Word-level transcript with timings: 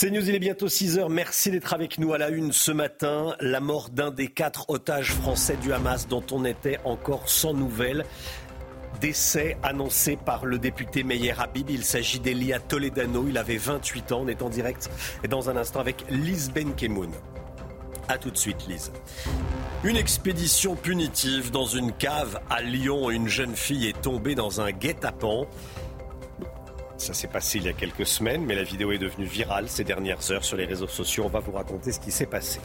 C'est 0.00 0.10
News, 0.10 0.26
il 0.26 0.34
est 0.34 0.38
bientôt 0.38 0.66
6 0.66 0.96
heures. 0.96 1.10
Merci 1.10 1.50
d'être 1.50 1.74
avec 1.74 1.98
nous 1.98 2.14
à 2.14 2.16
la 2.16 2.30
une 2.30 2.52
ce 2.52 2.72
matin. 2.72 3.36
La 3.38 3.60
mort 3.60 3.90
d'un 3.90 4.10
des 4.10 4.28
quatre 4.28 4.70
otages 4.70 5.12
français 5.12 5.58
du 5.58 5.74
Hamas 5.74 6.08
dont 6.08 6.24
on 6.32 6.46
était 6.46 6.78
encore 6.86 7.28
sans 7.28 7.52
nouvelles. 7.52 8.06
Décès 9.02 9.58
annoncé 9.62 10.16
par 10.16 10.46
le 10.46 10.58
député 10.58 11.02
Meyer 11.02 11.34
Habib. 11.38 11.68
Il 11.68 11.84
s'agit 11.84 12.18
d'Elia 12.18 12.60
Toledano. 12.60 13.26
Il 13.28 13.36
avait 13.36 13.58
28 13.58 14.12
ans. 14.12 14.22
On 14.22 14.28
est 14.28 14.40
en 14.40 14.48
direct 14.48 14.88
et 15.22 15.28
dans 15.28 15.50
un 15.50 15.56
instant 15.58 15.80
avec 15.80 16.06
Lise 16.08 16.50
Benkemoun. 16.50 17.10
A 18.08 18.16
tout 18.16 18.30
de 18.30 18.38
suite, 18.38 18.68
Lise. 18.68 18.92
Une 19.84 19.98
expédition 19.98 20.76
punitive 20.76 21.50
dans 21.50 21.66
une 21.66 21.92
cave 21.92 22.40
à 22.48 22.62
Lyon. 22.62 23.10
Une 23.10 23.28
jeune 23.28 23.54
fille 23.54 23.86
est 23.86 24.00
tombée 24.00 24.34
dans 24.34 24.62
un 24.62 24.72
guet-apens. 24.72 25.46
Ça 27.00 27.14
s'est 27.14 27.28
passé 27.28 27.56
il 27.56 27.64
y 27.64 27.68
a 27.70 27.72
quelques 27.72 28.06
semaines, 28.06 28.44
mais 28.44 28.54
la 28.54 28.62
vidéo 28.62 28.92
est 28.92 28.98
devenue 28.98 29.24
virale 29.24 29.70
ces 29.70 29.84
dernières 29.84 30.30
heures 30.30 30.44
sur 30.44 30.58
les 30.58 30.66
réseaux 30.66 30.86
sociaux. 30.86 31.24
On 31.24 31.30
va 31.30 31.40
vous 31.40 31.52
raconter 31.52 31.92
ce 31.92 31.98
qui 31.98 32.10
s'est 32.10 32.26
passé. 32.26 32.60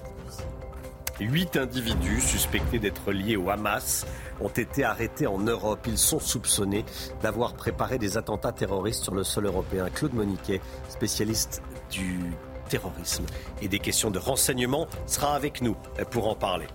Huit 1.21 1.55
individus 1.55 2.19
suspectés 2.19 2.77
d'être 2.77 3.13
liés 3.13 3.37
au 3.37 3.49
Hamas 3.49 4.05
ont 4.41 4.49
été 4.49 4.83
arrêtés 4.83 5.25
en 5.25 5.37
Europe. 5.37 5.79
Ils 5.87 5.97
sont 5.97 6.19
soupçonnés 6.19 6.83
d'avoir 7.21 7.53
préparé 7.53 7.97
des 7.97 8.17
attentats 8.17 8.51
terroristes 8.51 9.03
sur 9.03 9.15
le 9.15 9.23
sol 9.23 9.45
européen. 9.45 9.89
Claude 9.89 10.13
Moniquet, 10.13 10.59
spécialiste 10.89 11.61
du 11.89 12.19
terrorisme 12.67 13.25
et 13.61 13.69
des 13.69 13.79
questions 13.79 14.11
de 14.11 14.19
renseignement, 14.19 14.87
sera 15.05 15.33
avec 15.33 15.61
nous 15.61 15.77
pour 16.11 16.27
en 16.27 16.35
parler. 16.35 16.67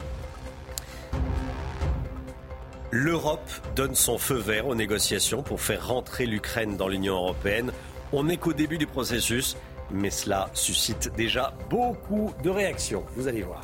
L'Europe 2.93 3.49
donne 3.77 3.95
son 3.95 4.19
feu 4.19 4.35
vert 4.35 4.67
aux 4.67 4.75
négociations 4.75 5.45
pour 5.45 5.61
faire 5.61 5.87
rentrer 5.87 6.27
l'Ukraine 6.27 6.77
dans 6.77 6.89
l'Union 6.89 7.15
européenne. 7.15 7.71
On 8.13 8.25
n'est 8.25 8.37
qu'au 8.37 8.53
début 8.53 8.79
du 8.79 8.89
processus, 8.89 9.57
mais 9.93 10.11
cela 10.11 10.51
suscite 10.55 11.15
déjà 11.15 11.55
beaucoup 11.69 12.33
de 12.43 12.51
réactions. 12.51 13.05
Vous 13.15 13.29
allez 13.29 13.43
voir. 13.43 13.63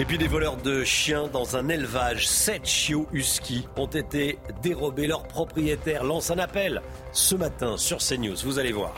Et 0.00 0.04
puis 0.04 0.18
des 0.18 0.26
voleurs 0.26 0.56
de 0.56 0.82
chiens 0.82 1.28
dans 1.28 1.56
un 1.56 1.68
élevage. 1.68 2.26
Sept 2.26 2.66
chiots 2.66 3.06
husky 3.12 3.68
ont 3.76 3.86
été 3.86 4.38
dérobés. 4.60 5.06
Leur 5.06 5.22
propriétaire 5.22 6.02
lance 6.02 6.32
un 6.32 6.38
appel 6.38 6.82
ce 7.12 7.36
matin 7.36 7.76
sur 7.76 7.98
CNews. 7.98 8.36
Vous 8.44 8.58
allez 8.58 8.72
voir. 8.72 8.94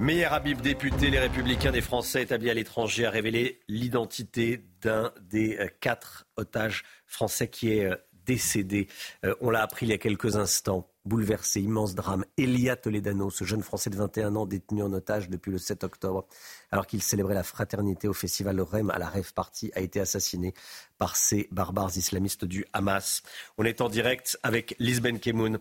Meilleur 0.00 0.32
Habib, 0.32 0.60
député 0.60 1.08
Les 1.10 1.20
Républicains 1.20 1.72
des 1.72 1.82
Français 1.82 2.22
établis 2.22 2.50
à 2.50 2.54
l'étranger, 2.54 3.06
a 3.06 3.10
révélé 3.10 3.60
l'identité 3.68 4.64
d'un 4.82 5.12
des 5.20 5.58
euh, 5.58 5.68
quatre 5.80 6.26
otages 6.36 6.84
français 7.06 7.48
qui 7.48 7.72
est 7.72 7.84
euh, 7.84 7.96
décédé. 8.24 8.88
Euh, 9.24 9.34
on 9.40 9.50
l'a 9.50 9.62
appris 9.62 9.86
il 9.86 9.90
y 9.90 9.92
a 9.92 9.98
quelques 9.98 10.36
instants. 10.36 10.86
Bouleversé, 11.06 11.62
immense 11.62 11.94
drame. 11.94 12.26
Elia 12.36 12.76
Toledano, 12.76 13.30
ce 13.30 13.44
jeune 13.44 13.62
Français 13.62 13.88
de 13.88 13.96
21 13.96 14.36
ans 14.36 14.44
détenu 14.44 14.82
en 14.82 14.92
otage 14.92 15.30
depuis 15.30 15.50
le 15.50 15.56
7 15.56 15.82
octobre, 15.82 16.26
alors 16.70 16.86
qu'il 16.86 17.02
célébrait 17.02 17.32
la 17.32 17.42
fraternité 17.42 18.06
au 18.06 18.12
festival 18.12 18.60
REM 18.60 18.90
à 18.90 18.98
la 18.98 19.08
Rêve 19.08 19.32
Party, 19.32 19.72
a 19.74 19.80
été 19.80 19.98
assassiné 19.98 20.52
par 20.98 21.16
ces 21.16 21.48
barbares 21.52 21.96
islamistes 21.96 22.44
du 22.44 22.66
Hamas. 22.74 23.22
On 23.56 23.64
est 23.64 23.80
en 23.80 23.88
direct 23.88 24.38
avec 24.42 24.76
Lise 24.78 25.00
Benkemoun. 25.00 25.58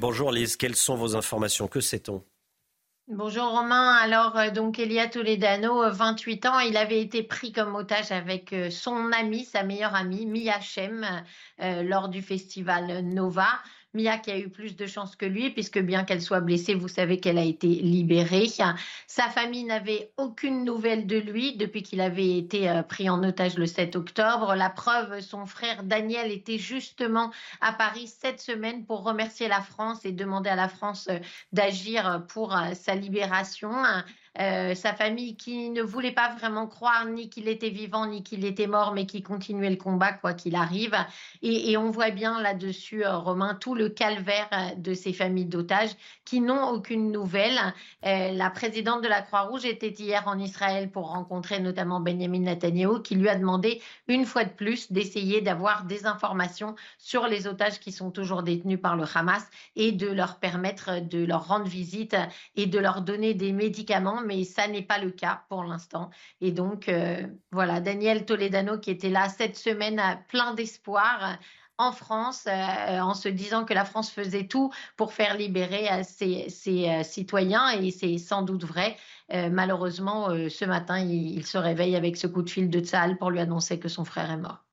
bonjour 0.00 0.32
Lise, 0.32 0.56
quelles 0.56 0.76
sont 0.76 0.96
vos 0.96 1.14
informations? 1.14 1.68
Que 1.68 1.82
sait-on? 1.82 2.24
Bonjour 3.12 3.50
Romain. 3.50 3.94
Alors 3.94 4.38
euh, 4.38 4.50
donc 4.50 4.78
Elia 4.78 5.08
Toledano, 5.08 5.90
28 5.90 6.46
euh, 6.46 6.48
ans, 6.48 6.58
il 6.60 6.76
avait 6.76 7.00
été 7.00 7.24
pris 7.24 7.50
comme 7.50 7.74
otage 7.74 8.12
avec 8.12 8.52
euh, 8.52 8.70
son 8.70 9.10
amie, 9.10 9.44
sa 9.44 9.64
meilleure 9.64 9.96
amie, 9.96 10.26
Mia 10.26 10.60
Shem, 10.60 11.04
lors 11.58 12.08
du 12.08 12.22
festival 12.22 13.02
Nova. 13.02 13.48
Mia 13.92 14.18
qui 14.18 14.30
a 14.30 14.38
eu 14.38 14.48
plus 14.48 14.76
de 14.76 14.86
chance 14.86 15.16
que 15.16 15.26
lui, 15.26 15.50
puisque 15.50 15.80
bien 15.80 16.04
qu'elle 16.04 16.22
soit 16.22 16.40
blessée, 16.40 16.74
vous 16.74 16.88
savez 16.88 17.18
qu'elle 17.18 17.38
a 17.38 17.44
été 17.44 17.66
libérée. 17.66 18.46
Sa 19.06 19.28
famille 19.28 19.64
n'avait 19.64 20.12
aucune 20.16 20.64
nouvelle 20.64 21.06
de 21.06 21.16
lui 21.16 21.56
depuis 21.56 21.82
qu'il 21.82 22.00
avait 22.00 22.38
été 22.38 22.68
euh, 22.68 22.82
pris 22.82 23.10
en 23.10 23.24
otage 23.24 23.56
le 23.56 23.66
7 23.66 23.96
octobre. 23.96 24.54
La 24.54 24.70
preuve, 24.70 25.20
son 25.20 25.44
frère 25.44 25.82
Daniel 25.82 26.30
était 26.30 26.58
justement 26.58 27.32
à 27.60 27.72
Paris 27.72 28.06
cette 28.06 28.40
semaine 28.40 28.84
pour 28.84 29.02
remercier 29.02 29.48
la 29.48 29.60
France 29.60 30.04
et 30.04 30.12
demander 30.12 30.50
à 30.50 30.56
la 30.56 30.68
France 30.68 31.08
euh, 31.10 31.18
d'agir 31.52 32.24
pour 32.28 32.56
euh, 32.56 32.74
sa 32.74 32.94
libération. 32.94 33.72
Euh, 34.38 34.76
sa 34.76 34.94
famille 34.94 35.36
qui 35.36 35.70
ne 35.70 35.82
voulait 35.82 36.12
pas 36.12 36.32
vraiment 36.36 36.68
croire 36.68 37.04
ni 37.04 37.28
qu'il 37.28 37.48
était 37.48 37.70
vivant 37.70 38.06
ni 38.06 38.22
qu'il 38.22 38.44
était 38.44 38.68
mort, 38.68 38.92
mais 38.94 39.04
qui 39.04 39.22
continuait 39.22 39.70
le 39.70 39.76
combat 39.76 40.12
quoi 40.12 40.34
qu'il 40.34 40.54
arrive. 40.54 40.94
Et, 41.42 41.76
on 41.76 41.90
voit 41.90 42.10
bien 42.10 42.40
là-dessus, 42.40 43.04
euh, 43.04 43.16
Romain, 43.16 43.54
tout 43.54 43.74
le 43.74 43.88
calvaire 43.88 44.48
euh, 44.52 44.74
de 44.76 44.94
ces 44.94 45.12
familles 45.12 45.46
d'otages 45.46 45.90
qui 46.24 46.40
n'ont 46.40 46.68
aucune 46.68 47.10
nouvelle. 47.10 47.58
la 48.02 48.50
présidente 48.50 49.02
de 49.02 49.08
la 49.08 49.22
Croix-Rouge 49.22 49.64
était 49.64 49.88
hier 49.90 50.22
en 50.28 50.38
Israël 50.38 50.90
pour 50.90 51.10
rencontrer 51.10 51.58
notamment 51.58 52.00
Benjamin 52.00 52.40
Netanyahu, 52.40 53.02
qui 53.02 53.16
lui 53.16 53.28
a 53.28 53.34
demandé 53.34 53.82
une 54.06 54.24
fois 54.26 54.44
de 54.44 54.50
plus 54.50 54.92
d'essayer 54.92 55.40
d'avoir 55.40 55.84
des 55.84 56.06
informations 56.06 56.76
sur 56.98 57.26
les 57.26 57.48
otages 57.48 57.80
qui 57.80 57.90
sont 57.90 58.10
toujours 58.10 58.42
détenus 58.44 58.80
par 58.80 58.96
le 58.96 59.04
Hamas 59.12 59.44
et 59.74 59.90
de 59.90 60.06
leur 60.06 60.38
permettre 60.38 61.00
de 61.00 61.24
leur 61.24 61.48
rendre 61.48 61.66
visite 61.66 62.16
et 62.54 62.66
de 62.66 62.78
leur 62.78 63.02
donner 63.02 63.34
des 63.34 63.52
médicaments 63.52 64.19
mais 64.24 64.44
ça 64.44 64.68
n'est 64.68 64.82
pas 64.82 64.98
le 64.98 65.10
cas 65.10 65.44
pour 65.48 65.64
l'instant. 65.64 66.10
Et 66.40 66.52
donc, 66.52 66.88
euh, 66.88 67.26
voilà, 67.52 67.80
Daniel 67.80 68.24
Toledano 68.24 68.78
qui 68.78 68.90
était 68.90 69.10
là 69.10 69.28
cette 69.28 69.56
semaine, 69.56 70.00
plein 70.28 70.54
d'espoir 70.54 71.38
en 71.78 71.92
France, 71.92 72.46
euh, 72.46 73.00
en 73.00 73.14
se 73.14 73.28
disant 73.28 73.64
que 73.64 73.72
la 73.72 73.84
France 73.84 74.10
faisait 74.10 74.46
tout 74.46 74.70
pour 74.96 75.12
faire 75.12 75.36
libérer 75.36 75.88
euh, 75.90 76.02
ses, 76.02 76.48
citoyens, 77.02 77.70
et 77.70 77.90
c'est 77.90 78.18
sans 78.18 78.42
doute 78.42 78.64
vrai. 78.64 78.96
malheureusement, 79.50 80.28
ce 80.48 80.64
matin, 80.64 80.98
il, 80.98 81.46
se 81.46 81.58
réveille 81.58 81.96
avec 81.96 82.16
ce 82.16 82.26
coup 82.26 82.42
de 82.42 82.50
fil 82.50 82.68
de 82.68 82.80
Tsahal 82.80 83.16
pour 83.16 83.30
lui 83.30 83.40
annoncer 83.40 83.78
que 83.78 83.88
son 83.88 84.04
frère 84.04 84.30
est 84.30 84.36
mort. 84.36 84.69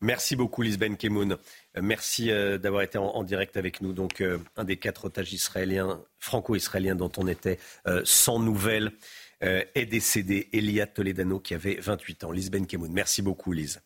Merci 0.00 0.36
beaucoup, 0.36 0.62
Lisbeth 0.62 0.98
Kemoun. 0.98 1.38
Merci 1.80 2.28
d'avoir 2.28 2.82
été 2.82 2.98
en, 2.98 3.22
direct 3.22 3.56
avec 3.56 3.80
nous. 3.80 3.92
Donc, 3.92 4.22
un 4.56 4.64
des 4.64 4.76
quatre 4.76 5.06
otages 5.06 5.32
israéliens, 5.32 6.02
franco-israéliens 6.18 6.94
dont 6.94 7.10
on 7.16 7.26
était 7.26 7.58
sans 8.04 8.38
nouvelles, 8.38 8.92
est 9.40 9.86
décédé. 9.86 10.48
Elia 10.52 10.86
Toledano, 10.86 11.40
qui 11.40 11.54
avait 11.54 11.78
28 11.80 12.24
ans. 12.24 12.30
Lisbeth 12.30 12.66
Kemoun. 12.66 12.92
Merci 12.92 13.22
beaucoup, 13.22 13.52
Lise. 13.52 13.80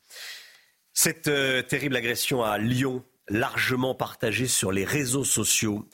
Cette 0.93 1.31
terrible 1.69 1.95
agression 1.95 2.43
à 2.43 2.59
Lyon, 2.59 3.05
largement 3.29 3.95
partagée 3.95 4.49
sur 4.49 4.73
les 4.73 4.85
réseaux 4.85 5.25
sociaux, 5.25 5.89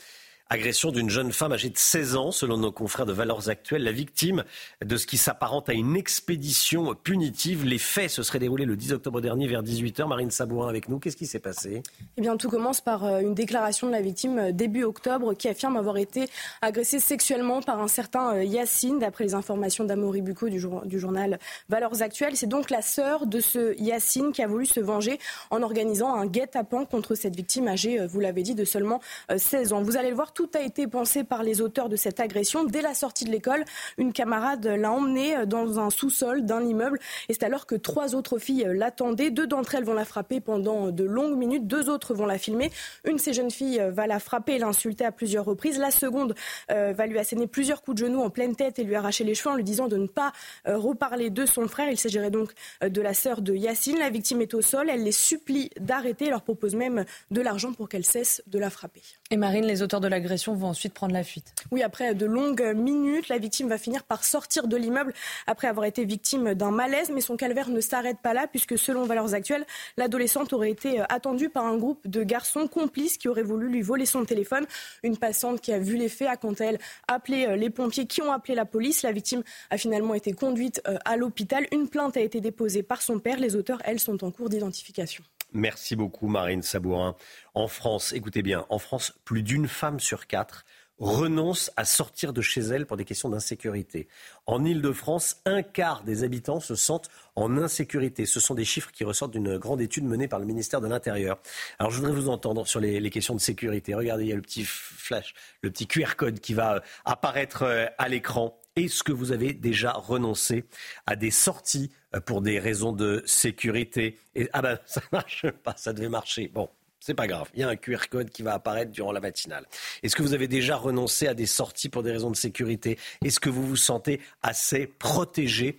Agression 0.49 0.93
d'une 0.93 1.11
jeune 1.11 1.33
femme 1.33 1.51
âgée 1.51 1.71
de 1.71 1.77
16 1.77 2.15
ans, 2.15 2.31
selon 2.31 2.57
nos 2.57 2.71
confrères 2.71 3.05
de 3.05 3.13
Valeurs 3.13 3.49
Actuelles, 3.49 3.83
la 3.83 3.91
victime 3.91 4.45
de 4.81 4.97
ce 4.97 5.05
qui 5.05 5.17
s'apparente 5.17 5.69
à 5.69 5.73
une 5.73 5.97
expédition 5.97 6.95
punitive. 6.95 7.65
Les 7.65 7.79
faits 7.79 8.11
se 8.11 8.23
seraient 8.23 8.39
déroulés 8.39 8.65
le 8.65 8.77
10 8.77 8.93
octobre 8.93 9.21
dernier 9.21 9.49
vers 9.49 9.65
18h. 9.65 10.07
Marine 10.07 10.31
Sabourin 10.31 10.69
avec 10.69 10.89
nous. 10.89 11.01
Qu'est-ce 11.01 11.17
qui 11.17 11.27
s'est 11.27 11.41
passé? 11.41 11.83
Eh 12.17 12.21
bien, 12.21 12.37
tout 12.37 12.49
commence 12.49 12.81
par 12.81 13.05
euh, 13.05 13.19
une 13.19 13.35
déclaration 13.35 13.89
de 13.89 13.93
la 13.93 14.01
victime 14.01 14.39
euh, 14.39 14.53
début 14.53 14.85
octobre 14.85 15.35
qui 15.35 15.49
affirme 15.49 15.77
avoir 15.77 15.97
été 15.97 16.29
agressée 16.63 17.01
sexuellement 17.01 17.61
par 17.61 17.81
un 17.81 17.89
certain 17.89 18.37
euh, 18.37 18.45
Yacine, 18.45 19.01
d'après 19.01 19.25
les 19.25 19.35
informations 19.35 19.83
d'Amaury 19.83 20.23
Bucco 20.23 20.49
du, 20.49 20.61
journal 20.61 21.41
Valeurs 21.69 22.03
Actuelles. 22.03 22.37
C'est 22.37 22.47
donc 22.47 22.71
la 22.71 22.83
sœur 22.83 23.27
de 23.27 23.41
ce 23.41 23.77
Yacine 23.83 24.31
qui 24.31 24.45
a 24.45 24.47
voulu 24.47 24.67
se 24.67 24.79
venger 24.79 25.19
en 25.51 25.65
organisant 25.65 26.15
un 26.15 26.27
guet-apens 26.27 26.85
contre 26.85 27.17
cette 27.17 27.35
victime 27.35 27.67
âgée, 27.67 28.07
vous 28.07 28.21
l'avez 28.21 28.45
dit, 28.45 28.55
de 28.55 28.65
seulement 28.65 29.01
16 29.37 29.73
ans. 29.73 29.83
Vous 29.83 29.97
allez 29.97 30.11
le 30.11 30.15
voir, 30.15 30.33
tout 30.37 30.51
a 30.55 30.61
été 30.61 30.87
pensé 30.87 31.25
par 31.25 31.43
les 31.43 31.63
auteurs 31.63 31.89
de 31.89 31.97
cette 31.97 32.21
agression. 32.21 32.65
Dès 32.65 32.83
la 32.83 32.93
sortie 32.93 33.25
de 33.25 33.31
l'école, 33.31 33.65
une 33.97 34.13
camarade 34.13 34.67
l'a 34.67 34.93
emmenée 34.93 35.47
dans 35.47 35.81
un 35.81 35.89
sous-sol 35.89 36.45
d'un 36.45 36.63
immeuble. 36.63 36.99
Et 37.31 37.33
c'est 37.33 37.43
alors 37.43 37.65
que 37.65 37.75
trois 37.75 38.15
autres 38.15 38.39
filles 38.39 38.67
l'attendaient. 38.71 39.31
Deux 39.31 39.47
d'entre 39.47 39.77
elles 39.77 39.85
vont 39.85 39.95
la 39.95 40.05
frapper 40.05 40.41
pendant 40.41 40.91
de 40.91 41.05
longues 41.05 41.39
minutes. 41.39 41.67
Deux 41.67 41.89
autres 41.89 42.13
vont 42.13 42.27
la 42.27 42.37
filmer. 42.37 42.71
Une 43.07 43.17
de 43.17 43.21
ces 43.21 43.33
jeunes 43.33 43.51
filles 43.51 43.83
va 43.91 44.07
la 44.07 44.19
frapper 44.19 44.57
et 44.57 44.59
l'insulter 44.59 45.07
à 45.07 45.11
plusieurs 45.11 45.47
reprises. 45.47 45.79
La 45.79 45.91
seconde 45.91 46.35
euh, 46.71 46.93
va 46.93 47.07
lui 47.07 47.19
asséner 47.19 47.47
plusieurs 47.47 47.81
coups 47.81 48.03
de 48.03 48.07
genoux 48.07 48.21
en 48.21 48.29
pleine 48.29 48.55
tête 48.55 48.79
et 48.79 48.85
lui 48.85 48.95
arracher 48.95 49.25
les 49.25 49.35
cheveux 49.35 49.55
en 49.55 49.57
lui 49.57 49.65
disant 49.65 49.89
de 49.89 49.97
ne 49.97 50.07
pas 50.07 50.33
euh, 50.69 50.77
reparler 50.77 51.31
de 51.31 51.47
son 51.47 51.67
frère. 51.67 51.89
Il 51.91 51.97
s'agirait 51.99 52.31
donc 52.31 52.53
euh, 52.85 52.91
de 52.91 53.01
la 53.01 53.15
sœur 53.15 53.41
de 53.41 53.55
Yacine. 53.55 53.99
La 53.99 54.11
victime 54.11 54.43
est 54.43 54.53
au 54.53 54.61
sol. 54.61 54.91
Elle 54.91 55.03
les 55.03 55.13
supplie 55.13 55.71
d'arrêter. 55.81 56.29
Leur 56.29 56.43
propose 56.43 56.75
même 56.75 57.07
de 57.31 57.41
l'argent 57.41 57.73
pour 57.73 57.89
qu'elle 57.89 58.05
cesse 58.05 58.43
de 58.47 58.59
la 58.59 58.69
frapper. 58.69 59.01
Et 59.31 59.39
Marine, 59.39 59.65
les 59.65 59.81
auteurs 59.81 60.01
de 60.01 60.09
l'agression 60.09 60.26
vont 60.55 60.69
ensuite 60.69 60.95
prendre 60.95 61.13
la 61.13 61.25
fuite. 61.25 61.55
Oui, 61.71 61.83
après 61.83 62.15
de 62.15 62.27
longues 62.27 62.75
minutes, 62.75 63.29
la 63.29 63.39
victime 63.39 63.69
va 63.69 63.79
finir 63.79 64.05
par 64.05 64.25
sortir 64.25 64.69
de 64.69 64.77
l'immeuble 64.77 65.13
après 65.47 65.69
avoir 65.69 65.87
été 65.87 66.05
victime 66.05 66.55
d'un 66.55 66.71
malaise, 66.71 67.11
mais 67.13 67.21
son 67.21 67.37
calvaire 67.37 67.69
ne 67.69 67.81
s'arrête 67.81 68.19
pas 68.23 68.35
là, 68.35 68.47
puisque 68.47 68.79
selon 68.79 69.05
Valeurs 69.05 69.35
Actuelles, 69.35 69.67
l'adolescente 69.97 70.53
aurait 70.53 70.71
été 70.71 71.01
attendue 71.09 71.49
par 71.49 71.67
un 71.67 71.77
groupe 71.77 72.07
de 72.07 72.23
garçons 72.23 72.69
complices 72.69 73.19
qui 73.19 73.29
auraient 73.29 73.43
voulu 73.43 73.69
lui 73.69 73.83
voler 73.83 74.07
son 74.07 74.25
téléphone. 74.25 74.67
Une 75.03 75.17
passante 75.17 75.61
qui 75.61 75.73
a 75.73 75.79
vu 75.79 75.97
les 75.97 76.09
faits 76.09 76.29
a 76.29 76.37
quant 76.37 76.53
à 76.53 76.65
elle 76.65 76.79
appelé 77.09 77.47
euh, 77.47 77.57
les 77.57 77.71
pompiers 77.71 78.07
qui 78.07 78.23
ont 78.23 78.33
appelé 78.33 78.55
la 78.55 78.65
police. 78.65 79.03
La 79.03 79.13
victime 79.13 79.43
a 79.71 79.79
finalement 79.79 80.15
été 80.15 80.33
conduite 80.33 80.83
euh, 80.87 80.99
à 81.05 81.17
l'hôpital. 81.17 81.67
Une 81.73 81.89
plainte 81.89 82.17
a 82.17 82.21
été 82.21 82.41
déposée 82.41 82.83
par 82.83 83.03
son 83.03 83.19
père. 83.19 83.39
Les 83.39 83.57
auteurs, 83.57 83.81
elles, 83.85 84.01
sont 84.01 84.25
en 84.25 84.31
cours 84.31 84.49
d'identification. 84.49 85.25
Merci 85.53 85.97
beaucoup, 85.97 86.29
Marine 86.29 86.63
Sabourin. 86.63 87.17
En 87.55 87.69
France, 87.69 88.13
écoutez 88.13 88.43
bien, 88.43 88.67
en 88.69 88.79
France, 88.79 89.13
plus 89.25 89.43
d'une 89.43 89.69
femme 89.69 90.01
sur 90.01 90.27
quatre 90.27 90.65
renoncent 90.99 91.71
à 91.77 91.85
sortir 91.85 92.33
de 92.33 92.41
chez 92.41 92.61
elles 92.61 92.87
pour 92.87 92.97
des 92.97 93.05
questions 93.05 93.29
d'insécurité. 93.29 94.09
En 94.47 94.65
Ile-de-France, 94.65 95.43
un 95.45 95.63
quart 95.63 96.03
des 96.05 96.25
habitants 96.25 96.61
se 96.61 96.75
sentent 96.75 97.11
en 97.35 97.57
insécurité. 97.59 98.25
Ce 98.25 98.41
sont 98.41 98.55
des 98.55 98.65
chiffres 98.65 98.91
qui 98.93 99.05
ressortent 99.05 99.33
d'une 99.33 99.59
grande 99.59 99.81
étude 99.81 100.05
menée 100.05 100.29
par 100.29 100.39
le 100.39 100.47
ministère 100.47 100.81
de 100.81 100.89
l'Intérieur. 100.89 101.39
Alors 101.79 101.91
je 101.91 101.99
voudrais 101.99 102.15
vous 102.15 102.29
entendre 102.29 102.67
sur 102.67 102.81
les, 102.81 103.11
questions 103.11 103.35
de 103.35 103.41
sécurité. 103.41 103.95
Regardez, 103.95 104.25
il 104.25 104.29
y 104.29 104.33
a 104.33 104.37
le 104.37 104.43
petit 104.43 104.65
flash, 104.65 105.35
le 105.63 105.71
petit 105.71 105.87
QR 105.87 106.17
code 106.17 106.41
qui 106.41 106.55
va 106.55 106.77
euh, 106.77 106.81
apparaître 107.05 107.63
euh, 107.63 107.87
à 107.99 108.09
l'écran. 108.09 108.59
Est-ce 108.75 109.03
que 109.03 109.13
vous 109.13 109.33
avez 109.33 109.55
déjà 109.55 109.93
renoncé 109.93 110.65
à 111.07 111.17
des 111.17 111.31
sorties 111.31 111.91
pour 112.21 112.43
des 112.43 112.59
raisons 112.59 112.93
de 112.93 113.23
sécurité 113.27 114.19
Et, 114.35 114.49
Ah 114.53 114.63
ben 114.63 114.79
ça 114.87 115.01
marche 115.13 115.47
pas, 115.63 115.75
ça 115.77 115.93
devait 115.93 116.09
marcher. 116.09 116.49
Bon, 116.49 116.69
c'est 117.01 117.15
pas 117.15 117.27
grave. 117.27 117.49
Il 117.55 117.61
y 117.61 117.63
a 117.63 117.69
un 117.69 117.77
QR 117.77 118.09
code 118.11 118.31
qui 118.31 118.43
va 118.43 118.55
apparaître 118.55 118.91
durant 118.91 119.13
la 119.13 119.21
matinale. 119.21 119.67
Est-ce 120.03 120.17
que 120.17 120.23
vous 120.23 120.35
avez 120.35 120.49
déjà 120.49 120.77
renoncé 120.77 121.29
à 121.29 121.35
des 121.35 121.47
sorties 121.47 121.89
pour 121.89 122.03
des 122.03 122.13
raisons 122.13 122.31
de 122.31 122.37
sécurité? 122.37 122.99
Est-ce 123.25 123.41
que 123.41 123.51
vous 123.51 123.67
vous 123.67 123.77
sentez 123.77 124.21
assez 124.43 124.87
protégé? 124.87 125.79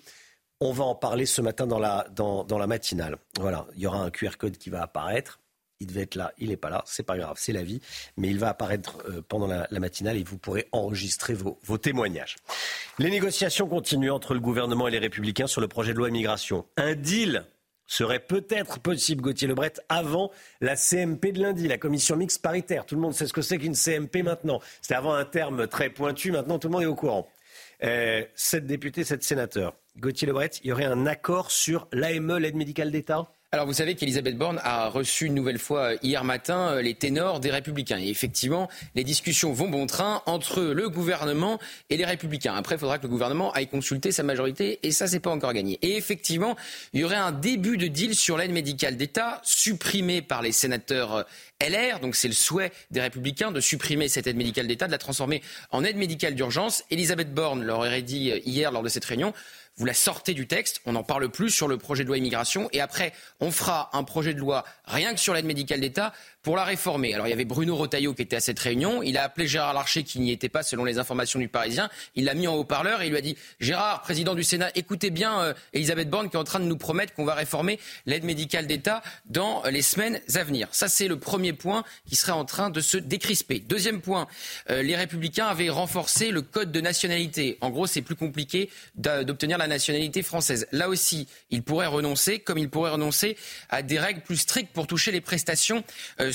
On 0.59 0.71
va 0.71 0.85
en 0.85 0.95
parler 0.95 1.25
ce 1.25 1.41
matin 1.41 1.67
dans 1.67 1.79
la, 1.79 2.07
dans, 2.11 2.43
dans 2.43 2.57
la 2.57 2.65
matinale. 2.65 3.17
Voilà, 3.39 3.67
il 3.75 3.81
y 3.81 3.87
aura 3.87 3.99
un 3.99 4.09
QR 4.09 4.37
code 4.37 4.57
qui 4.57 4.69
va 4.69 4.81
apparaître. 4.81 5.39
Il 5.79 5.87
devait 5.87 6.01
être 6.01 6.15
là, 6.15 6.33
il 6.39 6.49
n'est 6.49 6.57
pas 6.57 6.69
là, 6.69 6.83
c'est 6.87 7.03
pas 7.03 7.17
grave, 7.17 7.35
c'est 7.39 7.53
la 7.53 7.61
vie, 7.61 7.81
mais 8.17 8.29
il 8.29 8.39
va 8.39 8.49
apparaître 8.49 8.97
euh, 9.09 9.21
pendant 9.27 9.45
la, 9.45 9.67
matinale 9.79 10.17
et 10.17 10.23
vous 10.23 10.37
pourrez 10.37 10.67
enregistrer 10.71 11.35
vos, 11.35 11.77
témoignages. 11.77 12.37
Les 12.97 13.11
négociations 13.11 13.67
continuent 13.67 14.11
entre 14.11 14.33
le 14.33 14.39
gouvernement 14.39 14.87
et 14.87 14.91
les 14.91 14.97
républicains 14.97 15.45
sur 15.45 15.61
le 15.61 15.67
projet 15.67 15.93
de 15.93 15.99
loi 15.99 16.09
immigration. 16.09 16.65
Un 16.77 16.95
deal 16.95 17.45
serait 17.85 18.19
peut-être 18.19 18.79
possible, 18.79 19.21
Gauthier 19.21 19.47
Lebret, 19.47 19.73
avant 19.87 20.31
la 20.61 20.75
CMP 20.75 21.31
de 21.31 21.41
lundi, 21.41 21.67
la 21.67 21.77
commission 21.77 22.15
mixte 22.15 22.41
paritaire. 22.41 22.85
Tout 22.85 22.95
le 22.95 23.01
monde 23.01 23.13
sait 23.13 23.27
ce 23.27 23.33
que 23.33 23.41
c'est 23.41 23.59
qu'une 23.59 23.75
CMP 23.75 24.23
maintenant. 24.23 24.59
C'était 24.81 24.95
avant 24.95 25.13
un 25.13 25.25
terme 25.25 25.67
très 25.67 25.89
pointu, 25.89 26.31
maintenant 26.31 26.57
tout 26.57 26.67
le 26.67 26.73
monde 26.73 26.83
est 26.83 26.87
au 26.87 26.95
courant. 26.95 27.29
Euh, 27.83 28.23
sept 28.35 28.65
députés, 28.65 29.03
sept 29.03 29.23
sénateurs. 29.23 29.75
Gauthier 29.97 30.27
Lebret, 30.27 30.51
il 30.63 30.69
y 30.69 30.71
aurait 30.71 30.85
un 30.85 31.05
accord 31.05 31.51
sur 31.51 31.87
l'AME, 31.91 32.37
l'aide 32.37 32.55
médicale 32.55 32.91
d'État? 32.91 33.27
Alors 33.53 33.65
vous 33.65 33.71
savez 33.71 33.95
qu'Elisabeth 33.95 34.37
Borne 34.37 34.59
a 34.61 34.89
reçu 34.89 35.27
une 35.27 35.33
nouvelle 35.33 35.57
fois 35.57 35.93
euh, 35.93 35.97
hier 36.03 36.25
matin 36.25 36.73
euh, 36.73 36.81
les 36.81 36.95
ténors 36.95 37.39
des 37.39 37.49
Républicains. 37.49 37.97
Et 37.97 38.09
effectivement, 38.09 38.67
les 38.93 39.05
discussions 39.05 39.53
vont 39.53 39.69
bon 39.69 39.85
train 39.87 40.21
entre 40.25 40.61
le 40.61 40.89
gouvernement 40.89 41.57
et 41.89 41.95
les 41.95 42.03
Républicains. 42.03 42.55
Après, 42.55 42.75
il 42.75 42.77
faudra 42.77 42.97
que 42.97 43.03
le 43.03 43.09
gouvernement 43.09 43.53
aille 43.53 43.67
consulter 43.67 44.11
sa 44.11 44.23
majorité 44.23 44.79
et 44.83 44.91
ça, 44.91 45.07
c'est 45.07 45.21
pas 45.21 45.29
encore 45.29 45.53
gagné. 45.53 45.79
Et 45.81 45.95
effectivement, 45.95 46.57
il 46.91 46.99
y 46.99 47.03
aurait 47.05 47.15
un 47.15 47.31
début 47.31 47.77
de 47.77 47.87
deal 47.87 48.15
sur 48.15 48.37
l'aide 48.37 48.51
médicale 48.51 48.97
d'État 48.97 49.39
supprimée 49.45 50.21
par 50.21 50.41
les 50.41 50.51
sénateurs 50.51 51.15
euh, 51.15 51.23
LR. 51.65 52.01
Donc 52.01 52.17
c'est 52.17 52.27
le 52.27 52.33
souhait 52.33 52.73
des 52.91 52.99
Républicains 52.99 53.51
de 53.51 53.61
supprimer 53.61 54.09
cette 54.09 54.27
aide 54.27 54.35
médicale 54.35 54.67
d'État, 54.67 54.87
de 54.87 54.91
la 54.91 54.97
transformer 54.97 55.41
en 55.71 55.85
aide 55.85 55.95
médicale 55.95 56.35
d'urgence. 56.35 56.83
Elisabeth 56.91 57.33
Borne 57.33 57.63
leur 57.63 57.79
aurait 57.79 58.01
dit 58.01 58.33
hier 58.45 58.73
lors 58.73 58.83
de 58.83 58.89
cette 58.89 59.05
réunion 59.05 59.33
vous 59.77 59.85
la 59.85 59.93
sortez 59.93 60.33
du 60.33 60.47
texte, 60.47 60.81
on 60.85 60.93
n'en 60.93 61.03
parle 61.03 61.29
plus 61.29 61.51
sur 61.51 61.67
le 61.67 61.77
projet 61.77 62.03
de 62.03 62.07
loi 62.07 62.17
immigration, 62.17 62.67
et 62.73 62.81
après, 62.81 63.13
on 63.39 63.51
fera 63.51 63.89
un 63.93 64.03
projet 64.03 64.33
de 64.33 64.39
loi 64.39 64.65
rien 64.85 65.13
que 65.13 65.19
sur 65.19 65.33
l'aide 65.33 65.45
médicale 65.45 65.81
d'État 65.81 66.13
pour 66.47 66.55
la 66.55 66.63
réformer. 66.63 67.13
Alors 67.13 67.27
il 67.27 67.31
y 67.31 67.33
avait 67.33 67.43
Bruno 67.43 67.75
Rotaillot 67.75 68.13
qui 68.13 68.21
était 68.21 68.37
à 68.37 68.39
cette 68.39 68.59
réunion. 68.59 69.03
Il 69.03 69.17
a 69.17 69.23
appelé 69.23 69.49
Gérard 69.49 69.73
Larcher 69.73 70.03
qui 70.03 70.21
n'y 70.21 70.31
était 70.31 70.47
pas 70.47 70.63
selon 70.63 70.85
les 70.85 70.97
informations 70.97 71.39
du 71.39 71.49
Parisien. 71.49 71.89
Il 72.15 72.23
l'a 72.23 72.35
mis 72.35 72.47
en 72.47 72.55
haut-parleur 72.55 73.01
et 73.01 73.07
il 73.07 73.09
lui 73.09 73.17
a 73.17 73.21
dit 73.21 73.35
Gérard, 73.59 74.01
président 74.01 74.33
du 74.33 74.45
Sénat, 74.45 74.71
écoutez 74.75 75.09
bien 75.09 75.41
euh, 75.41 75.53
Elisabeth 75.73 76.09
Borne 76.09 76.29
qui 76.29 76.37
est 76.37 76.39
en 76.39 76.45
train 76.45 76.61
de 76.61 76.63
nous 76.63 76.77
promettre 76.77 77.13
qu'on 77.13 77.25
va 77.25 77.33
réformer 77.33 77.81
l'aide 78.05 78.23
médicale 78.23 78.65
d'État 78.65 79.03
dans 79.25 79.61
les 79.69 79.81
semaines 79.81 80.21
à 80.35 80.43
venir. 80.45 80.69
Ça 80.71 80.87
c'est 80.87 81.09
le 81.09 81.19
premier 81.19 81.51
point 81.51 81.83
qui 82.07 82.15
serait 82.15 82.31
en 82.31 82.45
train 82.45 82.69
de 82.69 82.79
se 82.79 82.95
décrisper. 82.95 83.59
Deuxième 83.59 83.99
point, 83.99 84.25
euh, 84.69 84.81
les 84.83 84.95
Républicains 84.95 85.47
avaient 85.47 85.69
renforcé 85.69 86.31
le 86.31 86.41
code 86.41 86.71
de 86.71 86.79
nationalité. 86.79 87.57
En 87.59 87.71
gros, 87.71 87.87
c'est 87.87 88.01
plus 88.01 88.15
compliqué 88.15 88.69
d'obtenir 88.95 89.57
la 89.57 89.67
nationalité 89.67 90.23
française. 90.23 90.65
Là 90.71 90.87
aussi, 90.87 91.27
ils 91.49 91.61
pourraient 91.61 91.87
renoncer, 91.87 92.39
comme 92.39 92.57
ils 92.57 92.69
pourraient 92.69 92.91
renoncer 92.91 93.35
à 93.69 93.81
des 93.81 93.99
règles 93.99 94.21
plus 94.21 94.37
strictes 94.37 94.71
pour 94.71 94.87
toucher 94.87 95.11
les 95.11 95.19
prestations 95.19 95.83
euh, 96.21 96.31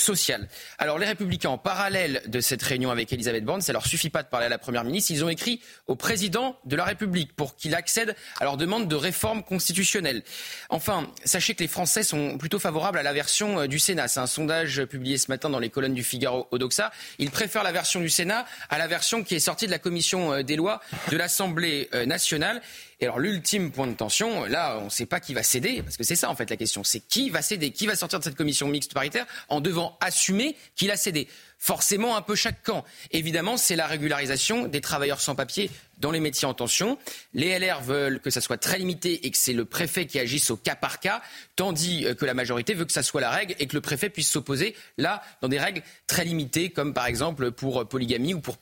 Alors 0.78 0.98
les 0.98 1.06
Républicains, 1.06 1.50
en 1.50 1.58
parallèle 1.58 2.22
de 2.26 2.40
cette 2.40 2.62
réunion 2.62 2.90
avec 2.90 3.12
Elisabeth 3.12 3.44
Borne, 3.44 3.60
ça 3.60 3.72
leur 3.72 3.86
suffit 3.86 4.10
pas 4.10 4.22
de 4.22 4.28
parler 4.28 4.46
à 4.46 4.48
la 4.48 4.58
Première 4.58 4.84
ministre, 4.84 5.12
ils 5.12 5.24
ont 5.24 5.28
écrit 5.28 5.60
au 5.86 5.94
président 5.94 6.56
de 6.64 6.76
la 6.76 6.84
République 6.84 7.34
pour 7.34 7.56
qu'il 7.56 7.74
accède 7.74 8.16
à 8.40 8.44
leur 8.44 8.56
demande 8.56 8.88
de 8.88 8.96
réforme 8.96 9.42
constitutionnelle. 9.42 10.22
Enfin, 10.70 11.08
sachez 11.24 11.54
que 11.54 11.62
les 11.62 11.68
Français 11.68 12.02
sont 12.02 12.38
plutôt 12.38 12.58
favorables 12.58 12.98
à 12.98 13.02
la 13.02 13.12
version 13.12 13.60
euh, 13.60 13.66
du 13.66 13.78
Sénat. 13.78 14.08
C'est 14.08 14.20
un 14.20 14.26
sondage 14.26 14.84
publié 14.84 15.18
ce 15.18 15.30
matin 15.30 15.50
dans 15.50 15.58
les 15.58 15.70
colonnes 15.70 15.94
du 15.94 16.04
Figaro 16.04 16.48
au 16.50 16.58
Doxa. 16.58 16.90
Ils 17.18 17.30
préfèrent 17.30 17.62
la 17.62 17.72
version 17.72 18.00
du 18.00 18.10
Sénat 18.10 18.44
à 18.70 18.78
la 18.78 18.86
version 18.86 19.22
qui 19.22 19.34
est 19.34 19.40
sortie 19.40 19.66
de 19.66 19.70
la 19.70 19.78
commission 19.78 20.32
euh, 20.32 20.42
des 20.42 20.56
lois 20.56 20.80
de 21.10 21.16
l'Assemblée 21.16 21.88
nationale. 22.06 22.62
Et 23.02 23.06
alors 23.06 23.18
l'ultime 23.18 23.72
point 23.72 23.88
de 23.88 23.94
tension, 23.94 24.44
là, 24.44 24.78
on 24.80 24.84
ne 24.84 24.88
sait 24.88 25.06
pas 25.06 25.18
qui 25.18 25.34
va 25.34 25.42
céder, 25.42 25.82
parce 25.82 25.96
que 25.96 26.04
c'est 26.04 26.14
ça 26.14 26.30
en 26.30 26.36
fait 26.36 26.48
la 26.48 26.56
question, 26.56 26.84
c'est 26.84 27.00
qui 27.00 27.30
va 27.30 27.42
céder, 27.42 27.72
qui 27.72 27.88
va 27.88 27.96
sortir 27.96 28.20
de 28.20 28.24
cette 28.24 28.36
commission 28.36 28.68
mixte 28.68 28.94
paritaire 28.94 29.26
en 29.48 29.60
devant 29.60 29.98
assumer 30.00 30.56
qu'il 30.76 30.88
a 30.92 30.96
cédé? 30.96 31.26
Forcément 31.62 32.16
un 32.16 32.22
peu 32.22 32.34
chaque 32.34 32.64
camp. 32.64 32.84
Évidemment, 33.12 33.56
c'est 33.56 33.76
la 33.76 33.86
régularisation 33.86 34.66
des 34.66 34.80
travailleurs 34.80 35.20
sans 35.20 35.36
papier 35.36 35.70
dans 35.98 36.10
les 36.10 36.18
métiers 36.18 36.48
en 36.48 36.54
tension. 36.54 36.98
Les 37.34 37.56
LR 37.56 37.80
veulent 37.80 38.18
que 38.18 38.30
ça 38.30 38.40
soit 38.40 38.56
très 38.56 38.78
limité 38.78 39.24
et 39.24 39.30
que 39.30 39.38
c'est 39.38 39.52
le 39.52 39.64
préfet 39.64 40.06
qui 40.06 40.18
agisse 40.18 40.50
au 40.50 40.56
cas 40.56 40.74
par 40.74 40.98
cas, 40.98 41.22
tandis 41.54 42.04
euh, 42.04 42.14
que 42.14 42.24
la 42.24 42.34
majorité 42.34 42.74
veut 42.74 42.84
que 42.84 42.92
ça 42.92 43.04
soit 43.04 43.20
la 43.20 43.30
règle 43.30 43.54
et 43.60 43.68
que 43.68 43.76
le 43.76 43.80
préfet 43.80 44.10
puisse 44.10 44.28
s'opposer 44.28 44.74
là 44.98 45.22
dans 45.40 45.48
des 45.48 45.60
règles 45.60 45.82
très 46.08 46.24
limitées, 46.24 46.70
comme 46.70 46.94
par 46.94 47.06
exemple 47.06 47.52
pour 47.52 47.88
polygamie 47.88 48.34
ou 48.34 48.40
pour, 48.40 48.56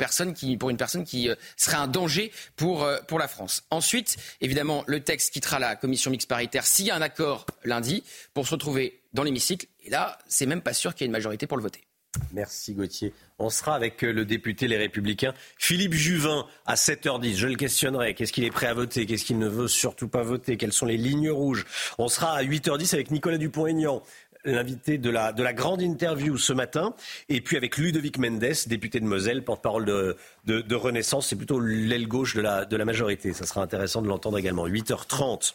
pour 0.59 0.71
une 0.71 0.77
personne 0.77 1.05
qui 1.05 1.31
euh, 1.31 1.35
serait 1.57 1.79
un 1.79 1.89
danger 1.89 2.33
pour, 2.57 2.85
euh, 2.85 2.99
pour 3.09 3.19
la 3.19 3.29
France. 3.29 3.63
Ensuite, 3.71 4.19
évidemment, 4.43 4.85
le 4.87 5.01
texte 5.01 5.33
quittera 5.33 5.59
la 5.59 5.75
commission 5.75 6.11
mixte 6.11 6.29
paritaire 6.29 6.67
s'il 6.67 6.85
y 6.85 6.91
a 6.91 6.97
un 6.97 7.03
accord 7.03 7.47
lundi 7.65 8.05
pour 8.35 8.47
se 8.47 8.51
retrouver 8.51 9.01
dans 9.15 9.23
l'hémicycle. 9.23 9.67
Et 9.85 9.89
là, 9.89 10.19
c'est 10.29 10.45
même 10.45 10.61
pas 10.61 10.75
sûr 10.75 10.95
qu'il 10.95 11.05
y 11.05 11.05
ait 11.07 11.07
une 11.07 11.13
majorité 11.13 11.47
pour 11.47 11.57
le 11.57 11.63
voter. 11.63 11.90
Merci 12.33 12.75
Gauthier. 12.75 13.13
On 13.39 13.51
sera 13.51 13.75
avec 13.75 14.05
euh, 14.05 14.13
le 14.13 14.25
député 14.25 14.67
Les 14.67 14.77
Républicains, 14.77 15.33
Philippe 15.57 15.95
Juvin, 15.95 16.47
à 16.67 16.75
7h10. 16.75 17.37
Je 17.37 17.47
le 17.47 17.55
questionnerai. 17.55 18.15
Qu'est-ce 18.15 18.33
qu'il 18.33 18.45
est 18.45 18.51
prêt 18.51 18.67
à 18.67 18.75
voter? 18.75 19.07
Qu'est-ce 19.07 19.25
qu'il 19.25 19.39
ne 19.39 19.49
veut 19.49 19.69
surtout 19.69 20.09
pas 20.09 20.23
voter? 20.23 20.57
Quelles 20.57 20.73
sont 20.73 20.87
les 20.87 20.97
lignes 20.97 21.31
rouges? 21.31 21.67
On 21.99 22.09
sera 22.09 22.33
à 22.33 22.43
8h10 22.43 22.95
avec 22.95 23.11
Nicolas 23.11 23.39
Dupont-Aignan 23.39 24.03
l'invité 24.45 24.99
de 24.99 25.11
la, 25.11 25.33
de 25.33 25.43
la 25.43 25.53
grande 25.53 25.83
interview 25.83 26.37
ce 26.37 26.53
matin, 26.53 26.95
et 27.29 27.41
puis 27.41 27.57
avec 27.57 27.77
Ludovic 27.77 28.19
Mendes, 28.19 28.55
député 28.67 29.01
de 29.01 29.05
Moselle, 29.05 29.45
porte-parole 29.45 29.85
de, 29.85 30.17
de, 30.47 30.75
Renaissance, 30.75 31.29
c'est 31.29 31.37
plutôt 31.37 31.61
l'aile 31.61 32.09
gauche 32.09 32.35
de 32.35 32.41
la, 32.41 32.65
de 32.65 32.77
la 32.77 32.85
majorité. 32.85 33.33
Ça 33.33 33.45
sera 33.45 33.63
intéressant 33.63 34.03
de 34.03 34.09
l'entendre 34.09 34.39
également. 34.39 34.67
8h30. 34.67 35.55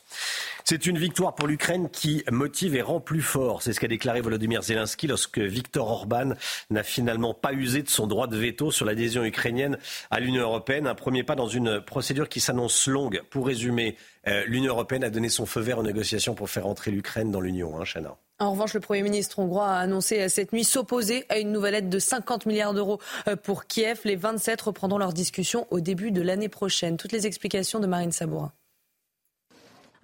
C'est 0.63 0.85
une 0.85 0.97
victoire 0.97 1.35
pour 1.35 1.47
l'Ukraine 1.47 1.89
qui 1.89 2.23
motive 2.31 2.75
et 2.75 2.81
rend 2.81 2.99
plus 2.99 3.21
fort. 3.21 3.61
C'est 3.61 3.73
ce 3.73 3.79
qu'a 3.79 3.87
déclaré 3.87 4.21
Volodymyr 4.21 4.61
Zelensky 4.61 5.07
lorsque 5.07 5.39
Viktor 5.39 5.89
Orban 5.89 6.33
n'a 6.69 6.83
finalement 6.83 7.33
pas 7.33 7.53
usé 7.53 7.83
de 7.83 7.89
son 7.89 8.07
droit 8.07 8.27
de 8.27 8.37
veto 8.37 8.71
sur 8.71 8.85
l'adhésion 8.85 9.23
ukrainienne 9.23 9.77
à 10.11 10.19
l'Union 10.19 10.43
européenne. 10.43 10.87
Un 10.87 10.95
premier 10.95 11.23
pas 11.23 11.35
dans 11.35 11.47
une 11.47 11.81
procédure 11.81 12.29
qui 12.29 12.39
s'annonce 12.39 12.87
longue. 12.87 13.21
Pour 13.29 13.47
résumer, 13.47 13.95
euh, 14.27 14.43
l'Union 14.47 14.73
européenne 14.73 15.03
a 15.03 15.09
donné 15.09 15.29
son 15.29 15.45
feu 15.45 15.61
vert 15.61 15.79
aux 15.79 15.83
négociations 15.83 16.35
pour 16.35 16.49
faire 16.49 16.67
entrer 16.67 16.91
l'Ukraine 16.91 17.31
dans 17.31 17.41
l'Union. 17.41 17.79
Hein, 17.79 17.83
Chana. 17.85 18.17
En 18.37 18.51
revanche, 18.51 18.73
le 18.73 18.81
Premier 18.81 19.01
ministre 19.01 19.39
hongrois 19.39 19.69
a 19.69 19.79
annoncé 19.79 20.27
cette 20.27 20.51
nuit 20.51 20.65
s'opposer 20.65 21.25
à 21.29 21.39
une 21.39 21.53
nouvelle 21.53 21.75
aide 21.75 21.89
de 21.89 21.99
50 21.99 22.45
milliards 22.45 22.73
d'euros 22.73 22.99
euh, 23.29 23.37
pour 23.37 23.65
Kiev. 23.65 24.01
Les 24.03 24.17
27 24.17 24.61
reprendront 24.61 24.97
leurs 24.97 25.13
discussions 25.13 25.67
au 25.71 25.79
début 25.79 26.11
de 26.11 26.21
l'année 26.21 26.49
prochaine. 26.49 26.97
Toutes 26.97 27.13
les 27.13 27.27
explications 27.27 27.79
de 27.79 27.87
Marine 27.87 28.11
Sabourin. 28.11 28.51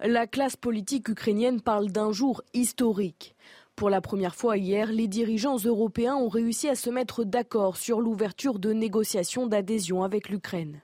La 0.00 0.26
classe 0.26 0.56
politique 0.56 1.08
ukrainienne 1.08 1.60
parle 1.60 1.92
d'un 1.92 2.10
jour 2.10 2.42
historique. 2.54 3.36
Pour 3.76 3.90
la 3.90 4.00
première 4.00 4.34
fois 4.34 4.56
hier, 4.56 4.90
les 4.90 5.08
dirigeants 5.08 5.58
européens 5.58 6.16
ont 6.16 6.28
réussi 6.28 6.68
à 6.68 6.74
se 6.74 6.88
mettre 6.90 7.24
d'accord 7.24 7.76
sur 7.76 8.00
l'ouverture 8.00 8.58
de 8.58 8.72
négociations 8.72 9.46
d'adhésion 9.46 10.02
avec 10.02 10.28
l'Ukraine. 10.28 10.80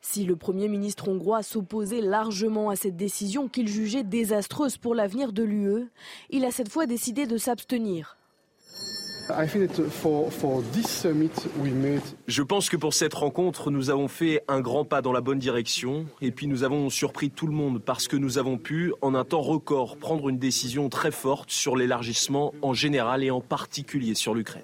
Si 0.00 0.24
le 0.24 0.36
Premier 0.36 0.68
ministre 0.68 1.08
hongrois 1.08 1.42
s'opposait 1.42 2.00
largement 2.00 2.70
à 2.70 2.76
cette 2.76 2.96
décision 2.96 3.48
qu'il 3.48 3.68
jugeait 3.68 4.04
désastreuse 4.04 4.76
pour 4.76 4.94
l'avenir 4.94 5.32
de 5.32 5.42
l'UE, 5.42 5.88
il 6.30 6.44
a 6.44 6.50
cette 6.50 6.70
fois 6.70 6.86
décidé 6.86 7.26
de 7.26 7.36
s'abstenir. 7.36 8.16
Je 12.26 12.42
pense 12.42 12.70
que 12.70 12.76
pour 12.76 12.94
cette 12.94 13.14
rencontre, 13.14 13.70
nous 13.70 13.90
avons 13.90 14.08
fait 14.08 14.42
un 14.48 14.60
grand 14.60 14.84
pas 14.84 15.02
dans 15.02 15.12
la 15.12 15.20
bonne 15.20 15.38
direction 15.38 16.06
et 16.22 16.30
puis 16.30 16.46
nous 16.46 16.62
avons 16.62 16.88
surpris 16.88 17.30
tout 17.30 17.46
le 17.46 17.52
monde 17.52 17.82
parce 17.82 18.08
que 18.08 18.16
nous 18.16 18.38
avons 18.38 18.56
pu, 18.56 18.94
en 19.02 19.14
un 19.14 19.24
temps 19.24 19.42
record, 19.42 19.98
prendre 19.98 20.30
une 20.30 20.38
décision 20.38 20.88
très 20.88 21.10
forte 21.10 21.50
sur 21.50 21.76
l'élargissement 21.76 22.54
en 22.62 22.72
général 22.72 23.22
et 23.22 23.30
en 23.30 23.42
particulier 23.42 24.14
sur 24.14 24.34
l'Ukraine. 24.34 24.62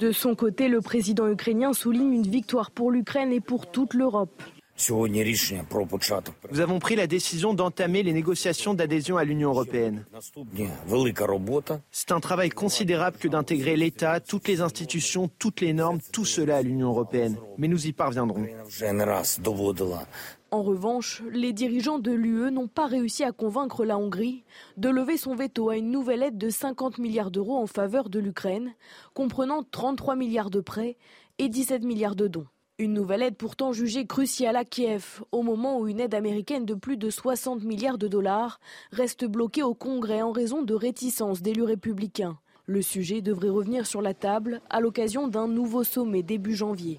De 0.00 0.12
son 0.12 0.34
côté, 0.34 0.68
le 0.68 0.80
président 0.80 1.28
ukrainien 1.28 1.72
souligne 1.72 2.12
une 2.12 2.26
victoire 2.26 2.70
pour 2.70 2.90
l'Ukraine 2.90 3.32
et 3.32 3.40
pour 3.40 3.70
toute 3.70 3.94
l'Europe. 3.94 4.42
Nous 6.52 6.60
avons 6.60 6.78
pris 6.78 6.96
la 6.96 7.06
décision 7.06 7.54
d'entamer 7.54 8.02
les 8.02 8.12
négociations 8.12 8.74
d'adhésion 8.74 9.16
à 9.16 9.24
l'Union 9.24 9.50
européenne. 9.50 10.04
C'est 11.90 12.12
un 12.12 12.20
travail 12.20 12.50
considérable 12.50 13.16
que 13.16 13.28
d'intégrer 13.28 13.76
l'État, 13.76 14.20
toutes 14.20 14.48
les 14.48 14.60
institutions, 14.60 15.30
toutes 15.38 15.62
les 15.62 15.72
normes, 15.72 16.00
tout 16.12 16.26
cela 16.26 16.58
à 16.58 16.62
l'Union 16.62 16.88
européenne. 16.88 17.36
Mais 17.56 17.68
nous 17.68 17.86
y 17.86 17.92
parviendrons. 17.92 18.44
En 20.56 20.62
revanche, 20.62 21.22
les 21.32 21.52
dirigeants 21.52 21.98
de 21.98 22.12
l'UE 22.12 22.50
n'ont 22.50 22.66
pas 22.66 22.86
réussi 22.86 23.22
à 23.24 23.30
convaincre 23.30 23.84
la 23.84 23.98
Hongrie 23.98 24.42
de 24.78 24.88
lever 24.88 25.18
son 25.18 25.34
veto 25.34 25.68
à 25.68 25.76
une 25.76 25.90
nouvelle 25.90 26.22
aide 26.22 26.38
de 26.38 26.48
50 26.48 26.96
milliards 26.96 27.30
d'euros 27.30 27.58
en 27.58 27.66
faveur 27.66 28.08
de 28.08 28.18
l'Ukraine, 28.18 28.72
comprenant 29.12 29.62
33 29.70 30.16
milliards 30.16 30.48
de 30.48 30.60
prêts 30.60 30.96
et 31.36 31.50
17 31.50 31.84
milliards 31.84 32.16
de 32.16 32.26
dons. 32.26 32.46
Une 32.78 32.94
nouvelle 32.94 33.20
aide 33.20 33.36
pourtant 33.36 33.74
jugée 33.74 34.06
cruciale 34.06 34.56
à 34.56 34.64
Kiev, 34.64 35.22
au 35.30 35.42
moment 35.42 35.78
où 35.78 35.88
une 35.88 36.00
aide 36.00 36.14
américaine 36.14 36.64
de 36.64 36.72
plus 36.72 36.96
de 36.96 37.10
60 37.10 37.62
milliards 37.62 37.98
de 37.98 38.08
dollars 38.08 38.58
reste 38.92 39.26
bloquée 39.26 39.62
au 39.62 39.74
Congrès 39.74 40.22
en 40.22 40.32
raison 40.32 40.62
de 40.62 40.72
réticences 40.72 41.42
d'élus 41.42 41.64
républicains. 41.64 42.38
Le 42.64 42.80
sujet 42.80 43.20
devrait 43.20 43.50
revenir 43.50 43.86
sur 43.86 44.00
la 44.00 44.14
table 44.14 44.62
à 44.70 44.80
l'occasion 44.80 45.28
d'un 45.28 45.48
nouveau 45.48 45.84
sommet 45.84 46.22
début 46.22 46.54
janvier. 46.54 46.98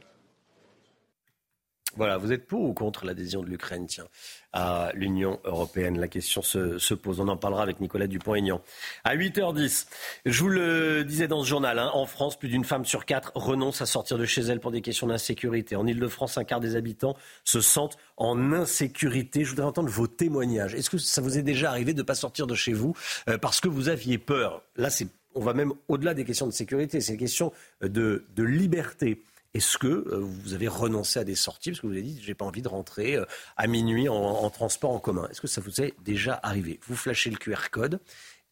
Voilà, 1.97 2.17
vous 2.17 2.31
êtes 2.31 2.45
pour 2.45 2.61
ou 2.61 2.73
contre 2.73 3.05
l'adhésion 3.05 3.41
de 3.41 3.47
l'Ukraine 3.47 3.87
tiens, 3.87 4.07
à 4.53 4.91
l'Union 4.93 5.39
européenne? 5.45 5.99
La 5.99 6.07
question 6.07 6.43
se, 6.43 6.93
pose. 6.93 7.19
On 7.19 7.27
en 7.27 7.37
parlera 7.37 7.63
avec 7.63 7.79
Nicolas 7.79 8.05
Dupont-Aignan. 8.05 8.61
À 9.03 9.15
8h10, 9.15 9.87
je 10.25 10.43
vous 10.43 10.49
le 10.49 11.03
disais 11.03 11.27
dans 11.27 11.41
ce 11.41 11.49
journal, 11.49 11.79
hein, 11.79 11.89
en 11.95 12.05
France, 12.05 12.37
plus 12.37 12.49
d'une 12.49 12.63
femme 12.63 12.85
sur 12.85 13.05
quatre 13.05 13.31
renonce 13.33 13.81
à 13.81 13.87
sortir 13.87 14.19
de 14.19 14.25
chez 14.25 14.41
elle 14.41 14.59
pour 14.59 14.69
des 14.69 14.81
questions 14.81 15.07
d'insécurité. 15.07 15.75
En 15.75 15.87
Ile-de-France, 15.87 16.37
un 16.37 16.43
quart 16.43 16.59
des 16.59 16.75
habitants 16.75 17.17
se 17.43 17.61
sentent 17.61 17.97
en 18.15 18.53
insécurité. 18.53 19.43
Je 19.43 19.49
voudrais 19.49 19.65
entendre 19.65 19.89
vos 19.89 20.05
témoignages. 20.05 20.75
Est-ce 20.75 20.91
que 20.91 20.99
ça 20.99 21.21
vous 21.21 21.39
est 21.39 21.43
déjà 21.43 21.71
arrivé 21.71 21.93
de 21.93 21.99
ne 21.99 22.05
pas 22.05 22.15
sortir 22.15 22.45
de 22.45 22.53
chez 22.53 22.73
vous 22.73 22.95
euh, 23.27 23.39
parce 23.39 23.59
que 23.59 23.67
vous 23.67 23.89
aviez 23.89 24.19
peur? 24.19 24.61
Là, 24.75 24.89
on 25.33 25.41
va 25.41 25.55
même 25.55 25.73
au-delà 25.87 26.13
des 26.13 26.25
questions 26.25 26.45
de 26.45 26.51
sécurité, 26.51 27.01
c'est 27.01 27.13
une 27.13 27.19
question 27.19 27.51
de 27.81 28.23
liberté. 28.37 29.23
Est-ce 29.57 29.79
que 29.79 29.87
euh, 29.87 30.19
vous 30.21 30.53
avez 30.53 30.67
renoncé 30.67 31.17
à 31.17 31.23
des 31.23 31.33
sorties 31.33 31.71
parce 31.71 31.81
que 31.81 31.87
vous 31.87 31.93
avez 31.93 32.03
dit 32.03 32.21
j'ai 32.21 32.35
pas 32.35 32.45
envie 32.45 32.61
de 32.61 32.67
rentrer 32.67 33.15
euh, 33.15 33.25
à 33.57 33.65
minuit 33.65 34.07
en, 34.07 34.47
transport 34.51 34.91
en 34.91 34.99
commun 34.99 35.27
Est-ce 35.31 35.41
que 35.41 35.47
ça 35.47 35.61
vous 35.61 35.81
est 35.81 35.95
déjà 36.05 36.39
arrivé? 36.43 36.79
Vous 36.87 36.95
flashez 36.95 37.31
le 37.31 37.37
QR 37.37 37.71
code 37.71 37.99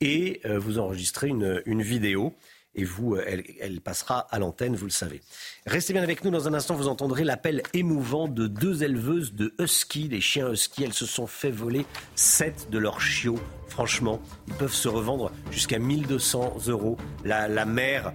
et 0.01 0.41
euh, 0.45 0.57
vous 0.57 0.79
enregistrez 0.79 1.27
une, 1.27 1.83
vidéo 1.83 2.33
et 2.73 2.83
vous, 2.83 3.17
elle, 3.17 3.81
passera 3.81 4.21
à 4.31 4.39
l'antenne, 4.39 4.75
vous 4.75 4.85
le 4.85 4.91
savez. 4.91 5.21
Restez 5.67 5.93
bien 5.93 6.01
avec 6.01 6.23
nous. 6.23 6.31
Dans 6.31 6.47
un 6.47 6.55
instant, 6.55 6.73
vous 6.73 6.87
entendrez 6.87 7.23
l'appel 7.23 7.61
émouvant 7.73 8.27
de 8.27 8.47
deux 8.47 8.83
éleveuses 8.83 9.33
de 9.33 9.53
husky, 9.59 10.09
des 10.09 10.19
chiens 10.21 10.51
husky. 10.51 10.83
Elles 10.83 10.93
se 10.93 11.05
sont 11.05 11.27
fait 11.27 11.51
voler 11.51 11.85
sept 12.15 12.69
de 12.71 12.79
leurs 12.79 12.99
chiots. 12.99 13.39
Franchement, 13.69 14.19
ils 14.47 14.55
peuvent 14.55 14.73
se 14.73 14.87
revendre 14.87 15.31
jusqu'à 15.51 15.77
1200 15.77 16.67
euros. 16.67 16.97
La, 17.23 17.47
la 17.47 17.65
mère 17.65 18.11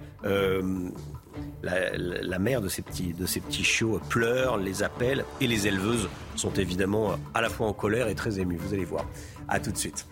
la, 1.63 2.39
mère 2.39 2.61
de 2.61 2.69
ces, 2.69 2.81
petits, 2.81 3.13
de 3.13 3.25
ces 3.25 3.39
petits 3.39 3.63
chiots 3.63 3.99
pleure, 4.09 4.57
les 4.57 4.83
appelle 4.83 5.25
et 5.39 5.47
les 5.47 5.67
éleveuses 5.67 6.09
sont 6.35 6.53
évidemment 6.53 7.15
à 7.33 7.41
la 7.41 7.49
fois 7.49 7.67
en 7.67 7.73
colère 7.73 8.07
et 8.07 8.15
très 8.15 8.39
émues. 8.39 8.57
Vous 8.57 8.73
allez 8.73 8.85
voir. 8.85 9.05
A 9.47 9.59
tout 9.59 9.71
de 9.71 9.77
suite. 9.77 10.07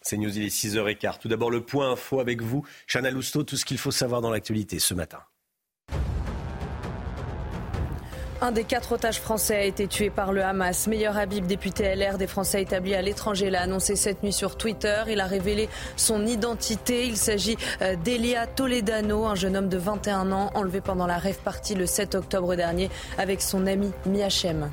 C'est 0.00 0.18
News, 0.18 0.36
il 0.36 0.44
est 0.44 0.54
6h15. 0.54 1.18
Tout 1.18 1.28
d'abord, 1.28 1.50
le 1.50 1.62
point 1.62 1.92
info 1.92 2.20
avec 2.20 2.42
vous. 2.42 2.64
Chana 2.86 3.10
Lousteau, 3.10 3.42
tout 3.42 3.56
ce 3.56 3.64
qu'il 3.64 3.78
faut 3.78 3.90
savoir 3.90 4.20
dans 4.20 4.30
l'actualité 4.30 4.78
ce 4.78 4.92
matin. 4.92 5.20
Un 8.44 8.52
des 8.52 8.64
quatre 8.64 8.92
otages 8.92 9.22
français 9.22 9.56
a 9.56 9.64
été 9.64 9.88
tué 9.88 10.10
par 10.10 10.30
le 10.30 10.44
Hamas. 10.44 10.86
Meilleur 10.86 11.16
Habib, 11.16 11.46
député 11.46 11.94
LR 11.94 12.18
des 12.18 12.26
Français 12.26 12.60
établis 12.60 12.94
à 12.94 13.00
l'étranger, 13.00 13.48
l'a 13.48 13.62
annoncé 13.62 13.96
cette 13.96 14.22
nuit 14.22 14.34
sur 14.34 14.58
Twitter. 14.58 15.02
Il 15.08 15.22
a 15.22 15.26
révélé 15.26 15.70
son 15.96 16.26
identité. 16.26 17.06
Il 17.06 17.16
s'agit 17.16 17.56
euh, 17.80 17.96
d'Elia 17.96 18.46
Toledano, 18.46 19.24
un 19.24 19.34
jeune 19.34 19.56
homme 19.56 19.70
de 19.70 19.78
21 19.78 20.30
ans, 20.30 20.50
enlevé 20.52 20.82
pendant 20.82 21.06
la 21.06 21.16
rêve 21.16 21.38
partie 21.38 21.74
le 21.74 21.86
7 21.86 22.16
octobre 22.16 22.54
dernier 22.54 22.90
avec 23.16 23.40
son 23.40 23.66
ami 23.66 23.90
Miachem. 24.04 24.68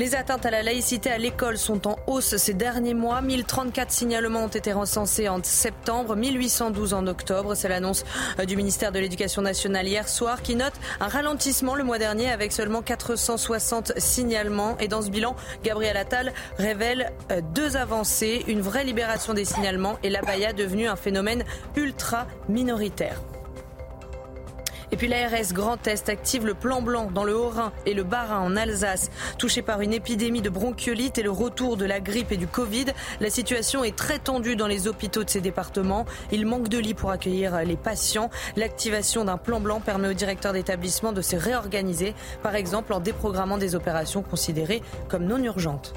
Les 0.00 0.14
atteintes 0.14 0.46
à 0.46 0.50
la 0.50 0.62
laïcité 0.62 1.10
à 1.10 1.18
l'école 1.18 1.58
sont 1.58 1.86
en 1.86 1.98
hausse 2.06 2.38
ces 2.38 2.54
derniers 2.54 2.94
mois. 2.94 3.20
1034 3.20 3.92
signalements 3.92 4.44
ont 4.44 4.48
été 4.48 4.72
recensés 4.72 5.28
en 5.28 5.44
septembre, 5.44 6.16
1812 6.16 6.94
en 6.94 7.06
octobre. 7.06 7.54
C'est 7.54 7.68
l'annonce 7.68 8.06
euh, 8.38 8.46
du 8.46 8.56
ministère 8.56 8.92
de 8.92 8.98
l'Éducation 8.98 9.42
nationale 9.42 9.86
hier 9.86 10.08
soir 10.08 10.40
qui 10.40 10.56
note 10.56 10.72
un 11.00 11.08
ralentissement 11.08 11.74
le 11.74 11.84
mois 11.84 11.98
dernier 11.98 12.30
avec 12.30 12.50
seulement 12.50 12.80
460 12.80 13.92
signalements. 13.98 14.78
Et 14.78 14.88
dans 14.88 15.02
ce 15.02 15.10
bilan, 15.10 15.36
Gabriel 15.64 15.98
Attal 15.98 16.32
révèle 16.56 17.12
euh, 17.30 17.42
deux 17.54 17.76
avancées, 17.76 18.42
une 18.48 18.62
vraie 18.62 18.84
libération 18.84 19.34
des 19.34 19.44
signalements 19.44 19.98
et 20.02 20.08
l'abaya 20.08 20.54
devenu 20.54 20.88
un 20.88 20.96
phénomène 20.96 21.44
ultra 21.76 22.26
minoritaire. 22.48 23.20
Et 24.92 24.96
puis 24.96 25.06
l'ARS 25.06 25.52
Grand 25.52 25.86
Est 25.86 26.08
active 26.08 26.44
le 26.44 26.54
plan 26.54 26.82
blanc 26.82 27.10
dans 27.12 27.24
le 27.24 27.36
Haut-Rhin 27.36 27.72
et 27.86 27.94
le 27.94 28.02
Bas-Rhin 28.02 28.40
en 28.40 28.56
Alsace. 28.56 29.10
Touché 29.38 29.62
par 29.62 29.80
une 29.80 29.92
épidémie 29.92 30.42
de 30.42 30.50
bronchiolite 30.50 31.18
et 31.18 31.22
le 31.22 31.30
retour 31.30 31.76
de 31.76 31.84
la 31.84 32.00
grippe 32.00 32.32
et 32.32 32.36
du 32.36 32.46
Covid, 32.46 32.86
la 33.20 33.30
situation 33.30 33.84
est 33.84 33.96
très 33.96 34.18
tendue 34.18 34.56
dans 34.56 34.66
les 34.66 34.88
hôpitaux 34.88 35.22
de 35.22 35.30
ces 35.30 35.40
départements. 35.40 36.06
Il 36.32 36.44
manque 36.44 36.68
de 36.68 36.78
lits 36.78 36.94
pour 36.94 37.10
accueillir 37.10 37.64
les 37.64 37.76
patients. 37.76 38.30
L'activation 38.56 39.24
d'un 39.24 39.38
plan 39.38 39.60
blanc 39.60 39.80
permet 39.80 40.08
aux 40.08 40.14
directeurs 40.14 40.52
d'établissement 40.52 41.12
de 41.12 41.22
se 41.22 41.36
réorganiser, 41.36 42.14
par 42.42 42.56
exemple 42.56 42.92
en 42.92 43.00
déprogrammant 43.00 43.58
des 43.58 43.74
opérations 43.74 44.22
considérées 44.22 44.82
comme 45.08 45.24
non 45.24 45.38
urgentes. 45.42 45.94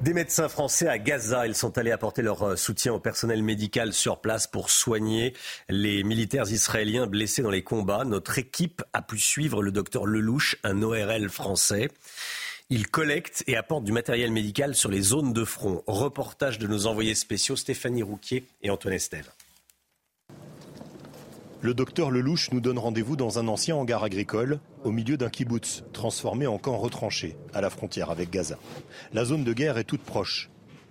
Des 0.00 0.14
médecins 0.14 0.48
français 0.48 0.86
à 0.86 0.96
Gaza, 0.96 1.48
ils 1.48 1.56
sont 1.56 1.76
allés 1.76 1.90
apporter 1.90 2.22
leur 2.22 2.42
euh, 2.44 2.56
soutien 2.56 2.94
au 2.94 3.00
personnel 3.00 3.42
médical 3.42 3.92
sur 3.92 4.20
place 4.20 4.46
pour 4.46 4.70
soigner 4.70 5.34
les 5.68 6.04
militaires 6.04 6.48
israéliens 6.48 7.08
blessés 7.08 7.42
dans 7.42 7.50
les 7.50 7.64
combats. 7.64 8.04
Notre 8.04 8.38
équipe 8.38 8.84
a 8.92 9.02
pu 9.02 9.18
suivre 9.18 9.60
le 9.60 9.72
docteur 9.72 10.06
Lelouch, 10.06 10.56
un 10.62 10.82
ORL 10.82 11.28
français. 11.28 11.90
Il 12.70 12.86
collecte 12.86 13.42
et 13.48 13.56
apporte 13.56 13.82
du 13.82 13.90
matériel 13.90 14.30
médical 14.30 14.76
sur 14.76 14.88
les 14.88 15.00
zones 15.00 15.32
de 15.32 15.44
front. 15.44 15.82
Reportage 15.88 16.60
de 16.60 16.68
nos 16.68 16.86
envoyés 16.86 17.16
spéciaux 17.16 17.56
Stéphanie 17.56 18.04
Rouquier 18.04 18.44
et 18.62 18.70
Antoine 18.70 18.94
Estève. 18.94 19.28
Le 21.68 21.74
docteur 21.74 22.10
Lelouch 22.10 22.50
nous 22.50 22.62
donne 22.62 22.78
rendez-vous 22.78 23.14
dans 23.14 23.38
un 23.38 23.46
ancien 23.46 23.76
hangar 23.76 24.02
agricole, 24.02 24.58
au 24.84 24.90
milieu 24.90 25.18
d'un 25.18 25.28
kibbutz, 25.28 25.84
transformé 25.92 26.46
en 26.46 26.56
camp 26.56 26.78
retranché, 26.78 27.36
à 27.52 27.60
la 27.60 27.68
frontière 27.68 28.08
avec 28.10 28.30
Gaza. 28.30 28.56
La 29.12 29.26
zone 29.26 29.44
de 29.44 29.52
guerre 29.52 29.76
est 29.76 29.84
toute 29.84 30.00
proche. 30.00 30.48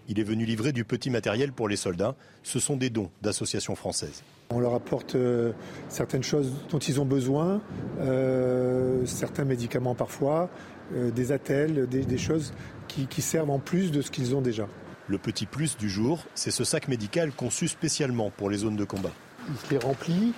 Il 0.08 0.20
est 0.20 0.24
venu 0.24 0.46
livrer 0.46 0.74
du 0.74 0.86
petit 0.86 1.10
matériel 1.10 1.52
pour 1.52 1.68
les 1.68 1.78
soldats. 1.78 2.14
Ce 2.44 2.60
sont 2.60 2.78
des 2.78 2.92
dons 2.92 3.10
d'associations 3.24 3.74
françaises. 3.74 4.22
On 4.52 4.60
leur 4.60 4.76
apporte 4.76 5.16
euh, 5.16 5.52
certaines 5.90 6.22
choses 6.22 6.54
dont 6.70 6.78
ils 6.78 7.02
ont 7.02 7.06
besoin, 7.06 7.60
euh, 8.00 9.04
certains 9.08 9.46
médicaments 9.46 9.96
parfois, 9.96 10.48
euh, 10.94 11.10
des 11.10 11.32
attelles, 11.32 11.88
des, 11.88 12.18
choses 12.20 12.54
qui, 12.88 13.08
qui 13.08 13.24
servent 13.24 13.50
en 13.50 13.58
plus 13.58 13.92
de 13.92 14.04
ce 14.04 14.12
qu'ils 14.12 14.36
ont 14.36 14.42
déjà. 14.42 14.68
Le 15.08 15.18
petit 15.18 15.48
plus 15.48 15.76
du 15.76 15.90
jour, 15.90 16.24
c'est 16.36 16.52
ce 16.52 16.64
sac 16.64 16.88
médical 16.88 17.32
conçu 17.32 17.68
spécialement 17.68 18.30
pour 18.30 18.52
les 18.52 18.58
zones 18.60 18.76
de 18.76 18.86
combat. 18.86 19.14
Il 19.50 19.56
se 19.58 19.72
les 19.72 19.78
remplit, 19.80 20.34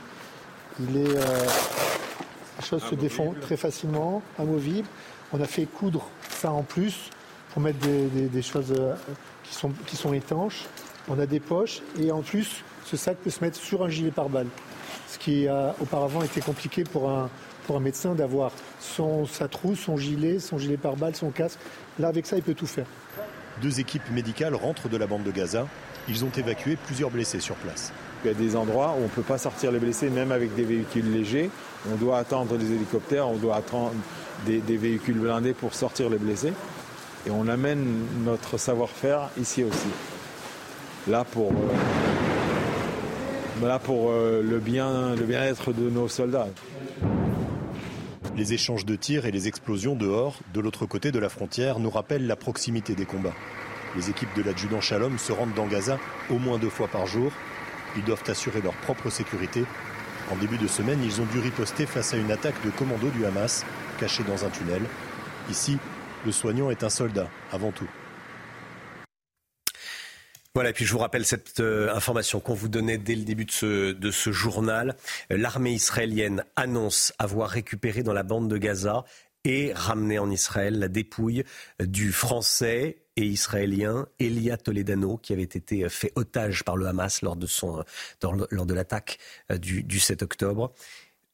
il 0.79 0.97
est, 0.97 1.17
euh, 1.17 1.47
les 2.71 2.79
se 2.79 2.95
défont 2.95 3.35
très 3.41 3.57
facilement, 3.57 4.21
amovibles. 4.37 4.87
On 5.33 5.41
a 5.41 5.45
fait 5.45 5.65
coudre 5.65 6.07
ça 6.29 6.51
en 6.51 6.63
plus 6.63 7.09
pour 7.51 7.61
mettre 7.61 7.79
des, 7.79 8.41
choses 8.41 8.73
euh, 8.77 8.95
qui 9.43 9.95
sont, 9.95 10.13
étanches. 10.13 10.65
On 11.07 11.19
a 11.19 11.25
des 11.25 11.39
poches 11.39 11.81
et 11.99 12.11
en 12.11 12.21
plus, 12.21 12.63
ce 12.85 12.97
sac 12.97 13.17
peut 13.17 13.29
se 13.29 13.43
mettre 13.43 13.57
sur 13.57 13.83
un 13.83 13.89
gilet 13.89 14.11
pare-balles. 14.11 14.47
Ce 15.07 15.17
qui 15.17 15.47
a 15.47 15.75
auparavant 15.81 16.21
été 16.21 16.41
compliqué 16.41 16.83
pour 16.83 17.09
un, 17.09 17.29
médecin 17.79 18.15
d'avoir 18.15 18.51
sa 18.79 19.47
trousse, 19.47 19.81
son 19.81 19.95
gilet, 19.95 20.39
son 20.39 20.57
gilet 20.57 20.77
pare-balles, 20.77 21.15
son 21.15 21.29
casque. 21.29 21.59
Là, 21.99 22.07
avec 22.07 22.25
ça, 22.25 22.35
il 22.35 22.41
peut 22.41 22.55
tout 22.55 22.65
faire. 22.65 22.87
Deux 23.61 23.79
équipes 23.79 24.09
médicales 24.11 24.55
rentrent 24.55 24.89
de 24.89 24.97
la 24.97 25.05
bande 25.05 25.23
de 25.23 25.31
Gaza. 25.31 25.67
Ils 26.07 26.25
ont 26.25 26.31
évacué 26.35 26.77
plusieurs 26.87 27.11
blessés 27.11 27.39
sur 27.39 27.55
place. 27.55 27.93
Il 28.23 28.27
y 28.27 28.31
a 28.31 28.33
des 28.33 28.55
endroits 28.57 28.95
où 28.97 28.99
on 28.99 29.03
ne 29.03 29.07
peut 29.07 29.21
pas 29.21 29.37
sortir 29.37 29.71
les 29.71 29.79
blessés, 29.79 30.09
même 30.09 30.33
avec 30.33 30.53
des 30.53 30.63
véhicules 30.63 31.09
légers. 31.09 31.49
On 31.89 31.95
doit 31.95 32.17
attendre 32.17 32.57
des 32.57 32.73
hélicoptères, 32.73 33.29
on 33.29 33.37
doit 33.37 33.55
attendre 33.55 33.93
des, 34.45 34.77
véhicules 34.77 35.17
blindés 35.17 35.53
pour 35.53 35.73
sortir 35.73 36.09
les 36.09 36.17
blessés. 36.17 36.51
Et 37.25 37.31
on 37.31 37.47
amène 37.47 37.85
notre 38.25 38.57
savoir-faire 38.57 39.29
ici 39.39 39.63
aussi. 39.63 39.87
Là 41.07 41.23
pour, 41.23 41.51
euh, 41.51 41.53
là 43.65 43.79
pour 43.79 44.11
euh, 44.11 44.43
le 44.43 44.59
bien, 44.59 45.15
le 45.15 45.23
bien-être 45.23 45.71
de 45.71 45.89
nos 45.89 46.09
soldats. 46.09 46.49
Les 48.35 48.53
échanges 48.53 48.85
de 48.85 48.97
tirs 48.97 49.25
et 49.25 49.31
les 49.31 49.47
explosions 49.47 49.95
dehors, 49.95 50.35
de 50.53 50.59
l'autre 50.59 50.85
côté 50.85 51.11
de 51.11 51.19
la 51.19 51.29
frontière, 51.29 51.79
nous 51.79 51.89
rappellent 51.89 52.27
la 52.27 52.35
proximité 52.35 52.95
des 52.95 53.05
combats. 53.05 53.35
Les 53.95 54.09
équipes 54.09 54.35
de 54.35 54.43
l'adjudant 54.43 54.81
Shalom 54.81 55.17
se 55.17 55.31
rendent 55.31 55.55
dans 55.55 55.67
Gaza 55.67 55.97
au 56.29 56.37
moins 56.37 56.57
deux 56.57 56.69
fois 56.69 56.87
par 56.87 57.07
jour 57.07 57.31
ils 57.95 58.03
doivent 58.03 58.23
assurer 58.27 58.61
leur 58.61 58.73
propre 58.73 59.09
sécurité 59.09 59.65
En 60.31 60.35
début 60.35 60.57
de 60.57 60.67
semaine, 60.67 61.01
ils 61.03 61.21
ont 61.21 61.25
dû 61.25 61.39
riposter 61.39 61.85
face 61.85 62.13
à 62.13 62.17
une 62.17 62.31
attaque 62.31 62.63
de 62.63 62.69
commando 62.69 63.09
du 63.09 63.25
Hamas, 63.25 63.65
caché 63.99 64.23
dans 64.23 64.45
un 64.45 64.49
tunnel. 64.49 64.83
Ici, 65.49 65.77
le 66.25 66.31
soignant 66.31 66.69
est 66.69 66.83
un 66.83 66.89
soldat, 66.89 67.27
avant 67.51 67.71
tout. 67.71 67.87
Voilà, 70.55 70.71
et 70.71 70.73
puis 70.73 70.83
je 70.83 70.91
vous 70.91 70.99
rappelle 70.99 71.25
cette 71.25 71.59
euh, 71.59 71.93
information 71.95 72.39
qu'on 72.39 72.55
vous 72.55 72.69
donnait 72.69 72.97
dès 72.97 73.15
le 73.15 73.23
début 73.23 73.45
de 73.45 74.11
ce 74.11 74.31
journal. 74.31 74.97
L'armée 75.29 75.71
israélienne 75.71 76.43
annonce 76.55 77.13
avoir 77.19 77.49
récupéré 77.49 78.03
dans 78.03 78.13
la 78.13 78.23
bande 78.23 78.49
de 78.49 78.57
Gaza 78.57 79.05
et 79.45 79.71
ramené 79.73 80.19
en 80.19 80.29
Israël 80.29 80.79
la 80.79 80.87
dépouille 80.87 81.43
du 81.79 82.11
français 82.11 83.03
et 83.15 83.25
israélien 83.25 84.07
Elia 84.19 84.57
Toledano, 84.57 85.17
qui 85.17 85.33
avait 85.33 85.43
été 85.43 85.87
fait 85.89 86.11
otage 86.15 86.63
par 86.63 86.77
le 86.77 86.87
Hamas 86.87 87.21
lors 87.21 87.35
de, 87.35 87.47
son, 87.47 87.83
lors 88.21 88.65
de 88.65 88.73
l'attaque 88.73 89.17
euh, 89.51 89.57
du, 89.57 89.83
du, 89.83 89.99
7 89.99 90.23
octobre. 90.23 90.73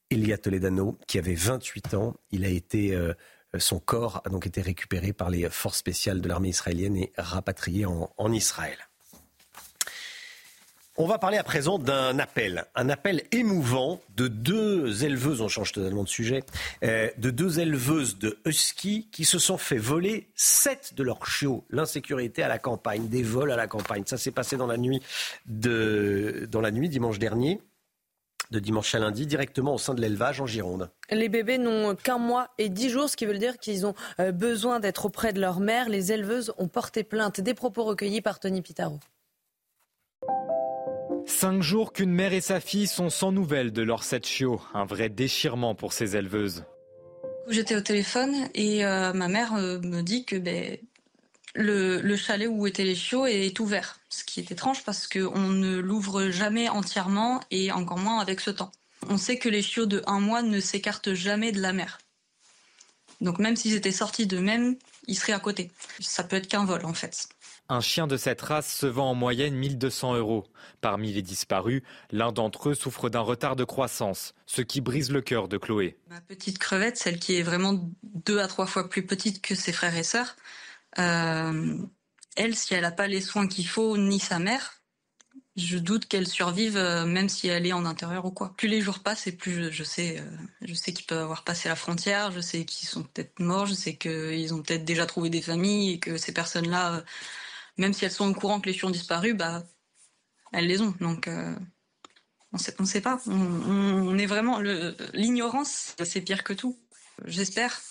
Elia 0.09 0.37
Toledano, 0.37 0.97
qui 1.07 1.17
avait 1.17 1.35
28 1.35 1.93
ans, 1.95 2.15
il 2.31 2.45
a 2.45 2.49
été, 2.49 2.95
euh, 2.95 3.13
son 3.57 3.79
corps 3.79 4.21
a 4.25 4.29
donc 4.29 4.45
été 4.47 4.61
récupéré 4.61 5.13
par 5.13 5.29
les 5.29 5.49
forces 5.49 5.79
spéciales 5.79 6.21
de 6.21 6.27
l'armée 6.27 6.49
israélienne 6.49 6.97
et 6.97 7.11
rapatrié 7.17 7.85
en 7.85 8.31
Israël. 8.31 8.77
On 10.97 11.07
va 11.07 11.17
parler 11.17 11.37
à 11.37 11.43
présent 11.43 11.77
d'un 11.77 12.19
appel, 12.19 12.63
un 12.73 12.87
appel 12.87 13.23
émouvant 13.33 13.99
de 14.15 14.29
deux 14.29 15.03
éleveuses, 15.03 15.41
on 15.41 15.49
change 15.49 15.73
totalement 15.73 16.03
de 16.03 16.07
sujet, 16.07 16.43
euh, 16.85 17.09
de 17.17 17.31
deux 17.31 17.59
éleveuses 17.59 18.17
de 18.17 18.37
husky 18.45 19.09
qui 19.11 19.25
se 19.25 19.37
sont 19.37 19.57
fait 19.57 19.77
voler 19.77 20.29
sept 20.35 20.93
de 20.95 21.03
leurs 21.03 21.27
chiots. 21.27 21.65
L'insécurité 21.69 22.43
à 22.43 22.47
la 22.47 22.59
campagne, 22.59 23.09
des 23.09 23.23
vols 23.23 23.51
à 23.51 23.57
la 23.57 23.67
campagne. 23.67 24.03
Ça 24.05 24.17
s'est 24.17 24.31
passé 24.31 24.55
dans 24.55 24.67
la 24.67 24.77
nuit 24.77 25.01
de, 25.47 26.47
dans 26.49 26.61
la 26.61 26.71
nuit 26.71 26.87
dimanche 26.87 27.19
dernier 27.19 27.59
de 28.51 28.59
dimanche 28.59 28.93
à 28.93 28.99
lundi 28.99 29.25
directement 29.25 29.73
au 29.73 29.77
sein 29.79 29.95
de 29.95 30.01
l'élevage 30.01 30.39
en 30.39 30.45
Gironde. 30.45 30.89
Les 31.09 31.29
bébés 31.29 31.57
n'ont 31.57 31.95
qu'un 31.95 32.19
mois 32.19 32.49
et 32.59 32.69
dix 32.69 32.89
jours, 32.89 33.09
ce 33.09 33.17
qui 33.17 33.25
veut 33.25 33.37
dire 33.37 33.57
qu'ils 33.57 33.87
ont 33.87 33.95
euh, 34.19 34.31
besoin 34.31 34.79
d'être 34.79 35.05
auprès 35.07 35.33
de 35.33 35.41
leur 35.41 35.59
mère. 35.59 35.89
Les 35.89 36.11
éleveuses 36.11 36.53
ont 36.59 36.67
porté 36.67 37.03
plainte. 37.03 37.41
Des 37.41 37.55
propos 37.55 37.83
recueillis 37.83 38.21
par 38.21 38.39
Tony 38.39 38.61
Pitaro. 38.61 38.99
Cinq 41.27 41.61
jours 41.61 41.91
qu'une 41.91 42.11
mère 42.11 42.33
et 42.33 42.41
sa 42.41 42.59
fille 42.59 42.87
sont 42.87 43.09
sans 43.09 43.31
nouvelles 43.31 43.73
de 43.73 43.81
leurs 43.81 44.03
sept 44.03 44.25
chiots. 44.25 44.61
Un 44.73 44.85
vrai 44.85 45.09
déchirement 45.09 45.75
pour 45.75 45.91
ces 45.91 46.15
éleveuses. 46.15 46.63
J'étais 47.47 47.75
au 47.75 47.81
téléphone 47.81 48.47
et 48.53 48.85
euh, 48.85 49.13
ma 49.13 49.27
mère 49.27 49.53
euh, 49.55 49.79
me 49.79 50.01
dit 50.01 50.25
que 50.25 50.35
ben, 50.35 50.77
le, 51.53 51.99
le, 52.01 52.15
chalet 52.15 52.47
où 52.49 52.67
étaient 52.67 52.83
les 52.83 52.95
chiots 52.95 53.25
est 53.25 53.59
ouvert. 53.59 53.99
Ce 54.09 54.23
qui 54.23 54.39
est 54.39 54.51
étrange 54.51 54.83
parce 54.83 55.07
qu'on 55.07 55.39
ne 55.39 55.77
l'ouvre 55.77 56.29
jamais 56.29 56.69
entièrement 56.69 57.39
et 57.51 57.71
encore 57.71 57.99
moins 57.99 58.19
avec 58.19 58.39
ce 58.39 58.51
temps. 58.51 58.71
On 59.09 59.17
sait 59.17 59.37
que 59.37 59.49
les 59.49 59.61
chiots 59.61 59.85
de 59.85 60.01
un 60.07 60.19
mois 60.19 60.41
ne 60.41 60.59
s'écartent 60.59 61.13
jamais 61.13 61.51
de 61.51 61.61
la 61.61 61.73
mer. 61.73 61.99
Donc 63.21 63.39
même 63.39 63.55
s'ils 63.55 63.75
étaient 63.75 63.91
sortis 63.91 64.27
d'eux-mêmes, 64.27 64.75
ils 65.07 65.17
seraient 65.17 65.33
à 65.33 65.39
côté. 65.39 65.71
Ça 65.99 66.23
peut 66.23 66.35
être 66.35 66.47
qu'un 66.47 66.65
vol 66.65 66.85
en 66.85 66.93
fait. 66.93 67.29
Un 67.67 67.81
chien 67.81 68.05
de 68.05 68.15
cette 68.15 68.41
race 68.41 68.71
se 68.71 68.85
vend 68.85 69.09
en 69.09 69.15
moyenne 69.15 69.55
1200 69.55 70.15
euros. 70.15 70.45
Parmi 70.81 71.11
les 71.13 71.23
disparus, 71.23 71.81
l'un 72.11 72.31
d'entre 72.31 72.69
eux 72.69 72.75
souffre 72.75 73.09
d'un 73.09 73.21
retard 73.21 73.55
de 73.55 73.63
croissance, 73.63 74.35
ce 74.45 74.61
qui 74.61 74.81
brise 74.81 75.11
le 75.11 75.21
cœur 75.21 75.47
de 75.47 75.57
Chloé. 75.57 75.97
Ma 76.09 76.21
petite 76.21 76.59
crevette, 76.59 76.97
celle 76.97 77.17
qui 77.17 77.35
est 77.37 77.41
vraiment 77.41 77.89
deux 78.03 78.39
à 78.39 78.47
trois 78.47 78.67
fois 78.67 78.87
plus 78.87 79.05
petite 79.05 79.41
que 79.41 79.55
ses 79.55 79.71
frères 79.71 79.97
et 79.97 80.03
sœurs, 80.03 80.35
euh, 80.99 81.77
elle, 82.35 82.55
si 82.55 82.75
elle 82.75 82.83
n'a 82.83 82.91
pas 82.91 83.07
les 83.07 83.21
soins 83.21 83.47
qu'il 83.47 83.67
faut, 83.67 83.97
ni 83.97 84.19
sa 84.19 84.37
mère, 84.37 84.75
je 85.55 85.77
doute 85.77 86.05
qu'elle 86.05 86.27
survive 86.27 86.77
euh, 86.77 87.05
même 87.05 87.29
si 87.29 87.47
elle 87.47 87.65
est 87.65 87.73
en 87.73 87.85
intérieur 87.85 88.25
ou 88.25 88.31
quoi. 88.31 88.53
Plus 88.57 88.67
les 88.67 88.81
jours 88.81 88.99
passent 88.99 89.25
et 89.25 89.31
plus 89.31 89.71
je, 89.71 89.83
sais, 89.83 90.19
euh, 90.19 90.23
je 90.61 90.73
sais 90.73 90.93
qu'ils 90.93 91.05
peuvent 91.05 91.23
avoir 91.23 91.43
passé 91.43 91.69
la 91.69 91.75
frontière, 91.75 92.31
je 92.31 92.41
sais 92.41 92.65
qu'ils 92.65 92.87
sont 92.87 93.03
peut-être 93.03 93.39
morts, 93.39 93.65
je 93.65 93.73
sais 93.73 93.95
qu'ils 93.95 94.53
ont 94.53 94.61
peut-être 94.61 94.85
déjà 94.85 95.05
trouvé 95.05 95.29
des 95.29 95.41
familles 95.41 95.93
et 95.93 95.99
que 95.99 96.17
ces 96.17 96.33
personnes-là, 96.33 97.03
même 97.77 97.93
si 97.93 98.05
elles 98.05 98.11
sont 98.11 98.29
au 98.29 98.33
courant 98.33 98.59
que 98.59 98.67
les 98.67 98.73
chiens 98.73 98.89
ont 98.89 98.91
disparu, 98.91 99.33
bah 99.33 99.63
elles 100.53 100.67
les 100.67 100.81
ont. 100.81 100.93
Donc 100.99 101.27
euh, 101.27 101.55
on 102.53 102.57
on 102.79 102.85
sait 102.85 103.01
pas. 103.01 103.19
On, 103.27 103.31
on 103.31 104.17
est 104.17 104.25
vraiment 104.25 104.59
l'ignorance, 105.13 105.95
c'est 106.03 106.21
pire 106.21 106.43
que 106.43 106.53
tout. 106.53 106.77
J'espère 107.25 107.81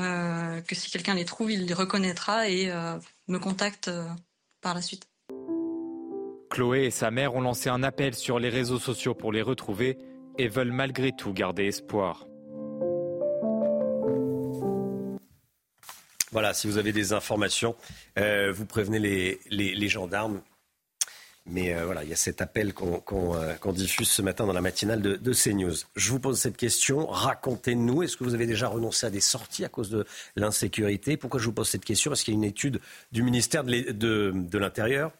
euh, 0.00 0.60
que 0.60 0.74
si 0.74 0.90
quelqu'un 0.90 1.14
les 1.14 1.24
trouve, 1.24 1.50
il 1.50 1.66
les 1.66 1.74
reconnaîtra 1.74 2.48
et 2.48 2.70
euh, 2.70 2.98
me 3.28 3.38
contacte 3.38 3.90
par 4.60 4.74
la 4.74 4.82
suite. 4.82 5.08
Chloé 6.50 6.84
et 6.84 6.90
sa 6.90 7.10
mère 7.10 7.34
ont 7.34 7.40
lancé 7.40 7.70
un 7.70 7.82
appel 7.82 8.14
sur 8.14 8.38
les 8.38 8.50
réseaux 8.50 8.78
sociaux 8.78 9.14
pour 9.14 9.32
les 9.32 9.42
retrouver 9.42 9.98
et 10.38 10.48
veulent 10.48 10.72
malgré 10.72 11.12
tout 11.12 11.32
garder 11.32 11.64
espoir. 11.64 12.26
Voilà, 16.32 16.54
si 16.54 16.66
vous 16.66 16.78
avez 16.78 16.92
des 16.92 17.12
informations, 17.12 17.76
euh, 18.18 18.50
vous 18.52 18.64
prévenez 18.64 18.98
les, 19.50 19.88
gendarmes. 19.88 20.40
Mais 21.46 21.74
euh, 21.74 21.84
voilà, 21.86 22.04
il 22.04 22.10
y 22.10 22.12
a 22.12 22.16
cet 22.16 22.40
appel 22.40 22.72
qu'on 22.72 23.00
qu 23.00 23.14
euh, 23.14 23.72
diffuse 23.72 24.08
ce 24.08 24.22
matin 24.22 24.46
dans 24.46 24.52
la 24.52 24.60
matinale 24.60 25.02
de, 25.02 25.32
CNews. 25.32 25.74
Je 25.96 26.10
vous 26.10 26.20
pose 26.20 26.38
cette 26.38 26.56
question. 26.56 27.06
Racontez-nous, 27.08 28.04
est-ce 28.04 28.16
que 28.16 28.22
vous 28.22 28.34
avez 28.34 28.46
déjà 28.46 28.68
renoncé 28.68 29.06
à 29.06 29.10
des 29.10 29.20
sorties 29.20 29.64
à 29.64 29.68
cause 29.68 29.90
de 29.90 30.06
l'insécurité? 30.36 31.16
Pourquoi 31.16 31.40
je 31.40 31.46
vous 31.46 31.52
pose 31.52 31.68
cette 31.68 31.84
question? 31.84 32.12
Parce 32.12 32.22
qu'il 32.22 32.34
y 32.34 32.36
a 32.36 32.38
une 32.38 32.44
étude 32.44 32.80
du 33.10 33.24
ministère 33.24 33.64
de, 33.64 34.32
l'Intérieur 34.52 35.10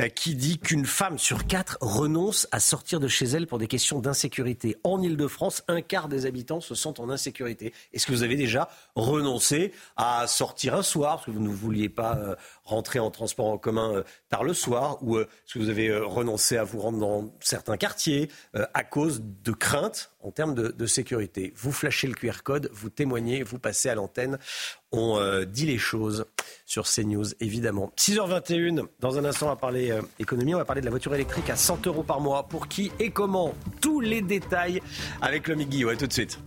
euh, 0.00 0.08
qui 0.08 0.34
dit 0.34 0.58
qu'une 0.58 0.86
femme 0.86 1.18
sur 1.18 1.46
quatre 1.46 1.78
renonce 1.80 2.48
à 2.50 2.58
sortir 2.58 2.98
de 2.98 3.06
chez 3.06 3.26
elle 3.26 3.46
pour 3.46 3.58
des 3.58 3.68
questions 3.68 4.00
d'insécurité? 4.00 4.76
En 4.82 5.00
Ile-de-France, 5.00 5.62
un 5.68 5.82
quart 5.82 6.08
des 6.08 6.26
habitants 6.26 6.60
se 6.60 6.74
sentent 6.74 6.98
en 6.98 7.10
insécurité. 7.10 7.72
Est-ce 7.92 8.06
que 8.06 8.12
vous 8.12 8.24
avez 8.24 8.36
déjà 8.36 8.68
renoncé 8.96 9.72
à 9.96 10.26
sortir 10.26 10.74
un 10.74 10.82
soir? 10.82 11.16
Parce 11.16 11.26
que 11.26 11.30
vous 11.30 11.40
ne 11.40 11.48
vouliez 11.48 11.88
pas 11.88 12.36
rentrer 12.64 12.98
en 12.98 13.12
transport 13.12 13.46
en 13.46 13.58
commun 13.58 14.02
tard 14.28 14.42
le 14.42 14.54
soir 14.54 14.98
ou 15.02 15.18
vous 15.60 15.68
avez 15.68 15.94
renoncé 15.96 16.56
à 16.56 16.64
vous 16.64 16.80
rendre 16.80 16.98
dans 16.98 17.34
certains 17.40 17.76
quartiers 17.76 18.30
à 18.54 18.84
cause 18.84 19.22
de 19.22 19.52
craintes 19.52 20.10
en 20.22 20.30
termes 20.30 20.54
de, 20.54 20.86
sécurité 20.86 21.52
Vous 21.56 21.72
flashez 21.72 22.06
le 22.06 22.14
QR 22.14 22.42
code, 22.42 22.70
vous 22.72 22.90
témoignez, 22.90 23.42
vous 23.42 23.58
passez 23.58 23.88
à 23.88 23.94
l'antenne. 23.94 24.38
On 24.92 25.18
euh, 25.18 25.44
dit 25.44 25.66
les 25.66 25.78
choses 25.78 26.26
sur 26.66 26.86
CNews, 26.86 27.26
évidemment. 27.40 27.92
6h21, 27.96 28.86
dans 28.98 29.18
un 29.18 29.24
instant, 29.24 29.46
on 29.46 29.50
va 29.50 29.56
parler 29.56 29.90
euh, 29.90 30.02
économie, 30.18 30.54
on 30.54 30.58
va 30.58 30.64
parler 30.64 30.80
de 30.80 30.86
la 30.86 30.90
voiture 30.90 31.14
électrique 31.14 31.48
à 31.48 31.56
100 31.56 31.86
euros 31.86 32.02
par 32.02 32.20
mois. 32.20 32.48
Pour 32.48 32.68
qui 32.68 32.90
et 32.98 33.10
comment 33.10 33.54
Tous 33.80 34.00
les 34.00 34.20
détails 34.20 34.82
avec 35.20 35.48
le 35.48 35.54
Migui. 35.54 35.84
Ouais, 35.84 35.96
tout 35.96 36.06
de 36.06 36.12
suite. 36.12 36.38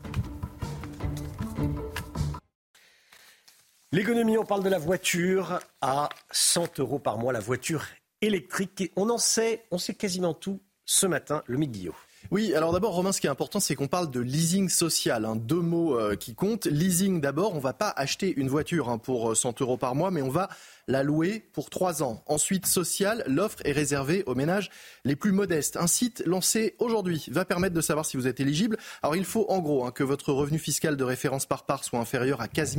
L'économie, 3.91 4.37
on 4.37 4.45
parle 4.45 4.63
de 4.63 4.69
la 4.69 4.79
voiture 4.79 5.59
à 5.81 6.09
100 6.31 6.79
euros 6.79 6.99
par 6.99 7.17
mois, 7.17 7.31
la 7.31 7.39
voiture 7.39 7.85
électrique. 8.23 8.91
On 8.95 9.09
en 9.09 9.17
sait, 9.17 9.65
on 9.71 9.77
sait 9.77 9.93
quasiment 9.93 10.33
tout 10.33 10.61
ce 10.85 11.05
matin, 11.05 11.43
le 11.45 11.57
Guillot. 11.57 11.95
Oui, 12.31 12.55
alors 12.55 12.73
d'abord, 12.73 12.93
Romain, 12.93 13.11
ce 13.11 13.21
qui 13.21 13.27
est 13.27 13.29
important, 13.29 13.59
c'est 13.59 13.75
qu'on 13.75 13.87
parle 13.87 14.09
de 14.09 14.19
leasing 14.19 14.69
social. 14.69 15.25
Hein. 15.25 15.35
Deux 15.35 15.61
mots 15.61 15.99
euh, 15.99 16.15
qui 16.15 16.33
comptent. 16.33 16.65
Leasing, 16.65 17.21
d'abord, 17.21 17.55
on 17.55 17.59
va 17.59 17.73
pas 17.73 17.89
acheter 17.95 18.33
une 18.35 18.49
voiture 18.49 18.89
hein, 18.89 18.97
pour 18.97 19.35
100 19.35 19.61
euros 19.61 19.77
par 19.77 19.95
mois, 19.95 20.11
mais 20.11 20.21
on 20.21 20.29
va 20.29 20.49
la 20.87 21.03
louer 21.03 21.43
pour 21.53 21.69
trois 21.69 22.03
ans. 22.03 22.23
Ensuite, 22.25 22.65
social, 22.65 23.23
l'offre 23.27 23.59
est 23.63 23.71
réservée 23.71 24.23
aux 24.25 24.35
ménages 24.35 24.69
les 25.05 25.15
plus 25.15 25.31
modestes. 25.31 25.77
Un 25.77 25.87
site 25.87 26.23
lancé 26.25 26.75
aujourd'hui 26.79 27.25
va 27.29 27.45
permettre 27.45 27.75
de 27.75 27.81
savoir 27.81 28.05
si 28.05 28.17
vous 28.17 28.27
êtes 28.27 28.39
éligible. 28.39 28.77
Alors, 29.01 29.15
il 29.15 29.25
faut 29.25 29.45
en 29.49 29.59
gros 29.59 29.85
hein, 29.85 29.91
que 29.91 30.03
votre 30.03 30.33
revenu 30.33 30.59
fiscal 30.59 30.97
de 30.97 31.03
référence 31.03 31.45
par 31.45 31.65
part 31.65 31.83
soit 31.83 31.99
inférieur 31.99 32.41
à 32.41 32.47
15 32.47 32.77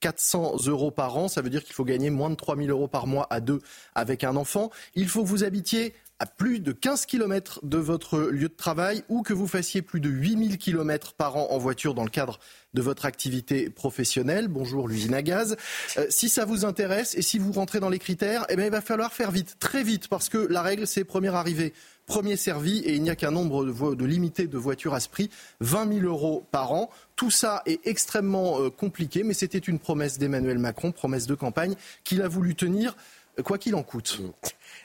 400 0.00 0.56
euros 0.66 0.90
par 0.90 1.16
an. 1.16 1.28
Ça 1.28 1.42
veut 1.42 1.50
dire 1.50 1.64
qu'il 1.64 1.74
faut 1.74 1.84
gagner 1.84 2.10
moins 2.10 2.30
de 2.30 2.34
3 2.34 2.56
000 2.56 2.68
euros 2.68 2.88
par 2.88 3.06
mois 3.06 3.26
à 3.30 3.40
deux 3.40 3.60
avec 3.94 4.24
un 4.24 4.36
enfant. 4.36 4.70
Il 4.94 5.08
faut 5.08 5.22
que 5.22 5.28
vous 5.28 5.44
habitiez 5.44 5.94
à 6.18 6.24
plus 6.24 6.60
de 6.60 6.72
15 6.72 7.04
km 7.04 7.60
de 7.62 7.76
votre 7.76 8.18
lieu 8.18 8.48
de 8.48 8.54
travail 8.54 9.02
ou 9.08 9.22
que 9.22 9.34
vous 9.34 9.46
fassiez 9.46 9.82
plus 9.82 10.00
de 10.00 10.08
8000 10.08 10.56
km 10.56 11.12
par 11.12 11.36
an 11.36 11.48
en 11.50 11.58
voiture 11.58 11.92
dans 11.92 12.04
le 12.04 12.10
cadre 12.10 12.38
de 12.72 12.80
votre 12.80 13.04
activité 13.04 13.68
professionnelle. 13.68 14.48
Bonjour 14.48 14.88
l'usine 14.88 15.12
à 15.12 15.20
gaz. 15.20 15.56
Euh, 15.98 16.06
si 16.08 16.30
ça 16.30 16.46
vous 16.46 16.64
intéresse 16.64 17.14
et 17.16 17.22
si 17.22 17.38
vous 17.38 17.52
rentrez 17.52 17.80
dans 17.80 17.90
les 17.90 17.98
critères, 17.98 18.46
eh 18.48 18.56
bien, 18.56 18.64
il 18.64 18.70
va 18.70 18.80
falloir 18.80 19.12
faire 19.12 19.30
vite, 19.30 19.56
très 19.58 19.82
vite, 19.82 20.08
parce 20.08 20.30
que 20.30 20.38
la 20.38 20.62
règle, 20.62 20.86
c'est 20.86 21.04
premier 21.04 21.34
arrivé, 21.34 21.74
premier 22.06 22.36
servi, 22.36 22.78
et 22.78 22.94
il 22.94 23.02
n'y 23.02 23.10
a 23.10 23.16
qu'un 23.16 23.30
nombre 23.30 23.64
de, 23.64 23.94
de, 23.94 24.04
limité 24.04 24.46
de 24.46 24.58
voitures 24.58 24.94
à 24.94 25.00
ce 25.00 25.10
prix, 25.10 25.28
20 25.60 26.00
000 26.00 26.06
euros 26.06 26.46
par 26.50 26.72
an. 26.72 26.88
Tout 27.16 27.30
ça 27.30 27.62
est 27.66 27.86
extrêmement 27.86 28.60
euh, 28.60 28.70
compliqué, 28.70 29.22
mais 29.22 29.34
c'était 29.34 29.58
une 29.58 29.78
promesse 29.78 30.18
d'Emmanuel 30.18 30.58
Macron, 30.58 30.92
promesse 30.92 31.26
de 31.26 31.34
campagne, 31.34 31.74
qu'il 32.04 32.22
a 32.22 32.28
voulu 32.28 32.54
tenir, 32.54 32.96
quoi 33.44 33.58
qu'il 33.58 33.74
en 33.74 33.82
coûte. 33.82 34.20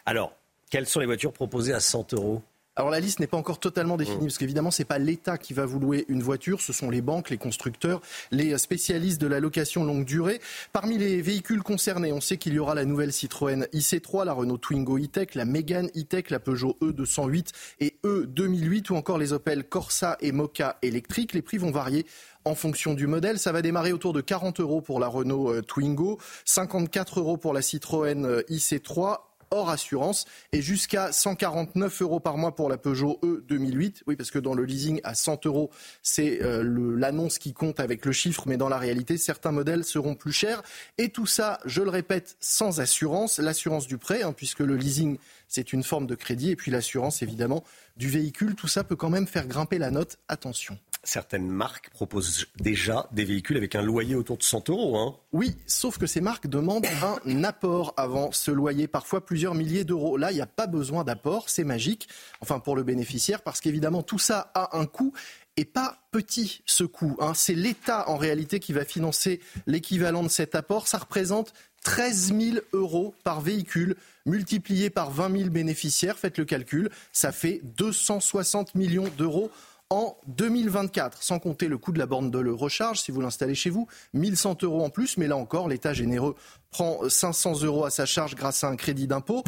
Alors, 0.06 0.34
quelles 0.72 0.88
sont 0.88 1.00
les 1.00 1.06
voitures 1.06 1.34
proposées 1.34 1.74
à 1.74 1.80
100 1.80 2.14
euros? 2.16 2.42
Alors 2.78 2.90
la 2.90 3.02
liste 3.02 3.20
n'est 3.20 3.28
pas 3.28 3.36
encore 3.36 3.60
totalement 3.60 3.98
définie, 3.98 4.20
mmh. 4.20 4.28
parce 4.28 4.38
qu'évidemment, 4.38 4.72
ce 4.72 4.82
n'est 4.82 4.86
pas 4.86 4.98
l'État 4.98 5.38
qui 5.38 5.54
va 5.54 5.66
vous 5.66 5.78
louer 5.78 6.06
une 6.08 6.24
voiture, 6.24 6.62
ce 6.62 6.72
sont 6.72 6.90
les 6.90 7.02
banques, 7.02 7.30
les 7.30 7.38
constructeurs, 7.38 8.00
les 8.32 8.58
spécialistes 8.58 9.20
de 9.20 9.28
la 9.28 9.42
location 9.42 9.84
longue 9.84 10.06
durée. 10.06 10.40
Parmi 10.72 10.98
les 10.98 11.22
véhicules 11.22 11.64
concernés, 11.64 12.14
on 12.14 12.22
sait 12.22 12.38
qu'il 12.38 12.54
y 12.54 12.60
aura 12.60 12.74
la 12.74 12.86
nouvelle 12.86 13.12
Citroën 13.12 13.68
IC3, 13.74 14.24
la 14.24 14.32
Renault 14.32 14.58
Twingo 14.58 14.98
E-Tech, 14.98 15.36
la 15.36 15.44
Mégane 15.44 15.90
E-Tech, 15.98 16.30
la 16.30 16.40
Peugeot 16.40 16.78
E208 16.82 17.50
et 17.82 17.98
E2008, 18.06 18.94
ou 18.94 18.96
encore 18.96 19.18
les 19.18 19.34
Opel 19.34 19.66
Corsa 19.66 20.16
et 20.22 20.32
Mocha 20.32 20.78
électriques. 20.82 21.34
Les 21.34 21.42
prix 21.42 21.58
vont 21.58 21.72
varier 21.72 22.06
en 22.46 22.56
fonction 22.56 22.94
du 22.94 23.06
modèle. 23.06 23.38
Ça 23.38 23.52
va 23.52 23.62
démarrer 23.62 23.92
autour 23.92 24.14
de 24.14 24.22
40 24.22 24.62
euros 24.62 24.80
pour 24.80 25.02
la 25.02 25.08
Renault 25.08 25.54
euh, 25.54 25.62
Twingo, 25.62 26.20
54 26.46 27.20
euros 27.20 27.36
pour 27.36 27.54
la 27.54 27.62
Citroën 27.62 28.26
euh, 28.26 28.42
IC3 28.50 29.18
hors 29.52 29.70
assurance 29.70 30.26
et 30.52 30.62
jusqu'à 30.62 31.12
149 31.12 32.02
euros 32.02 32.20
par 32.20 32.38
mois 32.38 32.56
pour 32.56 32.70
la 32.70 32.78
Peugeot 32.78 33.20
E 33.24 33.44
2008. 33.48 34.04
Oui, 34.08 34.16
parce 34.16 34.32
que 34.32 34.40
dans 34.40 34.54
le 34.54 34.64
leasing 34.64 35.02
à 35.04 35.14
100 35.14 35.46
euros, 35.46 35.70
c'est 36.02 36.42
euh, 36.42 36.64
l'annonce 36.98 37.38
qui 37.38 37.54
compte 37.54 37.80
avec 37.80 38.06
le 38.06 38.12
chiffre, 38.12 38.44
mais 38.48 38.58
dans 38.58 38.70
la 38.70 38.78
réalité, 38.78 39.18
certains 39.18 39.52
modèles 39.52 39.84
seront 39.84 40.16
plus 40.16 40.34
chers. 40.34 40.64
Et 40.98 41.10
tout 41.10 41.26
ça, 41.26 41.60
je 41.66 41.82
le 41.82 41.90
répète, 41.90 42.38
sans 42.40 42.80
assurance. 42.80 43.40
L'assurance 43.40 43.88
du 43.88 43.98
prêt, 43.98 44.24
hein, 44.24 44.34
puisque 44.34 44.60
le 44.60 44.76
leasing, 44.76 45.18
c'est 45.48 45.74
une 45.74 45.84
forme 45.84 46.08
de 46.08 46.16
crédit, 46.16 46.52
et 46.52 46.56
puis 46.56 46.72
l'assurance, 46.72 47.22
évidemment, 47.22 47.64
du 47.98 48.10
véhicule. 48.10 48.56
Tout 48.56 48.68
ça 48.68 48.84
peut 48.84 48.96
quand 48.96 49.10
même 49.10 49.28
faire 49.28 49.48
grimper 49.48 49.78
la 49.78 49.92
note. 49.92 50.18
Attention 50.28 50.78
certaines 51.04 51.48
marques 51.48 51.90
proposent 51.90 52.46
déjà 52.60 53.08
des 53.12 53.26
véhicules 53.26 53.58
avec 53.58 53.76
un 53.76 53.82
loyer 53.82 54.16
autour 54.16 54.38
de 54.38 54.44
100 54.44 54.70
euros. 54.70 54.98
Hein. 54.98 55.16
Oui, 55.34 55.56
sauf 55.66 55.98
que 55.98 56.06
ces 56.06 56.22
marques 56.22 56.48
demandent 56.48 56.86
un 57.26 57.44
apport 57.44 57.94
avant 57.98 58.32
ce 58.32 58.52
loyer, 58.52 58.88
parfois 58.88 59.26
plusieurs 59.26 59.56
milliers 59.56 59.84
d'euros. 59.84 60.18
Là, 60.18 60.32
il 60.32 60.36
n'y 60.36 60.42
a 60.42 60.48
pas 60.48 60.68
besoin 60.68 61.04
d'apport, 61.04 61.50
c'est 61.50 61.64
magique, 61.64 62.08
enfin 62.42 62.60
pour 62.60 62.76
le 62.76 62.84
bénéficiaire, 62.84 63.42
parce 63.42 63.62
qu'évidemment, 63.62 64.04
tout 64.04 64.20
ça 64.20 64.52
a 64.54 64.78
un 64.78 64.86
coût 64.86 65.14
et 65.58 65.66
pas 65.66 65.98
petit 66.12 66.62
ce 66.66 66.84
coût. 66.84 67.18
Hein. 67.20 67.34
C'est 67.36 67.56
l'État 67.56 68.10
en 68.10 68.18
réalité 68.18 68.60
qui 68.60 68.74
va 68.74 68.86
financer 68.86 69.42
l'équivalent 69.68 70.24
de 70.24 70.30
cet 70.30 70.56
apport. 70.56 70.88
Ça 70.88 71.00
représente 71.00 71.54
13 71.84 72.34
000 72.40 72.58
euros 72.74 73.16
par 73.24 73.42
véhicule, 73.42 73.96
multiplié 74.26 74.90
par 74.90 75.12
20 75.12 75.38
000 75.38 75.50
bénéficiaires. 75.50 76.18
Faites 76.18 76.38
le 76.38 76.46
calcul, 76.46 76.90
ça 77.12 77.32
fait 77.32 77.62
260 77.64 78.76
millions 78.76 79.10
d'euros 79.18 79.52
en 79.92 80.18
2024, 80.28 81.22
sans 81.22 81.38
compter 81.38 81.68
le 81.68 81.78
coût 81.78 81.92
de 81.92 82.00
la 82.00 82.06
borne 82.06 82.32
de 82.32 82.50
recharge 82.50 83.02
si 83.02 83.12
vous 83.12 83.20
l'installez 83.20 83.56
chez 83.56 83.70
vous, 83.70 83.88
1100 84.14 84.64
euros 84.64 84.86
en 84.86 84.90
plus, 84.90 85.18
mais 85.18 85.28
là 85.28 85.36
encore, 85.36 85.68
l'État 85.68 85.94
généreux 85.94 86.36
prend 86.72 87.08
500 87.08 87.64
euros 87.64 87.84
à 87.84 87.90
sa 87.90 88.06
charge 88.06 88.36
grâce 88.36 88.64
à 88.64 88.70
un 88.70 88.78
crédit 88.78 89.06
d'impôt. 89.06 89.44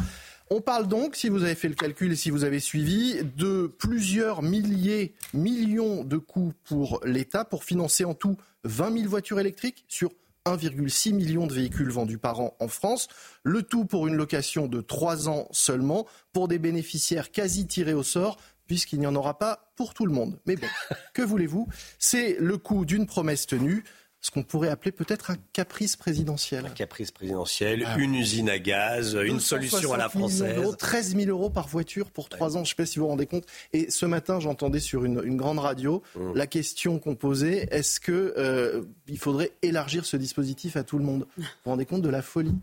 On 0.52 0.60
parle 0.60 0.90
donc, 0.90 1.16
si 1.16 1.30
vous 1.30 1.44
avez 1.44 1.56
fait 1.56 1.70
le 1.70 1.76
calcul 1.76 2.12
et 2.12 2.18
si 2.18 2.30
vous 2.30 2.44
avez 2.44 2.60
suivi, 2.60 3.20
de 3.38 3.68
plusieurs 3.80 4.44
milliers, 4.44 5.14
millions 5.34 6.04
de 6.04 6.18
coûts 6.18 6.54
pour 6.66 7.00
l'État 7.06 7.46
pour 7.46 7.64
financer 7.64 8.04
en 8.04 8.14
tout 8.14 8.36
20 8.66 8.98
000 8.98 9.10
voitures 9.10 9.40
électriques 9.40 9.86
sur 9.88 10.12
1,6 10.46 11.14
million 11.14 11.48
de 11.48 11.54
véhicules 11.54 11.90
vendus 11.90 12.18
par 12.18 12.42
an 12.42 12.56
en 12.60 12.68
France, 12.68 13.08
le 13.44 13.64
tout 13.64 13.86
pour 13.86 14.08
une 14.08 14.16
location 14.16 14.68
de 14.68 14.82
3 14.82 15.30
ans 15.30 15.48
seulement, 15.52 16.06
pour 16.34 16.50
des 16.50 16.60
bénéficiaires 16.60 17.32
quasi 17.32 17.66
tirés 17.66 17.94
au 17.94 18.04
sort, 18.04 18.38
puisqu'il 18.68 19.00
n'y 19.00 19.08
en 19.08 19.16
aura 19.16 19.38
pas 19.38 19.72
pour 19.76 19.94
tout 19.94 20.06
le 20.06 20.14
monde. 20.14 20.40
Mais 20.46 20.56
bon, 20.56 20.68
que 21.14 21.22
voulez-vous? 21.22 21.68
C'est 22.00 22.38
le 22.40 22.58
coût 22.58 22.86
d'une 22.86 23.06
promesse 23.06 23.46
tenue 23.46 23.84
ce 24.24 24.32
qu'on 24.32 24.44
pourrait 24.44 24.70
appeler 24.70 24.94
peut-être 24.94 25.32
un 25.32 25.36
caprice 25.52 25.98
présidentiel. 25.98 26.66
Un 26.66 26.70
caprice 26.70 27.12
présidentiel, 27.12 27.84
ah. 27.86 27.98
une 27.98 28.16
usine 28.16 28.50
à 28.50 28.58
gaz, 28.58 29.18
une 29.22 29.42
solution 29.42 29.92
à 29.92 29.98
la 29.98 30.08
française. 30.08 30.56
Euros, 30.58 30.74
13 30.74 31.18
000 31.18 31.30
euros 31.30 31.50
par 31.50 31.68
voiture 31.68 32.10
pour 32.10 32.30
trois 32.30 32.56
ans, 32.56 32.60
je 32.60 32.62
ne 32.62 32.68
sais 32.70 32.76
pas 32.76 32.86
si 32.86 33.00
vous 33.00 33.06
vous 33.06 33.12
rendez 33.12 33.26
compte. 33.26 33.46
Et 33.74 33.92
ce 33.92 34.06
matin, 34.06 34.40
j'entendais 34.40 34.80
sur 34.80 35.04
une, 35.04 35.36
grande 35.36 35.60
radio 35.60 36.02
mmh. 36.16 36.36
la 36.36 36.48
question 36.48 37.00
qu'on 37.00 37.16
posait, 37.16 37.68
est-ce 37.70 38.00
qu'il 38.00 38.14
euh, 38.14 38.84
faudrait 39.18 39.52
élargir 39.62 40.06
ce 40.06 40.16
dispositif 40.16 40.78
à 40.78 40.84
tout 40.84 40.98
le 40.98 41.04
monde? 41.04 41.28
Vous 41.36 41.44
vous 41.44 41.72
rendez 41.72 41.86
compte 41.86 42.02
de 42.02 42.10
la 42.10 42.22
folie? 42.22 42.56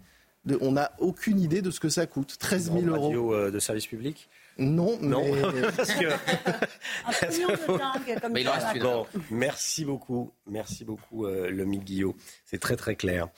On 0.62 0.72
n'a 0.72 0.92
aucune 0.98 1.38
idée 1.38 1.60
de 1.60 1.70
ce 1.70 1.78
que 1.78 1.90
ça 1.90 2.06
coûte. 2.06 2.36
13 2.38 2.72
000 2.72 2.86
euros. 2.86 3.08
Radio 3.08 3.34
euh, 3.34 3.50
de 3.50 3.58
service 3.58 3.86
public? 3.86 4.30
Non, 4.61 4.99
non. 5.01 5.23
Parce 5.77 5.94
que... 5.94 6.07
un 8.25 8.29
mais 8.29 8.42
il 8.42 8.81
bon, 8.81 9.07
merci 9.31 9.85
beaucoup, 9.85 10.33
merci 10.46 10.85
beaucoup, 10.85 11.27
euh, 11.27 11.51
le 11.51 11.64
Guillot. 11.64 12.14
C'est 12.44 12.61
très 12.61 12.77
très 12.77 12.94
clair. 12.94 13.29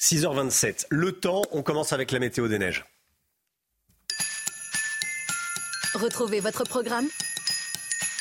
6h27. 0.00 0.86
Le 0.90 1.12
temps, 1.12 1.42
on 1.52 1.62
commence 1.62 1.92
avec 1.92 2.10
la 2.10 2.18
météo 2.18 2.48
des 2.48 2.58
neiges. 2.58 2.84
Retrouvez 5.94 6.40
votre 6.40 6.64
programme 6.64 7.06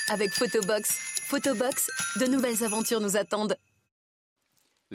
avec 0.10 0.32
Photobox. 0.32 0.98
Photobox, 1.28 1.90
de 2.18 2.28
nouvelles 2.28 2.64
aventures 2.64 3.02
nous 3.02 3.18
attendent. 3.18 3.58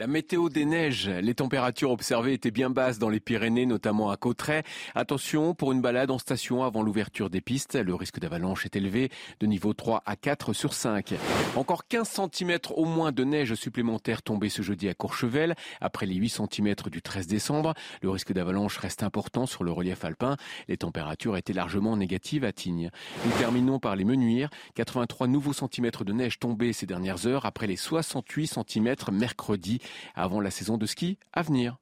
La 0.01 0.07
météo 0.07 0.49
des 0.49 0.65
neiges, 0.65 1.07
les 1.07 1.35
températures 1.35 1.91
observées 1.91 2.33
étaient 2.33 2.49
bien 2.49 2.71
basses 2.71 2.97
dans 2.97 3.07
les 3.07 3.19
Pyrénées, 3.19 3.67
notamment 3.67 4.09
à 4.09 4.17
Cauterets. 4.17 4.63
Attention, 4.95 5.53
pour 5.53 5.73
une 5.73 5.81
balade 5.83 6.09
en 6.09 6.17
station 6.17 6.63
avant 6.63 6.81
l'ouverture 6.81 7.29
des 7.29 7.39
pistes, 7.39 7.75
le 7.75 7.93
risque 7.93 8.19
d'avalanche 8.19 8.65
est 8.65 8.75
élevé 8.75 9.11
de 9.39 9.45
niveau 9.45 9.75
3 9.75 10.01
à 10.07 10.15
4 10.15 10.53
sur 10.53 10.73
5. 10.73 11.13
Encore 11.55 11.87
15 11.87 12.19
cm 12.33 12.57
au 12.75 12.85
moins 12.85 13.11
de 13.11 13.23
neige 13.23 13.53
supplémentaire 13.53 14.23
tombée 14.23 14.49
ce 14.49 14.63
jeudi 14.63 14.89
à 14.89 14.95
Courchevel, 14.95 15.53
après 15.81 16.07
les 16.07 16.15
8 16.15 16.29
cm 16.29 16.73
du 16.89 17.03
13 17.03 17.27
décembre. 17.27 17.75
Le 18.01 18.09
risque 18.09 18.33
d'avalanche 18.33 18.77
reste 18.77 19.03
important 19.03 19.45
sur 19.45 19.63
le 19.63 19.71
relief 19.71 20.03
alpin. 20.03 20.35
Les 20.67 20.77
températures 20.77 21.37
étaient 21.37 21.53
largement 21.53 21.95
négatives 21.95 22.43
à 22.43 22.51
Tignes. 22.51 22.89
Nous 23.23 23.31
terminons 23.37 23.77
par 23.77 23.95
les 23.95 24.05
Menuires. 24.05 24.49
83 24.73 25.27
nouveaux 25.27 25.53
centimètres 25.53 26.03
de 26.03 26.13
neige 26.13 26.39
tombés 26.39 26.73
ces 26.73 26.87
dernières 26.87 27.27
heures 27.27 27.45
après 27.45 27.67
les 27.67 27.75
68 27.75 28.47
cm 28.47 28.95
mercredi 29.11 29.79
avant 30.15 30.39
la 30.39 30.51
saison 30.51 30.77
de 30.77 30.85
ski 30.85 31.17
à 31.33 31.41
venir. 31.41 31.77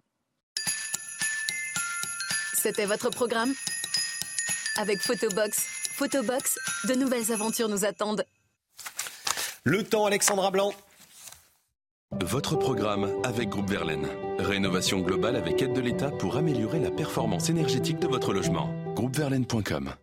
C'était 2.54 2.86
votre 2.86 3.10
programme 3.10 3.54
Avec 4.78 5.00
Photobox. 5.00 5.66
Photobox, 5.96 6.58
de 6.88 6.94
nouvelles 6.94 7.32
aventures 7.32 7.70
nous 7.70 7.86
attendent. 7.86 8.26
Le 9.64 9.84
temps, 9.84 10.06
Alexandra 10.06 10.52
Blanc. 10.52 10.74
Votre 12.12 12.56
programme 12.56 13.10
avec 13.24 13.50
Groupe 13.50 13.70
Verlaine. 13.70 14.08
Rénovation 14.40 15.00
globale 15.00 15.36
avec 15.36 15.62
aide 15.62 15.74
de 15.74 15.82
l'État 15.82 16.10
pour 16.12 16.38
améliorer 16.38 16.80
la 16.80 16.92
performance 16.92 17.50
énergétique 17.50 18.00
de 18.00 18.08
votre 18.08 18.34
logement. 18.34 18.74
Groupeverlaine.com 18.96 19.94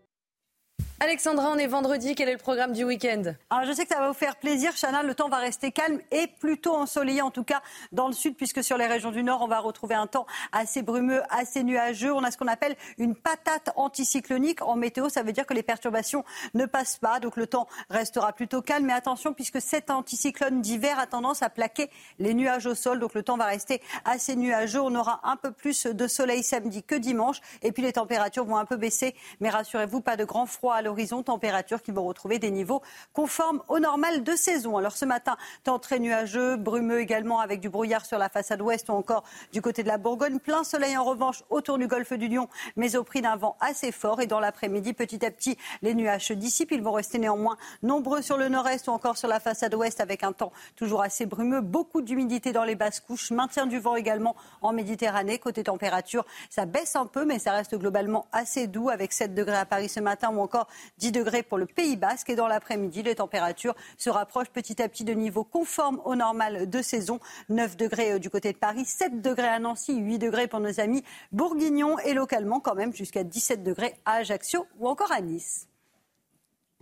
Alexandra, 0.99 1.51
on 1.51 1.59
est 1.59 1.67
vendredi. 1.67 2.15
Quel 2.15 2.31
est 2.31 2.33
le 2.33 2.39
programme 2.39 2.73
du 2.73 2.83
week-end? 2.83 3.35
Alors, 3.51 3.67
je 3.67 3.73
sais 3.73 3.85
que 3.85 3.93
ça 3.93 4.01
va 4.01 4.09
vous 4.09 4.15
faire 4.15 4.37
plaisir, 4.37 4.73
Chana. 4.81 5.03
Le 5.03 5.15
temps 5.15 5.29
va 5.29 5.37
rester 5.37 5.71
calme 5.71 6.01
et 6.11 6.27
plutôt 6.27 6.75
ensoleillé, 6.75 7.21
en 7.21 7.31
tout 7.31 7.45
cas 7.45 7.61
dans 7.93 8.07
le 8.07 8.15
sud, 8.15 8.35
puisque 8.35 8.65
sur 8.65 8.79
les 8.79 8.87
régions 8.87 9.11
du 9.11 9.23
nord, 9.23 9.43
on 9.43 9.47
va 9.47 9.59
retrouver 9.59 9.95
un 9.95 10.07
temps 10.07 10.25
assez 10.53 10.81
brumeux, 10.81 11.23
assez 11.29 11.63
nuageux. 11.65 12.15
On 12.15 12.25
a 12.25 12.31
ce 12.31 12.39
qu'on 12.39 12.47
appelle 12.47 12.77
une 12.97 13.15
patate 13.15 13.73
anticyclonique. 13.77 14.63
En 14.63 14.75
météo, 14.75 15.11
ça 15.11 15.23
veut 15.23 15.33
dire 15.33 15.45
que 15.45 15.53
les 15.53 15.63
perturbations 15.63 16.25
ne 16.55 16.65
passent 16.65 16.97
pas. 16.97 17.21
Donc, 17.21 17.37
le 17.37 17.47
temps 17.47 17.69
restera 17.91 18.33
plutôt 18.33 18.63
calme. 18.63 18.87
Mais 18.87 18.95
attention, 18.95 19.35
puisque 19.35 19.61
cet 19.61 19.91
anticyclone 19.91 20.63
d'hiver 20.63 20.99
a 20.99 21.07
tendance 21.07 21.43
à 21.43 21.51
plaquer 21.51 21.91
les 22.19 22.33
nuages 22.33 22.65
au 22.65 22.75
sol. 22.75 23.01
Donc, 23.01 23.13
le 23.13 23.23
temps 23.23 23.37
va 23.37 23.45
rester 23.45 23.83
assez 24.07 24.35
nuageux. 24.35 24.81
On 24.81 24.95
aura 24.95 25.21
un 25.25 25.37
peu 25.37 25.53
plus 25.53 25.85
de 25.85 26.07
soleil 26.07 26.43
samedi 26.43 26.83
que 26.83 26.95
dimanche. 26.95 27.43
Et 27.61 27.71
puis, 27.71 27.83
les 27.83 27.93
températures 27.93 28.47
vont 28.47 28.57
un 28.57 28.65
peu 28.65 28.77
baisser. 28.77 29.15
Mais 29.41 29.51
rassurez-vous, 29.51 30.01
pas 30.01 30.17
de 30.17 30.25
grand 30.25 30.47
froid 30.47 30.86
l'horizon, 30.87 31.22
températures 31.22 31.83
qui 31.83 31.90
vont 31.90 32.05
retrouver 32.05 32.38
des 32.38 32.51
niveaux 32.51 32.83
conformes 33.12 33.62
au 33.68 33.79
normal 33.79 34.22
de 34.22 34.37
saison. 34.37 34.77
Alors 34.77 34.96
ce 34.96 35.05
matin, 35.05 35.37
temps 35.64 35.79
très 35.79 35.99
nuageux, 35.99 36.57
brumeux 36.57 37.01
également 37.01 37.40
avec 37.40 37.61
du 37.61 37.68
brouillard 37.68 38.07
sur 38.07 38.18
la 38.18 38.29
façade 38.29 38.62
ouest 38.62 38.88
ou 38.88 38.92
encore 38.92 39.25
du 39.53 39.61
côté 39.61 39.83
de 39.83 39.88
la 39.88 39.99
Bourgogne. 39.99 40.38
Plein 40.38 40.64
soleil 40.64 40.96
en 40.96 41.05
revanche 41.05 41.42
autour 41.51 41.79
du 41.79 41.87
golfe 41.87 42.12
du 42.12 42.29
Lion, 42.29 42.49
mais 42.77 42.96
au 42.96 43.05
prix 43.05 43.20
d'un 43.20 43.37
vent 43.37 43.57
assez 43.61 43.92
fort. 43.92 44.20
Et 44.20 44.27
dans 44.27 44.40
l'après-midi, 44.40 44.92
petit 44.92 45.25
à 45.25 45.31
petit, 45.31 45.59
les 45.83 45.94
nuages 45.94 46.27
se 46.27 46.33
dissipent. 46.33 46.72
Ils 46.72 46.83
vont 46.83 46.92
rester 46.92 47.18
néanmoins 47.18 47.57
nombreux 47.83 48.22
sur 48.22 48.37
le 48.38 48.49
nord-est 48.49 48.88
ou 48.88 48.92
encore 48.92 49.16
sur 49.16 49.29
la 49.29 49.40
façade 49.40 49.75
ouest 49.75 50.01
avec 50.01 50.22
un 50.22 50.33
temps 50.33 50.53
toujours 50.77 51.03
assez 51.03 51.27
brumeux. 51.27 51.61
Beaucoup 51.61 52.01
d'humidité 52.01 52.53
dans 52.53 52.64
les 52.64 52.77
basses 52.77 53.01
couches, 53.01 53.31
maintien 53.31 53.66
du 53.66 53.79
vent 53.79 53.96
également 53.96 54.37
en 54.62 54.72
Méditerranée. 54.72 55.38
Côté 55.38 55.64
température, 55.64 56.25
ça 56.49 56.64
baisse 56.64 56.96
un 56.96 57.07
peu, 57.07 57.25
mais 57.25 57.38
ça 57.38 57.53
reste 57.53 57.77
globalement 57.77 58.27
assez 58.33 58.66
doux 58.66 58.88
avec 58.88 59.12
7 59.12 59.35
degrés 59.35 59.57
à 59.57 59.66
Paris 59.66 59.88
ce 59.88 60.01
matin 60.01 60.31
ou 60.33 60.40
encore 60.40 60.68
10 60.99 61.12
degrés 61.12 61.43
pour 61.43 61.59
le 61.59 61.67
Pays 61.67 61.97
Basque. 61.97 62.31
Et 62.31 62.37
dans 62.37 62.49
l'après-midi, 62.49 63.03
les 63.03 63.17
températures 63.17 63.75
se 63.99 64.11
rapprochent 64.11 64.51
petit 64.51 64.81
à 64.83 64.89
petit 64.89 65.05
de 65.05 65.12
niveaux 65.12 65.45
conformes 65.45 66.01
au 66.05 66.15
normal 66.15 66.69
de 66.69 66.83
saison. 66.83 67.21
9 67.49 67.77
degrés 67.77 68.12
euh, 68.12 68.19
du 68.19 68.31
côté 68.31 68.53
de 68.53 68.59
Paris, 68.59 68.85
7 68.85 69.21
degrés 69.21 69.49
à 69.49 69.59
Nancy, 69.59 69.97
8 69.97 70.19
degrés 70.19 70.49
pour 70.49 70.61
nos 70.61 70.81
amis 70.81 71.03
bourguignons 71.33 71.99
et 72.01 72.15
localement 72.15 72.61
quand 72.61 72.75
même 72.75 72.95
jusqu'à 72.95 73.25
17 73.25 73.62
degrés 73.62 73.95
à 74.05 74.15
Ajaccio 74.15 74.67
ou 74.79 74.89
encore 74.89 75.12
à 75.12 75.21
Nice. 75.21 75.69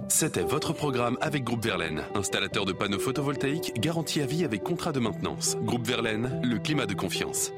C'était 0.09 0.42
votre 0.42 0.72
programme 0.72 1.16
avec 1.20 1.44
Groupe 1.44 1.64
Verlaine, 1.64 2.02
installateur 2.14 2.64
de 2.64 2.72
panneaux 2.72 2.98
photovoltaïques 2.98 3.74
garantie 3.80 4.20
à 4.20 4.26
vie 4.26 4.44
avec 4.44 4.62
contrat 4.62 4.92
de 4.92 4.98
maintenance. 4.98 5.57
Groupe 5.62 5.87
Verlaine, 5.87 6.40
le 6.42 6.59
climat 6.59 6.87
de 6.87 6.94
confiance. 6.94 7.52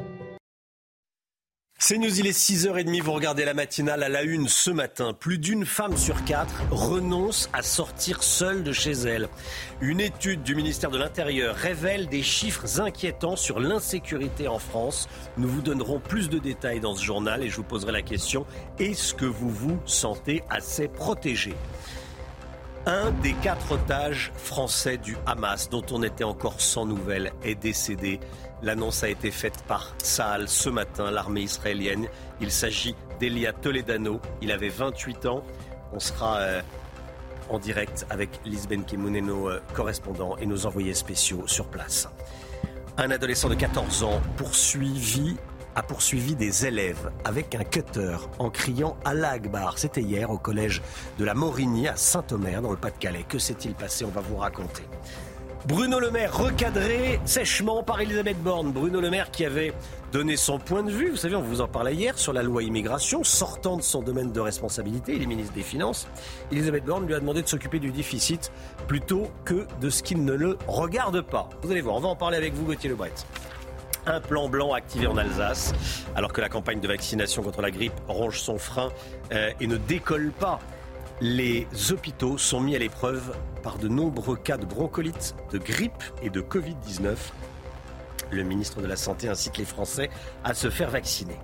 C'est 1.79 1.99
News, 1.99 2.19
il 2.19 2.27
est 2.27 2.37
6h30, 2.37 3.03
vous 3.03 3.13
regardez 3.13 3.45
la 3.45 3.53
matinale 3.53 4.03
à 4.03 4.09
la 4.09 4.23
une 4.23 4.49
ce 4.49 4.71
matin. 4.71 5.13
Plus 5.13 5.37
d'une 5.37 5.67
femme 5.67 5.95
sur 5.99 6.25
quatre 6.25 6.63
renonce 6.71 7.51
à 7.53 7.61
sortir 7.63 8.23
seule 8.23 8.63
de 8.63 8.73
chez 8.73 8.93
elle. 8.93 9.29
Une 9.83 10.01
étude 10.01 10.43
du 10.43 10.55
ministère 10.55 10.91
de 10.91 10.97
l'Intérieur 10.97 11.55
révèle 11.55 12.09
des 12.09 12.23
chiffres 12.23 12.81
inquiétants 12.81 13.37
sur 13.37 13.61
l'insécurité 13.61 14.49
en 14.49 14.59
France. 14.59 15.07
Nous 15.37 15.49
vous 15.49 15.61
donnerons 15.61 16.01
plus 16.01 16.31
de 16.31 16.39
détails 16.39 16.81
dans 16.81 16.95
ce 16.95 17.05
journal 17.05 17.43
et 17.45 17.51
je 17.51 17.57
vous 17.57 17.63
poserai 17.63 17.93
la 17.93 18.03
question, 18.03 18.47
est-ce 18.79 19.13
que 19.13 19.27
vous 19.27 19.51
vous 19.51 19.79
sentez 19.85 20.43
assez 20.49 20.89
protégé? 20.89 21.55
Un 22.89 23.11
des 23.11 23.33
quatre 23.43 23.73
otages 23.73 24.33
français 24.37 24.97
du 24.97 25.17
Hamas, 25.27 25.69
dont 25.69 25.85
on 25.91 26.05
était 26.05 26.23
encore 26.23 26.61
sans 26.61 26.87
nouvelles, 26.87 27.33
est 27.43 27.57
décédé. 27.57 28.21
L'annonce 28.67 29.05
a 29.05 29.09
été 29.09 29.31
faite 29.31 29.63
par 29.69 29.95
Saal 30.03 30.49
ce 30.49 30.69
matin, 30.69 31.13
l'armée 31.13 31.43
israélienne. 31.43 32.09
Il 32.41 32.51
s'agit 32.51 32.97
d'Elia 33.21 33.53
Toledano. 33.53 34.21
Il 34.43 34.51
avait 34.51 34.71
28 34.71 35.27
ans. 35.27 35.45
On 35.93 36.01
sera 36.01 36.39
euh, 36.39 36.61
en 37.49 37.61
direct 37.61 38.07
avec 38.11 38.29
Lisbeth 38.45 38.85
Kemoun 38.85 39.15
et 39.15 39.21
nos 39.21 39.49
euh, 39.49 39.61
correspondants 39.73 40.37
et 40.39 40.47
nos 40.47 40.67
envoyés 40.67 40.95
spéciaux 40.95 41.45
sur 41.47 41.69
place. 41.69 42.09
Un 42.99 43.13
adolescent 43.13 43.49
de 43.49 43.55
14 43.55 44.03
ans 44.03 44.21
poursuivi 44.37 45.37
a 45.77 45.85
poursuivi 45.85 46.35
des 46.35 46.67
élèves 46.67 47.13
avec 47.25 47.55
un 47.55 47.63
cutter 47.63 48.17
en 48.41 48.51
criant 48.51 48.97
à 49.05 49.15
l'Agbar. 49.15 49.79
C'était 49.79 50.03
hier 50.03 50.29
au 50.29 50.39
collège 50.39 50.83
de 51.21 51.25
la 51.25 51.35
Morigny 51.35 51.87
à 51.87 51.95
Saint-Omer 51.95 52.61
dans 52.63 52.73
le 52.73 52.79
Pas-de-Calais. 52.79 53.27
Que 53.29 53.39
s'est-il 53.39 53.77
passé? 53.77 54.05
On 54.05 54.11
va 54.11 54.23
vous 54.23 54.39
raconter. 54.39 54.83
Bruno 55.67 55.99
Le 55.99 56.13
Maire 56.13 56.37
recadré 56.37 57.19
sèchement 57.25 57.83
par 57.83 58.01
Elisabeth 58.01 58.41
Borne. 58.41 58.71
Bruno 58.71 59.01
Le 59.01 59.11
Maire 59.11 59.33
qui 59.33 59.45
avait 59.45 59.73
donné 60.13 60.37
son 60.37 60.61
point 60.61 60.85
de 60.85 60.93
vue, 60.93 61.11
vous 61.11 61.17
savez, 61.17 61.35
on 61.35 61.43
vous 61.43 61.61
en 61.61 61.67
parlait 61.67 61.93
hier, 61.93 62.17
sur 62.17 62.33
la 62.33 62.45
loi 62.45 62.63
immigration, 62.63 63.25
sortant 63.25 63.77
de 63.77 63.83
son 63.83 64.01
domaine 64.01 64.31
de 64.31 64.39
responsabilité, 64.39 65.17
il 65.17 65.23
est 65.23 65.27
ministre 65.27 65.55
des 65.55 65.65
Finances. 65.65 66.07
Elisabeth 66.53 66.85
Borne 66.85 67.07
lui 67.07 67.15
a 67.15 67.21
demandé 67.21 67.43
de 67.43 67.49
s'occuper 67.49 67.81
du 67.81 67.91
déficit 67.91 68.53
plutôt 68.87 69.27
que 69.45 69.67
de 69.81 69.91
ce 69.91 70.05
qu'il 70.05 70.25
ne 70.25 70.35
le 70.35 70.57
regarde 70.69 71.21
pas. 71.21 71.49
Vous 71.63 71.73
allez 71.73 71.81
voir, 71.81 71.97
on 71.97 72.01
va 72.01 72.09
en 72.11 72.17
parler 72.17 72.37
avec 72.37 72.55
vous, 72.55 72.65
Gauthier 72.65 72.89
Lebret 72.91 73.13
un 74.09 74.21
plan 74.21 74.49
blanc 74.49 74.73
activé 74.73 75.09
en 75.09 75.17
Alsace, 75.17 75.75
alors 76.15 76.33
que 76.33 76.41
la 76.41 76.49
campagne 76.49 76.79
de 76.79 76.87
vaccination 76.87 77.43
contre 77.43 77.61
la 77.61 77.73
grippe 77.73 77.93
ronge 78.07 78.41
son 78.41 78.57
frein 78.57 78.91
euh, 79.33 79.51
et 79.61 79.67
ne 79.67 79.77
décolle 79.77 80.31
pas. 80.31 80.61
Les 81.23 81.67
hôpitaux 81.91 82.37
sont 82.37 82.61
mis 82.61 82.77
à 82.77 82.79
l'épreuve 82.79 83.35
par 83.63 83.79
de 83.79 83.89
nombreux 83.89 84.37
cas 84.37 84.59
de 84.59 84.67
bronchiolite, 84.67 85.35
de 85.51 85.57
grippe 85.57 86.03
et 86.23 86.29
de 86.29 86.43
Covid-19. 86.43 87.17
Le 88.31 88.43
ministre 88.43 88.83
de 88.83 88.87
la 88.87 88.97
Santé 88.97 89.27
incite 89.29 89.57
les 89.57 89.65
Français 89.65 90.11
à 90.45 90.53
se 90.53 90.69
faire 90.69 90.91
vacciner. 90.91 91.39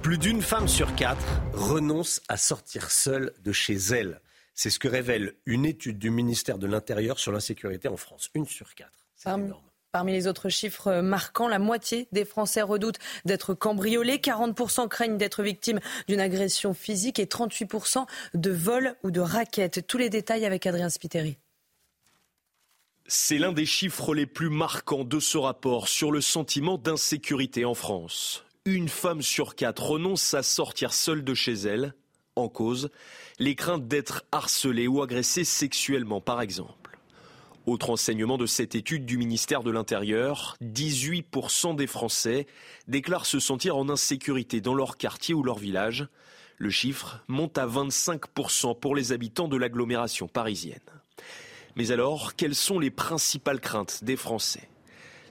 Plus 0.00 0.16
d'une 0.16 0.42
femme 0.42 0.68
sur 0.68 0.94
quatre 0.94 1.26
renonce 1.54 2.22
à 2.28 2.36
sortir 2.36 2.90
seule 2.90 3.32
de 3.42 3.50
chez 3.50 3.74
elle. 3.74 4.20
C'est 4.54 4.70
ce 4.70 4.78
que 4.78 4.86
révèle 4.86 5.34
une 5.44 5.64
étude 5.64 5.98
du 5.98 6.10
ministère 6.10 6.58
de 6.58 6.68
l'Intérieur 6.68 7.18
sur 7.18 7.32
l'insécurité 7.32 7.88
en 7.88 7.96
France. 7.96 8.30
Une 8.34 8.46
sur 8.46 8.76
quatre. 8.76 9.08
C'est 9.16 9.30
énorme. 9.30 9.64
Parmi 9.94 10.10
les 10.10 10.26
autres 10.26 10.48
chiffres 10.48 11.02
marquants, 11.02 11.46
la 11.46 11.60
moitié 11.60 12.08
des 12.10 12.24
Français 12.24 12.62
redoutent 12.62 12.98
d'être 13.24 13.54
cambriolés, 13.54 14.16
40% 14.16 14.88
craignent 14.88 15.18
d'être 15.18 15.44
victimes 15.44 15.78
d'une 16.08 16.18
agression 16.18 16.74
physique 16.74 17.20
et 17.20 17.26
38% 17.26 18.04
de 18.34 18.50
vol 18.50 18.96
ou 19.04 19.12
de 19.12 19.20
raquettes. 19.20 19.86
Tous 19.86 19.96
les 19.96 20.10
détails 20.10 20.46
avec 20.46 20.66
Adrien 20.66 20.88
Spiteri. 20.88 21.38
C'est 23.06 23.38
l'un 23.38 23.52
des 23.52 23.66
chiffres 23.66 24.16
les 24.16 24.26
plus 24.26 24.50
marquants 24.50 25.04
de 25.04 25.20
ce 25.20 25.38
rapport 25.38 25.86
sur 25.86 26.10
le 26.10 26.20
sentiment 26.20 26.76
d'insécurité 26.76 27.64
en 27.64 27.74
France. 27.74 28.44
Une 28.64 28.88
femme 28.88 29.22
sur 29.22 29.54
quatre 29.54 29.90
renonce 29.90 30.34
à 30.34 30.42
sortir 30.42 30.92
seule 30.92 31.22
de 31.22 31.34
chez 31.34 31.52
elle. 31.52 31.94
En 32.34 32.48
cause, 32.48 32.90
les 33.38 33.54
craintes 33.54 33.86
d'être 33.86 34.24
harcelée 34.32 34.88
ou 34.88 35.02
agressée 35.02 35.44
sexuellement, 35.44 36.20
par 36.20 36.40
exemple. 36.40 36.83
Autre 37.66 37.88
enseignement 37.88 38.36
de 38.36 38.44
cette 38.44 38.74
étude 38.74 39.06
du 39.06 39.16
ministère 39.16 39.62
de 39.62 39.70
l'Intérieur, 39.70 40.58
18% 40.62 41.74
des 41.74 41.86
Français 41.86 42.46
déclarent 42.88 43.24
se 43.24 43.40
sentir 43.40 43.78
en 43.78 43.88
insécurité 43.88 44.60
dans 44.60 44.74
leur 44.74 44.98
quartier 44.98 45.34
ou 45.34 45.42
leur 45.42 45.58
village. 45.58 46.06
Le 46.58 46.68
chiffre 46.68 47.22
monte 47.26 47.56
à 47.56 47.66
25% 47.66 48.78
pour 48.78 48.94
les 48.94 49.12
habitants 49.12 49.48
de 49.48 49.56
l'agglomération 49.56 50.28
parisienne. 50.28 50.78
Mais 51.74 51.90
alors, 51.90 52.36
quelles 52.36 52.54
sont 52.54 52.78
les 52.78 52.90
principales 52.90 53.60
craintes 53.60 54.04
des 54.04 54.16
Français? 54.16 54.68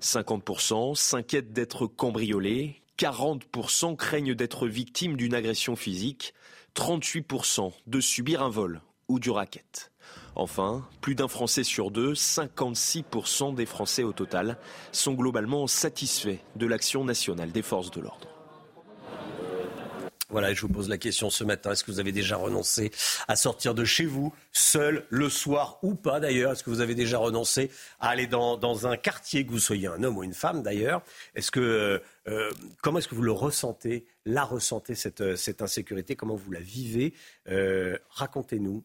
50% 0.01 0.95
s'inquiètent 0.95 1.53
d'être 1.53 1.85
cambriolés, 1.85 2.81
40% 2.97 3.95
craignent 3.95 4.33
d'être 4.33 4.67
victimes 4.67 5.17
d'une 5.17 5.35
agression 5.35 5.75
physique, 5.75 6.33
38% 6.75 7.71
de 7.85 8.01
subir 8.01 8.41
un 8.41 8.49
vol 8.49 8.81
ou 9.07 9.19
du 9.19 9.29
racket. 9.29 9.92
Enfin, 10.35 10.87
plus 11.01 11.15
d'un 11.15 11.27
Français 11.27 11.63
sur 11.63 11.91
deux, 11.91 12.13
56% 12.13 13.55
des 13.55 13.65
Français 13.65 14.03
au 14.03 14.13
total, 14.13 14.57
sont 14.91 15.13
globalement 15.13 15.67
satisfaits 15.67 16.39
de 16.55 16.65
l'action 16.65 17.05
nationale 17.05 17.51
des 17.51 17.61
forces 17.61 17.91
de 17.91 18.01
l'ordre. 18.01 18.33
Voilà, 20.33 20.51
je 20.51 20.61
vous 20.61 20.69
pose 20.69 20.89
la 20.89 20.97
question 20.97 21.29
ce 21.29 21.43
matin. 21.43 21.73
Est-ce 21.73 21.83
que 21.83 21.91
vous 21.91 21.99
avez 21.99 22.11
déjà 22.11 22.37
renoncé 22.37 22.91
à 23.27 23.35
sortir 23.35 23.75
de 23.75 23.85
chez 23.85 24.05
vous, 24.05 24.33
seul, 24.51 25.05
le 25.11 25.29
soir 25.29 25.77
ou 25.83 25.93
pas 25.93 26.19
d'ailleurs? 26.19 26.53
Est-ce 26.53 26.63
que 26.63 26.71
vous 26.71 26.81
avez 26.81 26.95
déjà 26.95 27.19
renoncé 27.19 27.69
à 27.99 28.09
aller 28.09 28.25
dans, 28.25 28.87
un 28.87 28.97
quartier, 28.97 29.45
que 29.45 29.51
vous 29.51 29.59
soyez 29.59 29.85
un 29.85 30.01
homme 30.01 30.17
ou 30.17 30.23
une 30.23 30.33
femme 30.33 30.63
d'ailleurs? 30.63 31.03
Est-ce 31.35 31.51
que 31.51 32.01
euh, 32.27 32.51
comment 32.81 32.97
est-ce 32.97 33.07
que 33.07 33.13
vous 33.13 33.21
le 33.21 33.31
ressentez, 33.31 34.07
la 34.25 34.43
ressentez 34.43 34.95
cette, 34.95 35.35
cette 35.35 35.61
insécurité? 35.61 36.15
Comment 36.15 36.35
vous 36.35 36.51
la 36.51 36.61
vivez? 36.61 37.13
Euh, 37.47 37.99
Racontez-nous 38.09 38.83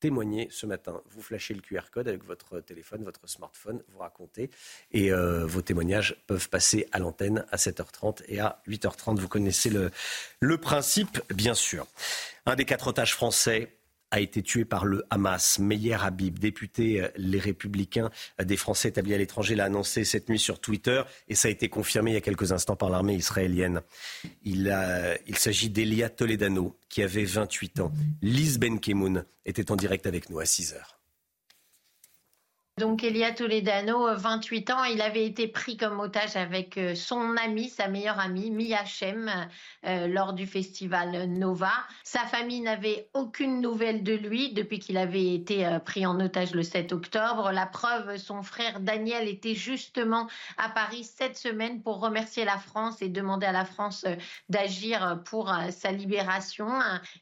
témoigner 0.00 0.48
ce 0.50 0.66
matin. 0.66 1.02
Vous 1.10 1.22
flashez 1.22 1.54
le 1.54 1.60
QR 1.60 1.90
code 1.90 2.08
avec 2.08 2.24
votre 2.24 2.60
téléphone, 2.60 3.02
votre 3.04 3.28
smartphone, 3.28 3.82
vous 3.88 3.98
racontez. 3.98 4.50
Et 4.92 5.12
euh, 5.12 5.46
vos 5.46 5.62
témoignages 5.62 6.16
peuvent 6.26 6.48
passer 6.48 6.88
à 6.92 6.98
l'antenne 6.98 7.44
à 7.50 7.56
7h30 7.56 8.22
et 8.28 8.40
à 8.40 8.60
8h30. 8.68 9.18
Vous 9.18 9.28
connaissez 9.28 9.70
le, 9.70 9.90
le 10.40 10.58
principe, 10.58 11.20
bien 11.32 11.54
sûr. 11.54 11.86
Un 12.44 12.56
des 12.56 12.64
quatre 12.64 12.88
otages 12.88 13.14
français 13.14 13.72
a 14.10 14.20
été 14.20 14.42
tué 14.42 14.64
par 14.64 14.84
le 14.84 15.04
Hamas. 15.10 15.58
Meyer 15.58 15.96
Habib, 16.00 16.38
député 16.38 17.02
euh, 17.02 17.08
Les 17.16 17.38
Républicains 17.38 18.10
euh, 18.40 18.44
des 18.44 18.56
Français 18.56 18.88
établis 18.88 19.14
à 19.14 19.18
l'étranger, 19.18 19.54
l'a 19.54 19.64
annoncé 19.64 20.04
cette 20.04 20.28
nuit 20.28 20.38
sur 20.38 20.60
Twitter 20.60 21.02
et 21.28 21.34
ça 21.34 21.48
a 21.48 21.50
été 21.50 21.68
confirmé 21.68 22.12
il 22.12 22.14
y 22.14 22.18
a 22.18 22.20
quelques 22.20 22.52
instants 22.52 22.76
par 22.76 22.90
l'armée 22.90 23.14
israélienne. 23.14 23.82
Il, 24.44 24.74
s'agit 25.36 25.70
d'Elia 25.70 26.08
Toledano, 26.08 26.78
qui 26.88 27.02
avait 27.02 27.24
28 27.24 27.80
ans. 27.80 27.92
Lise 28.22 28.58
Benkemoun 28.58 29.24
était 29.44 29.70
en 29.70 29.76
direct 29.76 30.06
avec 30.06 30.30
nous 30.30 30.38
à 30.38 30.46
6 30.46 30.74
heures. 30.74 30.95
Donc 32.78 33.02
Elia 33.02 33.32
Toledano, 33.32 34.14
28 34.14 34.68
euh, 34.68 34.74
ans, 34.74 34.84
il 34.84 35.00
avait 35.00 35.24
été 35.24 35.48
pris 35.48 35.78
comme 35.78 35.98
otage 35.98 36.36
avec 36.36 36.76
euh, 36.76 36.94
son 36.94 37.34
amie, 37.38 37.70
sa 37.70 37.88
meilleure 37.88 38.20
amie, 38.20 38.50
Mia 38.50 38.84
Shem, 38.84 39.30
euh, 39.86 40.06
lors 40.08 40.34
du 40.34 40.46
festival 40.46 41.24
Nova. 41.24 41.72
Sa 42.04 42.26
famille 42.26 42.60
n'avait 42.60 43.08
aucune 43.14 43.62
nouvelle 43.62 44.02
de 44.02 44.12
lui 44.12 44.52
depuis 44.52 44.78
qu'il 44.78 44.98
avait 44.98 45.32
été 45.32 45.66
pris 45.86 46.04
en 46.04 46.20
otage 46.20 46.52
le 46.52 46.62
7 46.62 46.92
octobre. 46.92 47.50
La 47.50 47.64
preuve, 47.64 48.18
son 48.18 48.42
frère 48.42 48.78
Daniel 48.80 49.26
était 49.26 49.54
justement 49.54 50.28
à 50.58 50.68
Paris 50.68 51.04
cette 51.04 51.38
semaine 51.38 51.80
pour 51.80 52.00
remercier 52.00 52.44
la 52.44 52.58
France 52.58 53.00
et 53.00 53.08
demander 53.08 53.46
à 53.46 53.52
la 53.52 53.64
France 53.64 54.04
d'agir 54.50 55.22
pour 55.24 55.50
sa 55.70 55.92
libération. 55.92 56.68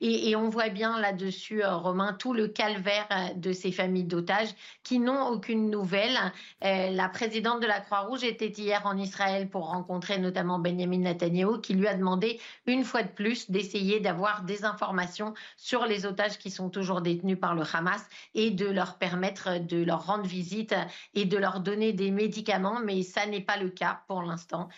Et, 0.00 0.30
et 0.30 0.34
on 0.34 0.48
voit 0.48 0.68
bien 0.68 0.98
là-dessus, 0.98 1.62
Romain, 1.64 2.12
tout 2.12 2.32
le 2.32 2.48
calvaire 2.48 3.06
de 3.36 3.52
ces 3.52 3.70
familles 3.70 4.02
d'otages 4.02 4.54
qui 4.82 4.98
n'ont 4.98 5.20
aucune 5.44 5.70
nouvelle. 5.70 6.16
Euh, 6.64 6.90
la 6.90 7.10
présidente 7.10 7.60
de 7.60 7.66
la 7.66 7.80
Croix-Rouge 7.80 8.24
était 8.24 8.48
hier 8.48 8.80
en 8.86 8.96
Israël 8.96 9.48
pour 9.48 9.66
rencontrer 9.66 10.18
notamment 10.18 10.58
Benjamin 10.58 11.00
Netanyahu, 11.00 11.60
qui 11.60 11.74
lui 11.74 11.86
a 11.86 11.94
demandé 11.94 12.40
une 12.66 12.82
fois 12.82 13.02
de 13.02 13.08
plus 13.08 13.50
d'essayer 13.50 14.00
d'avoir 14.00 14.44
des 14.44 14.64
informations 14.64 15.34
sur 15.58 15.84
les 15.84 16.06
otages 16.06 16.38
qui 16.38 16.50
sont 16.50 16.70
toujours 16.70 17.02
détenus 17.02 17.38
par 17.38 17.54
le 17.54 17.62
Hamas 17.70 18.02
et 18.34 18.50
de 18.50 18.66
leur 18.66 18.96
permettre 18.96 19.58
de 19.58 19.84
leur 19.84 20.06
rendre 20.06 20.24
visite 20.24 20.74
et 21.12 21.26
de 21.26 21.36
leur 21.36 21.60
donner 21.60 21.92
des 21.92 22.10
médicaments, 22.10 22.80
mais 22.82 23.02
ça 23.02 23.26
n'est 23.26 23.42
pas 23.42 23.58
le 23.58 23.68
cas 23.68 24.00
pour 24.08 24.22
l'instant. 24.22 24.70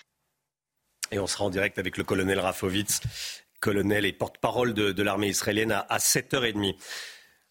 Et 1.13 1.21
on 1.21 1.29
sera 1.29 1.45
en 1.45 1.51
direct 1.51 1.79
avec 1.79 1.97
le 1.97 2.03
colonel 2.03 2.41
Rafovitz, 2.41 3.01
colonel 3.61 4.05
et 4.05 4.13
porte-parole 4.13 4.75
de, 4.75 5.03
l'armée 5.03 5.29
israélienne 5.29 5.71
à, 5.71 5.87
à 5.89 5.99
7h30. 5.99 6.75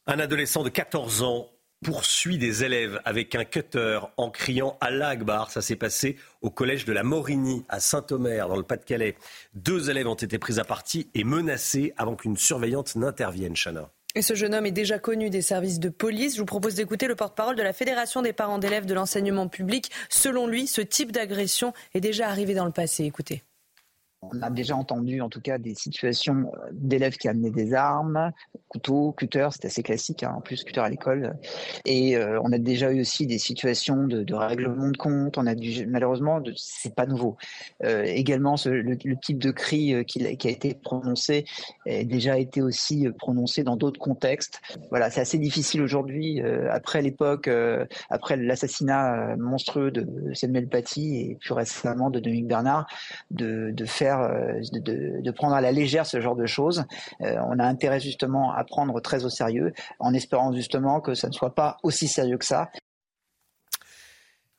Un 0.08 0.20
adolescent 0.20 0.64
de 0.64 0.70
14 0.70 1.24
ans 1.24 1.55
poursuit 1.84 2.38
des 2.38 2.64
élèves 2.64 3.00
avec 3.06 3.36
un 3.36 3.46
cutter 3.46 4.00
en 4.18 4.30
criant 4.30 4.78
à 4.82 4.92
l'Agbar. 4.92 5.52
Ça 5.52 5.62
s'est 5.62 5.76
passé 5.76 6.18
au 6.42 6.50
collège 6.50 6.86
de 6.86 6.94
la 6.94 7.04
Morigny 7.04 7.64
à 7.70 7.80
Saint-Omer 7.80 8.48
dans 8.48 8.58
le 8.58 8.64
Pas-de-Calais. 8.64 9.16
Deux 9.54 9.90
élèves 9.90 10.08
ont 10.08 10.16
été 10.16 10.40
pris 10.40 10.60
à 10.60 10.64
partie 10.64 11.08
et 11.14 11.24
menacés 11.24 11.94
avant 11.98 12.16
qu'une 12.16 12.38
surveillante 12.38 12.96
n'intervienne, 12.96 13.56
Chana. 13.56 13.90
Et 14.16 14.22
ce 14.22 14.34
jeune 14.34 14.56
homme 14.56 14.66
est 14.66 14.72
déjà 14.72 14.98
connu 14.98 15.30
des 15.30 15.42
services 15.42 15.80
de 15.80 15.90
police. 15.90 16.36
Je 16.36 16.40
vous 16.40 16.46
propose 16.46 16.76
d'écouter 16.76 17.08
le 17.08 17.16
porte-parole 17.16 17.58
de 17.58 17.64
la 17.64 17.74
Fédération 17.74 18.22
des 18.22 18.32
parents 18.32 18.60
d'élèves 18.60 18.86
de 18.86 18.94
l'enseignement 18.94 19.50
public. 19.50 19.92
Selon 20.10 20.48
lui, 20.48 20.68
ce 20.68 20.80
type 20.80 21.12
d'agression 21.12 21.74
est 21.94 22.00
déjà 22.00 22.30
arrivé 22.30 22.54
dans 22.54 22.66
le 22.66 22.72
passé. 22.72 23.04
Écoutez. 23.04 23.44
On 24.34 24.42
a 24.42 24.50
déjà 24.50 24.76
entendu 24.76 25.22
en 25.22 25.30
tout 25.30 25.42
cas 25.42 25.58
des 25.58 25.76
situations 25.76 26.52
d'élèves 26.72 27.18
qui 27.18 27.28
amenaient 27.28 27.52
des 27.52 27.74
armes, 27.74 28.32
couteaux, 28.68 29.14
cutters, 29.14 29.54
c'est 29.54 29.66
assez 29.66 29.84
classique, 29.84 30.24
hein, 30.24 30.34
en 30.38 30.42
plus 30.42 30.64
cutter 30.64 30.82
à 30.82 30.90
l'école. 30.90 31.38
Et 31.86 32.18
on 32.18 32.52
a 32.52 32.58
déjà 32.58 32.92
eu 32.92 33.02
aussi 33.02 33.28
des 33.28 33.38
situations 33.38 34.08
de, 34.08 34.34
règlement 34.34 34.90
de 34.90 34.98
compte. 34.98 35.38
On 35.38 35.48
a 35.48 35.56
dû, 35.56 35.86
malheureusement, 35.88 36.42
c'est 36.56 36.94
pas 36.94 37.06
nouveau. 37.06 37.38
également, 37.84 38.56
le, 38.66 39.16
type 39.18 39.38
de 39.38 39.52
cri 39.52 40.06
qui, 40.06 40.26
a 40.26 40.50
été 40.50 40.74
prononcé 40.74 41.46
a 41.88 42.04
déjà 42.04 42.38
été 42.38 42.62
aussi 42.62 43.08
prononcé 43.18 43.64
dans 43.64 43.76
d'autres 43.76 44.00
contextes. 44.00 44.62
Voilà, 44.90 45.10
c'est 45.10 45.22
assez 45.22 45.38
difficile 45.38 45.82
aujourd'hui, 45.82 46.42
après 46.70 47.02
l'époque, 47.02 47.50
après 48.10 48.38
l'assassinat 48.38 49.36
monstrueux 49.38 49.92
de 49.92 50.34
Samuel 50.34 50.68
Paty 50.68 51.18
et 51.18 51.36
plus 51.36 51.54
récemment 51.54 52.10
de 52.10 52.20
Dominique 52.20 52.48
Bernard, 52.48 52.88
de, 53.32 53.74
faire, 53.86 54.15
euh, 54.24 54.62
de, 54.72 55.32
prendre 55.32 55.56
à 55.56 55.62
la 55.62 55.72
légère 55.72 56.06
ce 56.06 56.22
genre 56.22 56.36
de 56.36 56.46
choses. 56.46 56.86
Euh, 57.22 57.36
on 57.48 57.60
a 57.60 57.66
intérêt 57.66 58.00
justement 58.00 58.52
à 58.54 58.64
prendre 58.64 59.00
très 59.02 59.26
au 59.26 59.30
sérieux, 59.30 59.74
en 60.00 60.14
espérant 60.14 60.54
justement 60.54 61.02
que 61.02 61.14
ça 61.14 61.28
ne 61.28 61.34
soit 61.34 61.56
pas 61.56 61.78
aussi 61.84 62.08
sérieux 62.08 62.38
que 62.38 62.46
ça. 62.46 62.70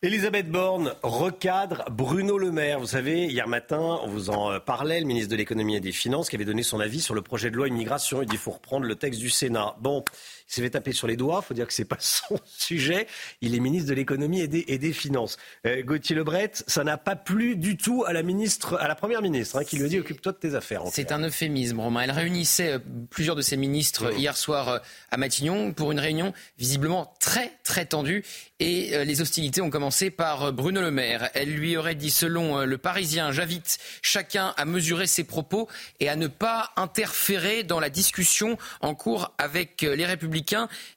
Elisabeth 0.03 0.51
Borne 0.51 0.93
recadre 1.03 1.85
Bruno 1.91 2.37
Le 2.37 2.53
Maire. 2.53 2.79
Vous 2.79 2.87
savez, 2.87 3.25
hier 3.25 3.49
matin, 3.49 3.99
on 4.03 4.09
vous 4.09 4.29
en 4.29 4.61
parlait, 4.61 5.01
le 5.01 5.07
ministre 5.07 5.31
de 5.31 5.37
l'économie 5.37 5.75
et 5.75 5.81
des 5.81 5.91
finances 5.91 6.29
qui 6.29 6.37
avait 6.37 6.45
donné 6.45 6.63
son 6.63 6.81
avis 6.81 7.01
sur 7.01 7.15
le 7.15 7.23
projet 7.23 7.51
de 7.51 7.57
loi 7.57 7.67
immigration. 7.67 8.21
Il 8.21 8.27
dit 8.27 8.33
qu'il 8.33 8.39
faut 8.39 8.51
reprendre 8.51 8.85
le 8.85 8.95
texte 8.95 9.19
du 9.19 9.31
Sénat. 9.31 9.75
Bon, 9.81 10.05
il 10.49 10.53
s'est 10.55 10.63
fait 10.63 10.71
taper 10.71 10.93
sur 10.93 11.07
les 11.07 11.17
doigts. 11.17 11.41
Il 11.43 11.47
faut 11.47 11.55
dire 11.55 11.67
que 11.67 11.73
c'est 11.73 11.85
pas 11.85 11.97
son 12.01 12.39
sujet. 12.45 13.07
Il 13.41 13.55
est 13.55 13.61
ministre 13.61 13.89
de 13.89 13.95
l'économie 13.95 14.41
et 14.41 14.49
des, 14.49 14.65
et 14.69 14.79
des 14.79 14.93
finances. 14.93 15.37
Euh, 15.67 15.83
Gauthier 15.83 16.15
Lebret, 16.15 16.53
ça 16.67 16.85
n'a 16.85 16.97
pas 16.99 17.17
plu 17.17 17.57
du 17.57 17.77
tout 17.77 18.05
à 18.07 18.13
la 18.13 18.23
ministre, 18.23 18.77
à 18.81 18.89
la 18.89 18.95
première 18.95 19.23
ministre, 19.23 19.57
hein, 19.59 19.65
qui 19.65 19.77
lui 19.77 19.87
a 19.87 19.89
dit 19.89 19.99
occupe-toi 19.99 20.33
de 20.33 20.39
tes 20.39 20.55
affaires. 20.55 20.83
C'est 20.93 21.13
un 21.13 21.23
euphémisme, 21.23 21.81
Romain. 21.81 22.03
Elle 22.03 22.13
réunissait 22.13 22.75
euh, 22.75 22.79
plusieurs 23.11 23.37
de 23.37 23.43
ses 23.43 23.57
ministres 23.57 24.13
hier 24.17 24.37
soir 24.37 24.69
euh, 24.69 24.79
à 25.11 25.17
Matignon 25.17 25.73
pour 25.73 25.91
une 25.93 26.01
réunion 26.01 26.33
visiblement 26.59 27.13
très 27.19 27.53
très 27.65 27.87
tendue. 27.87 28.25
Et 28.59 29.05
les 29.05 29.21
hostilités 29.21 29.61
ont 29.61 29.69
commencé 29.69 30.11
par 30.11 30.51
Bruno 30.51 30.81
Le 30.81 30.91
Maire. 30.91 31.29
Elle 31.35 31.53
lui 31.53 31.77
aurait 31.77 31.95
dit, 31.95 32.11
selon 32.11 32.65
le 32.65 32.79
Parisien, 32.79 33.31
j'invite 33.31 33.79
chacun 34.01 34.55
à 34.57 34.65
mesurer 34.65 35.07
ses 35.07 35.25
propos 35.25 35.69
et 36.01 36.09
à 36.09 36.17
ne 36.17 36.27
pas 36.27 36.73
interférer 36.77 37.65
dans 37.65 37.81
la 37.81 37.91
discussion 37.91 38.57
en 38.81 38.95
cours 38.95 39.35
avec 39.37 39.83
les 39.83 40.07
Républicains 40.07 40.36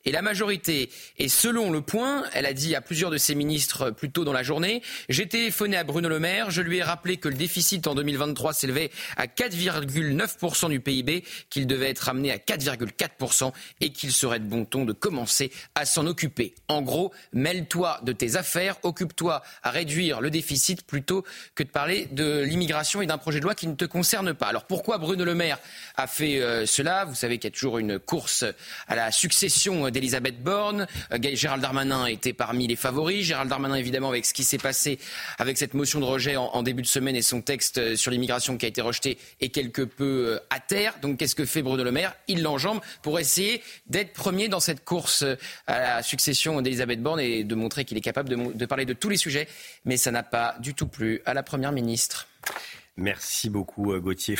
et 0.05 0.11
la 0.11 0.21
majorité. 0.21 0.89
Et 1.17 1.29
selon 1.29 1.71
le 1.71 1.81
point, 1.81 2.23
elle 2.33 2.45
a 2.45 2.53
dit 2.53 2.75
à 2.75 2.81
plusieurs 2.81 3.11
de 3.11 3.17
ses 3.17 3.35
ministres 3.35 3.91
plus 3.91 4.11
tôt 4.11 4.23
dans 4.23 4.33
la 4.33 4.43
journée, 4.43 4.81
j'ai 5.07 5.27
téléphoné 5.27 5.77
à 5.77 5.83
Bruno 5.83 6.09
Le 6.09 6.19
Maire, 6.19 6.51
je 6.51 6.61
lui 6.61 6.77
ai 6.77 6.83
rappelé 6.83 7.17
que 7.17 7.29
le 7.29 7.35
déficit 7.35 7.87
en 7.87 7.95
2023 7.95 8.53
s'élevait 8.53 8.91
à 9.17 9.27
4,9% 9.27 10.69
du 10.69 10.79
PIB, 10.79 11.23
qu'il 11.49 11.67
devait 11.67 11.89
être 11.89 11.99
ramené 11.99 12.31
à 12.31 12.37
4,4% 12.37 13.51
et 13.81 13.91
qu'il 13.91 14.11
serait 14.11 14.39
de 14.39 14.45
bon 14.45 14.65
ton 14.65 14.85
de 14.85 14.93
commencer 14.93 15.51
à 15.75 15.85
s'en 15.85 16.05
occuper. 16.05 16.53
En 16.67 16.81
gros, 16.81 17.13
mêle-toi 17.33 17.99
de 18.03 18.11
tes 18.11 18.35
affaires, 18.35 18.77
occupe-toi 18.83 19.41
à 19.63 19.71
réduire 19.71 20.21
le 20.21 20.29
déficit 20.29 20.85
plutôt 20.85 21.23
que 21.55 21.63
de 21.63 21.69
parler 21.69 22.07
de 22.11 22.41
l'immigration 22.41 23.01
et 23.01 23.07
d'un 23.07 23.17
projet 23.17 23.39
de 23.39 23.45
loi 23.45 23.55
qui 23.55 23.67
ne 23.67 23.75
te 23.75 23.85
concerne 23.85 24.33
pas. 24.33 24.47
Alors 24.47 24.65
pourquoi 24.65 24.97
Bruno 24.97 25.23
Le 25.25 25.35
Maire 25.35 25.59
a 25.95 26.07
fait 26.07 26.41
euh, 26.41 26.65
cela? 26.65 27.05
Vous 27.05 27.15
savez 27.15 27.37
qu'il 27.37 27.49
y 27.49 27.53
a 27.53 27.55
toujours 27.55 27.77
une 27.77 27.99
course 27.99 28.43
à 28.87 28.95
la 28.95 29.11
succession 29.11 29.28
d'Elisabeth 29.91 30.41
Borne. 30.41 30.87
Euh, 31.11 31.17
Gérald 31.33 31.61
Darmanin 31.61 32.05
était 32.05 32.33
parmi 32.33 32.67
les 32.67 32.75
favoris. 32.75 33.25
Gérald 33.25 33.49
Darmanin, 33.49 33.75
évidemment, 33.75 34.09
avec 34.09 34.25
ce 34.25 34.33
qui 34.33 34.43
s'est 34.43 34.57
passé 34.57 34.99
avec 35.37 35.57
cette 35.57 35.73
motion 35.73 35.99
de 35.99 36.05
rejet 36.05 36.35
en, 36.35 36.63
début 36.63 36.81
de 36.81 36.87
semaine 36.87 37.15
et 37.15 37.21
son 37.21 37.41
texte 37.41 37.77
euh, 37.77 37.95
sur 37.95 38.11
l'immigration 38.11 38.57
qui 38.57 38.65
a 38.65 38.69
été 38.69 38.81
rejeté 38.81 39.17
est 39.39 39.49
quelque 39.49 39.81
peu 39.81 40.03
euh, 40.27 40.39
à 40.49 40.59
terre. 40.59 40.95
Donc 41.01 41.17
qu'est-ce 41.17 41.35
que 41.35 41.45
fait 41.45 41.61
Bruno 41.61 41.83
Le 41.83 41.91
Maire? 41.91 42.15
Il 42.27 42.41
l'enjambe 42.41 42.79
pour 43.01 43.19
essayer 43.19 43.61
d'être 43.87 44.13
premier 44.13 44.47
dans 44.47 44.59
cette 44.59 44.83
course 44.83 45.23
à 45.67 45.79
la 45.79 46.03
succession 46.03 46.61
d'Elisabeth 46.61 47.01
Borne 47.01 47.19
et 47.19 47.43
de 47.43 47.55
montrer 47.55 47.85
qu'il 47.85 47.97
est 47.97 48.01
capable 48.01 48.29
de 48.55 48.65
parler 48.65 48.85
de 48.85 48.93
tous 48.93 49.09
les 49.09 49.17
sujets. 49.17 49.47
Mais 49.85 49.97
ça 49.97 50.11
n'a 50.11 50.23
pas 50.23 50.55
du 50.59 50.73
tout 50.73 50.87
plu 50.87 51.21
à 51.25 51.33
la 51.33 51.43
Première 51.43 51.71
ministre. 51.71 52.27
Merci 52.99 53.49
beaucoup 53.49 53.93
euh, 53.93 53.99
Gauthier. 53.99 54.35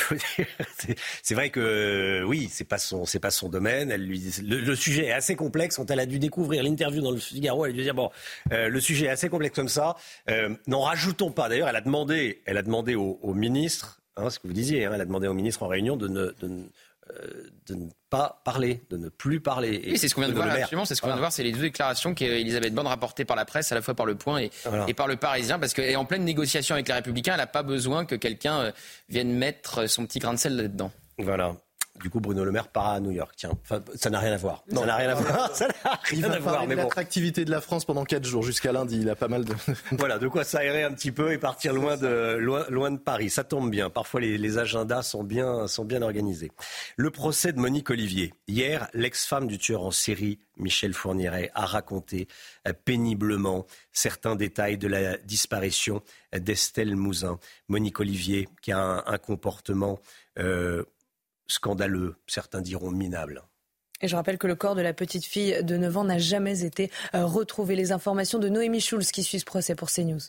c'est 1.22 1.34
vrai 1.34 1.50
que 1.50 1.60
euh, 1.60 2.24
oui, 2.24 2.48
c'est 2.50 2.64
pas 2.64 2.78
son 2.78 3.06
c'est 3.06 3.18
pas 3.18 3.30
son 3.30 3.48
domaine. 3.48 3.94
Le, 3.96 4.74
sujet 4.74 5.06
est 5.06 5.12
assez 5.12 5.34
complexe. 5.34 5.76
Quand 5.76 5.90
elle 5.90 6.00
a 6.00 6.06
dû 6.06 6.18
découvrir 6.18 6.62
l'interview 6.62 7.00
dans 7.00 7.10
le 7.10 7.18
Figaro, 7.18 7.64
elle 7.64 7.72
a 7.72 7.74
dû 7.74 7.82
dire 7.82 7.94
bon, 7.94 8.10
euh, 8.52 8.68
le 8.68 8.80
sujet 8.80 9.06
est 9.06 9.10
assez 9.10 9.28
complexe 9.28 9.56
comme 9.56 9.68
ça. 9.68 9.96
N'en 10.66 10.82
rajoutons 10.82 11.30
pas. 11.30 11.48
D'ailleurs, 11.48 11.68
elle 11.68 11.76
a 11.76 11.80
demandé 11.80 12.42
elle 12.44 12.58
a 12.58 12.62
demandé 12.62 12.94
au, 12.94 13.34
ministre, 13.34 14.00
hein, 14.16 14.28
ce 14.28 14.38
que 14.38 14.46
vous 14.46 14.52
disiez, 14.52 14.84
hein, 14.84 14.92
elle 14.94 15.00
a 15.00 15.06
demandé 15.06 15.26
au 15.26 15.34
ministre 15.34 15.62
en 15.62 15.68
réunion 15.68 15.96
de 15.96 16.08
ne, 16.08 16.34
de, 16.40 16.68
de 17.66 17.74
ne 17.74 17.86
pas 18.08 18.40
parler, 18.44 18.82
de 18.90 18.96
ne 18.96 19.08
plus 19.08 19.40
parler. 19.40 19.80
Et 19.84 19.96
c'est 19.96 20.08
ce 20.08 20.14
qu'on 20.14 20.22
vient 20.22 20.30
de, 20.30 20.34
voir, 20.34 20.48
c'est 20.86 20.94
ce 20.94 21.00
qu'on 21.00 21.06
vient 21.06 21.16
de 21.16 21.20
voir, 21.20 21.32
c'est 21.32 21.42
les 21.42 21.52
deux 21.52 21.60
déclarations 21.60 22.14
qu'Elisabeth 22.14 22.74
Borne 22.74 22.88
rapportées 22.88 23.24
par 23.24 23.36
la 23.36 23.44
presse, 23.44 23.70
à 23.72 23.74
la 23.74 23.82
fois 23.82 23.94
par 23.94 24.06
Le 24.06 24.14
Point 24.14 24.40
et, 24.40 24.50
et 24.88 24.94
par 24.94 25.06
Le 25.06 25.16
Parisien, 25.16 25.58
parce 25.58 25.74
qu'elle 25.74 25.90
est 25.90 25.96
en 25.96 26.04
pleine 26.04 26.24
négociation 26.24 26.74
avec 26.74 26.88
les 26.88 26.94
Républicains, 26.94 27.32
elle 27.32 27.38
n'a 27.38 27.46
pas 27.46 27.62
besoin 27.62 28.04
que 28.04 28.14
quelqu'un 28.14 28.58
euh, 28.60 28.72
vienne 29.08 29.32
mettre 29.32 29.86
son 29.88 30.06
petit 30.06 30.18
grain 30.18 30.34
de 30.34 30.38
sel 30.38 30.56
là-dedans. 30.56 30.90
Voilà. 31.18 31.54
Du 32.00 32.08
coup, 32.08 32.20
Bruno 32.20 32.44
Le 32.44 32.50
Maire 32.50 32.68
part 32.68 32.88
à 32.88 33.00
New 33.00 33.10
York. 33.10 33.32
Tiens, 33.36 33.52
ça 33.94 34.10
n'a 34.10 34.18
rien 34.18 34.32
à 34.32 34.36
voir. 34.38 34.64
Ça 34.72 34.86
n'a 34.86 34.96
rien 34.96 35.10
à 35.10 35.14
voir. 35.14 35.50
Ça 35.54 35.68
n'a 35.68 36.00
rien 36.04 36.30
à 36.30 36.38
voir. 36.38 36.66
Mais 36.66 36.74
l'attractivité 36.74 37.44
de 37.44 37.50
la 37.50 37.60
France 37.60 37.84
pendant 37.84 38.04
4 38.04 38.24
jours 38.24 38.42
jusqu'à 38.42 38.72
lundi. 38.72 39.00
Il 39.00 39.10
a 39.10 39.16
pas 39.16 39.28
mal 39.28 39.44
de. 39.44 39.54
voilà, 39.92 40.18
de 40.18 40.26
quoi 40.26 40.44
s'aérer 40.44 40.82
un 40.82 40.92
petit 40.92 41.12
peu 41.12 41.32
et 41.32 41.38
partir 41.38 41.74
loin 41.74 41.96
de, 41.96 42.36
loin, 42.38 42.90
de 42.90 42.98
Paris. 42.98 43.28
Ça 43.28 43.44
tombe 43.44 43.70
bien. 43.70 43.90
Parfois, 43.90 44.20
les, 44.20 44.58
agendas 44.58 45.02
sont 45.02 45.22
bien, 45.22 45.66
sont 45.66 45.84
bien 45.84 46.02
organisés. 46.02 46.50
Le 46.96 47.10
procès 47.10 47.52
de 47.52 47.58
Monique 47.58 47.90
Olivier. 47.90 48.32
Hier, 48.48 48.88
l'ex-femme 48.94 49.46
du 49.46 49.58
tueur 49.58 49.82
en 49.84 49.90
série, 49.90 50.38
Michel 50.56 50.94
Fourniret, 50.94 51.50
a 51.54 51.66
raconté 51.66 52.28
euh, 52.66 52.72
péniblement 52.72 53.66
certains 53.92 54.36
détails 54.36 54.78
de 54.78 54.88
la 54.88 55.16
disparition 55.18 56.02
d'Estelle 56.36 56.96
Mouzin. 56.96 57.38
Monique 57.68 58.00
Olivier, 58.00 58.48
qui 58.62 58.72
a 58.72 59.04
un, 59.06 59.18
comportement. 59.18 60.00
Euh, 60.38 60.84
scandaleux, 61.50 62.16
certains 62.26 62.60
diront 62.60 62.90
minable. 62.90 63.42
Et 64.00 64.08
je 64.08 64.16
rappelle 64.16 64.38
que 64.38 64.46
le 64.46 64.54
corps 64.54 64.74
de 64.74 64.80
la 64.80 64.94
petite 64.94 65.26
fille 65.26 65.62
de 65.62 65.76
9 65.76 65.96
ans 65.98 66.04
n'a 66.04 66.18
jamais 66.18 66.64
été 66.64 66.90
euh, 67.14 67.26
retrouvé. 67.26 67.76
Les 67.76 67.92
informations 67.92 68.38
de 68.38 68.48
Noémie 68.48 68.80
Schulz 68.80 69.10
qui 69.10 69.22
suit 69.22 69.40
ce 69.40 69.44
procès 69.44 69.74
pour 69.74 69.90
CNews. 69.90 70.20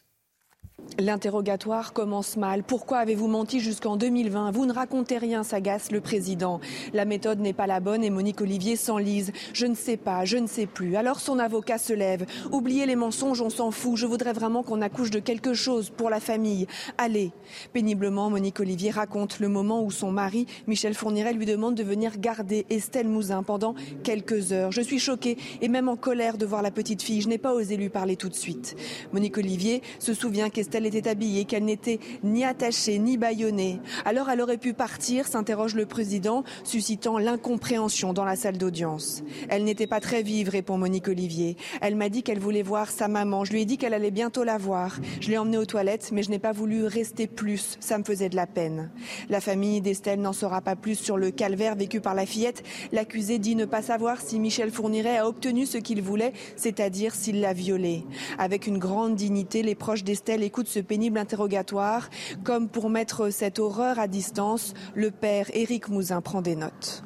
L'interrogatoire 0.99 1.93
commence 1.93 2.35
mal. 2.37 2.63
Pourquoi 2.63 2.99
avez-vous 2.99 3.27
menti 3.27 3.59
jusqu'en 3.59 3.95
2020 3.95 4.51
Vous 4.51 4.65
ne 4.65 4.73
racontez 4.73 5.17
rien, 5.17 5.43
s'agace 5.43 5.89
le 5.91 6.01
président. 6.01 6.59
La 6.93 7.05
méthode 7.05 7.39
n'est 7.39 7.53
pas 7.53 7.65
la 7.65 7.79
bonne 7.79 8.03
et 8.03 8.09
Monique 8.09 8.41
Olivier 8.41 8.75
s'enlise. 8.75 9.31
Je 9.53 9.65
ne 9.65 9.73
sais 9.73 9.97
pas, 9.97 10.25
je 10.25 10.37
ne 10.37 10.47
sais 10.47 10.65
plus. 10.65 10.97
Alors 10.97 11.19
son 11.19 11.39
avocat 11.39 11.77
se 11.77 11.93
lève. 11.93 12.25
Oubliez 12.51 12.85
les 12.85 12.97
mensonges, 12.97 13.41
on 13.41 13.49
s'en 13.49 13.71
fout. 13.71 13.95
Je 13.95 14.05
voudrais 14.05 14.33
vraiment 14.33 14.63
qu'on 14.63 14.81
accouche 14.81 15.11
de 15.11 15.19
quelque 15.19 15.53
chose 15.53 15.89
pour 15.89 16.09
la 16.09 16.19
famille. 16.19 16.67
Allez. 16.97 17.31
Péniblement, 17.73 18.29
Monique 18.29 18.59
Olivier 18.59 18.91
raconte 18.91 19.39
le 19.39 19.47
moment 19.47 19.83
où 19.83 19.91
son 19.91 20.11
mari, 20.11 20.45
Michel 20.67 20.93
Fourniret, 20.93 21.33
lui 21.33 21.45
demande 21.45 21.75
de 21.75 21.83
venir 21.83 22.19
garder 22.19 22.65
Estelle 22.69 23.07
Mouzin 23.07 23.43
pendant 23.43 23.75
quelques 24.03 24.51
heures. 24.51 24.71
Je 24.71 24.81
suis 24.81 24.99
choquée 24.99 25.37
et 25.61 25.69
même 25.69 25.87
en 25.87 25.95
colère 25.95 26.37
de 26.37 26.45
voir 26.45 26.61
la 26.61 26.71
petite 26.71 27.01
fille. 27.01 27.21
Je 27.21 27.29
n'ai 27.29 27.37
pas 27.37 27.53
osé 27.53 27.77
lui 27.77 27.89
parler 27.89 28.17
tout 28.17 28.29
de 28.29 28.35
suite. 28.35 28.75
Monique 29.13 29.37
Olivier 29.37 29.81
se 29.97 30.13
souvient 30.13 30.49
qu'Estelle 30.49 30.70
elle 30.75 30.85
était 30.85 31.07
habillée, 31.07 31.45
qu'elle 31.45 31.65
n'était 31.65 31.99
ni 32.23 32.43
attachée 32.43 32.99
ni 32.99 33.17
bâillonnée. 33.17 33.79
Alors 34.05 34.29
elle 34.29 34.41
aurait 34.41 34.57
pu 34.57 34.73
partir, 34.73 35.27
s'interroge 35.27 35.75
le 35.75 35.85
président, 35.85 36.43
suscitant 36.63 37.17
l'incompréhension 37.17 38.13
dans 38.13 38.25
la 38.25 38.35
salle 38.35 38.57
d'audience. 38.57 39.23
Elle 39.49 39.63
n'était 39.63 39.87
pas 39.87 39.99
très 39.99 40.23
vive, 40.23 40.49
répond 40.49 40.77
Monique 40.77 41.07
Olivier. 41.07 41.57
Elle 41.81 41.95
m'a 41.95 42.09
dit 42.09 42.23
qu'elle 42.23 42.39
voulait 42.39 42.63
voir 42.63 42.89
sa 42.91 43.07
maman. 43.07 43.45
Je 43.45 43.53
lui 43.53 43.61
ai 43.61 43.65
dit 43.65 43.77
qu'elle 43.77 43.93
allait 43.93 44.11
bientôt 44.11 44.43
la 44.43 44.57
voir. 44.57 44.97
Je 45.19 45.29
l'ai 45.29 45.37
emmenée 45.37 45.57
aux 45.57 45.65
toilettes, 45.65 46.11
mais 46.11 46.23
je 46.23 46.29
n'ai 46.29 46.39
pas 46.39 46.51
voulu 46.51 46.85
rester 46.85 47.27
plus. 47.27 47.77
Ça 47.79 47.97
me 47.97 48.03
faisait 48.03 48.29
de 48.29 48.35
la 48.35 48.47
peine. 48.47 48.91
La 49.29 49.41
famille 49.41 49.81
d'Estelle 49.81 50.21
n'en 50.21 50.33
saura 50.33 50.61
pas 50.61 50.75
plus 50.75 50.95
sur 50.95 51.17
le 51.17 51.31
calvaire 51.31 51.75
vécu 51.75 52.01
par 52.01 52.15
la 52.15 52.25
fillette. 52.25 52.63
L'accusé 52.91 53.39
dit 53.39 53.55
ne 53.55 53.65
pas 53.65 53.81
savoir 53.81 54.21
si 54.21 54.39
Michel 54.39 54.71
Fourniret 54.71 55.17
a 55.17 55.27
obtenu 55.27 55.65
ce 55.65 55.77
qu'il 55.77 56.01
voulait, 56.01 56.33
c'est-à-dire 56.55 57.15
s'il 57.15 57.41
l'a 57.41 57.53
violée. 57.53 58.05
Avec 58.37 58.67
une 58.67 58.77
grande 58.77 59.15
dignité, 59.15 59.63
les 59.63 59.75
proches 59.75 60.03
d'Estelle 60.03 60.43
écoutent 60.51 60.67
ce 60.67 60.79
pénible 60.79 61.17
interrogatoire. 61.17 62.09
Comme 62.43 62.67
pour 62.67 62.89
mettre 62.89 63.29
cette 63.29 63.57
horreur 63.57 63.99
à 63.99 64.09
distance, 64.09 64.73
le 64.95 65.09
père 65.09 65.45
Éric 65.53 65.87
Mouzin 65.87 66.19
prend 66.19 66.41
des 66.41 66.57
notes. 66.57 67.05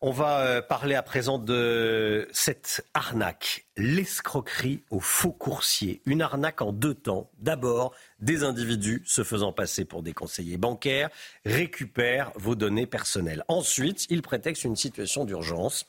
On 0.00 0.10
va 0.10 0.40
euh, 0.40 0.62
parler 0.62 0.94
à 0.96 1.02
présent 1.02 1.38
de 1.38 2.28
cette 2.32 2.84
arnaque, 2.94 3.66
l'escroquerie 3.76 4.82
au 4.90 5.00
faux 5.00 5.32
coursier. 5.32 6.02
Une 6.04 6.20
arnaque 6.20 6.60
en 6.62 6.72
deux 6.72 6.94
temps. 6.94 7.30
D'abord, 7.38 7.94
des 8.20 8.42
individus 8.42 9.02
se 9.06 9.24
faisant 9.24 9.52
passer 9.52 9.84
pour 9.84 10.02
des 10.02 10.12
conseillers 10.12 10.58
bancaires 10.58 11.10
récupèrent 11.44 12.32
vos 12.34 12.56
données 12.56 12.86
personnelles. 12.86 13.44
Ensuite, 13.48 14.06
ils 14.10 14.22
prétextent 14.22 14.64
une 14.64 14.76
situation 14.76 15.24
d'urgence 15.24 15.86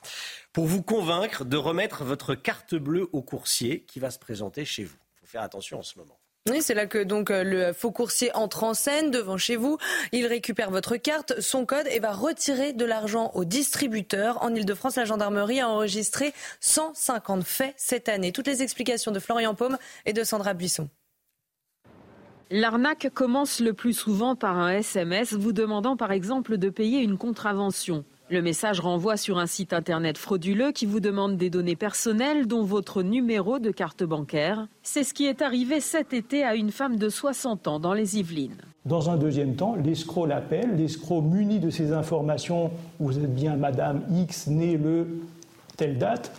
pour 0.58 0.66
vous 0.66 0.82
convaincre 0.82 1.45
de 1.45 1.55
remettre 1.55 2.03
votre 2.03 2.34
carte 2.34 2.74
bleue 2.74 3.08
au 3.14 3.22
coursier 3.22 3.82
qui 3.82 3.99
va 3.99 4.10
se 4.10 4.18
présenter 4.18 4.66
chez 4.66 4.86
vous. 4.86 4.97
Il 5.14 5.20
faut 5.20 5.28
faire 5.28 5.43
attention 5.43 5.78
en 5.78 5.84
ce 5.84 5.99
moment. 5.99 6.18
Oui, 6.49 6.64
c'est 6.64 6.74
là 6.74 6.88
que 6.88 7.03
donc 7.03 7.30
euh, 7.30 7.43
le 7.43 7.74
faux 7.74 7.91
coursier 7.91 8.36
entre 8.36 8.64
en 8.64 8.74
scène 8.74 9.12
devant 9.12 9.38
chez 9.38 9.55
vous. 9.55 9.78
Il 10.14 10.26
récupère 10.26 10.72
votre 10.72 10.97
carte, 10.97 11.39
son 11.41 11.68
code 11.68 11.86
et 11.91 11.99
va 11.99 12.12
retirer 12.12 12.74
de 12.74 12.86
l'argent 12.86 13.30
au 13.36 13.45
distributeur. 13.45 14.41
En 14.41 14.55
Ile-de-France, 14.55 14.95
la 14.95 15.05
gendarmerie 15.05 15.60
a 15.60 15.70
enregistré 15.70 16.34
150 16.62 17.43
faits 17.43 17.76
cette 17.78 18.10
année. 18.10 18.32
Toutes 18.32 18.47
les 18.47 18.64
explications 18.64 19.12
de 19.12 19.20
Florian 19.20 19.53
Paume 19.53 19.78
et 20.08 20.14
de 20.14 20.24
Sandra 20.24 20.55
Buisson. 20.55 20.89
L'arnaque 22.49 23.12
commence 23.14 23.60
le 23.60 23.74
plus 23.74 23.93
souvent 23.93 24.36
par 24.36 24.58
un 24.58 24.72
SMS 24.72 25.34
vous 25.34 25.53
demandant 25.53 25.95
par 25.95 26.12
exemple 26.12 26.58
de 26.58 26.72
payer 26.72 27.01
une 27.01 27.20
contravention. 27.20 28.05
Le 28.30 28.41
message 28.41 28.82
renvoie 28.82 29.15
sur 29.15 29.38
un 29.38 29.45
site 29.45 29.71
internet 29.71 30.17
frauduleux 30.17 30.73
qui 30.73 30.86
vous 30.86 30.99
demande 30.99 31.38
des 31.38 31.49
données 31.49 31.78
personnelles 31.78 32.45
dont 32.45 32.63
votre 32.63 33.01
numéro 33.01 33.57
de 33.57 33.71
carte 33.71 34.03
bancaire. 34.03 34.67
C'est 34.84 35.05
ce 35.05 35.13
qui 35.13 35.25
est 35.28 35.41
arrivé 35.41 35.80
cet 35.80 36.11
été 36.11 36.43
à 36.43 36.55
une 36.55 36.71
femme 36.71 36.97
de 36.97 37.07
60 37.07 37.69
ans 37.69 37.80
dans 37.80 37.93
les 37.93 38.19
Yvelines. 38.19 38.57
Dans 38.86 39.09
un 39.09 39.15
deuxième 39.15 39.55
temps, 39.55 39.75
l'escroc 39.75 40.25
l'appelle, 40.25 40.75
l'escroc 40.75 41.21
muni 41.21 41.59
de 41.59 41.69
ces 41.69 41.93
informations, 41.93 42.69
vous 42.99 43.17
êtes 43.17 43.34
bien 43.34 43.55
Madame 43.55 44.01
X, 44.11 44.47
née 44.47 44.75
le 44.75 45.07
telle 45.78 45.97
date, 45.97 46.34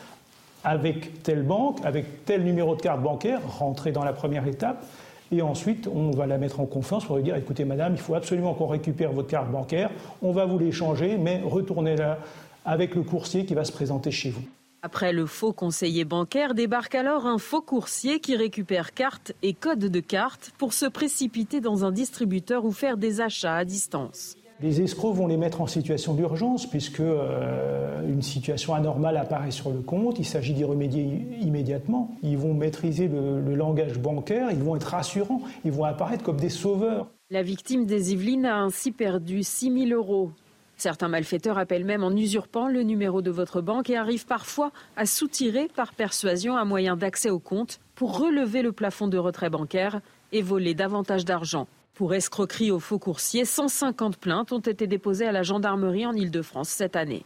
avec 0.65 1.23
telle 1.23 1.43
banque, 1.43 1.79
avec 1.85 2.27
tel 2.27 2.45
numéro 2.45 2.77
de 2.77 2.83
carte 2.83 3.01
bancaire, 3.01 3.41
rentrez 3.59 3.93
dans 3.93 4.05
la 4.05 4.13
première 4.13 4.47
étape. 4.47 4.85
Et 5.31 5.43
ensuite, 5.43 5.89
on 5.93 6.11
va 6.11 6.27
la 6.27 6.39
mettre 6.39 6.61
en 6.61 6.67
confiance 6.67 7.05
pour 7.05 7.17
lui 7.17 7.23
dire 7.23 7.37
écoutez, 7.37 7.65
madame, 7.65 7.93
il 7.93 8.01
faut 8.01 8.15
absolument 8.15 8.55
qu'on 8.55 8.67
récupère 8.67 9.13
votre 9.13 9.29
carte 9.29 9.51
bancaire. 9.51 9.91
On 10.23 10.33
va 10.33 10.47
vous 10.47 10.59
l'échanger, 10.59 11.19
mais 11.19 11.43
retournez-la 11.45 12.19
avec 12.65 12.95
le 12.95 13.03
coursier 13.03 13.45
qui 13.45 13.55
va 13.55 13.65
se 13.65 13.73
présenter 13.73 14.11
chez 14.11 14.31
vous. 14.31 14.43
Après 14.81 15.13
le 15.13 15.27
faux 15.27 15.53
conseiller 15.53 16.05
bancaire, 16.05 16.55
débarque 16.55 16.95
alors 16.95 17.27
un 17.27 17.39
faux 17.39 17.61
coursier 17.61 18.21
qui 18.21 18.37
récupère 18.37 18.95
carte 18.95 19.33
et 19.43 19.53
code 19.53 19.81
de 19.81 20.01
carte 20.01 20.53
pour 20.57 20.73
se 20.73 20.87
précipiter 20.87 21.61
dans 21.61 21.85
un 21.85 21.91
distributeur 21.91 22.65
ou 22.65 22.71
faire 22.71 22.97
des 22.97 23.21
achats 23.21 23.57
à 23.57 23.65
distance. 23.65 24.37
Les 24.61 24.81
escrocs 24.81 25.15
vont 25.15 25.29
les 25.29 25.37
mettre 25.37 25.61
en 25.61 25.69
situation 25.69 26.15
d'urgence 26.15 26.69
puisque 26.69 26.99
euh, 26.99 28.03
une 28.09 28.23
situation 28.23 28.75
anormale 28.75 29.17
apparaît 29.17 29.53
sur 29.53 29.71
le 29.71 29.79
compte. 29.81 30.19
Il 30.19 30.25
s'agit 30.25 30.53
d'y 30.53 30.65
remédier 30.65 31.05
immédiatement. 31.41 32.11
Ils 32.25 32.37
vont 32.37 32.55
maîtriser 32.55 33.07
le, 33.07 33.41
le, 33.41 33.55
langage 33.55 34.01
bancaire, 34.01 34.51
ils 34.51 34.59
vont 34.59 34.75
être 34.75 34.89
rassurants, 34.89 35.43
ils 35.65 35.71
vont 35.71 35.85
apparaître 35.85 36.25
comme 36.25 36.39
des 36.39 36.49
sauveurs. 36.49 37.09
La 37.31 37.43
victime 37.43 37.87
des 37.87 38.13
Yvelines 38.13 38.47
a 38.47 38.57
ainsi 38.57 38.91
perdu 38.91 39.45
6 39.45 39.89
000 39.91 39.97
euros. 39.97 40.33
Certains 40.77 41.09
malfaiteurs 41.09 41.59
appellent 41.59 41.85
même 41.85 42.03
en 42.03 42.11
usurpant 42.11 42.69
le 42.69 42.83
numéro 42.83 43.23
de 43.23 43.31
votre 43.31 43.61
banque 43.61 43.91
et 43.91 43.97
arrivent 43.97 44.27
parfois 44.27 44.73
à 44.97 45.07
soutirer 45.07 45.69
par 45.75 45.93
persuasion 45.93 46.57
un 46.57 46.65
moyen 46.65 46.97
d'accès 46.97 47.31
au 47.31 47.39
compte 47.39 47.79
pour 47.95 48.19
relever 48.19 48.63
le 48.63 48.73
plafond 48.73 49.07
de 49.07 49.19
retrait 49.19 49.51
bancaire 49.51 50.01
et 50.33 50.43
voler 50.43 50.75
davantage 50.75 51.25
d'argent. 51.25 51.69
Pour 51.99 52.15
escroquerie 52.15 52.71
au 52.71 52.79
faux 52.79 53.01
coursier, 53.01 53.45
150 53.45 54.19
plaintes 54.19 54.53
ont 54.53 54.61
été 54.61 54.87
déposées 54.87 55.27
à 55.27 55.33
la 55.33 55.43
gendarmerie 55.43 56.07
en 56.07 56.13
Ile-de-France 56.13 56.69
cette 56.69 56.95
année. 56.95 57.25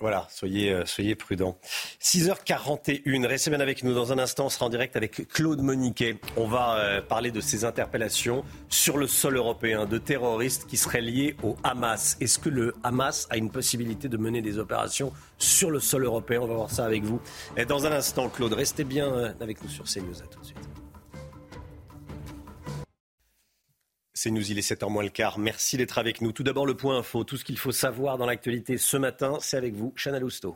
Voilà, 0.00 0.26
soyez, 0.30 0.72
euh, 0.72 0.86
soyez 0.86 1.14
prudents. 1.14 1.58
6h41, 2.00 3.26
restez 3.26 3.50
bien 3.50 3.60
avec 3.60 3.84
nous. 3.84 3.92
Dans 3.92 4.14
un 4.14 4.18
instant, 4.18 4.46
on 4.46 4.48
sera 4.48 4.64
en 4.64 4.70
direct 4.70 4.96
avec 4.96 5.28
Claude 5.28 5.60
Moniquet. 5.60 6.16
On 6.38 6.46
va 6.46 6.78
euh, 6.78 7.02
parler 7.02 7.30
de 7.30 7.42
ces 7.42 7.66
interpellations 7.66 8.44
sur 8.70 8.96
le 8.96 9.06
sol 9.06 9.36
européen 9.36 9.84
de 9.84 9.98
terroristes 9.98 10.66
qui 10.66 10.78
seraient 10.78 11.02
liés 11.02 11.36
au 11.42 11.54
Hamas. 11.62 12.16
Est-ce 12.18 12.38
que 12.38 12.48
le 12.48 12.74
Hamas 12.82 13.26
a 13.28 13.36
une 13.36 13.50
possibilité 13.50 14.08
de 14.08 14.16
mener 14.16 14.40
des 14.40 14.56
opérations 14.56 15.12
sur 15.36 15.70
le 15.70 15.80
sol 15.80 16.04
européen? 16.04 16.40
On 16.40 16.46
va 16.46 16.54
voir 16.54 16.70
ça 16.70 16.86
avec 16.86 17.02
vous. 17.02 17.20
Dans 17.68 17.84
un 17.84 17.92
instant, 17.92 18.30
Claude, 18.30 18.54
restez 18.54 18.84
bien 18.84 19.12
euh, 19.12 19.32
avec 19.42 19.62
nous 19.62 19.68
sur 19.68 19.84
CNews. 19.84 20.22
À 20.22 20.26
tout 20.28 20.40
de 20.40 20.46
suite. 20.46 20.61
C'est 24.22 24.30
nous, 24.30 24.52
il 24.52 24.56
est 24.56 24.60
7h 24.60 24.88
moins 24.88 25.02
le 25.02 25.08
quart. 25.08 25.40
Merci 25.40 25.76
d'être 25.76 25.98
avec 25.98 26.20
nous. 26.20 26.30
Tout 26.30 26.44
d'abord, 26.44 26.64
le 26.64 26.76
point 26.76 26.96
info. 26.96 27.24
Tout 27.24 27.36
ce 27.36 27.44
qu'il 27.44 27.58
faut 27.58 27.72
savoir 27.72 28.18
dans 28.18 28.26
l'actualité 28.26 28.78
ce 28.78 28.96
matin, 28.96 29.38
c'est 29.40 29.56
avec 29.56 29.74
vous, 29.74 29.92
Chana 29.96 30.20
Lousteau. 30.20 30.54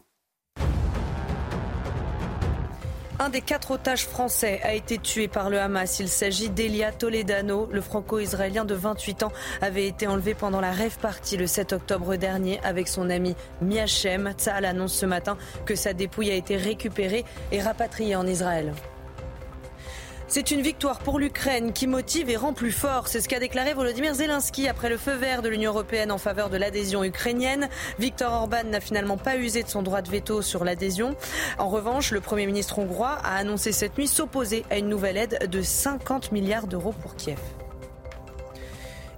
Un 3.19 3.29
des 3.29 3.41
quatre 3.41 3.73
otages 3.73 4.07
français 4.07 4.61
a 4.63 4.73
été 4.75 4.99
tué 4.99 5.27
par 5.27 5.51
le 5.51 5.59
Hamas. 5.59 5.99
Il 5.99 6.09
s'agit 6.09 6.49
d'Elia 6.49 6.93
Toledano. 6.93 7.69
Le 7.73 7.81
franco-israélien 7.81 8.65
de 8.65 8.75
28 8.75 9.25
ans 9.25 9.33
avait 9.61 9.89
été 9.89 10.07
enlevé 10.07 10.35
pendant 10.35 10.61
la 10.61 10.71
rêve 10.71 10.99
partie 11.01 11.37
le 11.37 11.49
7 11.49 11.73
octobre 11.73 12.15
dernier 12.15 12.61
avec 12.63 12.87
son 12.87 13.11
ami 13.11 13.35
Miachem. 13.63 14.31
Tzahal 14.39 14.65
annonce 14.65 14.95
ce 14.95 15.07
matin 15.07 15.37
que 15.65 15.75
sa 15.75 15.93
dépouille 15.93 16.31
a 16.31 16.35
été 16.35 16.57
récupérée 16.57 17.25
et 17.51 17.61
rapatriée 17.61 18.15
en 18.15 18.29
Israël. 18.29 18.73
C'est 20.29 20.51
une 20.51 20.61
victoire 20.61 20.99
pour 20.99 21.21
l'Ukraine 21.21 21.73
qui 21.73 21.87
motive 21.87 22.29
et 22.29 22.37
rend 22.37 22.53
plus 22.53 22.73
fort. 22.73 23.07
C'est 23.07 23.21
ce 23.21 23.29
qu'a 23.29 23.39
déclaré 23.39 23.75
Volodymyr 23.75 24.13
Zelensky 24.13 24.67
après 24.67 24.89
le 24.89 24.97
feu 24.97 25.13
vert 25.13 25.41
de 25.41 25.49
l'Union 25.49 25.71
européenne 25.71 26.11
en 26.11 26.19
faveur 26.19 26.51
de 26.51 26.57
l'adhésion 26.57 27.05
ukrainienne. 27.05 27.69
Viktor 28.01 28.33
Orban 28.33 28.65
n'a 28.65 28.81
finalement 28.81 29.19
pas 29.19 29.37
usé 29.37 29.63
de 29.63 29.69
son 29.69 29.83
droit 29.83 30.03
de 30.03 30.11
veto 30.11 30.43
sur 30.43 30.65
l'adhésion. 30.65 31.15
En 31.59 31.69
revanche, 31.69 32.11
le 32.11 32.21
Premier 32.21 32.47
ministre 32.47 32.81
hongrois 32.81 33.19
a 33.23 33.37
annoncé 33.37 33.71
cette 33.71 33.97
nuit 33.97 34.09
s'opposer 34.09 34.65
à 34.69 34.79
une 34.79 34.89
nouvelle 34.89 35.17
aide 35.17 35.49
de 35.49 35.63
50 35.63 36.33
milliards 36.33 36.67
d'euros 36.67 36.95
pour 37.01 37.15
Kiev. 37.15 37.39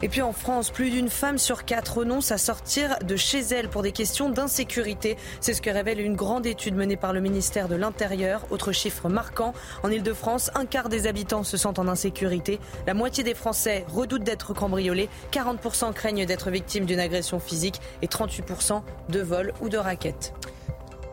Et 0.00 0.08
puis 0.08 0.22
en 0.22 0.32
France, 0.32 0.70
plus 0.70 0.90
d'une 0.90 1.08
femme 1.08 1.38
sur 1.38 1.64
quatre 1.64 1.98
renonce 1.98 2.30
à 2.30 2.38
sortir 2.38 2.98
de 3.00 3.16
chez 3.16 3.40
elle 3.40 3.68
pour 3.68 3.82
des 3.82 3.92
questions 3.92 4.30
d'insécurité. 4.30 5.16
C'est 5.40 5.54
ce 5.54 5.62
que 5.62 5.70
révèle 5.70 6.00
une 6.00 6.14
grande 6.14 6.46
étude 6.46 6.74
menée 6.74 6.96
par 6.96 7.12
le 7.12 7.20
ministère 7.20 7.68
de 7.68 7.74
l'Intérieur. 7.74 8.46
Autre 8.50 8.70
chiffre 8.70 9.08
marquant, 9.08 9.54
en 9.82 9.90
Ile-de-France, 9.90 10.50
un 10.54 10.66
quart 10.66 10.88
des 10.88 11.06
habitants 11.06 11.42
se 11.42 11.56
sentent 11.56 11.80
en 11.80 11.88
insécurité. 11.88 12.60
La 12.86 12.94
moitié 12.94 13.24
des 13.24 13.34
Français 13.34 13.84
redoutent 13.88 14.24
d'être 14.24 14.54
cambriolés. 14.54 15.08
40% 15.32 15.92
craignent 15.92 16.26
d'être 16.26 16.50
victimes 16.50 16.86
d'une 16.86 17.00
agression 17.00 17.40
physique 17.40 17.80
et 18.02 18.06
38% 18.06 18.82
de 19.08 19.20
vol 19.20 19.52
ou 19.60 19.68
de 19.68 19.78
raquettes. 19.78 20.32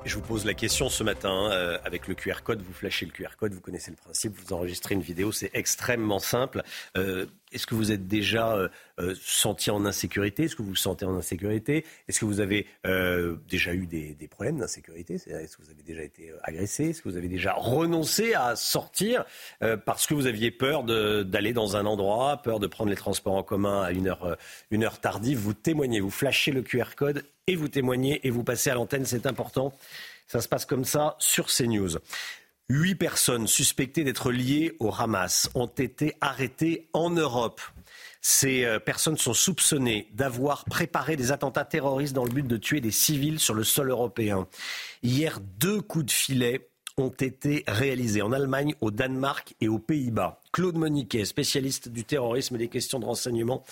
Je 0.06 0.14
vous 0.14 0.22
pose 0.22 0.46
la 0.46 0.54
question 0.54 0.88
ce 0.88 1.04
matin 1.04 1.50
euh, 1.52 1.80
avec 1.84 2.08
le 2.08 2.14
QR 2.14 2.44
code. 2.44 2.62
Vous 2.62 2.74
flashez 2.74 3.08
le 3.08 3.12
QR 3.12 3.36
code, 3.40 3.54
vous 3.54 3.60
connaissez 3.60 3.90
le 3.90 3.98
principe, 3.98 4.38
vous 4.38 4.54
enregistrez 4.54 4.94
une 4.94 5.02
vidéo, 5.02 5.32
c'est 5.32 5.50
extrêmement 5.56 6.20
simple. 6.20 6.62
Euh, 6.96 7.26
est-ce 7.56 7.66
que 7.66 7.74
vous 7.74 7.92
êtes 7.92 8.08
déjà 8.08 8.54
euh, 8.54 8.68
euh, 9.00 9.16
senti 9.22 9.72
en 9.72 9.86
insécurité? 9.86 10.44
Est-ce 10.44 10.56
que 10.56 10.62
vous 10.62 10.70
vous 10.70 10.76
sentez 10.76 11.06
en 11.06 11.16
insécurité? 11.16 11.86
Est-ce 12.08 12.20
que 12.20 12.26
vous 12.26 12.42
avez 12.42 12.68
euh, 12.86 13.38
déjà 13.48 13.74
eu 13.74 13.88
des, 13.88 14.16
problèmes 14.30 14.60
d'insécurité? 14.60 15.16
Est-ce 15.16 15.56
que 15.56 15.64
vous 15.64 15.72
avez 15.72 15.84
déjà 15.84 16.04
été 16.04 16.34
agressé? 16.44 16.90
Est-ce 16.90 17.02
que 17.02 17.10
vous 17.10 17.18
avez 17.18 17.30
déjà 17.30 17.54
renoncé 17.54 18.34
à 18.34 18.56
sortir 18.56 19.24
parce 19.86 20.08
que 20.08 20.14
vous 20.14 20.28
aviez 20.28 20.52
peur 20.52 20.84
d'aller 20.84 21.54
dans 21.54 21.78
un 21.78 21.86
endroit, 21.86 22.42
peur 22.42 22.60
de 22.60 22.68
prendre 22.68 22.90
les 22.90 22.96
transports 22.98 23.36
en 23.36 23.44
commun 23.44 23.82
à 23.82 23.92
une 23.92 24.08
heure, 24.08 24.38
une 24.72 24.84
heure 24.84 25.00
tardive? 25.00 25.38
Vous 25.38 25.54
témoignez, 25.54 26.02
vous 26.02 26.10
flashez 26.10 26.52
le 26.52 26.62
QR 26.62 26.96
code 26.98 27.24
et 27.48 27.56
vous 27.56 27.70
témoignez 27.70 28.20
et 28.28 28.30
vous 28.30 28.44
passez 28.44 28.70
à 28.70 28.74
l'antenne, 28.74 29.06
c'est 29.06 29.26
important. 29.26 29.74
Ça 30.28 30.42
se 30.42 30.48
passe 30.48 30.66
comme 30.66 30.86
ça 30.86 31.16
sur 31.20 31.48
CNews. 31.48 32.00
Huit 32.68 32.96
personnes 32.96 33.46
suspectées 33.46 34.04
d'être 34.04 34.32
liées 34.32 34.76
au 34.80 34.92
Hamas 34.92 35.52
ont 35.54 35.68
été 35.68 36.16
arrêtées 36.20 36.90
en 36.94 37.12
Europe. 37.12 37.62
Ces 38.22 38.66
euh, 38.66 38.80
personnes 38.80 39.18
sont 39.18 39.36
soupçonnées 39.36 40.10
d'avoir 40.14 40.66
préparé 40.66 41.16
des 41.16 41.32
attentats 41.32 41.64
terroristes 41.64 42.16
dans 42.16 42.26
le 42.26 42.32
but 42.32 42.48
de 42.48 42.58
tuer 42.58 42.82
des 42.82 42.90
civils 42.90 43.40
sur 43.40 43.54
le 43.54 43.64
sol 43.64 43.92
européen. 43.92 44.48
Hier, 45.04 45.40
deux 45.60 45.80
coups 45.80 46.06
de 46.06 46.12
filet 46.12 46.68
ont 46.98 47.10
été 47.10 47.64
réalisés 47.68 48.24
en 48.24 48.32
Allemagne, 48.32 48.74
au 48.82 48.90
Danemark 48.90 49.54
et 49.62 49.68
aux 49.68 49.78
Pays-Bas. 49.78 50.42
Claude 50.52 50.78
Moniquet, 50.78 51.26
spécialiste 51.26 51.90
du 51.90 52.04
terrorisme 52.04 52.56
et 52.56 52.60
des 52.60 52.70
questions 52.70 53.00
de 53.00 53.06
renseignement, 53.06 53.64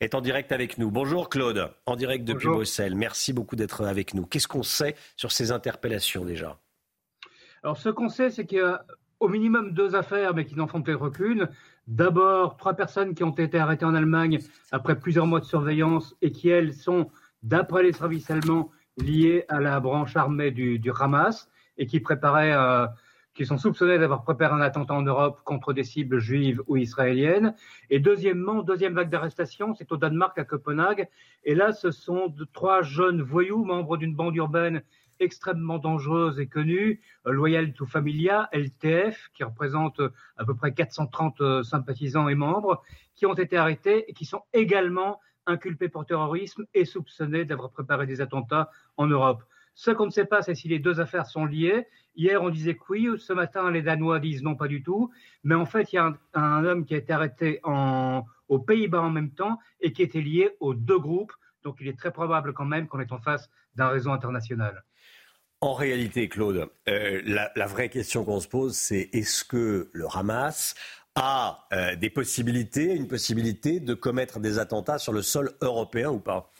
est 0.00 0.16
en 0.16 0.20
direct 0.20 0.50
avec 0.50 0.76
nous. 0.76 0.90
Bonjour 0.90 1.28
Claude, 1.28 1.70
en 1.86 1.94
direct 1.94 2.24
depuis 2.24 2.48
Bruxelles. 2.48 2.96
Merci 2.96 3.32
beaucoup 3.32 3.54
d'être 3.54 3.84
avec 3.84 4.14
nous. 4.14 4.26
Qu'est-ce 4.26 4.48
qu'on 4.48 4.64
sait 4.64 4.96
sur 5.16 5.30
ces 5.30 5.52
interpellations 5.52 6.24
déjà? 6.24 6.58
Alors 7.62 7.76
ce 7.76 7.88
qu'on 7.88 8.08
sait, 8.08 8.30
c'est 8.30 8.46
qu'il 8.46 8.58
y 8.58 8.62
a 8.62 8.84
au 9.20 9.28
minimum 9.28 9.72
deux 9.72 9.94
affaires, 9.94 10.34
mais 10.34 10.46
qui 10.46 10.56
n'en 10.56 10.66
font 10.66 10.82
peut-être 10.82 11.02
aucune. 11.02 11.48
D'abord, 11.86 12.56
trois 12.56 12.74
personnes 12.74 13.14
qui 13.14 13.22
ont 13.22 13.34
été 13.34 13.58
arrêtées 13.58 13.84
en 13.84 13.94
Allemagne 13.94 14.38
après 14.72 14.98
plusieurs 14.98 15.26
mois 15.26 15.40
de 15.40 15.44
surveillance 15.44 16.16
et 16.22 16.32
qui, 16.32 16.48
elles, 16.48 16.72
sont, 16.72 17.10
d'après 17.42 17.82
les 17.82 17.92
services 17.92 18.30
allemands, 18.30 18.70
liées 18.96 19.44
à 19.48 19.60
la 19.60 19.78
branche 19.80 20.16
armée 20.16 20.50
du, 20.50 20.80
Hamas 20.98 21.48
et 21.76 21.86
qui 21.86 22.00
préparaient 22.00 22.52
euh, 22.52 22.86
qui 23.34 23.46
sont 23.46 23.58
soupçonnés 23.58 23.98
d'avoir 23.98 24.24
préparé 24.24 24.54
un 24.54 24.60
attentat 24.60 24.94
en 24.94 25.02
Europe 25.02 25.40
contre 25.44 25.72
des 25.72 25.84
cibles 25.84 26.18
juives 26.18 26.62
ou 26.66 26.76
israéliennes. 26.76 27.54
Et 27.88 28.00
deuxièmement, 28.00 28.62
deuxième 28.62 28.94
vague 28.94 29.10
d'arrestation, 29.10 29.74
c'est 29.74 29.92
au 29.92 29.96
Danemark, 29.96 30.38
à 30.38 30.44
Copenhague. 30.44 31.08
Et 31.44 31.54
là, 31.54 31.72
ce 31.72 31.90
sont 31.90 32.34
trois 32.52 32.82
jeunes 32.82 33.22
voyous, 33.22 33.64
membres 33.64 33.96
d'une 33.96 34.14
bande 34.14 34.36
urbaine 34.36 34.82
extrêmement 35.20 35.78
dangereuse 35.78 36.40
et 36.40 36.46
connue, 36.48 37.00
euh, 37.26 37.32
Loyal 37.32 37.72
to 37.72 37.86
Familia, 37.86 38.48
LTF, 38.52 39.30
qui 39.34 39.44
représente 39.44 40.00
euh, 40.00 40.10
à 40.36 40.44
peu 40.44 40.54
près 40.54 40.74
430 40.74 41.40
euh, 41.40 41.62
sympathisants 41.62 42.28
et 42.28 42.34
membres, 42.34 42.82
qui 43.14 43.26
ont 43.26 43.34
été 43.34 43.56
arrêtés 43.56 44.10
et 44.10 44.14
qui 44.14 44.24
sont 44.24 44.42
également 44.52 45.20
inculpés 45.46 45.88
pour 45.88 46.06
terrorisme 46.06 46.64
et 46.74 46.84
soupçonnés 46.84 47.44
d'avoir 47.44 47.70
préparé 47.70 48.06
des 48.06 48.20
attentats 48.20 48.70
en 48.96 49.06
Europe. 49.06 49.42
Ce 49.74 49.90
qu'on 49.90 50.06
ne 50.06 50.10
sait 50.10 50.26
pas, 50.26 50.42
c'est 50.42 50.54
si 50.54 50.68
les 50.68 50.78
deux 50.78 51.00
affaires 51.00 51.26
sont 51.26 51.44
liées 51.44 51.86
Hier, 52.16 52.42
on 52.42 52.50
disait 52.50 52.74
que 52.74 52.82
oui. 52.90 53.08
Ce 53.18 53.32
matin, 53.32 53.70
les 53.70 53.82
Danois 53.82 54.18
disent 54.20 54.42
non, 54.42 54.56
pas 54.56 54.68
du 54.68 54.82
tout. 54.82 55.10
Mais 55.44 55.54
en 55.54 55.66
fait, 55.66 55.92
il 55.92 55.96
y 55.96 55.98
a 55.98 56.12
un, 56.34 56.64
homme 56.64 56.84
qui 56.84 56.94
a 56.94 56.98
été 56.98 57.12
arrêté 57.12 57.60
aux 57.64 58.58
Pays-Bas 58.58 59.00
en 59.00 59.10
même 59.10 59.30
temps 59.30 59.58
et 59.80 59.92
qui 59.92 60.02
était 60.02 60.20
lié 60.20 60.50
aux 60.60 60.74
deux 60.74 60.98
groupes. 60.98 61.32
Donc, 61.62 61.76
il 61.80 61.88
est 61.88 61.98
très 61.98 62.12
probable 62.12 62.52
quand 62.52 62.64
même 62.64 62.88
qu'on 62.88 63.00
est 63.00 63.12
en 63.12 63.20
face 63.20 63.48
d'un 63.74 63.88
réseau 63.88 64.10
international. 64.10 64.84
En 65.62 65.74
réalité, 65.74 66.30
Claude, 66.30 66.70
euh, 66.88 67.20
la, 67.26 67.66
vraie 67.66 67.90
question 67.90 68.24
qu'on 68.24 68.40
se 68.40 68.48
pose, 68.48 68.74
c'est 68.74 69.10
est-ce 69.12 69.44
que 69.44 69.90
le 69.92 70.06
Hamas 70.10 70.74
a 71.14 71.66
euh, 71.74 71.96
des 71.96 72.08
possibilités, 72.08 72.96
une 72.96 73.06
possibilité 73.06 73.78
de 73.78 73.92
commettre 73.92 74.40
des 74.40 74.58
attentats 74.58 74.96
sur 74.96 75.12
le 75.12 75.20
sol 75.20 75.52
européen 75.60 76.08
ou 76.08 76.18
pas? 76.18 76.50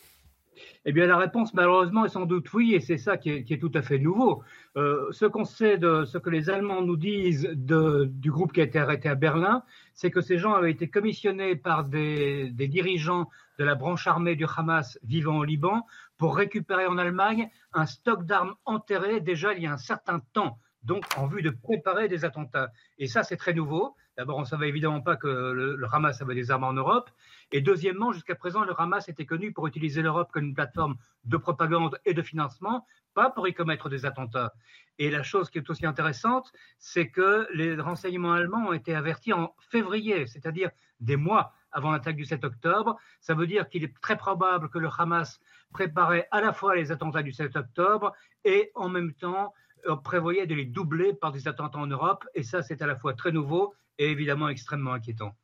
Eh 0.84 0.92
bien, 0.92 1.06
la 1.06 1.16
réponse, 1.16 1.54
malheureusement, 1.54 2.04
est 2.04 2.10
sans 2.10 2.26
doute 2.26 2.52
oui, 2.52 2.74
et 2.74 2.80
c'est 2.80 2.98
ça 2.98 3.16
qui 3.16 3.30
est, 3.30 3.60
tout 3.60 3.70
à 3.72 3.80
fait 3.80 3.98
nouveau. 3.98 4.42
Euh, 4.76 5.08
ce 5.12 5.24
qu'on 5.24 5.46
sait 5.46 5.78
de 5.78 6.04
ce 6.04 6.18
que 6.18 6.28
les 6.28 6.50
Allemands 6.50 6.82
nous 6.82 6.98
disent 6.98 7.48
du 7.54 8.30
groupe 8.30 8.52
qui 8.52 8.60
a 8.60 8.64
été 8.64 8.78
arrêté 8.78 9.08
à 9.08 9.14
Berlin, 9.14 9.62
c'est 9.94 10.10
que 10.10 10.20
ces 10.20 10.36
gens 10.36 10.52
avaient 10.52 10.72
été 10.72 10.88
commissionnés 10.88 11.56
par 11.56 11.84
des, 11.84 12.50
dirigeants 12.50 13.30
de 13.58 13.64
la 13.64 13.74
branche 13.74 14.06
armée 14.06 14.36
du 14.36 14.44
Hamas 14.44 14.98
vivant 15.04 15.38
au 15.38 15.44
Liban 15.44 15.86
pour 16.20 16.36
récupérer 16.36 16.86
en 16.86 16.98
Allemagne 16.98 17.48
un 17.72 17.86
stock 17.86 18.26
d'armes 18.26 18.54
enterrées 18.66 19.20
déjà 19.20 19.54
il 19.54 19.62
y 19.62 19.66
a 19.66 19.72
un 19.72 19.78
certain 19.78 20.20
temps, 20.34 20.58
donc 20.82 21.02
en 21.16 21.26
vue 21.26 21.40
de 21.40 21.48
préparer 21.48 22.08
des 22.08 22.26
attentats. 22.26 22.68
Et 22.98 23.06
ça, 23.06 23.22
c'est 23.22 23.38
très 23.38 23.54
nouveau. 23.54 23.96
D'abord, 24.18 24.36
on 24.36 24.40
ne 24.40 24.46
savait 24.46 24.68
évidemment 24.68 25.00
pas 25.00 25.16
que 25.16 25.26
le 25.26 25.86
Hamas 25.90 26.20
avait 26.20 26.34
des 26.34 26.50
armes 26.50 26.64
en 26.64 26.74
Europe. 26.74 27.08
Et 27.52 27.62
deuxièmement, 27.62 28.12
jusqu'à 28.12 28.34
présent, 28.34 28.64
le 28.64 28.78
Hamas 28.78 29.08
était 29.08 29.24
connu 29.24 29.54
pour 29.54 29.66
utiliser 29.66 30.02
l'Europe 30.02 30.28
comme 30.30 30.44
une 30.44 30.54
plateforme 30.54 30.96
de 31.24 31.38
propagande 31.38 31.98
et 32.04 32.12
de 32.12 32.20
financement, 32.20 32.86
pas 33.14 33.30
pour 33.30 33.48
y 33.48 33.54
commettre 33.54 33.88
des 33.88 34.04
attentats. 34.04 34.52
Et 34.98 35.10
la 35.10 35.22
chose 35.22 35.48
qui 35.48 35.56
est 35.56 35.70
aussi 35.70 35.86
intéressante, 35.86 36.52
c'est 36.78 37.08
que 37.08 37.48
les 37.54 37.80
renseignements 37.80 38.34
allemands 38.34 38.68
ont 38.68 38.74
été 38.74 38.94
avertis 38.94 39.32
en 39.32 39.54
février, 39.58 40.26
c'est-à-dire 40.26 40.68
des 41.00 41.16
mois 41.16 41.54
avant 41.72 41.90
l'attaque 41.90 42.16
du 42.16 42.24
7 42.24 42.44
octobre. 42.44 42.96
Ça 43.20 43.34
veut 43.34 43.46
dire 43.46 43.68
qu'il 43.68 43.84
est 43.84 43.94
très 44.00 44.16
probable 44.16 44.68
que 44.70 44.78
le 44.78 44.88
Hamas 44.96 45.40
préparait 45.72 46.28
à 46.30 46.40
la 46.40 46.52
fois 46.52 46.76
les 46.76 46.92
attentats 46.92 47.22
du 47.22 47.32
7 47.32 47.56
octobre 47.56 48.12
et 48.44 48.70
en 48.74 48.88
même 48.88 49.12
temps 49.12 49.54
euh, 49.86 49.96
prévoyait 49.96 50.46
de 50.46 50.54
les 50.54 50.64
doubler 50.64 51.14
par 51.14 51.32
des 51.32 51.48
attentats 51.48 51.78
en 51.78 51.86
Europe. 51.86 52.24
Et 52.34 52.42
ça, 52.42 52.62
c'est 52.62 52.82
à 52.82 52.86
la 52.86 52.96
fois 52.96 53.14
très 53.14 53.32
nouveau 53.32 53.74
et 53.98 54.10
évidemment 54.10 54.48
extrêmement 54.48 54.92
inquiétant. 54.92 55.34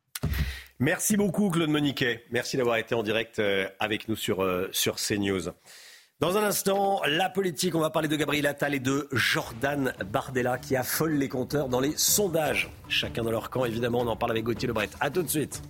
Merci 0.79 1.17
beaucoup 1.17 1.49
Claude 1.49 1.69
Moniquet. 1.69 2.23
Merci 2.31 2.57
d'avoir 2.57 2.77
été 2.77 2.93
en 2.93 3.01
direct 3.01 3.39
euh, 3.39 3.67
avec 3.79 4.07
nous 4.07 4.15
sur, 4.15 4.43
euh, 4.43 4.67
sur 4.71 4.95
CNews. 4.97 5.49
Dans 6.19 6.35
un 6.35 6.43
instant, 6.43 7.01
la 7.05 7.29
politique, 7.29 7.75
on 7.75 7.79
va 7.79 7.91
parler 7.91 8.07
de 8.07 8.15
Gabriel 8.15 8.47
Attal 8.47 8.73
et 8.73 8.79
de 8.79 9.07
Jordan 9.11 9.93
Bardella 10.11 10.57
qui 10.57 10.75
affolent 10.75 11.13
les 11.13 11.29
compteurs 11.29 11.69
dans 11.69 11.79
les 11.79 11.95
sondages. 11.95 12.71
Chacun 12.89 13.23
dans 13.23 13.31
leur 13.31 13.51
camp, 13.51 13.65
évidemment, 13.65 13.99
on 14.01 14.07
en 14.07 14.15
parle 14.15 14.31
avec 14.31 14.43
Gauthier 14.43 14.67
Lebret. 14.67 14.89
A 14.99 15.11
tout 15.11 15.21
de 15.21 15.27
suite. 15.27 15.61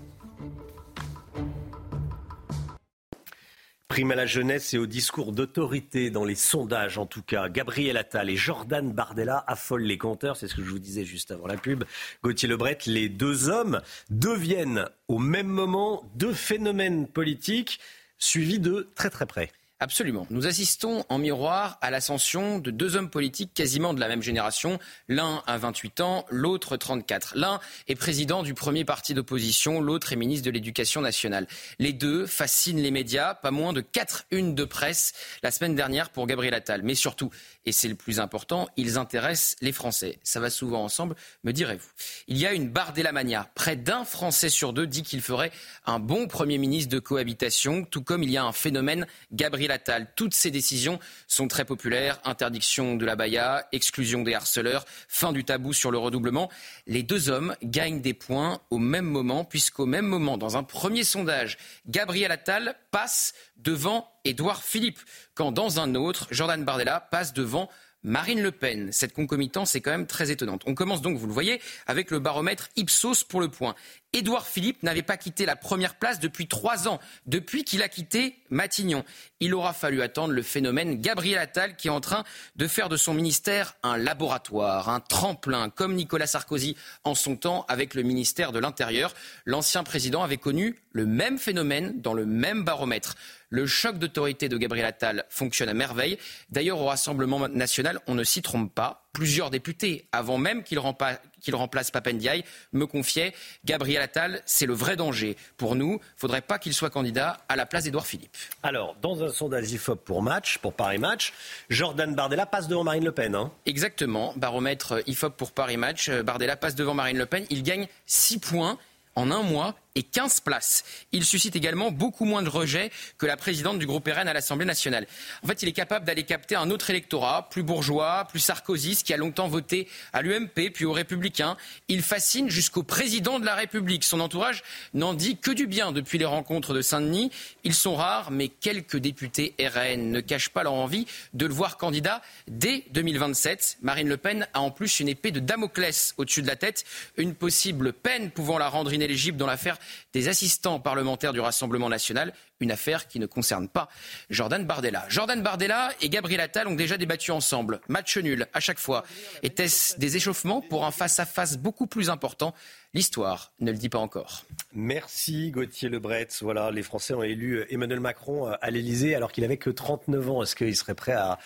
Prime 3.97 4.11
à 4.11 4.15
la 4.15 4.27
jeunesse 4.27 4.75
et 4.75 4.77
au 4.77 4.85
discours 4.85 5.31
d'autorité 5.31 6.11
dans 6.11 6.23
les 6.23 6.35
sondages, 6.35 6.99
en 6.99 7.07
tout 7.07 7.23
cas. 7.23 7.49
Gabriel 7.49 7.97
Attal 7.97 8.29
et 8.29 8.35
Jordan 8.35 8.91
Bardella 8.91 9.43
affolent 9.47 9.81
les 9.81 9.97
compteurs. 9.97 10.37
C'est 10.37 10.47
ce 10.47 10.53
que 10.53 10.63
je 10.63 10.69
vous 10.69 10.77
disais 10.77 11.03
juste 11.03 11.31
avant 11.31 11.47
la 11.47 11.57
pub. 11.57 11.83
Gauthier 12.23 12.47
Lebret, 12.47 12.77
les 12.85 13.09
deux 13.09 13.49
hommes 13.49 13.81
deviennent 14.11 14.87
au 15.07 15.17
même 15.17 15.47
moment 15.47 16.03
deux 16.13 16.33
phénomènes 16.33 17.07
politiques 17.07 17.79
suivis 18.19 18.59
de 18.59 18.87
très 18.93 19.09
très 19.09 19.25
près. 19.25 19.51
Absolument. 19.79 20.25
Nous 20.31 20.47
assistons 20.47 21.05
en 21.07 21.19
miroir 21.19 21.77
à 21.81 21.91
l'ascension 21.91 22.57
de 22.57 22.71
deux 22.71 22.95
hommes 22.95 23.11
politiques 23.11 23.53
quasiment 23.53 23.93
de 23.93 23.99
la 23.99 24.07
même 24.07 24.23
génération. 24.23 24.79
L'un 25.07 25.43
a 25.45 25.59
28 25.59 26.01
ans, 26.01 26.25
l'autre 26.31 26.77
34. 26.77 27.33
L'un 27.35 27.59
est 27.87 27.93
président 27.93 28.41
du 28.41 28.55
premier 28.55 28.85
parti 28.85 29.13
d'opposition, 29.13 29.79
l'autre 29.79 30.11
est 30.11 30.15
ministre 30.15 30.47
de 30.47 30.51
l'Éducation 30.51 30.99
nationale. 30.99 31.45
Les 31.77 31.93
deux 31.93 32.25
fascinent 32.25 32.81
les 32.81 32.89
médias, 32.89 33.35
pas 33.35 33.51
moins 33.51 33.71
de 33.71 33.81
quatre 33.81 34.25
unes 34.31 34.55
de 34.55 34.65
presse 34.65 35.13
la 35.43 35.51
semaine 35.51 35.75
dernière 35.75 36.09
pour 36.09 36.25
Gabriel 36.25 36.55
Attal. 36.55 36.81
Mais 36.81 36.95
surtout, 36.95 37.29
et 37.67 37.71
c'est 37.71 37.87
le 37.87 37.93
plus 37.93 38.19
important, 38.19 38.67
ils 38.77 38.97
intéressent 38.97 39.57
les 39.61 39.71
Français. 39.71 40.17
Ça 40.23 40.39
va 40.39 40.49
souvent 40.49 40.83
ensemble, 40.83 41.15
me 41.43 41.53
direz-vous. 41.53 41.89
Il 42.27 42.37
y 42.37 42.47
a 42.47 42.53
une 42.53 42.69
barre 42.69 42.93
mania. 43.13 43.47
Près 43.53 43.75
d'un 43.75 44.05
Français 44.05 44.49
sur 44.49 44.73
deux 44.73 44.87
dit 44.87 45.03
qu'il 45.03 45.21
ferait 45.21 45.51
un 45.85 45.99
bon 45.99 46.27
Premier 46.27 46.57
ministre 46.57 46.89
de 46.89 46.99
cohabitation, 46.99 47.83
tout 47.83 48.01
comme 48.01 48.23
il 48.23 48.31
y 48.31 48.37
a 48.37 48.43
un 48.43 48.53
phénomène 48.53 49.05
Gabriel 49.31 49.66
Attal. 49.71 50.07
Toutes 50.15 50.33
ces 50.33 50.51
décisions 50.51 50.99
sont 51.27 51.47
très 51.47 51.65
populaires. 51.65 52.19
Interdiction 52.23 52.95
de 52.95 53.05
la 53.05 53.15
baya, 53.15 53.67
exclusion 53.71 54.23
des 54.23 54.33
harceleurs, 54.33 54.85
fin 55.07 55.31
du 55.31 55.43
tabou 55.43 55.73
sur 55.73 55.91
le 55.91 55.97
redoublement. 55.97 56.49
Les 56.85 57.03
deux 57.03 57.29
hommes 57.29 57.55
gagnent 57.63 58.01
des 58.01 58.13
points 58.13 58.61
au 58.69 58.77
même 58.77 59.05
moment, 59.05 59.45
puisqu'au 59.45 59.85
même 59.85 60.05
moment, 60.05 60.37
dans 60.37 60.57
un 60.57 60.63
premier 60.63 61.03
sondage, 61.03 61.57
Gabriel 61.87 62.31
Attal 62.31 62.75
passe 62.91 63.33
devant 63.57 64.11
Édouard 64.23 64.63
Philippe, 64.63 64.99
quand 65.35 65.51
dans 65.51 65.79
un 65.79 65.95
autre, 65.95 66.27
Jordan 66.31 66.63
Bardella 66.63 66.99
passe 66.99 67.33
devant 67.33 67.69
Marine 68.03 68.41
Le 68.41 68.51
Pen. 68.51 68.91
Cette 68.91 69.13
concomitance 69.13 69.75
est 69.75 69.81
quand 69.81 69.91
même 69.91 70.07
très 70.07 70.31
étonnante. 70.31 70.63
On 70.65 70.75
commence 70.75 71.01
donc, 71.01 71.17
vous 71.17 71.27
le 71.27 71.33
voyez, 71.33 71.61
avec 71.87 72.11
le 72.11 72.19
baromètre 72.19 72.69
Ipsos 72.75 73.23
pour 73.27 73.41
le 73.41 73.49
point. 73.49 73.75
Édouard 74.13 74.47
Philippe 74.47 74.83
n'avait 74.83 75.03
pas 75.03 75.17
quitté 75.17 75.45
la 75.45 75.55
première 75.55 75.95
place 75.95 76.19
depuis 76.19 76.47
trois 76.47 76.87
ans, 76.87 76.99
depuis 77.25 77.63
qu'il 77.63 77.83
a 77.83 77.89
quitté 77.89 78.37
Matignon. 78.49 79.03
Il 79.41 79.53
aura 79.53 79.73
fallu 79.73 80.01
attendre 80.01 80.33
le 80.33 80.41
phénomène 80.41 81.01
Gabriel 81.01 81.37
Attal 81.37 81.75
qui 81.75 81.87
est 81.87 81.91
en 81.91 81.99
train 81.99 82.23
de 82.55 82.67
faire 82.67 82.87
de 82.87 82.97
son 82.97 83.13
ministère 83.13 83.75
un 83.83 83.97
laboratoire, 83.97 84.89
un 84.89 85.01
tremplin, 85.01 85.69
comme 85.69 85.93
Nicolas 85.93 86.25
Sarkozy 86.25 86.77
en 87.03 87.15
son 87.15 87.35
temps 87.35 87.65
avec 87.67 87.93
le 87.93 88.03
ministère 88.03 88.53
de 88.53 88.59
l'Intérieur. 88.59 89.13
L'ancien 89.45 89.83
président 89.83 90.23
avait 90.23 90.37
connu 90.37 90.79
le 90.93 91.05
même 91.05 91.37
phénomène 91.37 92.01
dans 92.01 92.13
le 92.13 92.25
même 92.25 92.63
baromètre. 92.63 93.15
Le 93.49 93.65
choc 93.65 93.97
d'autorité 93.97 94.49
de 94.49 94.57
Gabriel 94.57 94.85
Attal 94.85 95.25
fonctionne 95.29 95.69
à 95.69 95.73
merveille. 95.73 96.17
D'ailleurs, 96.49 96.79
au 96.79 96.85
Rassemblement 96.85 97.47
national, 97.47 97.99
on 98.07 98.15
ne 98.15 98.23
s'y 98.23 98.41
trompe 98.41 98.73
pas. 98.73 99.05
Plusieurs 99.13 99.49
députés, 99.49 100.05
avant 100.11 100.37
même 100.37 100.63
qu'il 100.63 100.77
remplace 100.79 101.91
Papendiaï, 101.91 102.43
me 102.73 102.85
confiaient 102.85 103.33
Gabriel 103.65 104.01
Attal, 104.01 104.41
c'est 104.45 104.65
le 104.65 104.73
vrai 104.73 104.95
danger. 104.95 105.37
Pour 105.55 105.75
nous, 105.75 105.93
il 105.93 105.93
ne 105.93 106.19
faudrait 106.19 106.41
pas 106.41 106.59
qu'il 106.59 106.73
soit 106.73 106.89
candidat 106.89 107.37
à 107.49 107.55
la 107.55 107.65
place 107.65 107.85
d'Edouard 107.85 108.05
Philippe. 108.05 108.35
Alors, 108.63 108.95
dans 109.01 109.23
un 109.23 109.29
sondage 109.29 109.71
IFOP 109.71 110.03
pour 110.03 110.21
match, 110.21 110.59
pour 110.59 110.73
Paris 110.73 110.99
Match, 110.99 111.33
Jordan 111.69 112.13
Bardella 112.13 112.45
passe 112.45 112.67
devant 112.67 112.83
Marine 112.83 113.05
Le 113.05 113.11
Pen. 113.11 113.33
Hein. 113.33 113.51
Exactement. 113.65 114.33
Baromètre 114.35 115.01
IFOP 115.07 115.35
pour 115.35 115.51
Paris 115.51 115.77
Match. 115.77 116.11
Bardella 116.11 116.57
passe 116.57 116.75
devant 116.75 116.93
Marine 116.93 117.17
Le 117.17 117.25
Pen. 117.25 117.45
Il 117.49 117.63
gagne 117.63 117.87
6 118.05 118.39
points 118.39 118.77
en 119.15 119.31
un 119.31 119.41
mois 119.41 119.73
et 119.97 120.03
15 120.03 120.41
places. 120.41 120.83
Il 121.11 121.25
suscite 121.25 121.55
également 121.55 121.91
beaucoup 121.91 122.25
moins 122.25 122.43
de 122.43 122.49
rejets 122.49 122.91
que 123.17 123.25
la 123.25 123.35
présidente 123.35 123.79
du 123.79 123.87
groupe 123.87 124.07
RN 124.07 124.27
à 124.27 124.33
l'Assemblée 124.33 124.65
nationale. 124.65 125.07
En 125.43 125.47
fait, 125.47 125.63
il 125.63 125.69
est 125.69 125.73
capable 125.73 126.05
d'aller 126.05 126.23
capter 126.23 126.55
un 126.55 126.69
autre 126.69 126.91
électorat, 126.91 127.49
plus 127.49 127.63
bourgeois, 127.63 128.27
plus 128.29 128.39
sarkozyste, 128.39 129.05
qui 129.05 129.13
a 129.13 129.17
longtemps 129.17 129.47
voté 129.47 129.87
à 130.13 130.21
l'UMP, 130.21 130.69
puis 130.71 130.85
aux 130.85 130.91
Républicains. 130.91 131.57
Il 131.87 132.03
fascine 132.03 132.49
jusqu'au 132.49 132.83
président 132.83 133.39
de 133.39 133.45
la 133.45 133.55
République. 133.55 134.03
Son 134.03 134.19
entourage 134.19 134.61
n'en 134.93 135.15
dit 135.15 135.37
que 135.37 135.49
du 135.49 135.65
bien 135.65 135.91
depuis 135.91 136.19
les 136.19 136.25
rencontres 136.25 136.75
de 136.75 136.81
Saint-Denis. 136.81 137.31
Ils 137.63 137.73
sont 137.73 137.95
rares, 137.95 138.29
mais 138.29 138.49
quelques 138.49 138.97
députés 138.97 139.55
RN 139.59 140.11
ne 140.11 140.19
cachent 140.21 140.49
pas 140.49 140.61
leur 140.61 140.73
envie 140.73 141.07
de 141.33 141.47
le 141.47 141.53
voir 141.53 141.77
candidat 141.77 142.21
dès 142.47 142.85
2027. 142.91 143.79
Marine 143.81 144.09
Le 144.09 144.17
Pen 144.17 144.47
a 144.53 144.61
en 144.61 144.69
plus 144.69 144.99
une 144.99 145.09
épée 145.09 145.31
de 145.31 145.39
Damoclès 145.39 146.13
au-dessus 146.17 146.43
de 146.43 146.47
la 146.47 146.55
tête, 146.55 146.85
une 147.17 147.33
possible 147.33 147.93
peine 147.93 148.29
pouvant 148.29 148.59
la 148.59 148.69
rendre 148.69 148.93
inéligible 148.93 149.37
dans 149.37 149.47
l'affaire 149.47 149.79
des 150.13 150.27
assistants 150.27 150.79
parlementaires 150.79 151.33
du 151.33 151.39
Rassemblement 151.39 151.89
national, 151.89 152.33
une 152.59 152.71
affaire 152.71 153.07
qui 153.07 153.19
ne 153.19 153.25
concerne 153.25 153.67
pas 153.67 153.89
Jordan 154.29 154.65
Bardella. 154.65 155.05
Jordan 155.09 155.41
Bardella 155.41 155.89
et 156.01 156.09
Gabriel 156.09 156.41
Attal 156.41 156.67
ont 156.67 156.75
déjà 156.75 156.97
débattu 156.97 157.31
ensemble. 157.31 157.81
Match 157.87 158.17
nul 158.17 158.47
à 158.53 158.59
chaque 158.59 158.79
fois. 158.79 159.03
Était-ce 159.43 159.97
des 159.99 160.17
échauffements 160.17 160.61
pour 160.61 160.85
un 160.85 160.91
face-à-face 160.91 161.57
beaucoup 161.57 161.87
plus 161.87 162.09
important? 162.09 162.53
L'histoire 162.93 163.51
ne 163.59 163.71
le 163.71 163.77
dit 163.77 163.89
pas 163.89 163.99
encore. 163.99 164.43
Merci 164.73 165.51
Gauthier 165.51 165.89
Lebret. 165.89 166.27
Voilà, 166.41 166.71
les 166.71 166.83
Français 166.83 167.13
ont 167.13 167.23
élu 167.23 167.65
Emmanuel 167.69 167.99
Macron 167.99 168.47
à 168.47 168.71
l'Elysée 168.71 169.13
alors 169.13 169.31
qu'il 169.31 169.43
n'avait 169.43 169.57
que 169.57 169.69
39 169.69 170.29
ans. 170.29 170.43
Est-ce 170.43 170.55
qu'il 170.55 170.75
serait 170.75 170.95
prêt 170.95 171.13
à, 171.13 171.37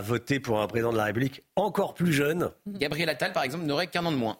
voter 0.00 0.40
pour 0.40 0.60
un 0.60 0.66
président 0.66 0.92
de 0.92 0.96
la 0.96 1.04
République 1.04 1.42
encore 1.56 1.94
plus 1.94 2.12
jeune? 2.12 2.50
Gabriel 2.66 3.08
Attal, 3.08 3.32
par 3.32 3.42
exemple, 3.42 3.64
n'aurait 3.64 3.88
qu'un 3.88 4.04
an 4.06 4.12
de 4.12 4.16
moins 4.16 4.38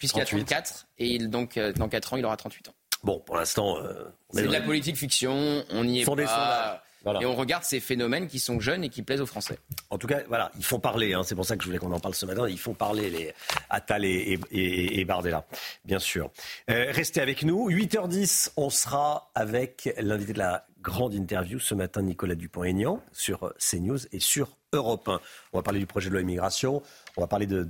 puisqu'il 0.00 0.22
a 0.22 0.24
34 0.24 0.86
et 0.98 1.18
donc 1.18 1.56
euh, 1.56 1.72
dans 1.72 1.88
4 1.88 2.14
ans, 2.14 2.16
il 2.16 2.24
aura 2.24 2.36
38 2.36 2.70
ans. 2.70 2.74
Bon, 3.02 3.20
pour 3.20 3.36
l'instant, 3.36 3.78
euh, 3.78 4.04
c'est 4.32 4.46
de 4.46 4.52
la 4.52 4.60
politique 4.60 4.96
fiction, 4.96 5.64
on 5.70 5.86
y 5.86 6.00
est 6.00 6.04
pas. 6.04 6.82
Et 7.20 7.24
on 7.24 7.34
regarde 7.34 7.64
ces 7.64 7.80
phénomènes 7.80 8.28
qui 8.28 8.38
sont 8.38 8.60
jeunes 8.60 8.84
et 8.84 8.90
qui 8.90 9.02
plaisent 9.02 9.22
aux 9.22 9.26
Français. 9.26 9.58
En 9.88 9.96
tout 9.96 10.06
cas, 10.06 10.20
voilà, 10.28 10.50
ils 10.58 10.64
font 10.64 10.78
parler. 10.78 11.14
Hein. 11.14 11.22
c'est 11.24 11.34
pour 11.34 11.46
ça 11.46 11.56
que 11.56 11.62
je 11.62 11.68
voulais 11.68 11.78
qu'on 11.78 11.92
en 11.92 12.00
parle 12.00 12.14
ce 12.14 12.26
matin. 12.26 12.46
Ils 12.46 12.58
font 12.58 12.74
parler 12.74 13.08
les 13.08 13.32
Attal 13.70 14.04
et, 14.04 14.38
et, 14.50 15.04
Bardella, 15.06 15.46
bien 15.86 15.98
sûr. 15.98 16.30
Euh, 16.68 16.90
restez 16.90 17.22
avec 17.22 17.42
nous. 17.42 17.70
8h10, 17.70 18.50
on 18.58 18.68
sera 18.68 19.30
avec 19.34 19.94
l'invité 19.98 20.34
de 20.34 20.38
la 20.38 20.66
grande 20.82 21.14
interview 21.14 21.58
ce 21.58 21.74
matin, 21.74 22.02
Nicolas 22.02 22.34
Dupont-Aignan, 22.34 23.02
sur 23.12 23.52
CNews 23.58 23.98
et 24.12 24.20
sur 24.20 24.56
Europe 24.72 25.08
1. 25.08 25.20
On 25.52 25.58
va 25.58 25.62
parler 25.62 25.80
du 25.80 25.86
projet 25.86 26.08
de 26.08 26.14
loi 26.14 26.22
immigration, 26.22 26.82
on 27.16 27.20
va 27.20 27.26
parler 27.26 27.46
de, 27.46 27.68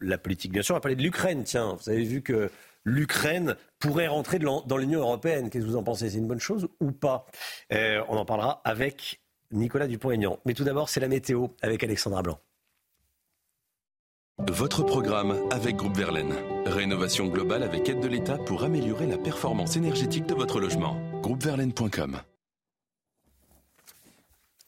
la 0.00 0.18
politique, 0.18 0.52
bien 0.52 0.62
sûr, 0.62 0.74
on 0.74 0.78
va 0.78 0.80
parler 0.80 0.96
de 0.96 1.02
l'Ukraine. 1.02 1.44
Tiens, 1.44 1.76
vous 1.80 1.90
avez 1.90 2.04
vu 2.04 2.22
que 2.22 2.50
l'Ukraine 2.84 3.56
pourrait 3.78 4.08
rentrer 4.08 4.38
dans 4.38 4.76
l'Union 4.76 5.00
européenne. 5.00 5.50
Qu'est-ce 5.50 5.64
que 5.64 5.70
vous 5.70 5.76
en 5.76 5.82
pensez? 5.82 6.10
C'est 6.10 6.18
une 6.18 6.28
bonne 6.28 6.40
chose 6.40 6.68
ou 6.80 6.92
pas? 6.92 7.26
Euh, 7.72 8.02
On 8.08 8.16
en 8.16 8.24
parlera 8.24 8.60
avec 8.64 9.20
Nicolas 9.52 9.86
Dupont-Aignan. 9.86 10.38
Mais 10.44 10.54
tout 10.54 10.64
d'abord, 10.64 10.88
c'est 10.88 11.00
la 11.00 11.08
météo 11.08 11.48
avec 11.62 11.82
Alexandra 11.84 12.22
Blanc. 12.22 12.38
Votre 14.48 14.82
programme 14.82 15.36
avec 15.50 15.76
Groupe 15.76 15.96
Verlaine. 15.96 16.34
Rénovation 16.64 17.26
globale 17.26 17.62
avec 17.62 17.88
aide 17.88 18.00
de 18.00 18.08
l'État 18.08 18.38
pour 18.38 18.64
améliorer 18.64 19.06
la 19.06 19.18
performance 19.18 19.76
énergétique 19.76 20.26
de 20.26 20.34
votre 20.34 20.60
logement. 20.60 20.96
Groupeverlaine.com 21.20 22.20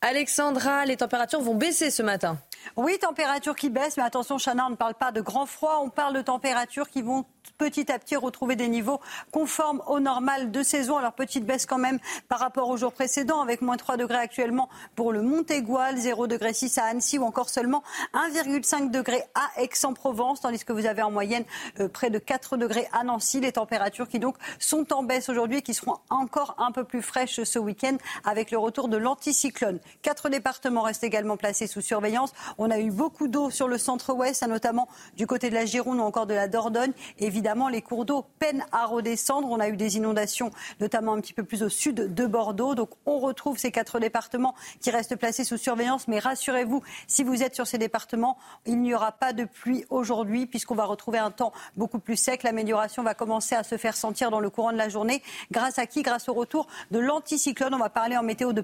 Alexandra, 0.05 0.85
les 0.85 0.97
températures 0.97 1.41
vont 1.41 1.55
baisser 1.55 1.93
ce 1.93 2.03
matin. 2.03 2.37
Oui, 2.77 2.99
température 2.99 3.55
qui 3.55 3.71
baisse, 3.71 3.97
mais 3.97 4.03
attention, 4.03 4.37
Chana, 4.37 4.67
on 4.67 4.71
ne 4.71 4.75
parle 4.75 4.95
pas 4.95 5.13
de 5.13 5.21
grand 5.21 5.47
froid, 5.47 5.81
on 5.85 5.91
parle 5.91 6.15
de 6.15 6.23
températures 6.23 6.91
qui 6.91 7.03
vont 7.03 7.25
petit 7.59 7.93
à 7.93 7.99
petit 7.99 8.17
retrouver 8.17 8.57
des 8.57 8.69
niveaux 8.69 9.01
conformes 9.31 9.83
au 9.87 10.01
normal 10.01 10.51
de 10.51 10.63
saison. 10.63 10.97
Alors 10.97 11.13
petite 11.13 11.45
baisse 11.45 11.67
quand 11.67 11.79
même 11.79 11.99
par 12.29 12.41
rapport 12.41 12.69
aux 12.69 12.77
jours 12.77 12.93
précédents 12.93 13.41
avec 13.41 13.63
moins 13.63 13.77
3 13.77 13.97
degrés 13.97 14.19
actuellement 14.19 14.69
pour 14.97 15.13
le 15.13 15.23
Montégoal, 15.23 15.97
0 15.97 16.27
degré 16.27 16.53
6 16.53 16.79
à 16.79 16.85
Annecy 16.87 17.19
ou 17.19 17.25
encore 17.25 17.49
seulement 17.49 17.85
1,5 18.15 18.91
degré 18.91 19.23
à 19.35 19.61
Aix-en-Provence, 19.63 20.41
tandis 20.41 20.65
que 20.65 20.73
vous 20.73 20.87
avez 20.87 21.03
en 21.03 21.11
moyenne 21.11 21.45
euh, 21.79 21.89
près 21.89 22.11
de 22.11 22.19
4 22.19 22.57
degrés 22.57 22.89
à 22.93 23.05
Nancy. 23.05 23.41
Les 23.41 23.53
températures 23.53 24.09
qui 24.09 24.19
donc 24.19 24.37
sont 24.59 24.93
en 24.93 25.03
baisse 25.03 25.29
aujourd'hui 25.29 25.59
et 25.59 25.63
qui 25.63 25.75
seront 25.75 25.99
encore 26.11 26.57
un 26.59 26.73
peu 26.73 26.85
plus 26.85 27.03
fraîches 27.03 27.43
ce 27.45 27.59
week-end 27.59 27.97
avec 28.25 28.51
le 28.51 28.59
retour 28.59 28.89
de 28.89 28.97
l'anticyclone. 28.97 29.79
Quatre 30.01 30.29
départements 30.29 30.83
restent 30.83 31.05
également 31.05 31.37
placés 31.37 31.67
sous 31.67 31.81
surveillance. 31.81 32.33
On 32.59 32.71
a 32.71 32.79
eu 32.79 32.91
beaucoup 32.91 33.29
d'eau 33.29 33.51
sur 33.51 33.69
le 33.69 33.79
centre-ouest, 33.79 34.47
notamment 34.47 34.89
du 35.17 35.27
côté 35.27 35.51
de 35.51 35.55
la 35.55 35.67
Gironde 35.67 35.99
ou 35.99 36.03
encore 36.03 36.27
de 36.27 36.35
la 36.35 36.49
Dordogne. 36.49 36.93
Évidemment, 37.19 37.69
les 37.69 37.83
cours 37.83 38.05
d'eau 38.05 38.25
peinent 38.39 38.65
à 38.73 38.87
redescendre. 38.87 39.49
On 39.51 39.61
a 39.61 39.69
eu 39.69 39.77
des 39.77 39.97
inondations, 39.97 40.51
notamment 40.81 41.13
un 41.13 41.21
petit 41.21 41.35
peu 41.35 41.45
plus 41.45 41.63
au 41.63 41.69
sud 41.69 42.15
de 42.15 42.27
Bordeaux. 42.27 42.75
Donc 42.75 42.91
on 43.07 43.19
retrouve 43.19 43.59
ces 43.59 43.71
quatre 43.71 44.01
départements 44.01 44.55
qui 44.81 44.91
restent 44.91 45.17
placés 45.17 45.45
sous 45.45 45.59
surveillance. 45.59 46.09
Mais 46.09 46.19
rassurez-vous, 46.19 46.83
si 47.07 47.23
vous 47.25 47.43
êtes 47.43 47.55
sur 47.55 47.67
ces 47.67 47.79
départements, 47.79 48.39
il 48.67 48.81
n'y 48.81 48.95
aura 48.95 49.13
pas 49.13 49.33
de 49.33 49.45
pluie 49.45 49.85
aujourd'hui 49.91 50.47
puisqu'on 50.47 50.75
va 50.75 50.85
retrouver 50.85 51.19
un 51.19 51.31
temps 51.31 51.53
beaucoup 51.77 51.99
plus 51.99 52.17
sec. 52.17 52.43
L'amélioration 52.43 53.03
va 53.03 53.15
commencer 53.15 53.55
à 53.55 53.63
se 53.63 53.77
faire 53.77 53.97
sentir 53.97 54.31
dans 54.31 54.41
le 54.41 54.51
courant 54.51 54.73
de 54.73 54.79
la 54.79 54.89
journée. 54.89 55.23
Grâce 55.51 55.79
à 55.79 55.87
qui? 55.87 56.03
Grâce 56.03 56.29
au 56.29 56.35
retour 56.35 56.67
de 56.91 56.99
l'anticyclone. 56.99 57.75
On 57.75 57.79
va 57.79 57.91
parler 57.91 58.17
en 58.17 58.23
météo 58.23 58.53
de 58.53 58.61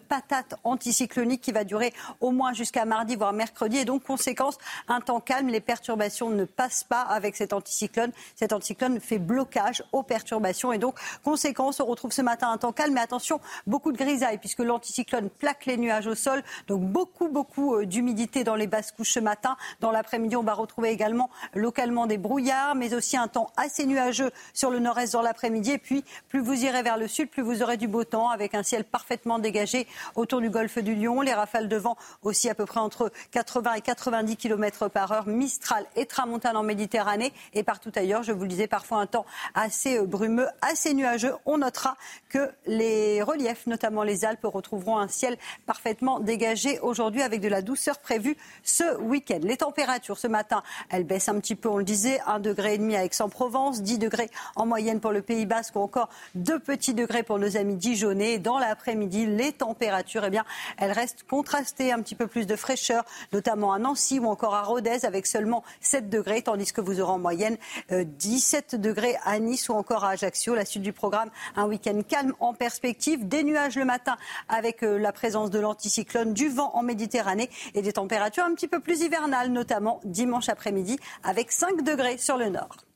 qui 1.27 1.53
va 1.53 1.65
durer 1.65 1.93
au 2.21 2.31
moins 2.31 2.53
jusqu'à 2.53 2.85
mardi, 2.85 3.17
voire 3.17 3.33
mercredi. 3.33 3.79
Et 3.79 3.85
donc, 3.85 4.05
conséquence, 4.05 4.57
un 4.87 5.01
temps 5.01 5.21
calme. 5.21 5.49
Les 5.49 5.61
perturbations 5.61 6.31
ne 6.31 6.45
passent 6.45 6.85
pas 6.85 7.03
avec 7.03 7.37
cet 7.37 7.53
anticyclone. 7.53 8.13
Cet 8.37 8.53
anticyclone 8.53 9.01
fait 9.01 9.19
blocage 9.19 9.83
aux 9.93 10.03
perturbations. 10.03 10.73
Et 10.73 10.79
donc, 10.79 10.95
conséquence, 11.25 11.81
on 11.81 11.87
retrouve 11.87 12.13
ce 12.13 12.23
matin 12.23 12.51
un 12.51 12.59
temps 12.59 12.73
calme. 12.73 12.95
Mais 12.95 13.01
attention, 13.01 13.41
beaucoup 13.67 13.93
de 13.93 13.99
grisailles 13.99 14.39
puisque 14.39 14.61
l'anticyclone 14.61 15.29
plaque 15.29 15.67
les 15.67 15.77
nuages 15.77 16.07
au 16.07 16.15
sol. 16.15 16.43
Donc, 16.69 16.83
beaucoup, 16.83 17.29
beaucoup 17.29 17.75
euh, 17.75 17.87
d'humidité 17.87 18.45
dans 18.45 18.55
les 18.55 18.67
basses 18.67 18.93
couches 18.93 19.13
ce 19.13 19.21
matin. 19.21 19.57
Dans 19.81 19.91
l'après-midi, 19.91 20.37
on 20.37 20.43
va 20.43 20.55
retrouver 20.55 20.91
également 20.91 21.31
localement 21.55 22.07
des 22.07 22.19
brouillards, 22.19 22.75
mais 22.75 22.95
aussi 22.95 23.17
un 23.17 23.29
temps 23.29 23.51
assez 23.57 23.87
nuageux 23.87 24.31
sur 24.55 24.71
le 24.71 24.79
nord-est 24.79 25.15
dans 25.15 25.23
l'après-midi. 25.23 25.73
Et 25.73 25.79
puis, 25.79 26.05
plus 26.29 26.41
vous 26.41 26.65
irez 26.65 26.83
vers 26.83 26.97
le 26.97 27.09
sud, 27.09 27.29
plus 27.29 27.43
vous 27.43 27.63
aurez 27.63 27.77
du 27.77 27.89
beau 27.89 28.05
temps 28.05 28.29
avec 28.31 28.55
un 28.55 28.63
ciel 28.63 28.85
parfaitement 28.85 29.39
dégagé 29.39 29.87
autour 30.15 30.41
du 30.41 30.51
golfe 30.51 30.79
du 30.79 30.95
Lion. 30.95 31.08
Les 31.09 31.33
rafales 31.33 31.69
de 31.69 31.77
vent 31.77 31.97
aussi 32.23 32.51
à 32.51 32.55
peu 32.55 32.67
près 32.67 32.81
entre 32.81 33.11
80 33.31 33.75
et 33.75 33.81
90 33.81 34.37
km 34.37 34.89
par 34.89 35.11
heure, 35.11 35.27
Mistral 35.27 35.87
et 35.97 36.05
Tramontane 36.05 36.57
en 36.57 36.63
Méditerranée 36.63 37.33
et 37.55 37.63
partout 37.63 37.91
ailleurs. 37.97 38.23
Je 38.23 38.33
vous 38.33 38.43
le 38.43 38.49
disais, 38.49 38.67
parfois 38.67 38.99
un 38.99 39.07
temps 39.07 39.25
assez 39.55 39.99
euh, 39.99 40.07
brumeux, 40.07 40.49
assez 40.61 40.93
nuageux. 40.93 41.33
On 41.47 41.59
notera 41.59 41.97
que 42.29 42.51
les 42.67 43.23
reliefs, 43.23 43.67
notamment 43.67 44.03
les 44.03 44.27
Alpes, 44.27 44.45
retrouveront 44.45 44.99
un 44.99 45.09
ciel 45.09 45.39
parfaitement 45.67 46.21
dégagé 46.21 46.79
aujourd'hui 46.81 47.23
avec 47.23 47.41
de 47.41 47.49
la 47.49 47.63
douceur 47.63 47.99
prévue 47.99 48.37
ce 48.63 48.99
week-end. 48.99 49.41
Les 49.43 49.57
températures 49.57 50.19
ce 50.19 50.29
matin, 50.29 50.63
elles 50.91 51.05
baissent 51.05 51.31
un 51.31 51.41
petit 51.41 51.57
peu, 51.57 51.71
on 51.71 51.79
le 51.79 51.85
disait, 51.85 52.19
1,5 52.27 52.41
degré 52.41 52.79
à 52.97 53.05
Aix-en-Provence, 53.05 53.83
10 53.83 53.99
degrés 53.99 54.31
en 54.57 54.67
moyenne 54.67 55.01
pour 55.01 55.13
le 55.13 55.23
Pays 55.23 55.47
Basque 55.47 55.75
ou 55.77 55.81
encore 55.81 56.11
2 56.35 56.59
petits 56.59 56.95
degrés 56.95 57.23
pour 57.23 57.39
nos 57.39 57.57
amis 57.57 57.77
dijonnais. 57.77 58.39
Dans 58.39 58.59
l'après-midi, 58.59 59.27
les 59.27 59.53
températures, 59.53 60.25
eh 60.25 60.31
bien, 60.31 60.45
elles 60.77 60.88
restent 60.91 61.25
contrastées, 61.25 61.93
un 61.93 62.01
petit 62.01 62.15
peu 62.15 62.27
plus 62.27 62.47
de 62.47 62.57
fraîcheur, 62.57 63.05
notamment 63.33 63.73
à 63.73 63.79
Nancy 63.79 64.19
ou 64.19 64.27
encore 64.27 64.55
à 64.55 64.63
Rodez 64.63 65.05
avec 65.05 65.27
seulement 65.27 65.65
7 65.81 66.09
degrés, 66.09 66.43
tandis 66.43 66.73
que 66.73 66.81
vous 66.81 67.01
aurez 67.01 67.13
en 67.13 67.19
moyenne 67.19 67.57
17 67.91 68.75
euh, 68.75 68.79
degrés 68.79 69.17
à 69.25 69.39
Nice 69.39 69.69
ou 69.69 69.75
encore 69.75 70.05
à 70.05 70.11
Ajaccio. 70.11 70.55
La 70.55 70.65
suite 70.65 70.83
du 70.83 70.93
programme, 70.93 71.31
un 71.57 71.67
week-end 71.67 72.01
calme 72.07 72.35
en 72.41 72.55
perspective, 72.55 73.27
des 73.27 73.45
nuages 73.45 73.77
le 73.77 73.85
matin 73.85 74.17
avec 74.49 74.83
euh, 74.83 74.99
la 74.99 75.13
présence 75.13 75.51
de 75.51 75.59
l'anticyclone, 75.59 76.33
du 76.33 76.49
vent 76.49 76.71
en 76.75 76.83
Méditerranée 76.83 77.51
et 77.75 77.83
des 77.83 77.93
températures 77.93 78.45
un 78.45 78.55
petit 78.55 78.69
peu 78.69 78.81
plus 78.81 79.01
hivernales, 79.01 79.51
notamment 79.51 80.01
dimanche 80.05 80.49
après-midi 80.49 80.99
avec 81.23 81.53
5 81.53 81.83
degrés 81.83 82.19
sur 82.19 82.37
le 82.37 82.49
nord. 82.49 82.88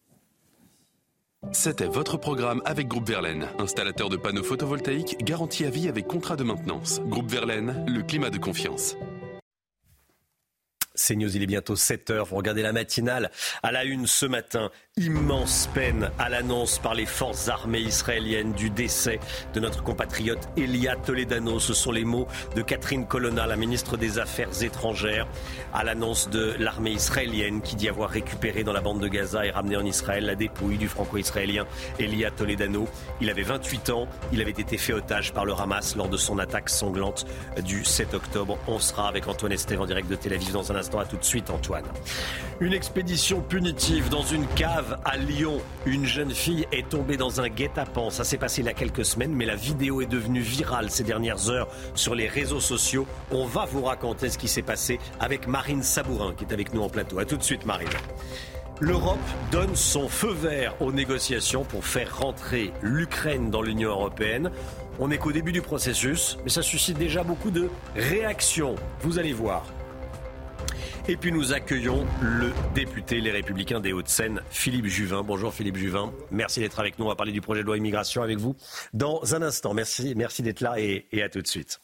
C'était 1.50 1.86
votre 1.86 2.18
programme 2.18 2.62
avec 2.64 2.86
Groupe 2.86 3.08
Verlaine, 3.08 3.48
installateur 3.58 4.08
de 4.08 4.16
panneaux 4.16 4.44
photovoltaïques 4.44 5.16
garantie 5.24 5.64
à 5.64 5.70
vie 5.70 5.88
avec 5.88 6.06
contrat 6.06 6.36
de 6.36 6.44
maintenance. 6.44 7.00
Groupe 7.06 7.30
Verlaine, 7.30 7.84
le 7.88 8.02
climat 8.02 8.30
de 8.30 8.38
confiance. 8.38 8.96
C'est 11.04 11.16
News, 11.16 11.36
il 11.36 11.42
est 11.42 11.46
bientôt 11.46 11.74
7h. 11.74 12.26
Vous 12.26 12.36
regardez 12.36 12.62
la 12.62 12.72
matinale 12.72 13.32
à 13.64 13.72
la 13.72 13.82
une 13.82 14.06
ce 14.06 14.24
matin. 14.24 14.70
Immense 14.96 15.68
peine 15.74 16.12
à 16.16 16.28
l'annonce 16.28 16.78
par 16.78 16.94
les 16.94 17.06
forces 17.06 17.48
armées 17.48 17.80
israéliennes 17.80 18.52
du 18.52 18.70
décès 18.70 19.18
de 19.52 19.58
notre 19.58 19.82
compatriote 19.82 20.48
Elia 20.56 20.94
Toledano. 20.94 21.58
Ce 21.58 21.74
sont 21.74 21.90
les 21.90 22.04
mots 22.04 22.28
de 22.54 22.62
Catherine 22.62 23.04
Colonna, 23.08 23.48
la 23.48 23.56
ministre 23.56 23.96
des 23.96 24.20
Affaires 24.20 24.62
étrangères, 24.62 25.26
à 25.74 25.82
l'annonce 25.82 26.30
de 26.30 26.54
l'armée 26.60 26.92
israélienne 26.92 27.62
qui 27.62 27.74
dit 27.74 27.88
avoir 27.88 28.10
récupéré 28.10 28.62
dans 28.62 28.72
la 28.72 28.80
bande 28.80 29.00
de 29.00 29.08
Gaza 29.08 29.44
et 29.44 29.50
ramené 29.50 29.76
en 29.76 29.84
Israël 29.84 30.24
la 30.24 30.36
dépouille 30.36 30.78
du 30.78 30.86
franco-israélien 30.86 31.66
Elia 31.98 32.30
Toledano. 32.30 32.86
Il 33.20 33.28
avait 33.28 33.42
28 33.42 33.90
ans. 33.90 34.06
Il 34.32 34.40
avait 34.40 34.52
été 34.52 34.78
fait 34.78 34.92
otage 34.92 35.32
par 35.32 35.46
le 35.46 35.52
Hamas 35.52 35.96
lors 35.96 36.08
de 36.08 36.16
son 36.16 36.38
attaque 36.38 36.68
sanglante 36.68 37.26
du 37.64 37.84
7 37.84 38.14
octobre. 38.14 38.56
On 38.68 38.78
sera 38.78 39.08
avec 39.08 39.26
Antoine 39.26 39.50
Estève 39.50 39.80
en 39.80 39.86
direct 39.86 40.08
de 40.08 40.14
Tel 40.14 40.34
Aviv 40.34 40.52
dans 40.52 40.70
un 40.70 40.76
instant. 40.76 40.91
À 41.00 41.06
tout 41.06 41.16
de 41.16 41.24
suite, 41.24 41.48
Antoine. 41.48 41.84
Une 42.60 42.74
expédition 42.74 43.40
punitive 43.40 44.08
dans 44.10 44.22
une 44.22 44.46
cave 44.48 44.98
à 45.04 45.16
Lyon. 45.16 45.60
Une 45.86 46.04
jeune 46.04 46.30
fille 46.30 46.66
est 46.70 46.88
tombée 46.88 47.16
dans 47.16 47.40
un 47.40 47.48
guet-apens. 47.48 48.10
Ça 48.10 48.24
s'est 48.24 48.36
passé 48.36 48.60
il 48.60 48.66
y 48.66 48.68
a 48.68 48.74
quelques 48.74 49.04
semaines, 49.04 49.32
mais 49.34 49.46
la 49.46 49.56
vidéo 49.56 50.02
est 50.02 50.06
devenue 50.06 50.40
virale 50.40 50.90
ces 50.90 51.02
dernières 51.02 51.50
heures 51.50 51.68
sur 51.94 52.14
les 52.14 52.28
réseaux 52.28 52.60
sociaux. 52.60 53.06
On 53.30 53.46
va 53.46 53.64
vous 53.64 53.82
raconter 53.82 54.28
ce 54.28 54.36
qui 54.36 54.48
s'est 54.48 54.62
passé 54.62 54.98
avec 55.18 55.46
Marine 55.46 55.82
Sabourin, 55.82 56.34
qui 56.34 56.44
est 56.44 56.52
avec 56.52 56.74
nous 56.74 56.82
en 56.82 56.88
plateau. 56.88 57.18
À 57.18 57.24
tout 57.24 57.36
de 57.36 57.42
suite, 57.42 57.64
Marine. 57.64 57.88
L'Europe 58.80 59.18
donne 59.50 59.74
son 59.74 60.08
feu 60.08 60.32
vert 60.32 60.74
aux 60.80 60.92
négociations 60.92 61.64
pour 61.64 61.84
faire 61.84 62.18
rentrer 62.18 62.72
l'Ukraine 62.82 63.50
dans 63.50 63.62
l'Union 63.62 63.90
européenne. 63.90 64.50
On 64.98 65.08
n'est 65.08 65.18
qu'au 65.18 65.32
début 65.32 65.52
du 65.52 65.62
processus, 65.62 66.36
mais 66.44 66.50
ça 66.50 66.62
suscite 66.62 66.98
déjà 66.98 67.22
beaucoup 67.22 67.50
de 67.50 67.70
réactions. 67.96 68.74
Vous 69.00 69.18
allez 69.18 69.32
voir. 69.32 69.64
Et 71.08 71.16
puis 71.16 71.32
nous 71.32 71.52
accueillons 71.52 72.06
le 72.20 72.52
député 72.74 73.20
Les 73.20 73.30
Républicains 73.30 73.80
des 73.80 73.92
Hauts-de-Seine, 73.92 74.42
Philippe 74.50 74.86
Juvin. 74.86 75.22
Bonjour 75.22 75.52
Philippe 75.52 75.76
Juvin. 75.76 76.12
Merci 76.30 76.60
d'être 76.60 76.78
avec 76.80 76.98
nous. 76.98 77.06
On 77.06 77.08
va 77.08 77.16
parler 77.16 77.32
du 77.32 77.40
projet 77.40 77.62
de 77.62 77.66
loi 77.66 77.76
immigration 77.76 78.22
avec 78.22 78.38
vous 78.38 78.56
dans 78.92 79.34
un 79.34 79.42
instant. 79.42 79.74
Merci, 79.74 80.14
merci 80.16 80.42
d'être 80.42 80.60
là 80.60 80.78
et, 80.78 81.06
et 81.12 81.22
à 81.22 81.28
tout 81.28 81.42
de 81.42 81.46
suite. 81.46 81.80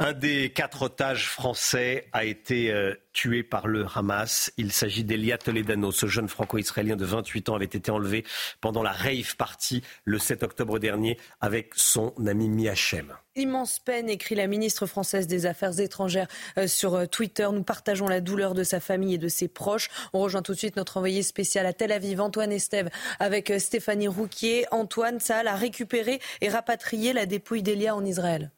Un 0.00 0.12
des 0.12 0.50
quatre 0.50 0.82
otages 0.82 1.28
français 1.28 2.08
a 2.12 2.24
été 2.24 2.72
euh, 2.72 2.96
tué 3.12 3.44
par 3.44 3.68
le 3.68 3.86
Hamas. 3.94 4.50
Il 4.56 4.72
s'agit 4.72 5.04
d'Elia 5.04 5.38
Toledano. 5.38 5.92
Ce 5.92 6.06
jeune 6.06 6.28
franco-israélien 6.28 6.96
de 6.96 7.04
28 7.04 7.48
ans 7.48 7.54
avait 7.54 7.66
été 7.66 7.92
enlevé 7.92 8.24
pendant 8.60 8.82
la 8.82 8.90
rave 8.90 9.36
party 9.36 9.84
le 10.04 10.18
7 10.18 10.42
octobre 10.42 10.80
dernier 10.80 11.16
avec 11.40 11.74
son 11.76 12.12
ami 12.26 12.48
Miachem. 12.48 13.14
Immense 13.36 13.78
peine, 13.78 14.08
écrit 14.08 14.34
la 14.34 14.48
ministre 14.48 14.86
française 14.86 15.28
des 15.28 15.46
Affaires 15.46 15.78
étrangères 15.78 16.26
euh, 16.58 16.66
sur 16.66 16.96
euh, 16.96 17.06
Twitter. 17.06 17.46
Nous 17.52 17.62
partageons 17.62 18.08
la 18.08 18.20
douleur 18.20 18.54
de 18.54 18.64
sa 18.64 18.80
famille 18.80 19.14
et 19.14 19.18
de 19.18 19.28
ses 19.28 19.46
proches. 19.46 19.90
On 20.12 20.18
rejoint 20.18 20.42
tout 20.42 20.54
de 20.54 20.58
suite 20.58 20.74
notre 20.74 20.96
envoyé 20.96 21.22
spécial 21.22 21.66
à 21.66 21.72
Tel 21.72 21.92
Aviv, 21.92 22.20
Antoine 22.20 22.50
Estève, 22.50 22.90
avec 23.20 23.52
Stéphanie 23.58 24.08
Rouquier. 24.08 24.66
Antoine, 24.72 25.20
ça 25.20 25.38
a 25.46 25.54
récupéré 25.54 26.18
et 26.40 26.48
rapatrié 26.48 27.12
la 27.12 27.26
dépouille 27.26 27.62
d'Elia 27.62 27.94
en 27.94 28.04
Israël. 28.04 28.50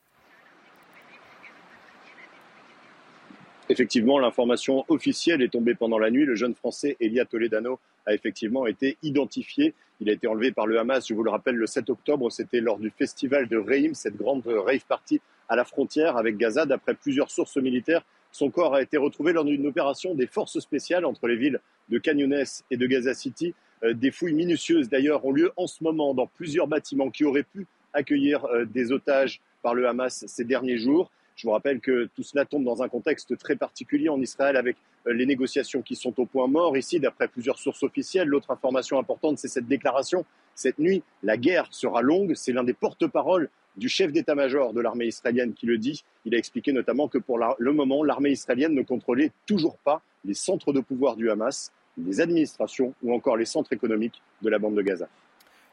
Effectivement, 3.68 4.20
l'information 4.20 4.84
officielle 4.88 5.42
est 5.42 5.48
tombée 5.48 5.74
pendant 5.74 5.98
la 5.98 6.10
nuit. 6.10 6.24
Le 6.24 6.36
jeune 6.36 6.54
Français 6.54 6.96
Elia 7.00 7.24
Toledano 7.24 7.80
a 8.06 8.14
effectivement 8.14 8.64
été 8.66 8.96
identifié 9.02 9.74
Il 10.00 10.08
a 10.08 10.12
été 10.12 10.28
enlevé 10.28 10.52
par 10.52 10.66
le 10.66 10.78
Hamas, 10.78 11.08
je 11.08 11.14
vous 11.14 11.24
le 11.24 11.30
rappelle, 11.30 11.56
le 11.56 11.66
7 11.66 11.90
octobre. 11.90 12.30
C'était 12.30 12.60
lors 12.60 12.78
du 12.78 12.90
festival 12.90 13.48
de 13.48 13.56
Reim, 13.56 13.94
cette 13.94 14.16
grande 14.16 14.46
rave 14.46 14.84
party 14.86 15.20
à 15.48 15.56
la 15.56 15.64
frontière 15.64 16.16
avec 16.16 16.36
Gaza. 16.36 16.64
D'après 16.64 16.94
plusieurs 16.94 17.30
sources 17.30 17.56
militaires, 17.56 18.02
son 18.30 18.50
corps 18.50 18.74
a 18.74 18.82
été 18.82 18.98
retrouvé 18.98 19.32
lors 19.32 19.44
d'une 19.44 19.66
opération 19.66 20.14
des 20.14 20.28
forces 20.28 20.60
spéciales 20.60 21.04
entre 21.04 21.26
les 21.26 21.36
villes 21.36 21.60
de 21.88 21.98
Canyones 21.98 22.44
et 22.70 22.76
de 22.76 22.86
Gaza 22.86 23.14
City. 23.14 23.52
Euh, 23.82 23.94
des 23.94 24.12
fouilles 24.12 24.34
minutieuses, 24.34 24.88
d'ailleurs, 24.88 25.24
ont 25.24 25.32
lieu 25.32 25.52
en 25.56 25.66
ce 25.66 25.82
moment 25.82 26.14
dans 26.14 26.28
plusieurs 26.28 26.68
bâtiments 26.68 27.10
qui 27.10 27.24
auraient 27.24 27.42
pu 27.42 27.66
accueillir 27.92 28.44
euh, 28.44 28.64
des 28.64 28.92
otages 28.92 29.40
par 29.62 29.74
le 29.74 29.88
Hamas 29.88 30.24
ces 30.28 30.44
derniers 30.44 30.78
jours. 30.78 31.10
Je 31.36 31.46
vous 31.46 31.52
rappelle 31.52 31.80
que 31.80 32.08
tout 32.14 32.22
cela 32.22 32.46
tombe 32.46 32.64
dans 32.64 32.82
un 32.82 32.88
contexte 32.88 33.36
très 33.36 33.56
particulier 33.56 34.08
en 34.08 34.20
Israël 34.22 34.56
avec 34.56 34.78
euh, 35.06 35.12
les 35.12 35.26
négociations 35.26 35.82
qui 35.82 35.94
sont 35.94 36.18
au 36.18 36.24
point 36.24 36.46
mort. 36.46 36.78
Ici, 36.78 36.98
d'après 36.98 37.28
plusieurs 37.28 37.58
sources 37.58 37.82
officielles, 37.82 38.26
l'autre 38.26 38.50
information 38.50 38.98
importante, 38.98 39.38
c'est 39.38 39.48
cette 39.48 39.68
déclaration. 39.68 40.24
Cette 40.54 40.78
nuit, 40.78 41.02
la 41.22 41.36
guerre 41.36 41.68
sera 41.70 42.00
longue. 42.00 42.32
C'est 42.34 42.52
l'un 42.52 42.64
des 42.64 42.72
porte-paroles 42.72 43.50
du 43.76 43.90
chef 43.90 44.12
d'état-major 44.12 44.72
de 44.72 44.80
l'armée 44.80 45.04
israélienne 45.06 45.52
qui 45.52 45.66
le 45.66 45.76
dit. 45.76 46.04
Il 46.24 46.34
a 46.34 46.38
expliqué 46.38 46.72
notamment 46.72 47.06
que 47.06 47.18
pour 47.18 47.38
le 47.58 47.72
moment, 47.72 48.02
l'armée 48.02 48.30
israélienne 48.30 48.74
ne 48.74 48.82
contrôlait 48.82 49.32
toujours 49.44 49.76
pas 49.76 50.00
les 50.24 50.32
centres 50.32 50.72
de 50.72 50.80
pouvoir 50.80 51.16
du 51.16 51.30
Hamas, 51.30 51.70
les 51.98 52.22
administrations 52.22 52.94
ou 53.02 53.12
encore 53.14 53.36
les 53.36 53.44
centres 53.44 53.74
économiques 53.74 54.22
de 54.40 54.48
la 54.48 54.58
bande 54.58 54.74
de 54.74 54.82
Gaza. 54.82 55.08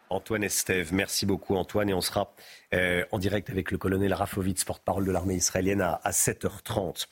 Antoine 0.09 0.43
Estève. 0.43 0.93
Merci 0.93 1.25
beaucoup 1.25 1.55
Antoine 1.55 1.89
et 1.89 1.93
on 1.93 2.01
sera 2.01 2.33
euh, 2.73 3.05
en 3.11 3.19
direct 3.19 3.49
avec 3.49 3.71
le 3.71 3.77
colonel 3.77 4.13
Rafovitz, 4.13 4.63
porte-parole 4.63 5.05
de 5.05 5.11
l'armée 5.11 5.35
israélienne 5.35 5.81
à, 5.81 6.01
à 6.03 6.11
7h30. 6.11 7.07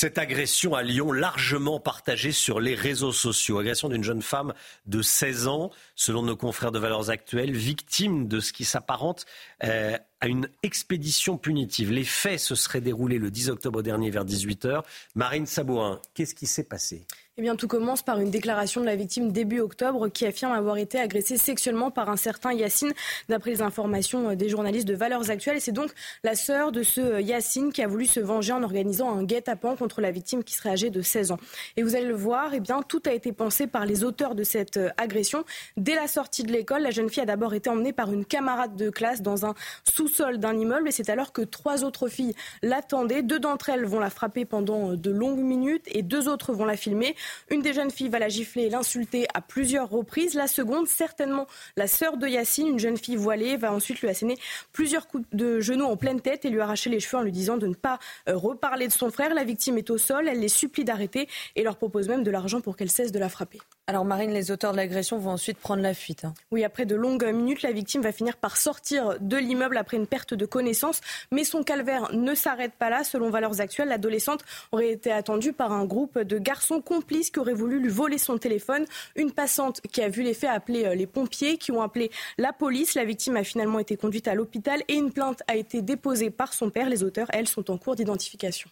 Cette 0.00 0.18
agression 0.18 0.76
à 0.76 0.84
Lyon, 0.84 1.10
largement 1.10 1.80
partagée 1.80 2.30
sur 2.30 2.60
les 2.60 2.76
réseaux 2.76 3.10
sociaux. 3.10 3.58
Agression 3.58 3.88
d'une 3.88 4.04
jeune 4.04 4.22
femme 4.22 4.54
de 4.86 5.02
16 5.02 5.48
ans, 5.48 5.72
selon 5.96 6.22
nos 6.22 6.36
confrères 6.36 6.70
de 6.70 6.78
Valeurs 6.78 7.10
Actuelles, 7.10 7.50
victime 7.50 8.28
de 8.28 8.38
ce 8.38 8.52
qui 8.52 8.64
s'apparente 8.64 9.26
euh, 9.64 9.98
à 10.20 10.28
une 10.28 10.48
expédition 10.62 11.36
punitive. 11.36 11.90
Les 11.90 12.04
faits 12.04 12.38
se 12.38 12.54
seraient 12.54 12.80
déroulés 12.80 13.18
le 13.18 13.32
10 13.32 13.50
octobre 13.50 13.82
dernier 13.82 14.10
vers 14.10 14.24
18h. 14.24 14.84
Marine 15.16 15.46
Sabourin, 15.46 16.00
qu'est-ce 16.14 16.36
qui 16.36 16.46
s'est 16.46 16.62
passé? 16.62 17.04
Eh 17.38 17.42
bien, 17.42 17.54
tout 17.54 17.68
commence 17.68 18.02
par 18.02 18.18
une 18.18 18.32
déclaration 18.32 18.80
de 18.80 18.86
la 18.86 18.96
victime 18.96 19.30
début 19.30 19.60
octobre 19.60 20.08
qui 20.08 20.26
affirme 20.26 20.50
avoir 20.50 20.76
été 20.76 20.98
agressée 20.98 21.36
sexuellement 21.36 21.92
par 21.92 22.10
un 22.10 22.16
certain 22.16 22.52
Yacine, 22.52 22.92
d'après 23.28 23.50
les 23.50 23.62
informations 23.62 24.30
euh, 24.30 24.34
des 24.34 24.48
journalistes 24.48 24.88
de 24.88 24.94
Valeurs 24.96 25.30
Actuelles. 25.30 25.60
C'est 25.60 25.70
donc 25.70 25.92
la 26.24 26.34
sœur 26.34 26.72
de 26.72 26.82
ce 26.82 27.00
euh, 27.00 27.20
Yacine 27.20 27.72
qui 27.72 27.80
a 27.80 27.86
voulu 27.86 28.06
se 28.06 28.18
venger 28.18 28.52
en 28.52 28.64
organisant 28.64 29.16
un 29.16 29.22
guet-apens 29.22 29.76
contre 29.76 30.00
la 30.00 30.10
victime 30.10 30.42
qui 30.42 30.54
serait 30.54 30.70
âgée 30.70 30.90
de 30.90 31.00
16 31.00 31.30
ans. 31.30 31.38
Et 31.76 31.84
vous 31.84 31.94
allez 31.94 32.06
le 32.06 32.16
voir, 32.16 32.54
eh 32.54 32.60
bien, 32.60 32.82
tout 32.82 33.02
a 33.06 33.12
été 33.12 33.30
pensé 33.30 33.68
par 33.68 33.86
les 33.86 34.02
auteurs 34.02 34.34
de 34.34 34.42
cette 34.42 34.76
euh, 34.76 34.90
agression. 34.96 35.44
Dès 35.76 35.94
la 35.94 36.08
sortie 36.08 36.42
de 36.42 36.50
l'école, 36.50 36.82
la 36.82 36.90
jeune 36.90 37.08
fille 37.08 37.22
a 37.22 37.26
d'abord 37.26 37.54
été 37.54 37.70
emmenée 37.70 37.92
par 37.92 38.12
une 38.12 38.24
camarade 38.24 38.74
de 38.74 38.90
classe 38.90 39.22
dans 39.22 39.46
un 39.46 39.54
sous-sol 39.84 40.38
d'un 40.38 40.58
immeuble 40.58 40.88
et 40.88 40.92
c'est 40.92 41.08
alors 41.08 41.32
que 41.32 41.42
trois 41.42 41.84
autres 41.84 42.08
filles 42.08 42.34
l'attendaient. 42.64 43.22
Deux 43.22 43.38
d'entre 43.38 43.68
elles 43.68 43.86
vont 43.86 44.00
la 44.00 44.10
frapper 44.10 44.44
pendant 44.44 44.94
de 44.94 45.10
longues 45.12 45.38
minutes 45.38 45.86
et 45.86 46.02
deux 46.02 46.26
autres 46.28 46.52
vont 46.52 46.64
la 46.64 46.76
filmer. 46.76 47.14
Une 47.50 47.62
des 47.62 47.72
jeunes 47.72 47.90
filles 47.90 48.08
va 48.08 48.18
la 48.18 48.28
gifler 48.28 48.64
et 48.64 48.70
l'insulter 48.70 49.26
à 49.34 49.40
plusieurs 49.40 49.88
reprises. 49.88 50.34
La 50.34 50.46
seconde, 50.46 50.86
certainement 50.86 51.46
la 51.76 51.86
sœur 51.86 52.16
de 52.16 52.26
Yacine, 52.26 52.68
une 52.68 52.78
jeune 52.78 52.96
fille 52.96 53.16
voilée, 53.16 53.56
va 53.56 53.72
ensuite 53.72 54.00
lui 54.00 54.08
asséner 54.08 54.36
plusieurs 54.72 55.08
coups 55.08 55.24
de 55.32 55.60
genoux 55.60 55.84
en 55.84 55.96
pleine 55.96 56.20
tête 56.20 56.44
et 56.44 56.50
lui 56.50 56.60
arracher 56.60 56.90
les 56.90 57.00
cheveux 57.00 57.18
en 57.18 57.22
lui 57.22 57.32
disant 57.32 57.56
de 57.56 57.66
ne 57.66 57.74
pas 57.74 57.98
euh, 58.28 58.36
reparler 58.36 58.88
de 58.88 58.92
son 58.92 59.10
frère. 59.10 59.34
La 59.34 59.44
victime 59.44 59.78
est 59.78 59.90
au 59.90 59.98
sol, 59.98 60.28
elle 60.28 60.40
les 60.40 60.48
supplie 60.48 60.84
d'arrêter 60.84 61.28
et 61.56 61.62
leur 61.62 61.76
propose 61.76 62.08
même 62.08 62.22
de 62.22 62.30
l'argent 62.30 62.60
pour 62.60 62.76
qu'elle 62.76 62.90
cesse 62.90 63.12
de 63.12 63.18
la 63.18 63.28
frapper. 63.28 63.58
Alors 63.90 64.04
Marine, 64.04 64.32
les 64.32 64.50
auteurs 64.50 64.72
de 64.72 64.76
l'agression 64.76 65.16
vont 65.16 65.30
ensuite 65.30 65.56
prendre 65.56 65.82
la 65.82 65.94
fuite. 65.94 66.26
Hein. 66.26 66.34
Oui, 66.50 66.62
après 66.62 66.84
de 66.84 66.94
longues 66.94 67.24
minutes, 67.24 67.62
la 67.62 67.72
victime 67.72 68.02
va 68.02 68.12
finir 68.12 68.36
par 68.36 68.58
sortir 68.58 69.16
de 69.18 69.38
l'immeuble 69.38 69.78
après 69.78 69.96
une 69.96 70.06
perte 70.06 70.34
de 70.34 70.44
connaissance. 70.44 71.00
Mais 71.32 71.42
son 71.42 71.62
calvaire 71.62 72.12
ne 72.12 72.34
s'arrête 72.34 72.74
pas 72.74 72.90
là. 72.90 73.02
Selon 73.02 73.30
Valeurs 73.30 73.62
Actuelles, 73.62 73.88
l'adolescente 73.88 74.44
aurait 74.72 74.90
été 74.90 75.10
attendue 75.10 75.54
par 75.54 75.72
un 75.72 75.86
groupe 75.86 76.18
de 76.18 76.38
garçons 76.38 76.82
complices 76.82 77.30
qui 77.30 77.38
auraient 77.38 77.54
voulu 77.54 77.80
lui 77.80 77.88
voler 77.88 78.18
son 78.18 78.36
téléphone. 78.36 78.84
Une 79.16 79.32
passante 79.32 79.80
qui 79.90 80.02
a 80.02 80.10
vu 80.10 80.22
les 80.22 80.34
faits 80.34 80.50
a 80.50 80.52
appelé 80.52 80.84
euh, 80.84 80.94
les 80.94 81.06
pompiers, 81.06 81.56
qui 81.56 81.72
ont 81.72 81.80
appelé 81.80 82.10
la 82.36 82.52
police. 82.52 82.94
La 82.94 83.06
victime 83.06 83.38
a 83.38 83.42
finalement 83.42 83.78
été 83.78 83.96
conduite 83.96 84.28
à 84.28 84.34
l'hôpital 84.34 84.82
et 84.88 84.96
une 84.96 85.12
plainte 85.12 85.42
a 85.48 85.56
été 85.56 85.80
déposée 85.80 86.28
par 86.28 86.52
son 86.52 86.68
père. 86.68 86.90
Les 86.90 87.04
auteurs, 87.04 87.28
elles, 87.32 87.48
sont 87.48 87.70
en 87.70 87.78
cours 87.78 87.96
d'identification. 87.96 88.68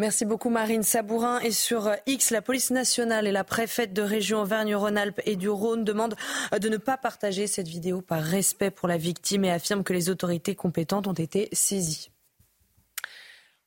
Merci 0.00 0.24
beaucoup 0.24 0.48
Marine 0.48 0.82
Sabourin. 0.82 1.40
Et 1.40 1.50
sur 1.50 1.90
X, 2.06 2.30
la 2.30 2.40
police 2.40 2.70
nationale 2.70 3.26
et 3.26 3.32
la 3.32 3.44
préfète 3.44 3.92
de 3.92 4.00
région 4.00 4.40
Auvergne-Rhône-Alpes 4.40 5.20
et 5.26 5.36
du 5.36 5.50
Rhône 5.50 5.84
demandent 5.84 6.16
de 6.58 6.68
ne 6.70 6.78
pas 6.78 6.96
partager 6.96 7.46
cette 7.46 7.68
vidéo 7.68 8.00
par 8.00 8.22
respect 8.22 8.70
pour 8.70 8.88
la 8.88 8.96
victime 8.96 9.44
et 9.44 9.50
affirment 9.50 9.84
que 9.84 9.92
les 9.92 10.08
autorités 10.08 10.54
compétentes 10.54 11.06
ont 11.06 11.12
été 11.12 11.50
saisies. 11.52 12.10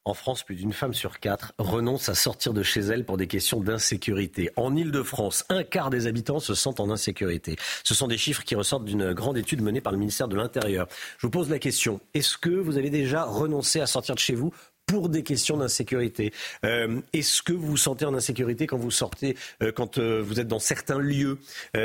En 0.05 0.15
France, 0.15 0.41
plus 0.41 0.55
d'une 0.55 0.73
femme 0.73 0.95
sur 0.95 1.19
quatre 1.19 1.53
renonce 1.59 2.09
à 2.09 2.15
sortir 2.15 2.51
de 2.53 2.63
chez 2.63 2.81
elle 2.81 3.05
pour 3.05 3.15
des 3.15 3.27
questions 3.27 3.61
d'insécurité. 3.61 4.49
En 4.57 4.75
Ile-de-France, 4.75 5.45
un 5.49 5.63
quart 5.63 5.91
des 5.91 6.07
habitants 6.07 6.39
se 6.39 6.55
sentent 6.55 6.81
en 6.81 6.89
insécurité. 6.89 7.55
Ce 7.85 7.93
sont 7.93 8.07
des 8.07 8.17
chiffres 8.17 8.43
qui 8.43 8.55
ressortent 8.55 8.83
d'une 8.83 9.13
grande 9.13 9.37
étude 9.37 9.61
menée 9.61 9.79
par 9.79 9.93
le 9.93 9.99
ministère 9.99 10.27
de 10.27 10.35
l'Intérieur. 10.35 10.87
Je 11.19 11.27
vous 11.27 11.31
pose 11.31 11.49
la 11.49 11.59
question, 11.59 12.01
est-ce 12.15 12.37
que 12.37 12.49
vous 12.49 12.77
avez 12.77 12.89
déjà 12.89 13.23
renoncé 13.23 13.79
à 13.79 13.85
sortir 13.85 14.15
de 14.15 14.19
chez 14.19 14.35
vous 14.35 14.51
pour 14.85 15.09
des 15.09 15.23
questions 15.23 15.57
d'insécurité. 15.57 16.31
Euh, 16.65 17.01
est-ce 17.13 17.41
que 17.41 17.53
vous 17.53 17.67
vous 17.67 17.77
sentez 17.77 18.05
en 18.05 18.13
insécurité 18.13 18.67
quand 18.67 18.77
vous 18.77 18.91
sortez, 18.91 19.35
euh, 19.61 19.71
quand 19.71 19.97
euh, 19.97 20.21
vous 20.21 20.39
êtes 20.39 20.47
dans 20.47 20.59
certains 20.59 20.99
lieux, 20.99 21.39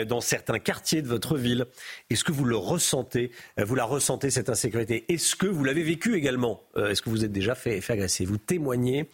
dans 0.06 0.20
certains 0.20 0.58
quartiers 0.58 1.02
de 1.02 1.08
votre 1.08 1.36
ville? 1.36 1.66
Est-ce 2.10 2.24
que 2.24 2.32
vous 2.32 2.44
le 2.44 2.56
ressentez 2.56 3.30
Vous 3.56 3.74
la 3.74 3.84
ressentez, 3.84 4.30
cette 4.30 4.48
insécurité? 4.48 5.04
Est-ce 5.08 5.36
que 5.36 5.46
vous 5.46 5.64
l'avez 5.64 5.82
vécu 5.82 6.16
également? 6.16 6.62
Est-ce 6.76 7.02
que 7.02 7.10
vous 7.10 7.24
êtes 7.24 7.32
déjà 7.32 7.54
fait, 7.54 7.80
fait 7.80 7.94
agresser? 7.94 8.24
Vous 8.24 8.38
témoignez 8.38 9.08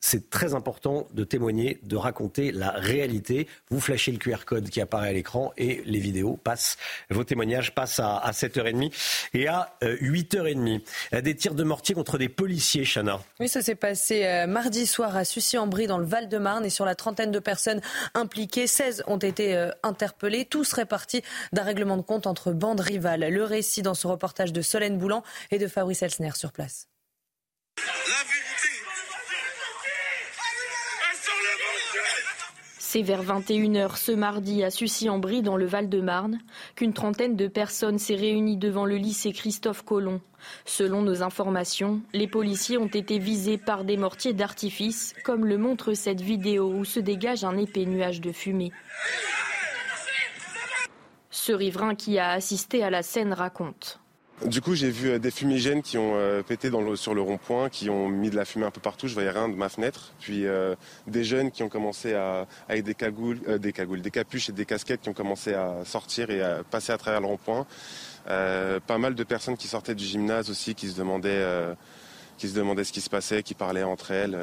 c'est 0.00 0.30
très 0.30 0.54
important 0.54 1.06
de 1.12 1.24
témoigner, 1.24 1.78
de 1.82 1.96
raconter 1.96 2.52
la 2.52 2.70
réalité. 2.70 3.48
Vous 3.70 3.80
flashez 3.80 4.12
le 4.12 4.18
QR 4.18 4.44
code 4.46 4.70
qui 4.70 4.80
apparaît 4.80 5.08
à 5.08 5.12
l'écran 5.12 5.52
et 5.56 5.82
les 5.84 5.98
vidéos 5.98 6.36
passent, 6.36 6.76
vos 7.10 7.24
témoignages 7.24 7.74
passent 7.74 8.00
à, 8.00 8.30
7h30 8.32 8.92
et 9.34 9.48
à 9.48 9.76
8h30. 9.82 10.82
Euh, 11.14 11.20
des 11.20 11.34
tirs 11.34 11.54
de 11.54 11.64
mortier 11.64 11.94
contre 11.94 12.18
des 12.18 12.28
policiers, 12.28 12.84
Chana. 12.84 13.20
Oui, 13.40 13.48
ça 13.48 13.62
s'est 13.62 13.74
passé 13.74 14.24
euh, 14.24 14.46
mardi 14.46 14.86
soir 14.86 15.16
à 15.16 15.24
Sucy-en-Brie 15.24 15.86
dans 15.86 15.98
le 15.98 16.06
Val-de-Marne 16.06 16.64
et 16.64 16.70
sur 16.70 16.84
la 16.84 16.94
trentaine 16.94 17.30
de 17.30 17.38
personnes 17.38 17.80
impliquées, 18.14 18.66
16 18.66 19.04
ont 19.06 19.18
été 19.18 19.56
euh, 19.56 19.70
interpellées. 19.82 20.44
Tous 20.44 20.64
seraient 20.64 20.86
partis 20.86 21.22
d'un 21.52 21.62
règlement 21.62 21.96
de 21.96 22.02
compte 22.02 22.26
entre 22.26 22.52
bandes 22.52 22.80
rivales. 22.80 23.28
Le 23.28 23.44
récit 23.44 23.82
dans 23.82 23.94
ce 23.94 24.06
reportage 24.06 24.52
de 24.52 24.62
Solène 24.62 24.98
Boulan 24.98 25.22
et 25.50 25.58
de 25.58 25.66
Fabrice 25.66 26.02
Elsner 26.02 26.32
sur 26.34 26.52
place. 26.52 26.88
C'est 32.90 33.02
vers 33.02 33.22
21h 33.22 33.96
ce 33.96 34.12
mardi 34.12 34.64
à 34.64 34.70
Sucy-en-Brie 34.70 35.42
dans 35.42 35.58
le 35.58 35.66
Val-de-Marne 35.66 36.38
qu'une 36.74 36.94
trentaine 36.94 37.36
de 37.36 37.46
personnes 37.46 37.98
s'est 37.98 38.14
réunie 38.14 38.56
devant 38.56 38.86
le 38.86 38.96
lycée 38.96 39.32
Christophe 39.32 39.84
Colomb. 39.84 40.22
Selon 40.64 41.02
nos 41.02 41.22
informations, 41.22 42.00
les 42.14 42.26
policiers 42.26 42.78
ont 42.78 42.86
été 42.86 43.18
visés 43.18 43.58
par 43.58 43.84
des 43.84 43.98
mortiers 43.98 44.32
d'artifice, 44.32 45.14
comme 45.22 45.44
le 45.44 45.58
montre 45.58 45.92
cette 45.92 46.22
vidéo 46.22 46.72
où 46.72 46.86
se 46.86 46.98
dégage 46.98 47.44
un 47.44 47.58
épais 47.58 47.84
nuage 47.84 48.22
de 48.22 48.32
fumée. 48.32 48.72
Ce 51.30 51.52
riverain 51.52 51.94
qui 51.94 52.18
a 52.18 52.30
assisté 52.30 52.82
à 52.82 52.88
la 52.88 53.02
scène 53.02 53.34
raconte. 53.34 54.00
Du 54.46 54.60
coup, 54.60 54.76
j'ai 54.76 54.90
vu 54.90 55.10
euh, 55.10 55.18
des 55.18 55.32
fumigènes 55.32 55.82
qui 55.82 55.98
ont 55.98 56.12
euh, 56.14 56.44
pété 56.44 56.70
sur 56.94 57.12
le 57.12 57.20
rond-point, 57.20 57.68
qui 57.68 57.90
ont 57.90 58.08
mis 58.08 58.30
de 58.30 58.36
la 58.36 58.44
fumée 58.44 58.66
un 58.66 58.70
peu 58.70 58.80
partout. 58.80 59.08
Je 59.08 59.14
voyais 59.14 59.30
rien 59.30 59.48
de 59.48 59.56
ma 59.56 59.68
fenêtre. 59.68 60.12
Puis 60.20 60.46
euh, 60.46 60.76
des 61.08 61.24
jeunes 61.24 61.50
qui 61.50 61.64
ont 61.64 61.68
commencé 61.68 62.14
à, 62.14 62.46
avec 62.68 62.84
des 62.84 62.94
cagoules, 62.94 63.40
des 63.58 63.72
cagoules, 63.72 64.00
des 64.00 64.12
capuches 64.12 64.48
et 64.48 64.52
des 64.52 64.64
casquettes 64.64 65.00
qui 65.02 65.08
ont 65.08 65.14
commencé 65.14 65.54
à 65.54 65.84
sortir 65.84 66.30
et 66.30 66.40
à 66.40 66.62
passer 66.62 66.92
à 66.92 66.98
travers 66.98 67.20
le 67.20 67.26
rond-point. 67.26 67.66
pas 68.26 68.98
mal 68.98 69.14
de 69.16 69.24
personnes 69.24 69.56
qui 69.56 69.66
sortaient 69.66 69.96
du 69.96 70.04
gymnase 70.04 70.50
aussi, 70.50 70.74
qui 70.74 70.88
se 70.88 70.96
demandaient, 70.96 71.44
qui 72.36 72.48
se 72.48 72.54
demandaient 72.54 72.84
ce 72.84 72.92
qui 72.92 73.00
se 73.00 73.10
passait, 73.10 73.42
qui 73.42 73.54
parlaient 73.54 73.82
entre 73.82 74.12
elles, 74.12 74.38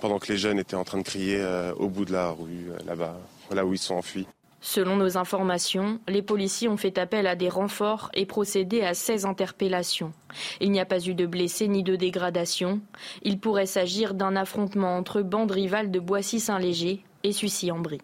pendant 0.00 0.18
que 0.18 0.30
les 0.30 0.38
jeunes 0.38 0.58
étaient 0.58 0.76
en 0.76 0.84
train 0.84 0.98
de 0.98 1.04
crier 1.04 1.42
au 1.78 1.88
bout 1.88 2.04
de 2.04 2.12
la 2.12 2.30
rue, 2.30 2.70
là-bas, 2.86 3.16
là 3.50 3.64
où 3.64 3.72
ils 3.72 3.78
sont 3.78 3.94
enfuis. 3.94 4.26
Selon 4.64 4.94
nos 4.94 5.18
informations, 5.18 5.98
les 6.06 6.22
policiers 6.22 6.68
ont 6.68 6.76
fait 6.76 6.96
appel 6.96 7.26
à 7.26 7.34
des 7.34 7.48
renforts 7.48 8.10
et 8.14 8.26
procédé 8.26 8.82
à 8.82 8.94
16 8.94 9.26
interpellations. 9.26 10.12
Il 10.60 10.70
n'y 10.70 10.78
a 10.78 10.84
pas 10.84 11.04
eu 11.04 11.14
de 11.14 11.26
blessés 11.26 11.66
ni 11.66 11.82
de 11.82 11.96
dégradation. 11.96 12.80
Il 13.22 13.40
pourrait 13.40 13.66
s'agir 13.66 14.14
d'un 14.14 14.36
affrontement 14.36 14.96
entre 14.96 15.20
bandes 15.20 15.50
rivales 15.50 15.90
de 15.90 15.98
Boissy-Saint-Léger 15.98 17.04
et 17.24 17.32
Sucy-en-Brie. 17.32 18.02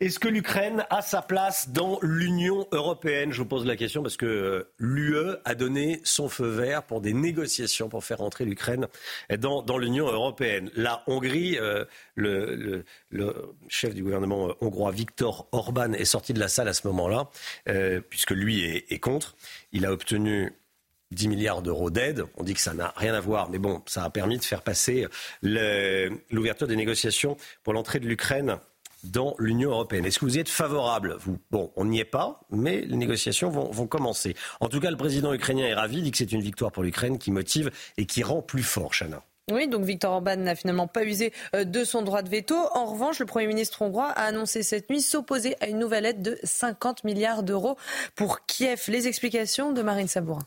Est-ce 0.00 0.18
que 0.18 0.28
l'Ukraine 0.28 0.86
a 0.88 1.02
sa 1.02 1.20
place 1.20 1.68
dans 1.68 1.98
l'Union 2.00 2.66
européenne? 2.72 3.32
Je 3.32 3.42
vous 3.42 3.46
pose 3.46 3.66
la 3.66 3.76
question 3.76 4.00
parce 4.00 4.16
que 4.16 4.24
euh, 4.24 4.72
l'UE 4.78 5.36
a 5.44 5.54
donné 5.54 6.00
son 6.04 6.30
feu 6.30 6.48
vert 6.48 6.84
pour 6.84 7.02
des 7.02 7.12
négociations 7.12 7.90
pour 7.90 8.02
faire 8.02 8.22
entrer 8.22 8.46
l'Ukraine 8.46 8.86
dans, 9.38 9.76
l'Union 9.76 10.06
européenne. 10.06 10.70
La 10.74 11.02
Hongrie, 11.06 11.58
euh, 11.58 11.84
le, 12.14 12.82
chef 13.68 13.94
du 13.94 14.02
gouvernement 14.02 14.48
euh, 14.48 14.52
hongrois 14.62 14.90
Viktor 14.90 15.46
Orban 15.52 15.92
est 15.92 16.06
sorti 16.06 16.32
de 16.32 16.40
la 16.40 16.48
salle 16.48 16.68
à 16.68 16.72
ce 16.72 16.86
moment-là, 16.86 17.28
puisque 18.08 18.30
lui 18.30 18.64
est, 18.64 18.98
contre. 19.00 19.36
Il 19.72 19.84
a 19.84 19.92
obtenu 19.92 20.54
10 21.10 21.28
milliards 21.28 21.60
d'euros 21.60 21.90
d'aide. 21.90 22.24
On 22.38 22.42
dit 22.42 22.54
que 22.54 22.60
ça 22.60 22.72
n'a 22.72 22.94
rien 22.96 23.12
à 23.12 23.20
voir, 23.20 23.50
mais 23.50 23.58
bon, 23.58 23.82
ça 23.84 24.04
a 24.04 24.08
permis 24.08 24.38
de 24.38 24.44
faire 24.44 24.62
passer 24.62 25.08
l'ouverture 25.42 26.68
des 26.68 26.76
négociations 26.76 27.36
pour 27.62 27.74
l'entrée 27.74 28.00
de 28.00 28.06
l'Ukraine 28.06 28.60
dans 29.04 29.34
l'Union 29.38 29.70
européenne. 29.70 30.04
Est-ce 30.04 30.18
que 30.18 30.24
vous 30.24 30.36
y 30.36 30.40
êtes 30.40 30.48
favorable 30.48 31.16
vous? 31.20 31.38
Bon, 31.50 31.72
on 31.76 31.84
n'y 31.84 32.00
est 32.00 32.04
pas, 32.04 32.40
mais 32.50 32.82
les 32.82 32.96
négociations 32.96 33.50
vont, 33.50 33.70
vont, 33.70 33.86
commencer. 33.86 34.34
En 34.60 34.68
tout 34.68 34.80
cas, 34.80 34.90
le 34.90 34.96
président 34.96 35.32
ukrainien 35.32 35.66
est 35.66 35.74
ravi, 35.74 36.02
dit 36.02 36.10
que 36.10 36.18
c'est 36.18 36.32
une 36.32 36.42
victoire 36.42 36.72
pour 36.72 36.82
l'Ukraine 36.82 37.18
qui 37.18 37.30
motive 37.30 37.70
et 37.96 38.06
qui 38.06 38.22
rend 38.22 38.42
plus 38.42 38.62
fort, 38.62 38.92
Chana. 38.92 39.22
Oui, 39.50 39.68
donc 39.68 39.84
Viktor 39.84 40.12
Orban 40.12 40.36
n'a 40.36 40.54
finalement 40.54 40.86
pas 40.86 41.04
usé 41.04 41.32
euh, 41.54 41.64
de 41.64 41.84
son 41.84 42.02
droit 42.02 42.22
de 42.22 42.28
veto. 42.28 42.54
En 42.74 42.86
revanche, 42.86 43.18
le 43.18 43.26
Premier 43.26 43.46
ministre 43.46 43.82
hongrois 43.82 44.08
a 44.08 44.24
annoncé 44.24 44.62
cette 44.62 44.90
nuit 44.90 45.00
s'opposer 45.00 45.56
à 45.60 45.68
une 45.68 45.78
nouvelle 45.78 46.06
aide 46.06 46.22
de 46.22 46.38
50 46.44 47.04
milliards 47.04 47.42
d'euros 47.42 47.76
pour 48.14 48.46
Kiev. 48.46 48.84
Les 48.88 49.08
explications 49.08 49.72
de 49.72 49.82
Marine 49.82 50.08
Sabourin. 50.08 50.46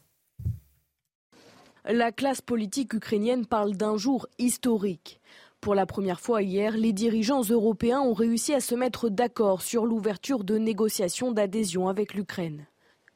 La 1.86 2.14
classe 2.14 2.39
politique 2.39 2.93
ukrainienne 2.93 3.45
parle 3.45 3.76
d'un 3.76 3.97
jour 3.97 4.28
historique. 4.39 5.20
Pour 5.64 5.76
la 5.76 5.86
première 5.86 6.20
fois 6.20 6.41
hier, 6.41 6.76
les 6.76 6.91
dirigeants 6.91 7.41
européens 7.41 8.01
ont 8.01 8.11
réussi 8.11 8.53
à 8.53 8.59
se 8.59 8.76
mettre 8.76 9.07
d'accord 9.07 9.61
sur 9.61 9.86
l'ouverture 9.86 10.43
de 10.43 10.57
négociations 10.57 11.32
d'adhésion 11.32 11.88
avec 11.88 12.16
l'Ukraine. 12.16 12.66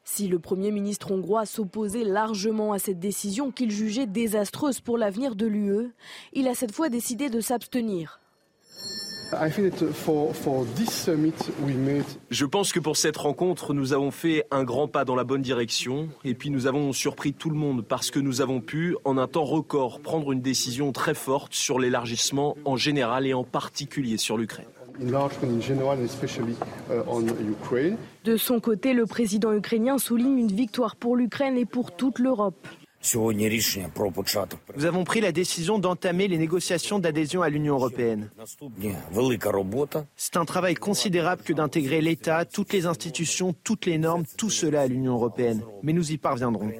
Si 0.05 0.29
le 0.29 0.39
Premier 0.39 0.71
ministre 0.71 1.11
hongrois 1.11 1.45
s'opposait 1.45 2.05
largement 2.05 2.71
à 2.71 2.79
cette 2.79 2.99
décision 2.99 3.51
qu'il 3.51 3.69
jugeait 3.69 4.05
désastreuse 4.05 4.79
pour 4.79 4.97
l'avenir 4.97 5.35
de 5.35 5.45
l'UE, 5.45 5.91
il 6.31 6.47
a 6.47 6.55
cette 6.55 6.71
fois 6.71 6.87
décidé 6.87 7.29
de 7.29 7.41
s'abstenir. 7.41 8.21
Je 12.29 12.45
pense 12.45 12.71
que 12.71 12.79
pour 12.79 12.97
cette 12.97 13.17
rencontre, 13.17 13.73
nous 13.73 13.93
avons 13.93 14.11
fait 14.11 14.45
un 14.51 14.63
grand 14.63 14.87
pas 14.87 15.05
dans 15.05 15.15
la 15.15 15.23
bonne 15.23 15.41
direction 15.41 16.09
et 16.23 16.33
puis 16.33 16.49
nous 16.49 16.67
avons 16.67 16.93
surpris 16.93 17.33
tout 17.33 17.49
le 17.49 17.55
monde 17.55 17.83
parce 17.83 18.11
que 18.11 18.19
nous 18.19 18.41
avons 18.41 18.61
pu, 18.61 18.95
en 19.03 19.17
un 19.17 19.27
temps 19.27 19.43
record, 19.43 19.99
prendre 19.99 20.31
une 20.31 20.41
décision 20.41 20.91
très 20.91 21.13
forte 21.13 21.53
sur 21.53 21.79
l'élargissement 21.79 22.55
en 22.65 22.77
général 22.77 23.27
et 23.27 23.33
en 23.33 23.43
particulier 23.43 24.17
sur 24.17 24.37
l'Ukraine. 24.37 24.67
De 28.25 28.37
son 28.37 28.59
côté, 28.59 28.93
le 28.93 29.05
président 29.05 29.53
ukrainien 29.53 29.97
souligne 29.97 30.39
une 30.39 30.51
victoire 30.51 30.95
pour 30.95 31.15
l'Ukraine 31.15 31.57
et 31.57 31.65
pour 31.65 31.95
toute 31.95 32.19
l'Europe. 32.19 32.67
Nous 34.75 34.85
avons 34.85 35.03
pris 35.03 35.21
la 35.21 35.31
décision 35.31 35.79
d'entamer 35.79 36.27
les 36.27 36.37
négociations 36.37 36.99
d'adhésion 36.99 37.41
à 37.41 37.49
l'Union 37.49 37.75
européenne. 37.75 38.29
C'est 40.15 40.37
un 40.37 40.45
travail 40.45 40.75
considérable 40.75 41.43
que 41.43 41.53
d'intégrer 41.53 42.01
l'État, 42.01 42.45
toutes 42.45 42.73
les 42.73 42.85
institutions, 42.85 43.53
toutes 43.63 43.85
les 43.85 43.97
normes, 43.97 44.25
tout 44.37 44.49
cela 44.49 44.81
à 44.81 44.87
l'Union 44.87 45.13
européenne. 45.13 45.63
Mais 45.83 45.93
nous 45.93 46.11
y 46.11 46.17
parviendrons. 46.17 46.71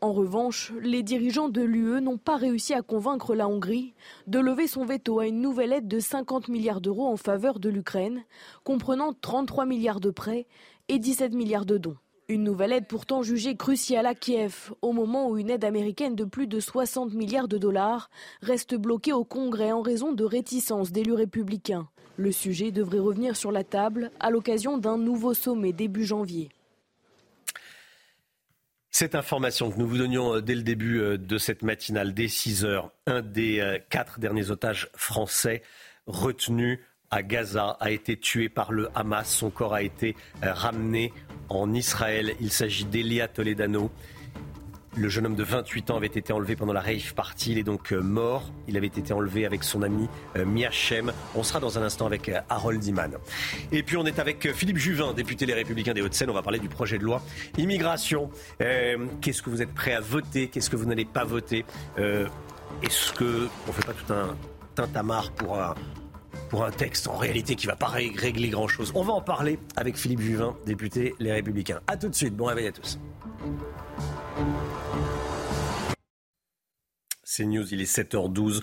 En 0.00 0.12
revanche, 0.12 0.72
les 0.80 1.04
dirigeants 1.04 1.48
de 1.48 1.62
l'UE 1.62 2.00
n'ont 2.00 2.18
pas 2.18 2.36
réussi 2.36 2.74
à 2.74 2.82
convaincre 2.82 3.36
la 3.36 3.46
Hongrie 3.46 3.94
de 4.26 4.40
lever 4.40 4.66
son 4.66 4.84
veto 4.84 5.20
à 5.20 5.28
une 5.28 5.40
nouvelle 5.40 5.72
aide 5.72 5.86
de 5.86 6.00
50 6.00 6.48
milliards 6.48 6.80
d'euros 6.80 7.06
en 7.06 7.16
faveur 7.16 7.60
de 7.60 7.68
l'Ukraine, 7.68 8.24
comprenant 8.64 9.12
33 9.12 9.64
milliards 9.64 10.00
de 10.00 10.10
prêts 10.10 10.46
et 10.88 10.98
17 10.98 11.34
milliards 11.34 11.66
de 11.66 11.78
dons. 11.78 11.96
Une 12.28 12.44
nouvelle 12.44 12.72
aide 12.72 12.86
pourtant 12.86 13.22
jugée 13.22 13.56
cruciale 13.56 14.06
à 14.06 14.14
Kiev, 14.14 14.72
au 14.80 14.92
moment 14.92 15.28
où 15.28 15.38
une 15.38 15.50
aide 15.50 15.64
américaine 15.64 16.14
de 16.14 16.24
plus 16.24 16.46
de 16.46 16.60
60 16.60 17.12
milliards 17.14 17.48
de 17.48 17.58
dollars 17.58 18.10
reste 18.40 18.74
bloquée 18.74 19.12
au 19.12 19.24
Congrès 19.24 19.72
en 19.72 19.82
raison 19.82 20.12
de 20.12 20.24
réticences 20.24 20.92
d'élus 20.92 21.14
républicains. 21.14 21.88
Le 22.16 22.30
sujet 22.30 22.70
devrait 22.70 23.00
revenir 23.00 23.36
sur 23.36 23.50
la 23.50 23.64
table 23.64 24.10
à 24.20 24.30
l'occasion 24.30 24.78
d'un 24.78 24.98
nouveau 24.98 25.34
sommet 25.34 25.72
début 25.72 26.04
janvier. 26.04 26.48
Cette 28.90 29.14
information 29.14 29.70
que 29.70 29.78
nous 29.78 29.88
vous 29.88 29.98
donnions 29.98 30.36
euh, 30.36 30.40
dès 30.42 30.54
le 30.54 30.62
début 30.62 31.00
euh, 31.00 31.16
de 31.16 31.38
cette 31.38 31.62
matinale, 31.62 32.12
dès 32.12 32.28
6 32.28 32.66
heures, 32.66 32.92
un 33.06 33.22
des 33.22 33.58
euh, 33.58 33.78
quatre 33.88 34.20
derniers 34.20 34.50
otages 34.50 34.90
français 34.94 35.62
retenus 36.06 36.78
à 37.12 37.22
Gaza 37.22 37.76
a 37.78 37.90
été 37.92 38.16
tué 38.16 38.48
par 38.48 38.72
le 38.72 38.88
Hamas. 38.96 39.28
Son 39.28 39.50
corps 39.50 39.74
a 39.74 39.82
été 39.82 40.16
ramené 40.42 41.12
en 41.48 41.72
Israël. 41.72 42.34
Il 42.40 42.50
s'agit 42.50 42.84
d'Elia 42.84 43.28
Toledano. 43.28 43.90
Le 44.94 45.08
jeune 45.08 45.24
homme 45.24 45.36
de 45.36 45.42
28 45.42 45.90
ans 45.90 45.96
avait 45.96 46.06
été 46.06 46.34
enlevé 46.34 46.54
pendant 46.54 46.74
la 46.74 46.82
rave 46.82 47.14
party. 47.14 47.52
Il 47.52 47.58
est 47.58 47.62
donc 47.62 47.92
euh, 47.92 48.02
mort. 48.02 48.50
Il 48.68 48.76
avait 48.76 48.88
été 48.88 49.14
enlevé 49.14 49.46
avec 49.46 49.64
son 49.64 49.80
ami 49.80 50.06
euh, 50.36 50.44
Miachem. 50.44 51.12
On 51.34 51.42
sera 51.42 51.60
dans 51.60 51.78
un 51.78 51.82
instant 51.82 52.04
avec 52.04 52.28
euh, 52.28 52.40
Harold 52.50 52.84
Iman. 52.84 53.12
Et 53.72 53.82
puis 53.82 53.96
on 53.96 54.04
est 54.04 54.18
avec 54.18 54.52
Philippe 54.52 54.76
Juvin, 54.76 55.14
député 55.14 55.46
Les 55.46 55.54
Républicains 55.54 55.94
des 55.94 56.02
Hauts-de-Seine. 56.02 56.28
On 56.28 56.34
va 56.34 56.42
parler 56.42 56.58
du 56.58 56.68
projet 56.68 56.98
de 56.98 57.04
loi 57.04 57.22
immigration. 57.56 58.30
Qu'est-ce 58.58 59.42
que 59.42 59.48
vous 59.48 59.62
êtes 59.62 59.72
prêt 59.72 59.94
à 59.94 60.00
voter? 60.00 60.48
Qu'est-ce 60.48 60.68
que 60.68 60.76
vous 60.76 60.86
n'allez 60.86 61.06
pas 61.06 61.24
voter? 61.24 61.64
Est-ce 61.96 63.12
que 63.12 63.48
on 63.68 63.72
fait 63.72 63.86
pas 63.86 63.92
tout 63.92 64.12
un 64.12 64.36
tintamarre 64.74 65.30
pour 65.32 65.58
un, 65.60 65.74
pour 66.52 66.66
un 66.66 66.70
texte 66.70 67.08
en 67.08 67.16
réalité 67.16 67.56
qui 67.56 67.66
ne 67.66 67.72
va 67.72 67.76
pas 67.76 67.86
régler 67.86 68.50
grand-chose. 68.50 68.92
On 68.94 69.02
va 69.02 69.14
en 69.14 69.22
parler 69.22 69.58
avec 69.74 69.96
Philippe 69.96 70.20
Juvin, 70.20 70.54
député 70.66 71.14
Les 71.18 71.32
Républicains. 71.32 71.80
A 71.86 71.96
tout 71.96 72.10
de 72.10 72.14
suite, 72.14 72.36
bon 72.36 72.44
réveil 72.44 72.66
à 72.66 72.72
tous. 72.72 72.98
C'est 77.34 77.46
News, 77.46 77.64
il 77.72 77.80
est 77.80 77.90
7h12. 77.90 78.60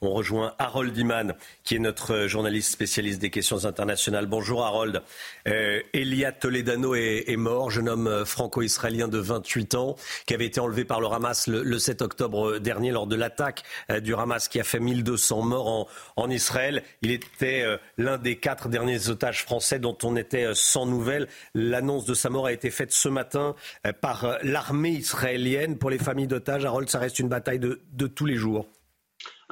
On 0.00 0.12
rejoint 0.12 0.54
Harold 0.60 0.96
Iman, 0.96 1.34
qui 1.64 1.74
est 1.74 1.80
notre 1.80 2.28
journaliste 2.28 2.70
spécialiste 2.70 3.20
des 3.20 3.30
questions 3.30 3.64
internationales. 3.64 4.26
Bonjour 4.26 4.64
Harold. 4.64 5.02
Euh, 5.48 5.80
Elia 5.92 6.30
Toledano 6.30 6.94
est, 6.94 7.34
mort, 7.36 7.72
jeune 7.72 7.88
homme 7.88 8.24
franco-israélien 8.24 9.08
de 9.08 9.18
28 9.18 9.74
ans, 9.74 9.96
qui 10.24 10.34
avait 10.34 10.46
été 10.46 10.60
enlevé 10.60 10.84
par 10.84 11.00
le 11.00 11.08
Hamas 11.08 11.48
le, 11.48 11.78
7 11.80 12.00
octobre 12.00 12.58
dernier 12.58 12.92
lors 12.92 13.08
de 13.08 13.16
l'attaque 13.16 13.64
euh, 13.90 13.98
du 13.98 14.14
Hamas 14.14 14.46
qui 14.46 14.60
a 14.60 14.64
fait 14.64 14.78
1200 14.78 15.42
morts 15.42 15.88
en, 16.14 16.30
Israël. 16.30 16.84
Il 17.02 17.10
était 17.10 17.62
euh, 17.62 17.76
l'un 17.98 18.18
des 18.18 18.36
quatre 18.36 18.68
derniers 18.68 19.08
otages 19.08 19.42
français 19.42 19.80
dont 19.80 19.98
on 20.04 20.14
était 20.14 20.44
euh, 20.44 20.54
sans 20.54 20.86
nouvelles. 20.86 21.26
L'annonce 21.56 22.04
de 22.04 22.14
sa 22.14 22.30
mort 22.30 22.46
a 22.46 22.52
été 22.52 22.70
faite 22.70 22.92
ce 22.92 23.08
matin 23.08 23.56
par 24.00 24.38
l'armée 24.44 24.90
israélienne. 24.90 25.76
Pour 25.76 25.90
les 25.90 25.98
familles 25.98 26.28
d'otages, 26.28 26.64
Harold, 26.64 26.88
ça 26.88 27.00
reste 27.00 27.18
une 27.18 27.28
bataille 27.28 27.58
de 27.58 27.80
tous 28.14 28.26
les 28.26 28.36
jours. 28.36 28.66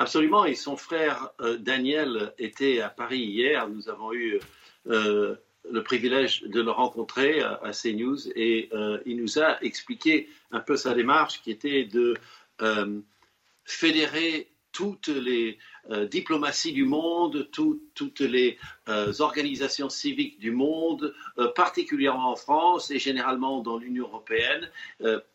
Absolument, 0.00 0.46
et 0.46 0.54
son 0.54 0.78
frère 0.78 1.28
euh, 1.42 1.58
Daniel 1.58 2.32
était 2.38 2.80
à 2.80 2.88
Paris 2.88 3.20
hier. 3.20 3.68
Nous 3.68 3.90
avons 3.90 4.14
eu 4.14 4.40
euh, 4.86 5.36
le 5.70 5.82
privilège 5.82 6.42
de 6.44 6.62
le 6.62 6.70
rencontrer 6.70 7.42
à, 7.42 7.72
CNews 7.72 8.28
et 8.34 8.70
euh, 8.72 8.98
il 9.04 9.20
nous 9.20 9.38
a 9.38 9.62
expliqué 9.62 10.30
un 10.52 10.60
peu 10.60 10.78
sa 10.78 10.94
démarche 10.94 11.42
qui 11.42 11.50
était 11.50 11.84
de 11.84 12.14
fédérer 13.64 14.48
toutes 14.72 15.08
les 15.08 15.58
diplomaties 16.10 16.72
du 16.72 16.84
monde, 16.84 17.48
toutes 17.50 18.20
les 18.20 18.58
organisations 19.18 19.88
civiques 19.88 20.38
du 20.38 20.50
monde, 20.50 21.14
particulièrement 21.54 22.32
en 22.32 22.36
France 22.36 22.90
et 22.90 22.98
généralement 22.98 23.62
dans 23.62 23.78
l'Union 23.78 24.04
européenne, 24.04 24.70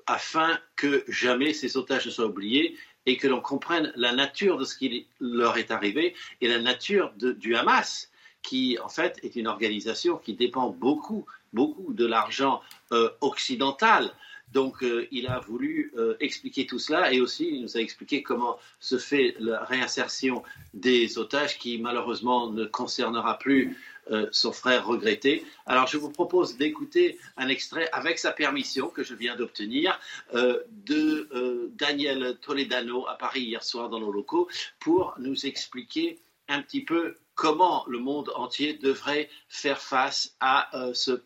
afin 0.06 0.60
que 0.76 1.04
jamais 1.08 1.54
ces 1.54 1.78
otages 1.78 2.06
ne 2.06 2.12
soient 2.12 2.28
oubliés 2.28 2.78
et 3.06 3.18
que 3.18 3.28
l'on 3.28 3.42
comprenne 3.42 3.92
la 3.96 4.14
nature 4.14 4.58
de 4.58 4.66
ce 4.66 4.76
qui 4.76 5.08
leur 5.20 5.58
est 5.58 5.72
arrivé 5.72 6.16
et 6.42 6.48
la 6.48 6.60
nature 6.60 7.14
du 7.16 7.56
Hamas, 7.56 8.12
qui 8.42 8.78
en 8.84 8.90
fait 8.90 9.20
est 9.24 9.36
une 9.36 9.48
organisation 9.48 10.18
qui 10.18 10.34
dépend 10.34 10.70
beaucoup, 10.70 11.26
beaucoup 11.54 11.94
de 11.94 12.06
l'argent 12.06 12.62
euh, 12.92 13.10
occidental. 13.22 14.12
Donc 14.54 14.84
euh, 14.84 15.08
il 15.12 15.28
a 15.28 15.40
voulu 15.40 15.92
euh, 15.98 16.16
expliquer 16.20 16.68
tout 16.68 16.80
cela 16.80 17.12
et 17.12 17.20
aussi 17.20 17.50
il 17.50 17.62
nous 17.64 17.78
a 17.78 17.80
expliqué 17.80 18.22
comment 18.22 18.58
se 18.80 18.98
fait 18.98 19.36
la 19.40 19.64
réinsertion 19.64 20.44
des 20.74 21.18
otages 21.18 21.58
qui 21.58 21.80
malheureusement 21.80 22.52
ne 22.52 22.66
concernera 22.66 23.40
plus 23.40 23.76
euh, 24.12 24.28
son 24.32 24.52
frère 24.52 24.86
regretté. 24.86 25.44
Alors 25.66 25.88
je 25.88 25.98
vous 25.98 26.12
propose 26.12 26.58
d'écouter 26.58 27.18
un 27.38 27.48
extrait 27.48 27.90
avec 27.92 28.20
sa 28.20 28.32
permission 28.32 28.90
que 28.90 29.04
je 29.04 29.16
viens 29.16 29.36
d'obtenir 29.36 30.00
euh, 30.34 30.60
de 30.86 31.28
euh, 31.34 31.72
Daniel 31.76 32.38
Toledano 32.42 33.08
à 33.08 33.18
Paris 33.18 33.42
hier 33.42 33.64
soir 33.64 33.90
dans 33.90 34.00
nos 34.00 34.12
locaux 34.12 34.48
pour 34.80 35.16
nous 35.18 35.46
expliquer 35.46 36.20
un 36.48 36.62
petit 36.62 36.84
peu 36.84 37.16
comment 37.34 37.84
le 37.88 37.98
monde 38.00 38.32
entier 38.36 38.74
devrait 38.74 39.30
faire 39.50 39.82
face 39.82 40.36
à 40.40 40.70
ce, 40.94 41.22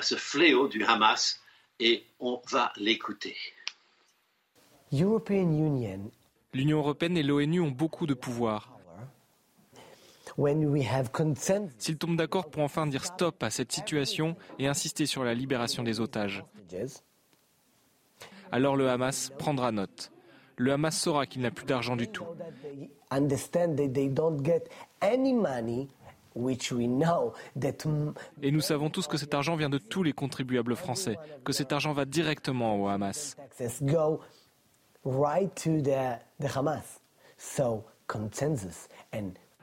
ce 0.00 0.14
fléau 0.16 0.66
du 0.66 0.82
Hamas 0.84 1.40
et 1.78 2.04
on 2.18 2.40
va 2.50 2.72
l'écouter. 2.76 3.36
L'Union 6.54 6.78
européenne 6.78 7.16
et 7.18 7.22
l'ONU 7.22 7.60
ont 7.60 7.70
beaucoup 7.70 8.06
de 8.06 8.14
pouvoir. 8.14 8.75
S'ils 11.78 11.96
tombent 11.98 12.16
d'accord 12.16 12.50
pour 12.50 12.62
enfin 12.62 12.86
dire 12.86 13.04
stop 13.04 13.42
à 13.42 13.50
cette 13.50 13.72
situation 13.72 14.36
et 14.58 14.66
insister 14.66 15.06
sur 15.06 15.24
la 15.24 15.34
libération 15.34 15.82
des 15.82 16.00
otages, 16.00 16.44
alors 18.52 18.76
le 18.76 18.88
Hamas 18.88 19.32
prendra 19.38 19.72
note. 19.72 20.12
Le 20.56 20.72
Hamas 20.72 20.98
saura 20.98 21.26
qu'il 21.26 21.42
n'a 21.42 21.50
plus 21.50 21.66
d'argent 21.66 21.96
du 21.96 22.08
tout. 22.08 22.24
Et 28.42 28.50
nous 28.50 28.60
savons 28.60 28.90
tous 28.90 29.06
que 29.06 29.16
cet 29.16 29.34
argent 29.34 29.56
vient 29.56 29.70
de 29.70 29.78
tous 29.78 30.02
les 30.02 30.12
contribuables 30.12 30.76
français, 30.76 31.16
que 31.44 31.52
cet 31.52 31.72
argent 31.72 31.92
va 31.92 32.04
directement 32.04 32.80
au 32.80 32.88
Hamas. 32.88 33.36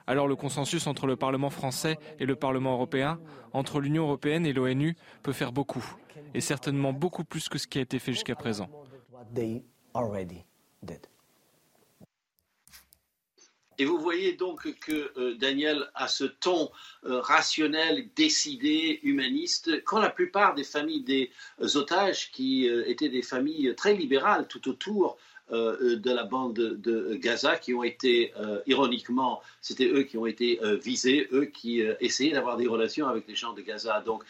Alors 0.06 0.28
le 0.28 0.36
consensus 0.36 0.86
entre 0.88 1.08
le 1.08 1.16
Parlement 1.16 1.50
français 1.50 1.98
et 2.20 2.26
le 2.26 2.36
Parlement 2.36 2.74
européen, 2.74 3.20
entre 3.54 3.80
l'Union 3.80 4.04
européenne 4.04 4.46
et 4.46 4.54
l'ONU, 4.54 4.98
peut 5.22 5.32
faire 5.32 5.54
beaucoup, 5.54 5.86
et 6.34 6.42
certainement 6.42 6.92
beaucoup 6.92 7.24
plus 7.24 7.48
que 7.48 7.58
ce 7.58 7.68
qui 7.68 7.80
a 7.80 7.82
été 7.82 8.00
fait 8.00 8.12
jusqu'à 8.12 8.36
présent. 8.36 8.70
Et 13.80 13.86
vous 13.86 13.98
voyez 13.98 14.34
donc 14.34 14.72
que 14.80 15.12
euh, 15.18 15.36
Daniel 15.36 15.90
a 15.96 16.08
ce 16.08 16.26
ton 16.26 16.70
euh, 17.06 17.20
rationnel, 17.22 18.08
décidé, 18.16 19.00
humaniste, 19.02 19.84
quand 19.84 20.00
la 20.00 20.12
plupart 20.12 20.54
des 20.54 20.64
familles 20.64 21.04
des 21.04 21.32
euh, 21.60 21.76
otages, 21.76 22.30
qui 22.32 22.68
étaient 22.68 23.10
des 23.10 23.24
familles 23.24 23.74
très 23.76 23.96
libérales 23.96 24.48
tout 24.48 24.70
autour 24.70 25.18
euh, 25.18 25.33
de 25.52 26.12
la 26.12 26.24
bande 26.24 26.54
de 26.54 27.16
Gaza 27.16 27.58
qui 27.58 27.74
ont 27.74 27.84
été, 27.84 28.34
euh, 28.40 28.60
ironiquement, 28.66 29.42
c'était 29.62 29.88
eux 29.88 30.04
qui 30.04 30.18
ont 30.18 30.26
été 30.26 30.60
euh, 30.64 30.76
visés, 30.76 31.28
eux 31.32 31.46
qui 31.46 31.82
essayaient 32.00 32.34
d'avoir 32.34 32.58
des 32.58 32.68
relations 32.68 33.08
avec 33.08 33.28
les 33.28 33.36
gens 33.36 33.54
de 33.54 33.62
Gaza. 33.62 34.02
Donc 34.02 34.24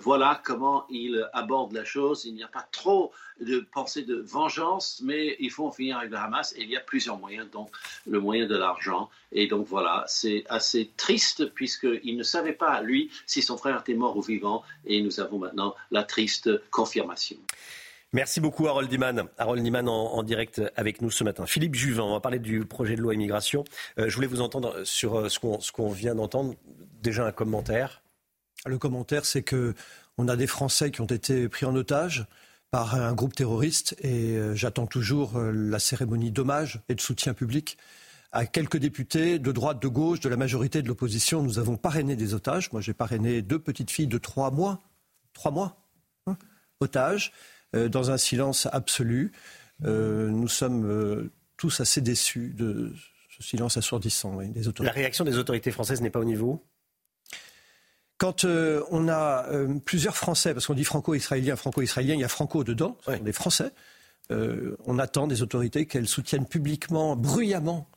voilà 0.00 0.40
comment 0.44 0.84
ils 0.90 1.26
abordent 1.32 1.72
la 1.72 1.84
chose. 1.84 2.24
Il 2.24 2.34
n'y 2.34 2.42
a 2.42 2.48
pas 2.48 2.66
trop 2.72 3.12
de 3.40 3.60
pensée 3.72 4.02
de 4.02 4.16
vengeance, 4.16 5.00
mais 5.02 5.36
il 5.40 5.50
faut 5.50 5.66
en 5.66 5.72
finir 5.72 5.98
avec 5.98 6.10
le 6.10 6.16
Hamas 6.16 6.52
et 6.56 6.62
il 6.62 6.70
y 6.70 6.76
a 6.76 6.80
plusieurs 6.80 7.18
moyens, 7.18 7.50
donc 7.50 7.70
le 8.06 8.20
moyen 8.20 8.46
de 8.46 8.56
l'argent. 8.56 9.08
Et 9.32 9.46
donc 9.46 9.66
voilà, 9.66 10.04
c'est 10.06 10.44
assez 10.48 10.90
triste 10.96 11.46
puisqu'il 11.54 12.16
ne 12.16 12.22
savait 12.22 12.52
pas, 12.52 12.80
lui, 12.82 13.10
si 13.26 13.42
son 13.42 13.56
frère 13.56 13.80
était 13.80 13.94
mort 13.94 14.16
ou 14.16 14.22
vivant 14.22 14.62
et 14.86 15.00
nous 15.02 15.20
avons 15.20 15.38
maintenant 15.38 15.74
la 15.90 16.04
triste 16.04 16.50
confirmation. 16.70 17.36
Merci 18.12 18.40
beaucoup 18.40 18.66
Harold 18.66 18.88
Diman. 18.88 19.28
Harold 19.38 19.62
Diman 19.62 19.88
en, 19.88 20.22
direct 20.24 20.60
avec 20.74 21.00
nous 21.00 21.12
ce 21.12 21.22
matin. 21.22 21.46
Philippe 21.46 21.76
Juvin, 21.76 22.02
on 22.02 22.12
va 22.12 22.20
parler 22.20 22.40
du 22.40 22.64
projet 22.64 22.96
de 22.96 23.00
loi 23.00 23.14
immigration. 23.14 23.62
Euh, 23.98 24.08
je 24.08 24.14
voulais 24.16 24.26
vous 24.26 24.40
entendre 24.40 24.82
sur 24.82 25.16
euh, 25.16 25.28
ce 25.28 25.38
qu'on 25.70 25.90
vient 25.90 26.16
d'entendre. 26.16 26.56
Déjà 27.02 27.24
un 27.24 27.30
commentaire. 27.30 28.02
Le 28.66 28.78
commentaire, 28.78 29.24
c'est 29.24 29.42
que 29.42 29.74
on 30.18 30.26
a 30.26 30.34
des 30.34 30.48
Français 30.48 30.90
qui 30.90 31.00
ont 31.00 31.06
été 31.06 31.48
pris 31.48 31.66
en 31.66 31.76
otage 31.76 32.26
par 32.72 32.96
un 32.96 33.14
groupe 33.14 33.34
terroriste 33.34 33.94
et 34.00 34.36
euh, 34.36 34.56
j'attends 34.56 34.88
toujours 34.88 35.38
la 35.38 35.78
cérémonie 35.78 36.32
d'hommage 36.32 36.80
et 36.88 36.96
de 36.96 37.00
soutien 37.00 37.32
public 37.32 37.78
à 38.32 38.44
quelques 38.44 38.76
députés 38.76 39.38
de 39.38 39.52
droite, 39.52 39.80
de 39.80 39.88
gauche, 39.88 40.18
de 40.18 40.28
la 40.28 40.36
majorité 40.36 40.82
de 40.82 40.88
l'opposition. 40.88 41.44
Nous 41.44 41.60
avons 41.60 41.76
parrainé 41.76 42.16
des 42.16 42.34
otages. 42.34 42.72
Moi, 42.72 42.80
j'ai 42.80 42.92
parrainé 42.92 43.40
deux 43.40 43.60
petites 43.60 43.90
filles 43.92 44.08
de 44.08 44.18
trois 44.18 44.50
mois. 44.50 44.80
Trois 45.32 45.52
mois 45.52 45.76
hein, 46.26 46.36
Otages. 46.80 47.32
Euh, 47.76 47.88
dans 47.88 48.10
un 48.10 48.18
silence 48.18 48.66
absolu. 48.72 49.30
Euh, 49.84 50.28
nous 50.28 50.48
sommes 50.48 50.84
euh, 50.86 51.30
tous 51.56 51.80
assez 51.80 52.00
déçus 52.00 52.52
de 52.56 52.92
ce 53.28 53.44
silence 53.44 53.76
assourdissant 53.76 54.42
des 54.42 54.66
autorités. 54.66 54.92
La 54.92 55.00
réaction 55.00 55.24
des 55.24 55.38
autorités 55.38 55.70
françaises 55.70 56.00
n'est 56.00 56.10
pas 56.10 56.18
au 56.18 56.24
niveau? 56.24 56.64
Quand 58.18 58.44
on 58.44 59.08
a 59.08 59.46
plusieurs 59.86 60.14
Français, 60.14 60.52
parce 60.52 60.66
qu'on 60.66 60.74
dit 60.74 60.84
franco-israélien, 60.84 61.56
franco-israélien, 61.56 62.12
il 62.12 62.20
y 62.20 62.24
a 62.24 62.28
franco 62.28 62.64
dedans, 62.64 62.98
ce 63.06 63.16
sont 63.16 63.22
des 63.22 63.32
Français, 63.32 63.72
on 64.28 64.98
attend 64.98 65.26
des 65.26 65.40
autorités 65.40 65.86
qu'elles 65.86 66.06
soutiennent 66.06 66.44
publiquement, 66.44 67.16
bruyamment, 67.16 67.88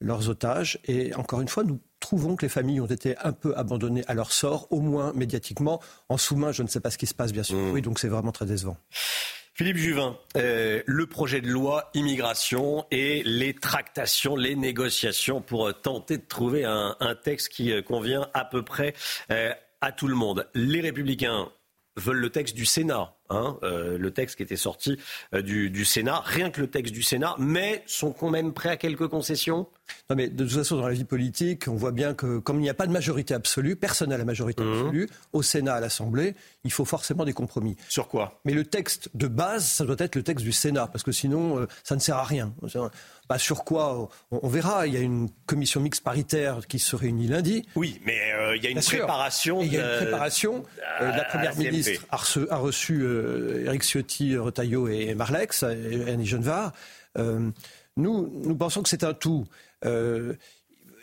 leurs 0.00 0.28
otages. 0.28 0.78
Et 0.86 1.14
encore 1.14 1.40
une 1.40 1.48
fois, 1.48 1.64
nous 1.64 1.80
trouvons 2.00 2.36
que 2.36 2.44
les 2.44 2.48
familles 2.48 2.80
ont 2.80 2.86
été 2.86 3.16
un 3.18 3.32
peu 3.32 3.56
abandonnées 3.56 4.04
à 4.06 4.14
leur 4.14 4.32
sort, 4.32 4.66
au 4.70 4.80
moins 4.80 5.12
médiatiquement. 5.14 5.80
En 6.08 6.16
sous-main, 6.16 6.52
je 6.52 6.62
ne 6.62 6.68
sais 6.68 6.80
pas 6.80 6.90
ce 6.90 6.98
qui 6.98 7.06
se 7.06 7.14
passe, 7.14 7.32
bien 7.32 7.42
sûr. 7.42 7.56
Mmh. 7.56 7.72
Oui, 7.72 7.82
donc 7.82 7.98
c'est 7.98 8.08
vraiment 8.08 8.32
très 8.32 8.46
décevant. 8.46 8.76
Philippe 9.60 9.76
Juvin, 9.76 10.16
euh, 10.38 10.82
le 10.86 11.06
projet 11.06 11.42
de 11.42 11.48
loi 11.48 11.90
immigration 11.92 12.86
et 12.90 13.22
les 13.24 13.52
tractations, 13.52 14.34
les 14.34 14.56
négociations 14.56 15.42
pour 15.42 15.68
euh, 15.68 15.72
tenter 15.72 16.16
de 16.16 16.24
trouver 16.26 16.64
un, 16.64 16.96
texte 17.22 17.50
qui 17.50 17.70
euh, 17.70 17.82
convient 17.82 18.26
à 18.32 18.46
peu 18.46 18.64
près 18.64 18.94
à 19.82 19.92
tout 19.92 20.08
le 20.08 20.14
monde. 20.14 20.48
Les 20.54 20.80
républicains 20.80 21.50
veulent 21.96 22.20
le 22.20 22.30
texte 22.30 22.56
du 22.56 22.64
Sénat, 22.64 23.14
hein, 23.30 23.58
le 23.62 24.10
texte 24.10 24.36
qui 24.36 24.42
était 24.42 24.56
sorti 24.56 24.98
du, 25.32 25.70
du, 25.70 25.84
Sénat, 25.84 26.22
rien 26.24 26.50
que 26.50 26.60
le 26.60 26.66
texte 26.68 26.92
du 26.92 27.02
Sénat, 27.02 27.34
mais 27.38 27.82
sont 27.86 28.12
quand 28.12 28.30
même 28.30 28.52
prêts 28.52 28.68
à 28.68 28.76
quelques 28.76 29.08
concessions? 29.08 29.66
Non, 30.08 30.16
mais 30.16 30.28
de 30.28 30.44
toute 30.44 30.52
façon, 30.52 30.76
dans 30.76 30.86
la 30.86 30.94
vie 30.94 31.04
politique, 31.04 31.68
on 31.68 31.74
voit 31.74 31.92
bien 31.92 32.14
que 32.14 32.38
comme 32.38 32.58
il 32.58 32.62
n'y 32.62 32.70
a 32.70 32.74
pas 32.74 32.86
de 32.86 32.92
majorité 32.92 33.34
absolue, 33.34 33.76
personne 33.76 34.10
n'a 34.10 34.18
la 34.18 34.24
majorité 34.24 34.62
mmh. 34.62 34.72
absolue, 34.72 35.08
au 35.32 35.42
Sénat, 35.42 35.74
à 35.74 35.80
l'Assemblée, 35.80 36.34
il 36.64 36.72
faut 36.72 36.84
forcément 36.84 37.24
des 37.24 37.32
compromis. 37.32 37.76
Sur 37.88 38.08
quoi? 38.08 38.40
Mais 38.44 38.52
le 38.52 38.64
texte 38.64 39.10
de 39.14 39.28
base, 39.28 39.64
ça 39.64 39.84
doit 39.84 39.96
être 39.98 40.16
le 40.16 40.22
texte 40.22 40.44
du 40.44 40.52
Sénat, 40.52 40.88
parce 40.88 41.04
que 41.04 41.12
sinon, 41.12 41.60
euh, 41.60 41.66
ça 41.84 41.94
ne 41.94 42.00
sert 42.00 42.16
à 42.16 42.24
rien. 42.24 42.52
Bah, 43.28 43.38
sur 43.38 43.62
quoi? 43.62 44.08
On, 44.32 44.48
verra. 44.48 44.88
Il 44.88 44.94
y 44.94 44.96
a 44.96 45.00
une 45.00 45.28
commission 45.46 45.80
mixte 45.80 46.02
paritaire 46.02 46.66
qui 46.66 46.80
se 46.80 46.96
réunit 46.96 47.28
lundi. 47.28 47.64
Oui, 47.76 48.00
mais 48.04 48.32
euh, 48.32 48.56
il 48.56 48.64
y 48.64 48.66
a 48.66 48.70
une 48.70 48.80
préparation. 48.80 49.62
Il 49.62 49.72
y 49.72 49.78
a 49.78 49.92
une 49.92 50.02
préparation. 50.02 50.64
Euh, 51.00 51.12
la 51.12 51.24
première 51.24 51.56
ministre 51.56 52.04
a 52.10 52.16
reçu, 52.16 52.40
a 52.50 52.56
reçu 52.56 53.04
Eric 53.64 53.82
Ciotti, 53.82 54.36
Retailleau 54.36 54.88
et 54.88 55.14
Marlex, 55.14 55.62
Annie 55.62 56.26
Genevard. 56.26 56.72
nous, 57.16 57.62
nous 57.96 58.56
pensons 58.56 58.82
que 58.82 58.88
c'est 58.88 59.04
un 59.04 59.14
tout. 59.14 59.46
Euh, 59.84 60.34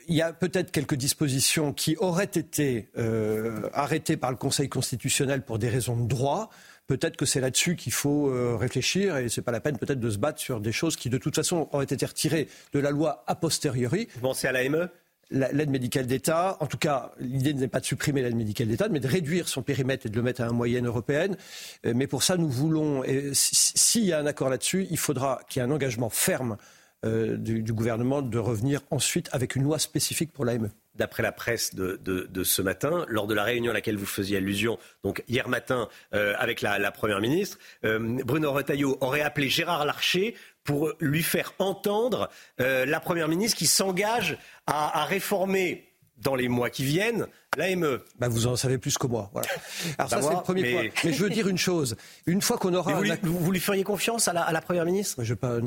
il 0.07 0.15
y 0.15 0.21
a 0.21 0.31
peut-être 0.31 0.71
quelques 0.71 0.95
dispositions 0.95 1.73
qui 1.73 1.97
auraient 1.97 2.23
été 2.23 2.89
euh, 2.97 3.69
arrêtées 3.73 4.15
par 4.15 4.31
le 4.31 4.37
Conseil 4.37 4.69
constitutionnel 4.69 5.43
pour 5.43 5.59
des 5.59 5.67
raisons 5.69 5.97
de 5.97 6.07
droit. 6.07 6.49
Peut-être 6.87 7.17
que 7.17 7.25
c'est 7.25 7.41
là-dessus 7.41 7.75
qu'il 7.75 7.91
faut 7.91 8.29
euh, 8.29 8.55
réfléchir 8.55 9.17
et 9.17 9.27
c'est 9.27 9.41
pas 9.41 9.51
la 9.51 9.59
peine 9.59 9.77
peut-être 9.77 9.99
de 9.99 10.09
se 10.09 10.17
battre 10.17 10.39
sur 10.39 10.61
des 10.61 10.71
choses 10.71 10.95
qui 10.95 11.09
de 11.09 11.17
toute 11.17 11.35
façon 11.35 11.67
auraient 11.73 11.83
été 11.83 12.05
retirées 12.05 12.47
de 12.71 12.79
la 12.79 12.91
loi 12.91 13.25
a 13.27 13.35
posteriori. 13.35 14.07
Vous 14.15 14.21
pensez 14.21 14.47
à 14.47 14.53
l'AME? 14.53 14.87
L'aide 15.29 15.69
médicale 15.69 16.07
d'État, 16.07 16.57
en 16.61 16.67
tout 16.67 16.77
cas, 16.77 17.11
l'idée 17.19 17.53
n'est 17.53 17.67
pas 17.67 17.81
de 17.81 17.85
supprimer 17.85 18.21
l'aide 18.21 18.35
médicale 18.35 18.67
d'État, 18.67 18.87
mais 18.89 18.99
de 18.99 19.07
réduire 19.07 19.49
son 19.49 19.61
périmètre 19.61 20.05
et 20.05 20.09
de 20.09 20.15
le 20.15 20.21
mettre 20.21 20.41
à 20.41 20.45
une 20.45 20.55
moyenne 20.55 20.87
européenne. 20.87 21.35
Mais 21.83 22.07
pour 22.07 22.23
ça, 22.23 22.37
nous 22.37 22.49
voulons, 22.49 23.03
s'il 23.33 24.05
y 24.05 24.13
a 24.13 24.19
un 24.19 24.25
accord 24.25 24.49
là-dessus, 24.49 24.87
il 24.89 24.97
faudra 24.97 25.41
qu'il 25.49 25.61
y 25.61 25.65
ait 25.65 25.67
un 25.67 25.71
engagement 25.71 26.09
ferme 26.09 26.57
euh, 27.05 27.37
du, 27.37 27.73
gouvernement 27.73 28.23
de 28.23 28.39
revenir 28.39 28.81
ensuite 28.89 29.29
avec 29.31 29.55
une 29.55 29.61
loi 29.61 29.77
spécifique 29.77 30.33
pour 30.33 30.45
l'AME 30.45 30.71
d'après 30.95 31.21
la 31.21 31.31
presse 31.31 31.75
de, 31.75 32.43
ce 32.43 32.61
matin, 32.63 33.05
lors 33.07 33.27
de 33.27 33.35
la 33.35 33.43
réunion 33.43 33.69
à 33.69 33.75
laquelle 33.75 33.97
vous 33.97 34.07
faisiez 34.07 34.37
allusion, 34.37 34.79
donc 35.03 35.23
hier 35.27 35.47
matin 35.47 35.89
euh, 36.15 36.33
avec 36.39 36.61
la, 36.61 36.91
Première 36.91 37.21
ministre, 37.21 37.59
euh, 37.85 37.99
Bruno 38.25 38.51
Retailleau 38.51 38.97
aurait 38.99 39.21
appelé 39.21 39.47
Gérard 39.47 39.85
Larcher 39.85 40.33
pour 40.63 40.91
lui 40.99 41.21
faire 41.21 41.53
entendre 41.59 42.29
la 42.57 42.99
Première 42.99 43.29
ministre 43.29 43.57
qui 43.57 43.67
s'engage 43.67 44.37
à, 44.67 45.05
réformer 45.05 45.85
dans 46.17 46.35
les 46.35 46.47
mois 46.47 46.69
qui 46.69 46.83
viennent 46.83 47.27
l'AME. 47.57 47.99
Bah 48.19 48.27
vous 48.27 48.47
en 48.47 48.55
savez 48.55 48.77
plus 48.77 48.97
que 48.97 49.07
moi. 49.07 49.29
Voilà. 49.33 49.47
Alors 49.97 50.09
ça, 50.09 50.21
c'est 50.21 50.33
le 50.33 50.41
premier 50.41 50.73
point. 50.73 50.83
Mais 51.03 51.13
je 51.13 51.23
veux 51.23 51.29
dire 51.29 51.47
une 51.47 51.57
chose. 51.57 51.95
Une 52.25 52.41
fois 52.41 52.57
qu'on 52.57 52.73
aura... 52.73 53.01
Vous, 53.23 53.37
vous, 53.39 53.51
lui 53.51 53.59
feriez 53.59 53.83
confiance 53.83 54.27
à 54.27 54.33
la, 54.33 54.41
à 54.41 54.51
la 54.51 54.61
Première 54.61 54.85
ministre? 54.85 55.23
Je 55.23 55.33
pas... 55.33 55.57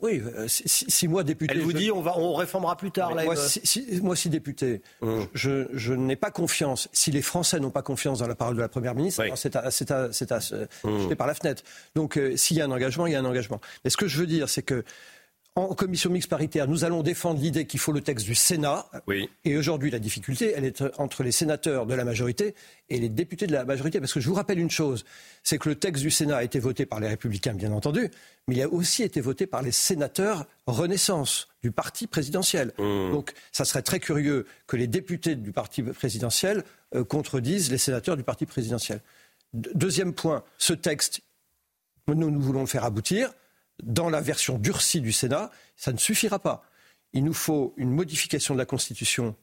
Oui, 0.00 0.22
euh, 0.24 0.46
si, 0.48 1.08
moi, 1.08 1.22
député... 1.22 1.54
Elle 1.54 1.62
vous 1.62 1.72
dit 1.72 1.90
on, 1.90 2.00
va, 2.00 2.18
on 2.18 2.34
réformera 2.34 2.76
plus 2.76 2.90
tard 2.90 3.14
l'AME 3.14 3.26
moi, 3.26 3.36
si, 3.36 4.00
moi, 4.02 4.16
si 4.16 4.28
député, 4.28 4.82
hum. 5.00 5.26
je, 5.34 5.66
je 5.72 5.92
n'ai 5.94 6.16
pas 6.16 6.30
confiance. 6.30 6.88
Si 6.92 7.10
les 7.10 7.22
Français 7.22 7.60
n'ont 7.60 7.70
pas 7.70 7.82
confiance 7.82 8.20
dans 8.20 8.28
la 8.28 8.34
parole 8.34 8.56
de 8.56 8.60
la 8.60 8.68
Première 8.68 8.94
ministre, 8.94 9.24
c'est 9.36 9.56
à, 9.56 9.70
c'est 9.70 9.90
à, 9.90 10.12
c'est 10.12 10.32
à, 10.32 10.38
hum. 10.84 11.02
jeter 11.02 11.14
par 11.14 11.26
la 11.26 11.34
fenêtre. 11.34 11.62
Donc 11.94 12.16
euh, 12.16 12.36
s'il 12.36 12.56
y 12.56 12.60
a 12.60 12.64
un 12.64 12.70
engagement, 12.70 13.06
il 13.06 13.12
y 13.12 13.16
a 13.16 13.20
un 13.20 13.24
engagement. 13.24 13.60
Mais 13.84 13.90
ce 13.90 13.96
que 13.96 14.06
je 14.06 14.18
veux 14.18 14.26
dire, 14.26 14.48
c'est 14.48 14.62
que 14.62 14.84
en 15.56 15.68
commission 15.74 16.10
mixte 16.10 16.28
paritaire, 16.28 16.66
nous 16.66 16.84
allons 16.84 17.04
défendre 17.04 17.40
l'idée 17.40 17.64
qu'il 17.64 17.78
faut 17.78 17.92
le 17.92 18.00
texte 18.00 18.26
du 18.26 18.34
Sénat. 18.34 18.86
Oui. 19.06 19.30
Et 19.44 19.56
aujourd'hui, 19.56 19.88
la 19.88 20.00
difficulté, 20.00 20.52
elle 20.56 20.64
est 20.64 20.82
entre 20.98 21.22
les 21.22 21.30
sénateurs 21.30 21.86
de 21.86 21.94
la 21.94 22.04
majorité 22.04 22.56
et 22.88 22.98
les 22.98 23.08
députés 23.08 23.46
de 23.46 23.52
la 23.52 23.64
majorité. 23.64 24.00
Parce 24.00 24.12
que 24.12 24.18
je 24.18 24.28
vous 24.28 24.34
rappelle 24.34 24.58
une 24.58 24.70
chose, 24.70 25.04
c'est 25.44 25.58
que 25.58 25.68
le 25.68 25.76
texte 25.76 26.02
du 26.02 26.10
Sénat 26.10 26.38
a 26.38 26.42
été 26.42 26.58
voté 26.58 26.86
par 26.86 26.98
les 26.98 27.06
Républicains, 27.06 27.54
bien 27.54 27.70
entendu, 27.70 28.10
mais 28.48 28.56
il 28.56 28.62
a 28.62 28.68
aussi 28.68 29.04
été 29.04 29.20
voté 29.20 29.46
par 29.46 29.62
les 29.62 29.70
sénateurs 29.70 30.46
Renaissance 30.66 31.46
du 31.62 31.70
parti 31.70 32.08
présidentiel. 32.08 32.72
Mmh. 32.78 33.12
Donc, 33.12 33.32
ça 33.52 33.64
serait 33.64 33.82
très 33.82 34.00
curieux 34.00 34.46
que 34.66 34.76
les 34.76 34.88
députés 34.88 35.36
du 35.36 35.52
parti 35.52 35.84
présidentiel 35.84 36.64
euh, 36.96 37.04
contredisent 37.04 37.70
les 37.70 37.78
sénateurs 37.78 38.16
du 38.16 38.24
parti 38.24 38.44
présidentiel. 38.44 39.00
deuxième 39.52 40.14
point, 40.14 40.42
ce 40.58 40.72
texte, 40.72 41.20
nous, 42.08 42.30
nous 42.30 42.40
voulons 42.40 42.62
le 42.62 42.66
faire 42.66 42.84
aboutir 42.84 43.30
dans 43.82 44.10
la 44.10 44.20
version 44.20 44.58
durcie 44.58 45.00
du 45.00 45.12
Sénat, 45.12 45.50
ça 45.76 45.92
ne 45.92 45.98
suffira 45.98 46.38
pas. 46.38 46.64
Il 47.12 47.24
nous 47.24 47.34
faut 47.34 47.74
une 47.76 47.90
modification 47.90 48.54
de 48.54 48.58
la 48.58 48.66
Constitution 48.66 49.36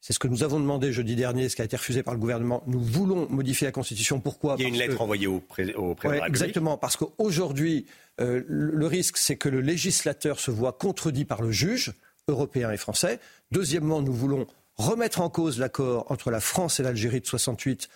C'est 0.00 0.12
ce 0.12 0.18
que 0.18 0.28
nous 0.28 0.44
avons 0.44 0.60
demandé 0.60 0.92
jeudi 0.92 1.16
dernier, 1.16 1.48
ce 1.48 1.56
qui 1.56 1.62
a 1.62 1.64
été 1.64 1.76
refusé 1.76 2.02
par 2.02 2.14
le 2.14 2.20
gouvernement. 2.20 2.62
Nous 2.66 2.80
voulons 2.80 3.28
modifier 3.28 3.66
la 3.66 3.72
Constitution. 3.72 4.20
Pourquoi? 4.20 4.56
Il 4.58 4.62
y 4.62 4.64
a 4.64 4.68
une 4.68 4.76
lettre 4.76 5.00
envoyée 5.00 5.26
au, 5.26 5.40
président. 5.40 5.96
Exactement, 6.24 6.76
parce 6.76 6.96
qu'aujourd'hui, 6.96 7.86
euh, 8.20 8.42
le 8.46 8.86
risque, 8.86 9.16
c'est 9.16 9.36
que 9.36 9.48
le 9.48 9.60
législateur 9.60 10.38
se 10.38 10.50
voit 10.50 10.72
contredit 10.72 11.24
par 11.24 11.42
le 11.42 11.50
juge 11.50 11.92
européen 12.28 12.70
et 12.70 12.76
français. 12.76 13.18
Deuxièmement, 13.50 14.02
nous 14.02 14.12
voulons 14.12 14.46
remettre 14.76 15.20
en 15.20 15.30
cause 15.30 15.58
l'accord 15.58 16.10
entre 16.10 16.30
la 16.30 16.40
France 16.40 16.80
et 16.80 16.82
l'Algérie 16.82 17.20
de 17.20 17.26
68 17.26 17.88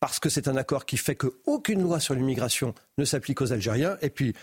parce 0.00 0.20
que 0.20 0.28
c'est 0.28 0.48
un 0.48 0.56
accord 0.56 0.86
qui 0.86 0.96
fait 0.96 1.16
qu'aucune 1.16 1.82
loi 1.82 1.98
sur 2.00 2.14
l'immigration 2.14 2.74
ne 2.98 3.04
s'applique 3.04 3.40
aux 3.40 3.52
Algériens. 3.52 3.96
Et 4.00 4.10
puis, 4.10 4.34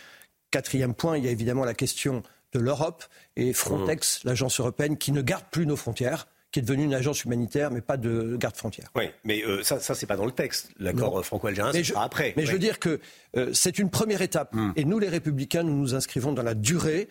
quatrième 0.55 0.93
point, 0.93 1.17
il 1.17 1.25
y 1.25 1.27
a 1.27 1.31
évidemment 1.31 1.65
la 1.65 1.73
question 1.73 2.23
de 2.53 2.59
l'Europe 2.59 3.03
et 3.35 3.51
Frontex, 3.51 4.23
mmh. 4.23 4.27
l'agence 4.29 4.61
européenne, 4.61 4.97
qui 4.97 5.11
ne 5.11 5.21
garde 5.21 5.43
plus 5.51 5.65
nos 5.65 5.75
frontières 5.75 6.27
qui 6.55 6.59
est 6.59 6.61
devenue 6.61 6.85
une 6.85 6.93
agence 6.93 7.25
humanitaire, 7.25 7.69
mais 7.69 7.81
pas 7.81 7.97
de 7.97 8.37
garde 8.37 8.55
frontière. 8.55 8.87
Oui, 8.95 9.09
mais 9.25 9.43
euh, 9.43 9.61
ça, 9.61 9.81
ça 9.81 9.93
c'est 9.93 10.05
pas 10.05 10.15
dans 10.15 10.25
le 10.25 10.31
texte. 10.31 10.69
L'accord 10.79 11.25
franco-algérien, 11.25 11.73
c'est 11.73 11.93
après. 11.97 12.33
Mais 12.37 12.45
je 12.45 12.53
veux 12.53 12.59
dire 12.59 12.79
que 12.79 13.01
euh, 13.35 13.49
c'est 13.51 13.77
une 13.77 13.89
première 13.89 14.21
étape. 14.21 14.53
Hmm. 14.53 14.71
Et 14.77 14.85
nous, 14.85 14.97
les 14.97 15.09
Républicains, 15.09 15.63
nous 15.63 15.75
nous 15.75 15.95
inscrivons 15.95 16.31
dans 16.31 16.43
la 16.43 16.53
durée. 16.53 17.09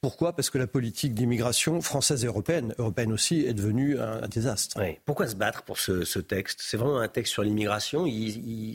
Pourquoi? 0.00 0.36
Parce 0.36 0.48
que 0.48 0.58
la 0.58 0.68
politique 0.68 1.12
d'immigration 1.12 1.80
française 1.80 2.22
et 2.22 2.28
européenne, 2.28 2.72
européenne 2.78 3.10
aussi, 3.10 3.44
est 3.44 3.52
devenue 3.52 3.98
un, 3.98 4.28
désastre. 4.28 4.78
Pourquoi 5.04 5.26
se 5.26 5.34
battre 5.34 5.64
pour 5.64 5.80
ce, 5.80 6.18
texte? 6.20 6.60
C'est 6.62 6.76
vraiment 6.76 7.00
un 7.00 7.08
texte 7.08 7.32
sur 7.32 7.42
l'immigration? 7.42 8.06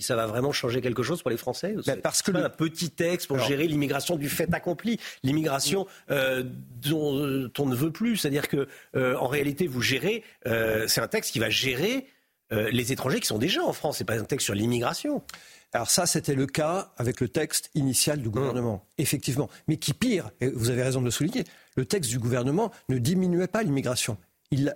ça 0.02 0.18
va 0.18 0.28
vraiment 0.28 0.52
changer 0.52 0.82
quelque 0.82 1.02
chose 1.02 1.22
pour 1.22 1.32
les 1.32 1.38
Français 1.38 1.76
ben, 1.86 2.02
Parce 2.02 2.22
que 2.22 2.32
le... 2.32 2.44
un 2.44 2.50
petit 2.50 2.90
texte 2.90 3.28
pour 3.28 3.40
gérer 3.40 3.68
l'immigration 3.68 4.18
du 4.18 4.28
fait 4.28 4.54
accompli, 4.54 5.00
l'immigration 5.24 5.88
euh, 6.12 6.44
dont 6.82 7.50
on 7.58 7.66
ne 7.66 7.76
veut 7.76 7.92
plus. 7.92 8.18
C'est-à-dire 8.18 8.50
que, 8.50 8.68
en 8.96 9.28
réalité, 9.28 9.68
vous 9.68 9.82
gérez 9.82 10.09
euh, 10.46 10.88
c'est 10.88 11.02
un 11.02 11.08
texte 11.08 11.32
qui 11.32 11.40
va 11.40 11.50
gérer 11.50 12.08
euh, 12.52 12.70
les 12.72 12.92
étrangers 12.92 13.20
qui 13.20 13.28
sont 13.28 13.38
déjà 13.38 13.64
en 13.64 13.74
France. 13.74 13.98
C'est 13.98 14.06
pas 14.06 14.20
un 14.20 14.24
texte 14.24 14.46
sur 14.46 14.56
l'immigration. 14.56 15.22
Alors 15.72 15.90
ça, 15.92 16.08
c'était 16.08 16.34
le 16.34 16.48
cas 16.48 16.92
avec 16.98 17.22
le 17.22 17.28
texte 17.28 17.70
initial 17.76 18.22
du 18.22 18.30
gouvernement, 18.30 18.88
effectivement. 18.98 19.50
Mais 19.68 19.78
qui 19.78 19.94
pire, 19.94 20.32
et 20.42 20.48
vous 20.48 20.72
avez 20.72 20.82
raison 20.82 21.00
de 21.00 21.06
le 21.06 21.12
souligner, 21.12 21.44
le 21.76 21.86
texte 21.86 22.10
du 22.10 22.18
gouvernement 22.18 22.72
ne 22.90 22.98
diminuait 22.98 23.48
pas 23.48 23.62
l'immigration. 23.62 24.18
Il, 24.50 24.76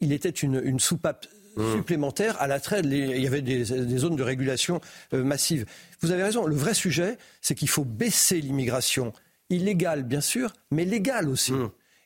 il 0.00 0.12
était 0.12 0.28
une, 0.28 0.78
soupape 0.78 1.26
supplémentaire 1.74 2.40
à 2.42 2.46
la 2.46 2.60
traite. 2.60 2.84
Il 2.84 3.22
y 3.22 3.26
avait 3.26 3.40
des, 3.40 3.64
zones 3.64 4.16
de 4.16 4.22
régulation 4.22 4.82
euh, 5.14 5.24
massives. 5.24 5.64
Vous 6.00 6.12
avez 6.12 6.22
raison. 6.22 6.46
Le 6.46 6.54
vrai 6.54 6.74
sujet, 6.74 7.16
c'est 7.40 7.54
qu'il 7.54 7.70
faut 7.70 7.86
baisser 7.86 8.42
l'immigration 8.42 9.14
illégale, 9.48 10.02
bien 10.02 10.20
sûr, 10.20 10.52
mais 10.70 10.84
légale 10.84 11.30
aussi. 11.30 11.54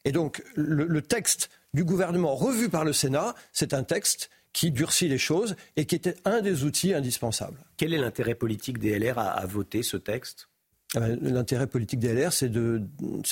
Et 0.04 0.12
donc, 0.12 0.44
le 0.54 1.02
texte 1.02 1.50
du 1.74 1.84
gouvernement 1.84 2.34
revu 2.34 2.68
par 2.68 2.84
le 2.84 2.92
Sénat, 2.92 3.34
c'est 3.52 3.74
un 3.74 3.82
texte 3.82 4.30
qui 4.52 4.70
durcit 4.70 5.08
les 5.08 5.18
choses 5.18 5.56
et 5.76 5.86
qui 5.86 5.94
était 5.94 6.16
un 6.24 6.42
des 6.42 6.64
outils 6.64 6.92
indispensables. 6.92 7.58
Quel 7.76 7.94
est 7.94 7.98
l'intérêt 7.98 8.34
politique 8.34 8.78
des 8.78 8.98
LR 8.98 9.18
à, 9.18 9.46
voter 9.46 9.82
ce 9.82 9.96
texte 9.96 10.48
ah 10.94 11.00
ben, 11.00 11.18
L'intérêt 11.22 11.66
politique 11.66 12.00
des 12.00 12.12
LR, 12.12 12.32
c'est 12.32 12.50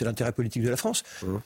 l'intérêt 0.04 0.32
politique 0.32 0.62
de 0.62 0.70
la 0.70 0.76
France. 0.76 1.02
Mmh. 1.22 1.36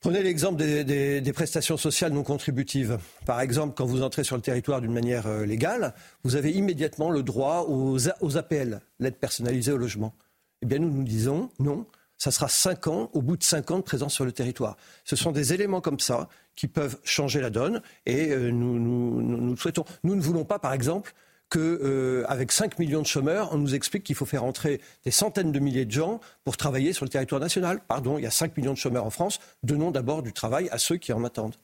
Prenez 0.00 0.22
l'exemple 0.22 0.56
des, 0.56 1.32
prestations 1.34 1.76
sociales 1.76 2.12
non 2.12 2.22
contributives. 2.22 2.98
Par 3.26 3.40
exemple, 3.40 3.74
quand 3.76 3.84
vous 3.84 4.02
entrez 4.02 4.22
sur 4.22 4.36
le 4.36 4.42
territoire 4.42 4.80
d'une 4.80 4.92
manière 4.92 5.26
euh, 5.26 5.44
légale, 5.44 5.92
vous 6.22 6.36
avez 6.36 6.52
immédiatement 6.52 7.10
le 7.10 7.24
droit 7.24 7.66
aux, 7.68 7.98
aux 8.20 8.36
APL, 8.36 8.80
l'aide 9.00 9.16
personnalisée 9.16 9.72
au 9.72 9.76
logement. 9.76 10.14
Eh 10.62 10.66
bien, 10.66 10.78
nous 10.78 10.90
nous 10.90 11.02
disons 11.02 11.50
non 11.58 11.84
ça 12.18 12.30
sera 12.30 12.48
cinq 12.48 12.88
ans, 12.88 13.10
au 13.14 13.22
bout 13.22 13.36
de 13.36 13.44
cinq 13.44 13.70
ans 13.70 13.78
de 13.78 13.82
présence 13.82 14.14
sur 14.14 14.24
le 14.24 14.32
territoire. 14.32 14.76
Ce 15.04 15.16
sont 15.16 15.32
des 15.32 15.54
éléments 15.54 15.80
comme 15.80 16.00
ça 16.00 16.28
qui 16.56 16.66
peuvent 16.66 16.98
changer 17.04 17.40
la 17.40 17.50
donne 17.50 17.80
et 18.04 18.30
euh, 18.30 18.50
nous, 18.50 18.78
nous, 18.78 19.22
nous, 19.22 19.56
souhaitons. 19.56 19.84
Nous 20.02 20.16
ne 20.16 20.20
voulons 20.20 20.44
pas, 20.44 20.58
par 20.58 20.72
exemple, 20.72 21.14
qu'avec 21.50 21.80
euh, 21.80 22.24
avec 22.28 22.52
5 22.52 22.78
millions 22.78 23.00
de 23.00 23.06
chômeurs, 23.06 23.50
on 23.52 23.58
nous 23.58 23.74
explique 23.74 24.02
qu'il 24.02 24.16
faut 24.16 24.26
faire 24.26 24.44
entrer 24.44 24.80
des 25.04 25.10
centaines 25.12 25.52
de 25.52 25.58
milliers 25.60 25.84
de 25.84 25.92
gens 25.92 26.20
pour 26.44 26.56
travailler 26.56 26.92
sur 26.92 27.04
le 27.04 27.10
territoire 27.10 27.40
national. 27.40 27.80
Pardon, 27.86 28.18
il 28.18 28.24
y 28.24 28.26
a 28.26 28.30
5 28.30 28.56
millions 28.56 28.72
de 28.72 28.78
chômeurs 28.78 29.06
en 29.06 29.10
France. 29.10 29.38
Donnons 29.62 29.92
d'abord 29.92 30.22
du 30.22 30.32
travail 30.32 30.68
à 30.70 30.78
ceux 30.78 30.96
qui 30.96 31.12
en 31.12 31.24
attendent. 31.24 31.54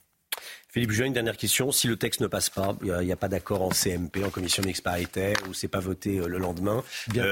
Philippe 0.69 0.93
Juin, 0.93 1.07
une 1.07 1.13
dernière 1.13 1.37
question. 1.37 1.71
Si 1.71 1.87
le 1.87 1.97
texte 1.97 2.21
ne 2.21 2.27
passe 2.27 2.51
pas, 2.51 2.77
il 2.83 2.93
n'y 2.93 3.13
a, 3.13 3.17
pas 3.17 3.29
d'accord 3.29 3.63
en 3.63 3.71
CMP, 3.71 4.25
en 4.25 4.31
commission 4.31 4.63
mixte 4.65 4.83
paritaire, 4.83 5.37
ou 5.49 5.55
c'est 5.55 5.69
pas 5.69 5.81
voté 5.81 6.19
euh, 6.19 6.27
le 6.27 6.39
lendemain, 6.39 6.83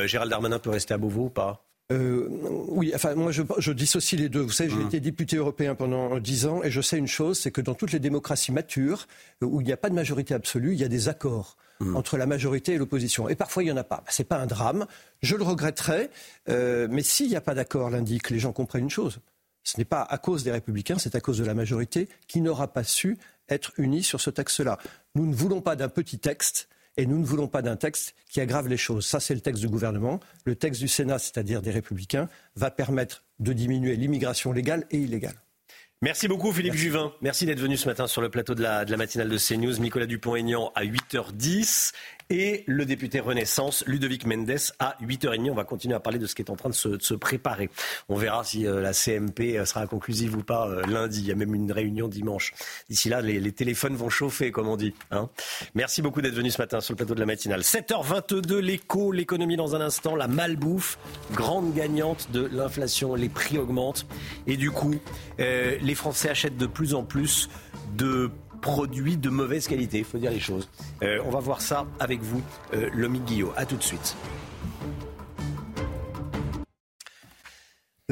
Gérald 0.07 0.31
Darmanin 0.31 0.59
peut 0.59 0.71
rester 0.71 0.95
à 0.95 0.99
Beauvau 0.99 1.25
ou 1.25 1.31
pas? 1.31 1.65
Euh, 1.93 2.29
oui, 2.69 2.93
enfin, 2.95 3.15
moi, 3.15 3.33
je, 3.33 3.43
je, 3.59 3.73
dissocie 3.73 4.19
les 4.19 4.29
deux. 4.29 4.41
Vous 4.41 4.51
savez, 4.51 4.71
j'ai 4.71 4.77
mmh. 4.77 4.87
été 4.87 5.01
député 5.01 5.37
européen 5.37 5.75
pendant 5.75 6.19
dix 6.19 6.47
ans 6.47 6.63
et 6.63 6.71
je 6.71 6.81
sais 6.81 6.97
une 6.97 7.07
chose, 7.07 7.39
c'est 7.39 7.51
que 7.51 7.61
dans 7.61 7.75
toutes 7.75 7.93
les 7.93 7.99
démocraties 7.99 8.53
matures, 8.53 9.07
euh, 9.43 9.47
où 9.47 9.61
il 9.61 9.67
n'y 9.67 9.73
a 9.73 9.77
pas 9.77 9.91
de 9.91 9.95
majorité 9.95 10.33
absolue, 10.35 10.73
il 10.73 10.81
y 10.81 10.85
a 10.85 10.89
des 10.89 11.09
accords 11.09 11.57
mmh. 11.81 11.97
entre 11.97 12.17
la 12.17 12.27
majorité 12.27 12.75
et 12.75 12.79
l'opposition. 12.79 13.29
Et 13.29 13.35
parfois, 13.35 13.63
il 13.63 13.67
n'y 13.67 13.73
en 13.73 13.77
a 13.77 13.85
pas. 13.85 14.05
Ce 14.09 14.23
n'est 14.23 14.27
pas 14.27 14.39
un 14.39 14.47
drame. 14.47 14.87
Je 15.23 15.37
le 15.37 15.45
regretterais. 15.45 16.11
Euh, 16.49 16.89
mais 16.91 17.03
s'il 17.03 17.29
n'y 17.29 17.37
a 17.37 17.41
pas 17.41 17.55
d'accord, 17.55 17.91
l'indique, 17.91 18.31
les 18.31 18.39
gens 18.39 18.53
comprennent 18.53 18.85
une 18.85 18.91
chose. 18.91 19.19
Ce 19.65 19.79
n'est 19.79 19.85
pas 19.85 20.03
à 20.03 20.19
cause 20.19 20.43
des 20.43 20.51
républicains, 20.51 20.99
c'est 20.99 21.15
à 21.15 21.21
cause 21.21 21.39
de 21.39 21.45
la 21.45 21.55
majorité 21.55 22.09
qui 22.27 22.41
n'aura 22.41 22.73
pas 22.73 22.83
su 22.83 23.19
être 23.49 23.73
unie 23.77 24.03
sur 24.03 24.21
ce 24.21 24.31
texte-là. 24.31 24.79
Nous 25.15 25.27
ne 25.27 25.35
voulons 25.35 25.61
pas 25.61 25.77
d'un 25.77 25.89
petit 25.89 26.19
texte 26.19 26.69
et 26.97 27.07
nous 27.07 27.19
ne 27.19 27.25
voulons 27.25 27.49
pas 27.49 27.63
d'un 27.63 27.77
texte 27.77 28.15
qui 28.29 28.41
aggrave 28.41 28.69
les 28.69 28.77
choses. 28.77 29.07
Ça, 29.07 29.21
c'est 29.21 29.35
le 29.35 29.41
texte 29.41 29.61
du 29.61 29.69
gouvernement. 29.69 30.21
Le 30.45 30.55
texte 30.55 30.81
du 30.81 30.89
Sénat, 30.89 31.19
c'est-à-dire 31.19 31.63
des 31.63 31.71
républicains, 31.71 32.29
va 32.57 32.71
permettre 32.71 33.25
de 33.41 33.53
diminuer 33.53 33.97
l'immigration 33.97 34.53
légale 34.53 34.87
et 34.91 34.99
illégale. 34.99 35.37
Merci 36.03 36.27
beaucoup 36.27 36.53
Philippe 36.53 36.75
Juvin. 36.75 37.13
Merci 37.21 37.47
d'être 37.47 37.61
venu 37.61 37.77
ce 37.77 37.87
matin 37.87 38.09
sur 38.09 38.21
le 38.23 38.29
plateau 38.29 38.57
de 38.57 38.63
la, 38.63 38.85
de 38.85 38.91
la 38.91 38.97
matinale 38.97 39.29
de 39.29 39.39
CNews. 39.39 39.79
Nicolas 39.79 40.07
Dupont-Aignan 40.07 40.73
à 40.75 40.85
8h10 40.85 41.93
et 42.31 42.65
le 42.67 42.85
député 42.85 43.21
Renaissance, 43.21 43.85
Ludovic 43.87 44.27
Mendes, 44.27 44.59
à 44.79 44.97
8h30. 45.03 45.51
On 45.51 45.55
va 45.55 45.65
continuer 45.65 45.95
à 45.95 46.01
parler 46.01 46.19
de 46.19 46.27
ce 46.27 46.35
qui 46.35 46.43
est 46.43 46.51
en 46.51 46.57
train 46.57 46.71
de 46.71 46.75
se, 46.75 47.15
préparer. 47.15 47.71
On 48.09 48.17
verra 48.17 48.43
si 48.45 48.67
euh, 48.67 48.81
la 48.81 48.93
CMP 48.93 49.59
euh, 49.59 49.65
sera 49.65 49.87
conclusive 49.87 50.37
ou 50.37 50.43
pas 50.43 50.69
euh, 50.69 50.83
lundi. 50.87 51.21
Il 51.21 51.27
y 51.27 51.33
a 51.33 51.35
même 51.35 51.55
une 51.55 51.71
réunion 51.71 52.09
dimanche. 52.09 52.55
D'ici 52.89 53.09
là, 53.09 53.21
les, 53.21 53.53
téléphones 53.53 53.97
vont 53.97 54.09
chauffer, 54.09 54.51
comme 54.51 54.69
on 54.69 54.77
dit. 54.77 54.95
Hein. 55.11 55.29
Merci 55.75 56.03
beaucoup 56.03 56.23
d'être 56.23 56.35
venu 56.35 56.51
ce 56.51 56.61
matin 56.61 56.81
sur 56.81 56.93
le 56.93 56.97
plateau 56.97 57.15
de 57.15 57.21
la 57.21 57.27
matinale. 57.27 57.61
7h22, 57.61 58.57
l'écho, 58.59 59.13
l'économie 59.13 59.57
dans 59.57 59.77
un 59.77 59.81
instant, 59.81 60.17
la 60.17 60.29
malbouffe, 60.29 60.99
grande 61.33 61.75
gagnante 61.75 62.31
de 62.33 62.49
l'inflation. 62.53 63.15
Les 63.15 63.29
prix 63.29 63.59
augmentent. 63.59 64.07
Et 64.47 64.57
du 64.57 64.71
coup, 64.71 64.95
les 65.39 65.95
Français 65.95 66.31
achètent 66.31 66.57
de 66.57 66.67
plus 66.67 66.95
en 66.95 67.05
plus 67.05 67.49
de 67.97 68.31
produits 68.63 69.19
de 69.19 69.29
mauvaise 69.29 69.69
qualité, 69.69 69.99
il 69.99 70.05
faut 70.05 70.17
dire 70.17 70.31
les 70.31 70.41
choses. 70.41 70.71
Euh, 71.03 71.19
on 71.27 71.31
va 71.31 71.41
voir 71.41 71.61
ça 71.61 71.85
avec 72.01 72.23
vous, 72.23 72.41
euh, 72.73 72.89
Lomi. 72.95 73.21
A 73.57 73.67
tout 73.67 73.77
de 73.77 73.83
suite. 73.83 74.17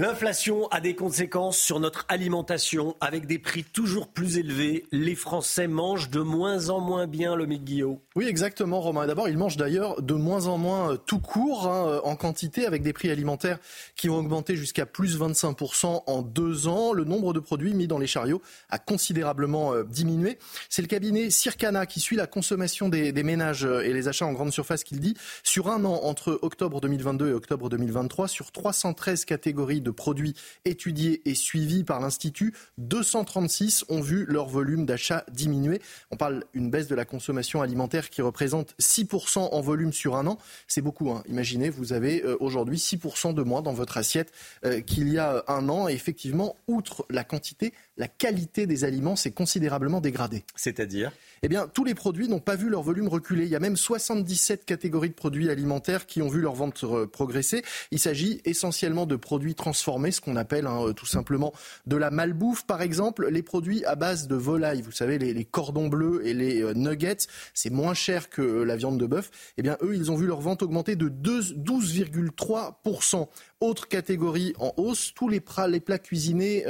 L'inflation 0.01 0.67
a 0.69 0.81
des 0.81 0.95
conséquences 0.95 1.59
sur 1.59 1.79
notre 1.79 2.07
alimentation. 2.09 2.97
Avec 3.03 3.27
des 3.27 3.39
prix 3.39 3.65
toujours 3.65 4.09
plus 4.09 4.39
élevés, 4.39 4.87
les 4.93 5.15
Français 5.15 5.69
mangent 5.69 6.09
de 6.09 6.21
moins 6.21 6.71
en 6.71 6.81
moins 6.81 7.07
bien 7.07 7.37
le 7.37 7.45
Guillaume. 7.45 7.99
Oui, 8.17 8.25
exactement, 8.25 8.81
Romain. 8.81 9.07
D'abord, 9.07 9.29
ils 9.29 9.37
mangent 9.37 9.59
d'ailleurs 9.59 10.01
de 10.01 10.15
moins 10.15 10.47
en 10.47 10.57
moins 10.57 10.93
euh, 10.93 10.97
tout 10.97 11.19
court 11.19 11.67
hein, 11.67 11.87
euh, 11.87 12.01
en 12.05 12.17
quantité, 12.17 12.65
avec 12.65 12.83
des 12.83 12.95
prix 12.95 13.11
alimentaires 13.11 13.59
qui 13.95 14.09
ont 14.09 14.17
augmenté 14.17 14.57
jusqu'à 14.57 14.87
plus 14.87 15.21
25% 15.21 16.05
en 16.07 16.23
deux 16.23 16.67
ans. 16.67 16.95
Le 16.95 17.05
nombre 17.05 17.35
de 17.35 17.41
produits 17.41 17.75
mis 17.75 17.87
dans 17.87 17.99
les 17.99 18.07
chariots 18.07 18.41
a 18.71 18.79
considérablement 18.79 19.75
euh, 19.75 19.85
diminué. 19.85 20.39
C'est 20.71 20.81
le 20.81 20.89
cabinet 20.89 21.29
Circana 21.29 21.85
qui 21.85 22.01
suit 22.01 22.17
la 22.17 22.27
consommation 22.27 22.89
des, 22.89 23.13
des 23.13 23.23
ménages 23.23 23.65
et 23.65 23.93
les 23.93 24.09
achats 24.09 24.25
en 24.25 24.33
grande 24.33 24.53
surface 24.53 24.83
qu'il 24.83 25.01
dit. 25.01 25.15
Sur 25.43 25.69
un 25.69 25.85
an, 25.85 26.01
entre 26.05 26.39
octobre 26.41 26.81
2022 26.81 27.29
et 27.29 27.35
octobre 27.35 27.69
2023, 27.69 28.29
sur 28.29 28.51
313 28.51 29.27
catégories 29.27 29.83
de 29.83 29.90
produits 29.93 30.35
étudiés 30.65 31.23
et 31.25 31.35
suivis 31.35 31.85
par 31.85 32.01
l'Institut, 32.01 32.55
236 32.79 33.85
ont 33.89 34.01
vu 34.01 34.25
leur 34.27 34.47
volume 34.49 34.87
d'achat 34.87 35.25
diminuer. 35.33 35.81
On 36.11 36.17
parle 36.17 36.45
d'une 36.55 36.71
baisse 36.71 36.89
de 36.89 36.95
la 36.95 37.05
consommation 37.05 37.63
alimentaire 37.63 38.11
qui 38.11 38.23
représente 38.23 38.75
6% 38.81 39.39
en 39.39 39.61
volume 39.61 39.93
sur 39.93 40.17
un 40.17 40.27
an. 40.27 40.39
C'est 40.67 40.83
beaucoup. 40.83 41.11
Hein. 41.11 41.23
Imaginez, 41.29 41.71
vous 41.71 41.93
avez 41.93 42.23
euh, 42.23 42.37
aujourd'hui 42.41 42.79
6% 42.79 43.35
de 43.35 43.43
moins 43.43 43.63
dans 43.63 43.73
votre 43.73 43.97
assiette 43.97 44.33
euh, 44.65 44.81
qu'il 44.81 45.09
y 45.09 45.19
a 45.19 45.45
un 45.49 45.69
an. 45.69 45.89
Et 45.89 45.93
effectivement, 45.93 46.57
outre 46.69 47.07
la 47.11 47.25
quantité, 47.25 47.73
la 47.97 48.09
qualité 48.09 48.67
des 48.67 48.85
aliments 48.85 49.17
s'est 49.17 49.31
considérablement 49.31 50.01
dégradée. 50.01 50.45
C'est-à-dire? 50.57 51.13
Eh 51.43 51.49
bien, 51.49 51.69
tous 51.73 51.85
les 51.85 51.95
produits 51.95 52.29
n'ont 52.29 52.39
pas 52.39 52.55
vu 52.55 52.69
leur 52.69 52.83
volume 52.83 53.09
reculer. 53.09 53.45
Il 53.45 53.51
y 53.51 53.57
a 53.57 53.61
même 53.61 53.79
77 53.79 54.67
catégories 54.67 55.09
de 55.09 55.15
produits 55.15 55.49
alimentaires 55.49 56.05
qui 56.05 56.21
ont 56.21 56.29
vu 56.29 56.43
leur 56.43 56.55
vente 56.55 56.85
euh, 56.85 57.07
progresser. 57.07 57.63
Il 57.91 57.99
s'agit 57.99 58.43
essentiellement 58.45 59.07
de 59.07 59.17
produits 59.17 59.55
transformés, 59.55 60.11
ce 60.11 60.21
qu'on 60.21 60.37
appelle 60.37 60.67
hein, 60.67 60.89
euh, 60.89 60.93
tout 60.93 61.07
simplement 61.07 61.55
de 61.87 61.97
la 61.97 62.11
malbouffe. 62.11 62.67
Par 62.67 62.83
exemple, 62.83 63.27
les 63.31 63.43
produits 63.43 63.87
à 63.87 63.95
base 63.95 64.29
de 64.29 64.35
volaille, 64.35 64.83
vous 64.83 64.93
savez, 64.93 65.19
les, 65.19 65.45
cordons 65.47 65.89
bleus 65.89 66.21
et 66.27 66.35
les 66.35 66.63
euh, 66.63 66.75
nuggets, 66.75 67.27
c'est 67.55 67.71
moins 67.71 67.95
cher 67.95 68.29
que 68.29 68.43
la 68.43 68.77
viande 68.77 68.99
de 68.99 69.07
bœuf. 69.07 69.31
Eh 69.57 69.63
bien, 69.63 69.79
eux, 69.81 69.97
ils 69.97 70.11
ont 70.11 70.17
vu 70.17 70.27
leur 70.27 70.43
vente 70.43 70.63
augmenter 70.63 70.95
de 70.95 71.09
12,3%. 71.09 73.29
Autre 73.61 73.89
catégorie 73.89 74.55
en 74.59 74.73
hausse, 74.77 75.13
tous 75.15 75.29
les 75.29 75.41
plats, 75.41 75.69
les 75.69 75.81
plats 75.81 75.99
cuisinés 75.99 76.65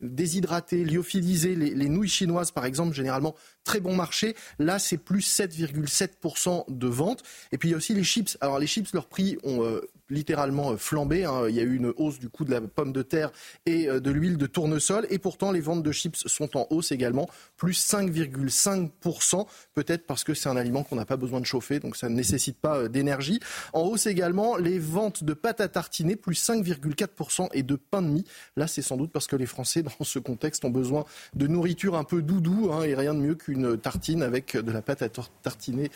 déshydratés, 0.00 0.84
lyophilisés, 0.84 1.54
les, 1.54 1.70
les 1.70 1.88
nouilles 1.88 2.08
chinoises 2.08 2.50
par 2.50 2.64
exemple, 2.64 2.94
généralement 2.94 3.34
très 3.64 3.80
bon 3.80 3.96
marché. 3.96 4.36
Là, 4.58 4.78
c'est 4.78 4.98
plus 4.98 5.26
7,7% 5.26 6.64
de 6.68 6.86
vente. 6.86 7.22
Et 7.52 7.58
puis 7.58 7.68
il 7.68 7.72
y 7.72 7.74
a 7.74 7.78
aussi 7.78 7.94
les 7.94 8.04
chips. 8.04 8.36
Alors 8.40 8.58
les 8.58 8.66
chips, 8.66 8.92
leurs 8.92 9.06
prix 9.06 9.38
ont 9.42 9.64
euh, 9.64 9.80
littéralement 10.10 10.72
euh, 10.72 10.76
flambé. 10.76 11.24
Hein. 11.24 11.44
Il 11.48 11.54
y 11.54 11.60
a 11.60 11.62
eu 11.62 11.76
une 11.76 11.92
hausse 11.96 12.18
du 12.18 12.28
coût 12.28 12.44
de 12.44 12.50
la 12.50 12.60
pomme 12.60 12.92
de 12.92 13.02
terre 13.02 13.30
et 13.66 13.88
euh, 13.88 14.00
de 14.00 14.10
l'huile 14.10 14.36
de 14.36 14.46
tournesol. 14.46 15.06
Et 15.10 15.18
pourtant, 15.18 15.52
les 15.52 15.60
ventes 15.60 15.82
de 15.82 15.92
chips 15.92 16.26
sont 16.26 16.56
en 16.56 16.66
hausse 16.70 16.92
également, 16.92 17.28
plus 17.56 17.78
5,5%. 17.86 19.46
Peut-être 19.74 20.06
parce 20.06 20.24
que 20.24 20.34
c'est 20.34 20.48
un 20.48 20.56
aliment 20.56 20.82
qu'on 20.82 20.96
n'a 20.96 21.04
pas 21.04 21.16
besoin 21.16 21.40
de 21.40 21.46
chauffer, 21.46 21.80
donc 21.80 21.96
ça 21.96 22.08
ne 22.08 22.14
nécessite 22.14 22.58
pas 22.58 22.78
euh, 22.78 22.88
d'énergie. 22.88 23.40
En 23.72 23.82
hausse 23.82 24.06
également, 24.06 24.56
les 24.56 24.78
ventes 24.78 25.24
de 25.24 25.34
pâtes 25.34 25.60
à 25.60 25.68
tartiner, 25.68 26.16
plus 26.16 26.34
5,4%, 26.34 27.48
et 27.52 27.62
de 27.62 27.76
pain 27.76 28.02
de 28.02 28.08
mie. 28.08 28.24
Là, 28.56 28.66
c'est 28.66 28.82
sans 28.82 28.96
doute 28.96 29.12
parce 29.12 29.26
que 29.26 29.36
les 29.36 29.46
Français, 29.46 29.82
dans 29.98 30.04
ce 30.04 30.18
contexte, 30.18 30.64
ont 30.64 30.70
besoin 30.70 31.04
de 31.34 31.46
nourriture 31.46 31.96
un 31.96 32.04
peu 32.04 32.22
doudou, 32.22 32.70
hein, 32.72 32.82
et 32.82 32.94
rien 32.94 33.14
de 33.14 33.20
mieux 33.20 33.34
qu'une 33.34 33.78
tartine 33.78 34.22
avec 34.22 34.56
de 34.56 34.72
la 34.72 34.82
pâte 34.82 35.02
à 35.02 35.08
tartiner 35.08 35.90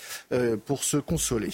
pour 0.64 0.84
se 0.84 0.96
consoler. 0.96 1.50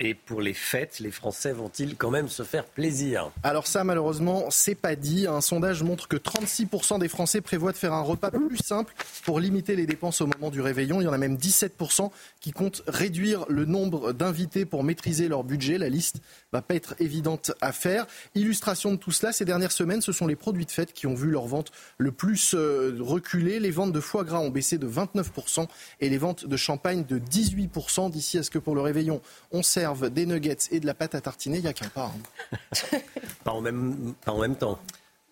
Et 0.00 0.14
pour 0.14 0.40
les 0.40 0.54
fêtes, 0.54 0.98
les 0.98 1.12
Français 1.12 1.52
vont-ils 1.52 1.94
quand 1.94 2.10
même 2.10 2.28
se 2.28 2.42
faire 2.42 2.64
plaisir 2.64 3.30
Alors 3.44 3.68
ça, 3.68 3.84
malheureusement, 3.84 4.46
c'est 4.50 4.74
pas 4.74 4.96
dit. 4.96 5.28
Un 5.28 5.40
sondage 5.40 5.84
montre 5.84 6.08
que 6.08 6.16
36% 6.16 6.98
des 6.98 7.06
Français 7.06 7.40
prévoient 7.40 7.70
de 7.70 7.76
faire 7.76 7.92
un 7.92 8.02
repas 8.02 8.32
plus 8.32 8.56
simple 8.56 8.92
pour 9.24 9.38
limiter 9.38 9.76
les 9.76 9.86
dépenses 9.86 10.20
au 10.20 10.26
moment 10.26 10.50
du 10.50 10.60
réveillon. 10.60 11.00
Il 11.00 11.04
y 11.04 11.06
en 11.06 11.12
a 11.12 11.18
même 11.18 11.36
17% 11.36 12.10
qui 12.40 12.50
comptent 12.50 12.82
réduire 12.88 13.46
le 13.48 13.66
nombre 13.66 14.12
d'invités 14.12 14.64
pour 14.64 14.82
maîtriser 14.82 15.28
leur 15.28 15.44
budget. 15.44 15.78
La 15.78 15.88
liste 15.88 16.16
va 16.52 16.60
pas 16.60 16.74
être 16.74 16.96
évidente 16.98 17.52
à 17.60 17.70
faire. 17.70 18.08
Illustration 18.34 18.90
de 18.90 18.96
tout 18.96 19.12
cela, 19.12 19.32
ces 19.32 19.44
dernières 19.44 19.70
semaines, 19.70 20.00
ce 20.00 20.10
sont 20.10 20.26
les 20.26 20.34
produits 20.34 20.66
de 20.66 20.72
fête 20.72 20.92
qui 20.92 21.06
ont 21.06 21.14
vu 21.14 21.30
leur 21.30 21.46
vente 21.46 21.70
le 21.98 22.10
plus 22.10 22.54
euh, 22.54 22.96
reculer. 22.98 23.60
Les 23.60 23.70
ventes 23.70 23.92
de 23.92 24.00
foie 24.00 24.24
gras 24.24 24.40
ont 24.40 24.50
baissé 24.50 24.76
de 24.76 24.88
29% 24.88 25.68
et 26.00 26.08
les 26.08 26.18
ventes 26.18 26.46
de 26.46 26.56
champagne 26.56 27.04
de 27.04 27.20
18% 27.20 28.10
d'ici 28.10 28.38
à 28.38 28.42
ce 28.42 28.50
que 28.50 28.58
pour 28.58 28.74
le 28.74 28.80
réveillon, 28.80 29.20
on 29.52 29.62
sert 29.62 29.83
des 29.92 30.26
nuggets 30.26 30.56
et 30.70 30.80
de 30.80 30.86
la 30.86 30.94
pâte 30.94 31.14
à 31.14 31.20
tartiner, 31.20 31.58
il 31.58 31.62
n'y 31.62 31.68
a 31.68 31.72
qu'un 31.72 31.88
pas. 31.88 32.12
Hein. 32.12 32.98
pas, 33.44 33.52
en 33.52 33.60
même, 33.60 34.14
pas 34.24 34.32
en 34.32 34.40
même 34.40 34.56
temps. 34.56 34.78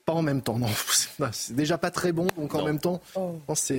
Pas 0.05 0.15
en 0.15 0.23
même 0.23 0.43
temps, 0.43 0.59
non. 0.59 0.69
C'est 1.33 1.55
déjà 1.55 1.79
pas 1.79 1.93
très 1.93 2.11
bon, 2.11 2.27
donc 2.37 2.55
en 2.55 2.65
même 2.65 2.81
temps, 2.81 3.01
oh. 3.15 3.39
c'est. 3.55 3.79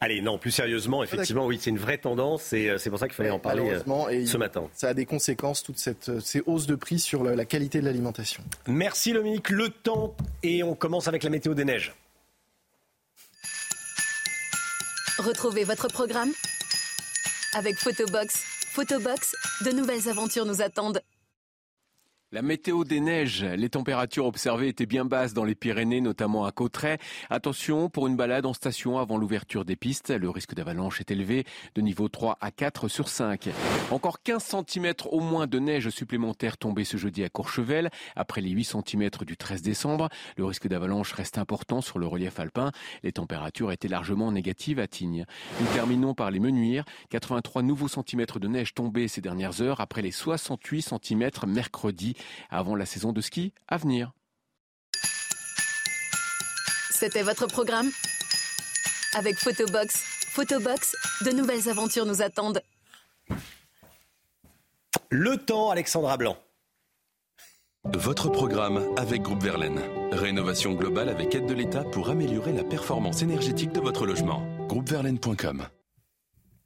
Allez, 0.00 0.20
non, 0.20 0.36
plus 0.36 0.50
sérieusement, 0.50 1.02
effectivement, 1.02 1.46
oui, 1.46 1.58
c'est 1.60 1.70
une 1.70 1.78
vraie 1.78 1.96
tendance 1.96 2.52
et 2.52 2.68
euh, 2.68 2.78
c'est 2.78 2.90
pour 2.90 2.98
ça 2.98 3.06
qu'il 3.06 3.14
fallait 3.14 3.30
en 3.30 3.38
parler 3.38 3.80
euh, 3.88 4.26
ce 4.26 4.36
matin. 4.36 4.68
Ça 4.74 4.88
a 4.88 4.94
des 4.94 5.06
conséquences, 5.06 5.62
toutes 5.62 5.78
cette, 5.78 6.10
euh, 6.10 6.20
ces 6.20 6.42
hausses 6.44 6.66
de 6.66 6.74
prix 6.74 6.98
sur 6.98 7.24
la, 7.24 7.34
la 7.34 7.46
qualité 7.46 7.80
de 7.80 7.86
l'alimentation. 7.86 8.42
Merci, 8.66 9.12
Lomique. 9.12 9.48
Le 9.48 9.70
temps, 9.70 10.14
et 10.42 10.62
on 10.62 10.74
commence 10.74 11.08
avec 11.08 11.22
la 11.22 11.30
météo 11.30 11.54
des 11.54 11.64
neiges. 11.64 11.94
Retrouvez 15.18 15.64
votre 15.64 15.88
programme 15.88 16.32
avec 17.54 17.76
Photobox 17.76 18.51
Photobox, 18.74 19.36
de 19.66 19.70
nouvelles 19.70 20.08
aventures 20.08 20.46
nous 20.46 20.62
attendent. 20.62 21.02
La 22.34 22.40
météo 22.40 22.84
des 22.84 23.00
neiges, 23.00 23.44
les 23.44 23.68
températures 23.68 24.24
observées 24.24 24.68
étaient 24.68 24.86
bien 24.86 25.04
basses 25.04 25.34
dans 25.34 25.44
les 25.44 25.54
Pyrénées, 25.54 26.00
notamment 26.00 26.46
à 26.46 26.50
Cauterets. 26.50 26.96
Attention, 27.28 27.90
pour 27.90 28.06
une 28.06 28.16
balade 28.16 28.46
en 28.46 28.54
station 28.54 28.98
avant 28.98 29.18
l'ouverture 29.18 29.66
des 29.66 29.76
pistes, 29.76 30.08
le 30.08 30.30
risque 30.30 30.54
d'avalanche 30.54 30.98
est 31.02 31.10
élevé 31.10 31.44
de 31.74 31.82
niveau 31.82 32.08
3 32.08 32.38
à 32.40 32.50
4 32.50 32.88
sur 32.88 33.10
5. 33.10 33.50
Encore 33.90 34.22
15 34.22 34.56
cm 34.66 34.94
au 35.10 35.20
moins 35.20 35.46
de 35.46 35.58
neige 35.58 35.90
supplémentaire 35.90 36.56
tombée 36.56 36.84
ce 36.84 36.96
jeudi 36.96 37.22
à 37.22 37.28
Courchevel, 37.28 37.90
après 38.16 38.40
les 38.40 38.48
8 38.48 38.64
cm 38.64 39.10
du 39.26 39.36
13 39.36 39.60
décembre. 39.60 40.08
Le 40.38 40.46
risque 40.46 40.68
d'avalanche 40.68 41.12
reste 41.12 41.36
important 41.36 41.82
sur 41.82 41.98
le 41.98 42.06
relief 42.06 42.40
alpin. 42.40 42.72
Les 43.02 43.12
températures 43.12 43.72
étaient 43.72 43.88
largement 43.88 44.32
négatives 44.32 44.78
à 44.78 44.86
Tignes. 44.86 45.26
Nous 45.60 45.66
terminons 45.74 46.14
par 46.14 46.30
les 46.30 46.40
menuires. 46.40 46.86
83 47.10 47.60
nouveaux 47.60 47.88
centimètres 47.88 48.40
de 48.40 48.48
neige 48.48 48.72
tombés 48.72 49.06
ces 49.06 49.20
dernières 49.20 49.60
heures 49.60 49.82
après 49.82 50.00
les 50.00 50.12
68 50.12 50.80
cm 50.80 51.30
mercredi 51.46 52.14
avant 52.50 52.74
la 52.74 52.86
saison 52.86 53.12
de 53.12 53.20
ski 53.20 53.52
à 53.68 53.76
venir. 53.76 54.12
C'était 56.90 57.22
votre 57.22 57.46
programme 57.46 57.90
Avec 59.14 59.36
Photobox. 59.36 60.04
Photobox, 60.28 60.94
de 61.24 61.32
nouvelles 61.32 61.68
aventures 61.68 62.06
nous 62.06 62.22
attendent. 62.22 62.62
Le 65.10 65.36
temps, 65.36 65.70
Alexandra 65.70 66.16
Blanc. 66.16 66.38
Votre 67.84 68.28
programme 68.28 68.94
avec 68.96 69.22
Groupe 69.22 69.42
Verlaine. 69.42 69.80
Rénovation 70.12 70.72
globale 70.74 71.08
avec 71.08 71.34
aide 71.34 71.46
de 71.46 71.54
l'État 71.54 71.82
pour 71.82 72.08
améliorer 72.08 72.52
la 72.52 72.62
performance 72.62 73.22
énergétique 73.22 73.72
de 73.72 73.80
votre 73.80 74.06
logement. 74.06 74.46
Groupeverlaine.com 74.68 75.66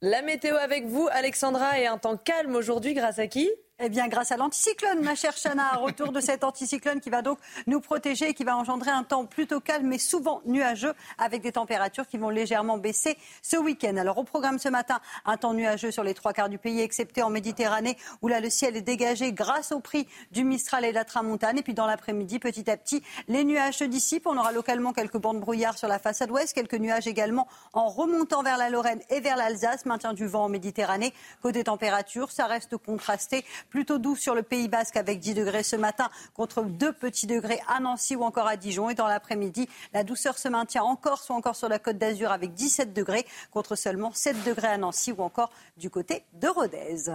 La 0.03 0.21
météo 0.21 0.55
avec 0.57 0.85
vous, 0.85 1.09
Alexandra, 1.11 1.79
et 1.79 1.87
un 1.87 1.97
temps 1.97 2.17
calme 2.17 2.55
aujourd'hui 2.55 2.93
grâce 2.93 3.17
à 3.17 3.25
qui? 3.25 3.49
Eh 3.79 3.89
bien, 3.89 4.07
grâce 4.07 4.31
à 4.31 4.37
l'anticyclone, 4.37 5.03
ma 5.03 5.13
chère 5.13 5.35
Chana, 5.35 5.73
retour 5.75 6.11
de 6.11 6.19
cet 6.19 6.43
anticyclone 6.43 6.99
qui 6.99 7.11
va 7.11 7.21
donc 7.21 7.37
nous 7.67 7.79
protéger 7.79 8.29
et 8.29 8.33
qui 8.33 8.43
va 8.43 8.57
engendrer 8.57 8.89
un 8.89 9.03
temps 9.03 9.25
plutôt 9.25 9.59
calme, 9.59 9.85
mais 9.85 9.99
souvent 9.99 10.41
nuageux, 10.45 10.95
avec 11.19 11.43
des 11.43 11.51
températures 11.51 12.07
qui 12.07 12.17
vont 12.17 12.29
légèrement 12.29 12.79
baisser 12.79 13.17
ce 13.43 13.55
week-end. 13.55 13.95
Alors, 13.97 14.17
au 14.17 14.23
programme 14.23 14.57
ce 14.57 14.69
matin, 14.69 14.99
un 15.25 15.37
temps 15.37 15.53
nuageux 15.53 15.91
sur 15.91 16.03
les 16.03 16.15
trois 16.15 16.33
quarts 16.33 16.49
du 16.49 16.57
pays, 16.57 16.81
excepté 16.81 17.21
en 17.21 17.29
Méditerranée, 17.29 17.97
où 18.23 18.27
là, 18.27 18.39
le 18.39 18.49
ciel 18.49 18.75
est 18.75 18.81
dégagé 18.81 19.31
grâce 19.31 19.71
au 19.71 19.79
prix 19.79 20.07
du 20.31 20.43
Mistral 20.43 20.83
et 20.83 20.89
de 20.89 20.95
la 20.95 21.05
Tramontane. 21.05 21.59
Et 21.59 21.61
puis, 21.61 21.75
dans 21.75 21.85
l'après-midi, 21.85 22.39
petit 22.39 22.71
à 22.71 22.77
petit, 22.77 23.03
les 23.27 23.43
nuages 23.43 23.75
se 23.75 23.83
dissipent. 23.83 24.25
On 24.25 24.37
aura 24.37 24.53
localement 24.53 24.91
quelques 24.91 25.17
bandes 25.17 25.39
brouillard 25.39 25.77
sur 25.77 25.87
la 25.87 25.99
façade 25.99 26.31
ouest, 26.31 26.53
quelques 26.53 26.73
nuages 26.73 27.05
également 27.05 27.47
en 27.73 27.89
remontant 27.89 28.41
vers 28.41 28.57
la 28.57 28.71
Lorraine 28.71 29.01
et 29.11 29.19
vers 29.19 29.37
l'Alsace, 29.37 29.85
maintien 29.85 30.13
du 30.13 30.25
vent 30.25 30.45
en 30.45 30.49
Méditerranée. 30.49 31.13
Côté 31.43 31.63
température, 31.63 32.31
ça 32.31 32.47
reste 32.47 32.75
contrasté 32.77 33.45
plutôt 33.69 33.97
doux 33.97 34.15
sur 34.15 34.35
le 34.35 34.43
Pays 34.43 34.67
Basque 34.67 34.97
avec 34.97 35.19
10 35.19 35.33
degrés 35.33 35.63
ce 35.63 35.75
matin 35.75 36.09
contre 36.33 36.63
2 36.63 36.91
petits 36.93 37.27
degrés 37.27 37.59
à 37.67 37.79
Nancy 37.79 38.15
ou 38.15 38.23
encore 38.23 38.47
à 38.47 38.57
Dijon. 38.57 38.89
Et 38.89 38.95
dans 38.95 39.07
l'après-midi, 39.07 39.67
la 39.93 40.03
douceur 40.03 40.37
se 40.37 40.47
maintient 40.47 40.83
encore, 40.83 41.19
soit 41.19 41.35
encore 41.35 41.55
sur 41.55 41.69
la 41.69 41.79
côte 41.79 41.97
d'Azur 41.97 42.31
avec 42.31 42.53
17 42.53 42.93
degrés 42.93 43.25
contre 43.51 43.75
seulement 43.75 44.11
7 44.13 44.43
degrés 44.43 44.67
à 44.67 44.77
Nancy 44.77 45.11
ou 45.11 45.21
encore 45.21 45.51
du 45.77 45.89
côté 45.89 46.23
de 46.33 46.47
Rodez. 46.47 47.11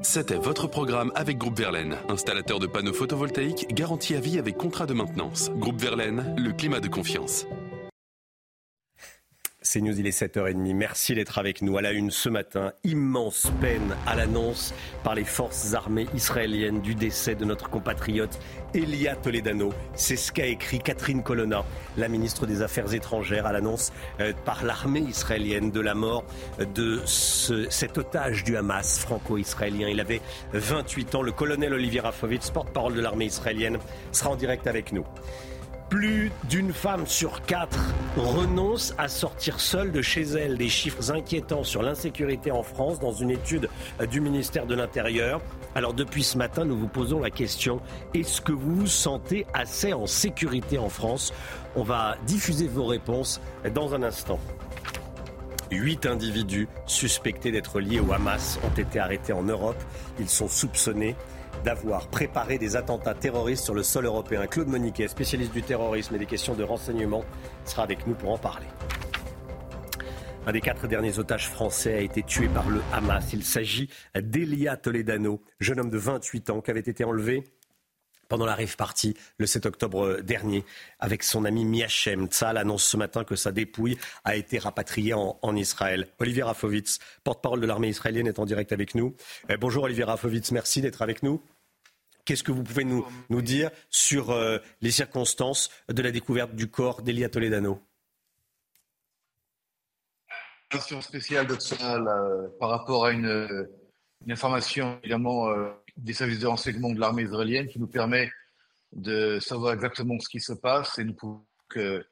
C'était 0.00 0.36
votre 0.36 0.66
programme 0.66 1.12
avec 1.14 1.36
Groupe 1.36 1.58
Verlaine, 1.58 1.98
installateur 2.08 2.58
de 2.58 2.66
panneaux 2.66 2.94
photovoltaïques 2.94 3.74
garantie 3.74 4.14
à 4.14 4.20
vie 4.20 4.38
avec 4.38 4.56
contrat 4.56 4.86
de 4.86 4.94
maintenance. 4.94 5.50
Groupe 5.50 5.80
Verlaine, 5.80 6.34
le 6.38 6.52
climat 6.52 6.80
de 6.80 6.88
confiance. 6.88 7.46
C'est 9.64 9.80
News, 9.80 9.98
il 9.98 10.08
est 10.08 10.20
7h30. 10.20 10.74
Merci 10.74 11.14
d'être 11.14 11.38
avec 11.38 11.62
nous. 11.62 11.78
À 11.78 11.82
la 11.82 11.92
une 11.92 12.10
ce 12.10 12.28
matin, 12.28 12.72
immense 12.82 13.52
peine 13.60 13.94
à 14.06 14.16
l'annonce 14.16 14.74
par 15.04 15.14
les 15.14 15.22
forces 15.22 15.72
armées 15.74 16.08
israéliennes 16.14 16.80
du 16.80 16.96
décès 16.96 17.36
de 17.36 17.44
notre 17.44 17.70
compatriote 17.70 18.40
Elia 18.74 19.14
Toledano. 19.14 19.72
C'est 19.94 20.16
ce 20.16 20.32
qu'a 20.32 20.46
écrit 20.46 20.80
Catherine 20.80 21.22
Colonna, 21.22 21.64
la 21.96 22.08
ministre 22.08 22.44
des 22.44 22.62
Affaires 22.62 22.92
étrangères, 22.92 23.46
à 23.46 23.52
l'annonce 23.52 23.92
euh, 24.20 24.32
par 24.44 24.64
l'armée 24.64 25.00
israélienne 25.00 25.70
de 25.70 25.80
la 25.80 25.94
mort 25.94 26.24
de 26.74 27.00
cet 27.06 27.98
otage 27.98 28.42
du 28.42 28.56
Hamas 28.56 28.98
franco-israélien. 28.98 29.88
Il 29.88 30.00
avait 30.00 30.22
28 30.54 31.14
ans. 31.14 31.22
Le 31.22 31.30
colonel 31.30 31.72
Olivier 31.72 32.00
Rafovitz, 32.00 32.50
porte-parole 32.50 32.94
de 32.94 33.00
l'armée 33.00 33.26
israélienne, 33.26 33.78
sera 34.10 34.30
en 34.30 34.36
direct 34.36 34.66
avec 34.66 34.92
nous. 34.92 35.04
Plus 35.92 36.32
d'une 36.48 36.72
femme 36.72 37.06
sur 37.06 37.42
quatre 37.42 37.92
renonce 38.16 38.94
à 38.96 39.08
sortir 39.08 39.60
seule 39.60 39.92
de 39.92 40.00
chez 40.00 40.22
elle. 40.22 40.56
Des 40.56 40.70
chiffres 40.70 41.12
inquiétants 41.12 41.64
sur 41.64 41.82
l'insécurité 41.82 42.50
en 42.50 42.62
France 42.62 42.98
dans 42.98 43.12
une 43.12 43.30
étude 43.30 43.68
du 44.10 44.22
ministère 44.22 44.64
de 44.64 44.74
l'Intérieur. 44.74 45.42
Alors 45.74 45.92
depuis 45.92 46.22
ce 46.22 46.38
matin, 46.38 46.64
nous 46.64 46.78
vous 46.78 46.88
posons 46.88 47.20
la 47.20 47.28
question, 47.28 47.82
est-ce 48.14 48.40
que 48.40 48.52
vous 48.52 48.74
vous 48.74 48.86
sentez 48.86 49.46
assez 49.52 49.92
en 49.92 50.06
sécurité 50.06 50.78
en 50.78 50.88
France? 50.88 51.34
On 51.76 51.82
va 51.82 52.16
diffuser 52.26 52.68
vos 52.68 52.86
réponses 52.86 53.42
dans 53.74 53.94
un 53.94 54.02
instant. 54.02 54.40
Huit 55.70 56.06
individus 56.06 56.68
suspectés 56.86 57.52
d'être 57.52 57.80
liés 57.80 58.00
au 58.00 58.14
Hamas 58.14 58.58
ont 58.64 58.80
été 58.80 58.98
arrêtés 58.98 59.34
en 59.34 59.42
Europe. 59.42 59.82
Ils 60.18 60.30
sont 60.30 60.48
soupçonnés 60.48 61.16
d'avoir 61.64 62.08
préparé 62.08 62.58
des 62.58 62.76
attentats 62.76 63.14
terroristes 63.14 63.64
sur 63.64 63.74
le 63.74 63.82
sol 63.82 64.06
européen. 64.06 64.46
Claude 64.46 64.68
Moniquet, 64.68 65.08
spécialiste 65.08 65.52
du 65.52 65.62
terrorisme 65.62 66.14
et 66.14 66.18
des 66.18 66.26
questions 66.26 66.54
de 66.54 66.62
renseignement, 66.62 67.24
sera 67.64 67.82
avec 67.82 68.06
nous 68.06 68.14
pour 68.14 68.30
en 68.30 68.38
parler. 68.38 68.66
Un 70.44 70.52
des 70.52 70.60
quatre 70.60 70.88
derniers 70.88 71.20
otages 71.20 71.48
français 71.48 71.94
a 71.94 72.00
été 72.00 72.24
tué 72.24 72.48
par 72.48 72.68
le 72.68 72.80
Hamas. 72.92 73.32
Il 73.32 73.44
s'agit 73.44 73.88
d'Elia 74.16 74.76
Toledano, 74.76 75.40
jeune 75.60 75.78
homme 75.78 75.90
de 75.90 75.98
28 75.98 76.50
ans 76.50 76.60
qui 76.60 76.70
avait 76.72 76.80
été 76.80 77.04
enlevé 77.04 77.44
pendant 78.28 78.46
la 78.46 78.54
rave 78.54 78.76
party 78.76 79.14
le 79.38 79.46
7 79.46 79.66
octobre 79.66 80.20
dernier 80.22 80.64
avec 80.98 81.22
son 81.22 81.44
ami 81.44 81.64
Miachem. 81.64 82.26
Tzal 82.26 82.56
annonce 82.56 82.84
ce 82.84 82.96
matin 82.96 83.24
que 83.24 83.36
sa 83.36 83.52
dépouille 83.52 83.98
a 84.24 84.36
été 84.36 84.58
rapatriée 84.58 85.14
en, 85.14 85.56
Israël. 85.56 86.08
Olivier 86.18 86.42
Rafovitz, 86.42 86.98
porte-parole 87.24 87.60
de 87.60 87.66
l'armée 87.66 87.88
israélienne, 87.88 88.26
est 88.26 88.38
en 88.38 88.46
direct 88.46 88.72
avec 88.72 88.94
nous. 88.94 89.14
Eh, 89.48 89.56
bonjour 89.56 89.84
Olivier 89.84 90.04
Rafovitz, 90.04 90.50
merci 90.52 90.80
d'être 90.80 91.02
avec 91.02 91.22
nous. 91.22 91.42
Qu'est-ce 92.24 92.44
que 92.44 92.52
vous 92.52 92.62
pouvez 92.62 92.84
nous, 92.84 93.42
dire 93.42 93.70
sur 93.90 94.30
euh, 94.30 94.58
les 94.80 94.92
circonstances 94.92 95.70
de 95.88 96.02
la 96.02 96.12
découverte 96.12 96.54
du 96.54 96.70
corps 96.70 97.02
d'Elia 97.02 97.28
Toledano? 97.28 97.80
Opération 100.70 101.00
spéciale 101.00 101.46
de 101.48 101.54
euh, 101.82 102.48
par 102.60 102.70
rapport 102.70 103.06
à 103.06 103.10
une, 103.10 103.68
information 104.30 104.98
évidemment 105.02 105.48
euh, 105.50 105.70
des 105.96 106.12
services 106.12 106.38
de 106.40 106.46
renseignement 106.46 106.90
de 106.90 107.00
l'armée 107.00 107.22
israélienne 107.22 107.68
qui 107.68 107.78
nous 107.78 107.86
permet 107.86 108.30
de 108.92 109.38
savoir 109.40 109.74
exactement 109.74 110.18
ce 110.20 110.28
qui 110.28 110.40
se 110.40 110.52
passe 110.52 110.98
et 110.98 111.04
nous 111.04 111.14
pouvons 111.14 111.44
que, 111.68 112.04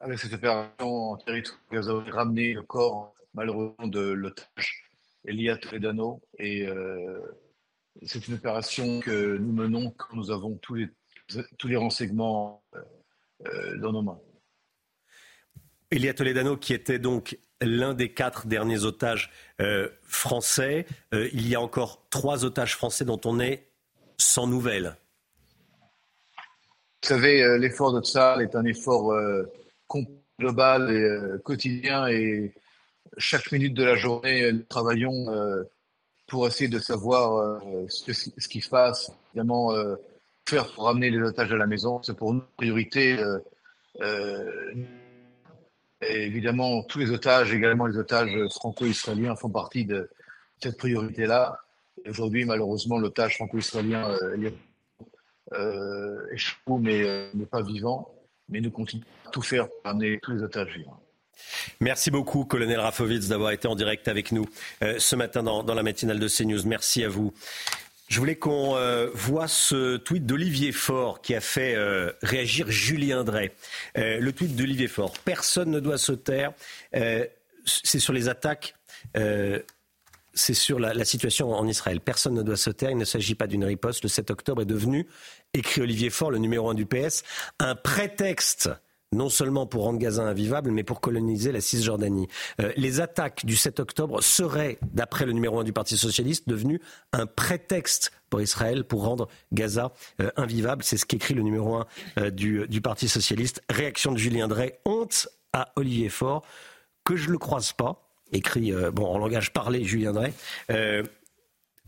avec 0.00 0.18
cette 0.18 0.32
opération 0.34 1.12
en 1.12 1.16
territoire 1.16 1.58
Gaza, 1.70 1.92
ramener 2.10 2.52
le 2.54 2.62
corps 2.62 3.14
malheureusement 3.34 3.86
de 3.86 4.00
l'otage 4.00 4.84
Elia 5.24 5.56
Toledano 5.56 6.20
et 6.38 6.66
euh, 6.66 7.20
c'est 8.02 8.26
une 8.28 8.34
opération 8.34 9.00
que 9.00 9.36
nous 9.36 9.52
menons 9.52 9.90
quand 9.90 10.14
nous 10.16 10.30
avons 10.30 10.56
tous 10.56 10.74
les, 10.74 10.88
tous 11.58 11.68
les 11.68 11.76
renseignements 11.76 12.62
dans 13.76 13.92
nos 13.92 14.02
mains. 14.02 14.20
Elia 15.90 16.14
Toledano, 16.14 16.56
qui 16.56 16.72
était 16.72 16.98
donc 16.98 17.38
l'un 17.64 17.94
des 17.94 18.10
quatre 18.10 18.46
derniers 18.46 18.84
otages 18.84 19.30
euh, 19.60 19.88
français. 20.02 20.86
Euh, 21.14 21.28
il 21.32 21.48
y 21.48 21.54
a 21.54 21.60
encore 21.60 22.02
trois 22.10 22.44
otages 22.44 22.76
français 22.76 23.04
dont 23.04 23.20
on 23.24 23.40
est 23.40 23.66
sans 24.18 24.46
nouvelles. 24.46 24.96
Vous 27.02 27.08
savez, 27.08 27.42
euh, 27.42 27.58
l'effort 27.58 27.92
de 27.92 28.00
Tsar 28.00 28.40
est 28.40 28.54
un 28.54 28.64
effort 28.64 29.14
global 30.38 30.90
et 30.90 31.42
quotidien 31.42 32.06
et 32.08 32.52
chaque 33.18 33.52
minute 33.52 33.74
de 33.74 33.84
la 33.84 33.96
journée, 33.96 34.50
nous 34.52 34.62
travaillons 34.62 35.26
pour 36.26 36.46
essayer 36.46 36.68
de 36.68 36.78
savoir 36.78 37.60
ce, 37.88 38.04
qui 38.48 38.60
se 38.62 38.70
évidemment 39.30 39.74
faire 40.48 40.72
pour 40.72 40.84
ramener 40.84 41.10
les 41.10 41.20
otages 41.20 41.52
à 41.52 41.56
la 41.56 41.66
maison. 41.66 42.02
C'est 42.02 42.16
pour 42.16 42.32
nous 42.32 42.40
une 42.40 42.46
priorité 42.56 43.18
évidemment, 46.14 46.82
tous 46.84 46.98
les 46.98 47.10
otages, 47.10 47.52
également 47.52 47.86
les 47.86 47.96
otages 47.96 48.30
franco-israéliens, 48.50 49.36
font 49.36 49.50
partie 49.50 49.84
de 49.84 50.08
cette 50.62 50.76
priorité-là. 50.76 51.58
Aujourd'hui, 52.08 52.44
malheureusement, 52.44 52.98
l'otage 52.98 53.36
franco-israélien 53.36 54.10
euh, 54.10 54.50
euh, 55.52 56.32
échoue, 56.32 56.78
mais 56.78 57.02
euh, 57.02 57.30
n'est 57.34 57.46
pas 57.46 57.62
vivant. 57.62 58.14
Mais 58.48 58.60
nous 58.60 58.70
continuons 58.70 59.04
à 59.26 59.30
tout 59.30 59.42
faire 59.42 59.68
pour 59.68 59.80
amener 59.84 60.18
tous 60.22 60.32
les 60.32 60.42
otages 60.42 60.76
vivants. 60.76 60.98
Merci 61.80 62.10
beaucoup, 62.10 62.44
colonel 62.44 62.80
Rafovitz, 62.80 63.28
d'avoir 63.28 63.52
été 63.52 63.66
en 63.66 63.74
direct 63.74 64.06
avec 64.06 64.32
nous 64.32 64.46
ce 64.80 65.16
matin 65.16 65.42
dans, 65.42 65.74
la 65.74 65.82
matinale 65.82 66.20
de 66.20 66.28
CNews. 66.28 66.66
Merci 66.66 67.02
à 67.04 67.08
vous. 67.08 67.32
Je 68.08 68.18
voulais 68.18 68.36
qu'on 68.36 68.76
euh, 68.76 69.08
voit 69.14 69.48
ce 69.48 69.96
tweet 69.96 70.26
d'Olivier 70.26 70.72
Faure 70.72 71.22
qui 71.22 71.34
a 71.34 71.40
fait 71.40 71.74
euh, 71.74 72.12
réagir 72.22 72.70
Julien 72.70 73.24
Drey. 73.24 73.52
Euh, 73.96 74.18
le 74.18 74.32
tweet 74.32 74.54
d'Olivier 74.54 74.88
Faure. 74.88 75.12
Personne 75.24 75.70
ne 75.70 75.80
doit 75.80 75.98
se 75.98 76.12
taire. 76.12 76.52
c'est 77.64 77.98
sur 77.98 78.12
les 78.12 78.28
attaques. 78.28 78.74
c'est 79.14 80.54
sur 80.54 80.78
la, 80.78 80.92
la, 80.94 81.04
situation 81.04 81.52
en 81.52 81.66
Israël. 81.66 82.00
Personne 82.00 82.34
ne 82.34 82.42
doit 82.42 82.56
se 82.56 82.70
taire. 82.70 82.90
Il 82.90 82.98
ne 82.98 83.04
s'agit 83.04 83.34
pas 83.34 83.46
d'une 83.46 83.64
riposte. 83.64 84.02
Le 84.02 84.08
7 84.08 84.30
octobre 84.30 84.62
est 84.62 84.66
devenu, 84.66 85.06
écrit 85.54 85.80
Olivier 85.80 86.10
Faure, 86.10 86.30
le 86.30 86.38
numéro 86.38 86.68
1 86.68 86.74
du 86.74 86.86
PS, 86.86 87.22
un 87.58 87.74
prétexte 87.74 88.70
non 89.12 89.28
seulement 89.28 89.66
pour 89.66 89.84
rendre 89.84 89.98
Gaza 89.98 90.22
invivable, 90.22 90.70
mais 90.70 90.82
pour 90.82 91.00
coloniser 91.00 91.52
la 91.52 91.60
Cisjordanie. 91.60 92.28
Euh, 92.60 92.72
les 92.76 93.00
attaques 93.00 93.44
du 93.44 93.56
7 93.56 93.80
octobre 93.80 94.22
seraient, 94.22 94.78
d'après 94.82 95.26
le 95.26 95.32
numéro 95.32 95.60
1 95.60 95.64
du 95.64 95.72
Parti 95.72 95.96
socialiste, 95.96 96.48
devenues 96.48 96.80
un 97.12 97.26
prétexte 97.26 98.12
pour 98.30 98.40
Israël 98.40 98.84
pour 98.84 99.04
rendre 99.04 99.28
Gaza 99.52 99.92
euh, 100.20 100.30
invivable. 100.36 100.82
C'est 100.82 100.96
ce 100.96 101.06
qu'écrit 101.06 101.34
le 101.34 101.42
numéro 101.42 101.76
1 101.76 101.86
euh, 102.18 102.30
du, 102.30 102.66
du, 102.68 102.80
Parti 102.80 103.08
socialiste. 103.08 103.62
Réaction 103.68 104.12
de 104.12 104.18
Julien 104.18 104.48
Drey, 104.48 104.80
honte 104.84 105.28
à 105.52 105.72
Olivier 105.76 106.08
Faure, 106.08 106.42
que 107.04 107.16
je 107.16 107.28
ne 107.28 107.32
le 107.32 107.38
croise 107.38 107.72
pas, 107.72 108.08
écrit 108.32 108.72
bon, 108.92 109.04
en 109.04 109.18
langage 109.18 109.52
parlé 109.52 109.84
Julien 109.84 110.12
Drey. 110.12 110.32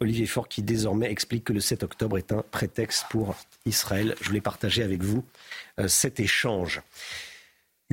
Olivier 0.04 0.26
Faure 0.26 0.48
qui 0.48 0.62
désormais 0.62 1.10
explique 1.10 1.44
que 1.44 1.52
le 1.52 1.60
7 1.60 1.82
octobre 1.82 2.18
est 2.18 2.30
un 2.30 2.44
prétexte 2.50 3.06
pour 3.08 3.34
Israël. 3.64 4.14
Je 4.20 4.28
voulais 4.28 4.42
partager 4.42 4.82
avec 4.82 5.02
vous 5.02 5.24
euh, 5.78 5.88
cet 5.88 6.20
échange. 6.20 6.82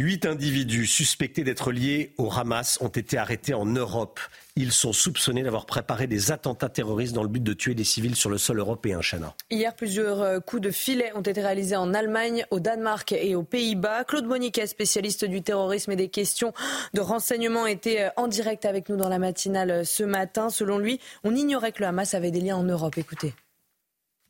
Huit 0.02 0.26
individus 0.26 0.88
suspectés 0.88 1.44
d'être 1.44 1.72
liés 1.72 2.16
au 2.18 2.32
Hamas 2.32 2.80
ont 2.82 2.88
été 2.88 3.20
arrêtés 3.20 3.54
en 3.54 3.68
Europe. 3.68 4.20
Ils 4.56 4.72
sont 4.72 4.94
soupçonnés 4.94 5.44
d'avoir 5.44 5.68
préparé 5.68 6.08
des 6.08 6.32
attentats 6.32 6.70
terroristes 6.70 7.14
dans 7.14 7.22
le 7.22 7.30
but 7.30 7.44
de 7.44 7.54
tuer 7.54 7.76
des 7.76 7.84
civils 7.84 8.16
sur 8.16 8.32
le 8.32 8.40
sol 8.40 8.58
européen, 8.58 9.00
Chana. 9.02 9.36
Hier, 9.52 9.76
plusieurs 9.76 10.22
euh, 10.24 10.40
coups 10.40 10.64
de 10.64 10.72
filet 10.72 11.12
ont 11.14 11.22
été 11.22 11.40
réalisés 11.40 11.76
en 11.76 11.94
Allemagne, 11.94 12.48
au 12.50 12.60
Danemark 12.60 13.12
et 13.12 13.36
aux 13.36 13.44
Pays-Bas. 13.44 14.04
Claude 14.06 14.26
Moniquet, 14.26 14.66
spécialiste 14.66 15.24
du 15.24 15.44
terrorisme 15.44 15.92
et 15.92 15.96
des 15.96 16.10
questions 16.10 16.52
de 16.96 17.02
renseignement, 17.02 17.68
était 17.68 18.02
euh, 18.02 18.10
en 18.18 18.28
direct 18.28 18.66
avec 18.66 18.90
nous 18.90 18.96
dans 18.96 19.08
la 19.08 19.20
matinale 19.20 19.86
ce 19.86 20.02
matin. 20.02 20.50
Selon 20.50 20.80
lui, 20.80 21.00
on 21.24 21.36
ignorait 21.36 21.74
que 21.74 21.82
le 21.82 21.90
Hamas 21.90 22.16
avait 22.16 22.32
des 22.32 22.42
liens 22.42 22.58
en 22.58 22.64
Europe. 22.64 22.98
Écoutez. 22.98 23.36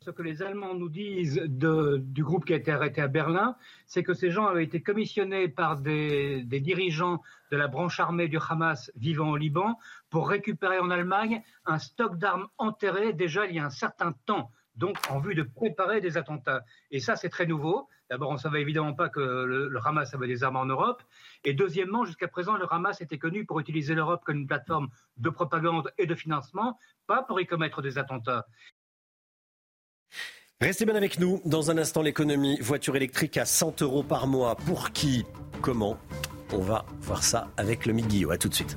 Ce 0.04 0.10
que 0.10 0.22
les 0.22 0.42
Allemands 0.42 0.74
nous 0.74 0.88
disent 0.88 1.40
du 1.46 2.24
groupe 2.24 2.44
qui 2.44 2.52
a 2.54 2.56
été 2.56 2.72
arrêté 2.72 3.00
à 3.00 3.06
Berlin, 3.06 3.54
c'est 3.86 4.02
que 4.02 4.14
ces 4.14 4.32
gens 4.32 4.46
avaient 4.46 4.64
été 4.64 4.82
commissionnés 4.82 5.46
par 5.46 5.76
des, 5.76 6.42
dirigeants 6.44 7.22
de 7.52 7.56
la 7.56 7.68
branche 7.68 8.00
armée 8.00 8.26
du 8.26 8.38
Hamas 8.48 8.90
vivant 8.96 9.30
au 9.30 9.36
Liban 9.36 9.78
pour 10.10 10.28
récupérer 10.28 10.80
en 10.80 10.90
Allemagne 10.90 11.42
un 11.66 11.78
stock 11.78 12.18
d'armes 12.18 12.48
enterré 12.58 13.12
déjà 13.12 13.46
il 13.46 13.54
y 13.54 13.60
a 13.60 13.64
un 13.64 13.70
certain 13.70 14.12
temps, 14.26 14.50
donc 14.74 14.98
en 15.08 15.20
vue 15.20 15.36
de 15.36 15.44
préparer 15.44 16.00
des 16.00 16.16
attentats. 16.16 16.64
Et 16.90 16.98
ça, 16.98 17.14
c'est 17.14 17.28
très 17.28 17.46
nouveau. 17.46 17.88
D'abord, 18.10 18.30
on 18.30 18.34
ne 18.34 18.38
savait 18.38 18.60
évidemment 18.60 18.94
pas 18.94 19.08
que 19.08 19.20
le, 19.20 19.78
Hamas 19.84 20.12
avait 20.14 20.26
des 20.26 20.42
armes 20.42 20.56
en 20.56 20.66
Europe. 20.66 21.00
Et 21.44 21.54
deuxièmement, 21.54 22.04
jusqu'à 22.04 22.26
présent, 22.26 22.56
le 22.56 22.66
Hamas 22.68 23.00
était 23.00 23.18
connu 23.18 23.46
pour 23.46 23.60
utiliser 23.60 23.94
l'Europe 23.94 24.22
comme 24.24 24.38
une 24.38 24.48
plateforme 24.48 24.88
de 25.16 25.30
propagande 25.30 25.92
et 25.96 26.06
de 26.06 26.14
financement, 26.16 26.76
pas 27.06 27.22
pour 27.22 27.40
y 27.40 27.46
commettre 27.46 27.82
des 27.82 27.98
attentats. 27.98 28.46
Restez 30.60 30.84
bien 30.84 30.94
avec 30.94 31.18
nous. 31.18 31.40
Dans 31.44 31.70
un 31.70 31.78
instant, 31.78 32.02
l'économie. 32.02 32.56
Voiture 32.60 32.94
électrique 32.94 33.36
à 33.36 33.44
100 33.44 33.82
euros 33.82 34.02
par 34.02 34.26
mois. 34.26 34.54
Pour 34.54 34.92
qui? 34.92 35.24
Comment? 35.60 35.98
On 36.52 36.58
va 36.58 36.84
voir 37.00 37.24
ça 37.24 37.50
avec 37.56 37.84
le 37.86 37.92
Miguel. 37.92 38.30
A 38.30 38.38
tout 38.38 38.48
de 38.48 38.54
suite. 38.54 38.76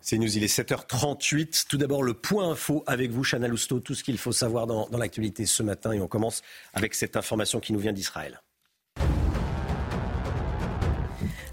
C'est 0.00 0.16
nous, 0.16 0.34
il 0.34 0.42
est 0.42 0.46
7h38. 0.46 1.66
Tout 1.68 1.76
d'abord, 1.76 2.02
le 2.02 2.14
point 2.14 2.52
info 2.52 2.82
avec 2.86 3.10
vous, 3.10 3.24
Chana 3.24 3.48
Lousteau, 3.48 3.80
tout 3.80 3.94
ce 3.94 4.02
qu'il 4.02 4.16
faut 4.16 4.32
savoir 4.32 4.66
dans 4.66 4.88
l'actualité 4.96 5.44
ce 5.44 5.62
matin. 5.62 5.92
Et 5.92 6.00
on 6.00 6.08
commence 6.08 6.40
avec 6.72 6.94
cette 6.94 7.16
information 7.16 7.60
qui 7.60 7.74
nous 7.74 7.80
vient 7.80 7.92
d'Israël. 7.92 8.40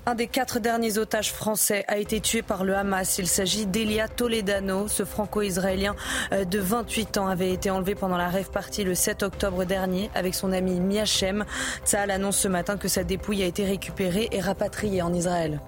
Un 0.07 0.13
des 0.13 0.27
quatre 0.27 0.59
derniers 0.59 0.99
otages 0.99 1.33
français 1.33 1.83
a 1.87 1.97
été 1.97 2.21
tué 2.21 2.43
par 2.43 2.63
le 2.63 2.75
Hamas. 2.75 3.17
Il 3.17 3.27
s'agit 3.27 3.65
d'Elia 3.65 4.07
Toledano. 4.07 4.87
Ce 4.87 5.03
franco-israélien 5.03 5.95
euh, 6.31 6.45
de 6.45 6.59
28 6.59 7.17
ans 7.17 7.27
avait 7.27 7.51
été 7.51 7.71
enlevé 7.71 7.95
pendant 7.95 8.17
la 8.17 8.29
rêve 8.29 8.51
partie 8.51 8.83
le 8.83 8.93
7 8.93 9.23
octobre 9.23 9.63
dernier 9.63 10.11
avec 10.13 10.35
son 10.35 10.51
ami 10.51 10.79
Miachem. 10.79 11.43
Tsahal 11.85 12.11
annonce 12.11 12.37
ce 12.37 12.47
matin 12.47 12.77
que 12.77 12.87
sa 12.87 13.03
dépouille 13.03 13.41
a 13.41 13.47
été 13.47 13.65
récupérée 13.65 14.29
et 14.31 14.41
rapatriée 14.41 15.01
en 15.01 15.11
Israël. 15.11 15.59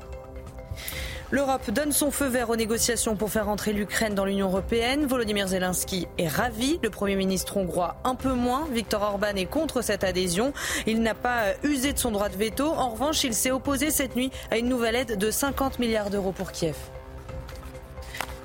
L'Europe 1.30 1.72
donne 1.72 1.92
son 1.92 2.10
feu 2.10 2.28
vert 2.28 2.50
aux 2.50 2.56
négociations 2.56 3.18
pour 3.18 3.30
faire 3.30 3.50
entrer 3.50 3.74
l'Ukraine 3.74 4.16
dans 4.16 4.24
l'Union 4.24 4.48
européenne. 4.48 5.06
Volodymyr 5.06 5.50
Zelensky 5.50 6.08
est 6.18 6.30
ravi. 6.30 6.80
Le 6.82 6.90
Premier 6.90 7.18
ministre 7.18 7.58
hongrois 7.58 7.98
un 8.06 8.16
peu 8.16 8.32
moins. 8.32 8.66
Viktor 8.72 9.02
Orban 9.02 9.36
est 9.36 9.46
contre 9.46 9.82
cette 9.82 10.06
adhésion. 10.06 10.54
Il 10.86 11.02
n'a 11.02 11.16
pas 11.16 11.48
usé 11.64 11.92
de 11.92 12.00
son 12.00 12.12
droit 12.12 12.30
de 12.30 12.38
veto. 12.38 12.68
En 12.68 12.92
revanche, 12.92 13.26
il 13.26 13.34
s'est 13.34 13.52
opposé 13.52 13.92
cette 13.92 14.16
nuit 14.16 14.32
à 14.52 14.58
une 14.58 14.70
nouvelle 14.70 14.96
aide 14.96 15.18
de 15.18 15.30
50 15.30 15.80
milliards 15.80 16.10
d'euros 16.10 16.32
pour 16.32 16.54
Kiev. 16.54 16.78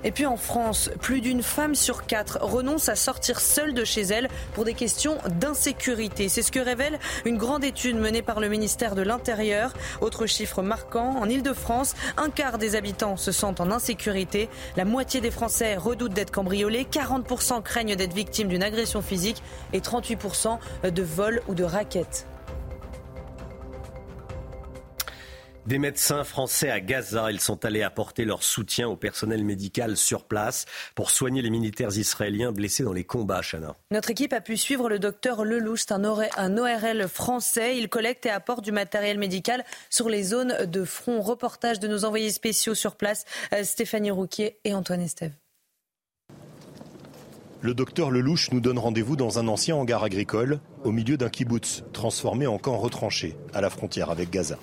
Et 0.04 0.10
puis 0.10 0.26
en 0.26 0.36
France, 0.36 0.90
plus 1.00 1.20
d'une 1.20 1.42
femme 1.42 1.74
sur 1.74 2.06
quatre 2.06 2.38
renonce 2.40 2.88
à 2.88 2.96
sortir 2.96 3.40
seule 3.40 3.74
de 3.74 3.84
chez 3.84 4.02
elle 4.02 4.28
pour 4.54 4.64
des 4.64 4.74
questions 4.74 5.18
d'insécurité. 5.40 6.28
C'est 6.28 6.42
ce 6.42 6.52
que 6.52 6.60
révèle 6.60 6.98
une 7.24 7.36
grande 7.36 7.64
étude 7.64 7.96
menée 7.96 8.22
par 8.22 8.40
le 8.40 8.48
ministère 8.48 8.94
de 8.94 9.02
l'Intérieur. 9.02 9.72
Autre 10.00 10.26
chiffre 10.26 10.62
marquant, 10.62 11.16
en 11.18 11.28
Ile-de-France, 11.28 11.94
un 12.16 12.30
quart 12.30 12.58
des 12.58 12.74
habitants 12.74 13.16
se 13.16 13.32
sentent 13.32 13.60
en 13.60 13.70
insécurité. 13.70 14.48
La 14.76 14.84
moitié 14.84 15.20
des 15.20 15.30
Français 15.30 15.76
redoutent 15.76 16.14
d'être 16.14 16.32
cambriolés, 16.32 16.86
40% 16.90 17.62
craignent 17.62 17.96
d'être 17.96 18.14
victimes 18.14 18.48
d'une 18.48 18.62
agression 18.62 19.02
physique 19.02 19.42
et 19.72 19.80
38% 19.80 20.58
de 20.90 21.02
vol 21.02 21.42
ou 21.48 21.54
de 21.54 21.64
raquettes. 21.64 22.26
Des 25.66 25.78
médecins 25.78 26.24
français 26.24 26.70
à 26.70 26.80
Gaza, 26.80 27.30
ils 27.30 27.40
sont 27.40 27.64
allés 27.64 27.84
apporter 27.84 28.24
leur 28.24 28.42
soutien 28.42 28.88
au 28.88 28.96
personnel 28.96 29.44
médical 29.44 29.96
sur 29.96 30.24
place 30.24 30.66
pour 30.96 31.10
soigner 31.10 31.40
les 31.40 31.50
militaires 31.50 31.96
israéliens 31.96 32.50
blessés 32.50 32.82
dans 32.82 32.92
les 32.92 33.04
combats, 33.04 33.42
Chana. 33.42 33.76
Notre 33.92 34.10
équipe 34.10 34.32
a 34.32 34.40
pu 34.40 34.56
suivre 34.56 34.88
le 34.88 34.98
docteur 34.98 35.44
Lelouch, 35.44 35.84
un, 35.90 36.02
un 36.36 36.58
ORL 36.58 37.06
français. 37.08 37.78
Il 37.78 37.88
collecte 37.88 38.26
et 38.26 38.30
apporte 38.30 38.64
du 38.64 38.72
matériel 38.72 39.18
médical 39.18 39.64
sur 39.88 40.08
les 40.08 40.24
zones 40.24 40.66
de 40.66 40.84
front. 40.84 41.20
Reportage 41.20 41.78
de 41.78 41.86
nos 41.86 42.04
envoyés 42.04 42.32
spéciaux 42.32 42.74
sur 42.74 42.96
place, 42.96 43.24
euh, 43.54 43.62
Stéphanie 43.62 44.10
Rouquier 44.10 44.58
et 44.64 44.74
Antoine 44.74 45.00
Estève. 45.00 45.32
Le 47.64 47.74
docteur 47.74 48.10
Lelouch 48.10 48.50
nous 48.50 48.58
donne 48.58 48.76
rendez-vous 48.76 49.14
dans 49.14 49.38
un 49.38 49.46
ancien 49.46 49.76
hangar 49.76 50.02
agricole, 50.02 50.58
au 50.82 50.90
milieu 50.90 51.16
d'un 51.16 51.28
kibbutz, 51.28 51.84
transformé 51.92 52.48
en 52.48 52.58
camp 52.58 52.76
retranché, 52.76 53.36
à 53.54 53.60
la 53.60 53.70
frontière 53.70 54.10
avec 54.10 54.30
Gaza. 54.30 54.58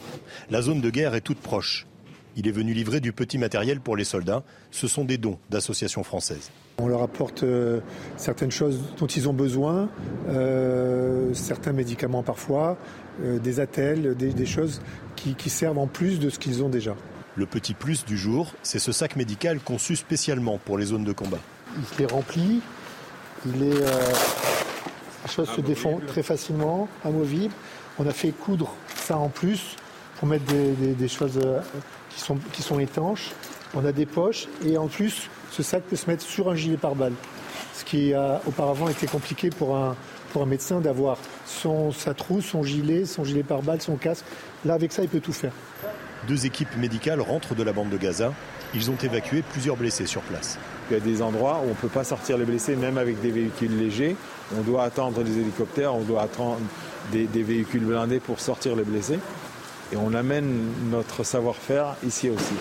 La 0.49 0.61
zone 0.61 0.81
de 0.81 0.89
guerre 0.89 1.15
est 1.15 1.21
toute 1.21 1.37
proche. 1.37 1.87
Il 2.35 2.45
est 2.45 2.51
venu 2.51 2.73
livrer 2.73 2.99
du 2.99 3.13
petit 3.13 3.37
matériel 3.37 3.79
pour 3.79 3.95
les 3.95 4.03
soldats. 4.03 4.43
Ce 4.69 4.89
sont 4.89 5.05
des 5.05 5.17
dons 5.17 5.39
d'associations 5.49 6.03
françaises. 6.03 6.51
On 6.77 6.89
leur 6.89 7.01
apporte 7.01 7.43
euh, 7.43 7.79
certaines 8.17 8.51
choses 8.51 8.81
dont 8.97 9.07
ils 9.07 9.29
ont 9.29 9.33
besoin, 9.33 9.87
euh, 10.27 11.33
certains 11.33 11.71
médicaments 11.71 12.21
parfois, 12.21 12.77
euh, 13.23 13.39
des 13.39 13.61
attelles, 13.61 14.15
des, 14.17 14.45
choses 14.45 14.81
qui, 15.15 15.35
qui 15.35 15.49
servent 15.49 15.79
en 15.79 15.87
plus 15.87 16.19
de 16.19 16.29
ce 16.29 16.37
qu'ils 16.37 16.63
ont 16.63 16.69
déjà. 16.69 16.97
Le 17.37 17.45
petit 17.45 17.75
plus 17.75 18.03
du 18.03 18.17
jour, 18.17 18.53
c'est 18.61 18.79
ce 18.79 18.91
sac 18.91 19.15
médical 19.15 19.61
conçu 19.61 19.95
spécialement 19.95 20.57
pour 20.57 20.77
les 20.77 20.87
zones 20.87 21.05
de 21.05 21.13
combat. 21.13 21.39
Il 21.97 22.03
est 22.03 22.11
rempli, 22.11 22.61
il 23.45 23.63
est, 23.63 23.73
les 23.73 25.31
choses 25.31 25.49
se 25.49 25.61
défont 25.61 25.99
très 26.07 26.23
facilement, 26.23 26.87
amovibles. 27.03 27.53
On 27.97 28.07
a 28.07 28.11
fait 28.11 28.31
coudre 28.31 28.73
ça 28.95 29.17
en 29.17 29.29
plus 29.29 29.75
pour 30.17 30.27
mettre 30.27 30.45
des, 30.45 31.07
choses 31.07 31.39
qui 32.09 32.19
sont, 32.19 32.37
qui 32.51 32.61
sont 32.61 32.79
étanches. 32.79 33.31
On 33.73 33.85
a 33.85 33.91
des 33.91 34.05
poches 34.05 34.47
et 34.65 34.77
en 34.77 34.87
plus, 34.87 35.29
ce 35.51 35.63
sac 35.63 35.83
peut 35.83 35.95
se 35.95 36.09
mettre 36.09 36.23
sur 36.23 36.49
un 36.49 36.55
gilet 36.55 36.77
pare-balles. 36.77 37.13
Ce 37.73 37.83
qui 37.83 38.13
a 38.13 38.41
auparavant 38.45 38.89
été 38.89 39.07
compliqué 39.07 39.49
pour 39.49 39.77
un, 39.77 39.95
pour 40.31 40.43
un 40.43 40.45
médecin 40.45 40.79
d'avoir 40.79 41.17
son, 41.45 41.91
sa 41.91 42.13
trousse, 42.13 42.45
son 42.45 42.63
gilet, 42.63 43.05
son 43.05 43.23
gilet 43.23 43.43
pare-balles, 43.43 43.81
son 43.81 43.95
casque. 43.95 44.25
Là, 44.65 44.73
avec 44.73 44.91
ça, 44.91 45.03
il 45.03 45.09
peut 45.09 45.19
tout 45.19 45.33
faire. 45.33 45.53
Deux 46.27 46.45
équipes 46.45 46.75
médicales 46.77 47.21
rentrent 47.21 47.55
de 47.55 47.63
la 47.63 47.71
bande 47.71 47.89
de 47.89 47.97
Gaza. 47.97 48.33
Ils 48.75 48.91
ont 48.91 48.97
évacué 49.01 49.41
plusieurs 49.41 49.77
blessés 49.77 50.05
sur 50.05 50.21
place. 50.21 50.59
Il 50.89 50.93
y 50.93 50.97
a 50.97 50.99
des 50.99 51.21
endroits 51.21 51.61
où 51.63 51.67
on 51.67 51.69
ne 51.69 51.73
peut 51.73 51.87
pas 51.87 52.03
sortir 52.03 52.37
les 52.37 52.45
blessés, 52.45 52.75
même 52.75 52.97
avec 52.97 53.21
des 53.21 53.31
véhicules 53.31 53.77
légers. 53.77 54.15
On 54.57 54.61
doit 54.61 54.83
attendre 54.83 55.23
des 55.23 55.39
hélicoptères, 55.39 55.95
on 55.95 56.01
doit 56.01 56.23
attendre 56.23 56.59
des, 57.11 57.25
véhicules 57.43 57.85
blindés 57.85 58.19
pour 58.19 58.39
sortir 58.39 58.75
les 58.75 58.83
blessés. 58.83 59.19
Et 59.91 59.95
on 59.95 60.13
amène 60.13 60.71
notre 60.91 61.23
savoir-faire 61.23 61.95
ici 62.05 62.29
aussi. 62.29 62.55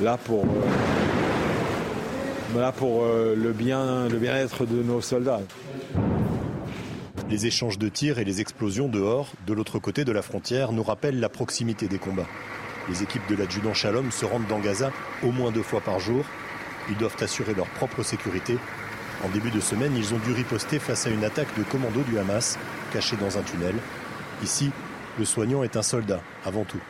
Là 0.00 0.16
pour, 0.16 0.44
euh, 2.54 2.64
euh, 2.82 3.34
le 3.36 3.52
bien-être 3.52 4.64
de 4.64 4.82
nos 4.82 5.00
soldats. 5.00 5.40
Les 7.28 7.46
échanges 7.46 7.76
de 7.76 7.88
tirs 7.88 8.20
et 8.20 8.24
les 8.24 8.40
explosions 8.40 8.86
dehors, 8.86 9.32
de 9.48 9.52
l'autre 9.52 9.80
côté 9.80 10.04
de 10.04 10.12
la 10.12 10.22
frontière, 10.22 10.70
nous 10.70 10.84
rappellent 10.84 11.18
la 11.18 11.28
proximité 11.28 11.88
des 11.88 11.98
combats. 11.98 12.28
Les 12.88 13.02
équipes 13.02 13.26
de 13.28 13.34
l'adjudant 13.34 13.74
Shalom 13.74 14.12
se 14.12 14.24
rendent 14.24 14.46
dans 14.46 14.60
Gaza 14.60 14.92
au 15.24 15.32
moins 15.32 15.50
deux 15.50 15.64
fois 15.64 15.80
par 15.80 15.98
jour. 15.98 16.24
Ils 16.88 16.96
doivent 16.96 17.16
assurer 17.20 17.52
leur 17.52 17.66
propre 17.66 18.04
sécurité. 18.04 18.56
En 19.24 19.28
début 19.30 19.50
de 19.50 19.58
semaine, 19.58 19.96
ils 19.96 20.14
ont 20.14 20.18
dû 20.18 20.32
riposter 20.32 20.78
face 20.78 21.08
à 21.08 21.10
une 21.10 21.24
attaque 21.24 21.52
de 21.58 21.64
commando 21.64 22.02
du 22.02 22.16
Hamas, 22.16 22.60
cachée 22.92 23.16
dans 23.16 23.38
un 23.38 23.42
tunnel. 23.42 23.74
Ici, 24.44 24.70
le 25.18 25.24
soignant 25.24 25.64
est 25.64 25.76
un 25.76 25.82
soldat, 25.82 26.20
avant 26.44 26.64
tout. 26.64 26.80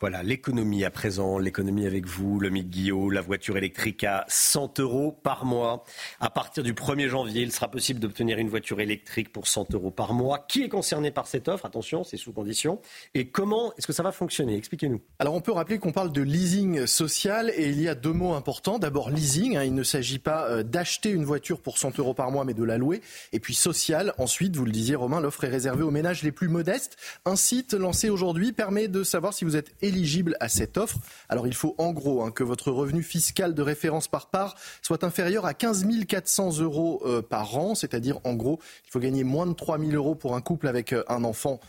Voilà, 0.00 0.22
l'économie 0.22 0.84
à 0.84 0.90
présent, 0.90 1.38
l'économie 1.38 1.86
avec 1.86 2.06
vous, 2.06 2.40
le 2.40 2.50
Guillot, 2.50 3.10
la 3.10 3.20
voiture 3.20 3.56
électrique 3.56 4.04
à 4.04 4.24
100 4.28 4.80
euros 4.80 5.12
par 5.12 5.44
mois. 5.44 5.84
À 6.20 6.30
partir 6.30 6.62
du 6.62 6.74
1er 6.74 7.08
janvier, 7.08 7.42
il 7.42 7.52
sera 7.52 7.70
possible 7.70 8.00
d'obtenir 8.00 8.38
une 8.38 8.48
voiture 8.48 8.80
électrique 8.80 9.32
pour 9.32 9.46
100 9.46 9.72
euros 9.72 9.90
par 9.90 10.12
mois. 10.12 10.44
Qui 10.48 10.64
est 10.64 10.68
concerné 10.68 11.10
par 11.10 11.26
cette 11.26 11.48
offre? 11.48 11.64
Attention, 11.64 12.04
c'est 12.04 12.16
sous 12.16 12.32
condition. 12.32 12.80
Et 13.14 13.28
comment 13.28 13.72
est-ce 13.76 13.86
que 13.86 13.92
ça 13.92 14.02
va 14.02 14.12
fonctionner? 14.12 14.56
Expliquez-nous. 14.56 15.00
Alors 15.18 15.34
on 15.34 15.40
peut 15.40 15.52
rappeler 15.52 15.78
qu'on 15.78 15.92
parle 15.92 16.12
de 16.12 16.22
leasing 16.22 16.86
social 16.86 17.52
et 17.54 17.68
il 17.68 17.80
y 17.80 17.88
a 17.88 17.94
deux 17.94 18.12
mots 18.12 18.34
importants. 18.34 18.78
D'abord 18.78 19.10
leasing, 19.10 19.56
hein, 19.56 19.64
il 19.64 19.74
ne 19.74 19.82
s'agit 19.82 20.18
pas 20.18 20.48
euh, 20.48 20.62
d'acheter 20.62 21.10
une 21.10 21.24
voiture 21.24 21.60
pour 21.60 21.78
100 21.78 21.98
euros 21.98 22.14
par 22.14 22.30
mois 22.30 22.44
mais 22.44 22.54
de 22.54 22.64
la 22.64 22.78
louer. 22.78 23.00
Et 23.32 23.40
puis 23.40 23.54
social, 23.54 24.12
ensuite, 24.18 24.56
vous 24.56 24.64
le 24.64 24.72
disiez 24.72 24.96
Romain, 24.96 25.20
l'offre 25.20 25.44
est 25.44 25.48
réservée 25.48 25.82
aux 25.82 25.90
ménages 25.90 26.22
les 26.22 26.32
plus 26.32 26.48
modestes. 26.48 26.96
Un 27.24 27.36
site 27.36 27.74
lancé 27.74 28.10
aujourd'hui 28.10 28.52
permet 28.52 28.88
de 28.88 29.02
savoir 29.02 29.32
si 29.34 29.44
vous 29.44 29.56
êtes 29.56 29.72
éligible 29.84 30.04
éligible 30.04 30.36
à 30.40 30.48
cette 30.48 30.76
offre. 30.76 30.98
Alors 31.28 31.46
il 31.46 31.54
faut 31.54 31.74
en 31.78 31.92
gros 31.92 32.22
hein, 32.22 32.30
que 32.30 32.44
votre 32.44 32.70
revenu 32.70 33.02
fiscal 33.02 33.54
de 33.54 33.62
référence 33.62 34.08
par 34.08 34.28
part 34.28 34.56
soit 34.82 35.04
inférieur 35.04 35.46
à 35.46 35.54
15 35.54 35.86
400 36.06 36.58
euros 36.60 37.02
euh, 37.06 37.22
par 37.22 37.56
an, 37.56 37.74
c'est-à-dire 37.74 38.18
en 38.24 38.34
gros 38.34 38.60
il 38.86 38.90
faut 38.90 39.00
gagner 39.00 39.24
moins 39.24 39.46
de 39.46 39.52
3 39.52 39.78
000 39.78 39.92
euros 39.92 40.14
pour 40.14 40.36
un 40.36 40.40
couple 40.40 40.68
avec 40.68 40.92
euh, 40.92 41.04
un 41.08 41.24
enfant 41.24 41.60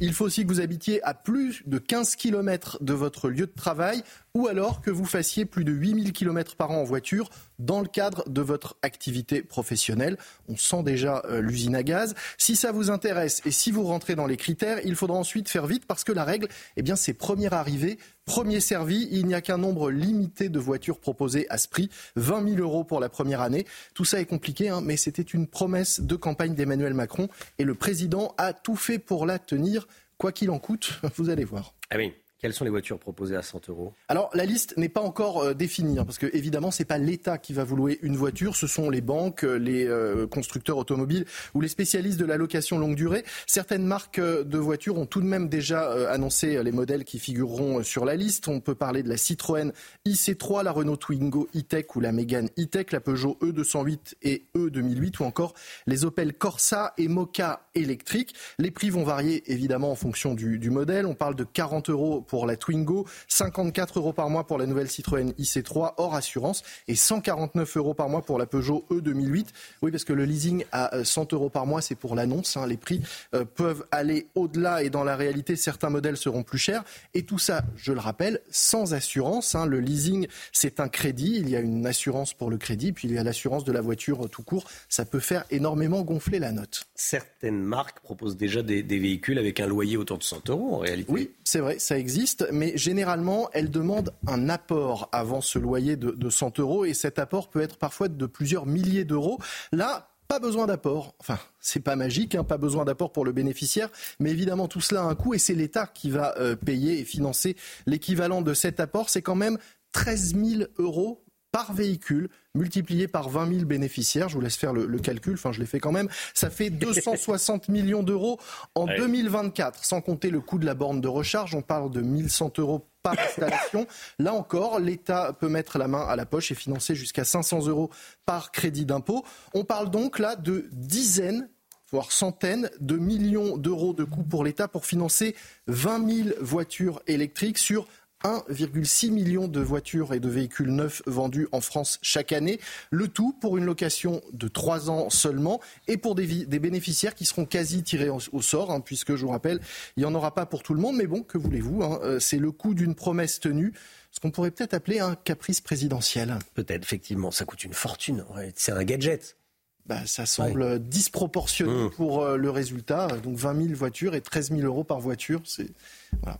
Il 0.00 0.12
faut 0.12 0.24
aussi 0.24 0.44
que 0.44 0.48
vous 0.48 0.60
habitiez 0.60 1.02
à 1.02 1.14
plus 1.14 1.62
de 1.66 1.78
15 1.78 2.16
km 2.16 2.78
de 2.80 2.92
votre 2.92 3.28
lieu 3.28 3.46
de 3.46 3.52
travail 3.54 4.02
ou 4.34 4.48
alors 4.48 4.82
que 4.82 4.90
vous 4.90 5.06
fassiez 5.06 5.46
plus 5.46 5.64
de 5.64 5.72
8000 5.72 6.12
km 6.12 6.56
par 6.56 6.70
an 6.70 6.82
en 6.82 6.84
voiture 6.84 7.30
dans 7.58 7.80
le 7.80 7.88
cadre 7.88 8.28
de 8.28 8.42
votre 8.42 8.76
activité 8.82 9.42
professionnelle. 9.42 10.18
On 10.48 10.56
sent 10.56 10.82
déjà 10.82 11.22
euh, 11.24 11.40
l'usine 11.40 11.74
à 11.74 11.82
gaz. 11.82 12.14
Si 12.36 12.54
ça 12.54 12.70
vous 12.70 12.90
intéresse 12.90 13.40
et 13.46 13.50
si 13.50 13.70
vous 13.70 13.84
rentrez 13.84 14.14
dans 14.14 14.26
les 14.26 14.36
critères, 14.36 14.80
il 14.84 14.94
faudra 14.94 15.16
ensuite 15.16 15.48
faire 15.48 15.66
vite 15.66 15.86
parce 15.86 16.04
que 16.04 16.12
la 16.12 16.24
règle, 16.24 16.48
eh 16.76 16.82
bien, 16.82 16.96
c'est 16.96 17.14
premier 17.14 17.52
arrivé, 17.52 17.98
premier 18.26 18.60
servi. 18.60 19.08
Il 19.10 19.26
n'y 19.26 19.34
a 19.34 19.40
qu'un 19.40 19.56
nombre 19.56 19.90
limité 19.90 20.50
de 20.50 20.58
voitures 20.58 20.98
proposées 20.98 21.46
à 21.48 21.56
ce 21.56 21.68
prix, 21.68 21.88
20 22.16 22.56
000 22.56 22.60
euros 22.60 22.84
pour 22.84 23.00
la 23.00 23.08
première 23.08 23.40
année. 23.40 23.64
Tout 23.94 24.04
ça 24.04 24.20
est 24.20 24.26
compliqué, 24.26 24.68
hein, 24.68 24.82
mais 24.82 24.96
c'était 24.96 25.22
une 25.22 25.46
promesse 25.46 26.00
de 26.00 26.16
campagne 26.16 26.54
d'Emmanuel 26.54 26.92
Macron 26.92 27.28
et 27.58 27.64
le 27.64 27.74
président 27.74 28.34
a 28.36 28.52
tout 28.52 28.76
fait 28.76 28.98
pour 28.98 29.24
la 29.24 29.38
tenir, 29.38 29.88
quoi 30.18 30.32
qu'il 30.32 30.50
en 30.50 30.58
coûte. 30.58 31.00
Vous 31.16 31.30
allez 31.30 31.44
voir. 31.44 31.72
Ah 31.90 31.96
oui. 31.96 32.12
Quelles 32.46 32.54
sont 32.54 32.62
les 32.62 32.70
voitures 32.70 33.00
proposées 33.00 33.34
à 33.34 33.42
100 33.42 33.70
euros? 33.70 33.92
Alors 34.06 34.30
la 34.32 34.44
liste 34.44 34.76
n'est 34.76 34.88
pas 34.88 35.00
encore 35.00 35.42
euh, 35.42 35.52
définie, 35.52 35.98
hein, 35.98 36.04
parce 36.04 36.16
que 36.16 36.28
évidemment 36.32 36.70
c'est 36.70 36.84
pas 36.84 36.96
l'État 36.96 37.38
qui 37.38 37.52
va 37.52 37.64
vous 37.64 37.74
louer 37.74 37.98
une 38.02 38.16
voiture, 38.16 38.54
ce 38.54 38.68
sont 38.68 38.88
les 38.88 39.00
banques, 39.00 39.42
euh, 39.42 39.56
les 39.56 39.84
euh, 39.84 40.28
constructeurs 40.28 40.78
automobiles 40.78 41.24
ou 41.54 41.60
les 41.60 41.66
spécialistes 41.66 42.20
de 42.20 42.24
la 42.24 42.36
location 42.36 42.78
longue 42.78 42.94
durée. 42.94 43.24
Certaines 43.48 43.84
marques 43.84 44.20
de 44.20 44.58
voitures 44.58 44.96
ont 44.96 45.06
tout 45.06 45.20
de 45.20 45.26
même 45.26 45.48
déjà 45.48 45.90
annoncé 46.08 46.62
les 46.62 46.70
modèles 46.70 47.02
qui 47.02 47.18
figureront 47.18 47.82
sur 47.82 48.04
la 48.04 48.14
liste. 48.14 48.46
On 48.46 48.60
peut 48.60 48.76
parler 48.76 49.02
de 49.02 49.08
la 49.08 49.16
Citroën 49.16 49.72
IC3, 50.06 50.62
la 50.62 50.70
Renault 50.70 50.98
Twingo 50.98 51.48
E-Tech 51.56 51.96
ou 51.96 52.00
la 52.00 52.12
Mégane 52.12 52.48
E-Tech, 52.60 52.92
la 52.92 53.00
Peugeot 53.00 53.38
E208 53.42 54.14
et 54.22 54.44
E2008 54.54 55.20
ou 55.20 55.24
encore 55.24 55.54
les 55.88 56.04
Opel 56.04 56.32
Corsa 56.32 56.94
et 56.96 57.08
Mocha 57.08 57.66
électriques. 57.74 58.36
Les 58.60 58.70
prix 58.70 58.90
vont 58.90 59.02
varier 59.02 59.42
évidemment 59.50 59.90
en 59.90 59.96
fonction 59.96 60.34
du 60.34 60.70
modèle. 60.70 61.06
On 61.06 61.14
parle 61.14 61.34
de 61.34 61.42
40 61.42 61.90
euros 61.90 62.20
pour 62.20 62.35
la 62.44 62.56
Twingo, 62.56 63.06
54 63.28 63.98
euros 63.98 64.12
par 64.12 64.28
mois 64.28 64.46
pour 64.46 64.58
la 64.58 64.66
nouvelle 64.66 64.88
Citroën 64.88 65.32
IC3 65.38 65.94
hors 65.96 66.14
assurance 66.14 66.62
et 66.88 66.94
149 66.94 67.76
euros 67.78 67.94
par 67.94 68.10
mois 68.10 68.22
pour 68.22 68.38
la 68.38 68.46
Peugeot 68.46 68.84
E 68.90 69.00
2008. 69.00 69.52
Oui, 69.82 69.90
parce 69.90 70.04
que 70.04 70.12
le 70.12 70.24
leasing 70.24 70.64
à 70.72 71.04
100 71.04 71.32
euh, 71.32 71.36
euros 71.36 71.48
par 71.48 71.64
mois, 71.64 71.80
c'est 71.80 71.94
pour 71.94 72.14
l'annonce. 72.14 72.56
Hein. 72.56 72.66
Les 72.66 72.76
prix 72.76 73.00
euh, 73.34 73.44
peuvent 73.44 73.86
aller 73.90 74.26
au-delà 74.34 74.82
et 74.82 74.90
dans 74.90 75.04
la 75.04 75.16
réalité, 75.16 75.56
certains 75.56 75.88
modèles 75.88 76.16
seront 76.16 76.42
plus 76.42 76.58
chers. 76.58 76.84
Et 77.14 77.22
tout 77.22 77.38
ça, 77.38 77.62
je 77.76 77.92
le 77.92 78.00
rappelle, 78.00 78.40
sans 78.50 78.92
assurance. 78.92 79.54
Hein. 79.54 79.66
Le 79.66 79.80
leasing, 79.80 80.26
c'est 80.52 80.80
un 80.80 80.88
crédit. 80.88 81.36
Il 81.36 81.48
y 81.48 81.56
a 81.56 81.60
une 81.60 81.86
assurance 81.86 82.34
pour 82.34 82.50
le 82.50 82.58
crédit, 82.58 82.92
puis 82.92 83.08
il 83.08 83.14
y 83.14 83.18
a 83.18 83.22
l'assurance 83.22 83.64
de 83.64 83.72
la 83.72 83.80
voiture 83.80 84.28
tout 84.28 84.42
court. 84.42 84.64
Ça 84.88 85.04
peut 85.04 85.20
faire 85.20 85.44
énormément 85.50 86.02
gonfler 86.02 86.38
la 86.38 86.52
note. 86.52 86.86
Certaines 86.94 87.62
marques 87.62 88.00
proposent 88.00 88.36
déjà 88.36 88.62
des, 88.62 88.82
des 88.82 88.98
véhicules 88.98 89.38
avec 89.38 89.60
un 89.60 89.66
loyer 89.66 89.96
autour 89.96 90.18
de 90.18 90.22
100 90.22 90.50
euros 90.50 90.74
en 90.74 90.78
réalité. 90.78 91.12
Oui, 91.12 91.30
c'est 91.44 91.60
vrai, 91.60 91.78
ça 91.78 91.98
existe 91.98 92.15
mais 92.52 92.76
généralement, 92.76 93.48
elle 93.52 93.70
demande 93.70 94.14
un 94.26 94.48
apport 94.48 95.08
avant 95.12 95.40
ce 95.40 95.58
loyer 95.58 95.96
de, 95.96 96.10
de 96.10 96.30
100 96.30 96.58
euros, 96.60 96.84
et 96.84 96.94
cet 96.94 97.18
apport 97.18 97.48
peut 97.48 97.60
être 97.60 97.76
parfois 97.76 98.08
de 98.08 98.26
plusieurs 98.26 98.66
milliers 98.66 99.04
d'euros. 99.04 99.38
Là, 99.72 100.10
pas 100.28 100.38
besoin 100.38 100.66
d'apport. 100.66 101.14
Enfin, 101.18 101.38
c'est 101.60 101.80
pas 101.80 101.96
magique, 101.96 102.34
hein, 102.34 102.44
pas 102.44 102.58
besoin 102.58 102.84
d'apport 102.84 103.12
pour 103.12 103.24
le 103.24 103.32
bénéficiaire, 103.32 103.90
mais 104.18 104.30
évidemment 104.30 104.68
tout 104.68 104.80
cela 104.80 105.02
a 105.02 105.04
un 105.04 105.14
coût 105.14 105.34
et 105.34 105.38
c'est 105.38 105.54
l'État 105.54 105.86
qui 105.86 106.10
va 106.10 106.34
euh, 106.38 106.56
payer 106.56 106.98
et 106.98 107.04
financer 107.04 107.56
l'équivalent 107.86 108.42
de 108.42 108.54
cet 108.54 108.80
apport. 108.80 109.08
C'est 109.08 109.22
quand 109.22 109.34
même 109.36 109.58
13 109.92 110.34
000 110.34 110.62
euros 110.78 111.24
par 111.52 111.72
véhicule 111.72 112.28
multiplié 112.56 113.06
par 113.06 113.28
20 113.28 113.52
000 113.52 113.64
bénéficiaires. 113.64 114.28
Je 114.28 114.34
vous 114.34 114.40
laisse 114.40 114.56
faire 114.56 114.72
le, 114.72 114.98
calcul, 114.98 115.34
enfin 115.34 115.52
je 115.52 115.60
l'ai 115.60 115.66
fait 115.66 115.80
quand 115.80 115.92
même. 115.92 116.08
Ça 116.34 116.50
fait 116.50 116.70
260 116.70 117.68
millions 117.68 118.02
d'euros 118.02 118.38
en 118.74 118.86
2024, 118.86 119.84
sans 119.84 120.00
compter 120.00 120.30
le 120.30 120.40
coût 120.40 120.58
de 120.58 120.66
la 120.66 120.74
borne 120.74 121.00
de 121.00 121.08
recharge. 121.08 121.54
On 121.54 121.62
parle 121.62 121.90
de 121.90 122.00
1100 122.00 122.52
euros 122.58 122.86
par 123.02 123.14
installation. 123.18 123.86
Là 124.18 124.34
encore, 124.34 124.80
l'État 124.80 125.32
peut 125.38 125.48
mettre 125.48 125.78
la 125.78 125.86
main 125.86 126.04
à 126.06 126.16
la 126.16 126.26
poche 126.26 126.50
et 126.50 126.54
financer 126.54 126.94
jusqu'à 126.94 127.24
500 127.24 127.66
euros 127.66 127.90
par 128.24 128.50
crédit 128.50 128.84
d'impôt. 128.84 129.24
On 129.54 129.64
parle 129.64 129.90
donc 129.90 130.18
là 130.18 130.34
de 130.34 130.66
dizaines 130.72 131.48
voire 131.92 132.10
centaines 132.10 132.68
de 132.80 132.96
millions 132.96 133.56
d'euros 133.56 133.92
de 133.92 134.04
coûts 134.04 134.24
pour 134.24 134.44
l'État 134.44 134.66
pour 134.68 134.86
financer 134.86 135.36
20 135.68 136.24
000 136.24 136.28
voitures 136.40 137.00
électriques 137.06 137.58
sur 137.58 137.86
1,6 138.24 139.10
million 139.10 139.48
de 139.48 139.60
voitures 139.60 140.14
et 140.14 140.20
de 140.20 140.28
véhicules 140.28 140.70
neufs 140.70 141.02
vendus 141.06 141.48
en 141.52 141.60
France 141.60 141.98
chaque 142.02 142.32
année. 142.32 142.58
Le 142.90 143.08
tout 143.08 143.32
pour 143.40 143.56
une 143.56 143.64
location 143.64 144.22
de 144.32 144.48
3 144.48 144.90
ans 144.90 145.10
seulement 145.10 145.60
et 145.86 145.96
pour 145.96 146.14
des, 146.14 146.46
bénéficiaires 146.46 147.14
qui 147.14 147.24
seront 147.24 147.44
quasi 147.44 147.82
tirés 147.82 148.08
au, 148.08 148.42
sort, 148.42 148.70
hein, 148.70 148.80
puisque 148.80 149.14
je 149.16 149.24
vous 149.24 149.30
rappelle, 149.30 149.60
il 149.96 150.00
n'y 150.00 150.06
en 150.06 150.14
aura 150.14 150.34
pas 150.34 150.46
pour 150.46 150.62
tout 150.62 150.74
le 150.74 150.80
monde. 150.80 150.96
Mais 150.96 151.06
bon, 151.06 151.22
que 151.22 151.38
voulez-vous 151.38 151.82
hein, 151.82 152.00
euh, 152.02 152.18
C'est 152.18 152.38
le 152.38 152.52
coût 152.52 152.74
d'une 152.74 152.94
promesse 152.94 153.40
tenue 153.40 153.72
ce 154.10 154.20
qu'on 154.20 154.30
pourrait 154.30 154.50
peut-être 154.50 154.72
appeler 154.72 154.98
un 154.98 155.14
caprice 155.14 155.60
présidentiel. 155.60 156.38
Peut-être, 156.54 156.82
effectivement, 156.82 157.30
ça 157.30 157.44
coûte 157.44 157.64
une 157.64 157.74
fortune. 157.74 158.24
c'est 158.54 158.72
un 158.72 158.82
gadget. 158.82 159.36
Bah, 159.84 160.04
ça 160.06 160.26
semble 160.26 160.80
disproportionné 160.80 161.84
mmh. 161.84 161.90
pour 161.90 162.22
euh, 162.22 162.36
le 162.36 162.50
résultat. 162.50 163.08
Donc 163.22 163.36
20 163.36 163.62
000 163.66 163.74
voitures 163.74 164.14
et 164.14 164.20
13 164.20 164.50
000 164.50 164.62
euros 164.62 164.84
par 164.84 165.00
voiture, 165.00 165.42
c'est 165.44 165.70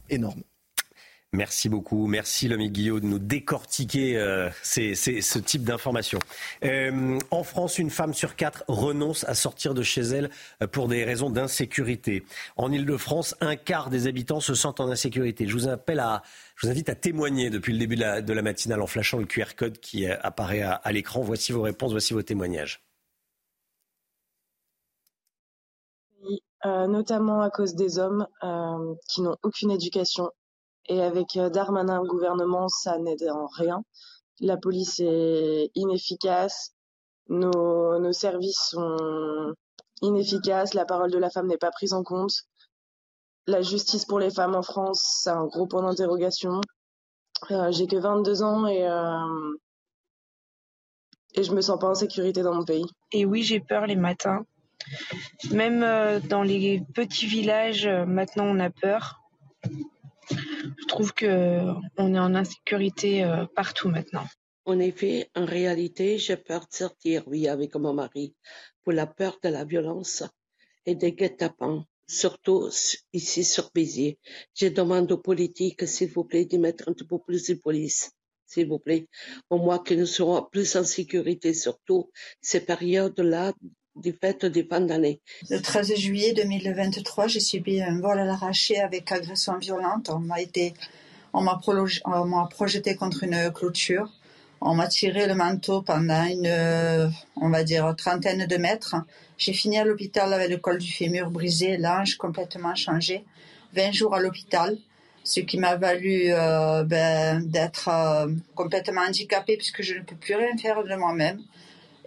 énorme. 0.09 0.43
Merci 1.37 1.69
beaucoup. 1.69 2.07
Merci, 2.07 2.49
Lomi 2.49 2.71
Guillaume, 2.71 3.01
de 3.01 3.07
nous 3.07 3.19
décortiquer 3.19 4.17
euh, 4.17 4.49
ce 4.63 5.39
type 5.39 5.65
d'informations. 5.65 6.19
Euh, 6.65 7.19
en 7.31 7.45
France, 7.45 7.79
une 7.79 7.91
femme 7.91 8.15
sur 8.15 8.37
quatre 8.37 8.65
renonce 8.69 9.25
à 9.25 9.35
sortir 9.35 9.75
de 9.75 9.83
chez 9.83 10.01
elle 10.01 10.31
pour 10.73 10.89
des 10.89 11.05
raisons 11.05 11.29
d'insécurité. 11.29 12.25
En 12.57 12.73
Ile-de-France, 12.73 13.35
un 13.43 13.55
quart 13.55 13.91
des 13.91 14.07
habitants 14.07 14.41
se 14.41 14.55
sentent 14.55 14.81
en 14.81 14.89
insécurité. 14.89 15.47
Je 15.47 15.53
vous, 15.53 15.69
appelle 15.69 16.01
à, 16.01 16.23
je 16.57 16.67
vous 16.67 16.73
invite 16.73 16.89
à 16.89 16.95
témoigner 16.95 17.51
depuis 17.51 17.75
le 17.75 17.79
début 17.79 17.97
de 17.97 18.33
la, 18.33 18.43
matinale 18.43 18.81
en 18.81 18.87
flashant 18.87 19.19
le 19.19 19.27
QR 19.27 19.55
code 19.57 19.79
qui 19.79 20.07
apparaît 20.07 20.63
à, 20.63 20.91
l'écran. 20.91 21.21
Voici 21.21 21.53
vos 21.53 21.63
réponses, 21.63 21.91
voici 21.91 22.15
vos 22.15 22.23
témoignages. 22.23 22.81
Euh, 26.65 26.87
notamment 26.87 27.43
à 27.43 27.51
cause 27.51 27.75
des 27.75 27.99
hommes 27.99 28.27
euh, 28.43 28.95
qui 29.07 29.21
n'ont 29.21 29.37
aucune 29.43 29.71
éducation. 29.71 30.31
Et 30.89 31.03
avec 31.03 31.37
euh, 31.37 31.51
Darmanin 31.51 32.01
au 32.01 32.07
gouvernement, 32.07 32.69
ça 32.69 32.99
n'aide 32.99 33.29
en 33.31 33.47
rien. 33.47 33.83
La 34.41 34.57
police 34.57 35.01
est 35.01 35.71
inefficace, 35.75 36.73
nos, 37.29 38.13
services 38.13 38.69
sont 38.71 39.55
inefficaces, 40.03 40.75
la 40.75 40.85
parole 40.85 41.11
de 41.11 41.19
la 41.19 41.31
femme 41.31 41.47
n'est 41.47 41.57
pas 41.57 41.71
prise 41.71 41.95
en 41.95 42.03
compte. 42.03 42.35
La 43.47 43.63
justice 43.63 44.05
pour 44.05 44.19
les 44.19 44.31
femmes 44.31 44.55
en 44.55 44.63
France, 44.63 45.21
c'est 45.23 45.31
un 45.31 45.47
gros 45.47 45.67
point 45.67 45.83
d'interrogation. 45.83 46.61
J'ai 47.71 47.87
que 47.87 47.97
22 47.97 48.43
ans 48.43 48.67
et, 48.67 48.83
et 51.35 51.43
je 51.43 51.55
me 51.55 51.61
sens 51.63 51.79
pas 51.79 51.89
en 51.89 51.95
sécurité 51.95 52.43
dans 52.43 52.55
mon 52.55 52.65
pays. 52.65 52.85
Et 53.13 53.25
oui, 53.25 53.43
j'ai 53.43 53.61
peur 53.61 53.87
les 53.87 53.97
matins 53.97 54.45
même 55.51 55.83
euh, 55.83 56.21
dans 56.21 56.43
les 56.43 56.83
petits 56.95 57.27
villages, 57.27 57.87
euh, 57.87 58.05
maintenant 58.07 58.45
on 58.45 58.59
a 58.61 58.71
peur. 58.71 59.23
Je 60.31 60.86
trouve 60.86 61.12
que 61.12 61.61
on 61.97 62.15
est 62.15 62.19
en 62.19 62.35
insécurité 62.35 63.24
euh, 63.24 63.47
partout 63.55 63.89
maintenant. 63.89 64.27
En 64.65 64.81
effet, 64.81 65.31
en 65.36 65.44
réalité, 65.44 66.19
j'ai 66.19 66.36
peur 66.36 66.62
de 66.62 66.74
sortir, 66.74 67.23
oui, 67.28 67.47
avec 67.47 67.77
mon 67.77 67.94
mari, 67.94 68.35
pour 68.82 68.93
la 68.93 69.07
peur 69.07 69.39
de 69.43 69.48
la 69.48 69.65
violence 69.65 70.24
et 70.86 70.97
des 70.97 71.12
guet-apens, 71.12 71.85
surtout 72.09 72.69
ici 73.12 73.44
sur 73.44 73.70
Béziers. 73.73 74.19
Je 74.55 74.66
demande 74.66 75.11
aux 75.12 75.19
politiques, 75.19 75.86
s'il 75.86 76.11
vous 76.11 76.24
plaît, 76.24 76.47
de 76.47 76.59
mettre 76.59 76.89
un 76.89 76.94
peu 76.94 77.19
plus 77.19 77.47
de 77.47 77.55
police, 77.55 78.11
s'il 78.47 78.69
vous 78.69 78.81
plaît, 78.81 79.07
au 79.51 79.59
moins 79.59 79.78
que 79.78 79.94
nous 79.94 80.07
serons 80.07 80.44
plus 80.51 80.74
en 80.74 80.85
sécurité, 80.85 81.55
surtout 81.55 82.11
ces 82.40 82.61
périodes-là 82.61 83.53
d'année. 83.97 85.20
Le 85.51 85.60
13 85.60 85.94
juillet 85.97 86.32
2023, 86.32 87.28
j'ai 87.28 87.40
subi 87.40 87.81
un 87.82 88.01
vol 88.01 88.18
à 88.18 88.24
l'arraché 88.24 88.81
avec 88.81 89.10
agression 89.12 89.59
violente. 89.59 90.10
On 90.10 90.18
m'a 90.18 90.40
été, 90.40 90.74
on 91.32 91.43
m'a 91.43 91.59
projeté 92.51 92.94
contre 92.97 93.24
une 93.24 93.51
clôture. 93.52 94.10
On 94.60 94.74
m'a 94.74 94.89
tiré 94.89 95.27
le 95.27 95.35
manteau 95.35 95.82
pendant 95.82 96.24
une, 96.24 97.12
on 97.36 97.51
va 97.51 97.62
dire, 97.62 97.94
trentaine 97.97 98.47
de 98.47 98.56
mètres. 98.56 98.97
J'ai 99.39 99.52
fini 99.52 99.78
à 99.78 99.85
l'hôpital 99.85 100.32
avec 100.32 100.48
le 100.48 100.56
col 100.56 100.78
du 100.78 100.90
fémur 100.90 101.31
brisé, 101.31 101.77
l'ange 101.77 102.16
complètement 102.16 102.74
changé. 102.74 103.24
20 103.74 103.93
jours 103.93 104.14
à 104.14 104.20
l'hôpital, 104.20 104.78
ce 105.24 105.40
qui 105.40 105.59
m'a 105.59 105.77
valu 105.77 106.28
euh, 106.28 106.85
ben, 106.85 107.43
d'être 107.47 107.89
euh, 107.89 108.28
complètement 108.55 109.02
handicapée 109.02 109.56
puisque 109.56 109.82
je 109.82 109.94
ne 109.94 110.01
peux 110.01 110.16
plus 110.16 110.35
rien 110.35 110.56
faire 110.56 110.82
de 110.82 110.94
moi-même 110.94 111.40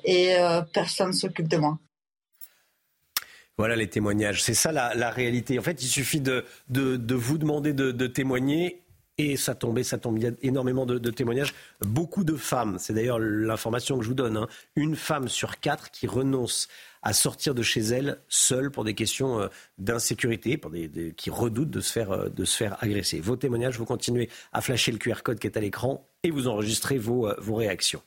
et 0.03 0.35
euh, 0.35 0.61
personne 0.73 1.09
ne 1.09 1.13
s'occupe 1.13 1.47
de 1.47 1.57
moi. 1.57 1.79
Voilà 3.59 3.75
les 3.75 3.89
témoignages. 3.89 4.41
C'est 4.41 4.53
ça 4.53 4.71
la, 4.71 5.09
réalité. 5.09 5.59
En 5.59 5.61
fait, 5.61 5.83
il 5.83 5.89
suffit 5.89 6.21
de, 6.21 6.45
de, 6.69 7.15
vous 7.15 7.37
demander 7.37 7.73
de, 7.73 8.07
témoigner 8.07 8.83
et 9.17 9.35
ça 9.35 9.53
tombait, 9.53 9.83
ça 9.83 9.97
tombe. 9.97 10.17
Il 10.17 10.23
y 10.23 10.27
a 10.27 10.31
énormément 10.41 10.85
de, 10.85 11.09
témoignages. 11.09 11.53
Beaucoup 11.81 12.23
de 12.23 12.37
femmes, 12.37 12.77
c'est 12.79 12.93
d'ailleurs 12.93 13.19
l'information 13.19 13.97
que 13.97 14.03
je 14.03 14.07
vous 14.07 14.15
donne, 14.15 14.37
hein. 14.37 14.47
une 14.77 14.95
femme 14.95 15.27
sur 15.27 15.59
quatre 15.59 15.91
qui 15.91 16.07
renonce 16.07 16.69
à 17.01 17.11
sortir 17.11 17.53
de 17.53 17.61
chez 17.61 17.81
elle 17.81 18.19
seule 18.29 18.71
pour 18.71 18.85
des 18.85 18.93
questions 18.93 19.41
euh, 19.41 19.47
d'insécurité, 19.77 20.55
pour 20.55 20.71
des, 20.71 21.13
qui 21.17 21.29
redoutent 21.29 21.69
de 21.69 21.81
se, 21.81 21.91
faire, 21.91 22.11
euh, 22.11 22.29
de 22.29 22.45
se 22.45 22.55
faire 22.55 22.77
agresser. 22.81 23.19
Vos 23.19 23.35
témoignages, 23.35 23.77
vous 23.77 23.85
continuez 23.85 24.29
à 24.53 24.61
flasher 24.61 24.93
le 24.93 24.97
QR 24.99 25.21
code 25.21 25.39
qui 25.39 25.47
est 25.47 25.57
à 25.57 25.61
l'écran 25.61 26.07
et 26.23 26.31
vous 26.31 26.47
enregistrez 26.47 26.97
vos, 26.97 27.29
vos 27.39 27.55
réactions. 27.55 28.01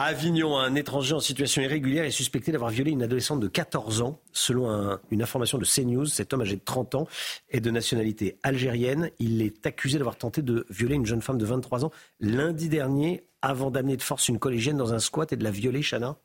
À 0.00 0.04
Avignon, 0.04 0.56
un 0.56 0.76
étranger 0.76 1.12
en 1.12 1.18
situation 1.18 1.60
irrégulière 1.60 2.04
est 2.04 2.12
suspecté 2.12 2.52
d'avoir 2.52 2.70
violé 2.70 2.92
une 2.92 3.02
adolescente 3.02 3.40
de 3.40 3.48
14 3.48 4.00
ans. 4.00 4.20
Selon 4.32 4.96
une 5.10 5.22
information 5.22 5.58
de 5.58 5.64
CNews, 5.64 6.06
cet 6.06 6.32
homme 6.32 6.42
âgé 6.42 6.54
de 6.54 6.62
30 6.64 6.94
ans 6.94 7.08
est 7.50 7.58
de 7.58 7.68
nationalité 7.72 8.38
algérienne. 8.44 9.10
Il 9.18 9.42
est 9.42 9.66
accusé 9.66 9.98
d'avoir 9.98 10.14
tenté 10.14 10.40
de 10.40 10.64
violer 10.70 10.94
une 10.94 11.04
jeune 11.04 11.20
femme 11.20 11.36
de 11.36 11.44
23 11.44 11.84
ans 11.84 11.90
lundi 12.20 12.68
dernier 12.68 13.24
avant 13.42 13.72
d'amener 13.72 13.96
de 13.96 14.02
force 14.02 14.28
une 14.28 14.38
collégienne 14.38 14.76
dans 14.76 14.94
un 14.94 15.00
squat 15.00 15.32
et 15.32 15.36
de 15.36 15.42
la 15.42 15.50
violer, 15.50 15.82
Chana? 15.82 16.16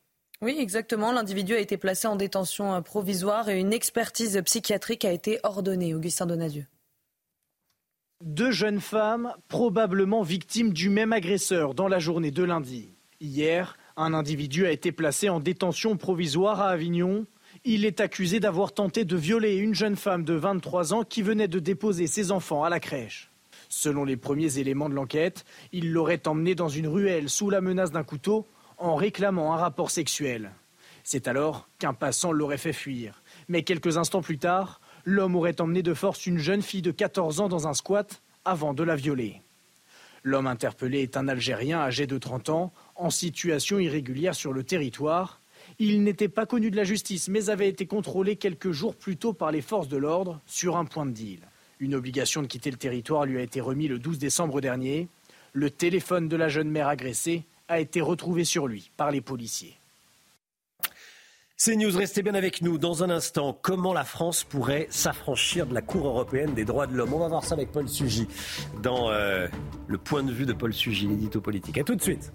Oui, 0.43 0.55
exactement. 0.59 1.11
L'individu 1.11 1.55
a 1.55 1.59
été 1.59 1.77
placé 1.77 2.05
en 2.05 2.15
détention 2.15 2.79
provisoire 2.83 3.49
et 3.49 3.59
une 3.59 3.73
expertise 3.73 4.39
psychiatrique 4.45 5.03
a 5.03 5.11
été 5.11 5.39
ordonnée. 5.41 5.95
Augustin 5.95 6.27
Donadieu. 6.27 6.67
Deux 8.23 8.51
jeunes 8.51 8.81
femmes, 8.81 9.33
probablement 9.47 10.21
victimes 10.21 10.73
du 10.73 10.91
même 10.91 11.11
agresseur 11.11 11.73
dans 11.73 11.87
la 11.87 11.97
journée 11.97 12.29
de 12.29 12.43
lundi. 12.43 12.92
Hier, 13.23 13.77
un 13.95 14.13
individu 14.13 14.65
a 14.65 14.71
été 14.71 14.91
placé 14.91 15.29
en 15.29 15.39
détention 15.39 15.95
provisoire 15.95 16.59
à 16.59 16.71
Avignon. 16.71 17.25
Il 17.63 17.85
est 17.85 18.01
accusé 18.01 18.41
d'avoir 18.41 18.73
tenté 18.73 19.05
de 19.05 19.15
violer 19.15 19.55
une 19.55 19.73
jeune 19.73 19.95
femme 19.95 20.25
de 20.25 20.33
23 20.33 20.93
ans 20.93 21.03
qui 21.05 21.21
venait 21.21 21.47
de 21.47 21.59
déposer 21.59 22.07
ses 22.07 22.33
enfants 22.33 22.65
à 22.65 22.69
la 22.69 22.81
crèche. 22.81 23.31
Selon 23.69 24.03
les 24.03 24.17
premiers 24.17 24.59
éléments 24.59 24.89
de 24.89 24.93
l'enquête, 24.93 25.45
il 25.71 25.93
l'aurait 25.93 26.27
emmenée 26.27 26.53
dans 26.53 26.67
une 26.67 26.89
ruelle 26.89 27.29
sous 27.29 27.49
la 27.49 27.61
menace 27.61 27.91
d'un 27.91 28.03
couteau 28.03 28.45
en 28.77 28.95
réclamant 28.95 29.53
un 29.53 29.57
rapport 29.57 29.89
sexuel. 29.89 30.51
C'est 31.05 31.29
alors 31.29 31.69
qu'un 31.79 31.93
passant 31.93 32.33
l'aurait 32.33 32.57
fait 32.57 32.73
fuir. 32.73 33.23
Mais 33.47 33.63
quelques 33.63 33.95
instants 33.95 34.21
plus 34.21 34.37
tard, 34.37 34.81
l'homme 35.05 35.37
aurait 35.37 35.61
emmené 35.61 35.81
de 35.81 35.93
force 35.93 36.25
une 36.25 36.39
jeune 36.39 36.61
fille 36.61 36.81
de 36.81 36.91
14 36.91 37.39
ans 37.39 37.47
dans 37.47 37.69
un 37.69 37.73
squat 37.73 38.21
avant 38.43 38.73
de 38.73 38.83
la 38.83 38.97
violer. 38.97 39.41
L'homme 40.25 40.47
interpellé 40.47 41.01
est 41.01 41.17
un 41.17 41.27
Algérien 41.27 41.79
âgé 41.79 42.07
de 42.07 42.17
30 42.17 42.49
ans, 42.49 42.73
en 42.95 43.09
situation 43.09 43.79
irrégulière 43.79 44.35
sur 44.35 44.53
le 44.53 44.63
territoire. 44.63 45.41
Il 45.79 46.03
n'était 46.03 46.29
pas 46.29 46.45
connu 46.45 46.71
de 46.71 46.75
la 46.75 46.83
justice, 46.83 47.29
mais 47.29 47.49
avait 47.49 47.69
été 47.69 47.85
contrôlé 47.85 48.35
quelques 48.35 48.71
jours 48.71 48.95
plus 48.95 49.17
tôt 49.17 49.33
par 49.33 49.51
les 49.51 49.61
forces 49.61 49.87
de 49.87 49.97
l'ordre 49.97 50.39
sur 50.45 50.77
un 50.77 50.85
point 50.85 51.05
de 51.05 51.11
deal. 51.11 51.39
Une 51.79 51.95
obligation 51.95 52.41
de 52.41 52.47
quitter 52.47 52.71
le 52.71 52.77
territoire 52.77 53.25
lui 53.25 53.37
a 53.37 53.41
été 53.41 53.59
remise 53.59 53.89
le 53.89 53.99
12 53.99 54.17
décembre 54.17 54.61
dernier. 54.61 55.07
Le 55.53 55.69
téléphone 55.69 56.27
de 56.27 56.35
la 56.35 56.49
jeune 56.49 56.69
mère 56.69 56.87
agressée 56.87 57.43
a 57.67 57.79
été 57.79 58.01
retrouvé 58.01 58.43
sur 58.43 58.67
lui 58.67 58.91
par 58.97 59.11
les 59.11 59.21
policiers. 59.21 59.77
C'est 61.65 61.75
News, 61.77 61.95
restez 61.95 62.23
bien 62.23 62.33
avec 62.33 62.61
nous. 62.61 62.77
Dans 62.77 63.03
un 63.03 63.09
instant, 63.09 63.57
comment 63.61 63.93
la 63.93 64.03
France 64.03 64.43
pourrait 64.43 64.87
s'affranchir 64.89 65.65
de 65.65 65.73
la 65.73 65.81
Cour 65.81 66.07
européenne 66.07 66.53
des 66.53 66.65
droits 66.65 66.87
de 66.87 66.93
l'homme? 66.93 67.13
On 67.13 67.19
va 67.19 67.29
voir 67.29 67.45
ça 67.45 67.55
avec 67.55 67.71
Paul 67.71 67.87
Sugy 67.87 68.27
dans 68.81 69.09
euh, 69.09 69.47
le 69.87 69.97
point 69.97 70.23
de 70.23 70.31
vue 70.33 70.45
de 70.45 70.51
Paul 70.51 70.73
Sugy, 70.73 71.07
l'édito 71.07 71.39
politique. 71.39 71.77
A 71.77 71.83
tout 71.83 71.95
de 71.95 72.01
suite. 72.01 72.33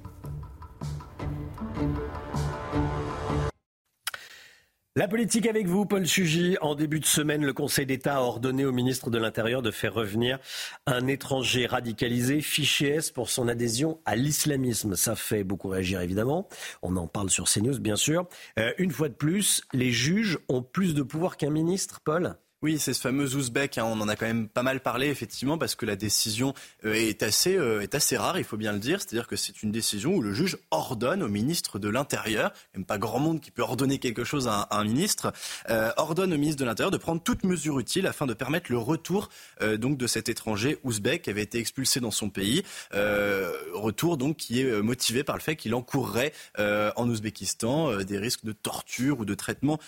La 4.98 5.06
politique 5.06 5.46
avec 5.46 5.68
vous, 5.68 5.86
Paul 5.86 6.08
Sugy. 6.08 6.56
En 6.60 6.74
début 6.74 6.98
de 6.98 7.04
semaine, 7.04 7.44
le 7.44 7.52
Conseil 7.52 7.86
d'État 7.86 8.16
a 8.16 8.20
ordonné 8.20 8.64
au 8.64 8.72
ministre 8.72 9.10
de 9.10 9.18
l'Intérieur 9.18 9.62
de 9.62 9.70
faire 9.70 9.94
revenir 9.94 10.40
un 10.86 11.06
étranger 11.06 11.66
radicalisé, 11.66 12.40
fiché 12.40 12.88
S, 12.88 13.12
pour 13.12 13.30
son 13.30 13.46
adhésion 13.46 14.00
à 14.06 14.16
l'islamisme. 14.16 14.96
Ça 14.96 15.14
fait 15.14 15.44
beaucoup 15.44 15.68
réagir, 15.68 16.00
évidemment. 16.00 16.48
On 16.82 16.96
en 16.96 17.06
parle 17.06 17.30
sur 17.30 17.44
CNews, 17.44 17.78
bien 17.78 17.94
sûr. 17.94 18.26
Euh, 18.58 18.72
une 18.78 18.90
fois 18.90 19.08
de 19.08 19.14
plus, 19.14 19.62
les 19.72 19.92
juges 19.92 20.40
ont 20.48 20.62
plus 20.62 20.94
de 20.94 21.02
pouvoir 21.04 21.36
qu'un 21.36 21.50
ministre, 21.50 22.00
Paul? 22.00 22.34
Oui, 22.60 22.80
c'est 22.80 22.92
ce 22.92 23.00
fameux 23.00 23.36
Ouzbek. 23.36 23.78
Hein, 23.78 23.84
on 23.86 24.00
en 24.00 24.08
a 24.08 24.16
quand 24.16 24.26
même 24.26 24.48
pas 24.48 24.64
mal 24.64 24.80
parlé, 24.80 25.06
effectivement, 25.06 25.58
parce 25.58 25.76
que 25.76 25.86
la 25.86 25.94
décision 25.94 26.54
euh, 26.84 26.92
est, 26.92 27.22
assez, 27.22 27.56
euh, 27.56 27.82
est 27.82 27.94
assez 27.94 28.16
rare, 28.16 28.36
il 28.36 28.42
faut 28.42 28.56
bien 28.56 28.72
le 28.72 28.80
dire. 28.80 29.00
C'est-à-dire 29.00 29.28
que 29.28 29.36
c'est 29.36 29.62
une 29.62 29.70
décision 29.70 30.16
où 30.16 30.22
le 30.22 30.32
juge 30.32 30.58
ordonne 30.72 31.22
au 31.22 31.28
ministre 31.28 31.78
de 31.78 31.88
l'Intérieur, 31.88 32.52
même 32.74 32.84
pas 32.84 32.98
grand 32.98 33.20
monde 33.20 33.40
qui 33.40 33.52
peut 33.52 33.62
ordonner 33.62 34.00
quelque 34.00 34.24
chose 34.24 34.48
à 34.48 34.66
un, 34.72 34.82
ministre, 34.82 35.32
euh, 35.70 35.92
ordonne 35.98 36.32
au 36.32 36.36
ministre 36.36 36.58
de 36.58 36.64
l'Intérieur 36.64 36.90
de 36.90 36.96
prendre 36.96 37.22
toute 37.22 37.44
mesure 37.44 37.78
utile 37.78 38.08
afin 38.08 38.26
de 38.26 38.34
permettre 38.34 38.72
le 38.72 38.78
retour 38.78 39.28
donc 39.76 39.96
de 39.96 40.06
cet 40.06 40.28
étranger 40.28 40.78
ouzbek 40.82 41.22
qui 41.22 41.30
avait 41.30 41.42
été 41.42 41.58
expulsé 41.58 42.00
dans 42.00 42.10
son 42.10 42.30
pays. 42.30 42.62
retour 42.92 44.16
donc 44.16 44.36
qui 44.36 44.60
est 44.60 44.82
motivé 44.82 45.24
par 45.24 45.36
le 45.36 45.42
fait 45.42 45.56
qu'il 45.56 45.74
encourrait 45.74 46.32
en 46.58 47.08
Ouzbékistan 47.08 47.98
des 47.98 48.18
risques 48.18 48.44
de 48.44 48.52
torture 48.52 49.20
ou 49.20 49.24
de 49.24 49.34
traitement 49.34 49.78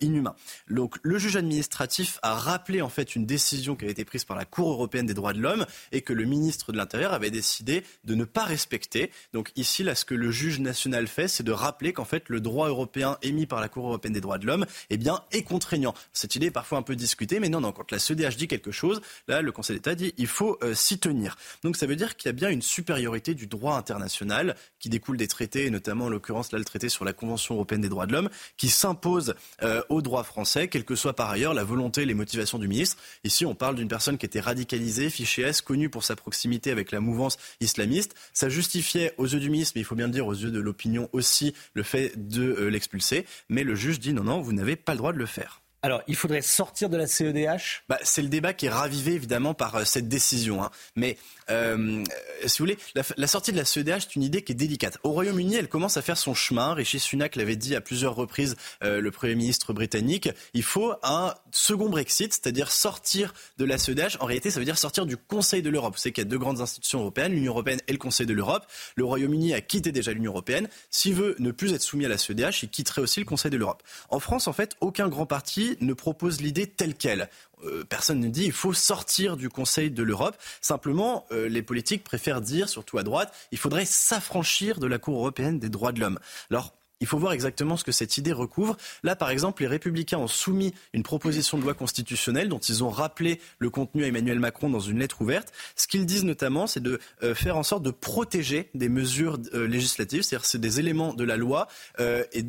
inhumain. 0.00 0.34
Donc 0.68 0.96
le 1.02 1.18
juge 1.18 1.36
administratif 1.36 1.77
a 2.22 2.34
rappelé 2.34 2.82
en 2.82 2.88
fait 2.88 3.14
une 3.16 3.26
décision 3.26 3.76
qui 3.76 3.84
avait 3.84 3.92
été 3.92 4.04
prise 4.04 4.24
par 4.24 4.36
la 4.36 4.44
Cour 4.44 4.70
européenne 4.70 5.06
des 5.06 5.14
droits 5.14 5.32
de 5.32 5.40
l'homme 5.40 5.66
et 5.92 6.02
que 6.02 6.12
le 6.12 6.24
ministre 6.24 6.72
de 6.72 6.76
l'Intérieur 6.76 7.12
avait 7.12 7.30
décidé 7.30 7.84
de 8.04 8.14
ne 8.14 8.24
pas 8.24 8.44
respecter. 8.44 9.10
Donc 9.32 9.52
ici, 9.56 9.82
là, 9.82 9.94
ce 9.94 10.04
que 10.04 10.14
le 10.14 10.30
juge 10.30 10.60
national 10.60 11.06
fait, 11.06 11.28
c'est 11.28 11.42
de 11.42 11.52
rappeler 11.52 11.92
qu'en 11.92 12.04
fait 12.04 12.28
le 12.28 12.40
droit 12.40 12.68
européen 12.68 13.18
émis 13.22 13.46
par 13.46 13.60
la 13.60 13.68
Cour 13.68 13.86
européenne 13.86 14.12
des 14.12 14.20
droits 14.20 14.38
de 14.38 14.46
l'homme, 14.46 14.66
eh 14.90 14.96
bien, 14.96 15.22
est 15.32 15.42
contraignant. 15.42 15.94
Cette 16.12 16.34
idée 16.34 16.46
est 16.46 16.50
parfois 16.50 16.78
un 16.78 16.82
peu 16.82 16.96
discutée, 16.96 17.40
mais 17.40 17.48
non, 17.48 17.60
non, 17.60 17.72
quand 17.72 17.90
la 17.90 17.98
CEDH 17.98 18.36
dit 18.36 18.48
quelque 18.48 18.70
chose, 18.70 19.00
là, 19.26 19.42
le 19.42 19.52
Conseil 19.52 19.76
d'État 19.76 19.94
dit 19.94 20.14
il 20.16 20.26
faut 20.26 20.58
euh, 20.62 20.74
s'y 20.74 20.98
tenir. 20.98 21.36
Donc 21.62 21.76
ça 21.76 21.86
veut 21.86 21.96
dire 21.96 22.16
qu'il 22.16 22.28
y 22.28 22.30
a 22.30 22.32
bien 22.32 22.50
une 22.50 22.62
supériorité 22.62 23.34
du 23.34 23.46
droit 23.46 23.76
international 23.76 24.56
qui 24.78 24.88
découle 24.88 25.16
des 25.16 25.28
traités, 25.28 25.66
et 25.66 25.70
notamment 25.70 26.06
en 26.06 26.08
l'occurrence 26.08 26.52
là 26.52 26.58
le 26.58 26.64
traité 26.64 26.88
sur 26.88 27.04
la 27.04 27.12
Convention 27.12 27.54
européenne 27.54 27.80
des 27.80 27.88
droits 27.88 28.06
de 28.06 28.12
l'homme, 28.12 28.30
qui 28.56 28.68
s'impose 28.68 29.34
euh, 29.62 29.82
au 29.88 30.02
droit 30.02 30.22
français, 30.22 30.68
quelle 30.68 30.84
que 30.84 30.94
soit 30.94 31.14
par 31.14 31.30
ailleurs 31.30 31.54
la 31.54 31.64
volonté, 31.68 32.04
les 32.04 32.14
motivations 32.14 32.58
du 32.58 32.66
ministre. 32.66 32.96
Ici, 33.22 33.46
on 33.46 33.54
parle 33.54 33.76
d'une 33.76 33.88
personne 33.88 34.18
qui 34.18 34.26
était 34.26 34.40
radicalisée, 34.40 35.10
fichée 35.10 35.42
S, 35.42 35.62
connue 35.62 35.88
pour 35.88 36.02
sa 36.02 36.16
proximité 36.16 36.70
avec 36.70 36.90
la 36.90 37.00
mouvance 37.00 37.38
islamiste. 37.60 38.14
Ça 38.32 38.48
justifiait 38.48 39.14
aux 39.18 39.26
yeux 39.26 39.40
du 39.40 39.50
ministre, 39.50 39.74
mais 39.76 39.82
il 39.82 39.84
faut 39.84 39.94
bien 39.94 40.06
le 40.06 40.12
dire 40.12 40.26
aux 40.26 40.34
yeux 40.34 40.50
de 40.50 40.60
l'opinion 40.60 41.08
aussi, 41.12 41.54
le 41.74 41.82
fait 41.82 42.12
de 42.16 42.42
euh, 42.42 42.68
l'expulser. 42.70 43.26
Mais 43.48 43.62
le 43.62 43.74
juge 43.74 44.00
dit 44.00 44.12
non, 44.12 44.24
non, 44.24 44.40
vous 44.40 44.52
n'avez 44.52 44.76
pas 44.76 44.92
le 44.92 44.98
droit 44.98 45.12
de 45.12 45.18
le 45.18 45.26
faire. 45.26 45.60
Alors, 45.82 46.02
il 46.08 46.16
faudrait 46.16 46.42
sortir 46.42 46.88
de 46.88 46.96
la 46.96 47.06
CEDH 47.06 47.84
bah, 47.88 47.98
C'est 48.02 48.22
le 48.22 48.28
débat 48.28 48.52
qui 48.52 48.66
est 48.66 48.70
ravivé 48.70 49.12
évidemment 49.12 49.54
par 49.54 49.76
euh, 49.76 49.84
cette 49.84 50.08
décision. 50.08 50.62
Hein. 50.64 50.70
Mais 50.96 51.16
euh, 51.50 52.02
si 52.46 52.58
vous 52.58 52.64
voulez, 52.64 52.78
la, 53.16 53.26
sortie 53.28 53.52
de 53.52 53.56
la 53.56 53.64
CEDH, 53.64 54.00
c'est 54.00 54.16
une 54.16 54.24
idée 54.24 54.42
qui 54.42 54.52
est 54.52 54.56
délicate. 54.56 54.98
Au 55.04 55.10
Royaume-Uni, 55.10 55.54
elle 55.54 55.68
commence 55.68 55.96
à 55.96 56.02
faire 56.02 56.18
son 56.18 56.34
chemin. 56.34 56.74
Rishi 56.74 56.98
Sunak 56.98 57.36
l'avait 57.36 57.54
dit 57.54 57.76
à 57.76 57.80
plusieurs 57.80 58.16
reprises, 58.16 58.56
euh, 58.82 59.00
le 59.00 59.10
Premier 59.12 59.36
ministre 59.36 59.72
britannique. 59.72 60.28
Il 60.52 60.64
faut 60.64 60.94
un 61.04 61.34
second 61.52 61.88
Brexit, 61.88 62.32
c'est-à-dire 62.32 62.72
sortir 62.72 63.32
de 63.58 63.64
la 63.64 63.78
CEDH. 63.78 64.16
En 64.18 64.26
réalité, 64.26 64.50
ça 64.50 64.58
veut 64.58 64.66
dire 64.66 64.78
sortir 64.78 65.06
du 65.06 65.16
Conseil 65.16 65.62
de 65.62 65.70
l'Europe. 65.70 65.96
Savez 65.96 66.12
qu'il 66.12 66.24
y 66.24 66.26
a 66.26 66.30
deux 66.30 66.38
grandes 66.38 66.60
institutions 66.60 67.00
européennes, 67.00 67.32
l'Union 67.32 67.52
européenne 67.52 67.80
et 67.86 67.92
le 67.92 67.98
Conseil 67.98 68.26
de 68.26 68.34
l'Europe. 68.34 68.66
Le 68.96 69.04
Royaume-Uni 69.04 69.54
a 69.54 69.60
quitté 69.60 69.92
déjà 69.92 70.12
l'Union 70.12 70.32
européenne. 70.32 70.68
S'il 70.90 71.14
veut 71.14 71.36
ne 71.38 71.52
plus 71.52 71.72
être 71.72 71.82
soumis 71.82 72.04
à 72.04 72.08
la 72.08 72.18
CEDH, 72.18 72.64
il 72.64 72.68
quitterait 72.68 73.00
aussi 73.00 73.20
le 73.20 73.26
Conseil 73.26 73.52
de 73.52 73.56
l'Europe. 73.56 73.84
En 74.08 74.18
France, 74.18 74.48
en 74.48 74.52
fait, 74.52 74.74
aucun 74.80 75.08
grand 75.08 75.26
parti 75.26 75.67
ne 75.80 75.92
propose 75.92 76.40
l'idée 76.40 76.66
telle 76.66 76.94
qu'elle. 76.94 77.28
Euh, 77.64 77.84
personne 77.88 78.20
ne 78.20 78.28
dit 78.28 78.44
il 78.44 78.52
faut 78.52 78.72
sortir 78.72 79.36
du 79.36 79.48
Conseil 79.48 79.90
de 79.90 80.02
l'Europe. 80.02 80.36
Simplement, 80.60 81.26
euh, 81.32 81.48
les 81.48 81.62
politiques 81.62 82.04
préfèrent 82.04 82.40
dire, 82.40 82.68
surtout 82.68 82.98
à 82.98 83.02
droite, 83.02 83.34
il 83.52 83.58
faudrait 83.58 83.84
s'affranchir 83.84 84.78
de 84.78 84.86
la 84.86 84.98
Cour 84.98 85.18
européenne 85.18 85.58
des 85.58 85.68
droits 85.68 85.92
de 85.92 86.00
l'homme. 86.00 86.18
Alors, 86.50 86.74
il 87.00 87.06
faut 87.06 87.18
voir 87.18 87.32
exactement 87.32 87.76
ce 87.76 87.84
que 87.84 87.92
cette 87.92 88.18
idée 88.18 88.32
recouvre. 88.32 88.76
Là, 89.04 89.14
par 89.14 89.30
exemple, 89.30 89.62
les 89.62 89.68
Républicains 89.68 90.18
ont 90.18 90.26
soumis 90.26 90.74
une 90.92 91.04
proposition 91.04 91.56
de 91.56 91.62
loi 91.62 91.74
constitutionnelle 91.74 92.48
dont 92.48 92.58
ils 92.58 92.82
ont 92.82 92.90
rappelé 92.90 93.40
le 93.60 93.70
contenu 93.70 94.02
à 94.02 94.08
Emmanuel 94.08 94.40
Macron 94.40 94.68
dans 94.68 94.80
une 94.80 94.98
lettre 94.98 95.22
ouverte. 95.22 95.52
Ce 95.76 95.86
qu'ils 95.86 96.06
disent 96.06 96.24
notamment, 96.24 96.66
c'est 96.66 96.82
de 96.82 96.98
euh, 97.22 97.36
faire 97.36 97.56
en 97.56 97.62
sorte 97.62 97.84
de 97.84 97.92
protéger 97.92 98.68
des 98.74 98.88
mesures 98.88 99.38
législatives, 99.52 100.22
c'est-à-dire 100.22 100.44
c'est 100.44 100.60
des 100.60 100.80
éléments 100.80 101.14
de 101.14 101.22
la 101.22 101.36
loi 101.36 101.68
et 102.00 102.44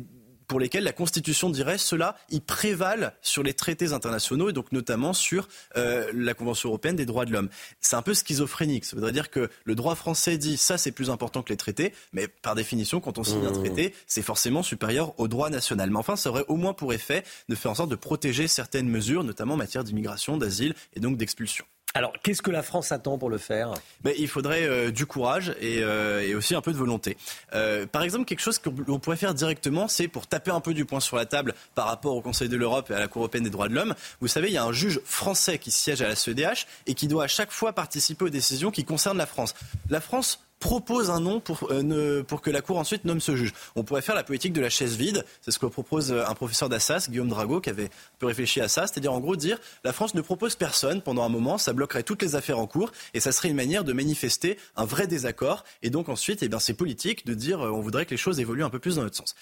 pour 0.50 0.58
lesquels 0.58 0.82
la 0.82 0.92
Constitution 0.92 1.48
dirait 1.48 1.78
cela, 1.78 2.16
ils 2.28 2.40
prévalent 2.40 3.12
sur 3.22 3.44
les 3.44 3.54
traités 3.54 3.92
internationaux 3.92 4.50
et 4.50 4.52
donc 4.52 4.72
notamment 4.72 5.12
sur 5.12 5.46
euh, 5.76 6.10
la 6.12 6.34
Convention 6.34 6.70
européenne 6.70 6.96
des 6.96 7.06
droits 7.06 7.24
de 7.24 7.30
l'homme. 7.30 7.48
C'est 7.80 7.94
un 7.94 8.02
peu 8.02 8.14
schizophrénique. 8.14 8.84
Ça 8.84 8.96
voudrait 8.96 9.12
dire 9.12 9.30
que 9.30 9.48
le 9.62 9.74
droit 9.76 9.94
français 9.94 10.38
dit 10.38 10.56
ça 10.56 10.76
c'est 10.76 10.90
plus 10.90 11.08
important 11.08 11.44
que 11.44 11.50
les 11.50 11.56
traités, 11.56 11.94
mais 12.12 12.26
par 12.26 12.56
définition 12.56 12.98
quand 12.98 13.16
on 13.18 13.22
signe 13.22 13.46
un 13.46 13.52
mmh. 13.52 13.62
traité, 13.62 13.94
c'est 14.08 14.22
forcément 14.22 14.64
supérieur 14.64 15.14
au 15.20 15.28
droit 15.28 15.50
national. 15.50 15.88
Mais 15.88 15.98
enfin, 15.98 16.16
ça 16.16 16.30
aurait 16.30 16.46
au 16.48 16.56
moins 16.56 16.74
pour 16.74 16.92
effet 16.92 17.22
de 17.48 17.54
faire 17.54 17.70
en 17.70 17.76
sorte 17.76 17.90
de 17.90 17.94
protéger 17.94 18.48
certaines 18.48 18.88
mesures, 18.88 19.22
notamment 19.22 19.54
en 19.54 19.58
matière 19.58 19.84
d'immigration, 19.84 20.36
d'asile 20.36 20.74
et 20.94 20.98
donc 20.98 21.16
d'expulsion. 21.16 21.64
Alors, 21.94 22.12
qu'est-ce 22.22 22.40
que 22.40 22.52
la 22.52 22.62
France 22.62 22.92
attend 22.92 23.18
pour 23.18 23.30
le 23.30 23.38
faire? 23.38 23.74
Ben, 24.02 24.14
Il 24.16 24.28
faudrait 24.28 24.64
euh, 24.64 24.92
du 24.92 25.06
courage 25.06 25.54
et, 25.60 25.82
euh, 25.82 26.20
et, 26.20 26.36
aussi 26.36 26.54
un 26.54 26.60
peu 26.60 26.72
de 26.72 26.76
volonté. 26.76 27.16
Euh, 27.52 27.84
par 27.84 28.02
exemple, 28.02 28.26
quelque 28.26 28.40
chose 28.40 28.60
qu'on 28.60 29.00
pourrait 29.00 29.16
faire 29.16 29.34
directement, 29.34 29.88
c'est 29.88 30.06
pour 30.06 30.28
taper 30.28 30.52
un 30.52 30.60
peu 30.60 30.72
du 30.72 30.84
poing 30.84 31.00
sur 31.00 31.16
la 31.16 31.26
table 31.26 31.52
par 31.74 31.86
rapport 31.86 32.14
au 32.14 32.22
Conseil 32.22 32.48
de 32.48 32.56
l'Europe 32.56 32.90
et 32.90 32.94
à 32.94 33.00
la 33.00 33.08
Cour 33.08 33.22
européenne 33.22 33.42
des 33.42 33.50
droits 33.50 33.68
de 33.68 33.74
l'homme. 33.74 33.94
Vous 34.20 34.28
savez, 34.28 34.48
il 34.48 34.54
y 34.54 34.58
a 34.58 34.64
un 34.64 34.72
juge 34.72 35.00
français 35.04 35.58
qui 35.58 35.72
siège 35.72 36.00
à 36.00 36.08
la 36.08 36.14
CEDH 36.14 36.66
et 36.86 36.94
qui 36.94 37.08
doit 37.08 37.24
à 37.24 37.28
chaque 37.28 37.50
fois 37.50 37.72
participer 37.72 38.24
aux 38.24 38.30
décisions 38.30 38.70
qui 38.70 38.84
concernent 38.84 39.18
la 39.18 39.26
France. 39.26 39.54
La 39.88 40.00
France 40.00 40.40
propose 40.60 41.10
un 41.10 41.20
nom 41.20 41.40
pour, 41.40 41.68
euh, 41.70 42.22
pour 42.22 42.42
que 42.42 42.50
la 42.50 42.60
Cour 42.60 42.78
ensuite 42.78 43.04
nomme 43.04 43.20
ce 43.20 43.34
juge. 43.34 43.52
On 43.74 43.82
pourrait 43.82 44.02
faire 44.02 44.14
la 44.14 44.22
politique 44.22 44.52
de 44.52 44.60
la 44.60 44.70
chaise 44.70 44.96
vide. 44.96 45.24
C'est 45.40 45.50
ce 45.50 45.58
que 45.58 45.66
propose 45.66 46.12
euh, 46.12 46.24
un 46.26 46.34
professeur 46.34 46.68
d'Assas, 46.68 47.06
Guillaume 47.08 47.28
Drago, 47.28 47.60
qui 47.60 47.70
avait 47.70 47.86
un 47.86 48.18
peu 48.18 48.26
réfléchi 48.26 48.60
à 48.60 48.68
ça. 48.68 48.86
C'est-à-dire, 48.86 49.12
en 49.12 49.20
gros, 49.20 49.36
dire 49.36 49.58
la 49.84 49.92
France 49.92 50.14
ne 50.14 50.20
propose 50.20 50.54
personne 50.54 51.02
pendant 51.02 51.24
un 51.24 51.28
moment, 51.28 51.58
ça 51.58 51.72
bloquerait 51.72 52.02
toutes 52.02 52.22
les 52.22 52.36
affaires 52.36 52.58
en 52.58 52.66
cours 52.66 52.92
et 53.14 53.20
ça 53.20 53.32
serait 53.32 53.48
une 53.48 53.56
manière 53.56 53.84
de 53.84 53.92
manifester 53.92 54.58
un 54.76 54.84
vrai 54.84 55.06
désaccord. 55.06 55.64
Et 55.82 55.90
donc, 55.90 56.08
ensuite, 56.08 56.42
eh 56.42 56.48
bien, 56.48 56.58
c'est 56.58 56.74
politique 56.74 57.26
de 57.26 57.34
dire 57.34 57.62
euh, 57.62 57.70
on 57.70 57.80
voudrait 57.80 58.04
que 58.04 58.10
les 58.10 58.18
choses 58.18 58.38
évoluent 58.38 58.64
un 58.64 58.70
peu 58.70 58.78
plus 58.78 58.96
dans 58.96 59.02
notre 59.02 59.16
sens. 59.16 59.34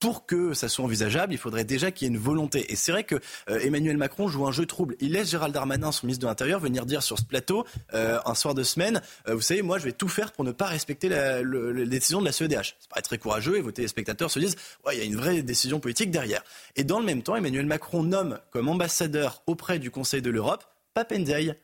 Pour 0.00 0.24
que 0.24 0.54
ça 0.54 0.68
soit 0.68 0.84
envisageable, 0.84 1.34
il 1.34 1.38
faudrait 1.38 1.64
déjà 1.64 1.90
qu'il 1.90 2.08
y 2.08 2.10
ait 2.10 2.14
une 2.14 2.20
volonté. 2.20 2.72
Et 2.72 2.76
c'est 2.76 2.90
vrai 2.90 3.04
que 3.04 3.16
euh, 3.50 3.60
Emmanuel 3.60 3.98
Macron 3.98 4.28
joue 4.28 4.46
un 4.46 4.52
jeu 4.52 4.64
trouble. 4.64 4.96
Il 4.98 5.12
laisse 5.12 5.30
Gérald 5.30 5.52
Darmanin, 5.52 5.92
son 5.92 6.06
ministre 6.06 6.22
de 6.22 6.26
l'Intérieur, 6.26 6.58
venir 6.58 6.86
dire 6.86 7.02
sur 7.02 7.18
ce 7.18 7.24
plateau, 7.24 7.66
euh, 7.92 8.18
un 8.24 8.34
soir 8.34 8.54
de 8.54 8.62
semaine, 8.62 9.02
euh, 9.28 9.34
vous 9.34 9.42
savez, 9.42 9.60
moi 9.60 9.78
je 9.78 9.84
vais 9.84 9.92
tout 9.92 10.08
faire 10.08 10.32
pour 10.32 10.44
ne 10.44 10.52
pas 10.52 10.66
respecter 10.66 11.10
la, 11.10 11.42
les 11.42 11.86
décisions 11.86 12.20
de 12.20 12.24
la 12.24 12.32
CEDH. 12.32 12.76
Ça 12.80 12.88
paraît 12.88 13.02
très 13.02 13.18
courageux 13.18 13.58
et 13.58 13.60
vos 13.60 13.72
téléspectateurs 13.72 14.30
se 14.30 14.38
disent, 14.38 14.56
ouais, 14.86 14.96
il 14.96 14.98
y 14.98 15.02
a 15.02 15.04
une 15.04 15.16
vraie 15.16 15.42
décision 15.42 15.80
politique 15.80 16.10
derrière. 16.10 16.42
Et 16.76 16.84
dans 16.84 16.98
le 16.98 17.04
même 17.04 17.22
temps, 17.22 17.36
Emmanuel 17.36 17.66
Macron 17.66 18.02
nomme 18.02 18.38
comme 18.50 18.68
ambassadeur 18.68 19.42
auprès 19.46 19.78
du 19.78 19.90
Conseil 19.90 20.22
de 20.22 20.30
l'Europe 20.30 20.64
Papendiaï 20.94 21.54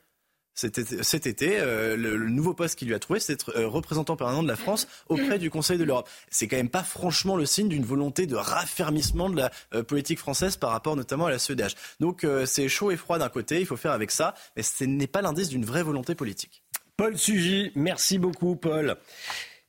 cet 0.56 1.26
été, 1.26 1.58
euh, 1.60 1.96
le, 1.96 2.16
nouveau 2.30 2.54
poste 2.54 2.78
qu'il 2.78 2.88
lui 2.88 2.94
a 2.94 2.98
trouvé, 2.98 3.20
c'est 3.20 3.34
d'être 3.34 3.56
euh, 3.56 3.68
représentant 3.68 4.16
permanent 4.16 4.42
de 4.42 4.48
la 4.48 4.56
France 4.56 4.88
auprès 5.08 5.38
du 5.38 5.50
Conseil 5.50 5.76
de 5.76 5.84
l'Europe. 5.84 6.08
C'est 6.30 6.48
quand 6.48 6.56
même 6.56 6.70
pas 6.70 6.82
franchement 6.82 7.36
le 7.36 7.44
signe 7.44 7.68
d'une 7.68 7.84
volonté 7.84 8.26
de 8.26 8.36
raffermissement 8.36 9.28
de 9.28 9.36
la 9.36 9.50
euh, 9.74 9.82
politique 9.82 10.18
française 10.18 10.56
par 10.56 10.70
rapport 10.70 10.96
notamment 10.96 11.26
à 11.26 11.30
la 11.30 11.38
CEDH. 11.38 11.74
Donc 12.00 12.26
c'est 12.46 12.68
chaud 12.68 12.90
et 12.90 12.96
froid 12.96 13.18
d'un 13.18 13.28
côté, 13.28 13.60
il 13.60 13.66
faut 13.66 13.76
faire 13.76 13.92
avec 13.92 14.10
ça, 14.10 14.34
mais 14.56 14.62
ce 14.62 14.84
n'est 14.84 15.06
pas 15.06 15.20
l'indice 15.20 15.48
d'une 15.48 15.64
vraie 15.64 15.82
volonté 15.82 16.14
politique. 16.14 16.62
Paul 16.96 17.18
Sugy, 17.18 17.72
merci 17.74 18.18
beaucoup 18.18 18.56
Paul. 18.56 18.96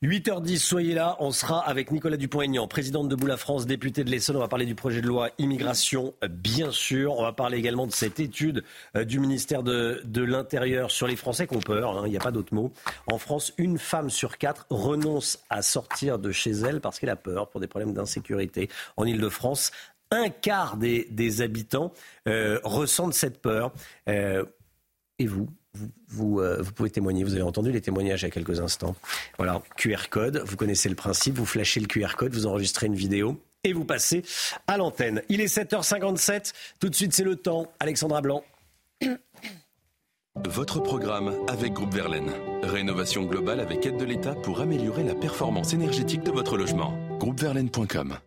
8h10, 0.04 0.60
soyez 0.60 0.94
là. 0.94 1.18
On 1.20 1.32
sera 1.32 1.60
avec 1.60 1.90
Nicolas 1.90 2.18
Dupont-Aignan, 2.18 2.68
présidente 2.68 3.10
de 3.10 3.16
Boula 3.16 3.36
France, 3.36 3.66
député 3.66 4.04
de 4.04 4.12
l'Essonne. 4.12 4.36
On 4.36 4.42
va 4.42 4.48
parler 4.48 4.68
du 4.68 4.76
projet 4.76 5.02
de 5.02 5.08
loi 5.08 5.32
immigration, 5.40 6.14
bien 6.30 6.70
sûr. 6.70 7.18
On 7.18 7.24
va 7.24 7.34
parler 7.34 7.58
également 7.58 7.88
de 7.88 7.92
cette 7.92 8.20
étude 8.20 8.64
euh, 8.96 9.06
du 9.06 9.20
ministère 9.20 9.64
de, 9.64 10.04
l'Intérieur 10.16 10.92
sur 10.92 11.08
les 11.08 11.16
Français 11.16 11.48
qui 11.48 11.58
ont 11.58 11.62
peur. 11.62 11.98
Hein, 11.98 12.04
il 12.06 12.12
n'y 12.12 12.18
a 12.18 12.20
pas 12.20 12.30
d'autre 12.30 12.54
mot. 12.54 12.72
En 13.08 13.18
France, 13.18 13.54
une 13.58 13.80
femme 13.80 14.12
sur 14.12 14.38
quatre 14.38 14.68
renonce 14.70 15.40
à 15.50 15.64
sortir 15.64 16.20
de 16.20 16.32
chez 16.32 16.52
elle 16.52 16.80
parce 16.80 17.00
qu'elle 17.00 17.10
a 17.10 17.16
peur 17.16 17.50
pour 17.50 17.60
des 17.60 17.68
problèmes 17.68 17.96
d'insécurité. 17.96 18.70
En 18.98 19.06
Ile-de-France, 19.06 19.72
un 20.12 20.30
quart 20.30 20.78
des, 20.78 21.42
habitants 21.42 21.92
euh, 22.28 22.60
ressentent 22.64 23.16
cette 23.16 23.42
peur. 23.42 23.74
Euh, 24.08 24.46
et 25.18 25.26
vous 25.26 25.48
euh, 25.78 26.62
vous, 26.62 26.72
pouvez 26.74 26.90
témoigner. 26.90 27.24
Vous 27.24 27.34
avez 27.34 27.44
entendu 27.44 27.72
les 27.72 27.82
témoignages 27.82 28.22
il 28.22 28.26
y 28.26 28.28
a 28.28 28.32
quelques 28.32 28.60
instants. 28.60 28.96
Voilà, 29.38 29.62
QR 29.76 30.10
code, 30.10 30.44
vous 30.46 30.56
connaissez 30.56 30.90
le 30.90 30.96
principe, 30.96 31.36
vous 31.36 31.46
flashez 31.46 31.80
le 31.80 31.88
QR 31.88 32.16
code, 32.18 32.34
vous 32.34 32.46
enregistrez 32.46 32.88
une 32.88 32.96
vidéo 32.96 33.40
et 33.64 33.74
vous 33.74 33.86
passez 33.86 34.24
à 34.68 34.78
l'antenne. 34.78 35.22
Il 35.30 35.42
est 35.42 35.54
7h57, 35.54 36.54
tout 36.80 36.90
de 36.90 36.96
suite 36.96 37.14
c'est 37.14 37.24
le 37.24 37.36
temps. 37.36 37.72
Alexandra 37.80 38.22
Blanc. 38.22 38.44
Votre 40.46 40.80
programme 40.80 41.34
avec 41.48 41.74
Groupe 41.74 41.94
Verlaine. 41.94 42.32
Rénovation 42.62 43.24
globale 43.24 43.60
avec 43.60 43.86
aide 43.86 43.98
de 43.98 44.06
l'État 44.06 44.36
pour 44.36 44.62
améliorer 44.62 45.04
la 45.04 45.16
performance 45.16 45.74
énergétique 45.74 46.22
de 46.22 46.32
votre 46.32 46.58
logement. 46.58 46.94
Groupeverlaine.com 47.18 48.18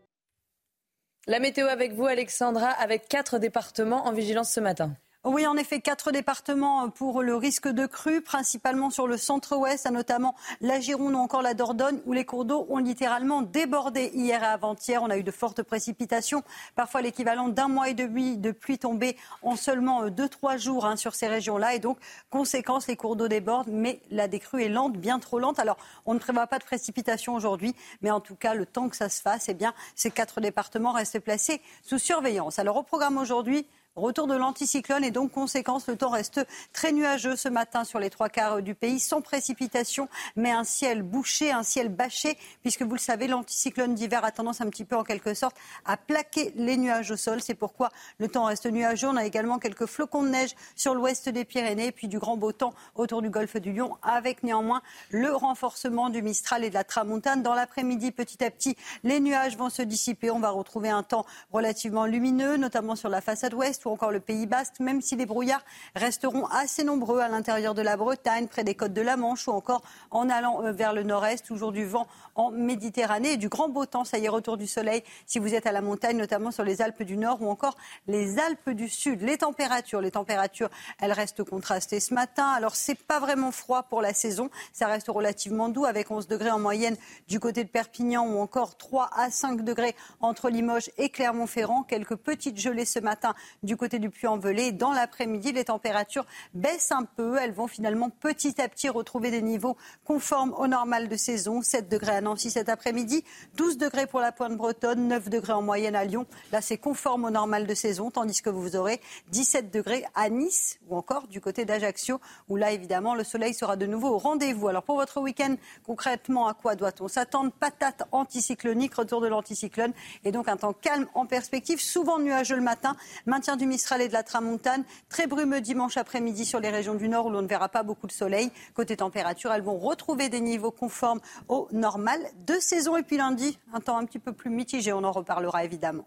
La 1.28 1.38
météo 1.38 1.68
avec 1.68 1.92
vous, 1.92 2.06
Alexandra, 2.06 2.68
avec 2.68 3.08
quatre 3.08 3.38
départements 3.38 4.06
en 4.06 4.12
vigilance 4.12 4.50
ce 4.50 4.60
matin. 4.60 4.96
Oui, 5.22 5.46
en 5.46 5.58
effet, 5.58 5.82
quatre 5.82 6.12
départements 6.12 6.88
pour 6.88 7.22
le 7.22 7.36
risque 7.36 7.68
de 7.68 7.84
crue, 7.84 8.22
principalement 8.22 8.88
sur 8.88 9.06
le 9.06 9.18
centre-ouest, 9.18 9.86
notamment 9.90 10.34
la 10.62 10.80
Gironde 10.80 11.12
ou 11.12 11.18
encore 11.18 11.42
la 11.42 11.52
Dordogne, 11.52 12.00
où 12.06 12.14
les 12.14 12.24
cours 12.24 12.46
d'eau 12.46 12.66
ont 12.70 12.78
littéralement 12.78 13.42
débordé 13.42 14.10
hier 14.14 14.42
et 14.42 14.46
avant-hier. 14.46 15.02
On 15.02 15.10
a 15.10 15.18
eu 15.18 15.22
de 15.22 15.30
fortes 15.30 15.62
précipitations, 15.62 16.42
parfois 16.74 17.02
l'équivalent 17.02 17.50
d'un 17.50 17.68
mois 17.68 17.90
et 17.90 17.94
demi 17.94 18.38
de 18.38 18.50
pluie 18.50 18.78
tombée 18.78 19.14
en 19.42 19.56
seulement 19.56 20.08
deux, 20.08 20.30
trois 20.30 20.56
jours 20.56 20.86
hein, 20.86 20.96
sur 20.96 21.14
ces 21.14 21.28
régions-là. 21.28 21.74
Et 21.74 21.80
donc, 21.80 21.98
conséquence, 22.30 22.86
les 22.86 22.96
cours 22.96 23.14
d'eau 23.14 23.28
débordent, 23.28 23.68
mais 23.70 24.00
la 24.10 24.26
décrue 24.26 24.62
est 24.62 24.70
lente, 24.70 24.96
bien 24.96 25.18
trop 25.18 25.38
lente. 25.38 25.58
Alors, 25.58 25.76
on 26.06 26.14
ne 26.14 26.18
prévoit 26.18 26.46
pas 26.46 26.58
de 26.58 26.64
précipitations 26.64 27.34
aujourd'hui, 27.34 27.76
mais 28.00 28.10
en 28.10 28.20
tout 28.20 28.36
cas, 28.36 28.54
le 28.54 28.64
temps 28.64 28.88
que 28.88 28.96
ça 28.96 29.10
se 29.10 29.20
fasse, 29.20 29.50
eh 29.50 29.54
bien, 29.54 29.74
ces 29.94 30.10
quatre 30.10 30.40
départements 30.40 30.92
restent 30.92 31.20
placés 31.20 31.60
sous 31.82 31.98
surveillance. 31.98 32.58
Alors, 32.58 32.78
au 32.78 32.82
programme 32.82 33.18
aujourd'hui, 33.18 33.66
Retour 33.96 34.28
de 34.28 34.36
l'anticyclone 34.36 35.02
et 35.02 35.10
donc 35.10 35.32
conséquence, 35.32 35.88
le 35.88 35.96
temps 35.96 36.10
reste 36.10 36.46
très 36.72 36.92
nuageux 36.92 37.34
ce 37.34 37.48
matin 37.48 37.82
sur 37.82 37.98
les 37.98 38.08
trois 38.08 38.28
quarts 38.28 38.62
du 38.62 38.76
pays, 38.76 39.00
sans 39.00 39.20
précipitation, 39.20 40.08
mais 40.36 40.52
un 40.52 40.62
ciel 40.62 41.02
bouché, 41.02 41.50
un 41.50 41.64
ciel 41.64 41.88
bâché, 41.88 42.38
puisque 42.62 42.82
vous 42.82 42.92
le 42.92 43.00
savez, 43.00 43.26
l'anticyclone 43.26 43.96
d'hiver 43.96 44.24
a 44.24 44.30
tendance 44.30 44.60
un 44.60 44.70
petit 44.70 44.84
peu 44.84 44.94
en 44.94 45.02
quelque 45.02 45.34
sorte 45.34 45.56
à 45.84 45.96
plaquer 45.96 46.52
les 46.54 46.76
nuages 46.76 47.10
au 47.10 47.16
sol. 47.16 47.42
C'est 47.42 47.56
pourquoi 47.56 47.90
le 48.18 48.28
temps 48.28 48.44
reste 48.44 48.66
nuageux. 48.66 49.08
On 49.08 49.16
a 49.16 49.24
également 49.24 49.58
quelques 49.58 49.86
flocons 49.86 50.22
de 50.22 50.28
neige 50.28 50.54
sur 50.76 50.94
l'ouest 50.94 51.28
des 51.28 51.44
Pyrénées, 51.44 51.90
puis 51.90 52.06
du 52.06 52.20
grand 52.20 52.36
beau 52.36 52.52
temps 52.52 52.74
autour 52.94 53.22
du 53.22 53.28
golfe 53.28 53.56
du 53.56 53.72
Lion, 53.72 53.96
avec 54.04 54.44
néanmoins 54.44 54.82
le 55.10 55.34
renforcement 55.34 56.10
du 56.10 56.22
Mistral 56.22 56.62
et 56.62 56.68
de 56.68 56.74
la 56.74 56.84
Tramontane. 56.84 57.42
Dans 57.42 57.54
l'après-midi, 57.54 58.12
petit 58.12 58.44
à 58.44 58.52
petit, 58.52 58.76
les 59.02 59.18
nuages 59.18 59.56
vont 59.56 59.68
se 59.68 59.82
dissiper. 59.82 60.30
On 60.30 60.38
va 60.38 60.50
retrouver 60.50 60.90
un 60.90 61.02
temps 61.02 61.26
relativement 61.52 62.06
lumineux, 62.06 62.56
notamment 62.56 62.94
sur 62.94 63.08
la 63.08 63.20
façade 63.20 63.52
ouest 63.52 63.79
ou 63.84 63.90
encore 63.90 64.10
le 64.10 64.20
Pays 64.20 64.46
Basque, 64.46 64.80
même 64.80 65.00
si 65.00 65.16
les 65.16 65.26
brouillards 65.26 65.64
resteront 65.94 66.46
assez 66.46 66.84
nombreux 66.84 67.20
à 67.20 67.28
l'intérieur 67.28 67.74
de 67.74 67.82
la 67.82 67.96
Bretagne, 67.96 68.46
près 68.48 68.64
des 68.64 68.74
côtes 68.74 68.92
de 68.92 69.00
la 69.00 69.16
Manche 69.16 69.48
ou 69.48 69.52
encore 69.52 69.82
en 70.10 70.28
allant 70.28 70.64
euh, 70.64 70.72
vers 70.72 70.92
le 70.92 71.02
nord-est, 71.02 71.44
toujours 71.44 71.72
du 71.72 71.84
vent 71.84 72.06
en 72.34 72.50
Méditerranée 72.50 73.32
et 73.32 73.36
du 73.36 73.48
grand 73.48 73.68
beau 73.68 73.86
temps. 73.86 74.04
Ça 74.04 74.18
y 74.18 74.24
est, 74.24 74.28
retour 74.28 74.56
du 74.56 74.66
soleil 74.66 75.02
si 75.26 75.38
vous 75.38 75.54
êtes 75.54 75.66
à 75.66 75.72
la 75.72 75.80
montagne, 75.80 76.16
notamment 76.16 76.50
sur 76.50 76.64
les 76.64 76.82
Alpes 76.82 77.02
du 77.02 77.16
Nord 77.16 77.42
ou 77.42 77.50
encore 77.50 77.76
les 78.06 78.38
Alpes 78.38 78.70
du 78.70 78.88
Sud. 78.88 79.22
Les 79.22 79.38
températures, 79.38 80.00
les 80.00 80.10
températures, 80.10 80.70
elles 81.00 81.12
restent 81.12 81.44
contrastées 81.44 82.00
ce 82.00 82.14
matin. 82.14 82.48
Alors, 82.48 82.76
c'est 82.76 82.94
pas 82.94 83.20
vraiment 83.20 83.52
froid 83.52 83.82
pour 83.84 84.02
la 84.02 84.14
saison. 84.14 84.50
Ça 84.72 84.86
reste 84.86 85.08
relativement 85.08 85.68
doux 85.68 85.84
avec 85.84 86.10
11 86.10 86.28
degrés 86.28 86.50
en 86.50 86.58
moyenne 86.58 86.96
du 87.28 87.40
côté 87.40 87.64
de 87.64 87.68
Perpignan 87.68 88.26
ou 88.26 88.40
encore 88.40 88.76
3 88.76 89.10
à 89.14 89.30
5 89.30 89.62
degrés 89.62 89.94
entre 90.20 90.50
Limoges 90.50 90.90
et 90.98 91.08
Clermont-Ferrand. 91.08 91.82
Quelques 91.82 92.16
petites 92.16 92.58
gelées 92.58 92.84
ce 92.84 92.98
matin 92.98 93.34
du 93.62 93.69
côté 93.76 93.98
du 93.98 94.10
Puy-en-Velay. 94.10 94.72
Dans 94.72 94.92
l'après-midi, 94.92 95.52
les 95.52 95.64
températures 95.64 96.26
baissent 96.54 96.92
un 96.92 97.04
peu. 97.04 97.38
Elles 97.38 97.52
vont 97.52 97.66
finalement 97.66 98.10
petit 98.10 98.60
à 98.60 98.68
petit 98.68 98.88
retrouver 98.88 99.30
des 99.30 99.42
niveaux 99.42 99.76
conformes 100.04 100.54
au 100.58 100.66
normal 100.66 101.08
de 101.08 101.16
saison. 101.16 101.62
7 101.62 101.88
degrés 101.88 102.12
à 102.12 102.20
Nancy 102.20 102.50
cet 102.50 102.68
après-midi, 102.68 103.24
12 103.56 103.78
degrés 103.78 104.06
pour 104.06 104.20
la 104.20 104.32
pointe 104.32 104.56
bretonne, 104.56 105.08
9 105.08 105.28
degrés 105.28 105.52
en 105.52 105.62
moyenne 105.62 105.96
à 105.96 106.04
Lyon. 106.04 106.26
Là, 106.52 106.60
c'est 106.60 106.78
conforme 106.78 107.24
au 107.24 107.30
normal 107.30 107.66
de 107.66 107.74
saison, 107.74 108.10
tandis 108.10 108.42
que 108.42 108.50
vous 108.50 108.76
aurez 108.76 109.00
17 109.30 109.70
degrés 109.72 110.04
à 110.14 110.28
Nice 110.28 110.78
ou 110.88 110.96
encore 110.96 111.28
du 111.28 111.40
côté 111.40 111.64
d'Ajaccio, 111.64 112.20
où 112.48 112.56
là, 112.56 112.72
évidemment, 112.72 113.14
le 113.14 113.24
soleil 113.24 113.54
sera 113.54 113.76
de 113.76 113.86
nouveau 113.86 114.08
au 114.08 114.18
rendez-vous. 114.18 114.68
Alors, 114.68 114.82
pour 114.82 114.96
votre 114.96 115.20
week-end, 115.20 115.56
concrètement, 115.86 116.48
à 116.48 116.54
quoi 116.54 116.74
doit-on 116.74 117.08
s'attendre? 117.08 117.52
Patate 117.52 118.02
anticyclonique, 118.12 118.94
retour 118.94 119.20
de 119.20 119.28
l'anticyclone, 119.28 119.92
et 120.24 120.32
donc 120.32 120.48
un 120.48 120.56
temps 120.56 120.72
calme 120.72 121.06
en 121.14 121.26
perspective, 121.26 121.80
souvent 121.80 122.18
nuageux 122.18 122.56
le 122.56 122.62
matin, 122.62 122.96
maintien 123.26 123.56
du 123.60 123.66
Mistral 123.66 124.00
et 124.00 124.08
de 124.08 124.14
la 124.14 124.22
Tramontane, 124.22 124.84
très 125.10 125.26
brumeux 125.26 125.60
dimanche 125.60 125.98
après-midi 125.98 126.46
sur 126.46 126.60
les 126.60 126.70
régions 126.70 126.94
du 126.94 127.10
nord 127.10 127.26
où 127.26 127.30
l'on 127.30 127.42
ne 127.42 127.46
verra 127.46 127.68
pas 127.68 127.82
beaucoup 127.82 128.06
de 128.06 128.12
soleil. 128.12 128.50
Côté 128.72 128.96
température, 128.96 129.52
elles 129.52 129.60
vont 129.60 129.78
retrouver 129.78 130.30
des 130.30 130.40
niveaux 130.40 130.70
conformes 130.70 131.20
au 131.48 131.68
normal 131.70 132.18
de 132.46 132.54
saison. 132.54 132.96
Et 132.96 133.02
puis 133.02 133.18
lundi, 133.18 133.58
un 133.74 133.80
temps 133.80 133.98
un 133.98 134.06
petit 134.06 134.18
peu 134.18 134.32
plus 134.32 134.48
mitigé, 134.48 134.94
on 134.94 135.04
en 135.04 135.12
reparlera 135.12 135.62
évidemment. 135.62 136.06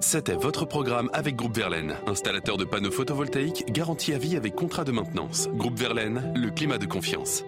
C'était 0.00 0.34
votre 0.34 0.64
programme 0.64 1.10
avec 1.12 1.36
Groupe 1.36 1.56
Verlaine, 1.56 1.94
installateur 2.08 2.56
de 2.56 2.64
panneaux 2.64 2.90
photovoltaïques 2.90 3.70
garantie 3.70 4.12
à 4.12 4.18
vie 4.18 4.36
avec 4.36 4.56
contrat 4.56 4.82
de 4.82 4.90
maintenance. 4.90 5.48
Groupe 5.50 5.78
Verlaine, 5.78 6.32
le 6.34 6.50
climat 6.50 6.78
de 6.78 6.86
confiance. 6.86 7.44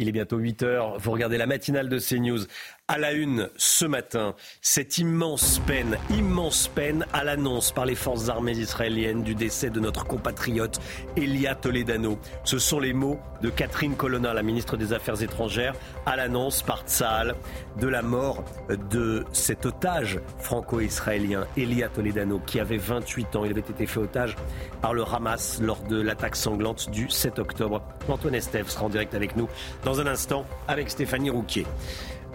Il 0.00 0.08
est 0.08 0.12
bientôt 0.12 0.38
8 0.38 0.62
heures. 0.62 0.98
Vous 0.98 1.10
regardez 1.10 1.36
la 1.36 1.46
matinale 1.46 1.90
de 1.90 1.98
CNews 1.98 2.46
à 2.90 2.98
la 2.98 3.12
une 3.12 3.48
ce 3.56 3.84
matin, 3.84 4.34
cette 4.60 4.98
immense 4.98 5.60
peine, 5.60 5.96
immense 6.10 6.66
peine 6.66 7.06
à 7.12 7.22
l'annonce 7.22 7.70
par 7.70 7.86
les 7.86 7.94
forces 7.94 8.28
armées 8.28 8.58
israéliennes 8.58 9.22
du 9.22 9.36
décès 9.36 9.70
de 9.70 9.78
notre 9.78 10.04
compatriote 10.04 10.80
Elia 11.16 11.54
Toledano. 11.54 12.18
Ce 12.42 12.58
sont 12.58 12.80
les 12.80 12.92
mots 12.92 13.20
de 13.42 13.48
Catherine 13.48 13.94
Colonna, 13.94 14.34
la 14.34 14.42
ministre 14.42 14.76
des 14.76 14.92
Affaires 14.92 15.22
étrangères, 15.22 15.76
à 16.04 16.16
l'annonce 16.16 16.62
par 16.62 16.82
Tsahal 16.82 17.36
de 17.78 17.86
la 17.86 18.02
mort 18.02 18.42
de 18.90 19.24
cet 19.32 19.66
otage 19.66 20.18
franco-israélien, 20.40 21.46
Elia 21.56 21.90
Toledano, 21.90 22.40
qui 22.40 22.58
avait 22.58 22.76
28 22.76 23.36
ans. 23.36 23.44
Il 23.44 23.52
avait 23.52 23.60
été 23.60 23.86
fait 23.86 24.00
otage 24.00 24.34
par 24.82 24.94
le 24.94 25.04
Hamas 25.04 25.60
lors 25.62 25.82
de 25.84 26.00
l'attaque 26.00 26.34
sanglante 26.34 26.90
du 26.90 27.08
7 27.08 27.38
octobre. 27.38 27.82
Antoine 28.08 28.34
Estève 28.34 28.68
sera 28.68 28.86
en 28.86 28.88
direct 28.88 29.14
avec 29.14 29.36
nous 29.36 29.48
dans 29.84 30.00
un 30.00 30.08
instant 30.08 30.44
avec 30.66 30.90
Stéphanie 30.90 31.30
Rouquier. 31.30 31.66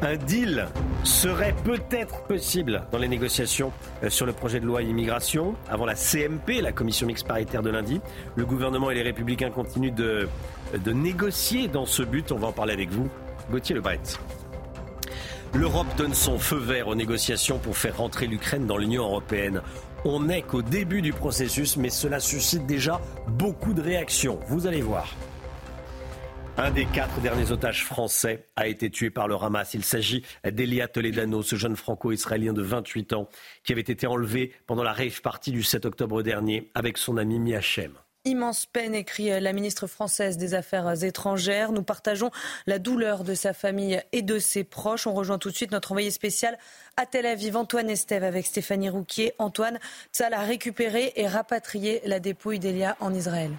Un 0.01 0.17
deal 0.17 0.67
serait 1.03 1.55
peut-être 1.63 2.23
possible 2.23 2.84
dans 2.91 2.97
les 2.97 3.07
négociations 3.07 3.72
euh, 4.03 4.09
sur 4.09 4.26
le 4.26 4.34
projet 4.34 4.59
de 4.59 4.65
loi 4.65 4.81
immigration. 4.81 5.55
Avant 5.69 5.85
la 5.85 5.95
CMP, 5.95 6.61
la 6.61 6.73
commission 6.73 7.07
mixte 7.07 7.27
paritaire 7.27 7.63
de 7.63 7.69
lundi, 7.69 8.01
le 8.35 8.45
gouvernement 8.45 8.91
et 8.91 8.95
les 8.95 9.03
républicains 9.03 9.51
continuent 9.51 9.93
de, 9.93 10.27
de 10.77 10.91
négocier 10.91 11.67
dans 11.69 11.85
ce 11.85 12.03
but. 12.03 12.31
On 12.31 12.38
va 12.38 12.47
en 12.47 12.51
parler 12.51 12.73
avec 12.73 12.89
vous. 12.89 13.07
Gauthier 13.49 13.76
Lebret. 13.76 14.01
L'Europe 15.53 15.88
donne 15.97 16.13
son 16.13 16.38
feu 16.38 16.57
vert 16.57 16.89
aux 16.89 16.95
négociations 16.95 17.59
pour 17.59 17.77
faire 17.77 17.97
rentrer 17.97 18.27
l'Ukraine 18.27 18.65
dans 18.65 18.77
l'Union 18.77 19.03
européenne. 19.03 19.61
On 20.03 20.19
n'est 20.19 20.41
qu'au 20.41 20.61
début 20.61 21.01
du 21.01 21.13
processus, 21.13 21.77
mais 21.77 21.89
cela 21.89 22.19
suscite 22.19 22.65
déjà 22.65 22.99
beaucoup 23.27 23.73
de 23.73 23.81
réactions. 23.81 24.39
Vous 24.49 24.67
allez 24.67 24.81
voir. 24.81 25.15
Un 26.57 26.72
des 26.72 26.86
quatre 26.86 27.19
derniers 27.19 27.52
otages 27.52 27.84
français 27.84 28.48
a 28.56 28.68
été 28.68 28.90
tué 28.90 29.10
par 29.10 29.27
le 29.27 29.36
Hamas. 29.36 29.73
Il 29.73 29.84
s'agit 29.84 30.23
d'Elia 30.49 30.88
Toledano, 30.88 31.44
ce 31.44 31.57
jeune 31.57 31.76
franco-israélien 31.76 32.53
de 32.53 32.61
28 32.61 33.11
ans 33.11 33.27
qui 33.65 33.73
avait 33.73 33.82
été 33.82 34.07
enlevé 34.07 34.53
pendant 34.65 34.84
la 34.84 34.94
rave 34.94 35.22
party 35.22 35.52
du 35.52 35.64
7 35.64 35.86
octobre 35.86 36.23
dernier 36.23 36.72
avec 36.73 36.98
son 36.98 37.18
ami 37.18 37.40
Miachem. 37.40 37.91
Immense 38.23 38.65
peine, 38.68 38.95
écrit 38.95 39.38
la 39.41 39.52
ministre 39.52 39.86
française 39.86 40.38
des 40.38 40.53
Affaires 40.53 41.03
étrangères. 41.03 41.73
Nous 41.73 41.84
partageons 41.84 42.32
la 42.68 42.80
douleur 42.80 43.26
de 43.26 43.34
sa 43.34 43.52
famille 43.52 44.02
et 44.14 44.22
de 44.22 44.40
ses 44.40 44.64
proches. 44.64 45.07
On 45.07 45.14
rejoint 45.14 45.38
tout 45.38 45.52
de 45.52 45.56
suite 45.56 45.72
notre 45.72 45.91
envoyé 45.91 46.10
spécial 46.10 46.57
à 46.95 47.06
Tel 47.06 47.26
Aviv, 47.26 47.57
Antoine 47.57 47.90
Estève, 47.90 48.23
avec 48.23 48.45
Stéphanie 48.45 48.90
Rouquier. 48.90 49.34
Antoine, 49.40 49.77
ça 50.14 50.30
a 50.32 50.44
récupéré 50.44 51.11
et 51.18 51.27
rapatrié 51.27 52.02
la 52.06 52.22
dépouille 52.22 52.60
d'Elia 52.60 52.95
en 53.02 53.14
Israël. 53.14 53.52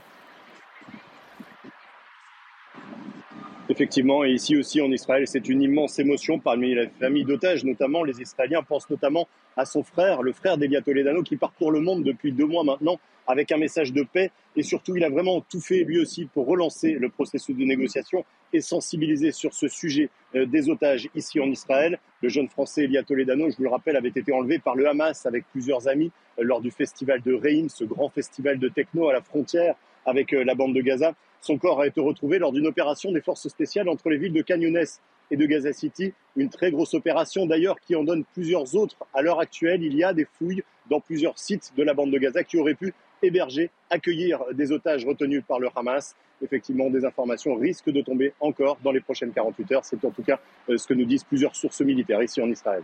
Effectivement, 3.68 4.24
et 4.24 4.30
ici 4.30 4.56
aussi 4.56 4.80
en 4.80 4.92
Israël, 4.92 5.26
c'est 5.26 5.48
une 5.48 5.60
immense 5.60 5.98
émotion 5.98 6.38
parmi 6.38 6.74
la 6.74 6.88
famille 7.00 7.24
d'otages, 7.24 7.64
notamment 7.64 8.04
les 8.04 8.20
Israéliens 8.20 8.62
pensent 8.62 8.88
notamment 8.88 9.26
à 9.56 9.64
son 9.64 9.82
frère, 9.82 10.22
le 10.22 10.32
frère 10.32 10.56
d'Elia 10.56 10.82
Toledano, 10.82 11.24
qui 11.24 11.36
parcourt 11.36 11.72
le 11.72 11.80
monde 11.80 12.04
depuis 12.04 12.30
deux 12.30 12.46
mois 12.46 12.62
maintenant 12.62 13.00
avec 13.26 13.50
un 13.50 13.56
message 13.56 13.92
de 13.92 14.04
paix. 14.04 14.30
Et 14.54 14.62
surtout, 14.62 14.96
il 14.96 15.02
a 15.02 15.08
vraiment 15.08 15.40
tout 15.40 15.60
fait 15.60 15.82
lui 15.82 16.00
aussi 16.00 16.26
pour 16.26 16.46
relancer 16.46 16.92
le 16.92 17.08
processus 17.08 17.56
de 17.56 17.64
négociation 17.64 18.24
et 18.52 18.60
sensibiliser 18.60 19.32
sur 19.32 19.52
ce 19.52 19.66
sujet 19.66 20.10
euh, 20.36 20.46
des 20.46 20.70
otages 20.70 21.08
ici 21.16 21.40
en 21.40 21.46
Israël. 21.46 21.98
Le 22.22 22.28
jeune 22.28 22.48
français 22.48 22.84
Elia 22.84 23.02
Toledano, 23.02 23.50
je 23.50 23.56
vous 23.56 23.64
le 23.64 23.70
rappelle, 23.70 23.96
avait 23.96 24.10
été 24.10 24.32
enlevé 24.32 24.60
par 24.60 24.76
le 24.76 24.88
Hamas 24.88 25.26
avec 25.26 25.44
plusieurs 25.50 25.88
amis 25.88 26.12
euh, 26.38 26.44
lors 26.44 26.60
du 26.60 26.70
festival 26.70 27.20
de 27.20 27.34
Reim, 27.34 27.66
ce 27.68 27.84
grand 27.84 28.10
festival 28.10 28.60
de 28.60 28.68
techno 28.68 29.08
à 29.08 29.12
la 29.12 29.22
frontière 29.22 29.74
avec 30.04 30.32
euh, 30.32 30.44
la 30.44 30.54
bande 30.54 30.74
de 30.74 30.80
Gaza. 30.80 31.14
Son 31.46 31.58
corps 31.58 31.80
a 31.80 31.86
été 31.86 32.00
retrouvé 32.00 32.40
lors 32.40 32.50
d'une 32.50 32.66
opération 32.66 33.12
des 33.12 33.20
forces 33.20 33.46
spéciales 33.46 33.88
entre 33.88 34.10
les 34.10 34.16
villes 34.16 34.32
de 34.32 34.42
Canyones 34.42 34.84
et 35.30 35.36
de 35.36 35.46
Gaza 35.46 35.72
City. 35.72 36.12
Une 36.34 36.50
très 36.50 36.72
grosse 36.72 36.92
opération 36.94 37.46
d'ailleurs 37.46 37.78
qui 37.78 37.94
en 37.94 38.02
donne 38.02 38.24
plusieurs 38.34 38.74
autres. 38.74 38.96
À 39.14 39.22
l'heure 39.22 39.38
actuelle, 39.38 39.84
il 39.84 39.94
y 39.94 40.02
a 40.02 40.12
des 40.12 40.24
fouilles 40.24 40.64
dans 40.90 40.98
plusieurs 40.98 41.38
sites 41.38 41.72
de 41.76 41.84
la 41.84 41.94
bande 41.94 42.10
de 42.10 42.18
Gaza 42.18 42.42
qui 42.42 42.58
auraient 42.58 42.74
pu 42.74 42.92
héberger, 43.22 43.70
accueillir 43.90 44.42
des 44.54 44.72
otages 44.72 45.06
retenus 45.06 45.44
par 45.46 45.60
le 45.60 45.68
Hamas. 45.76 46.16
Effectivement, 46.42 46.90
des 46.90 47.04
informations 47.04 47.54
risquent 47.54 47.92
de 47.92 48.00
tomber 48.00 48.32
encore 48.40 48.78
dans 48.82 48.90
les 48.90 49.00
prochaines 49.00 49.30
48 49.30 49.70
heures. 49.70 49.84
C'est 49.84 50.04
en 50.04 50.10
tout 50.10 50.24
cas 50.24 50.40
euh, 50.68 50.76
ce 50.76 50.88
que 50.88 50.94
nous 50.94 51.04
disent 51.04 51.22
plusieurs 51.22 51.54
sources 51.54 51.80
militaires 51.80 52.24
ici 52.24 52.40
en 52.40 52.50
Israël. 52.50 52.82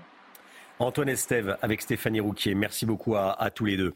Antoine 0.78 1.08
Estève 1.08 1.56
avec 1.62 1.82
Stéphanie 1.82 2.20
Rouquier. 2.20 2.54
Merci 2.54 2.86
beaucoup 2.86 3.16
à, 3.16 3.50
tous 3.54 3.64
les 3.64 3.76
deux. 3.76 3.94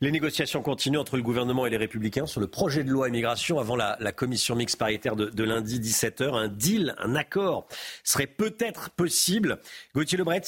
Les 0.00 0.10
négociations 0.10 0.62
continuent 0.62 0.98
entre 0.98 1.16
le 1.16 1.22
gouvernement 1.22 1.66
et 1.66 1.70
les 1.70 1.76
Républicains 1.76 2.26
sur 2.26 2.40
le 2.40 2.46
projet 2.46 2.84
de 2.84 2.90
loi 2.90 3.08
immigration 3.08 3.58
avant 3.58 3.76
la, 3.76 3.96
commission 4.12 4.54
mixte 4.56 4.78
paritaire 4.78 5.16
de, 5.16 5.44
lundi 5.44 5.78
17h. 5.80 6.34
Un 6.34 6.48
deal, 6.48 6.94
un 6.98 7.14
accord 7.14 7.66
serait 8.02 8.26
peut-être 8.26 8.90
possible. 8.90 9.58
Gauthier 9.94 10.18
Lebret, 10.18 10.42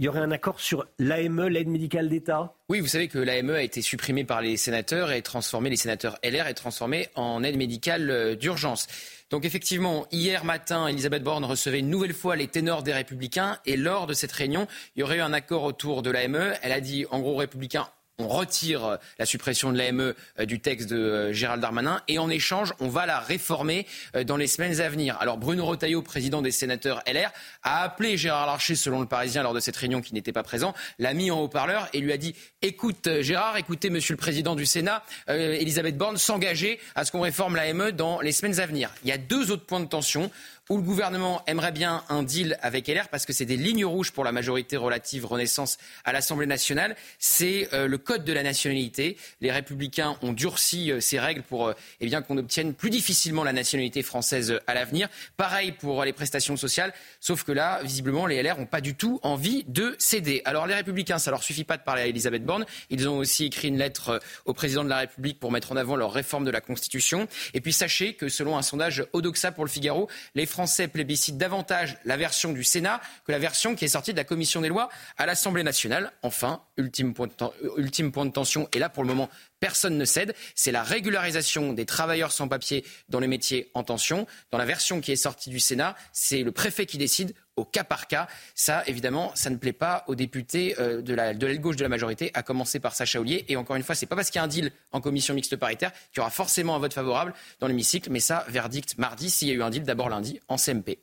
il 0.00 0.04
y 0.04 0.08
aurait 0.08 0.20
un 0.20 0.30
accord 0.30 0.60
sur 0.60 0.86
l'AME, 0.98 1.48
l'aide 1.48 1.68
médicale 1.68 2.08
d'État? 2.08 2.54
Oui, 2.70 2.80
vous 2.80 2.86
savez 2.86 3.06
que 3.06 3.18
l'AME 3.18 3.50
a 3.50 3.62
été 3.62 3.82
supprimée 3.82 4.24
par 4.24 4.40
les 4.40 4.56
sénateurs 4.56 5.12
et 5.12 5.20
transformée, 5.20 5.68
les 5.68 5.76
sénateurs 5.76 6.18
LR, 6.24 6.46
et 6.46 6.54
transformée 6.54 7.10
en 7.16 7.44
aide 7.44 7.58
médicale 7.58 8.08
euh, 8.08 8.34
d'urgence. 8.34 8.86
Donc 9.28 9.44
effectivement, 9.44 10.06
hier 10.10 10.46
matin, 10.46 10.86
Elisabeth 10.86 11.22
Borne 11.22 11.44
recevait 11.44 11.80
une 11.80 11.90
nouvelle 11.90 12.14
fois 12.14 12.34
les 12.34 12.48
ténors 12.48 12.82
des 12.82 12.94
Républicains 12.94 13.58
et 13.66 13.76
lors 13.76 14.06
de 14.06 14.14
cette 14.14 14.32
réunion, 14.32 14.66
il 14.96 15.00
y 15.00 15.02
aurait 15.02 15.18
eu 15.18 15.20
un 15.20 15.34
accord 15.34 15.64
autour 15.64 16.00
de 16.00 16.10
l'AME. 16.10 16.54
Elle 16.62 16.72
a 16.72 16.80
dit, 16.80 17.04
en 17.10 17.20
gros, 17.20 17.36
Républicains, 17.36 17.86
on 18.20 18.28
retire 18.28 18.84
euh, 18.84 18.96
la 19.18 19.26
suppression 19.26 19.72
de 19.72 19.78
l'AME 19.78 20.14
euh, 20.38 20.44
du 20.44 20.60
texte 20.60 20.88
de 20.90 20.96
euh, 20.96 21.32
Gérald 21.32 21.60
Darmanin 21.60 22.02
et 22.08 22.18
en 22.18 22.30
échange, 22.30 22.74
on 22.80 22.88
va 22.88 23.06
la 23.06 23.18
réformer 23.18 23.86
dans 24.26 24.36
les 24.36 24.46
semaines 24.46 24.80
à 24.80 24.88
venir. 24.88 25.16
Alors 25.20 25.38
Bruno 25.38 25.64
Retailleau, 25.64 26.02
président 26.02 26.42
des 26.42 26.50
sénateurs 26.50 27.02
LR, 27.06 27.30
a 27.62 27.82
appelé 27.82 28.16
Gérard 28.16 28.46
Larcher, 28.46 28.74
selon 28.74 29.00
le 29.00 29.06
Parisien, 29.06 29.42
lors 29.42 29.54
de 29.54 29.60
cette 29.60 29.76
réunion 29.76 30.00
qui 30.00 30.14
n'était 30.14 30.32
pas 30.32 30.42
présent, 30.42 30.74
l'a 30.98 31.14
mis 31.14 31.30
en 31.30 31.40
haut-parleur 31.40 31.88
et 31.92 32.00
lui 32.00 32.12
a 32.12 32.16
dit 32.16 32.34
écoute 32.62 33.08
Gérard, 33.20 33.56
écoutez 33.56 33.90
Monsieur 33.90 34.14
le 34.14 34.18
Président 34.18 34.54
du 34.54 34.66
Sénat, 34.66 35.02
Elisabeth 35.28 35.96
Borne 35.96 36.16
s'engager 36.16 36.78
à 36.94 37.04
ce 37.04 37.12
qu'on 37.12 37.20
réforme 37.20 37.56
l'AME 37.56 37.92
dans 37.92 38.20
les 38.20 38.32
semaines 38.32 38.60
à 38.60 38.66
venir. 38.66 38.90
Il 39.04 39.08
y 39.08 39.12
a 39.12 39.18
deux 39.18 39.50
autres 39.50 39.64
points 39.64 39.80
de 39.80 39.86
tension 39.86 40.30
où 40.70 40.76
le 40.76 40.82
gouvernement 40.82 41.42
aimerait 41.48 41.72
bien 41.72 42.04
un 42.08 42.22
deal 42.22 42.56
avec 42.62 42.86
LR 42.86 43.08
parce 43.08 43.26
que 43.26 43.32
c'est 43.32 43.44
des 43.44 43.56
lignes 43.56 43.84
rouges 43.84 44.12
pour 44.12 44.22
la 44.22 44.30
majorité 44.30 44.76
relative 44.76 45.26
Renaissance 45.26 45.78
à 46.04 46.12
l'Assemblée 46.12 46.46
nationale. 46.46 46.94
C'est 47.18 47.68
euh, 47.72 47.88
le 47.88 47.98
code 47.98 48.24
de 48.24 48.32
la 48.32 48.44
nationalité. 48.44 49.16
Les 49.40 49.50
républicains 49.50 50.16
ont 50.22 50.32
durci 50.32 50.92
euh, 50.92 51.00
ces 51.00 51.18
règles 51.18 51.42
pour 51.42 51.66
euh, 51.66 51.72
eh 52.00 52.06
bien 52.06 52.22
qu'on 52.22 52.38
obtienne 52.38 52.72
plus 52.72 52.90
difficilement 52.90 53.42
la 53.42 53.52
nationalité 53.52 54.04
française 54.04 54.60
à 54.68 54.74
l'avenir. 54.74 55.08
Pareil 55.36 55.72
pour 55.72 56.04
les 56.04 56.12
prestations 56.12 56.56
sociales, 56.56 56.94
sauf 57.18 57.42
que 57.42 57.50
là, 57.50 57.80
visiblement, 57.82 58.26
les 58.26 58.40
LR 58.40 58.56
n'ont 58.56 58.66
pas 58.66 58.80
du 58.80 58.94
tout 58.94 59.18
envie 59.24 59.64
de 59.66 59.96
céder. 59.98 60.40
Alors 60.44 60.68
les 60.68 60.74
républicains, 60.74 61.18
ça 61.18 61.32
leur 61.32 61.42
suffit 61.42 61.64
pas 61.64 61.78
de 61.78 61.82
parler 61.82 62.02
à 62.02 62.06
Elisabeth 62.06 62.44
Borne. 62.44 62.64
Ils 62.90 63.08
ont 63.08 63.18
aussi 63.18 63.46
écrit 63.46 63.68
une 63.68 63.78
lettre 63.78 64.20
au 64.44 64.54
président 64.54 64.84
de 64.84 64.88
la 64.88 64.98
République 64.98 65.40
pour 65.40 65.50
mettre 65.50 65.72
en 65.72 65.76
avant 65.76 65.96
leur 65.96 66.12
réforme 66.12 66.44
de 66.44 66.50
la 66.52 66.60
Constitution. 66.60 67.26
Et 67.54 67.60
puis 67.60 67.72
sachez 67.72 68.14
que 68.14 68.28
selon 68.28 68.56
un 68.56 68.62
sondage 68.62 69.04
Odoxa 69.12 69.50
pour 69.50 69.64
le 69.64 69.70
Figaro, 69.70 70.08
les 70.36 70.46
plébiscitent 70.92 71.38
davantage 71.38 71.98
la 72.04 72.16
version 72.16 72.52
du 72.52 72.64
Sénat 72.64 73.00
que 73.24 73.32
la 73.32 73.38
version 73.38 73.74
qui 73.74 73.84
est 73.84 73.88
sortie 73.88 74.12
de 74.12 74.16
la 74.16 74.24
commission 74.24 74.60
des 74.60 74.68
lois 74.68 74.88
à 75.18 75.26
l'Assemblée 75.26 75.62
nationale. 75.62 76.12
Enfin, 76.22 76.62
ultime 76.76 77.14
point, 77.14 77.26
de, 77.26 77.32
ultime 77.80 78.12
point 78.12 78.26
de 78.26 78.32
tension, 78.32 78.68
et 78.72 78.78
là 78.78 78.88
pour 78.88 79.04
le 79.04 79.08
moment 79.08 79.28
personne 79.60 79.96
ne 79.96 80.04
cède, 80.04 80.34
c'est 80.54 80.72
la 80.72 80.82
régularisation 80.82 81.72
des 81.72 81.86
travailleurs 81.86 82.32
sans 82.32 82.48
papier 82.48 82.84
dans 83.08 83.20
les 83.20 83.28
métiers 83.28 83.70
en 83.74 83.84
tension. 83.84 84.26
Dans 84.50 84.58
la 84.58 84.64
version 84.64 85.00
qui 85.00 85.12
est 85.12 85.16
sortie 85.16 85.50
du 85.50 85.60
Sénat, 85.60 85.94
c'est 86.12 86.42
le 86.42 86.50
préfet 86.50 86.86
qui 86.86 86.98
décide 86.98 87.34
au 87.56 87.64
cas 87.64 87.84
par 87.84 88.08
cas. 88.08 88.26
Ça, 88.54 88.82
évidemment, 88.86 89.32
ça 89.34 89.50
ne 89.50 89.56
plaît 89.56 89.72
pas 89.72 90.04
aux 90.06 90.14
députés 90.14 90.74
euh, 90.80 91.02
de 91.02 91.14
l'aile 91.14 91.60
gauche 91.60 91.76
de 91.76 91.82
la 91.82 91.88
majorité, 91.88 92.30
à 92.34 92.42
commencer 92.42 92.80
par 92.80 92.94
Sacha 92.94 93.20
Ollier. 93.20 93.44
Et 93.48 93.56
encore 93.56 93.76
une 93.76 93.82
fois, 93.82 93.94
c'est 93.94 94.06
pas 94.06 94.16
parce 94.16 94.30
qu'il 94.30 94.38
y 94.38 94.42
a 94.42 94.44
un 94.44 94.48
deal 94.48 94.72
en 94.92 95.00
commission 95.00 95.34
mixte 95.34 95.56
paritaire 95.56 95.92
qu'il 95.92 96.18
y 96.18 96.20
aura 96.20 96.30
forcément 96.30 96.74
un 96.74 96.78
vote 96.78 96.94
favorable 96.94 97.34
dans 97.60 97.66
l'hémicycle. 97.66 98.10
Mais 98.10 98.20
ça, 98.20 98.44
verdict 98.48 98.98
mardi, 98.98 99.30
s'il 99.30 99.48
y 99.48 99.50
a 99.50 99.54
eu 99.54 99.62
un 99.62 99.70
deal 99.70 99.82
d'abord 99.82 100.08
lundi 100.08 100.40
en 100.48 100.56
CMP. 100.56 100.98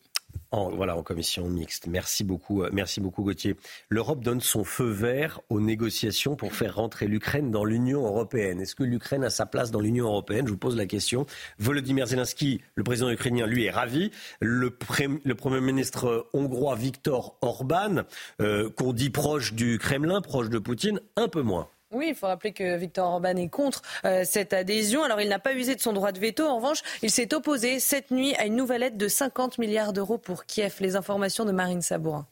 En, 0.51 0.69
voilà, 0.71 0.95
en 0.95 1.03
commission 1.03 1.47
mixte. 1.49 1.87
Merci 1.87 2.23
beaucoup, 2.23 2.63
euh, 2.63 2.69
merci 2.71 3.01
beaucoup 3.01 3.23
Gauthier. 3.23 3.55
L'Europe 3.89 4.23
donne 4.23 4.41
son 4.41 4.63
feu 4.63 4.89
vert 4.89 5.41
aux 5.49 5.59
négociations 5.59 6.35
pour 6.35 6.53
faire 6.53 6.75
rentrer 6.75 7.07
l'Ukraine 7.07 7.51
dans 7.51 7.65
l'Union 7.65 8.05
européenne. 8.05 8.61
Est-ce 8.61 8.75
que 8.75 8.83
l'Ukraine 8.83 9.23
a 9.23 9.29
sa 9.29 9.45
place 9.45 9.71
dans 9.71 9.79
l'Union 9.79 10.05
européenne? 10.05 10.45
Je 10.45 10.51
vous 10.51 10.57
pose 10.57 10.75
la 10.75 10.85
question. 10.85 11.25
Volodymyr 11.59 12.07
Zelensky, 12.07 12.61
le 12.75 12.83
président 12.83 13.09
ukrainien, 13.09 13.45
lui 13.45 13.65
est 13.65 13.71
ravi. 13.71 14.11
Le, 14.39 14.69
Premier 14.69 15.61
ministre 15.61 16.27
hongrois 16.33 16.75
Viktor 16.75 17.37
Orban, 17.41 18.03
euh, 18.41 18.69
qu'on 18.69 18.93
dit 18.93 19.09
proche 19.09 19.53
du 19.53 19.77
Kremlin, 19.77 20.21
proche 20.21 20.49
de 20.49 20.59
Poutine, 20.59 20.99
un 21.15 21.27
peu 21.27 21.41
moins. 21.41 21.67
Oui, 21.91 22.07
il 22.09 22.15
faut 22.15 22.27
rappeler 22.27 22.51
que 22.51 22.75
Victor 22.75 23.09
Orban 23.09 23.37
est 23.37 23.47
contre 23.47 23.81
euh, 24.03 24.23
cette 24.25 24.51
adhésion. 24.51 25.03
Alors, 25.03 25.21
il 25.21 25.29
n'a 25.29 25.39
pas 25.39 25.53
usé 25.53 25.73
de 25.73 25.79
son 25.79 25.93
droit 25.93 26.11
de 26.11 26.19
veto. 26.19 26.45
En 26.45 26.57
revanche, 26.57 26.81
il 27.01 27.09
s'est 27.09 27.33
opposé 27.33 27.79
cette 27.79 28.11
nuit 28.11 28.35
à 28.35 28.45
une 28.45 28.57
nouvelle 28.57 28.83
aide 28.83 28.97
de 28.97 29.07
50 29.07 29.57
milliards 29.57 29.93
d'euros 29.93 30.17
pour 30.17 30.45
Kiev. 30.45 30.75
Les 30.81 30.97
informations 30.97 31.45
de 31.45 31.53
Marine 31.53 31.81
Sabourin. 31.81 32.27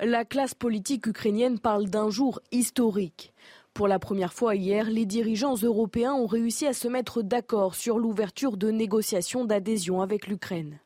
La 0.00 0.24
classe 0.24 0.54
politique 0.54 1.06
ukrainienne 1.06 1.58
parle 1.58 1.90
d'un 1.90 2.08
jour 2.08 2.40
historique. 2.50 3.34
Pour 3.74 3.88
la 3.88 3.98
première 3.98 4.32
fois 4.32 4.54
hier, 4.54 4.88
les 4.88 5.04
dirigeants 5.04 5.56
européens 5.56 6.14
ont 6.14 6.26
réussi 6.26 6.66
à 6.66 6.72
se 6.72 6.88
mettre 6.88 7.20
d'accord 7.22 7.74
sur 7.74 7.98
l'ouverture 7.98 8.56
de 8.56 8.70
négociations 8.70 9.44
d'adhésion 9.44 10.00
avec 10.00 10.28
l'Ukraine. 10.28 10.78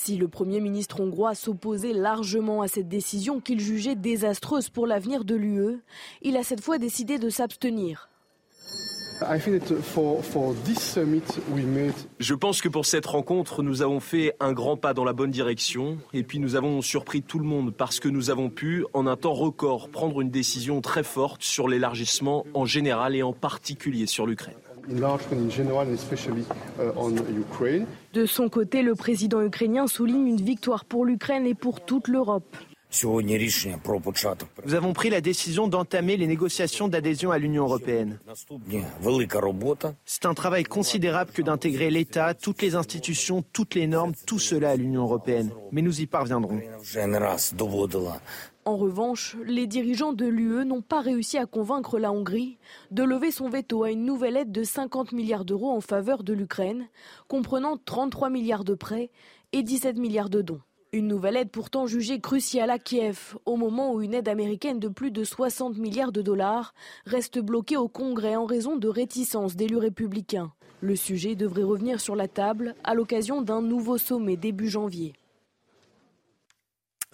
Si 0.00 0.16
le 0.16 0.28
Premier 0.28 0.60
ministre 0.60 1.00
hongrois 1.00 1.34
s'opposait 1.34 1.92
largement 1.92 2.62
à 2.62 2.68
cette 2.68 2.88
décision 2.88 3.40
qu'il 3.40 3.58
jugeait 3.58 3.96
désastreuse 3.96 4.68
pour 4.68 4.86
l'avenir 4.86 5.24
de 5.24 5.34
l'UE, 5.34 5.82
il 6.22 6.36
a 6.36 6.44
cette 6.44 6.60
fois 6.60 6.78
décidé 6.78 7.18
de 7.18 7.28
s'abstenir. 7.28 8.08
Je 12.20 12.34
pense 12.34 12.62
que 12.62 12.68
pour 12.68 12.86
cette 12.86 13.06
rencontre, 13.06 13.62
nous 13.64 13.82
avons 13.82 13.98
fait 13.98 14.34
un 14.38 14.52
grand 14.52 14.76
pas 14.76 14.94
dans 14.94 15.04
la 15.04 15.12
bonne 15.12 15.32
direction 15.32 15.98
et 16.14 16.22
puis 16.22 16.38
nous 16.38 16.54
avons 16.54 16.80
surpris 16.80 17.20
tout 17.20 17.40
le 17.40 17.44
monde 17.44 17.74
parce 17.74 17.98
que 17.98 18.08
nous 18.08 18.30
avons 18.30 18.50
pu, 18.50 18.86
en 18.94 19.08
un 19.08 19.16
temps 19.16 19.34
record, 19.34 19.88
prendre 19.88 20.20
une 20.20 20.30
décision 20.30 20.80
très 20.80 21.02
forte 21.02 21.42
sur 21.42 21.66
l'élargissement 21.66 22.46
en 22.54 22.64
général 22.64 23.16
et 23.16 23.24
en 23.24 23.32
particulier 23.32 24.06
sur 24.06 24.26
l'Ukraine. 24.26 24.54
Uh, 24.90 24.94
de 28.14 28.26
son 28.26 28.48
côté, 28.48 28.82
le 28.82 28.94
président 28.94 29.42
ukrainien 29.42 29.86
souligne 29.86 30.28
une 30.28 30.40
victoire 30.40 30.84
pour 30.86 31.04
l'Ukraine 31.04 31.46
et 31.46 31.54
pour 31.54 31.84
toute 31.84 32.08
l'Europe. 32.08 32.56
Nous 34.64 34.74
avons 34.74 34.92
pris 34.94 35.10
la 35.10 35.20
décision 35.20 35.68
d'entamer 35.68 36.16
les 36.16 36.26
négociations 36.26 36.88
d'adhésion 36.88 37.30
à 37.30 37.38
l'Union 37.38 37.64
européenne. 37.64 38.18
C'est 40.06 40.24
un 40.24 40.32
travail 40.32 40.64
considérable 40.64 41.30
que 41.32 41.42
d'intégrer 41.42 41.90
l'État, 41.90 42.32
toutes 42.32 42.62
les 42.62 42.74
institutions, 42.74 43.44
toutes 43.52 43.74
les 43.74 43.86
normes, 43.86 44.14
tout 44.26 44.38
cela 44.38 44.70
à 44.70 44.76
l'Union 44.76 45.02
européenne. 45.02 45.50
Mais 45.70 45.82
nous 45.82 46.00
y 46.00 46.06
parviendrons. 46.06 46.60
En 48.68 48.76
revanche, 48.76 49.34
les 49.46 49.66
dirigeants 49.66 50.12
de 50.12 50.26
l'UE 50.26 50.66
n'ont 50.66 50.82
pas 50.82 51.00
réussi 51.00 51.38
à 51.38 51.46
convaincre 51.46 51.98
la 51.98 52.12
Hongrie 52.12 52.58
de 52.90 53.02
lever 53.02 53.30
son 53.30 53.48
veto 53.48 53.82
à 53.82 53.90
une 53.90 54.04
nouvelle 54.04 54.36
aide 54.36 54.52
de 54.52 54.62
50 54.62 55.12
milliards 55.12 55.46
d'euros 55.46 55.70
en 55.70 55.80
faveur 55.80 56.22
de 56.22 56.34
l'Ukraine, 56.34 56.86
comprenant 57.28 57.78
33 57.82 58.28
milliards 58.28 58.64
de 58.64 58.74
prêts 58.74 59.10
et 59.52 59.62
17 59.62 59.96
milliards 59.96 60.28
de 60.28 60.42
dons. 60.42 60.60
Une 60.92 61.08
nouvelle 61.08 61.38
aide 61.38 61.50
pourtant 61.50 61.86
jugée 61.86 62.20
cruciale 62.20 62.68
à 62.68 62.78
Kiev, 62.78 63.38
au 63.46 63.56
moment 63.56 63.94
où 63.94 64.02
une 64.02 64.12
aide 64.12 64.28
américaine 64.28 64.80
de 64.80 64.88
plus 64.88 65.12
de 65.12 65.24
60 65.24 65.78
milliards 65.78 66.12
de 66.12 66.20
dollars 66.20 66.74
reste 67.06 67.38
bloquée 67.38 67.78
au 67.78 67.88
Congrès 67.88 68.36
en 68.36 68.44
raison 68.44 68.76
de 68.76 68.88
réticences 68.88 69.56
d'élus 69.56 69.78
républicains. 69.78 70.52
Le 70.82 70.94
sujet 70.94 71.36
devrait 71.36 71.62
revenir 71.62 72.00
sur 72.00 72.14
la 72.14 72.28
table 72.28 72.74
à 72.84 72.92
l'occasion 72.92 73.40
d'un 73.40 73.62
nouveau 73.62 73.96
sommet 73.96 74.36
début 74.36 74.68
janvier. 74.68 75.14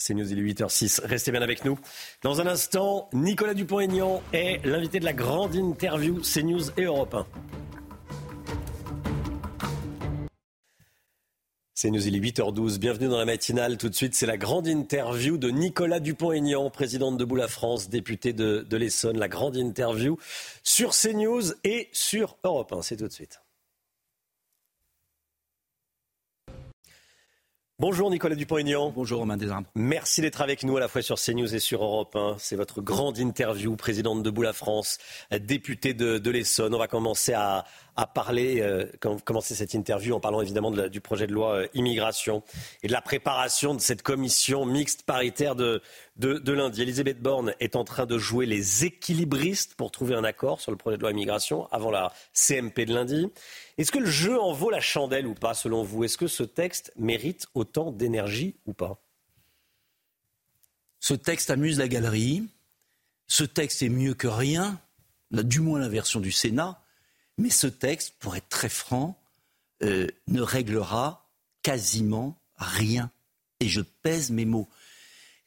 C'est 0.07 0.13
News, 0.13 0.31
il 0.31 0.39
est 0.39 0.53
8h06. 0.53 1.01
Restez 1.07 1.33
bien 1.33 1.41
avec 1.41 1.65
nous. 1.65 1.79
Dans 2.21 2.43
un 2.43 2.47
instant, 2.47 3.09
Nicolas 3.15 3.55
Dupont-Aignan 3.55 4.23
est 4.35 4.63
l'invité 4.67 5.01
de 5.01 5.07
la 5.07 5.15
grande 5.15 5.55
interview 5.55 6.21
CNews 6.21 6.69
et 6.77 6.83
Europe 6.83 7.15
1. 7.15 7.27
C'est 11.73 11.91
News, 11.91 12.07
il 12.07 12.17
est 12.17 12.21
8h12. 12.21 12.79
Bienvenue 12.79 13.09
dans 13.09 13.17
la 13.17 13.25
matinale. 13.25 13.79
Tout 13.79 13.89
de 13.89 13.95
suite, 13.95 14.15
c'est 14.15 14.27
la 14.27 14.37
grande 14.37 14.67
interview 14.67 15.39
de 15.39 15.49
Nicolas 15.49 16.01
Dupont-Aignan, 16.01 16.69
président 16.69 17.11
de 17.11 17.17
Debout 17.17 17.37
la 17.37 17.49
France, 17.49 17.89
député 17.89 18.35
de, 18.35 18.61
de 18.61 18.77
l'Essonne. 18.77 19.17
La 19.17 19.29
grande 19.29 19.57
interview 19.57 20.19
sur 20.63 20.91
CNews 20.91 21.55
et 21.65 21.89
sur 21.93 22.37
Europe 22.45 22.75
1. 22.75 22.83
C'est 22.83 22.99
tout 22.99 23.09
de 23.09 23.13
suite. 23.13 23.41
Bonjour 27.81 28.09
Nicolas 28.09 28.37
Dupont-Aignan. 28.37 28.93
Bonjour 28.95 29.19
Romain 29.19 29.37
Desarmes. 29.37 29.65
Merci 29.75 30.21
d'être 30.21 30.41
avec 30.41 30.63
nous 30.63 30.77
à 30.77 30.81
la 30.81 30.87
fois 30.87 31.03
sur 31.03 31.19
CNews 31.19 31.57
et 31.57 31.59
sur 31.59 31.83
Europe 31.83 32.15
1. 32.15 32.37
C'est 32.39 32.55
votre 32.55 32.81
grande 32.81 33.19
interview, 33.19 33.75
présidente 33.75 34.23
de 34.23 34.43
la 34.43 34.53
France, 34.53 34.99
députée 35.41 35.93
de, 35.93 36.19
de 36.19 36.31
l'Essonne. 36.31 36.73
On 36.73 36.79
va 36.79 36.87
commencer 36.87 37.33
à, 37.33 37.65
à 37.97 38.07
parler, 38.07 38.61
euh, 38.61 38.87
cette 39.41 39.75
interview 39.75 40.15
en 40.15 40.21
parlant 40.21 40.41
évidemment 40.41 40.71
du 40.71 41.01
projet 41.01 41.27
de 41.27 41.33
loi 41.33 41.55
euh, 41.55 41.67
immigration 41.75 42.43
et 42.83 42.89
de 42.89 42.93
la 42.93 43.01
préparation 43.01 43.75
de 43.75 43.81
cette 43.81 44.03
commission 44.03 44.65
mixte 44.67 45.03
paritaire 45.03 45.55
de, 45.55 45.81
de, 46.17 46.53
lundi. 46.53 46.83
Elisabeth 46.83 47.21
Borne 47.21 47.55
est 47.61 47.77
en 47.77 47.85
train 47.85 48.07
de 48.07 48.19
jouer 48.19 48.47
les 48.47 48.85
équilibristes 48.85 49.75
pour 49.75 49.91
trouver 49.91 50.15
un 50.15 50.25
accord 50.25 50.61
sur 50.61 50.73
le 50.73 50.77
projet 50.77 50.97
de 50.97 51.03
loi 51.03 51.11
immigration 51.11 51.69
avant 51.73 51.91
la 51.91 52.13
CMP 52.33 52.87
de 52.87 52.95
lundi. 52.95 53.29
Est-ce 53.79 53.93
que 53.93 53.99
le 53.99 54.11
jeu 54.11 54.41
en 54.41 54.53
vaut 54.53 54.71
la 54.71 54.81
chandelle 54.81 55.27
ou 55.27 55.35
pas 55.35 55.55
selon 55.55 55.83
vous? 55.83 56.05
Est-ce 56.05 56.19
que 56.19 56.27
ce 56.27 56.43
texte 56.43 56.93
mérite 56.97 57.47
autant 57.55 57.93
d'énergie 57.93 58.57
ou 58.67 58.73
pas? 58.73 59.01
Ce 61.01 61.15
texte 61.15 61.51
amuse 61.51 61.79
la 61.79 61.89
galerie. 61.89 62.45
Ce 63.27 63.45
texte 63.45 63.83
est 63.83 63.89
mieux 63.89 64.15
que 64.15 64.27
rien, 64.27 64.81
du 65.31 65.61
moins 65.61 65.79
la 65.79 65.89
version 65.89 66.21
du 66.21 66.33
Sénat. 66.33 66.81
Mais 67.39 67.51
ce 67.51 67.67
texte, 67.67 68.15
pour 68.19 68.37
être 68.37 68.49
très 68.49 68.69
franc, 68.69 69.21
euh, 69.83 70.07
ne 70.29 70.41
réglera 70.41 71.31
quasiment 71.63 72.41
rien. 72.57 73.11
Et 73.61 73.69
je 73.69 73.81
pèse 73.81 74.31
mes 74.31 74.45
mots. 74.45 74.69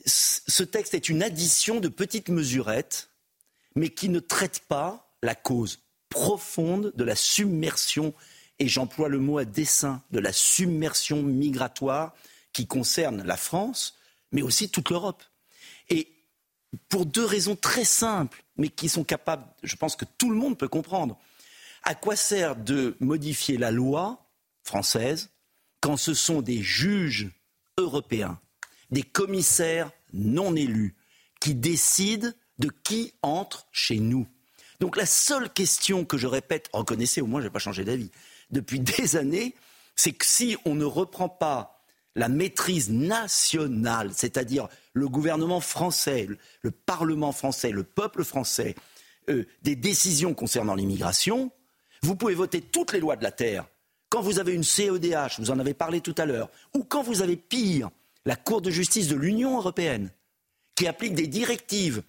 ce 0.06 0.64
texte 0.64 0.94
est 0.94 1.10
une 1.10 1.24
addition 1.24 1.80
de 1.80 1.88
petites 1.88 2.30
mesurettes, 2.30 3.10
mais 3.76 3.90
qui 3.90 4.10
ne 4.10 4.20
traite 4.20 4.62
pas 4.68 5.14
la 5.22 5.36
cause 5.36 5.80
profonde 6.10 6.94
de 6.96 7.04
la 7.04 7.16
submersion, 7.16 8.14
et 8.60 8.68
j'emploie 8.68 9.10
le 9.10 9.20
mot 9.20 9.38
à 9.38 9.46
dessein, 9.46 10.02
de 10.12 10.20
la 10.20 10.34
submersion 10.34 11.22
migratoire 11.22 12.14
qui 12.54 12.66
concerne 12.66 13.24
la 13.24 13.38
France, 13.38 13.98
mais 14.32 14.42
aussi 14.42 14.70
toute 14.70 14.90
l'Europe. 14.90 15.24
Et 15.90 16.12
pour 16.90 17.06
deux 17.06 17.26
raisons 17.26 17.56
très 17.56 17.86
simples, 17.86 18.44
mais 18.56 18.70
qui 18.70 18.90
sont 18.90 19.04
capables, 19.04 19.46
je 19.64 19.76
pense 19.76 19.96
que 19.96 20.06
tout 20.18 20.30
le 20.30 20.36
monde 20.36 20.58
peut 20.58 20.68
comprendre. 20.68 21.20
À 21.90 21.96
quoi 21.96 22.18
sert 22.18 22.58
de 22.58 22.98
modifier 23.00 23.56
la 23.58 23.72
loi 23.72 24.28
française 24.62 25.30
quand 25.80 25.96
ce 25.96 26.14
sont 26.14 26.42
des 26.42 26.62
juges 26.62 27.32
européens, 27.78 28.42
des 28.92 29.04
commissaires 29.04 29.90
non 30.12 30.54
élus, 30.58 30.98
qui 31.40 31.56
décident 31.56 32.28
de 32.60 32.70
qui 32.84 33.14
entre 33.22 33.68
chez 33.72 34.00
nous? 34.00 34.28
Donc 34.82 34.98
la 34.98 35.06
seule 35.06 35.50
question 35.50 36.04
que 36.04 36.18
je 36.18 36.28
répète, 36.28 36.70
reconnaissez, 36.74 37.22
au 37.22 37.26
moins 37.26 37.40
je 37.40 37.46
n'ai 37.46 37.54
pas 37.54 37.60
changé 37.60 37.86
d'avis, 37.86 38.12
depuis 38.52 38.80
des 38.98 39.16
années, 39.16 39.56
c'est 39.96 40.12
que 40.12 40.26
si 40.26 40.58
on 40.66 40.76
ne 40.76 40.84
reprend 40.84 41.30
pas 41.30 41.86
la 42.16 42.28
maîtrise 42.28 42.90
nationale, 42.90 44.12
c'est-à-dire 44.14 44.68
le 44.92 45.08
gouvernement 45.08 45.62
français, 45.62 46.28
le 46.64 46.72
Parlement 46.72 47.32
français, 47.32 47.72
le 47.72 47.86
peuple 47.86 48.26
français, 48.26 48.76
euh, 49.30 49.46
des 49.62 49.78
décisions 49.78 50.34
concernant 50.34 50.76
l'immigration, 50.76 51.54
vous 52.02 52.16
pouvez 52.16 52.36
voter 52.36 52.62
toutes 52.62 52.94
les 52.94 53.00
lois 53.00 53.16
de 53.16 53.24
la 53.24 53.32
Terre. 53.32 53.66
Quand 54.10 54.22
vous 54.22 54.40
avez 54.40 54.54
une 54.54 54.64
CEDH, 54.64 55.40
vous 55.40 55.52
en 55.52 55.60
avez 55.60 55.74
parlé 55.74 56.02
tout 56.02 56.16
à 56.18 56.26
l'heure, 56.26 56.50
ou 56.74 56.84
quand 56.84 57.04
vous 57.04 57.22
avez 57.22 57.36
pire, 57.36 57.90
la 58.26 58.36
Cour 58.36 58.62
de 58.62 58.70
justice 58.70 59.08
de 59.08 59.16
l'Union 59.16 59.58
européenne, 59.58 60.10
qui 60.76 60.88
applique 60.88 61.14
des 61.14 61.28
directives 61.28 62.04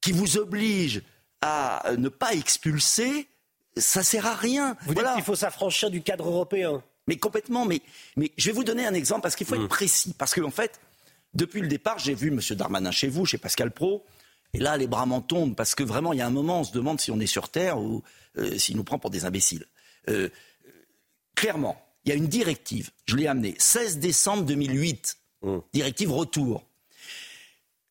qui 0.00 0.12
vous 0.12 0.36
obligent 0.38 1.02
à 1.40 1.92
ne 1.96 2.08
pas 2.08 2.32
expulser, 2.32 3.28
ça 3.76 4.02
sert 4.02 4.26
à 4.26 4.34
rien. 4.34 4.76
Vous 4.86 4.94
dites 4.94 5.04
qu'il 5.14 5.24
faut 5.24 5.34
s'affranchir 5.34 5.90
du 5.90 6.02
cadre 6.02 6.28
européen. 6.28 6.82
Mais 7.06 7.16
complètement. 7.16 7.64
Mais, 7.64 7.80
mais 8.16 8.32
je 8.36 8.46
vais 8.46 8.52
vous 8.52 8.64
donner 8.64 8.86
un 8.86 8.94
exemple 8.94 9.22
parce 9.22 9.36
qu'il 9.36 9.46
faut 9.46 9.54
être 9.54 9.62
mmh. 9.62 9.68
précis. 9.68 10.14
Parce 10.18 10.34
qu'en 10.34 10.44
en 10.44 10.50
fait, 10.50 10.80
depuis 11.34 11.60
le 11.60 11.68
départ, 11.68 11.98
j'ai 11.98 12.14
vu 12.14 12.28
M. 12.28 12.40
Darmanin 12.56 12.90
chez 12.90 13.08
vous, 13.08 13.26
chez 13.26 13.38
Pascal 13.38 13.70
Pro. 13.70 14.04
Et 14.56 14.58
là, 14.58 14.78
les 14.78 14.86
bras 14.86 15.04
m'en 15.04 15.20
tombent 15.20 15.54
parce 15.54 15.74
que 15.74 15.82
vraiment, 15.82 16.14
il 16.14 16.18
y 16.18 16.22
a 16.22 16.26
un 16.26 16.30
moment, 16.30 16.60
on 16.60 16.64
se 16.64 16.72
demande 16.72 16.98
si 16.98 17.10
on 17.10 17.20
est 17.20 17.26
sur 17.26 17.50
Terre 17.50 17.78
ou 17.78 18.02
euh, 18.38 18.56
s'il 18.56 18.74
nous 18.76 18.84
prend 18.84 18.98
pour 18.98 19.10
des 19.10 19.26
imbéciles. 19.26 19.66
Euh, 20.08 20.30
clairement, 21.34 21.76
il 22.04 22.08
y 22.08 22.12
a 22.12 22.14
une 22.14 22.26
directive, 22.26 22.90
je 23.04 23.16
l'ai 23.16 23.26
amenée, 23.26 23.54
16 23.58 23.98
décembre 23.98 24.44
2008, 24.44 25.18
mmh. 25.42 25.58
directive 25.74 26.10
retour. 26.10 26.64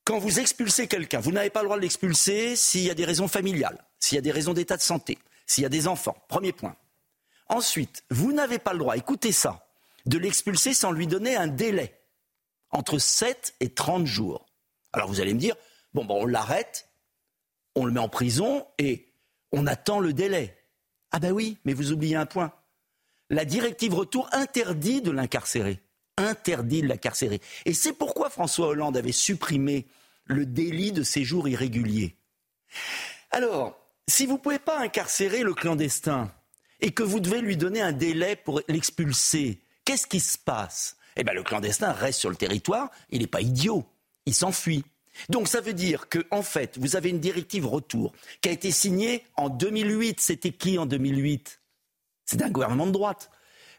Quand 0.06 0.18
vous 0.18 0.40
expulsez 0.40 0.88
quelqu'un, 0.88 1.20
vous 1.20 1.32
n'avez 1.32 1.52
pas 1.52 1.62
le 1.62 1.68
droit 1.68 1.78
de 1.78 1.84
l'expulser 1.84 2.56
s'il 2.56 2.82
y 2.82 2.90
a 2.90 2.96
des 2.96 3.06
raisons 3.06 3.28
familiales, 3.28 3.86
s'il 4.00 4.16
y 4.16 4.20
a 4.20 4.22
des 4.22 4.32
raisons 4.32 4.56
d'état 4.56 4.76
de 4.76 4.82
santé, 4.82 5.20
s'il 5.46 5.62
y 5.62 5.68
a 5.68 5.70
des 5.70 5.88
enfants. 5.88 6.18
Premier 6.30 6.52
point. 6.52 6.76
Ensuite, 7.48 8.04
vous 8.10 8.34
n'avez 8.34 8.58
pas 8.58 8.74
le 8.74 8.80
droit, 8.80 8.98
écoutez 8.98 9.32
ça, 9.32 9.68
de 10.08 10.18
l'expulser 10.18 10.74
sans 10.74 10.92
lui 10.92 11.06
donner 11.06 11.36
un 11.36 11.46
délai 11.46 11.94
entre 12.72 12.98
7 12.98 13.54
et 13.60 13.70
30 13.70 14.08
jours. 14.08 14.48
Alors 14.94 15.10
vous 15.10 15.22
allez 15.22 15.36
me 15.36 15.40
dire, 15.40 15.56
bon, 15.96 16.06
bon 16.06 16.22
on 16.22 16.26
l'arrête, 16.26 16.90
on 17.74 17.86
le 17.86 17.92
met 17.92 18.00
en 18.00 18.10
prison 18.10 18.68
et 18.78 19.08
on 19.52 19.66
attend 19.66 20.00
le 20.00 20.14
délai. 20.14 20.56
Ah 21.12 21.20
ben 21.20 21.32
oui, 21.32 21.58
mais 21.66 21.74
vous 21.74 21.92
oubliez 21.92 22.16
un 22.16 22.26
point. 22.26 22.54
La 23.30 23.46
directive 23.46 23.96
retour 23.96 24.30
interdit 24.34 25.02
de 25.02 25.12
l'incarcérer. 25.12 25.80
Interdit 26.18 26.82
de 26.82 26.88
l'incarcérer. 26.88 27.42
Et 27.66 27.74
c'est 27.74 27.94
pourquoi 27.94 28.30
François 28.30 28.68
Hollande 28.68 28.98
avait 28.98 29.12
supprimé 29.12 29.88
le 30.26 30.46
délit 30.46 30.92
de 30.92 31.04
séjour 31.04 31.48
irrégulier. 31.48 32.16
Alors, 33.32 33.80
si 34.08 34.26
vous 34.26 34.34
ne 34.34 34.40
pouvez 34.40 34.60
pas 34.60 34.80
incarcérer 34.80 35.42
le 35.42 35.54
clandestin 35.54 36.32
et 36.82 36.92
que 36.92 37.04
vous 37.04 37.20
devez 37.20 37.42
lui 37.42 37.58
donner 37.58 37.82
un 37.82 37.92
délai 37.92 38.36
pour 38.36 38.62
l'expulser, 38.68 39.62
qu'est-ce 39.86 40.08
qui 40.08 40.20
se 40.20 40.38
passe? 40.38 40.98
Eh 41.16 41.24
bien, 41.24 41.34
le 41.34 41.44
clandestin 41.44 41.92
reste 41.92 42.20
sur 42.20 42.30
le 42.30 42.36
territoire, 42.36 42.92
il 43.10 43.22
n'est 43.22 43.28
pas 43.28 43.42
idiot, 43.42 43.86
il 44.26 44.34
s'enfuit. 44.34 44.84
Donc 45.30 45.48
ça 45.48 45.62
veut 45.62 45.74
dire 45.74 46.10
que, 46.10 46.20
en 46.32 46.42
fait, 46.42 46.78
vous 46.78 46.96
avez 46.96 47.10
une 47.10 47.20
directive 47.20 47.66
retour 47.68 48.14
qui 48.42 48.50
a 48.50 48.52
été 48.52 48.72
signée 48.72 49.24
en 49.36 49.50
2008. 49.50 50.20
C'était 50.20 50.52
qui 50.52 50.78
en 50.78 50.86
2008 50.86 51.60
C'est 52.26 52.42
un 52.42 52.50
gouvernement 52.50 52.88
de 52.88 52.92
droite. 52.92 53.30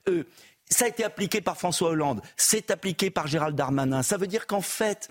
Euh, 0.09 0.25
ça 0.69 0.87
a 0.87 0.89
été 0.89 1.05
appliqué 1.05 1.41
par 1.41 1.57
François 1.57 1.91
Hollande, 1.91 2.23
c'est 2.37 2.71
appliqué 2.71 3.11
par 3.11 3.27
Gérald 3.27 3.55
Darmanin. 3.55 4.03
Ça 4.03 4.17
veut 4.17 4.27
dire 4.27 4.47
qu'en 4.47 4.61
fait, 4.61 5.09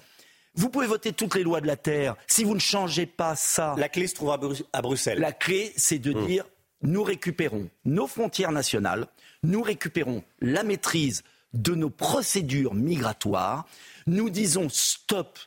vous 0.53 0.69
pouvez 0.69 0.87
voter 0.87 1.13
toutes 1.13 1.35
les 1.35 1.43
lois 1.43 1.61
de 1.61 1.67
la 1.67 1.77
Terre. 1.77 2.15
Si 2.27 2.43
vous 2.43 2.53
ne 2.53 2.59
changez 2.59 3.05
pas 3.05 3.35
ça. 3.35 3.75
La 3.77 3.89
clé 3.89 4.07
se 4.07 4.15
trouve 4.15 4.31
à, 4.31 4.81
Bruxelles. 4.81 5.19
La 5.19 5.31
clé, 5.31 5.73
c'est 5.77 5.99
de 5.99 6.13
mmh. 6.13 6.27
dire 6.27 6.45
nous 6.81 7.03
récupérons 7.03 7.69
nos 7.85 8.07
frontières 8.07 8.51
nationales, 8.51 9.07
nous 9.43 9.61
récupérons 9.61 10.23
la 10.39 10.63
maîtrise 10.63 11.23
de 11.53 11.73
nos 11.73 11.89
procédures 11.89 12.73
migratoires, 12.73 13.65
nous 14.07 14.29
disons 14.29 14.67
stop 14.69 15.39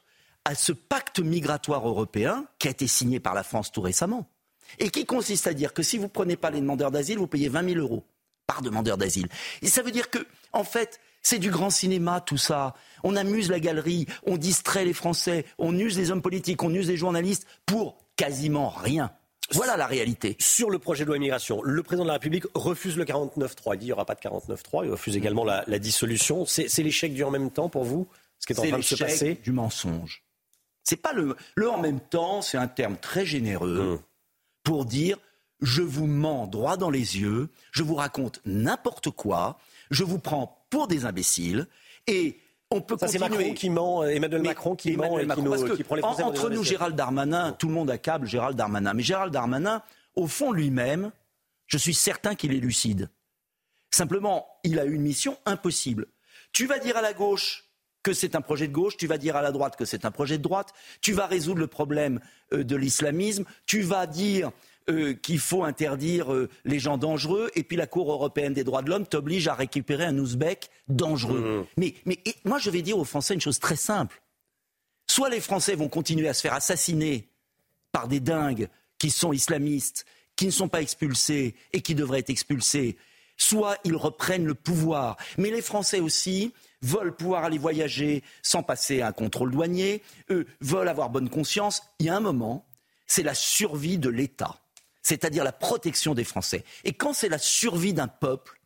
à 0.45 0.55
ce 0.55 0.73
pacte 0.73 1.21
migratoire 1.21 1.87
européen 1.87 2.47
qui 2.59 2.69
a 2.69 2.71
été 2.71 2.87
signé 2.87 3.21
par 3.21 3.35
la 3.35 3.43
France 3.43 3.71
tout 3.71 3.81
récemment 3.81 4.29
et 4.79 4.91
qui 4.91 5.07
consiste 5.07 5.47
à 5.47 5.55
dire 5.55 5.73
que 5.73 5.83
si 5.83 5.97
vous 5.97 6.05
ne 6.05 6.09
prenez 6.09 6.37
pas 6.37 6.51
les 6.51 6.61
demandeurs 6.61 6.91
d'asile, 6.91 7.19
vous 7.19 7.27
payez 7.27 7.49
20 7.49 7.75
000 7.75 7.81
euros 7.81 8.05
par 8.47 8.63
demandeur 8.63 8.97
d'asile. 8.97 9.29
Et 9.63 9.69
ça 9.69 9.83
veut 9.83 9.91
dire 9.91 10.11
que, 10.11 10.19
en 10.53 10.65
fait, 10.65 11.01
c'est 11.23 11.39
du 11.39 11.51
grand 11.51 11.71
cinéma 11.71 12.21
tout 12.21 12.39
ça. 12.39 12.75
On 13.03 13.17
amuse 13.17 13.51
la 13.51 13.61
galerie, 13.61 14.07
on 14.27 14.37
distrait 14.37 14.85
les 14.85 14.95
Français, 14.95 15.45
on 15.59 15.79
use 15.79 15.99
les 15.99 16.11
hommes 16.11 16.23
politiques, 16.23 16.63
on 16.63 16.73
use 16.73 16.89
les 16.89 16.97
journalistes 16.97 17.47
pour 17.67 17.99
quasiment 18.17 18.71
rien. 18.71 19.13
Voilà 19.53 19.77
la 19.77 19.87
réalité. 19.87 20.37
Sur 20.39 20.71
le 20.71 20.79
projet 20.79 21.05
de 21.05 21.09
loi 21.09 21.17
immigration, 21.17 21.63
le 21.63 21.83
président 21.83 22.05
de 22.05 22.09
la 22.09 22.15
République 22.15 22.45
refuse 22.55 22.97
le 22.97 23.05
49-3. 23.05 23.17
Il 23.17 23.73
dit 23.73 23.79
qu'il 23.79 23.87
n'y 23.87 23.93
aura 23.93 24.05
pas 24.05 24.15
de 24.15 24.21
49-3. 24.21 24.85
Il 24.85 24.91
refuse 24.91 25.17
également 25.17 25.45
la, 25.45 25.79
dissolution. 25.79 26.45
C'est 26.47 26.83
l'échec 26.83 27.15
du 27.15 27.25
en 27.25 27.31
même 27.31 27.51
temps 27.51 27.69
pour 27.69 27.85
vous 27.85 28.09
Ce 28.39 28.47
qui 28.47 28.53
est 28.53 28.59
en 28.59 28.67
train 28.67 28.79
de 28.79 28.83
se 28.83 28.97
passer? 28.97 29.39
du 29.43 29.53
mensonge. 29.53 30.23
C'est 30.89 30.97
pas 30.97 31.13
le, 31.13 31.37
le 31.55 31.69
en 31.69 31.77
même 31.77 32.01
temps, 32.01 32.41
c'est 32.41 32.57
un 32.57 32.67
terme 32.67 32.97
très 32.97 33.27
généreux 33.27 33.79
hum. 33.79 34.01
pour 34.63 34.87
dire 34.87 35.19
je 35.61 35.83
vous 35.83 36.07
mens 36.07 36.47
droit 36.47 36.79
dans 36.79 36.89
les 36.89 37.19
yeux, 37.19 37.51
je 37.73 37.83
vous 37.83 37.95
raconte 37.95 38.41
n'importe 38.47 39.11
quoi, 39.11 39.59
je 39.91 40.03
vous 40.03 40.19
prends 40.19 40.65
pour 40.71 40.89
des 40.89 41.05
imbéciles 41.05 41.67
et 42.07 42.39
on 42.71 42.81
peut 42.81 42.97
Ça, 42.99 43.07
c'est 43.07 43.19
Macron 43.19 43.53
qui 43.53 43.69
ment, 43.69 44.03
euh, 44.03 44.07
Emmanuel 44.07 44.41
Macron 44.41 44.77
qui 44.77 44.97
ment 44.97 45.19
et 45.19 45.27
qui, 45.27 45.85
prend 45.85 45.95
les 45.95 46.01
Français 46.01 46.23
Entre 46.23 46.49
nous, 46.49 46.65
Gérald 46.65 46.97
Darmanin, 46.97 47.53
tout 47.53 47.69
le 47.69 47.75
monde 47.75 47.91
accable 47.91 48.27
Gérald 48.27 48.57
Darmanin. 48.57 48.95
Mais 48.95 49.03
Gérald 49.03 49.31
Darmanin, 49.31 49.83
au 50.17 50.27
fond 50.27 50.53
lui-même, 50.53 51.13
je 51.67 51.77
suis 51.77 51.95
certain 51.95 52.35
qu'il 52.35 52.55
est 52.55 52.61
lucide. 52.61 53.11
Simplement, 53.91 54.47
il 54.65 54.79
a 54.79 54.85
une 54.85 55.03
mission 55.03 55.37
impossible. 55.45 56.07
Tu 56.53 56.65
vas 56.65 56.79
dire 56.79 56.97
à 56.97 57.03
la 57.03 57.13
gauche 57.13 57.68
que 58.03 58.13
c'est 58.13 58.35
un 58.35 58.41
projet 58.41 58.69
de 58.69 58.73
gauche, 58.73 58.97
tu 58.97 59.07
vas 59.07 59.19
dire 59.19 59.37
à 59.37 59.43
la 59.43 59.53
droite 59.53 59.77
que 59.77 59.85
c'est 59.85 60.05
un 60.05 60.11
projet 60.11 60.39
de 60.39 60.43
droite, 60.43 60.73
tu 61.01 61.13
vas 61.13 61.27
résoudre 61.27 61.61
le 61.61 61.67
problème 61.67 62.21
euh, 62.53 62.65
de 62.65 62.77
l'islamisme, 62.77 63.45
tu 63.67 63.83
vas 63.83 64.07
dire 64.07 64.51
euh, 64.89 65.15
qu'il 65.15 65.39
faut 65.39 65.65
interdire 65.65 66.33
euh, 66.33 66.49
les 66.65 66.79
gens 66.79 66.97
dangereux, 66.97 67.51
et 67.55 67.63
puis 67.63 67.77
la 67.77 67.87
Cour 67.87 68.11
européenne 68.11 68.55
des 68.55 68.65
droits 68.65 68.83
de 68.83 68.91
l'homme 68.91 69.07
t'oblige 69.07 69.49
à 69.49 69.55
récupérer 69.55 70.05
un 70.05 70.17
ouzbek 70.19 70.71
dangereux. 70.89 71.41
Mmh. 71.61 71.67
Mais, 71.77 71.95
mais 72.07 72.19
moi, 72.45 72.59
je 72.59 72.71
vais 72.71 72.83
dire 72.83 72.99
aux 72.99 73.05
Français 73.05 73.35
une 73.35 73.41
chose 73.41 73.59
très 73.59 73.77
simple. 73.77 74.23
Soit 75.07 75.31
les 75.31 75.41
Français 75.41 75.75
vont 75.75 75.89
continuer 75.89 76.29
à 76.29 76.35
se 76.35 76.43
faire 76.43 76.55
assassiner 76.55 77.29
par 77.93 78.09
des 78.09 78.21
dingues 78.21 78.69
qui 78.99 79.11
sont 79.11 79.33
islamistes, 79.33 80.07
qui 80.37 80.47
ne 80.47 80.51
sont 80.51 80.69
pas 80.69 80.81
expulsés 80.83 81.55
et 81.73 81.81
qui 81.81 81.95
devraient 81.95 82.21
être 82.21 82.31
expulsés, 82.31 82.97
soit 83.37 83.77
ils 83.85 83.97
reprennent 83.97 84.45
le 84.45 84.55
pouvoir. 84.55 85.17
Mais 85.37 85.51
les 85.51 85.63
Français 85.63 86.01
aussi 86.01 86.53
veulent 86.83 87.15
pouvoir 87.15 87.45
aller 87.45 87.59
voyager 87.59 88.23
sans 88.43 88.63
passer 88.63 89.03
un 89.03 89.13
contrôle 89.13 89.51
douanier, 89.51 90.03
eux 90.31 90.47
veulent 90.61 90.89
avoir 90.89 91.11
bonne 91.11 91.29
conscience. 91.29 91.83
Il 91.99 92.07
y 92.07 92.09
a 92.09 92.17
un 92.17 92.21
moment, 92.21 92.67
c'est 93.07 93.23
la 93.23 93.35
survie 93.35 93.99
de 93.99 94.09
l'État 94.09 94.61
c'est-à-dire 95.09 95.43
la 95.43 95.53
protection 95.53 96.15
des 96.15 96.25
Français. 96.25 96.65
Et 96.85 96.93
quand 96.93 97.15
c'est 97.15 97.31
la 97.31 97.39
survie 97.39 97.95
d'un 97.95 98.09
peuple, 98.09 98.61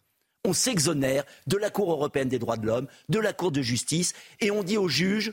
on 0.44 0.52
s'exonère 0.52 1.22
de 1.46 1.56
la 1.56 1.70
Cour 1.70 1.92
européenne 1.92 2.28
des 2.28 2.40
droits 2.40 2.56
de 2.56 2.66
l'homme, 2.66 2.88
de 3.08 3.20
la 3.20 3.32
Cour 3.32 3.52
de 3.52 3.62
justice, 3.62 4.12
et 4.40 4.50
on 4.50 4.64
dit 4.64 4.76
aux 4.76 4.88
juges, 4.88 5.32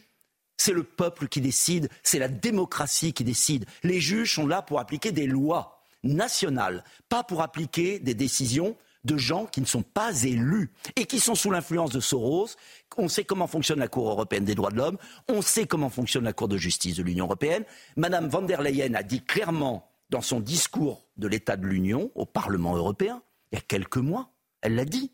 c'est 0.56 0.72
le 0.72 0.84
peuple 0.84 1.27
qui 1.27 1.41
décide, 1.41 1.89
c'est 2.03 2.19
la 2.19 2.27
démocratie 2.27 3.14
qui 3.14 3.23
décide. 3.23 3.65
Les 3.81 3.99
juges 3.99 4.35
sont 4.35 4.45
là 4.45 4.61
pour 4.61 4.80
appliquer 4.80 5.11
des 5.11 5.26
lois 5.26 5.81
nationales, 6.03 6.84
pas 7.07 7.23
pour 7.23 7.41
appliquer 7.41 7.97
des 7.97 8.14
décisions 8.14 8.77
de 9.03 9.17
gens 9.17 9.45
qui 9.45 9.61
ne 9.61 9.65
sont 9.65 9.81
pas 9.81 10.23
élus 10.23 10.71
et 10.95 11.05
qui 11.05 11.19
sont 11.19 11.35
sous 11.35 11.51
l'influence 11.51 11.91
de 11.91 11.99
Soros. 11.99 12.49
On 12.97 13.07
sait 13.07 13.23
comment 13.23 13.47
fonctionne 13.47 13.80
la 13.80 13.88
Cour 13.88 14.09
européenne 14.09 14.45
des 14.45 14.55
droits 14.55 14.71
de 14.71 14.77
l'homme, 14.77 14.97
on 15.30 15.41
sait 15.41 15.65
comment 15.65 15.89
fonctionne 15.89 16.26
la 16.26 16.34
Cour 16.34 16.47
de 16.47 16.57
justice 16.57 16.97
de 16.97 17.03
l'Union 17.03 17.26
européenne. 17.26 17.63
Madame 17.95 18.27
van 18.27 18.41
der 18.41 18.61
Leyen 18.61 18.93
a 18.95 19.03
dit 19.03 19.23
clairement 19.23 19.89
dans 20.09 20.21
son 20.21 20.39
discours 20.39 21.07
de 21.17 21.27
l'état 21.27 21.55
de 21.55 21.65
l'Union 21.65 22.11
au 22.15 22.26
Parlement 22.26 22.76
européen, 22.76 23.21
il 23.51 23.55
y 23.55 23.59
a 23.59 23.61
quelques 23.61 23.97
mois, 23.97 24.31
elle 24.61 24.76
l'a 24.76 24.85
dit. 24.85 25.11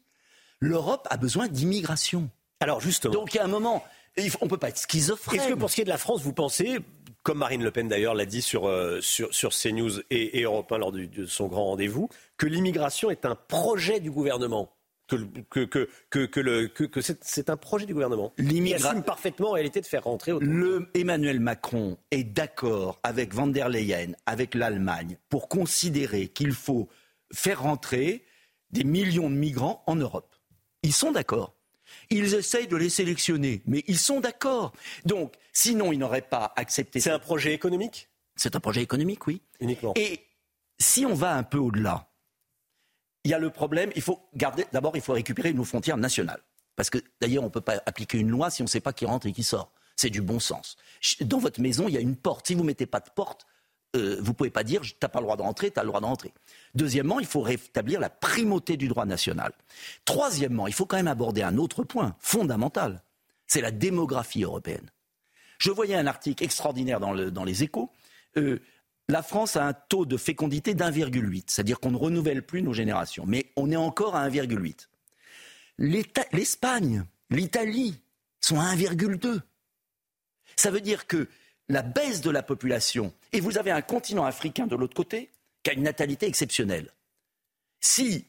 L'Europe 0.60 1.08
a 1.12 1.18
besoin 1.18 1.48
d'immigration. 1.48 2.30
Alors 2.60 2.82
justement. 2.82 3.14
Donc 3.14 3.34
il 3.34 3.38
y 3.38 3.40
a 3.40 3.44
un 3.44 3.50
moment, 3.50 3.84
on 4.18 4.46
ne 4.46 4.50
peut 4.50 4.58
pas 4.58 4.70
être 4.70 4.80
schizophrène. 4.80 5.40
Est-ce 5.40 5.50
que 5.50 5.54
pour 5.54 5.70
ce 5.70 5.76
qui 5.76 5.82
est 5.82 5.86
de 5.86 5.90
la 5.90 5.98
France, 5.98 6.22
vous 6.22 6.34
pensez, 6.34 6.80
comme 7.26 7.40
Marine 7.40 7.64
Le 7.64 7.72
Pen 7.72 7.88
d'ailleurs 7.88 8.14
l'a 8.14 8.28
dit 8.28 8.44
sur, 8.44 8.68
euh, 8.68 9.02
sur, 9.02 9.34
sur, 9.34 9.50
CNews 9.50 10.00
et, 10.12 10.40
et 10.40 10.44
Europe 10.44 10.72
1 10.72 10.78
lors 10.78 10.92
de 10.92 11.26
son 11.26 11.48
grand 11.48 11.66
rendez-vous, 11.66 12.08
que 12.38 12.46
l'immigration 12.46 13.10
est 13.10 13.26
un 13.26 13.34
projet 13.36 14.00
du 14.00 14.12
gouvernement 14.12 14.72
que, 15.08 15.16
que, 15.50 15.90
que, 16.10 16.26
que, 16.26 16.40
le, 16.40 16.68
que, 16.68 17.02
c'est 17.02 17.50
un 17.50 17.58
projet 17.58 17.88
du 17.88 17.94
gouvernement. 17.94 18.32
L'immigration 18.38 18.90
assume 18.90 19.04
parfaitement 19.04 19.50
en 19.50 19.54
réalité 19.54 19.82
de 19.82 19.88
faire 19.88 20.04
rentrer. 20.04 20.34
Le 20.40 20.88
Emmanuel 20.94 21.40
Macron 21.40 21.98
est 22.12 22.24
d'accord 22.24 23.00
avec 23.02 23.34
van 23.34 23.48
der 23.48 23.70
Leyen, 23.70 24.14
avec 24.28 24.54
l'Allemagne, 24.54 25.18
pour 25.30 25.50
considérer 25.50 26.28
qu'il 26.28 26.54
faut 26.54 26.90
faire 27.34 27.64
rentrer 27.64 28.24
des 28.70 28.84
millions 28.84 29.32
de 29.32 29.36
migrants 29.36 29.84
en 29.88 29.96
Europe. 29.96 30.36
Ils 30.84 30.94
sont 30.94 31.12
d'accord. 31.12 31.55
Ils 32.10 32.34
essayent 32.36 32.68
de 32.68 32.76
les 32.76 32.90
sélectionner, 32.90 33.62
mais 33.66 33.84
ils 33.88 34.00
sont 34.00 34.20
d'accord. 34.20 34.74
Donc, 35.06 35.34
sinon, 35.54 35.92
ils 35.92 36.00
n'auraient 36.00 36.22
pas 36.22 36.54
accepté. 36.56 37.00
C'est 37.00 37.12
un 37.12 37.20
projet 37.20 37.54
économique? 37.54 38.10
C'est 38.36 38.56
un 38.56 38.60
projet 38.60 38.82
économique, 38.82 39.26
oui. 39.28 39.42
Uniquement. 39.60 39.94
Et 39.96 40.22
si 40.80 41.06
on 41.06 41.14
va 41.14 41.34
un 41.34 41.44
peu 41.44 41.58
au-delà, 41.58 42.10
il 43.24 43.32
y 43.32 43.34
a 43.34 43.40
le 43.40 43.50
problème, 43.50 43.92
il 43.96 44.02
faut 44.02 44.20
garder, 44.36 44.66
d'abord, 44.72 44.96
il 44.96 45.02
faut 45.02 45.14
récupérer 45.14 45.54
nos 45.54 45.64
frontières 45.64 45.98
nationales. 45.98 46.42
Parce 46.76 46.90
que 46.90 47.00
d'ailleurs, 47.22 47.44
on 47.44 47.48
ne 47.48 47.52
peut 47.52 47.62
pas 47.62 47.82
appliquer 47.86 48.18
une 48.20 48.30
loi 48.30 48.50
si 48.50 48.62
on 48.62 48.66
ne 48.66 48.70
sait 48.70 48.82
pas 48.82 48.94
qui 48.94 49.06
rentre 49.06 49.28
et 49.28 49.32
qui 49.32 49.44
sort. 49.44 49.72
C'est 49.96 50.10
du 50.10 50.22
bon 50.22 50.40
sens. 50.40 50.76
Dans 51.22 51.40
votre 51.40 51.62
maison, 51.62 51.88
il 51.88 51.94
y 51.94 51.98
a 51.98 52.02
une 52.02 52.18
porte. 52.18 52.48
Si 52.48 52.54
vous 52.54 52.62
ne 52.62 52.68
mettez 52.68 52.86
pas 52.86 53.00
de 53.00 53.10
porte, 53.10 53.46
euh, 53.96 54.18
vous 54.22 54.34
pouvez 54.34 54.50
pas 54.50 54.64
dire 54.64 54.82
tu 54.82 54.94
n'as 55.02 55.10
pas 55.10 55.20
le 55.20 55.26
droit 55.26 55.38
de 55.38 55.42
rentrer, 55.42 55.72
tu 55.72 55.80
as 55.80 55.84
le 55.84 55.88
droit 55.88 56.02
de 56.02 56.06
rentrer. 56.06 56.34
Deuxièmement, 56.74 57.20
il 57.20 57.26
faut 57.26 57.42
rétablir 57.42 58.00
la 58.00 58.10
primauté 58.10 58.78
du 58.78 58.88
droit 58.88 59.06
national. 59.06 59.54
Troisièmement, 60.06 60.68
il 60.68 60.74
faut 60.74 60.86
quand 60.86 60.98
même 60.98 61.08
aborder 61.08 61.42
un 61.42 61.58
autre 61.58 61.84
point 61.84 62.16
fondamental. 62.20 63.02
C'est 63.48 63.62
la 63.62 63.72
démographie 63.72 64.44
européenne. 64.44 64.90
Je 65.58 65.72
voyais 65.72 65.96
un 65.96 66.08
article 66.08 66.44
extraordinaire 66.44 67.00
dans, 67.00 67.14
les 67.14 67.64
échos. 67.64 67.90
Euh, 68.38 68.60
la 69.08 69.24
France 69.24 69.56
a 69.56 69.66
un 69.66 69.74
taux 69.74 70.06
de 70.06 70.18
fécondité 70.18 70.74
d'1,8, 70.74 71.44
c'est-à-dire 71.48 71.80
qu'on 71.80 71.92
ne 71.92 71.98
renouvelle 71.98 72.44
plus 72.44 72.62
nos 72.62 72.74
générations, 72.74 73.26
mais 73.26 73.52
on 73.56 73.72
est 73.72 73.76
encore 73.76 74.16
à 74.16 74.28
1,8. 74.28 74.88
L'Espagne, 75.78 77.06
l'Italie 77.30 78.02
sont 78.42 78.60
à 78.60 78.76
1,2. 78.76 79.42
Ça 80.56 80.72
veut 80.72 80.82
dire 80.82 81.08
que 81.08 81.28
la 81.70 81.82
baisse 81.82 82.22
de 82.22 82.30
la 82.30 82.44
population, 82.44 83.14
et 83.34 83.40
vous 83.40 83.58
avez 83.58 83.72
un 83.72 83.82
continent 83.82 84.26
africain 84.26 84.68
de 84.68 84.76
l'autre 84.76 84.96
côté 84.96 85.30
qui 85.64 85.72
a 85.72 85.74
une 85.74 85.84
natalité 85.84 86.28
exceptionnelle. 86.28 86.92
Si 87.80 88.26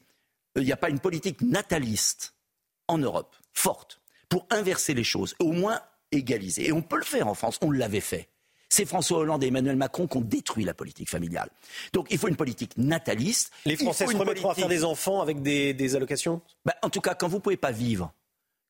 il 0.55 0.63
n'y 0.63 0.71
a 0.71 0.77
pas 0.77 0.89
une 0.89 0.99
politique 0.99 1.41
nataliste 1.41 2.33
en 2.87 2.97
Europe 2.97 3.35
forte 3.53 4.01
pour 4.27 4.47
inverser 4.49 4.93
les 4.93 5.03
choses, 5.03 5.35
au 5.39 5.51
moins 5.51 5.79
égaliser, 6.11 6.67
et 6.67 6.71
on 6.71 6.81
peut 6.81 6.97
le 6.97 7.03
faire 7.03 7.27
en 7.27 7.35
France, 7.35 7.59
on 7.61 7.71
l'avait 7.71 8.01
fait 8.01 8.29
c'est 8.69 8.85
François 8.85 9.19
Hollande 9.19 9.43
et 9.43 9.47
Emmanuel 9.47 9.75
Macron 9.75 10.07
qui 10.07 10.17
ont 10.17 10.21
détruit 10.21 10.65
la 10.65 10.73
politique 10.73 11.09
familiale. 11.09 11.49
Donc 11.93 12.07
il 12.09 12.17
faut 12.17 12.27
une 12.27 12.35
politique 12.35 12.77
nataliste. 12.77 13.51
Les 13.65 13.77
Français 13.77 14.07
se 14.07 14.15
remettront 14.15 14.49
à 14.49 14.55
faire 14.55 14.67
des 14.67 14.83
enfants 14.83 15.21
avec 15.21 15.41
des, 15.41 15.95
allocations? 15.95 16.41
Ben, 16.65 16.73
En 16.81 16.89
tout 16.89 17.01
cas, 17.01 17.15
quand 17.15 17.27
vous 17.27 17.37
ne 17.37 17.41
pouvez 17.41 17.57
pas 17.57 17.71
vivre, 17.71 18.13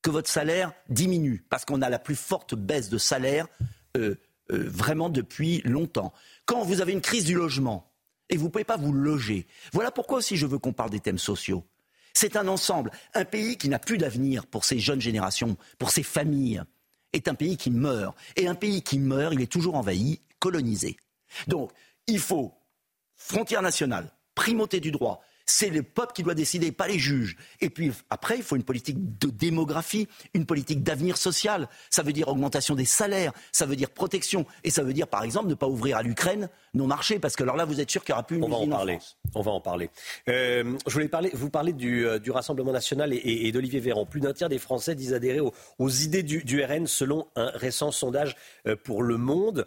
que 0.02 0.10
votre 0.10 0.30
salaire 0.30 0.72
diminue, 0.88 1.44
parce 1.48 1.64
qu'on 1.64 1.82
a 1.82 1.90
la 1.90 1.98
plus 1.98 2.14
forte 2.14 2.54
baisse 2.54 2.88
de 2.88 2.98
salaire 2.98 3.48
euh, 3.96 4.14
euh, 4.52 4.64
vraiment 4.68 5.08
depuis 5.08 5.60
longtemps. 5.64 6.12
Quand 6.46 6.62
vous 6.62 6.80
avez 6.80 6.92
une 6.92 7.00
crise 7.00 7.24
du 7.24 7.34
logement 7.34 7.92
et 8.30 8.36
vous 8.36 8.46
ne 8.46 8.50
pouvez 8.50 8.64
pas 8.64 8.76
vous 8.76 8.92
loger, 8.92 9.46
voilà 9.72 9.90
pourquoi 9.90 10.18
aussi 10.18 10.36
je 10.36 10.46
veux 10.46 10.58
qu'on 10.58 10.72
parle 10.72 10.90
des 10.90 11.00
thèmes 11.00 11.18
sociaux. 11.18 11.64
C'est 12.14 12.36
un 12.36 12.48
ensemble. 12.48 12.90
Un 13.14 13.24
pays 13.24 13.56
qui 13.56 13.68
n'a 13.68 13.78
plus 13.78 13.98
d'avenir 13.98 14.46
pour 14.46 14.64
ses 14.64 14.78
jeunes 14.78 15.00
générations, 15.00 15.56
pour 15.78 15.90
ses 15.90 16.02
familles 16.02 16.62
est 17.12 17.28
un 17.28 17.34
pays 17.34 17.56
qui 17.56 17.70
meurt. 17.70 18.16
Et 18.36 18.48
un 18.48 18.54
pays 18.54 18.82
qui 18.82 18.98
meurt, 18.98 19.34
il 19.34 19.40
est 19.40 19.50
toujours 19.50 19.76
envahi, 19.76 20.20
colonisé. 20.38 20.96
Donc, 21.46 21.70
il 22.06 22.18
faut 22.18 22.54
frontière 23.16 23.62
nationale, 23.62 24.10
primauté 24.34 24.80
du 24.80 24.90
droit, 24.90 25.22
c'est 25.50 25.70
le 25.70 25.82
peuple 25.82 26.12
qui 26.12 26.22
doit 26.22 26.34
décider, 26.34 26.72
pas 26.72 26.86
les 26.86 26.98
juges. 26.98 27.36
Et 27.60 27.70
puis 27.70 27.90
après, 28.10 28.36
il 28.36 28.42
faut 28.42 28.56
une 28.56 28.62
politique 28.62 29.18
de 29.18 29.28
démographie, 29.28 30.06
une 30.34 30.46
politique 30.46 30.82
d'avenir 30.82 31.16
social. 31.16 31.68
Ça 31.90 32.02
veut 32.02 32.12
dire 32.12 32.28
augmentation 32.28 32.74
des 32.74 32.84
salaires, 32.84 33.32
ça 33.50 33.66
veut 33.66 33.76
dire 33.76 33.90
protection, 33.90 34.44
et 34.64 34.70
ça 34.70 34.82
veut 34.82 34.92
dire 34.92 35.08
par 35.08 35.24
exemple 35.24 35.48
ne 35.48 35.54
pas 35.54 35.66
ouvrir 35.66 35.96
à 35.96 36.02
l'Ukraine 36.02 36.48
nos 36.74 36.86
marchés, 36.86 37.18
parce 37.18 37.34
que 37.34 37.42
alors 37.42 37.56
là, 37.56 37.64
vous 37.64 37.80
êtes 37.80 37.90
sûr 37.90 38.04
qu'il 38.04 38.12
n'y 38.12 38.18
aura 38.18 38.26
plus 38.26 38.36
une 38.36 38.44
On 38.44 38.48
va 38.48 38.56
en 38.56 38.68
parler. 38.68 38.98
On 39.34 39.40
va 39.40 39.50
en 39.52 39.60
parler. 39.60 39.90
Euh, 40.28 40.76
je 40.86 40.92
voulais 40.92 41.08
parler, 41.08 41.30
vous 41.32 41.50
parler 41.50 41.72
du, 41.72 42.06
euh, 42.06 42.18
du 42.18 42.30
Rassemblement 42.30 42.72
national 42.72 43.12
et, 43.12 43.50
d'Olivier 43.52 43.80
Véran. 43.80 44.04
Plus 44.04 44.20
d'un 44.20 44.34
tiers 44.34 44.48
des 44.48 44.58
Français 44.58 44.94
disent 44.94 45.14
adhérer 45.14 45.40
aux, 45.40 45.88
idées 45.88 46.22
du, 46.22 46.62
RN, 46.62 46.86
selon 46.86 47.26
un 47.36 47.50
récent 47.54 47.90
sondage 47.90 48.36
euh, 48.66 48.76
pour 48.76 49.02
Le 49.02 49.16
Monde. 49.16 49.66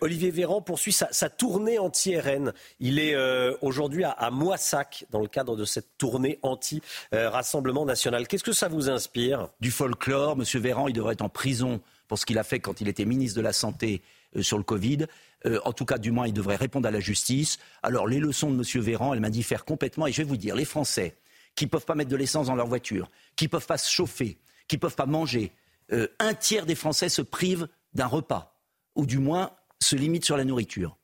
Olivier 0.00 0.30
Véran 0.30 0.62
poursuit 0.62 0.92
sa, 0.92 1.30
tournée 1.30 1.78
anti-RN. 1.78 2.52
Il 2.80 2.98
est 2.98 3.16
aujourd'hui 3.60 4.04
à, 4.04 4.10
à 4.10 4.30
Moissac 4.30 5.06
dans 5.12 5.20
le 5.20 5.28
cadre 5.28 5.56
de 5.56 5.64
cette 5.64 5.96
tournée 5.98 6.38
anti-Rassemblement 6.42 7.84
national. 7.84 8.26
Qu'est-ce 8.26 8.42
que 8.42 8.52
ça 8.52 8.68
vous 8.68 8.90
inspire? 8.90 9.48
Du 9.60 9.70
folklore. 9.70 10.36
Monsieur 10.36 10.58
Véran, 10.58 10.88
il 10.88 10.94
devrait 10.94 11.12
être 11.12 11.22
en 11.22 11.28
prison 11.28 11.80
pour 12.08 12.18
ce 12.18 12.26
qu'il 12.26 12.38
a 12.38 12.44
fait 12.44 12.58
quand 12.58 12.80
il 12.80 12.88
était 12.88 13.04
ministre 13.04 13.36
de 13.36 13.42
la 13.42 13.52
Santé 13.52 14.02
euh, 14.36 14.42
sur 14.42 14.58
le 14.58 14.64
Covid. 14.64 15.06
Euh, 15.46 15.60
en 15.64 15.72
tout 15.72 15.84
cas, 15.84 15.98
du 15.98 16.10
moins, 16.10 16.26
il 16.26 16.32
devrait 16.32 16.56
répondre 16.56 16.88
à 16.88 16.90
la 16.90 17.00
justice. 17.00 17.58
Alors, 17.82 18.06
les 18.06 18.18
leçons 18.18 18.50
de 18.50 18.56
Monsieur 18.56 18.80
Véran, 18.80 19.14
elles 19.14 19.20
m'indiffèrent 19.20 19.64
complètement. 19.64 20.06
Et 20.06 20.12
je 20.12 20.18
vais 20.18 20.28
vous 20.28 20.36
dire, 20.36 20.56
les 20.56 20.64
Français 20.64 21.16
qui 21.54 21.66
ne 21.66 21.70
peuvent 21.70 21.84
pas 21.84 21.94
mettre 21.94 22.10
de 22.10 22.16
l'essence 22.16 22.46
dans 22.46 22.54
leur 22.54 22.66
voiture, 22.66 23.10
qui 23.36 23.44
ne 23.44 23.50
peuvent 23.50 23.66
pas 23.66 23.78
se 23.78 23.90
chauffer, 23.90 24.38
qui 24.68 24.76
ne 24.76 24.80
peuvent 24.80 24.96
pas 24.96 25.06
manger, 25.06 25.52
euh, 25.92 26.08
un 26.18 26.34
tiers 26.34 26.66
des 26.66 26.74
Français 26.74 27.08
se 27.08 27.22
privent 27.22 27.68
d'un 27.94 28.06
repas, 28.06 28.58
ou 28.94 29.04
du 29.04 29.18
moins 29.18 29.50
se 29.80 29.96
limitent 29.96 30.24
sur 30.24 30.36
la 30.36 30.44
nourriture. 30.44 30.96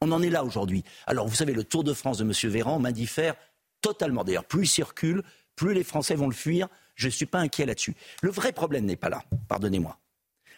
On 0.00 0.12
en 0.12 0.22
est 0.22 0.30
là 0.30 0.44
aujourd'hui. 0.44 0.84
Alors, 1.06 1.26
vous 1.26 1.34
savez, 1.34 1.52
le 1.52 1.64
Tour 1.64 1.84
de 1.84 1.94
France 1.94 2.18
de 2.18 2.24
M. 2.24 2.32
Véran 2.50 2.78
m'indiffère 2.78 3.34
totalement. 3.80 4.24
D'ailleurs, 4.24 4.44
plus 4.44 4.64
il 4.64 4.68
circule, 4.68 5.22
plus 5.54 5.74
les 5.74 5.84
Français 5.84 6.14
vont 6.14 6.28
le 6.28 6.34
fuir. 6.34 6.68
Je 6.94 7.06
ne 7.06 7.12
suis 7.12 7.26
pas 7.26 7.38
inquiet 7.38 7.66
là-dessus. 7.66 7.94
Le 8.22 8.30
vrai 8.30 8.52
problème 8.52 8.84
n'est 8.84 8.96
pas 8.96 9.10
là, 9.10 9.22
pardonnez-moi. 9.48 9.98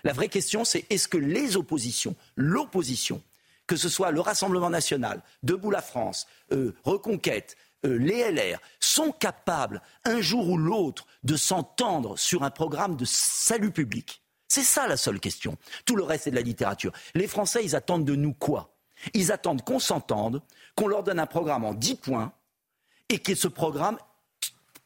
La 0.04 0.12
vraie 0.12 0.28
question, 0.28 0.64
c'est 0.64 0.84
est-ce 0.90 1.08
que 1.08 1.18
les 1.18 1.56
oppositions, 1.56 2.14
l'opposition, 2.36 3.22
que 3.66 3.76
ce 3.76 3.88
soit 3.88 4.12
le 4.12 4.20
Rassemblement 4.20 4.70
national, 4.70 5.22
Debout 5.42 5.70
la 5.70 5.82
France, 5.82 6.26
euh, 6.52 6.74
Reconquête, 6.84 7.56
euh, 7.84 7.98
les 7.98 8.30
LR, 8.30 8.60
sont 8.80 9.12
capables, 9.12 9.82
un 10.04 10.20
jour 10.20 10.48
ou 10.48 10.56
l'autre, 10.56 11.06
de 11.24 11.36
s'entendre 11.36 12.16
sur 12.16 12.44
un 12.44 12.50
programme 12.50 12.96
de 12.96 13.04
salut 13.04 13.72
public? 13.72 14.22
C'est 14.46 14.62
ça 14.62 14.86
la 14.86 14.96
seule 14.96 15.20
question. 15.20 15.58
Tout 15.84 15.96
le 15.96 16.04
reste, 16.04 16.24
c'est 16.24 16.30
de 16.30 16.36
la 16.36 16.42
littérature. 16.42 16.92
Les 17.14 17.26
Français, 17.26 17.62
ils 17.62 17.76
attendent 17.76 18.06
de 18.06 18.14
nous 18.14 18.32
quoi? 18.32 18.77
Ils 19.14 19.32
attendent 19.32 19.62
qu'on 19.62 19.78
s'entende, 19.78 20.42
qu'on 20.74 20.88
leur 20.88 21.02
donne 21.02 21.18
un 21.18 21.26
programme 21.26 21.64
en 21.64 21.74
10 21.74 21.94
points 21.96 22.32
et 23.08 23.18
que 23.18 23.34
ce 23.34 23.48
programme 23.48 23.98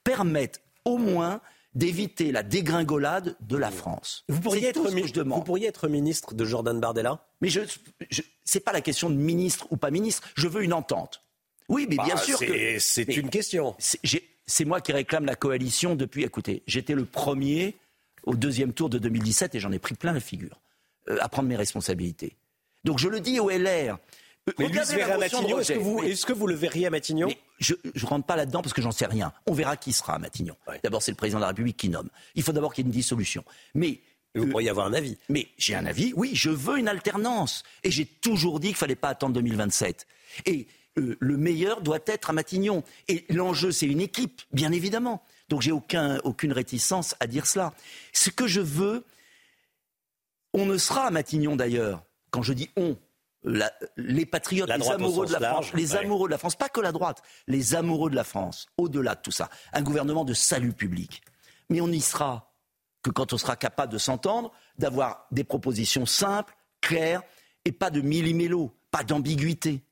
permette 0.05 0.63
au 0.85 0.99
moins 0.99 1.41
d'éviter 1.75 2.33
la 2.33 2.43
dégringolade 2.43 3.37
de 3.41 3.57
la 3.57 3.71
France. 3.71 4.25
Vous 4.29 4.41
pourriez, 4.41 4.69
être, 4.69 4.81
vous 4.81 5.43
pourriez 5.43 5.69
être 5.69 5.89
ministre 5.89 6.35
de 6.35 6.45
Jordan 6.45 6.79
Bardella? 6.79 7.27
Mais 7.41 7.49
je, 7.49 7.61
ce 8.11 8.23
n'est 8.55 8.61
pas 8.61 8.73
la 8.73 8.83
question 8.83 9.09
de 9.09 9.15
ministre 9.15 9.67
ou 9.71 9.77
pas 9.77 9.91
ministre. 9.91 10.29
Je 10.35 10.49
veux 10.49 10.63
une 10.63 10.75
entente. 10.75 11.23
Oui, 11.69 11.87
mais 11.89 11.97
bien 11.97 12.15
bah, 12.15 12.21
sûr 12.21 12.39
que. 12.39 12.79
C'est 12.79 13.17
une 13.17 13.31
question. 13.31 13.75
C'est 13.79 14.65
moi 14.65 14.81
qui 14.81 14.93
réclame 14.93 15.25
la 15.25 15.37
coalition 15.37 15.95
depuis. 15.95 16.25
Écoutez, 16.25 16.63
j'étais 16.67 16.95
le 16.95 17.07
premier 17.07 17.77
au 18.25 18.35
deuxième 18.35 18.73
tour 18.73 18.91
de 18.91 18.99
2017 18.99 19.55
et 19.55 19.61
j'en 19.61 19.73
ai 19.73 19.79
pris 19.79 19.95
plein 19.95 20.13
la 20.13 20.21
figure 20.21 20.61
euh, 21.09 21.17
à 21.21 21.29
prendre 21.29 21.49
mes 21.49 21.57
responsabilités. 21.57 22.37
Donc 22.85 22.99
je 22.99 23.09
le 23.09 23.21
dis 23.21 23.41
au 23.41 23.51
LR. 23.51 23.99
Mais 24.59 24.69
lui 24.69 24.79
à 24.79 25.19
Matignon. 25.19 25.59
Est-ce 25.61 26.27
que, 26.27 26.33
vous, 26.33 26.47
le 26.47 26.55
verriez 26.55 26.87
à 26.87 26.91
Matignon? 26.91 27.29
Je 27.61 27.75
ne 27.85 28.07
rentre 28.07 28.27
pas 28.27 28.35
là-dedans 28.37 28.61
parce 28.61 28.73
que 28.73 28.83
j'en 28.83 28.91
sais 28.91 29.07
rien. 29.07 29.33
On 29.47 29.53
verra 29.53 29.77
qui 29.77 29.93
sera 29.93 30.15
à 30.15 30.19
Matignon. 30.19 30.57
D'abord, 30.83 31.03
c'est 31.03 31.13
le 31.13 31.17
président 31.17 31.39
de 31.39 31.43
la 31.43 31.49
République 31.49 31.77
qui 31.77 31.89
nomme. 31.89 32.09
Il 32.35 32.43
faut 32.43 32.53
d'abord 32.53 32.75
qu'il 32.75 32.85
y 32.85 32.87
ait 32.87 32.91
une 32.91 32.93
dissolution. 32.93 33.45
Mais 33.75 34.01
vous 34.35 34.49
pourriez 34.49 34.71
avoir 34.71 34.87
un 34.87 34.95
avis. 34.95 35.17
Mais 35.29 35.49
j'ai 35.59 35.75
un 35.75 35.87
avis, 35.87 36.13
oui, 36.17 36.31
je 36.35 36.51
veux 36.51 36.79
une 36.79 36.89
alternance. 36.89 37.63
Et 37.85 37.91
j'ai 37.91 38.07
toujours 38.07 38.59
dit 38.59 38.69
qu'il 38.69 38.75
ne 38.75 38.79
fallait 38.79 38.95
pas 38.97 39.11
attendre 39.11 39.35
2027. 39.35 40.07
Et 40.47 40.67
euh, 40.99 41.17
le 41.21 41.37
meilleur 41.37 41.81
doit 41.81 42.01
être 42.07 42.31
à 42.31 42.33
Matignon. 42.33 42.83
Et 43.09 43.25
l'enjeu, 43.29 43.71
c'est 43.71 43.87
une 43.87 44.01
équipe, 44.01 44.43
bien 44.53 44.73
évidemment. 44.73 45.23
Donc 45.49 45.63
j'ai 45.63 45.73
aucun, 45.73 46.19
aucune 46.25 46.53
réticence 46.53 47.15
à 47.21 47.27
dire 47.27 47.47
cela. 47.47 47.75
Ce 48.13 48.31
que 48.31 48.47
je 48.47 48.61
veux, 48.61 49.05
on 50.55 50.67
ne 50.67 50.79
sera 50.79 51.07
à 51.07 51.11
Matignon 51.11 51.55
d'ailleurs 51.55 52.03
quand 52.33 52.43
je 52.43 52.53
dis 52.53 52.69
on, 52.77 52.97
les 53.97 54.27
patriotes, 54.27 54.69
les 54.69 54.91
amoureux 54.91 55.27
de 55.27 55.33
la 55.33 55.41
France, 55.41 55.73
les 55.75 55.95
amoureux 55.95 56.29
de 56.29 56.33
la 56.33 56.39
France, 56.39 56.57
pas 56.57 56.69
que 56.69 56.81
la 56.81 56.91
droite, 56.91 57.23
les 57.47 57.77
amoureux 57.77 58.11
de 58.11 58.17
la 58.17 58.25
France, 58.25 58.67
au-delà 58.77 59.15
de 59.15 59.21
tout 59.21 59.31
ça, 59.31 59.49
un 59.73 59.83
gouvernement 59.83 60.25
de 60.25 60.35
salut 60.35 60.73
public. 60.73 61.23
Mais 61.69 61.81
on 61.81 61.89
n'y 61.89 62.01
sera 62.01 62.53
que 63.03 63.11
quand 63.11 63.33
on 63.33 63.39
sera 63.39 63.57
capable 63.57 63.93
de 63.93 63.99
s'entendre, 63.99 64.53
d'avoir 64.79 65.27
des 65.31 65.45
propositions 65.45 66.07
simples, 66.07 66.55
claires, 66.81 67.23
et 67.65 67.73
pas 67.73 67.91
de 67.91 68.01
millimélo, 68.01 68.75
pas 68.91 69.05
d'ambiguïté. 69.05 69.83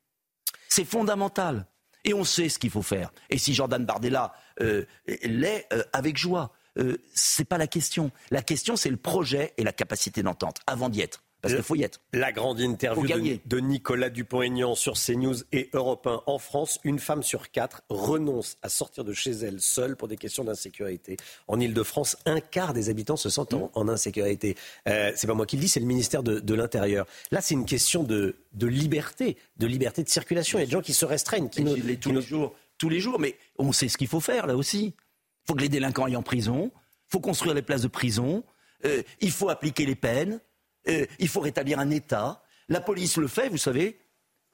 C'est 0.69 0.85
fondamental. 0.85 1.67
Et 2.05 2.15
on 2.15 2.25
sait 2.25 2.49
ce 2.49 2.59
qu'il 2.59 2.71
faut 2.71 2.83
faire. 2.83 3.13
Et 3.29 3.39
si 3.39 3.53
Jordan 3.53 3.85
Bardella 3.85 4.33
euh, 4.61 4.85
l'est, 5.25 5.67
euh, 5.73 5.83
avec 5.93 6.17
joie. 6.17 6.53
euh, 6.79 6.97
c'est 7.15 7.45
pas 7.45 7.59
la 7.59 7.67
question. 7.67 8.11
La 8.31 8.43
question, 8.43 8.77
c'est 8.77 8.91
le 8.91 8.97
projet 8.97 9.53
et 9.59 9.65
la 9.65 9.73
capacité 9.73 10.23
d'entente 10.23 10.61
avant 10.67 10.89
d'y 10.89 11.03
être. 11.03 11.23
Parce 11.41 11.55
qu'il 11.55 11.63
faut 11.63 11.77
y 11.77 11.83
être. 11.83 12.01
La 12.13 12.33
grande 12.33 12.61
interview 12.61 13.07
de, 13.07 13.39
de, 13.45 13.61
Nicolas 13.61 14.11
Dupont-Aignan 14.11 14.75
sur 14.75 14.95
CNews 14.95 15.37
et 15.53 15.71
Europe 15.73 16.07
1 16.07 16.23
en 16.27 16.39
France. 16.39 16.79
Une 16.85 16.99
femme 16.99 17.23
sur 17.23 17.51
quatre 17.51 17.83
renonce 17.89 18.59
à 18.63 18.69
sortir 18.69 19.05
de 19.05 19.13
chez 19.13 19.31
elle 19.31 19.61
seule 19.61 19.97
pour 19.97 20.09
des 20.09 20.17
questions 20.17 20.45
d'insécurité. 20.45 21.17
En 21.49 21.59
Ile-de-France, 21.59 22.17
un 22.27 22.41
quart 22.41 22.75
des 22.75 22.91
habitants 22.91 23.17
se 23.17 23.31
sentent 23.31 23.55
en, 23.55 23.89
insécurité. 23.89 24.57
Euh, 24.89 25.13
c'est 25.17 25.27
pas 25.27 25.35
moi 25.35 25.47
qui 25.47 25.57
le 25.57 25.63
dis, 25.63 25.69
c'est 25.69 25.81
le 25.81 25.87
ministère 25.87 26.23
de, 26.23 26.41
de 26.41 26.55
l'Intérieur. 26.55 27.07
Là, 27.31 27.41
c'est 27.41 27.55
une 27.55 27.65
question 27.65 28.03
de, 28.03 28.37
de, 28.53 28.67
liberté, 28.67 29.37
de 29.57 29.67
liberté 29.67 30.03
de 30.03 30.09
circulation. 30.09 30.59
Il 30.59 30.63
y 30.63 30.65
a 30.65 30.67
des 30.67 30.73
gens 30.73 30.83
qui 30.83 30.95
se 30.95 31.05
restreignent. 31.05 31.49
Qui 31.49 31.65
tous, 31.65 31.75
les, 31.75 31.97
tous 31.97 32.13
les 32.13 32.23
jours, 32.23 32.55
tous 32.79 32.89
les 32.89 33.01
jours. 33.01 33.19
Mais 33.19 33.37
on 33.59 33.73
sait 33.73 33.89
ce 33.89 33.97
qu'il 33.97 34.09
faut 34.09 34.21
faire 34.21 34.47
là 34.47 34.57
aussi. 34.57 34.87
Il 34.87 35.47
faut 35.47 35.55
que 35.55 35.63
les 35.63 35.69
délinquants 35.69 36.05
aillent 36.05 36.17
en 36.17 36.23
prison. 36.23 36.71
Il 36.75 37.13
faut 37.13 37.21
construire 37.21 37.55
les 37.55 37.63
places 37.63 37.83
de 37.83 37.89
prison. 37.89 38.45
Euh, 38.85 39.03
il 39.21 39.31
faut 39.31 39.49
appliquer 39.49 39.87
les 39.87 39.95
peines. 39.95 40.41
Euh, 40.89 41.07
il 41.19 41.29
faut 41.29 41.41
rétablir 41.41 41.79
un 41.79 41.91
État. 41.91 42.43
La 42.69 42.81
police 42.81 43.17
le 43.17 43.29
fait, 43.29 43.49
vous 43.49 43.59
savez. 43.59 43.99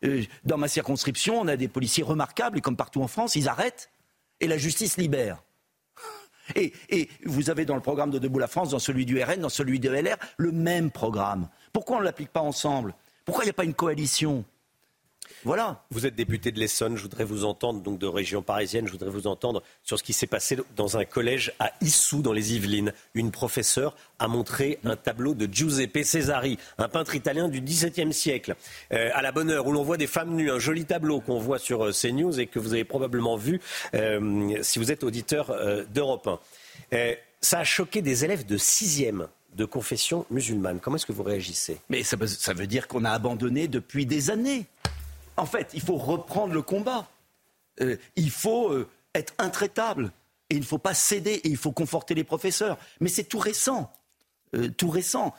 Euh, 0.04 0.22
dans 0.44 0.58
ma 0.58 0.68
circonscription, 0.68 1.40
on 1.40 1.48
a 1.48 1.56
des 1.56 1.68
policiers 1.68 2.02
remarquables, 2.02 2.58
et 2.58 2.60
comme 2.60 2.76
partout 2.76 3.02
en 3.02 3.08
France, 3.08 3.36
ils 3.36 3.48
arrêtent 3.48 3.90
et 4.40 4.46
la 4.46 4.58
justice 4.58 4.96
libère. 4.96 5.42
Et, 6.54 7.08
vous 7.24 7.50
avez 7.50 7.64
dans 7.64 7.74
le 7.74 7.80
programme 7.80 8.10
de 8.10 8.18
Debout 8.18 8.38
la 8.38 8.46
France, 8.46 8.70
dans 8.70 8.78
celui 8.78 9.04
du 9.04 9.20
RN, 9.20 9.40
dans 9.40 9.48
celui 9.48 9.80
de 9.80 9.90
LR, 9.90 10.16
le 10.36 10.52
même 10.52 10.90
programme. 10.90 11.48
Pourquoi 11.72 11.96
on 11.96 12.00
ne 12.00 12.04
l'applique 12.04 12.30
pas 12.30 12.40
ensemble? 12.40 12.94
Pourquoi 13.24 13.42
il 13.44 13.46
n'y 13.46 13.50
a 13.50 13.54
pas 13.54 13.64
une 13.64 13.74
coalition? 13.74 14.44
Voilà. 15.44 15.84
Vous 15.90 16.06
êtes 16.06 16.14
député 16.14 16.52
de 16.52 16.58
l'Essonne, 16.58 16.96
je 16.96 17.02
voudrais 17.02 17.24
vous 17.24 17.44
entendre, 17.44 17.80
donc 17.80 17.98
de 17.98 18.06
région 18.06 18.42
parisienne, 18.42 18.86
je 18.86 18.92
voudrais 18.92 19.10
vous 19.10 19.26
entendre 19.26 19.62
sur 19.82 19.98
ce 19.98 20.04
qui 20.04 20.12
s'est 20.12 20.26
passé 20.26 20.56
dans 20.76 20.96
un 20.96 21.04
collège 21.04 21.52
à 21.58 21.72
Issou, 21.80 22.22
dans 22.22 22.32
les 22.32 22.54
Yvelines. 22.54 22.92
Une 23.14 23.30
professeure 23.30 23.96
a 24.18 24.28
montré 24.28 24.78
un 24.84 24.96
tableau 24.96 25.34
de 25.34 25.52
Giuseppe 25.52 26.02
Cesari, 26.02 26.58
un 26.78 26.88
peintre 26.88 27.14
italien 27.14 27.48
du 27.48 27.60
XVIIe 27.60 28.12
siècle, 28.12 28.56
euh, 28.92 29.10
à 29.14 29.22
la 29.22 29.32
bonne 29.32 29.50
heure, 29.50 29.66
où 29.66 29.72
l'on 29.72 29.82
voit 29.82 29.96
des 29.96 30.06
femmes 30.06 30.34
nues, 30.34 30.50
un 30.50 30.58
joli 30.58 30.84
tableau 30.84 31.20
qu'on 31.20 31.38
voit 31.38 31.58
sur 31.58 31.84
euh, 31.84 31.92
CNews 31.92 32.40
et 32.40 32.46
que 32.46 32.58
vous 32.58 32.72
avez 32.72 32.84
probablement 32.84 33.36
vu 33.36 33.60
euh, 33.94 34.58
si 34.62 34.78
vous 34.78 34.90
êtes 34.92 35.04
auditeur 35.04 35.50
euh, 35.50 35.84
d'Europe 35.92 36.40
1. 36.92 36.98
ça 37.40 37.60
a 37.60 37.64
choqué 37.64 38.02
des 38.02 38.24
élèves 38.24 38.46
de 38.46 38.56
sixième 38.56 39.28
de 39.54 39.64
confession 39.64 40.26
musulmane. 40.30 40.80
Comment 40.80 40.96
est-ce 40.96 41.06
que 41.06 41.12
vous 41.12 41.22
réagissez? 41.22 41.78
Mais 41.88 42.02
ça, 42.02 42.16
ça 42.26 42.52
veut 42.52 42.66
dire 42.66 42.88
qu'on 42.88 43.04
a 43.04 43.10
abandonné 43.10 43.68
depuis 43.68 44.04
des 44.04 44.30
années. 44.30 44.66
En 45.36 45.46
fait, 45.46 45.70
il 45.74 45.80
faut 45.80 45.96
reprendre 45.96 46.54
le 46.54 46.62
combat. 46.62 47.08
Euh, 47.80 47.96
il 48.16 48.30
faut 48.30 48.72
euh, 48.72 48.88
être 49.14 49.34
intraitable. 49.38 50.12
Et 50.48 50.54
il 50.54 50.60
ne 50.60 50.66
faut 50.66 50.78
pas 50.78 50.94
céder 50.94 51.32
et 51.32 51.48
il 51.48 51.56
faut 51.56 51.72
conforter 51.72 52.14
les 52.14 52.24
professeurs. 52.24 52.78
Mais 53.00 53.08
c'est 53.08 53.24
tout 53.24 53.38
récent. 53.38 53.92
Euh, 54.54 54.68
tout 54.68 54.88
récent. 54.88 55.34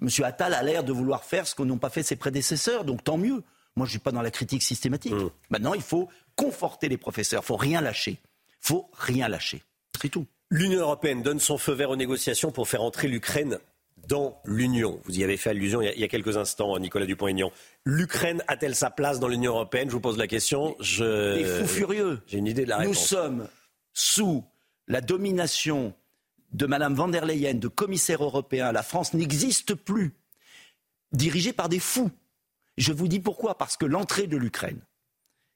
Monsieur 0.00 0.24
Attal 0.24 0.54
a 0.54 0.62
l'air 0.62 0.82
de 0.82 0.92
vouloir 0.92 1.24
faire 1.24 1.46
ce 1.46 1.54
que 1.54 1.62
n'ont 1.62 1.78
pas 1.78 1.90
fait 1.90 2.02
ses 2.02 2.16
prédécesseurs, 2.16 2.84
donc 2.84 3.04
tant 3.04 3.18
mieux. 3.18 3.44
Moi, 3.76 3.86
je 3.86 3.90
ne 3.90 3.90
suis 3.90 3.98
pas 3.98 4.10
dans 4.10 4.22
la 4.22 4.30
critique 4.30 4.62
systématique. 4.62 5.12
Mmh. 5.12 5.30
Maintenant, 5.50 5.74
il 5.74 5.82
faut 5.82 6.08
conforter 6.34 6.88
les 6.88 6.96
professeurs. 6.96 7.42
Il 7.44 7.46
faut 7.46 7.56
rien 7.56 7.80
lâcher. 7.80 8.18
Il 8.48 8.66
faut 8.66 8.90
rien 8.94 9.28
lâcher. 9.28 9.62
C'est 10.00 10.08
tout. 10.08 10.26
L'Union 10.50 10.80
européenne 10.80 11.22
donne 11.22 11.38
son 11.38 11.58
feu 11.58 11.72
vert 11.72 11.90
aux 11.90 11.96
négociations 11.96 12.50
pour 12.50 12.68
faire 12.68 12.82
entrer 12.82 13.08
l'Ukraine 13.08 13.58
dans 14.08 14.40
l'Union. 14.44 15.00
Vous 15.04 15.18
y 15.18 15.24
avez 15.24 15.36
fait 15.36 15.50
allusion 15.50 15.80
il 15.80 15.98
y 15.98 16.04
a, 16.04 16.08
quelques 16.08 16.36
instants, 16.36 16.78
Nicolas 16.78 17.06
Dupont-Aignan. 17.06 17.52
L'Ukraine 17.84 18.42
a-t-elle 18.48 18.74
sa 18.74 18.90
place 18.90 19.20
dans 19.20 19.28
l'Union 19.28 19.52
européenne? 19.52 19.88
Je 19.88 19.94
vous 19.94 20.00
pose 20.00 20.18
la 20.18 20.26
question. 20.26 20.76
Je... 20.80 21.36
Des 21.36 21.44
fous 21.44 21.66
furieux. 21.66 22.20
J'ai 22.26 22.38
une 22.38 22.46
idée 22.46 22.64
de 22.64 22.68
la 22.68 22.78
réponse. 22.78 22.96
Nous 22.96 23.06
sommes 23.06 23.48
sous 23.92 24.44
la 24.88 25.00
domination 25.00 25.94
de 26.52 26.66
Mme 26.66 26.94
van 26.94 27.08
der 27.08 27.24
Leyen, 27.24 27.54
de 27.54 27.68
commissaire 27.68 28.22
européen. 28.22 28.72
La 28.72 28.82
France 28.82 29.14
n'existe 29.14 29.74
plus. 29.74 30.14
Dirigée 31.12 31.52
par 31.52 31.68
des 31.68 31.80
fous. 31.80 32.10
Je 32.76 32.92
vous 32.92 33.08
dis 33.08 33.20
pourquoi. 33.20 33.56
Parce 33.56 33.76
que 33.76 33.86
l'entrée 33.86 34.26
de 34.26 34.36
l'Ukraine, 34.36 34.80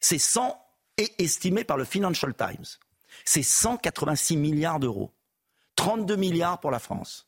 c'est 0.00 0.18
100 0.18 0.58
et 0.98 1.10
estimé 1.18 1.64
par 1.64 1.76
le 1.76 1.84
Financial 1.84 2.32
Times. 2.34 2.64
C'est 3.24 3.42
186 3.42 4.36
milliards 4.36 4.80
d'euros. 4.80 5.10
32 5.76 6.16
milliards 6.16 6.60
pour 6.60 6.70
la 6.70 6.78
France 6.78 7.26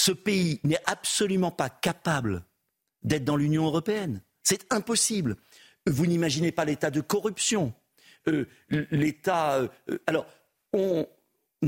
ce 0.00 0.12
pays 0.12 0.60
n'est 0.64 0.82
absolument 0.86 1.50
pas 1.50 1.68
capable 1.68 2.42
d'être 3.02 3.24
dans 3.24 3.36
l'Union 3.36 3.66
européenne. 3.66 4.22
C'est 4.42 4.72
impossible. 4.72 5.36
Vous 5.86 6.06
n'imaginez 6.06 6.52
pas 6.52 6.64
l'état 6.64 6.90
de 6.90 7.00
corruption, 7.00 7.72
euh, 8.26 8.46
l'état. 8.70 9.58
Euh, 9.58 9.98
alors, 10.06 10.26
on 10.72 11.06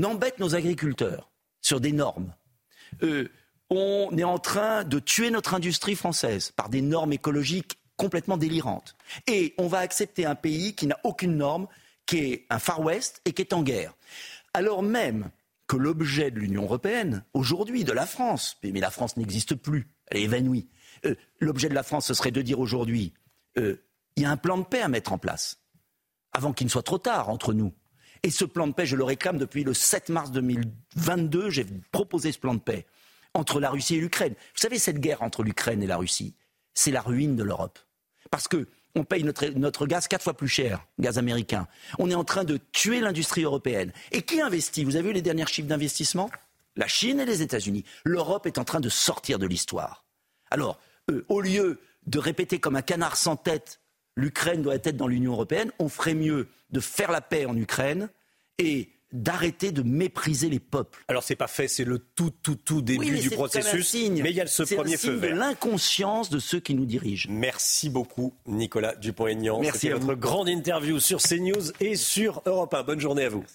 embête 0.03 0.39
nos 0.39 0.55
agriculteurs 0.55 1.31
sur 1.61 1.79
des 1.79 1.91
normes. 1.91 2.33
Euh, 3.03 3.29
on 3.69 4.15
est 4.17 4.23
en 4.23 4.39
train 4.39 4.83
de 4.83 4.99
tuer 4.99 5.29
notre 5.29 5.53
industrie 5.53 5.95
française 5.95 6.51
par 6.51 6.69
des 6.69 6.81
normes 6.81 7.13
écologiques 7.13 7.77
complètement 7.97 8.37
délirantes. 8.37 8.95
Et 9.27 9.53
on 9.57 9.67
va 9.67 9.79
accepter 9.79 10.25
un 10.25 10.35
pays 10.35 10.73
qui 10.73 10.87
n'a 10.87 10.99
aucune 11.03 11.37
norme, 11.37 11.67
qui 12.05 12.17
est 12.17 12.45
un 12.49 12.59
Far 12.59 12.81
West 12.81 13.21
et 13.25 13.33
qui 13.33 13.41
est 13.41 13.53
en 13.53 13.63
guerre. 13.63 13.93
Alors 14.53 14.83
même 14.83 15.29
que 15.67 15.77
l'objet 15.77 16.31
de 16.31 16.39
l'Union 16.39 16.63
européenne, 16.63 17.23
aujourd'hui, 17.33 17.83
de 17.83 17.91
la 17.91 18.05
France, 18.05 18.57
mais 18.63 18.79
la 18.79 18.91
France 18.91 19.17
n'existe 19.17 19.55
plus, 19.55 19.89
elle 20.07 20.17
est 20.17 20.23
évanouie, 20.23 20.69
euh, 21.05 21.15
l'objet 21.39 21.69
de 21.69 21.73
la 21.73 21.83
France, 21.83 22.07
ce 22.07 22.13
serait 22.13 22.31
de 22.31 22.41
dire 22.41 22.59
aujourd'hui, 22.59 23.13
euh, 23.57 23.77
il 24.15 24.23
y 24.23 24.25
a 24.25 24.31
un 24.31 24.37
plan 24.37 24.57
de 24.57 24.63
paix 24.63 24.81
à 24.81 24.87
mettre 24.87 25.13
en 25.13 25.17
place, 25.17 25.61
avant 26.31 26.53
qu'il 26.53 26.67
ne 26.67 26.71
soit 26.71 26.83
trop 26.83 26.97
tard 26.97 27.29
entre 27.29 27.53
nous. 27.53 27.73
Et 28.23 28.29
ce 28.29 28.45
plan 28.45 28.67
de 28.67 28.73
paix, 28.73 28.85
je 28.85 28.95
le 28.95 29.03
réclame 29.03 29.37
depuis 29.37 29.63
le 29.63 29.73
7 29.73 30.09
mars 30.09 30.31
2022, 30.31 31.49
j'ai 31.49 31.65
proposé 31.91 32.31
ce 32.31 32.39
plan 32.39 32.53
de 32.53 32.59
paix 32.59 32.85
entre 33.33 33.59
la 33.59 33.69
Russie 33.69 33.95
et 33.95 33.99
l'Ukraine. 33.99 34.33
Vous 34.33 34.61
savez, 34.61 34.79
cette 34.79 34.99
guerre 34.99 35.23
entre 35.23 35.43
l'Ukraine 35.43 35.81
et 35.83 35.87
la 35.87 35.97
Russie, 35.97 36.35
c'est 36.73 36.91
la 36.91 37.01
ruine 37.01 37.35
de 37.35 37.43
l'Europe. 37.43 37.79
Parce 38.31 38.47
que 38.47 38.67
on 38.95 39.03
paye 39.03 39.23
notre, 39.23 39.87
gaz 39.87 40.07
quatre 40.07 40.23
fois 40.23 40.35
plus 40.35 40.47
cher, 40.47 40.85
gaz 40.99 41.17
américain. 41.17 41.67
On 41.99 42.09
est 42.09 42.15
en 42.15 42.23
train 42.23 42.43
de 42.43 42.59
tuer 42.71 42.99
l'industrie 42.99 43.43
européenne. 43.43 43.91
Et 44.11 44.21
qui 44.21 44.41
investit? 44.41 44.83
Vous 44.83 44.95
avez 44.95 45.09
vu 45.09 45.13
les 45.13 45.21
derniers 45.21 45.47
chiffres 45.47 45.67
d'investissement? 45.67 46.29
La 46.75 46.87
Chine 46.87 47.19
et 47.19 47.25
les 47.25 47.41
États-Unis. 47.41 47.83
L'Europe 48.03 48.45
est 48.45 48.57
en 48.57 48.63
train 48.63 48.79
de 48.79 48.89
sortir 48.89 49.39
de 49.39 49.45
l'histoire. 49.45 50.05
Alors, 50.49 50.79
euh, 51.11 51.25
au 51.27 51.41
lieu 51.41 51.79
de 52.05 52.19
répéter 52.19 52.59
comme 52.59 52.75
un 52.75 52.81
canard 52.81 53.17
sans 53.17 53.35
tête, 53.35 53.79
l'Ukraine 54.15 54.61
doit 54.61 54.75
être 54.75 54.97
dans 54.97 55.07
l'Union 55.07 55.33
européenne, 55.33 55.71
on 55.79 55.89
ferait 55.89 56.13
mieux 56.13 56.47
de 56.71 56.79
faire 56.79 57.11
la 57.11 57.21
paix 57.21 57.45
en 57.45 57.55
Ukraine 57.55 58.09
et 58.57 58.89
d'arrêter 59.13 59.71
de 59.71 59.83
mépriser 59.83 60.49
les 60.49 60.59
peuples. 60.59 61.03
Alors 61.07 61.23
c'est 61.23 61.35
pas 61.35 61.47
fait, 61.47 61.67
c'est 61.67 61.85
le 61.85 61.99
tout 61.99 62.31
tout 62.41 62.55
tout 62.55 62.81
début 62.81 63.19
du 63.19 63.29
processus, 63.29 63.93
mais 63.93 64.31
il 64.31 64.35
y 64.35 64.41
a 64.41 64.47
ce 64.47 64.63
premier 64.63 64.97
feu 64.97 65.11
vert. 65.13 65.29
C'est 65.29 65.35
l'inconscience 65.35 66.29
de 66.29 66.39
ceux 66.39 66.59
qui 66.59 66.73
nous 66.73 66.85
dirigent. 66.85 67.29
Merci 67.31 67.89
beaucoup 67.89 68.33
Nicolas 68.47 68.95
Dupont-Aignan. 68.95 69.59
Merci 69.61 69.89
à 69.89 69.95
votre 69.95 70.19
grande 70.19 70.49
interview 70.49 70.99
sur 70.99 71.21
CNews 71.21 71.71
et 71.79 71.95
sur 71.95 72.41
Europe 72.45 72.73
1. 72.73 72.83
Bonne 72.83 72.99
journée 72.99 73.25
à 73.25 73.29
vous. 73.29 73.45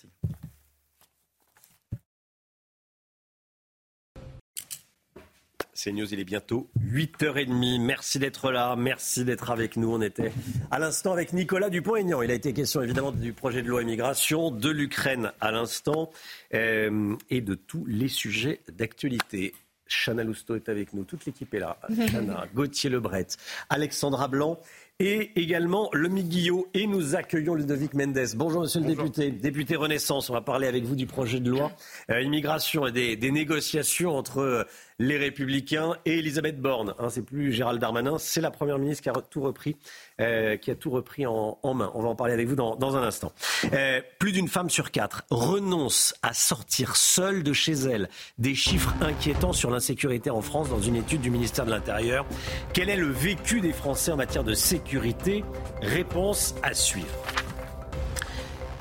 CNews, 5.79 6.13
il 6.13 6.19
est 6.19 6.25
bientôt 6.25 6.69
8h30. 6.91 7.81
Merci 7.81 8.19
d'être 8.19 8.51
là, 8.51 8.75
merci 8.77 9.25
d'être 9.25 9.51
avec 9.51 9.77
nous. 9.77 9.95
On 9.95 10.03
était 10.03 10.33
à 10.73 10.81
l'instant 10.81 11.13
avec 11.13 11.33
Nicolas 11.33 11.71
Dupont-Aignan. 11.71 12.21
Il 12.23 12.33
a 12.33 12.35
été 12.35 12.53
question 12.53 12.83
évidemment 12.83 13.13
du 13.13 13.33
projet 13.33 13.63
de 13.63 13.69
loi 13.69 13.83
immigration, 13.83 14.51
de 14.51 14.71
l'Ukraine 14.71 15.31
à 15.41 15.53
l'instant 15.53 16.11
euh, 16.53 17.15
et 17.31 17.41
de 17.41 17.55
tous 17.55 17.85
les 17.87 18.09
sujets 18.09 18.61
d'actualité. 18.77 19.55
Chana 19.87 20.25
Lousteau 20.25 20.57
est 20.57 20.69
avec 20.69 20.93
nous, 20.95 21.05
toute 21.05 21.25
l'équipe 21.27 21.55
est 21.55 21.61
là. 21.61 21.79
Chana, 22.11 22.47
Gauthier 22.55 22.91
Lebret, 22.91 23.29
Alexandra 23.71 24.27
Blanc 24.27 24.61
et 25.01 25.41
également 25.41 25.91
le 25.93 26.09
Guillot. 26.09 26.67
Et 26.75 26.87
nous 26.89 27.15
accueillons 27.15 27.55
Ludovic 27.55 27.95
Mendes. 27.95 28.19
Bonjour, 28.35 28.63
monsieur 28.63 28.81
le 28.81 28.87
député. 28.87 29.31
Député 29.31 29.77
Renaissance, 29.77 30.29
on 30.29 30.33
va 30.33 30.41
parler 30.41 30.67
avec 30.67 30.85
vous 30.85 30.97
du 30.97 31.07
projet 31.07 31.39
de 31.39 31.51
loi 31.51 31.71
euh, 32.11 32.21
immigration 32.21 32.87
et 32.87 32.93
des, 32.93 33.17
des, 33.17 33.31
négociations 33.31 34.17
entre 34.17 34.39
euh, 34.39 34.65
les 34.99 35.17
Républicains 35.17 35.95
et 36.05 36.19
Elisabeth 36.19 36.61
Borne. 36.61 36.95
Hein, 36.99 37.11
c'est 37.11 37.23
plus 37.23 37.53
Gérald 37.53 37.81
Darmanin, 37.81 38.19
c'est 38.19 38.41
la 38.41 38.51
Première 38.51 38.79
ministre 38.79 39.05
qui 39.05 39.09
a 39.09 39.13
tout 39.13 39.41
repris, 39.41 39.77
euh, 40.21 40.57
qui 40.57 40.71
a 40.71 40.75
tout 40.75 40.91
repris 40.91 41.27
en, 41.27 41.59
main. 41.63 41.91
On 41.95 42.03
va 42.03 42.09
en 42.09 42.15
parler 42.15 42.35
avec 42.35 42.49
vous 42.49 42.57
dans, 42.57 42.77
dans 42.77 42.97
un 42.97 43.03
instant. 43.03 43.33
Euh, 43.73 44.01
plus 44.19 44.33
d'une 44.33 44.49
femme 44.49 44.71
sur 44.71 44.91
quatre 44.91 45.25
renonce 45.31 46.15
à 46.23 46.33
sortir 46.33 46.97
seule 46.97 47.43
de 47.43 47.53
chez 47.53 47.73
elle. 47.73 48.09
Des 48.39 48.55
chiffres 48.55 48.95
inquiétants 49.01 49.53
sur 49.53 49.71
l'insécurité 49.71 50.31
en 50.31 50.43
France 50.43 50.69
dans 50.71 50.81
une 50.81 50.97
étude 50.97 51.21
du 51.21 51.31
ministère 51.31 51.67
de 51.67 51.71
l'Intérieur. 51.71 52.27
Quel 52.73 52.91
est 52.91 52.97
le 52.97 53.11
vécu 53.11 53.61
des 53.61 53.73
Français 53.73 54.13
en 54.13 54.17
matière 54.17 54.45
de 54.45 54.55
sécurité? 54.55 55.45
Réponse 55.83 56.55
à 56.63 56.75
suivre 56.75 57.09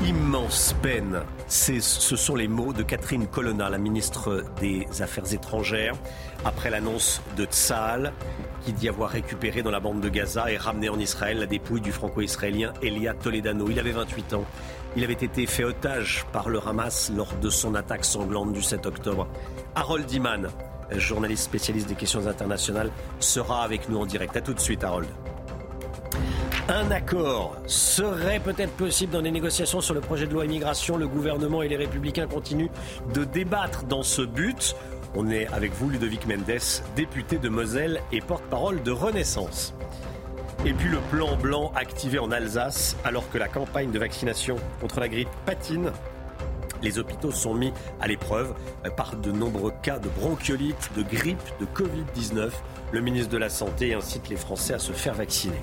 immense 0.05 0.75
peine. 0.81 1.21
Ce 1.47 1.79
sont 1.79 2.35
les 2.35 2.47
mots 2.47 2.73
de 2.73 2.83
Catherine 2.83 3.27
Colonna, 3.27 3.69
la 3.69 3.77
ministre 3.77 4.43
des 4.59 4.85
Affaires 5.01 5.33
étrangères, 5.33 5.95
après 6.45 6.69
l'annonce 6.69 7.21
de 7.35 7.45
Tsahal, 7.45 8.13
qui 8.63 8.73
dit 8.73 8.89
avoir 8.89 9.09
récupéré 9.09 9.61
dans 9.61 9.71
la 9.71 9.79
bande 9.79 10.01
de 10.01 10.09
Gaza 10.09 10.51
et 10.51 10.57
ramené 10.57 10.89
en 10.89 10.99
Israël 10.99 11.39
la 11.39 11.45
dépouille 11.45 11.81
du 11.81 11.91
franco-israélien 11.91 12.73
Elia 12.81 13.13
Toledano. 13.13 13.69
Il 13.69 13.79
avait 13.79 13.91
28 13.91 14.33
ans. 14.33 14.45
Il 14.95 15.03
avait 15.03 15.13
été 15.13 15.45
fait 15.45 15.63
otage 15.63 16.25
par 16.31 16.49
le 16.49 16.59
Hamas 16.65 17.11
lors 17.15 17.33
de 17.35 17.49
son 17.49 17.75
attaque 17.75 18.05
sanglante 18.05 18.53
du 18.53 18.61
7 18.61 18.85
octobre. 18.85 19.27
Harold 19.75 20.11
Iman, 20.11 20.47
journaliste 20.91 21.43
spécialiste 21.43 21.87
des 21.87 21.95
questions 21.95 22.25
internationales, 22.27 22.91
sera 23.19 23.63
avec 23.63 23.89
nous 23.89 23.99
en 23.99 24.05
direct. 24.05 24.35
A 24.35 24.41
tout 24.41 24.53
de 24.53 24.59
suite, 24.59 24.83
Harold. 24.83 25.07
Un 26.69 26.91
accord 26.91 27.55
serait 27.65 28.41
peut-être 28.41 28.73
possible 28.73 29.13
dans 29.13 29.21
les 29.21 29.31
négociations 29.31 29.79
sur 29.79 29.93
le 29.93 30.01
projet 30.01 30.27
de 30.27 30.33
loi 30.33 30.43
immigration. 30.43 30.97
Le 30.97 31.07
gouvernement 31.07 31.61
et 31.61 31.69
les 31.69 31.77
républicains 31.77 32.27
continuent 32.27 32.69
de 33.13 33.23
débattre 33.23 33.85
dans 33.85 34.03
ce 34.03 34.21
but. 34.21 34.75
On 35.15 35.29
est 35.29 35.47
avec 35.47 35.71
vous, 35.73 35.89
Ludovic 35.89 36.27
Mendes, 36.27 36.59
député 36.95 37.37
de 37.37 37.49
Moselle 37.49 38.01
et 38.11 38.21
porte-parole 38.21 38.83
de 38.83 38.91
Renaissance. 38.91 39.73
Et 40.65 40.73
puis 40.73 40.89
le 40.89 40.99
plan 41.11 41.35
blanc 41.37 41.71
activé 41.75 42.19
en 42.19 42.31
Alsace 42.31 42.97
alors 43.03 43.29
que 43.31 43.37
la 43.37 43.47
campagne 43.47 43.91
de 43.91 43.99
vaccination 43.99 44.57
contre 44.81 44.99
la 44.99 45.07
grippe 45.07 45.29
patine. 45.45 45.91
Les 46.83 46.99
hôpitaux 46.99 47.31
sont 47.31 47.53
mis 47.53 47.73
à 47.99 48.07
l'épreuve 48.07 48.53
par 48.95 49.15
de 49.15 49.31
nombreux 49.31 49.73
cas 49.81 49.97
de 49.97 50.09
bronchiolite, 50.09 50.91
de 50.95 51.03
grippe, 51.03 51.41
de 51.59 51.65
Covid-19. 51.65 52.51
Le 52.91 53.01
ministre 53.01 53.31
de 53.31 53.37
la 53.37 53.49
Santé 53.49 53.93
incite 53.93 54.29
les 54.29 54.35
Français 54.35 54.73
à 54.73 54.79
se 54.79 54.91
faire 54.91 55.13
vacciner. 55.13 55.61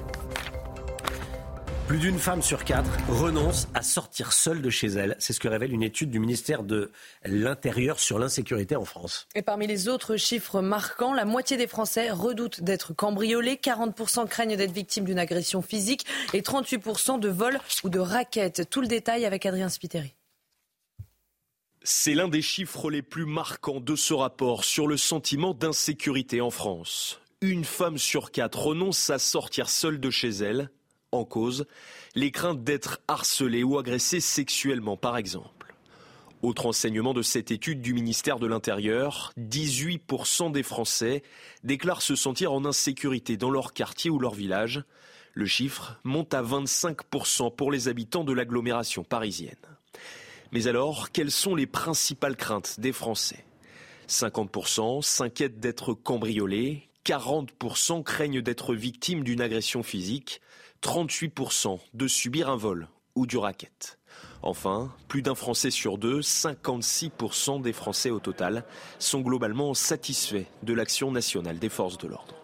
Plus 1.86 1.98
d'une 1.98 2.18
femme 2.18 2.40
sur 2.40 2.64
quatre 2.64 2.90
renonce 3.10 3.68
à 3.74 3.82
sortir 3.82 4.32
seule 4.32 4.62
de 4.62 4.70
chez 4.70 4.86
elle. 4.86 5.16
C'est 5.18 5.34
ce 5.34 5.40
que 5.40 5.48
révèle 5.48 5.70
une 5.70 5.82
étude 5.82 6.10
du 6.10 6.18
ministère 6.18 6.62
de 6.62 6.90
l'Intérieur 7.26 8.00
sur 8.00 8.18
l'insécurité 8.18 8.74
en 8.74 8.86
France. 8.86 9.28
Et 9.34 9.42
parmi 9.42 9.66
les 9.66 9.86
autres 9.88 10.16
chiffres 10.16 10.62
marquants, 10.62 11.12
la 11.12 11.26
moitié 11.26 11.58
des 11.58 11.66
Français 11.66 12.10
redoutent 12.10 12.62
d'être 12.62 12.94
cambriolés, 12.94 13.56
40% 13.56 14.26
craignent 14.26 14.56
d'être 14.56 14.72
victimes 14.72 15.04
d'une 15.04 15.18
agression 15.18 15.60
physique 15.60 16.06
et 16.32 16.40
38% 16.40 17.20
de 17.20 17.28
vol 17.28 17.58
ou 17.82 17.90
de 17.90 17.98
raquettes. 17.98 18.70
Tout 18.70 18.80
le 18.80 18.86
détail 18.86 19.26
avec 19.26 19.44
Adrien 19.44 19.68
Spiteri. 19.68 20.14
C'est 21.82 22.14
l'un 22.14 22.28
des 22.28 22.40
chiffres 22.40 22.90
les 22.90 23.02
plus 23.02 23.26
marquants 23.26 23.80
de 23.80 23.94
ce 23.94 24.14
rapport 24.14 24.64
sur 24.64 24.86
le 24.86 24.96
sentiment 24.96 25.52
d'insécurité 25.52 26.40
en 26.40 26.50
France. 26.50 27.20
Une 27.42 27.66
femme 27.66 27.98
sur 27.98 28.30
quatre 28.30 28.68
renonce 28.68 29.10
à 29.10 29.18
sortir 29.18 29.68
seule 29.68 30.00
de 30.00 30.08
chez 30.08 30.30
elle 30.30 30.70
en 31.14 31.24
cause 31.24 31.66
les 32.14 32.30
craintes 32.30 32.62
d'être 32.62 33.00
harcelé 33.08 33.62
ou 33.62 33.78
agressé 33.78 34.20
sexuellement, 34.20 34.96
par 34.96 35.16
exemple. 35.16 35.74
Autre 36.42 36.66
enseignement 36.66 37.14
de 37.14 37.22
cette 37.22 37.50
étude 37.50 37.80
du 37.80 37.94
ministère 37.94 38.38
de 38.38 38.46
l'Intérieur, 38.46 39.32
18% 39.38 40.52
des 40.52 40.62
Français 40.62 41.22
déclarent 41.62 42.02
se 42.02 42.16
sentir 42.16 42.52
en 42.52 42.66
insécurité 42.66 43.38
dans 43.38 43.50
leur 43.50 43.72
quartier 43.72 44.10
ou 44.10 44.18
leur 44.18 44.34
village. 44.34 44.84
Le 45.32 45.46
chiffre 45.46 45.98
monte 46.04 46.34
à 46.34 46.42
25% 46.42 47.54
pour 47.54 47.72
les 47.72 47.88
habitants 47.88 48.24
de 48.24 48.34
l'agglomération 48.34 49.04
parisienne. 49.04 49.56
Mais 50.52 50.66
alors, 50.66 51.10
quelles 51.12 51.30
sont 51.30 51.54
les 51.54 51.66
principales 51.66 52.36
craintes 52.36 52.78
des 52.78 52.92
Français? 52.92 53.44
50% 54.08 55.00
s'inquiètent 55.00 55.60
d'être 55.60 55.94
cambriolés, 55.94 56.90
40% 57.06 58.02
craignent 58.02 58.42
d'être 58.42 58.74
victimes 58.74 59.24
d'une 59.24 59.40
agression 59.40 59.82
physique, 59.82 60.40
38% 60.84 61.80
de 61.94 62.06
subir 62.06 62.50
un 62.50 62.56
vol 62.56 62.88
ou 63.14 63.26
du 63.26 63.38
racket. 63.38 63.98
Enfin, 64.42 64.92
plus 65.08 65.22
d'un 65.22 65.34
Français 65.34 65.70
sur 65.70 65.96
deux, 65.96 66.20
56% 66.20 67.62
des 67.62 67.72
Français 67.72 68.10
au 68.10 68.20
total, 68.20 68.64
sont 68.98 69.22
globalement 69.22 69.72
satisfaits 69.72 70.44
de 70.62 70.74
l'action 70.74 71.10
nationale 71.10 71.58
des 71.58 71.70
forces 71.70 71.96
de 71.96 72.08
l'ordre. 72.08 72.43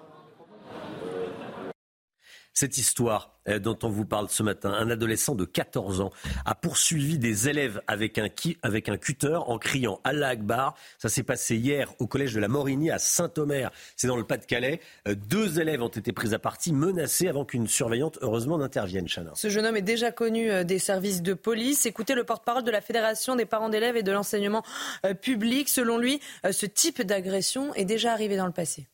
Cette 2.52 2.78
histoire 2.78 3.40
euh, 3.48 3.58
dont 3.58 3.78
on 3.82 3.88
vous 3.88 4.04
parle 4.04 4.28
ce 4.28 4.42
matin, 4.42 4.70
un 4.72 4.90
adolescent 4.90 5.34
de 5.34 5.44
14 5.44 6.00
ans 6.00 6.10
a 6.44 6.54
poursuivi 6.54 7.18
des 7.18 7.48
élèves 7.48 7.80
avec 7.86 8.18
un, 8.18 8.28
cutter 8.28 9.38
en 9.46 9.58
criant 9.58 10.00
Allah 10.04 10.28
Akbar. 10.28 10.74
Ça 10.98 11.08
s'est 11.08 11.22
passé 11.22 11.56
hier 11.56 11.92
au 12.00 12.06
collège 12.06 12.34
de 12.34 12.40
la 12.40 12.48
Morigny 12.48 12.90
à 12.90 12.98
Saint-Omer. 12.98 13.70
C'est 13.96 14.08
dans 14.08 14.16
le 14.16 14.24
Pas-de-Calais. 14.24 14.80
Euh, 15.08 15.14
deux 15.14 15.60
élèves 15.60 15.82
ont 15.82 15.88
été 15.88 16.12
pris 16.12 16.34
à 16.34 16.38
partie, 16.38 16.72
menacés 16.72 17.28
avant 17.28 17.44
qu'une 17.44 17.66
surveillante, 17.66 18.18
heureusement, 18.20 18.58
n'intervienne. 18.58 19.06
Ce 19.34 19.48
jeune 19.48 19.66
homme 19.66 19.76
est 19.76 19.82
déjà 19.82 20.12
connu 20.12 20.50
euh, 20.50 20.64
des 20.64 20.78
services 20.78 21.22
de 21.22 21.34
police. 21.34 21.86
Écoutez 21.86 22.14
le 22.14 22.24
porte-parole 22.24 22.64
de 22.64 22.70
la 22.70 22.80
Fédération 22.80 23.36
des 23.36 23.46
parents 23.46 23.68
d'élèves 23.68 23.96
et 23.96 24.02
de 24.02 24.12
l'enseignement 24.12 24.62
public. 25.22 25.68
Selon 25.68 25.98
lui, 25.98 26.20
ce 26.50 26.66
type 26.66 27.02
d'agression 27.02 27.74
est 27.74 27.84
déjà 27.84 28.12
arrivé 28.12 28.36
dans 28.36 28.46
le 28.46 28.52
passé. 28.52 28.88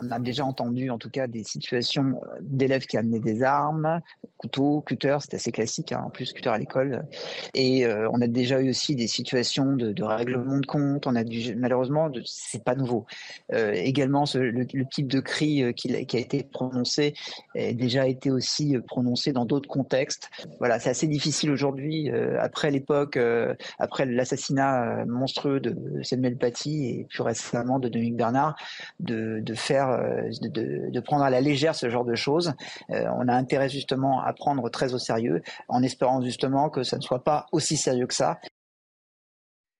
On 0.00 0.10
a 0.10 0.18
déjà 0.18 0.44
entendu 0.44 0.90
en 0.90 0.98
tout 0.98 1.10
cas 1.10 1.26
des 1.26 1.44
situations 1.44 2.20
euh, 2.22 2.38
d'élèves 2.40 2.86
qui 2.86 2.96
amenaient 2.96 3.20
des 3.20 3.42
armes, 3.42 4.00
couteaux, 4.36 4.80
cutters, 4.80 5.22
c'est 5.22 5.34
assez 5.34 5.52
classique, 5.52 5.92
hein, 5.92 6.02
en 6.06 6.10
plus 6.10 6.32
cutter 6.32 6.48
à 6.48 6.58
l'école. 6.58 7.04
Et 7.54 7.86
euh, 7.86 8.08
on 8.12 8.20
a 8.20 8.26
déjà 8.26 8.60
eu 8.60 8.70
aussi 8.70 8.96
des 8.96 9.06
situations 9.06 9.76
de, 9.76 10.02
règlement 10.02 10.58
de 10.58 10.66
compte. 10.66 11.06
On 11.06 11.14
a 11.14 11.24
dû, 11.24 11.54
malheureusement, 11.56 12.10
c'est 12.24 12.64
pas 12.64 12.74
nouveau. 12.74 13.06
Euh, 13.52 13.72
également, 13.72 14.24
le, 14.34 14.86
type 14.86 15.06
de 15.06 15.20
cri 15.20 15.72
qui, 15.74 15.94
a 15.94 16.18
été 16.18 16.42
prononcé 16.42 17.14
a 17.56 17.72
déjà 17.72 18.06
été 18.06 18.30
aussi 18.30 18.76
prononcé 18.86 19.32
dans 19.32 19.44
d'autres 19.44 19.68
contextes. 19.68 20.28
Voilà, 20.58 20.78
c'est 20.78 20.90
assez 20.90 21.06
difficile 21.06 21.50
aujourd'hui, 21.50 22.10
après 22.38 22.70
l'époque, 22.70 23.18
après 23.78 24.06
l'assassinat 24.06 25.04
monstrueux 25.06 25.60
de 25.60 26.02
Samuel 26.02 26.36
Paty 26.36 26.86
et 26.86 27.06
plus 27.08 27.22
récemment 27.22 27.78
de 27.78 27.88
Dominique 27.88 28.16
Bernard, 28.16 28.56
de 29.00 29.54
faire 29.54 29.81
euh, 29.90 30.30
de, 30.40 31.00
prendre 31.00 31.24
à 31.24 31.30
la 31.30 31.40
légère 31.40 31.74
ce 31.74 31.90
genre 31.90 32.04
de 32.04 32.14
choses. 32.14 32.54
Euh, 32.90 33.04
on 33.16 33.28
a 33.28 33.34
intérêt 33.34 33.68
justement 33.68 34.20
à 34.22 34.32
prendre 34.32 34.68
très 34.70 34.94
au 34.94 34.98
sérieux, 34.98 35.42
en 35.68 35.82
espérant 35.82 36.22
justement 36.22 36.70
que 36.70 36.82
ça 36.82 36.96
ne 36.96 37.02
soit 37.02 37.24
pas 37.24 37.46
aussi 37.52 37.76
sérieux 37.76 38.06
que 38.06 38.14
ça. 38.14 38.38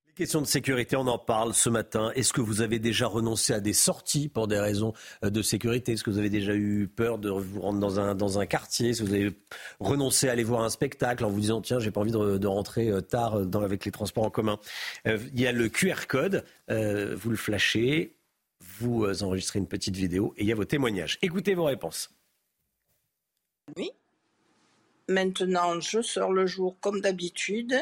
Les 0.09 0.15
questions 0.15 0.43
de 0.43 0.47
sécurité, 0.47 0.95
on 0.97 1.07
en 1.07 1.19
parle 1.19 1.55
ce 1.55 1.71
matin. 1.71 2.11
Est-ce 2.15 2.35
que 2.35 2.43
vous 2.43 2.61
avez 2.61 2.79
déjà 2.79 3.07
renoncé 3.07 3.55
à 3.55 3.61
des 3.61 3.73
sorties 3.73 4.29
pour 4.29 4.47
des 4.47 4.59
raisons 4.59 4.93
euh, 5.25 5.31
de 5.31 5.41
sécurité? 5.41 5.93
Est-ce 5.93 6.05
que 6.05 6.11
vous 6.11 6.19
avez 6.19 6.29
déjà 6.29 6.55
eu 6.55 6.87
peur 6.87 7.19
de 7.19 7.31
vous 7.31 7.61
rendre 7.61 7.81
dans 8.15 8.39
un, 8.39 8.47
quartier? 8.47 8.91
Est-ce 8.91 9.03
que 9.03 9.07
vous 9.07 9.15
avez 9.15 9.33
renoncé 9.81 10.29
à 10.29 10.33
aller 10.33 10.45
voir 10.45 10.63
un 10.63 10.71
spectacle 10.71 11.25
en 11.25 11.31
vous 11.31 11.41
disant 11.41 11.63
tiens, 11.63 11.79
j'ai 11.79 11.91
pas 11.91 12.01
envie 12.01 12.13
de, 12.13 12.47
rentrer 12.47 12.91
tard 13.09 13.37
avec 13.55 13.87
les 13.87 13.91
transports 13.91 14.25
en 14.25 14.31
commun? 14.31 14.59
Il 15.07 15.41
y 15.41 15.47
a 15.47 15.53
le 15.53 15.69
QR 15.71 16.07
code, 16.09 16.45
vous 16.69 17.31
le 17.31 17.37
flashez, 17.37 18.17
vous 18.83 19.05
euh, 19.05 19.23
enregistrez 19.23 19.59
une 19.59 19.69
petite 19.69 19.97
vidéo 19.97 20.35
et 20.37 20.43
il 20.43 20.49
y 20.49 20.53
a 20.53 20.55
vos 20.55 20.65
témoignages. 20.65 21.19
Écoutez 21.23 21.55
vos 21.55 21.65
réponses. 21.65 22.11
Oui. 23.77 23.91
Maintenant, 25.09 25.81
je 25.81 26.03
sors 26.03 26.33
le 26.33 26.47
jour 26.47 26.77
comme 26.81 27.01
d'habitude, 27.01 27.75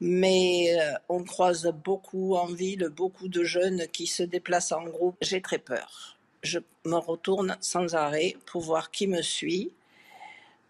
mais 0.00 0.76
euh, 0.78 0.92
on 1.08 1.24
croise 1.24 1.72
beaucoup 1.84 2.34
en 2.34 2.46
ville, 2.46 2.88
beaucoup 2.88 3.28
de 3.28 3.44
jeunes 3.44 3.86
qui 3.92 4.06
se 4.06 4.22
déplacent 4.22 4.72
en 4.72 4.84
groupe. 4.84 5.16
J'ai 5.20 5.40
très 5.40 5.58
peur. 5.58 6.18
Je 6.42 6.58
me 6.84 6.96
retourne 6.96 7.56
sans 7.60 7.94
arrêt 7.94 8.36
pour 8.46 8.62
voir 8.62 8.90
qui 8.90 9.06
me 9.06 9.22
suit. 9.22 9.72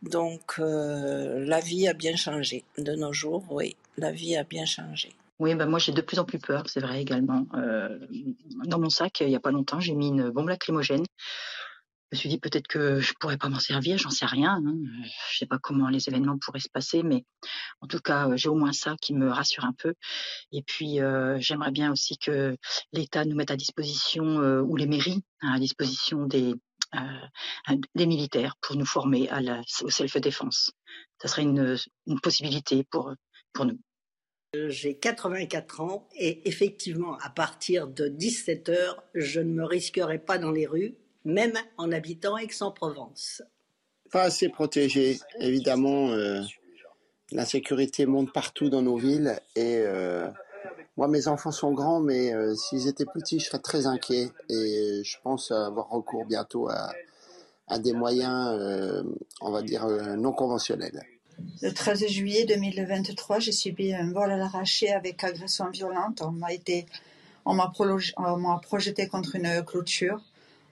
Donc, 0.02 0.56
euh, 0.58 1.44
la 1.46 1.60
vie 1.60 1.88
a 1.88 1.94
bien 1.94 2.16
changé. 2.16 2.64
De 2.76 2.94
nos 2.94 3.12
jours, 3.12 3.44
oui, 3.50 3.76
la 3.96 4.10
vie 4.10 4.36
a 4.36 4.42
bien 4.42 4.66
changé. 4.66 5.12
Oui, 5.42 5.56
bah 5.56 5.66
moi 5.66 5.80
j'ai 5.80 5.90
de 5.90 6.00
plus 6.00 6.20
en 6.20 6.24
plus 6.24 6.38
peur, 6.38 6.62
c'est 6.68 6.78
vrai 6.78 7.02
également. 7.02 7.46
Euh, 7.54 7.98
dans 8.64 8.78
mon 8.78 8.90
sac, 8.90 9.18
il 9.22 9.26
n'y 9.26 9.34
a 9.34 9.40
pas 9.40 9.50
longtemps, 9.50 9.80
j'ai 9.80 9.96
mis 9.96 10.06
une 10.06 10.30
bombe 10.30 10.48
lacrymogène. 10.48 11.04
Je 12.12 12.16
me 12.16 12.18
suis 12.20 12.28
dit 12.28 12.38
peut-être 12.38 12.68
que 12.68 13.00
je 13.00 13.12
pourrais 13.18 13.38
pas 13.38 13.48
m'en 13.48 13.58
servir, 13.58 13.98
j'en 13.98 14.10
sais 14.10 14.24
rien. 14.24 14.62
Hein. 14.64 14.76
Je 15.32 15.38
sais 15.38 15.46
pas 15.46 15.58
comment 15.58 15.88
les 15.88 16.08
événements 16.08 16.38
pourraient 16.38 16.60
se 16.60 16.68
passer, 16.68 17.02
mais 17.02 17.24
en 17.80 17.88
tout 17.88 17.98
cas, 17.98 18.28
j'ai 18.36 18.48
au 18.48 18.54
moins 18.54 18.72
ça 18.72 18.94
qui 19.02 19.14
me 19.14 19.28
rassure 19.28 19.64
un 19.64 19.72
peu. 19.72 19.94
Et 20.52 20.62
puis, 20.62 21.00
euh, 21.00 21.40
j'aimerais 21.40 21.72
bien 21.72 21.90
aussi 21.90 22.18
que 22.18 22.56
l'État 22.92 23.24
nous 23.24 23.34
mette 23.34 23.50
à 23.50 23.56
disposition, 23.56 24.38
euh, 24.38 24.60
ou 24.60 24.76
les 24.76 24.86
mairies, 24.86 25.24
hein, 25.40 25.54
à 25.54 25.58
disposition 25.58 26.24
des, 26.24 26.54
des 27.96 28.06
militaires 28.06 28.54
pour 28.60 28.76
nous 28.76 28.86
former 28.86 29.28
à 29.28 29.40
la, 29.40 29.60
au 29.82 29.90
self-défense. 29.90 30.70
Ça 31.20 31.26
serait 31.26 31.42
une, 31.42 31.76
une 32.06 32.20
possibilité 32.20 32.84
pour, 32.84 33.12
pour 33.52 33.64
nous. 33.64 33.80
J'ai 34.54 34.94
84 34.94 35.80
ans 35.80 36.06
et 36.14 36.46
effectivement, 36.46 37.16
à 37.22 37.30
partir 37.30 37.88
de 37.88 38.08
17 38.08 38.68
heures, 38.68 39.02
je 39.14 39.40
ne 39.40 39.50
me 39.50 39.64
risquerai 39.64 40.18
pas 40.18 40.36
dans 40.36 40.50
les 40.50 40.66
rues, 40.66 40.94
même 41.24 41.54
en 41.78 41.90
habitant 41.90 42.36
Aix-en-Provence. 42.36 43.42
Pas 44.10 44.24
assez 44.24 44.50
protégé. 44.50 45.18
Évidemment, 45.40 46.10
euh, 46.10 46.42
l'insécurité 47.30 48.04
monte 48.04 48.30
partout 48.30 48.68
dans 48.68 48.82
nos 48.82 48.98
villes 48.98 49.40
et 49.56 49.78
euh, 49.78 50.28
moi, 50.98 51.08
mes 51.08 51.28
enfants 51.28 51.52
sont 51.52 51.72
grands, 51.72 52.00
mais 52.00 52.34
euh, 52.34 52.54
s'ils 52.54 52.88
étaient 52.88 53.06
petits, 53.06 53.40
je 53.40 53.46
serais 53.46 53.58
très 53.58 53.86
inquiet 53.86 54.28
et 54.50 55.00
je 55.02 55.16
pense 55.22 55.50
avoir 55.50 55.88
recours 55.88 56.26
bientôt 56.26 56.68
à, 56.68 56.92
à 57.68 57.78
des 57.78 57.94
moyens, 57.94 59.02
on 59.40 59.50
va 59.50 59.62
dire, 59.62 59.86
non 60.18 60.32
conventionnels. 60.32 61.00
Le 61.62 61.72
13 61.72 62.06
juillet 62.08 62.44
2023, 62.44 63.38
j'ai 63.38 63.52
subi 63.52 63.94
un 63.94 64.12
vol 64.12 64.30
à 64.30 64.36
l'arraché 64.36 64.92
avec 64.92 65.22
agression 65.24 65.70
violente. 65.70 66.22
On 66.22 66.32
m'a 66.32 66.52
été, 66.52 66.86
on 67.44 67.54
m'a 67.54 67.72
projeté 68.62 69.06
contre 69.08 69.36
une 69.36 69.64
clôture. 69.64 70.20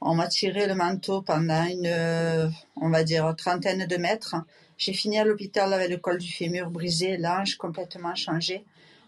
On 0.01 0.15
m'a 0.15 0.29
tiré 0.29 0.67
le 0.67 0.75
manteau 0.75 1.23
pendant 1.23 1.65
une, 1.65 2.53
on 2.77 2.89
va 2.89 3.05
dire, 3.05 3.35
trentaine 3.37 3.87
de 3.87 3.97
mètres. 3.97 4.37
J'ai 4.79 4.95
fini 4.95 5.19
à 5.19 5.25
l'hôpital 5.25 5.73
avec 5.75 5.91
le 5.91 5.99
col 5.99 6.19
du 6.19 6.33
fémur 6.33 6.71
brisé, 6.71 7.19
l'ange 7.19 7.57
complètement 7.57 8.15
changé. 8.15 8.65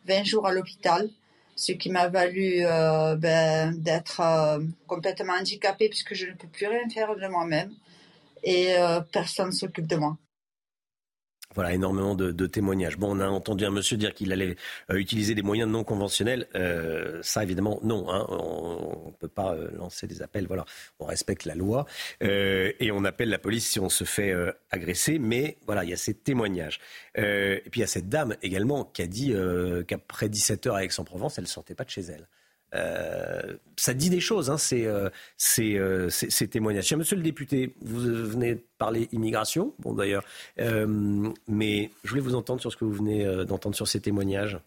20 0.07 0.25
jours 0.25 0.47
à 0.47 0.53
l'hôpital, 0.53 1.09
ce 1.57 1.73
qui 1.73 1.91
m'a 1.91 2.09
valu 2.09 2.65
euh, 2.65 3.17
ben, 3.17 3.75
d'être 3.75 4.21
euh, 4.21 4.61
complètement 4.87 5.35
handicapée 5.35 5.89
puisque 5.89 6.15
je 6.15 6.27
ne 6.27 6.33
peux 6.33 6.49
plus 6.49 6.67
rien 6.67 6.89
faire 6.93 7.15
de 7.17 7.27
moi-même 7.27 7.73
et 8.43 8.75
euh, 8.75 9.01
personne 9.01 9.47
ne 9.47 9.53
s'occupe 9.53 9.87
de 9.87 9.97
moi. 9.97 10.17
Voilà, 11.55 11.73
énormément 11.73 12.15
de, 12.15 12.47
témoignages. 12.47 12.97
Bon, 12.97 13.17
on 13.17 13.21
a 13.21 13.29
entendu 13.29 13.65
un 13.65 13.71
monsieur 13.71 13.97
dire 13.97 14.15
qu'il 14.15 14.33
allait 14.33 14.57
euh, 14.91 14.97
utiliser 14.97 15.35
des 15.35 15.43
moyens 15.43 15.71
non 15.71 15.85
conventionnels. 15.85 16.49
Euh, 16.55 17.21
ça, 17.23 17.43
évidemment, 17.43 17.79
non. 17.83 18.11
Hein. 18.11 18.27
on 18.29 19.09
ne 19.09 19.13
peut 19.19 19.29
pas 19.29 19.55
euh, 19.55 19.71
lancer 19.77 20.07
des 20.07 20.23
appels. 20.23 20.47
Voilà, 20.47 20.65
on 20.99 21.05
respecte 21.05 21.45
la 21.45 21.55
loi 21.55 21.87
et 22.21 22.91
on 22.93 23.05
appelle 23.05 23.29
la 23.29 23.39
police 23.39 23.69
si 23.69 23.81
on 23.81 23.89
se 23.89 24.05
fait 24.05 24.35
agresser. 24.71 25.19
Mais 25.19 25.59
voilà, 25.67 25.85
il 25.85 25.91
y 25.91 25.93
a 25.93 25.97
ces 25.97 26.15
témoignages. 26.15 26.81
et 27.17 27.63
puis 27.71 27.81
il 27.81 27.83
y 27.83 27.85
a 27.85 27.89
cette 27.89 28.09
dame 28.09 28.37
également 28.43 28.85
qui 28.85 29.03
a 29.03 29.07
dit 29.07 29.35
qu'après 29.87 30.29
17 30.29 30.67
heures 30.67 30.77
à 30.77 30.85
Aix-en-Provence, 30.85 31.39
elle 31.39 31.45
ne 31.45 31.49
sortait 31.49 31.75
pas 31.75 31.85
de 31.85 31.91
chez 31.91 32.03
elle. 32.03 32.27
Euh, 32.75 33.57
ça 33.77 33.95
dit 33.95 34.11
des 34.11 34.21
choses, 34.21 34.51
hein, 34.51 34.59
ces, 34.59 34.87
euh, 34.87 35.09
euh, 35.59 36.47
témoignages. 36.51 36.93
Monsieur 36.95 37.17
le 37.17 37.23
député, 37.23 37.75
vous 37.83 38.01
venez 38.01 38.55
de 38.55 38.65
parler 38.79 39.09
immigration, 39.13 39.75
bon 39.79 39.95
d'ailleurs, 39.95 40.25
mais 40.57 41.91
je 42.05 42.09
voulais 42.09 42.21
vous 42.21 42.35
entendre 42.35 42.61
sur 42.61 42.73
ce 42.73 42.77
que 42.77 42.85
vous 42.85 42.93
venez 42.93 43.45
d'entendre 43.45 43.75
sur 43.75 43.89
ces 43.89 44.01
témoignages. 44.01 44.59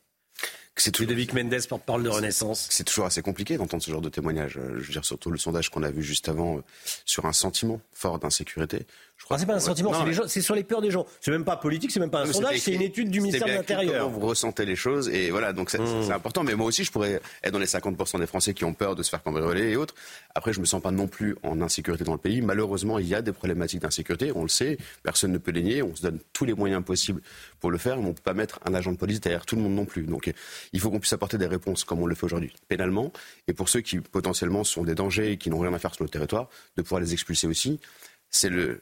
C'est. 0.78 1.00
Ludovic 1.00 1.34
Mendes, 1.34 1.56
porte-parole 1.68 2.04
de 2.04 2.10
Renaissance. 2.10 2.68
C'est 2.70 2.84
toujours 2.84 3.06
assez 3.06 3.22
compliqué 3.22 3.58
d'entendre 3.58 3.84
ce 3.84 3.92
genre 3.92 4.02
de 4.02 4.10
témoignages. 4.10 4.54
Je 4.54 4.84
veux 4.84 4.92
dire, 4.92 5.06
surtout 5.06 5.32
le 5.32 5.38
sondage 5.38 5.70
qu'on 5.70 5.84
a 5.84 5.92
vu 5.92 6.04
juste 6.04 6.30
avant 6.30 6.62
sur 7.06 7.26
un 7.26 7.34
sentiment 7.34 7.80
fort 7.94 8.20
d'insécurité. 8.20 8.86
Je 9.18 9.24
crois. 9.24 9.38
Ah, 9.38 9.40
c'est 9.40 9.46
pas 9.46 9.56
un 9.56 9.60
sentiment, 9.60 9.94
c'est 10.28 10.42
sur 10.42 10.56
les 10.56 10.64
peurs 10.64 10.82
des 10.82 10.92
gens. 10.92 11.06
C'est 11.22 11.32
même 11.32 11.46
pas 11.46 11.56
politique, 11.56 11.92
c'est 11.92 12.02
même 12.02 12.10
pas 12.10 12.22
un 12.22 12.32
sondage, 12.32 12.60
c'est 12.60 12.74
une 12.74 12.82
étude 12.82 13.10
du 13.10 13.22
ministère 13.22 13.48
de 13.48 13.54
l'Intérieur. 13.54 14.10
Vous 14.10 14.20
ressentez 14.20 14.66
les 14.66 14.76
choses 14.76 15.08
et 15.10 15.32
voilà, 15.32 15.54
donc 15.54 15.70
c'est 15.70 15.80
mmh. 15.80 16.12
important. 16.12 16.44
Mais 16.44 16.54
moi 16.56 16.68
aussi, 16.68 16.84
je 16.84 16.92
pourrais 16.92 17.22
être 17.44 17.54
dans 17.54 17.60
les 17.60 17.66
50% 17.66 18.20
des 18.20 18.28
Français 18.28 18.54
qui 18.54 18.66
ont 18.66 18.74
peur 18.74 18.96
de 18.96 19.04
se 19.04 19.10
faire 19.10 19.24
cambrioler 19.24 19.72
et 19.72 19.78
autres. 19.78 19.96
Après, 20.36 20.52
je 20.52 20.60
me 20.60 20.66
sens 20.66 20.82
pas 20.82 20.92
non 20.92 21.08
plus 21.08 21.38
en 21.44 21.62
insécurité 21.62 22.04
dans 22.04 22.12
le 22.12 22.18
pays. 22.18 22.42
Malheureusement, 22.42 23.00
il 23.00 23.08
y 23.08 23.16
a 23.16 23.22
des 23.22 23.32
problématiques 23.32 23.82
d'insécurité, 23.82 24.32
on 24.36 24.44
le 24.44 24.50
sait. 24.50 24.78
Personne 25.02 25.32
ne 25.32 25.38
peut 25.38 25.52
les 25.52 25.64
nier. 25.64 25.82
On 25.82 25.96
se 25.96 26.02
donne 26.02 26.20
tous 26.34 26.44
les 26.44 26.54
moyens 26.54 26.84
possibles 26.84 27.22
pour 27.62 27.72
le 27.72 27.78
faire, 27.78 27.98
mais 27.98 28.10
on 28.10 28.14
peut 28.14 28.22
pas 28.22 28.34
mettre 28.34 28.60
un 28.66 28.74
agent 28.74 28.92
de 28.92 28.98
police 28.98 29.22
derrière 29.22 29.46
tout 29.46 29.56
le 29.56 29.62
monde 29.62 29.76
non 29.76 29.86
plus. 29.86 30.04
Donc, 30.04 30.32
il 30.74 30.80
faut 30.80 30.90
qu'on 30.90 31.00
puisse 31.00 31.14
apporter 31.14 31.38
des 31.38 31.48
réponses 31.48 31.84
comme 31.84 32.02
on 32.02 32.06
le 32.06 32.16
fait 32.16 32.26
aujourd'hui, 32.26 32.54
pénalement, 32.68 33.12
et 33.48 33.54
pour 33.54 33.70
ceux 33.70 33.82
qui 33.82 34.00
potentiellement 34.00 34.64
sont 34.64 34.84
des 34.84 34.96
dangers 34.96 35.32
et 35.32 35.38
qui 35.38 35.50
n'ont 35.50 35.60
rien 35.60 35.74
à 35.74 35.80
faire 35.80 35.94
sur 35.94 36.04
le 36.04 36.10
territoire, 36.10 36.50
de 36.78 36.82
pouvoir 36.82 37.02
les 37.02 37.14
expulser 37.14 37.48
aussi. 37.48 37.80
C'est 38.30 38.50
le, 38.50 38.82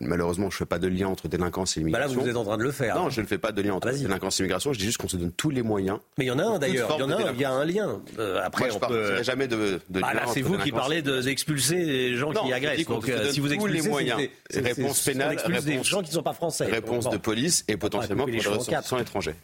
malheureusement, 0.00 0.50
je 0.50 0.54
ne 0.54 0.58
fais 0.58 0.66
pas 0.66 0.78
de 0.78 0.88
lien 0.88 1.08
entre 1.08 1.28
délinquance 1.28 1.76
et 1.76 1.80
immigration. 1.80 2.08
Bah 2.08 2.16
là, 2.16 2.22
vous 2.22 2.28
êtes 2.30 2.36
en 2.36 2.44
train 2.44 2.56
de 2.58 2.62
le 2.62 2.72
faire. 2.72 2.96
Non, 2.96 3.10
je 3.10 3.20
ne 3.20 3.26
fais 3.26 3.38
pas 3.38 3.52
de 3.52 3.62
lien 3.62 3.74
entre 3.74 3.90
délinquance 3.90 4.38
et 4.38 4.42
immigration. 4.42 4.72
Je 4.72 4.78
dis 4.78 4.86
juste 4.86 4.98
qu'on 4.98 5.08
se 5.08 5.16
donne 5.16 5.32
tous 5.32 5.50
les 5.50 5.62
moyens. 5.62 5.98
Mais 6.16 6.24
il 6.24 6.28
y 6.28 6.30
en 6.30 6.38
a 6.38 6.44
un 6.44 6.58
d'ailleurs. 6.58 6.94
Il 6.96 7.00
y 7.00 7.02
en 7.02 7.10
a 7.10 7.16
un. 7.16 7.32
Il 7.32 7.40
y 7.40 7.44
a 7.44 7.52
un 7.52 7.64
lien. 7.64 8.00
Euh, 8.18 8.40
après, 8.42 8.68
Moi, 8.68 8.78
je 8.80 8.84
ne 8.84 8.88
peut... 8.88 9.22
jamais 9.22 9.48
de, 9.48 9.80
de 9.88 10.00
bah, 10.00 10.14
Là, 10.14 10.22
c'est 10.32 10.42
vous 10.42 10.58
qui 10.58 10.72
parlez 10.72 11.02
d'expulser 11.02 11.76
les 11.76 12.16
gens 12.16 12.32
qui 12.32 12.52
agressent. 12.52 12.86
Donc, 12.86 13.08
euh, 13.08 13.30
si 13.30 13.40
vous 13.40 13.52
expulsez 13.52 13.82
les 13.82 13.88
moyens, 13.88 14.20
réponse 14.54 15.04
pénale, 15.04 15.36
réponse 15.44 15.64
des 15.64 15.82
gens 15.82 16.02
qui 16.02 16.10
ne 16.10 16.14
sont 16.14 16.22
pas 16.22 16.32
français. 16.32 16.66
Réponse 16.66 17.08
de 17.10 17.16
police 17.16 17.64
et 17.68 17.76
potentiellement 17.76 18.24
pour 18.24 18.32
les 18.32 18.40
ressortissants 18.40 18.98
étrangers. 18.98 19.34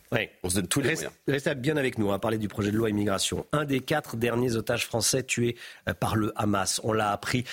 On 0.43 0.49
se 0.49 0.57
donne 0.57 0.69
tous 0.69 0.81
les 0.81 0.93
moyens. 0.93 1.13
Restez 1.29 1.55
bien 1.55 1.77
avec 1.77 1.99
nous. 1.99 2.07
On 2.07 2.11
va 2.11 2.19
parler 2.19 2.39
du 2.39 2.49
projet 2.49 2.71
de 2.71 2.77
loi 2.77 2.91
immigration. 2.91 3.47
Un 3.53 3.65
des 3.65 3.81
quatre 3.81 4.17
derniers 4.17 4.57
otages 4.57 4.87
français 4.87 5.23
tués 5.23 5.57
euh, 5.89 5.95
par 5.95 6.17
le 6.17 6.33
Hamas. 6.37 6.81
On 6.85 6.93
l'a 6.93 7.11
appris 7.11 7.45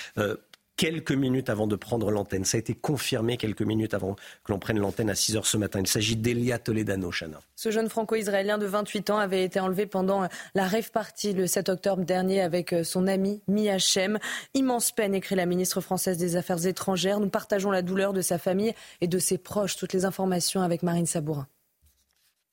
quelques 0.76 1.12
minutes 1.12 1.50
avant 1.50 1.66
de 1.66 1.76
prendre 1.76 2.10
l'antenne. 2.10 2.44
Ça 2.44 2.56
a 2.56 2.60
été 2.60 2.74
confirmé 2.74 3.36
quelques 3.36 3.62
minutes 3.62 3.94
avant 3.94 4.14
que 4.44 4.52
l'on 4.52 4.58
prenne 4.58 4.78
l'antenne 4.78 5.10
à 5.10 5.14
6 5.14 5.36
heures 5.36 5.46
ce 5.46 5.56
matin. 5.56 5.80
Il 5.80 5.86
s'agit 5.86 6.16
d'Elia 6.16 6.58
Toledano, 6.58 7.10
Chana. 7.10 7.40
Ce 7.56 7.70
jeune 7.70 7.88
franco-israélien 7.88 8.58
de 8.58 8.66
28 8.66 9.10
ans 9.10 9.18
avait 9.18 9.44
été 9.44 9.60
enlevé 9.60 9.86
pendant 9.86 10.26
la 10.54 10.66
rêve 10.66 10.90
party 10.90 11.32
le 11.32 11.46
7 11.46 11.68
octobre 11.68 12.04
dernier 12.04 12.40
avec 12.40 12.74
son 12.84 13.06
ami 13.06 13.42
Miachem. 13.48 14.18
Immense 14.54 14.92
peine, 14.92 15.14
écrit 15.14 15.36
la 15.36 15.46
ministre 15.46 15.80
française 15.80 16.18
des 16.18 16.36
Affaires 16.36 16.66
étrangères. 16.66 17.20
Nous 17.20 17.30
partageons 17.30 17.70
la 17.70 17.82
douleur 17.82 18.12
de 18.12 18.20
sa 18.20 18.38
famille 18.38 18.74
et 19.00 19.08
de 19.08 19.18
ses 19.18 19.38
proches. 19.38 19.76
Toutes 19.76 19.92
les 19.92 20.04
informations 20.04 20.62
avec 20.62 20.82
Marine 20.82 21.06
Sabourin. 21.06 21.46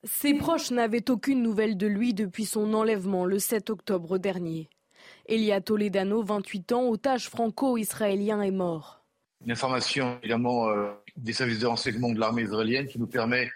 Ses 0.06 0.34
proches 0.34 0.72
n'avaient 0.72 1.10
aucune 1.12 1.44
nouvelle 1.44 1.76
de 1.76 1.86
lui 1.86 2.14
depuis 2.14 2.46
son 2.46 2.74
enlèvement 2.74 3.26
le 3.26 3.38
7 3.38 3.70
octobre 3.70 4.18
dernier. 4.18 4.70
Elia 5.30 5.62
Toledano, 5.62 6.24
28 6.24 6.72
ans, 6.72 6.90
otage 6.90 7.30
franco-israélien, 7.30 8.42
est 8.42 8.50
mort. 8.50 9.04
Une 9.46 9.52
information 9.52 10.18
évidemment 10.24 10.70
euh, 10.70 10.90
des 11.16 11.34
services 11.34 11.60
de 11.60 11.68
renseignement 11.68 12.12
de 12.12 12.20
l'armée 12.20 12.42
israélienne 12.42 12.88
qui 12.88 12.98
nous 12.98 13.06
permet 13.08 13.52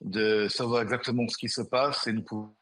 de 0.00 0.46
savoir 0.48 0.82
exactement 0.82 1.26
ce 1.26 1.36
qui 1.36 1.48
se 1.48 1.60
passe 1.60 2.06
et 2.06 2.12
nous 2.12 2.22
pouvons, 2.22 2.54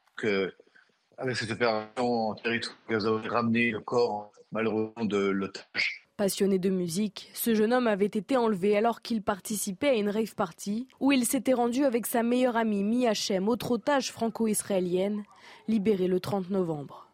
avec 1.19 1.37
cette 1.37 1.51
opération 1.51 2.29
en 2.29 2.33
territoire 2.33 2.75
Gaza, 2.89 3.11
ramener 3.29 3.69
le 3.69 3.79
corps 3.79 4.31
malheureusement 4.51 5.05
de 5.05 5.17
l'otage. 5.17 6.09
Passionné 6.17 6.57
de 6.57 6.71
musique, 6.71 7.29
ce 7.35 7.53
jeune 7.53 7.71
homme 7.71 7.85
avait 7.85 8.05
été 8.05 8.37
enlevé 8.37 8.75
alors 8.75 9.03
qu'il 9.03 9.21
participait 9.21 9.89
à 9.89 9.93
une 9.93 10.09
rave 10.09 10.33
party 10.33 10.87
où 10.99 11.11
il 11.11 11.27
s'était 11.27 11.53
rendu 11.53 11.85
avec 11.85 12.07
sa 12.07 12.23
meilleure 12.23 12.57
amie 12.57 12.83
Mia 12.83 13.13
Shem, 13.13 13.47
autre 13.49 13.69
otage 13.69 14.11
franco-israélienne, 14.11 15.21
libérée 15.67 16.07
le 16.07 16.19
30 16.19 16.49
novembre. 16.49 17.06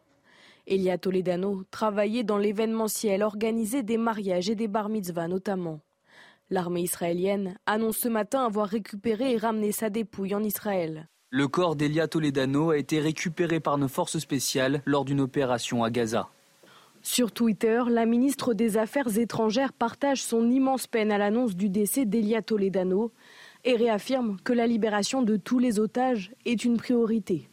Elia 0.65 0.97
Toledano 0.97 1.63
travaillait 1.71 2.23
dans 2.23 2.37
l'événementiel, 2.37 3.21
organisait 3.21 3.83
des 3.83 3.97
mariages 3.97 4.49
et 4.49 4.55
des 4.55 4.67
bar 4.67 4.89
mitzvahs 4.89 5.27
notamment. 5.27 5.81
L'armée 6.49 6.81
israélienne 6.81 7.57
annonce 7.65 7.97
ce 7.97 8.07
matin 8.07 8.45
avoir 8.45 8.67
récupéré 8.67 9.33
et 9.33 9.37
ramené 9.37 9.71
sa 9.71 9.89
dépouille 9.89 10.35
en 10.35 10.43
Israël. 10.43 11.07
Le 11.31 11.47
corps 11.47 11.75
d'Elia 11.75 12.07
Toledano 12.07 12.69
a 12.69 12.77
été 12.77 12.99
récupéré 12.99 13.59
par 13.59 13.77
nos 13.77 13.87
forces 13.87 14.19
spéciales 14.19 14.81
lors 14.85 15.03
d'une 15.03 15.21
opération 15.21 15.83
à 15.83 15.89
Gaza. 15.89 16.29
Sur 17.01 17.33
Twitter, 17.33 17.81
la 17.89 18.05
ministre 18.05 18.53
des 18.53 18.77
Affaires 18.77 19.17
étrangères 19.17 19.73
partage 19.73 20.23
son 20.23 20.49
immense 20.49 20.87
peine 20.87 21.11
à 21.11 21.17
l'annonce 21.17 21.55
du 21.55 21.69
décès 21.69 22.05
d'Elia 22.05 22.41
Toledano 22.41 23.11
et 23.65 23.75
réaffirme 23.75 24.37
que 24.43 24.53
la 24.53 24.67
libération 24.67 25.21
de 25.21 25.35
tous 25.35 25.59
les 25.59 25.79
otages 25.79 26.31
est 26.45 26.63
une 26.63 26.77
priorité. 26.77 27.49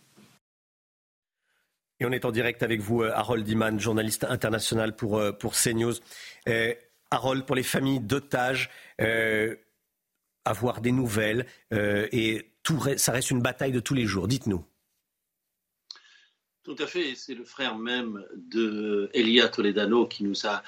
Et 2.01 2.06
on 2.06 2.12
est 2.12 2.24
en 2.24 2.31
direct 2.31 2.62
avec 2.62 2.81
vous, 2.81 3.02
euh, 3.02 3.12
Harold 3.14 3.47
Iman, 3.47 3.78
journaliste 3.78 4.24
international 4.24 4.97
pour, 4.97 5.18
euh, 5.18 5.32
pour 5.32 5.52
CNews. 5.55 5.93
Euh, 6.48 6.74
Harold, 7.10 7.44
pour 7.44 7.56
les 7.56 7.62
familles 7.62 8.01
d'otages, 8.01 8.70
avoir 10.44 10.81
des 10.81 10.93
nouvelles, 10.93 11.44
et 11.72 12.52
tout, 12.62 12.81
ça 12.97 13.10
reste 13.10 13.32
une 13.32 13.43
bataille 13.43 13.72
de 13.72 13.81
tous 13.81 13.94
les 13.94 14.06
jours. 14.06 14.28
Dites-nous. 14.28 14.64
Tout 16.62 16.77
à 16.78 16.86
fait, 16.86 17.16
c'est 17.16 17.35
le 17.35 17.44
frère 17.44 17.77
même 17.77 18.24
de 18.36 19.10
Elia 19.12 19.48
Toledano 19.48 20.06
qui 20.06 20.22
nous 20.22 20.47
a 20.47 20.62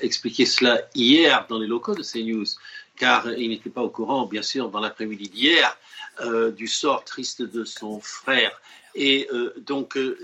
expliqué 0.00 0.46
cela 0.46 0.80
hier 0.94 1.46
dans 1.50 1.58
les 1.58 1.66
locaux 1.66 1.94
de 1.94 2.02
CNews, 2.02 2.46
car 2.96 3.30
il 3.34 3.50
n'était 3.50 3.68
pas 3.68 3.82
au 3.82 3.90
courant, 3.90 4.24
bien 4.24 4.42
sûr, 4.42 4.70
dans 4.70 4.80
l'après-midi 4.80 5.28
d'hier, 5.28 5.78
du 6.56 6.68
sort 6.68 7.04
triste 7.04 7.42
de 7.42 7.64
son 7.64 8.00
frère. 8.00 8.58
Et 8.96 9.28
euh, 9.30 9.52
donc, 9.58 9.96
euh, 9.96 10.18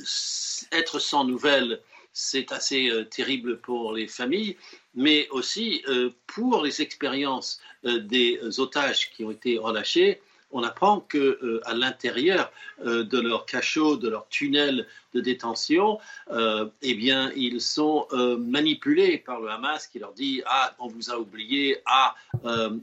être 0.73 0.99
sans 0.99 1.25
nouvelles, 1.25 1.81
c'est 2.15 2.53
assez 2.53 2.89
euh, 2.89 3.05
terrible 3.05 3.59
pour 3.59 3.93
les 3.93 4.09
familles, 4.09 4.57
mais 4.95 5.29
aussi 5.31 5.85
pour 6.27 6.63
les 6.63 6.83
expériences 6.83 7.61
des 7.85 8.39
otages 8.59 9.11
qui 9.11 9.25
ont 9.25 9.31
été 9.31 9.57
relâchés. 9.57 10.21
On 10.51 10.63
apprend 10.63 11.01
que 11.01 11.63
à 11.65 11.73
l'intérieur 11.73 12.53
de 12.85 13.21
leur 13.21 13.47
cachot, 13.47 13.97
de 13.97 14.11
leur 14.11 14.29
tunnel 14.29 14.87
de 15.15 15.23
détention, 15.23 15.99
eh 16.31 16.95
bien, 16.95 17.33
ils 17.37 17.63
sont 17.63 18.07
manipulés 18.39 19.17
par 19.17 19.41
le 19.41 19.49
Hamas 19.49 19.87
qui 19.87 19.99
leur 19.99 20.13
dit 20.13 20.43
ah 20.45 20.77
on 20.79 20.89
vous 20.89 21.11
a 21.11 21.19
oublié, 21.19 21.79
ah 21.87 22.15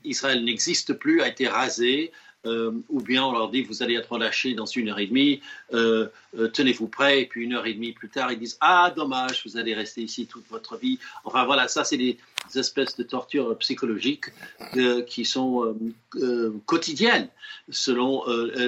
Israël 0.03 0.43
n'existe 0.43 0.93
plus, 0.93 1.21
a 1.21 1.27
été 1.27 1.47
rasé, 1.47 2.11
euh, 2.45 2.71
ou 2.87 3.01
bien 3.01 3.25
on 3.25 3.33
leur 3.33 3.49
dit 3.49 3.63
vous 3.63 3.83
allez 3.83 3.95
être 3.95 4.13
relâchés 4.13 4.53
dans 4.53 4.65
une 4.65 4.87
heure 4.87 4.99
et 4.99 5.07
demie, 5.07 5.41
euh, 5.73 6.07
euh, 6.37 6.47
tenez-vous 6.47 6.87
prêts, 6.87 7.21
et 7.21 7.25
puis 7.25 7.43
une 7.43 7.53
heure 7.53 7.65
et 7.65 7.73
demie 7.73 7.91
plus 7.91 8.07
tard, 8.07 8.31
ils 8.31 8.39
disent 8.39 8.57
ah 8.61 8.93
dommage, 8.95 9.43
vous 9.45 9.57
allez 9.57 9.73
rester 9.73 10.01
ici 10.03 10.25
toute 10.25 10.47
votre 10.49 10.77
vie. 10.77 10.99
Enfin 11.25 11.43
voilà, 11.43 11.67
ça 11.67 11.83
c'est 11.83 11.97
des 11.97 12.17
espèces 12.55 12.95
de 12.95 13.03
tortures 13.03 13.57
psychologiques 13.57 14.27
qui 15.05 15.25
sont 15.25 15.75
quotidiennes 16.65 17.27
selon 17.69 18.23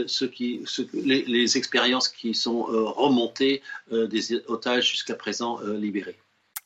ce 0.05 0.25
qui, 0.25 0.61
les, 0.93 1.57
expériences 1.57 2.09
qui 2.09 2.33
sont 2.33 2.63
remontées 2.63 3.61
des 3.89 4.35
otages 4.47 4.91
jusqu'à 4.91 5.15
présent 5.15 5.59
libérés. 5.61 6.17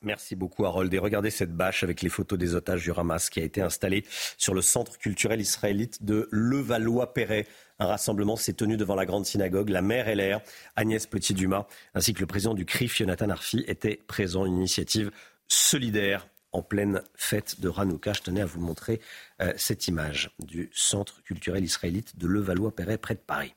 Merci 0.06 0.36
beaucoup 0.36 0.64
Harold. 0.64 0.94
Et 0.94 0.98
regardez 0.98 1.30
cette 1.30 1.52
bâche 1.52 1.82
avec 1.82 2.00
les 2.00 2.08
photos 2.08 2.38
des 2.38 2.54
otages 2.54 2.84
du 2.84 2.92
Hamas 2.92 3.28
qui 3.28 3.40
a 3.40 3.42
été 3.42 3.60
installée 3.60 4.04
sur 4.38 4.54
le 4.54 4.62
centre 4.62 4.98
culturel 4.98 5.40
israélite 5.40 6.04
de 6.04 6.28
Levallois-Perret. 6.30 7.48
Un 7.80 7.86
rassemblement 7.86 8.36
s'est 8.36 8.52
tenu 8.52 8.76
devant 8.76 8.94
la 8.94 9.04
grande 9.04 9.26
synagogue. 9.26 9.68
La 9.68 9.82
mère 9.82 10.06
LR, 10.06 10.42
Agnès 10.76 11.08
Petit-Dumas, 11.08 11.66
ainsi 11.92 12.14
que 12.14 12.20
le 12.20 12.26
président 12.26 12.54
du 12.54 12.64
CRIF, 12.64 12.96
Jonathan 12.96 13.30
Arfi, 13.30 13.64
étaient 13.66 14.00
présents. 14.06 14.46
Une 14.46 14.58
initiative 14.58 15.10
solidaire 15.48 16.28
en 16.56 16.62
pleine 16.62 17.02
fête 17.14 17.60
de 17.60 17.70
Hanouka. 17.70 18.14
Je 18.14 18.22
tenais 18.22 18.40
à 18.40 18.46
vous 18.46 18.60
montrer 18.60 19.00
euh, 19.42 19.52
cette 19.56 19.88
image 19.88 20.30
du 20.38 20.70
centre 20.72 21.22
culturel 21.22 21.62
israélite 21.62 22.18
de 22.18 22.26
Levallois-Perret, 22.26 22.96
près 22.96 23.14
de 23.14 23.20
Paris. 23.20 23.54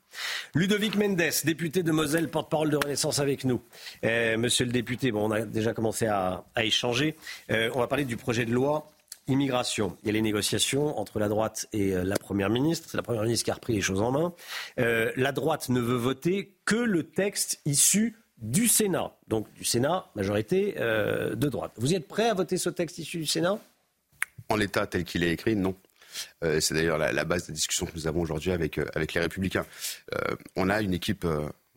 Ludovic 0.54 0.96
Mendes, 0.96 1.22
député 1.44 1.82
de 1.82 1.92
Moselle, 1.92 2.28
porte-parole 2.28 2.68
de 2.68 2.76
Renaissance 2.76 3.18
avec 3.18 3.44
nous. 3.44 3.62
Euh, 4.04 4.36
monsieur 4.36 4.66
le 4.66 4.72
député, 4.72 5.12
bon, 5.12 5.28
on 5.28 5.30
a 5.30 5.40
déjà 5.40 5.72
commencé 5.72 6.06
à, 6.06 6.44
échanger. 6.58 7.16
Euh, 7.50 7.70
on 7.74 7.78
va 7.78 7.86
parler 7.86 8.04
du 8.04 8.18
projet 8.18 8.44
de 8.44 8.52
loi 8.52 8.86
immigration. 9.28 9.96
Il 10.02 10.06
y 10.06 10.10
a 10.10 10.12
les 10.12 10.22
négociations 10.22 10.98
entre 10.98 11.20
la 11.20 11.28
droite 11.28 11.68
et 11.72 11.92
la 11.92 12.16
Première 12.16 12.50
ministre. 12.50 12.88
C'est 12.90 12.96
la 12.96 13.02
Première 13.02 13.22
ministre 13.22 13.44
qui 13.44 13.50
a 13.50 13.54
repris 13.54 13.74
les 13.74 13.80
choses 13.80 14.02
en 14.02 14.10
main. 14.10 14.34
la 14.76 15.32
droite 15.32 15.68
ne 15.68 15.80
veut 15.80 15.96
voter 15.96 16.52
que 16.64 16.74
le 16.74 17.04
texte 17.04 17.60
issu 17.64 18.16
du 18.40 18.68
Sénat. 18.68 19.12
Donc 19.28 19.52
du 19.54 19.64
Sénat, 19.64 20.06
majorité 20.14 20.74
euh, 20.78 21.34
de 21.34 21.48
droite. 21.48 21.72
Vous 21.76 21.94
êtes 21.94 22.08
prêt 22.08 22.28
à 22.28 22.34
voter 22.34 22.56
ce 22.56 22.70
texte 22.70 22.98
issu 22.98 23.18
du 23.18 23.26
Sénat? 23.26 23.58
En 24.48 24.56
l'état 24.56 24.86
tel 24.86 25.04
qu'il 25.04 25.22
est 25.22 25.32
écrit, 25.32 25.56
non. 25.56 25.74
Euh, 26.42 26.58
c'est 26.60 26.74
d'ailleurs 26.74 26.98
la, 26.98 27.24
base 27.24 27.46
des 27.46 27.52
discussions 27.52 27.86
que 27.86 27.94
nous 27.94 28.08
avons 28.08 28.20
aujourd'hui 28.20 28.50
avec, 28.50 28.78
euh, 28.78 28.86
avec 28.94 29.14
les 29.14 29.20
Républicains. 29.20 29.64
on 30.56 30.68
a 30.68 30.80
une 30.80 30.94
équipe 30.94 31.26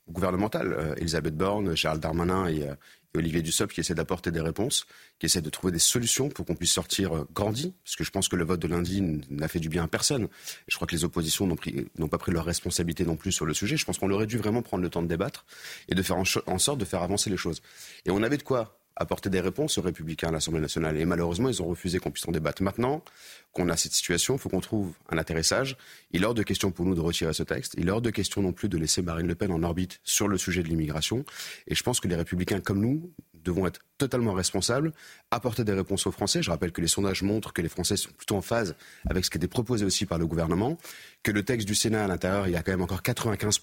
gouvernementale, 0.10 0.95
Elisabeth 0.98 1.35
Borne, 1.35 1.76
Gérald 1.76 2.02
Darmanin 2.02 2.48
et, 2.48 2.68
Olivier 3.15 3.41
Dussopt 3.41 3.73
qui 3.73 3.80
essaie 3.80 3.95
d'apporter 3.95 4.31
des 4.31 4.41
réponses, 4.41 4.85
qui 5.19 5.27
essaie 5.27 5.41
de 5.41 5.49
trouver 5.49 5.72
des 5.72 5.80
solutions 5.80 6.30
pour 6.30 6.45
qu'on 6.45 6.56
puisse 6.56 6.72
sortir 6.72 7.15
euh, 7.15 7.27
grandi, 7.34 7.73
parce 7.84 7.95
que 7.95 8.03
je 8.03 8.11
pense 8.11 8.27
que 8.27 8.35
le 8.35 8.44
vote 8.44 8.60
de 8.60 8.68
lundi 8.68 9.02
n'a 9.30 9.48
fait 9.48 9.60
du 9.60 9.69
bien 9.69 9.84
à 9.84 9.88
personne. 9.88 10.27
je 10.68 10.76
crois 10.76 10.88
que 10.88 10.95
les 10.95 11.03
oppositions 11.03 11.48
n'ont 11.48 12.07
pas 12.07 12.18
pris 12.18 12.31
leur 12.31 12.45
responsabilité 12.45 13.06
non 13.06 13.15
plus 13.15 13.31
sur 13.31 13.45
le 13.45 13.53
sujet. 13.53 13.77
Je 13.77 13.85
pense 13.85 13.98
qu'on 13.98 14.11
aurait 14.11 14.27
dû 14.27 14.38
vraiment 14.38 14.61
prendre 14.61 14.84
le 14.84 14.90
temps 14.90 15.02
de 15.02 15.07
débattre 15.07 15.45
et 15.90 15.95
de 15.95 16.02
faire 16.02 16.18
en 16.18 16.57
sorte 16.57 16.80
de 16.80 16.85
faire 16.85 17.03
avancer 17.03 17.30
les 17.30 17.38
choses. 17.38 17.61
Et 18.06 18.11
on 18.11 18.23
avait 18.23 18.38
de 18.38 18.44
quoi 18.44 18.82
apporter 18.95 19.30
des 19.30 19.40
réponses 19.40 19.78
aux 19.78 19.82
républicains 19.82 20.30
à 20.30 20.32
l'Assemblée 20.32 20.61
nationale. 20.61 20.98
Et 20.98 21.06
malheureusement, 21.06 21.49
ils 21.49 21.61
ont 21.61 21.68
refusé 21.68 21.99
qu'on 21.99 22.11
puisse 22.11 22.28
en 22.28 22.32
débattre. 22.32 22.61
Maintenant 22.61 23.03
qu'on 23.52 23.70
a 23.70 23.78
cette 23.78 23.94
situation, 23.94 24.36
il 24.36 24.40
faut 24.40 24.49
qu'on 24.49 24.61
trouve 24.61 24.94
un 25.10 25.18
atterrissage. 25.18 25.78
Il 26.11 26.24
est 26.24 26.26
hors 26.26 26.34
de 26.34 26.44
question 26.44 26.72
pour 26.72 26.86
nous 26.86 26.95
de 26.95 27.02
retirer 27.02 27.34
ce 27.34 27.44
texte. 27.44 27.76
Il 27.78 27.88
est 27.88 27.91
hors 27.91 28.02
de 28.02 28.10
question 28.10 28.41
non 28.41 28.52
plus 28.52 28.70
de 28.70 28.78
laisser 28.78 29.02
Marine 29.02 29.28
Le 29.28 29.36
Pen 29.36 29.52
en 29.52 29.64
orbite 29.64 29.99
sur 30.03 30.28
le 30.28 30.38
sujet 30.38 30.64
de 30.64 30.68
l'immigration. 30.68 31.26
Et 31.68 31.76
je 31.76 31.84
pense 31.84 31.99
que 31.99 32.07
les 32.07 32.15
républicains 32.15 32.60
comme 32.60 32.80
nous 32.80 33.11
devons 33.44 33.68
être 33.68 33.82
totalement 33.98 34.34
responsables, 34.34 34.94
apporter 35.30 35.64
des 35.64 35.74
réponses 35.74 36.07
aux 36.07 36.11
Français. 36.11 36.41
Je 36.41 36.49
rappelle 36.49 36.72
que 36.72 36.82
les 36.82 36.88
sondages 36.88 37.24
montrent 37.24 37.53
que 37.53 37.61
les 37.61 37.70
Français 37.70 37.98
sont 37.98 38.11
plutôt 38.11 38.36
en 38.36 38.41
phase 38.41 38.76
avec 39.10 39.26
ce 39.26 39.30
qui 39.30 39.38
été 39.38 39.48
proposé 39.48 39.86
aussi 39.86 40.06
par 40.06 40.18
le 40.18 40.26
gouvernement, 40.26 40.78
que 41.24 41.32
le 41.32 41.44
texte 41.44 41.68
du 41.68 41.76
Sénat 41.76 42.06
à 42.06 42.07
l'intérieur, 42.07 42.48
il 42.48 42.53
y 42.53 42.56
a 42.56 42.64
quand 42.64 42.72
même 42.72 42.82
encore 42.82 43.03
95 43.03 43.60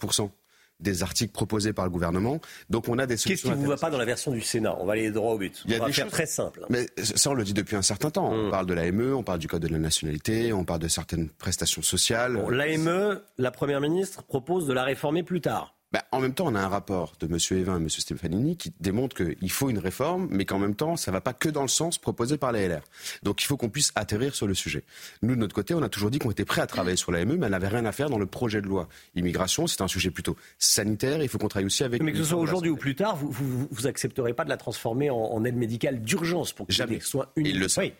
des 0.81 1.03
articles 1.03 1.33
proposés 1.33 1.73
par 1.73 1.85
le 1.85 1.91
gouvernement. 1.91 2.41
Donc 2.69 2.89
on 2.89 2.99
a 2.99 3.07
des 3.07 3.17
Qu'est-ce 3.17 3.43
qui 3.43 3.51
ne 3.51 3.55
vous 3.55 3.67
va 3.67 3.77
pas 3.77 3.91
dans 3.91 3.99
la 3.99 4.05
version 4.05 4.33
du 4.33 4.41
Sénat? 4.41 4.77
On 4.81 4.87
va 4.87 4.95
aller 4.95 5.11
droit 5.11 5.35
au 5.35 5.39
but. 5.39 5.63
Il 5.67 5.73
y 5.73 5.77
a 5.77 5.83
on 5.83 5.87
des 5.87 5.93
faire 5.93 6.09
très 6.09 6.27
simple. 6.27 6.65
Mais 6.69 6.87
ça, 6.97 7.31
on 7.31 7.35
le 7.35 7.45
dit 7.45 7.55
depuis 7.55 7.77
un 7.77 7.83
certain 7.83 8.11
temps. 8.11 8.31
On 8.31 8.49
hmm. 8.49 8.51
parle 8.51 8.67
de 8.67 8.75
l'AME, 8.75 9.15
on 9.15 9.23
parle 9.23 9.39
du 9.39 9.49
code 9.49 9.63
de 9.63 9.69
la 9.69 9.79
nationalité, 9.79 10.53
on 10.53 10.65
parle 10.65 10.81
de 10.81 10.89
certaines 10.89 11.29
prestations 11.29 11.83
sociales. 11.83 12.43
L'AME, 12.51 13.21
la 13.39 13.51
Première 13.51 13.81
ministre 13.81 14.23
propose 14.23 14.67
de 14.67 14.73
la 14.73 14.85
réformer 14.85 15.23
plus 15.23 15.41
tard. 15.41 15.75
Bah, 15.93 16.05
en 16.13 16.21
même 16.21 16.35
temps, 16.35 16.47
on 16.47 16.55
a 16.55 16.61
un 16.61 16.69
rapport 16.69 17.15
de 17.19 17.27
M. 17.27 17.37
Evin 17.59 17.79
et 17.79 17.83
M. 17.83 17.89
Stefanini 17.89 18.57
qui 18.57 18.73
démontre 18.79 19.17
qu'il 19.17 19.51
faut 19.51 19.71
une 19.71 19.79
réforme, 19.79 20.29
mais 20.31 20.45
qu'en 20.45 20.59
même 20.59 20.77
temps, 20.77 20.97
ça 20.97 21.11
ne 21.11 21.17
va 21.17 21.21
pas 21.21 21.33
que 21.33 21.49
dans 21.49 21.63
le 21.63 21.69
sens 21.69 21.99
proposé 21.99 22.37
par 22.37 22.53
les 22.53 22.69
LR. 22.69 22.83
Donc 23.25 23.43
il 23.43 23.47
faut 23.47 23.57
qu'on 23.57 23.69
puisse 23.69 23.91
atterrir 23.97 24.35
sur 24.37 24.47
le 24.47 24.55
sujet. 24.55 24.85
Nous, 25.23 25.35
de 25.35 25.41
notre 25.41 25.55
côté, 25.55 25.75
on 25.75 25.83
a 25.83 25.89
toujours 25.89 26.11
dit 26.11 26.21
qu'on 26.21 26.31
était 26.31 26.45
prêt 26.45 26.63
à 26.63 26.69
travailler 26.69 26.97
sur 26.97 27.11
l'AME, 27.11 27.37
mais 27.37 27.47
elle 27.47 27.53
n'avait 27.53 27.69
rien 27.69 27.85
à 27.87 27.93
faire 27.93 28.09
dans 28.09 28.19
le 28.19 28.27
projet 28.27 28.61
de 28.63 28.69
loi. 28.69 28.89
Immigration, 29.17 29.67
c'est 29.67 29.83
un 29.83 29.89
sujet 29.89 30.11
plutôt 30.11 30.37
sanitaire, 30.59 31.23
il 31.23 31.29
faut 31.29 31.39
qu'on 31.39 31.49
travaille 31.49 31.67
aussi 31.67 31.83
avec... 31.83 32.03
Mais 32.03 32.13
que 32.13 32.19
ce 32.19 32.25
soit 32.25 32.39
aujourd'hui 32.39 32.71
ou 32.71 32.77
plus 32.77 32.95
tard, 32.95 33.17
vous, 33.17 33.67
vous, 33.69 33.87
accepterez 33.89 34.33
pas 34.33 34.45
de 34.45 34.51
la 34.51 34.57
transformer 34.57 35.11
en, 35.11 35.45
aide 35.45 35.57
médicale 35.57 36.01
d'urgence 36.01 36.53
pour 36.53 36.67
que 36.67 36.73
Jamais. 36.73 37.01
soit 37.01 37.33
une... 37.35 37.47
Il 37.47 37.59
le 37.59 37.69
sait. 37.69 37.95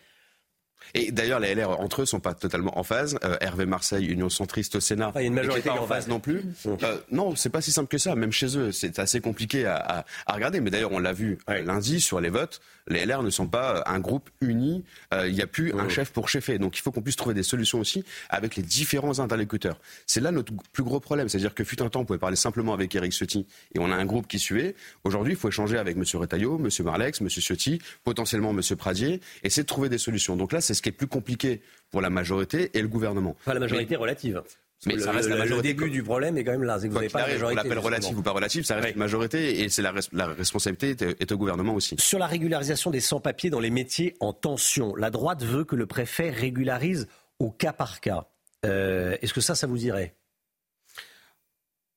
Et 0.93 1.11
d'ailleurs, 1.11 1.39
les 1.39 1.53
LR 1.55 1.79
entre 1.79 2.01
eux 2.01 2.05
sont 2.05 2.19
pas 2.19 2.33
totalement 2.33 2.77
en 2.77 2.83
phase. 2.83 3.17
Euh, 3.23 3.37
Hervé 3.41 3.65
Marseille, 3.65 4.05
Union 4.05 4.29
centriste 4.29 4.75
au 4.75 4.79
Sénat, 4.79 5.11
il 5.15 5.21
y 5.21 5.23
a 5.23 5.27
une 5.27 5.33
majorité 5.33 5.69
pas 5.69 5.79
en 5.79 5.87
phase 5.87 6.07
non 6.07 6.19
plus. 6.19 6.43
Euh, 6.65 6.97
non, 7.11 7.35
c'est 7.35 7.49
pas 7.49 7.61
si 7.61 7.71
simple 7.71 7.89
que 7.89 7.97
ça. 7.97 8.15
Même 8.15 8.31
chez 8.31 8.57
eux, 8.57 8.71
c'est 8.71 8.99
assez 8.99 9.21
compliqué 9.21 9.65
à, 9.65 10.05
regarder. 10.27 10.59
Mais 10.59 10.69
d'ailleurs, 10.69 10.91
on 10.91 10.99
l'a 10.99 11.13
vu 11.13 11.37
lundi 11.47 12.01
sur 12.01 12.19
les 12.19 12.29
votes. 12.29 12.61
Les 12.87 13.05
LR 13.05 13.23
ne 13.23 13.29
sont 13.29 13.47
pas 13.47 13.77
euh, 13.77 13.81
un 13.85 13.99
groupe 13.99 14.29
uni. 14.41 14.83
Il 15.25 15.33
n'y 15.33 15.41
a 15.41 15.47
plus 15.47 15.73
un 15.73 15.89
chef 15.89 16.11
pour 16.11 16.29
chefer. 16.29 16.57
Donc, 16.57 16.77
il 16.77 16.81
faut 16.81 16.91
qu'on 16.91 17.01
puisse 17.01 17.15
trouver 17.15 17.35
des 17.35 17.43
solutions 17.43 17.79
aussi 17.79 18.03
avec 18.29 18.55
les 18.55 18.63
différents 18.63 19.19
interlocuteurs. 19.19 19.79
C'est 20.05 20.21
là 20.21 20.31
notre 20.31 20.51
plus 20.73 20.83
gros 20.83 20.99
problème. 20.99 21.29
C'est-à-dire 21.29 21.53
que 21.53 21.63
fut 21.63 21.81
un 21.81 21.89
temps, 21.89 22.01
on 22.01 22.05
pouvait 22.05 22.19
parler 22.19 22.35
simplement 22.35 22.73
avec 22.73 22.93
Eric 22.95 23.11
Ciotti 23.13 23.45
et 23.75 23.79
on 23.79 23.91
a 23.91 23.95
un 23.95 24.05
groupe 24.05 24.27
qui 24.27 24.39
suivait. 24.39 24.75
Aujourd'hui, 25.03 25.33
il 25.33 25.39
faut 25.39 25.49
échanger 25.49 25.77
avec 25.77 25.95
M. 25.95 26.03
Retailleau, 26.13 26.59
M. 26.59 26.85
Marlex, 26.85 27.21
M. 27.21 27.29
Ciotti, 27.29 27.79
potentiellement 28.03 28.51
M. 28.51 28.61
Pradier, 28.77 29.21
essayer 29.43 29.63
de 29.63 29.67
trouver 29.67 29.89
des 29.89 29.97
solutions. 29.97 30.35
Donc 30.35 30.51
là, 30.51 30.61
c'est 30.61 30.73
ce 30.81 30.83
qui 30.83 30.89
est 30.89 30.93
plus 30.93 31.07
compliqué 31.07 31.61
pour 31.91 32.01
la 32.01 32.09
majorité 32.09 32.71
et 32.73 32.81
le 32.81 32.87
gouvernement. 32.87 33.35
Enfin, 33.39 33.53
la 33.53 33.59
majorité 33.59 33.95
relative. 33.95 34.41
Mais 34.87 34.97
ça 34.97 35.11
reste 35.11 35.29
la 35.29 35.35
majorité. 35.35 35.67
Le 35.67 35.73
début 35.75 35.91
du 35.91 36.01
problème 36.01 36.39
est 36.39 36.43
quand 36.43 36.53
même 36.53 36.63
là. 36.63 36.79
vous 36.79 36.89
pas 36.89 37.21
la 37.21 37.27
majorité. 37.27 37.45
On 37.45 37.63
l'appelle 37.63 37.77
relative 37.77 38.17
ou 38.17 38.23
pas 38.23 38.31
relative, 38.31 38.63
ça 38.63 38.77
reste 38.77 38.95
une 38.95 38.99
majorité 38.99 39.61
et 39.61 39.69
c'est 39.69 39.83
la, 39.83 39.93
la, 40.11 40.25
responsabilité 40.25 41.15
est, 41.19 41.31
au 41.31 41.37
gouvernement 41.37 41.75
aussi. 41.75 41.95
Sur 41.99 42.17
la 42.17 42.25
régularisation 42.25 42.89
des 42.89 42.99
sans-papiers 42.99 43.51
dans 43.51 43.59
les 43.59 43.69
métiers 43.69 44.15
en 44.19 44.33
tension, 44.33 44.95
la 44.95 45.11
droite 45.11 45.43
veut 45.43 45.65
que 45.65 45.75
le 45.75 45.85
préfet 45.85 46.31
régularise 46.31 47.07
au 47.37 47.51
cas 47.51 47.73
par 47.73 47.99
cas. 47.99 48.25
Euh, 48.65 49.15
est-ce 49.21 49.35
que 49.35 49.41
ça, 49.41 49.53
ça 49.53 49.67
vous 49.67 49.85
irait? 49.85 50.15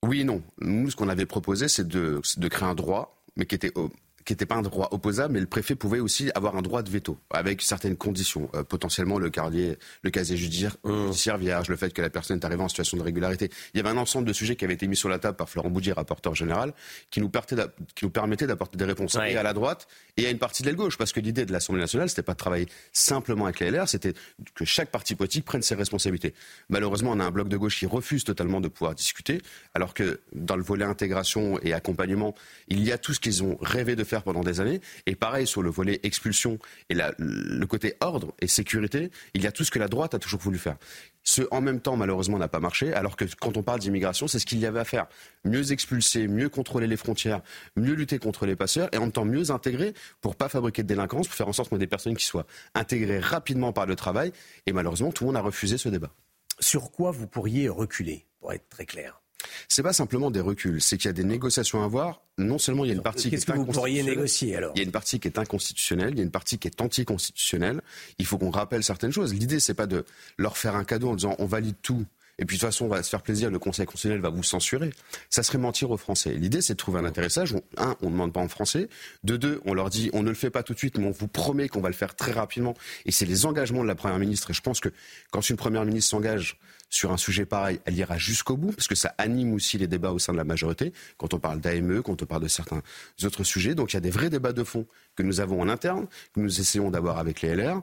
Oui 0.02 0.20
et 0.20 0.24
non. 0.24 0.42
Nous, 0.60 0.90
ce 0.90 0.96
qu'on 0.96 1.08
avait 1.08 1.24
proposé, 1.24 1.68
c'est 1.68 1.88
de, 1.88 2.20
de, 2.36 2.48
créer 2.48 2.68
un 2.68 2.74
droit, 2.74 3.22
mais 3.36 3.46
qui 3.46 3.54
était 3.54 3.72
qui 4.24 4.32
n'était 4.32 4.46
pas 4.46 4.54
un 4.54 4.62
droit 4.62 4.88
opposable, 4.90 5.34
mais 5.34 5.40
le 5.40 5.46
préfet 5.46 5.74
pouvait 5.74 6.00
aussi 6.00 6.30
avoir 6.34 6.56
un 6.56 6.62
droit 6.62 6.82
de 6.82 6.90
veto, 6.90 7.18
avec 7.30 7.62
certaines 7.62 7.96
conditions. 7.96 8.48
Euh, 8.54 8.62
potentiellement, 8.62 9.18
le, 9.18 9.30
casier, 9.30 9.78
le 10.02 10.10
casier 10.10 10.36
judiciaire, 10.36 10.76
mmh. 10.84 11.06
judiciaire, 11.06 11.38
vierge, 11.38 11.68
le 11.68 11.76
fait 11.76 11.92
que 11.92 12.02
la 12.02 12.10
personne 12.10 12.38
est 12.38 12.44
arrivée 12.44 12.62
en 12.62 12.68
situation 12.68 12.96
de 12.96 13.02
régularité. 13.02 13.50
Il 13.74 13.78
y 13.78 13.80
avait 13.80 13.90
un 13.90 13.96
ensemble 13.96 14.26
de 14.26 14.32
sujets 14.32 14.56
qui 14.56 14.64
avaient 14.64 14.74
été 14.74 14.86
mis 14.86 14.96
sur 14.96 15.08
la 15.08 15.18
table 15.18 15.36
par 15.36 15.48
Florent 15.48 15.70
Boudier, 15.70 15.92
rapporteur 15.92 16.34
général, 16.34 16.72
qui 17.10 17.20
nous, 17.20 17.30
qui 17.94 18.04
nous 18.04 18.10
permettait 18.10 18.46
d'apporter 18.46 18.78
des 18.78 18.84
réponses 18.84 19.16
et 19.16 19.36
à 19.36 19.42
la 19.42 19.52
droite 19.52 19.86
et 20.16 20.26
à 20.26 20.30
une 20.30 20.38
partie 20.38 20.62
de 20.62 20.68
l'aile 20.68 20.76
gauche. 20.76 20.96
Parce 20.96 21.12
que 21.12 21.20
l'idée 21.20 21.44
de 21.44 21.52
l'Assemblée 21.52 21.82
nationale, 21.82 22.08
c'était 22.08 22.22
pas 22.22 22.32
de 22.32 22.38
travailler 22.38 22.66
simplement 22.92 23.44
avec 23.44 23.60
les 23.60 23.70
LR, 23.70 23.88
c'était 23.88 24.14
que 24.54 24.64
chaque 24.64 24.90
parti 24.90 25.14
politique 25.14 25.44
prenne 25.44 25.62
ses 25.62 25.74
responsabilités. 25.74 26.34
Malheureusement, 26.68 27.12
on 27.12 27.20
a 27.20 27.24
un 27.24 27.30
bloc 27.30 27.48
de 27.48 27.56
gauche 27.56 27.78
qui 27.78 27.86
refuse 27.86 28.24
totalement 28.24 28.60
de 28.60 28.68
pouvoir 28.68 28.94
discuter, 28.94 29.42
alors 29.74 29.92
que 29.92 30.20
dans 30.32 30.56
le 30.56 30.62
volet 30.62 30.84
intégration 30.84 31.58
et 31.62 31.72
accompagnement, 31.72 32.34
il 32.68 32.82
y 32.82 32.92
a 32.92 32.98
tout 32.98 33.12
ce 33.12 33.20
qu'ils 33.20 33.42
ont 33.42 33.58
rêvé 33.60 33.96
de 33.96 34.04
faire 34.04 34.13
pendant 34.22 34.42
des 34.42 34.60
années. 34.60 34.80
Et 35.06 35.16
pareil 35.16 35.46
sur 35.46 35.62
le 35.62 35.70
volet 35.70 36.00
expulsion 36.02 36.58
et 36.88 36.94
le 37.18 37.64
côté 37.66 37.94
ordre 38.00 38.34
et 38.40 38.46
sécurité, 38.46 39.10
il 39.34 39.42
y 39.42 39.46
a 39.46 39.52
tout 39.52 39.64
ce 39.64 39.70
que 39.70 39.78
la 39.78 39.88
droite 39.88 40.14
a 40.14 40.18
toujours 40.18 40.40
voulu 40.40 40.58
faire. 40.58 40.76
Ce 41.26 41.42
en 41.50 41.62
même 41.62 41.80
temps, 41.80 41.96
malheureusement, 41.96 42.38
n'a 42.38 42.48
pas 42.48 42.60
marché, 42.60 42.92
alors 42.92 43.16
que 43.16 43.24
quand 43.40 43.56
on 43.56 43.62
parle 43.62 43.80
d'immigration, 43.80 44.28
c'est 44.28 44.38
ce 44.38 44.44
qu'il 44.44 44.58
y 44.58 44.66
avait 44.66 44.80
à 44.80 44.84
faire. 44.84 45.06
Mieux 45.44 45.72
expulser, 45.72 46.28
mieux 46.28 46.50
contrôler 46.50 46.86
les 46.86 46.98
frontières, 46.98 47.40
mieux 47.76 47.94
lutter 47.94 48.18
contre 48.18 48.44
les 48.44 48.56
passeurs 48.56 48.88
et 48.92 48.98
en 48.98 49.02
même 49.02 49.12
temps 49.12 49.24
mieux 49.24 49.50
intégrer 49.50 49.94
pour 50.20 50.36
pas 50.36 50.50
fabriquer 50.50 50.82
de 50.82 50.88
délinquance, 50.88 51.26
pour 51.26 51.36
faire 51.36 51.48
en 51.48 51.54
sorte 51.54 51.70
qu'on 51.70 51.76
ait 51.76 51.80
des 51.80 51.86
personnes 51.86 52.16
qui 52.16 52.26
soient 52.26 52.46
intégrées 52.74 53.20
rapidement 53.20 53.72
par 53.72 53.86
le 53.86 53.96
travail. 53.96 54.32
Et 54.66 54.72
malheureusement, 54.72 55.12
tout 55.12 55.24
le 55.24 55.28
monde 55.28 55.36
a 55.38 55.40
refusé 55.40 55.78
ce 55.78 55.88
débat. 55.88 56.10
Sur 56.60 56.92
quoi 56.92 57.10
vous 57.10 57.26
pourriez 57.26 57.68
reculer, 57.68 58.26
pour 58.38 58.52
être 58.52 58.68
très 58.68 58.84
clair? 58.84 59.23
C'est 59.68 59.82
pas 59.82 59.92
simplement 59.92 60.30
des 60.30 60.40
reculs, 60.40 60.80
c'est 60.80 60.96
qu'il 60.96 61.06
y 61.06 61.10
a 61.10 61.12
des 61.12 61.24
négociations 61.24 61.82
à 61.82 61.84
avoir. 61.84 62.22
Non 62.38 62.58
seulement 62.58 62.84
il 62.84 62.88
y 62.88 62.90
a 62.90 62.94
une 62.94 63.02
partie 63.02 63.28
qui 63.28 63.36
est 63.36 63.44
que 63.44 63.52
vous 63.52 63.66
pourriez 63.66 64.02
négocier 64.02 64.56
alors 64.56 64.72
Il 64.74 64.78
y 64.78 64.82
a 64.82 64.84
une 64.84 64.92
partie 64.92 65.20
qui 65.20 65.28
est 65.28 65.38
inconstitutionnelle, 65.38 66.10
il 66.12 66.18
y 66.18 66.20
a 66.20 66.24
une 66.24 66.30
partie 66.30 66.58
qui 66.58 66.68
est 66.68 66.80
anticonstitutionnelle. 66.80 67.80
Il 68.18 68.26
faut 68.26 68.38
qu'on 68.38 68.50
rappelle 68.50 68.82
certaines 68.82 69.12
choses. 69.12 69.32
L'idée 69.34 69.60
c'est 69.60 69.74
pas 69.74 69.86
de 69.86 70.04
leur 70.36 70.56
faire 70.56 70.74
un 70.74 70.84
cadeau 70.84 71.10
en 71.10 71.14
disant 71.14 71.36
on 71.38 71.46
valide 71.46 71.76
tout 71.82 72.04
et 72.38 72.44
puis 72.44 72.56
de 72.56 72.60
toute 72.60 72.68
façon, 72.68 72.86
on 72.86 72.88
va 72.88 73.02
se 73.02 73.10
faire 73.10 73.22
plaisir, 73.22 73.50
le 73.50 73.58
Conseil 73.58 73.86
constitutionnel 73.86 74.20
va 74.20 74.28
vous 74.28 74.42
censurer. 74.42 74.90
Ça 75.30 75.42
serait 75.42 75.58
mentir 75.58 75.90
aux 75.90 75.96
Français. 75.96 76.32
L'idée, 76.32 76.60
c'est 76.62 76.74
de 76.74 76.78
trouver 76.78 76.98
un 76.98 77.04
atterrissage. 77.04 77.54
Un, 77.76 77.96
on 78.02 78.06
ne 78.06 78.12
demande 78.12 78.32
pas 78.32 78.40
en 78.40 78.48
français. 78.48 78.88
De 79.22 79.36
deux, 79.36 79.60
on 79.64 79.74
leur 79.74 79.90
dit, 79.90 80.10
on 80.12 80.22
ne 80.22 80.28
le 80.28 80.34
fait 80.34 80.50
pas 80.50 80.62
tout 80.62 80.74
de 80.74 80.78
suite, 80.78 80.98
mais 80.98 81.06
on 81.06 81.12
vous 81.12 81.28
promet 81.28 81.68
qu'on 81.68 81.80
va 81.80 81.88
le 81.88 81.94
faire 81.94 82.16
très 82.16 82.32
rapidement. 82.32 82.74
Et 83.06 83.12
c'est 83.12 83.26
les 83.26 83.46
engagements 83.46 83.82
de 83.82 83.88
la 83.88 83.94
Première 83.94 84.18
ministre. 84.18 84.50
Et 84.50 84.54
je 84.54 84.62
pense 84.62 84.80
que 84.80 84.88
quand 85.30 85.48
une 85.48 85.56
Première 85.56 85.84
ministre 85.84 86.10
s'engage 86.10 86.58
sur 86.94 87.10
un 87.10 87.16
sujet 87.16 87.44
pareil, 87.44 87.80
elle 87.86 87.96
ira 87.96 88.18
jusqu'au 88.18 88.56
bout, 88.56 88.70
parce 88.70 88.86
que 88.86 88.94
ça 88.94 89.14
anime 89.18 89.52
aussi 89.52 89.78
les 89.78 89.88
débats 89.88 90.12
au 90.12 90.20
sein 90.20 90.32
de 90.32 90.38
la 90.38 90.44
majorité, 90.44 90.92
quand 91.18 91.34
on 91.34 91.40
parle 91.40 91.60
d'AME, 91.60 92.02
quand 92.02 92.22
on 92.22 92.26
parle 92.26 92.42
de 92.42 92.48
certains 92.48 92.82
autres 93.24 93.42
sujets. 93.42 93.74
Donc 93.74 93.92
il 93.92 93.96
y 93.96 93.98
a 93.98 94.00
des 94.00 94.10
vrais 94.10 94.30
débats 94.30 94.52
de 94.52 94.62
fond 94.62 94.86
que 95.16 95.24
nous 95.24 95.40
avons 95.40 95.60
en 95.60 95.68
interne, 95.68 96.06
que 96.32 96.40
nous 96.40 96.60
essayons 96.60 96.90
d'avoir 96.90 97.18
avec 97.18 97.42
les 97.42 97.56
LR. 97.56 97.80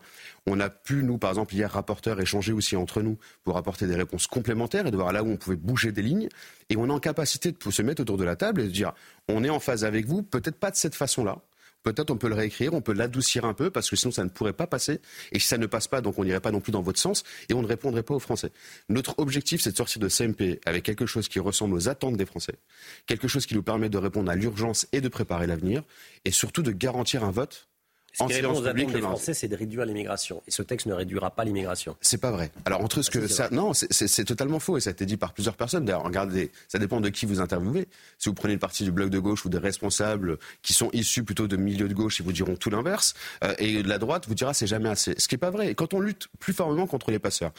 On 0.48 0.62
a 0.62 0.70
pu, 0.70 1.04
nous, 1.04 1.18
par 1.18 1.32
exemple, 1.32 1.54
hier, 1.54 1.70
rapporteurs, 1.70 2.22
échanger 2.22 2.54
aussi 2.54 2.78
entre 2.78 3.02
nous 3.02 3.18
pour 3.44 3.58
apporter 3.58 3.86
des 3.86 3.96
réponses 3.96 4.28
complémentaires 4.28 4.88
et 4.88 4.92
de 4.92 4.96
voir 4.96 5.12
là 5.12 5.24
où 5.24 5.30
on 5.30 5.38
pouvait 5.38 5.58
bouger 5.58 5.92
des 5.92 6.02
lignes. 6.02 6.30
Et 6.70 6.78
on 6.78 6.88
est 6.88 6.92
en 6.92 7.00
capacité 7.00 7.52
de 7.52 7.72
se 7.72 7.82
mettre 7.82 8.02
autour 8.02 8.18
de 8.18 8.24
la 8.24 8.38
table 8.38 8.62
et 8.62 8.66
de 8.66 8.72
dire, 8.72 8.94
on 9.28 9.44
est 9.44 9.50
en 9.50 9.60
phase 9.60 9.84
avec 9.84 10.06
vous, 10.06 10.24
peut-être 10.24 10.58
pas 10.58 10.72
de 10.72 10.78
cette 10.78 10.96
façon-là, 10.96 11.40
peut-être 11.84 12.12
on 12.12 12.18
peut 12.18 12.30
le 12.30 12.36
réécrire, 12.36 12.74
on 12.74 12.82
peut 12.82 12.94
l'adoucir 12.94 13.46
un 13.46 13.54
peu, 13.54 13.70
parce 13.70 13.90
que 13.90 13.96
sinon 13.96 14.12
ça 14.12 14.24
ne 14.24 14.30
pourrait 14.30 14.54
pas 14.54 14.68
passer. 14.68 15.00
Et 15.32 15.40
si 15.40 15.48
ça 15.48 15.58
ne 15.58 15.66
passe 15.66 15.88
pas, 15.88 16.02
donc 16.02 16.18
on 16.20 16.24
n'irait 16.24 16.40
pas 16.40 16.52
non 16.52 16.62
plus 16.62 16.72
dans 16.72 16.82
votre 16.82 17.00
sens, 17.00 17.24
et 17.50 17.54
on 17.54 17.62
ne 17.62 17.68
répondrait 17.68 18.04
pas 18.04 18.14
aux 18.14 18.20
Français. 18.20 18.52
Notre 18.90 19.18
objectif, 19.20 19.62
c'est 19.62 19.72
de 19.72 19.78
sortir 19.78 20.02
de 20.02 20.10
CMP 20.10 20.60
avec 20.66 20.84
quelque 20.84 21.06
chose 21.06 21.28
qui 21.28 21.40
ressemble 21.40 21.76
aux 21.76 21.90
attentes 21.90 22.18
des 22.18 22.26
Français, 22.26 22.56
quelque 23.08 23.28
chose 23.28 23.46
qui 23.46 23.56
nous 23.56 23.64
permet 23.64 23.90
de 23.90 23.98
répondre 23.98 24.32
à 24.32 24.36
l'urgence 24.36 24.88
et 24.92 25.02
de 25.02 25.08
préparer 25.08 25.48
l'avenir, 25.48 25.84
et 26.26 26.32
surtout 26.32 26.62
de 26.62 26.72
garantir 26.72 27.24
un 27.24 27.32
vote 27.32 27.71
Ce 28.14 28.24
qui 28.26 28.34
répond 28.34 28.60
aux 28.60 28.68
attentes 28.68 28.92
des 28.92 29.02
Français, 29.02 29.34
c'est 29.34 29.48
de 29.48 29.56
réduire 29.56 29.86
l'immigration. 29.86 30.44
Et 30.48 30.52
ce 30.52 30.62
texte 30.62 30.86
ne 30.88 30.94
réduira 30.94 31.32
pas 31.32 31.46
l'immigration. 31.46 31.96
C'est 32.02 32.20
pas 32.20 32.32
vrai. 32.32 32.52
Alors 32.66 32.82
entre 32.82 33.02
ce 33.02 33.10
ah, 33.14 33.20
que 33.20 33.28
ça, 33.28 33.50
non, 33.52 33.74
c'est 33.74 34.26
totalement 34.26 34.60
faux 34.60 34.78
et 34.78 34.82
ça 34.82 34.90
a 34.90 34.94
été 34.94 35.06
dit 35.06 35.18
par 35.18 35.34
plusieurs 35.34 35.56
personnes. 35.56 35.86
D'ailleurs, 35.86 36.04
regardez, 36.04 36.52
ça 36.68 36.80
dépend 36.80 37.00
de 37.00 37.10
qui 37.10 37.26
vous 37.26 37.40
interviewez. 37.40 37.88
Si 38.18 38.30
vous 38.30 38.36
prenez 38.36 38.54
le 38.54 38.60
parti 38.60 38.84
du 38.84 38.92
bloc 38.92 39.10
de 39.10 39.20
gauche 39.20 39.46
ou 39.46 39.50
des 39.50 39.58
responsables 39.58 40.38
qui 40.62 40.74
sont 40.74 40.90
issus 40.94 41.24
plutôt 41.24 41.48
de 41.48 41.56
milieux 41.56 41.88
de 41.88 41.94
gauche, 41.94 42.20
ils 42.20 42.24
vous 42.24 42.34
diront 42.34 42.56
tout 42.56 42.70
l'inverse. 42.70 43.14
Euh, 43.44 43.54
et 43.60 43.84
de 43.84 43.88
la 43.88 43.98
droite 43.98 44.28
vous 44.28 44.36
dira 44.36 44.54
c'est 44.54 44.68
jamais 44.68 44.90
assez. 44.90 45.16
Ce 45.18 45.28
qui 45.28 45.36
est 45.36 45.38
pas 45.38 45.52
vrai. 45.52 45.72
Et 45.72 45.76
quand 45.76 45.94
on 45.94 46.00
lutte 46.00 46.28
plus 46.40 46.54
fortement 46.54 46.88
contre 46.88 47.12
les 47.12 47.20
passeurs, 47.20 47.52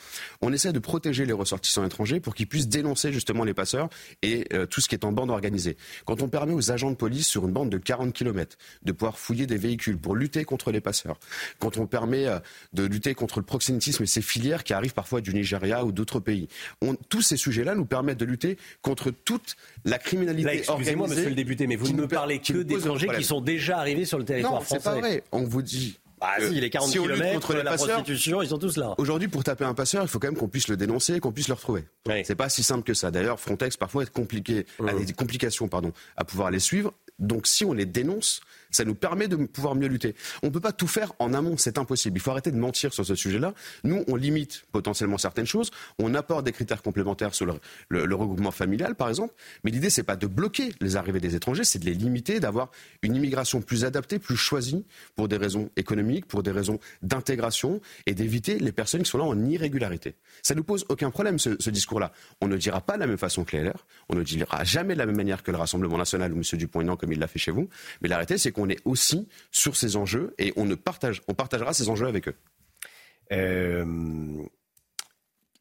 on 0.42 0.52
essaie 0.52 0.72
de 0.72 0.78
protéger 0.78 1.24
les 1.24 1.32
ressortissants 1.32 1.84
étrangers 1.84 2.20
pour 2.20 2.34
qu'ils 2.34 2.46
puissent 2.46 2.68
dénoncer 2.68 3.12
justement 3.12 3.44
les 3.44 3.54
passeurs 3.54 3.88
et 4.22 4.46
euh, 4.52 4.66
tout 4.66 4.80
ce 4.80 4.88
qui 4.88 4.94
est 4.94 5.04
en 5.04 5.12
bande 5.12 5.30
organisée. 5.30 5.76
Quand 6.04 6.22
on 6.22 6.28
permet 6.28 6.52
aux 6.52 6.70
agents 6.70 6.90
de 6.90 6.96
police 6.96 7.26
sur 7.26 7.46
une 7.46 7.52
bande 7.52 7.70
de 7.70 7.78
40 7.78 8.12
km 8.12 8.56
de 8.82 8.92
pouvoir 8.92 9.18
fouiller 9.18 9.46
des 9.46 9.56
véhicules 9.56 9.98
pour 9.98 10.14
lutter 10.14 10.41
contre 10.44 10.70
les 10.70 10.80
passeurs, 10.80 11.18
quand 11.58 11.78
on 11.78 11.86
permet 11.86 12.26
euh, 12.26 12.38
de 12.72 12.84
lutter 12.84 13.14
contre 13.14 13.38
le 13.38 13.44
proxénétisme 13.44 14.02
et 14.02 14.06
ses 14.06 14.22
filières 14.22 14.64
qui 14.64 14.72
arrivent 14.72 14.94
parfois 14.94 15.20
du 15.20 15.32
Nigeria 15.34 15.84
ou 15.84 15.92
d'autres 15.92 16.20
pays. 16.20 16.48
tous 17.08 17.22
ces 17.22 17.36
sujets-là 17.36 17.74
nous 17.74 17.86
permettent 17.86 18.18
de 18.18 18.24
lutter 18.24 18.58
contre 18.80 19.10
toute 19.10 19.56
la 19.84 19.98
criminalité 19.98 20.58
Excusez-moi, 20.58 21.08
monsieur 21.08 21.28
le 21.28 21.34
député, 21.34 21.66
mais 21.66 21.76
vous 21.76 21.92
ne 21.92 22.02
me 22.02 22.08
parlez 22.08 22.38
que 22.38 22.62
d'étrangers 22.62 23.08
qui 23.16 23.24
sont 23.24 23.40
déjà 23.40 23.78
arrivés 23.78 24.04
sur 24.04 24.18
le 24.18 24.24
territoire 24.24 24.54
non, 24.54 24.60
français. 24.60 24.80
c'est 24.82 24.90
pas 24.90 24.98
vrai. 24.98 25.22
On 25.32 25.44
vous 25.44 25.62
dit 25.62 25.98
bah, 26.22 26.28
si, 26.38 26.60
les 26.60 26.70
40 26.70 26.92
km 26.92 27.32
contre 27.34 27.54
la 27.54 27.74
prostitution, 27.74 28.42
ils 28.42 28.48
sont 28.50 28.58
tous 28.58 28.76
là. 28.76 28.94
Aujourd'hui, 28.98 29.26
pour 29.26 29.42
taper 29.42 29.64
un 29.64 29.74
passeur, 29.74 30.02
il 30.02 30.08
faut 30.08 30.20
quand 30.20 30.28
même 30.28 30.36
qu'on 30.36 30.48
puisse 30.48 30.68
le 30.68 30.76
dénoncer, 30.76 31.18
qu'on 31.18 31.32
puisse 31.32 31.48
le 31.48 31.54
retrouver. 31.54 31.84
C'est 32.24 32.36
pas 32.36 32.48
si 32.48 32.62
simple 32.62 32.84
que 32.84 32.94
ça. 32.94 33.10
D'ailleurs, 33.10 33.40
Frontex 33.40 33.76
parfois 33.76 34.04
est 34.04 34.10
compliqué, 34.12 34.64
a 34.78 34.92
mmh. 34.92 35.04
des 35.04 35.12
complications, 35.14 35.66
pardon, 35.66 35.92
à 36.16 36.24
pouvoir 36.24 36.52
les 36.52 36.60
suivre. 36.60 36.92
Donc, 37.18 37.48
si 37.48 37.64
on 37.64 37.72
les 37.72 37.86
dénonce, 37.86 38.40
ça 38.72 38.84
nous 38.84 38.94
permet 38.94 39.28
de 39.28 39.36
pouvoir 39.36 39.74
mieux 39.74 39.86
lutter. 39.86 40.14
On 40.42 40.48
ne 40.48 40.52
peut 40.52 40.60
pas 40.60 40.72
tout 40.72 40.88
faire 40.88 41.12
en 41.18 41.32
amont, 41.34 41.56
c'est 41.56 41.78
impossible. 41.78 42.18
Il 42.18 42.20
faut 42.20 42.30
arrêter 42.30 42.50
de 42.50 42.56
mentir 42.56 42.92
sur 42.92 43.06
ce 43.06 43.14
sujet-là. 43.14 43.54
Nous, 43.84 44.04
on 44.08 44.16
limite 44.16 44.64
potentiellement 44.72 45.18
certaines 45.18 45.46
choses, 45.46 45.70
on 45.98 46.14
apporte 46.14 46.44
des 46.44 46.52
critères 46.52 46.82
complémentaires 46.82 47.34
sur 47.34 47.46
le, 47.46 48.14
regroupement 48.14 48.50
familial, 48.50 48.94
par 48.94 49.08
exemple. 49.08 49.34
Mais 49.64 49.70
l'idée, 49.70 49.90
c'est 49.90 50.02
pas 50.02 50.16
de 50.16 50.26
bloquer 50.26 50.72
les 50.80 50.96
arrivées 50.96 51.20
des 51.20 51.34
étrangers, 51.34 51.64
c'est 51.64 51.78
de 51.78 51.84
les 51.84 51.94
limiter, 51.94 52.40
d'avoir 52.40 52.70
une 53.02 53.14
immigration 53.14 53.60
plus 53.60 53.84
adaptée, 53.84 54.18
plus 54.18 54.36
choisie, 54.36 54.84
pour 55.14 55.28
des 55.28 55.36
raisons 55.36 55.70
économiques, 55.76 56.26
pour 56.26 56.42
des 56.42 56.50
raisons 56.50 56.78
d'intégration, 57.02 57.80
et 58.06 58.14
d'éviter 58.14 58.58
les 58.58 58.72
personnes 58.72 59.02
qui 59.02 59.10
sont 59.10 59.18
là 59.18 59.24
en 59.24 59.44
irrégularité. 59.44 60.14
Ça 60.42 60.54
nous 60.54 60.64
pose 60.64 60.84
aucun 60.88 61.10
problème, 61.10 61.38
ce, 61.38 61.70
discours-là. 61.70 62.12
On 62.40 62.48
ne 62.48 62.56
dira 62.56 62.80
pas 62.80 62.94
de 62.94 63.00
la 63.00 63.06
même 63.06 63.18
façon 63.18 63.44
que 63.44 63.56
les 63.56 63.62
LR, 63.62 63.86
on 64.08 64.14
ne 64.14 64.22
dira 64.22 64.64
jamais 64.64 64.94
de 64.94 64.98
la 64.98 65.06
même 65.06 65.16
manière 65.16 65.42
que 65.42 65.50
le 65.50 65.56
Rassemblement 65.56 65.98
national 65.98 66.32
ou 66.32 66.36
M. 66.36 66.42
Dupont-Aignan, 66.52 66.96
comme 66.96 67.12
il 67.12 67.18
l'a 67.18 67.26
fait 67.26 67.38
chez 67.38 67.50
vous. 67.50 67.68
Mais 68.00 68.08
la 68.08 68.16
réalité, 68.16 68.38
c'est 68.38 68.52
qu'on 68.52 68.61
on 68.62 68.68
est 68.68 68.80
aussi 68.84 69.28
sur 69.50 69.76
ces 69.76 69.96
enjeux 69.96 70.34
et 70.38 70.52
on, 70.56 70.64
ne 70.64 70.74
partage, 70.74 71.22
on 71.28 71.34
partagera 71.34 71.72
ces 71.72 71.88
enjeux 71.88 72.06
avec 72.06 72.28
eux. 72.28 72.36
Euh, 73.32 74.42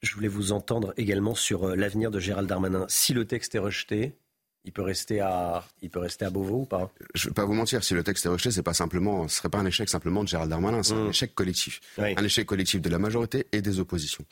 je 0.02 0.16
voulais 0.16 0.28
vous 0.28 0.52
entendre 0.52 0.94
également 0.98 1.36
sur 1.36 1.70
euh, 1.70 1.76
l'avenir 1.76 2.12
de 2.12 2.20
Gérald 2.20 2.48
Darmanin. 2.48 2.86
Si 2.90 3.14
le 3.14 3.26
texte 3.26 3.56
est 3.56 3.60
rejeté, 3.60 4.16
il 4.64 4.72
peut 4.72 4.82
rester 4.82 5.20
à, 5.20 5.64
il 5.82 5.90
peut 5.90 6.00
rester 6.00 6.26
à 6.26 6.30
Beauvau 6.30 6.62
ou 6.62 6.66
pas? 6.66 6.92
Je 7.16 7.26
ne 7.26 7.30
vais 7.30 7.34
pas 7.34 7.46
vous 7.46 7.54
mentir, 7.54 7.84
si 7.84 7.94
le 7.94 8.04
texte 8.04 8.26
est 8.26 8.30
rejeté, 8.30 8.52
c'est 8.52 8.64
pas 8.64 8.74
simplement, 8.74 9.28
ce 9.28 9.38
serait 9.38 9.50
pas 9.50 9.58
un 9.58 9.66
échec 9.66 9.90
simplement 9.90 10.24
de 10.24 10.30
Gérald 10.30 10.50
Darmanin, 10.50 10.84
c'est 10.84 10.94
un 10.94 11.06
mmh. 11.06 11.10
échec 11.10 11.36
collectif, 11.36 11.82
un 11.98 12.24
échec 12.24 12.46
collectif 12.46 12.82
de 12.82 12.90
la 12.90 13.00
majorité 13.00 13.48
et 13.52 13.62
des 13.62 13.80
oppositions. 13.80 14.24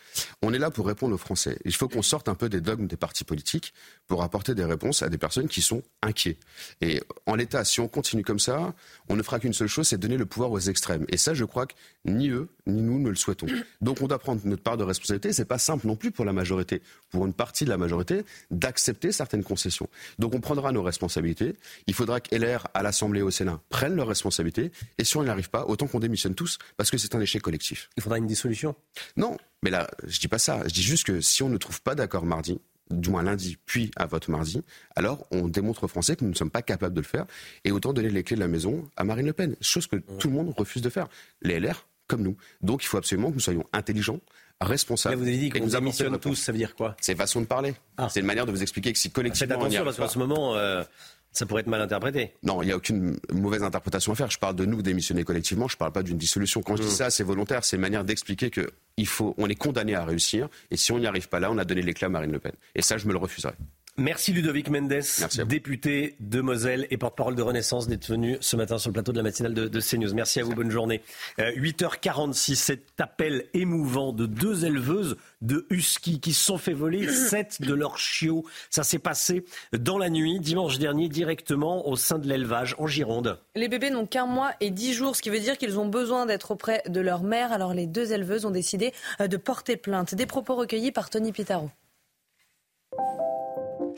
On 0.42 0.54
est 0.54 0.60
là 0.60 0.70
pour 0.72 0.86
répondre 0.88 1.16
aux 1.16 1.20
Français. 1.20 1.58
Il 1.66 1.76
faut 1.76 1.88
qu'on 1.88 2.02
sorte 2.02 2.30
un 2.30 2.36
peu 2.36 2.50
des 2.50 2.62
dogmes 2.62 2.88
des 2.88 2.98
partis 2.98 3.24
politiques 3.24 3.74
pour 4.08 4.24
apporter 4.24 4.56
des 4.56 4.66
réponses 4.66 5.02
à 5.02 5.10
des 5.10 5.18
personnes 5.18 5.48
qui 5.48 5.62
sont 5.62 5.82
inquiets. 6.02 6.38
Et 6.82 7.02
en 7.26 7.36
l'état, 7.36 7.64
si 7.66 7.80
on 7.80 7.88
continue 7.88 8.24
comme 8.24 8.40
ça, 8.40 8.74
on 9.08 9.16
ne 9.16 9.24
fera 9.24 9.40
qu'une 9.40 9.54
seule 9.54 9.68
chose, 9.68 9.88
c'est 9.88 9.98
donner 9.98 10.18
le 10.18 10.26
pouvoir 10.26 10.52
aux 10.52 10.60
extrêmes. 10.60 11.06
Et 11.10 11.18
ça, 11.18 11.34
je 11.34 11.46
crois 11.46 11.66
que 11.66 11.74
ni 12.06 12.30
eux 12.30 12.50
ni 12.68 12.82
nous 12.82 13.00
ne 13.00 13.10
le 13.10 13.16
souhaitons. 13.16 13.48
Donc 13.82 14.02
on 14.02 14.08
doit 14.08 14.20
prendre 14.20 14.42
notre 14.46 14.64
part 14.64 14.78
de 14.78 14.84
responsabilité. 14.84 15.34
C'est 15.34 15.46
pas 15.46 15.58
simple 15.58 15.88
non 15.88 15.96
plus 15.96 16.12
pour 16.12 16.26
la 16.26 16.34
majorité, 16.34 16.82
pour 17.10 17.26
une 17.26 17.34
partie 17.34 17.66
de 17.66 17.70
la 17.70 17.78
majorité, 17.78 18.24
d'accepter 18.52 19.12
certaines 19.12 19.44
concessions. 19.44 19.90
Donc 20.20 20.36
on 20.36 20.42
prendra 20.42 20.72
nos 20.72 20.84
responsabilités. 20.84 21.56
Il 21.88 21.96
faudra 21.96 22.20
que 22.20 22.36
LR 22.36 22.68
à 22.74 22.84
l'Assemblée 22.84 23.22
et 23.22 23.24
au 23.24 23.32
Sénat 23.32 23.60
prennent 23.70 23.96
leurs 23.96 24.08
responsabilités. 24.08 24.72
Et 24.98 25.04
si 25.04 25.18
on 25.18 25.24
n'y 25.24 25.30
arrive 25.30 25.50
pas, 25.50 25.66
autant 25.66 25.88
qu'on 25.88 26.00
démissionne 26.00 26.36
tous, 26.36 26.60
parce 26.78 26.92
que 26.92 26.98
c'est 26.98 27.16
un 27.16 27.22
échec 27.22 27.42
collectif. 27.42 27.90
Il 27.98 28.04
faudra 28.04 28.18
une 28.18 28.28
dissolution? 28.28 28.76
Non, 29.18 29.38
mais 29.64 29.72
là, 29.72 29.90
je 30.06 30.20
dis 30.20 30.28
pas 30.28 30.38
ça. 30.38 30.62
Je 30.68 30.74
dis 30.74 30.84
juste 30.84 31.06
que 31.06 31.22
si 31.22 31.42
on 31.42 31.50
ne 31.50 31.58
trouve 31.58 31.82
pas 31.82 31.96
d'accord 31.96 32.26
mardi, 32.26 32.60
du 32.92 33.10
moins 33.10 33.24
lundi, 33.24 33.58
puis 33.66 33.92
à 33.96 34.06
vote 34.06 34.28
mardi, 34.28 34.62
alors 34.96 35.26
on 35.32 35.48
démontre 35.48 35.86
aux 35.86 35.88
Français 35.88 36.16
que 36.16 36.24
nous 36.24 36.32
ne 36.32 36.36
sommes 36.36 36.50
pas 36.50 36.62
capables 36.62 36.96
de 36.96 37.02
le 37.02 37.06
faire 37.06 37.26
et 37.64 37.72
autant 37.72 37.94
donner 37.94 38.10
les 38.10 38.24
clés 38.24 38.36
de 38.36 38.42
la 38.42 38.48
maison 38.48 38.90
à 38.98 39.04
Marine 39.04 39.28
Le 39.28 39.34
Pen, 39.34 39.56
chose 39.62 39.88
que 39.88 39.98
tout 39.98 40.28
le 40.28 40.34
monde 40.34 40.54
refuse 40.58 40.82
de 40.82 40.90
faire. 40.90 41.08
Les 41.42 41.60
LR, 41.60 41.88
comme 42.08 42.24
nous. 42.24 42.36
Donc 42.62 42.84
il 42.84 42.88
faut 42.88 42.98
absolument 42.98 43.30
que 43.30 43.36
nous 43.36 43.40
soyons 43.40 43.64
intelligents, 43.72 44.20
responsables. 44.62 45.16
vous 45.16 45.28
avez 45.28 45.38
dit 45.38 45.50
qu'on 45.50 45.68
démissionne 45.68 46.18
tous, 46.20 46.36
ça 46.36 46.52
veut 46.52 46.58
dire 46.58 46.76
quoi 46.76 46.96
C'est 47.02 47.16
façon 47.16 47.42
de 47.42 47.46
parler. 47.46 47.74
Ah. 47.98 48.10
C'est 48.10 48.20
une 48.20 48.26
manière 48.26 48.46
de 48.46 48.52
vous 48.52 48.62
expliquer 48.62 48.94
que 48.94 49.00
si 49.00 49.12
collectivement. 49.12 49.56
Faites 49.56 49.62
attention 49.62 49.84
parce 49.84 49.98
qu'en 49.98 50.08
ce 50.08 50.20
moment. 50.20 50.56
Euh, 50.56 50.84
ça 51.32 51.46
pourrait 51.46 51.62
être 51.62 51.68
mal 51.68 51.82
interprété. 51.82 52.34
Non, 52.42 52.64
il 52.64 52.66
n'y 52.66 52.72
a 52.72 52.76
aucune 52.76 53.20
mauvaise 53.32 53.62
interprétation 53.62 54.14
à 54.14 54.16
faire. 54.16 54.32
Je 54.32 54.40
parle 54.40 54.56
de 54.56 54.66
nous 54.66 54.82
démissionner 54.82 55.24
collectivement, 55.24 55.68
je 55.68 55.76
ne 55.76 55.78
parle 55.78 55.92
pas 55.92 56.02
d'une 56.02 56.18
dissolution. 56.18 56.64
Quand 56.64 56.76
je 56.76 56.82
dis 56.82 56.88
hmm. 56.88 56.92
ça, 56.92 57.10
c'est 57.12 57.24
volontaire, 57.24 57.64
c'est 57.64 57.76
une 57.76 57.84
manière 57.84 58.04
d'expliquer 58.04 58.50
que 58.50 58.72
faut, 59.06 59.36
on 59.38 59.48
est 59.48 59.56
condamné 59.56 59.96
à 59.96 60.04
réussir, 60.04 60.50
et 60.72 60.78
si 60.78 60.92
on 60.92 61.00
n'y 61.00 61.08
arrive 61.08 61.30
pas 61.30 61.40
là, 61.40 61.52
on 61.52 61.58
a 61.58 61.66
donné 61.66 61.82
l'éclat 61.82 62.08
à 62.08 62.10
Marine 62.10 62.32
Le 62.32 62.40
Pen. 62.40 62.52
Et 62.76 62.82
ça, 62.82 62.98
je 62.98 63.08
me 63.08 63.14
le 63.14 63.20
refuserai. 63.20 63.54
Merci 64.00 64.32
Ludovic 64.32 64.70
Mendes, 64.70 65.02
député 65.46 66.16
de 66.22 66.40
Moselle 66.40 66.88
et 66.90 66.96
porte-parole 66.96 67.36
de 67.36 67.42
Renaissance, 67.42 67.90
d'être 67.90 68.08
venu 68.08 68.38
ce 68.40 68.56
matin 68.56 68.78
sur 68.78 68.90
le 68.90 68.94
plateau 68.94 69.12
de 69.12 69.18
la 69.18 69.24
matinale 69.24 69.54
de, 69.54 69.68
de 69.68 69.82
CNews. 69.82 70.14
Merci 70.14 70.40
à 70.40 70.46
vous, 70.46 70.56
bonne 70.56 70.72
journée. 70.72 71.02
8h46, 71.38 72.52
euh, 72.52 72.56
cet 72.56 73.02
appel 73.02 73.48
émouvant 73.54 74.14
de 74.14 74.26
deux 74.26 74.64
éleveuses 74.64 75.18
de 75.42 75.68
husky 75.70 76.22
qui 76.22 76.32
se 76.32 76.46
sont 76.46 76.58
fait 76.58 76.72
voler 76.72 77.08
sept 77.12 77.62
de 77.62 77.74
leurs 77.74 77.98
chiots. 77.98 78.46
Ça 78.70 78.84
s'est 78.84 79.00
passé 79.00 79.44
dans 79.78 79.98
la 79.98 80.10
nuit, 80.10 80.40
dimanche 80.40 80.80
dernier, 80.80 81.10
directement 81.10 81.86
au 81.86 81.98
sein 81.98 82.20
de 82.20 82.28
l'élevage 82.28 82.76
en 82.80 82.88
Gironde. 82.88 83.38
Les 83.56 83.68
bébés 83.68 83.90
n'ont 83.90 84.06
qu'un 84.06 84.28
mois 84.28 84.54
et 84.62 84.72
dix 84.72 84.94
jours, 84.94 85.18
ce 85.18 85.22
qui 85.22 85.30
veut 85.30 85.42
dire 85.42 85.58
qu'ils 85.58 85.78
ont 85.78 85.88
besoin 85.88 86.26
d'être 86.26 86.52
auprès 86.52 86.84
de 86.88 87.02
leur 87.02 87.24
mère. 87.24 87.52
Alors 87.52 87.74
les 87.74 87.86
deux 87.86 88.14
éleveuses 88.14 88.46
ont 88.46 88.52
décidé 88.52 88.94
euh, 89.20 89.28
de 89.28 89.36
porter 89.36 89.76
plainte. 89.76 90.16
Des 90.16 90.26
propos 90.26 90.56
recueillis 90.56 90.94
par 90.94 91.10
Tony 91.10 91.34
Pitaro. 91.34 91.70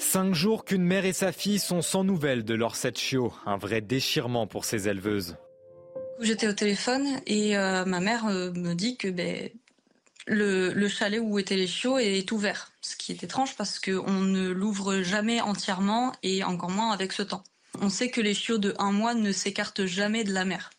Cinq 0.01 0.33
jours 0.33 0.65
qu'une 0.65 0.83
mère 0.83 1.05
et 1.05 1.13
sa 1.13 1.31
fille 1.31 1.59
sont 1.59 1.81
sans 1.81 2.03
nouvelles 2.03 2.43
de 2.43 2.55
leurs 2.55 2.75
sept 2.75 2.97
chiots. 2.97 3.33
Un 3.45 3.57
vrai 3.57 3.81
déchirement 3.81 4.47
pour 4.47 4.65
ces 4.65 4.89
éleveuses. 4.89 5.37
J'étais 6.19 6.47
au 6.47 6.53
téléphone 6.53 7.07
et 7.27 7.55
euh, 7.55 7.85
ma 7.85 7.99
mère 7.99 8.25
euh, 8.25 8.51
me 8.51 8.73
dit 8.73 8.97
que 8.97 9.07
ben, 9.07 9.49
le, 10.25 10.87
chalet 10.89 11.21
où 11.23 11.39
étaient 11.39 11.55
les 11.55 11.67
chiots 11.67 11.99
est 11.99 12.29
ouvert. 12.31 12.71
Ce 12.81 12.95
qui 12.97 13.11
est 13.11 13.23
étrange 13.23 13.55
parce 13.55 13.79
qu'on 13.79 14.11
ne 14.11 14.49
l'ouvre 14.49 15.01
jamais 15.01 15.39
entièrement 15.39 16.11
et 16.23 16.43
encore 16.43 16.71
moins 16.71 16.91
avec 16.91 17.13
ce 17.13 17.21
temps. 17.21 17.43
On 17.79 17.89
sait 17.89 18.09
que 18.09 18.21
les 18.21 18.33
chiots 18.33 18.57
de 18.57 18.75
un 18.79 18.91
mois 18.91 19.13
ne 19.13 19.31
s'écartent 19.31 19.85
jamais 19.85 20.23
de 20.23 20.33
la 20.33 20.45
mer. 20.45 20.71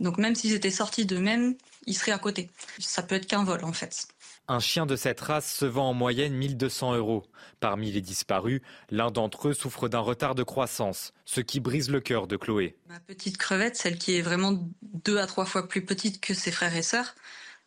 Donc 0.00 0.16
même 0.18 0.34
s'ils 0.34 0.54
étaient 0.54 0.70
sortis 0.70 1.06
d'eux-mêmes, 1.06 1.56
ils 1.86 1.94
seraient 1.94 2.12
à 2.12 2.18
côté. 2.18 2.50
Ça 2.78 3.02
peut 3.02 3.14
être 3.14 3.26
qu'un 3.26 3.44
vol 3.44 3.64
en 3.64 3.72
fait. 3.72 4.08
Un 4.50 4.60
chien 4.60 4.86
de 4.86 4.96
cette 4.96 5.20
race 5.20 5.54
se 5.54 5.66
vend 5.66 5.90
en 5.90 5.94
moyenne 5.94 6.32
1200 6.32 6.96
euros. 6.96 7.22
Parmi 7.60 7.92
les 7.92 8.00
disparus, 8.00 8.62
l'un 8.90 9.10
d'entre 9.10 9.48
eux 9.48 9.52
souffre 9.52 9.88
d'un 9.88 9.98
retard 9.98 10.34
de 10.34 10.42
croissance, 10.42 11.12
ce 11.26 11.42
qui 11.42 11.60
brise 11.60 11.90
le 11.90 12.00
cœur 12.00 12.26
de 12.26 12.38
Chloé. 12.38 12.74
Ma 12.88 12.98
petite 12.98 13.36
crevette, 13.36 13.76
celle 13.76 13.98
qui 13.98 14.16
est 14.16 14.22
vraiment 14.22 14.58
deux 14.82 15.18
à 15.18 15.26
trois 15.26 15.44
fois 15.44 15.68
plus 15.68 15.84
petite 15.84 16.22
que 16.22 16.32
ses 16.32 16.50
frères 16.50 16.74
et 16.74 16.82
sœurs, 16.82 17.14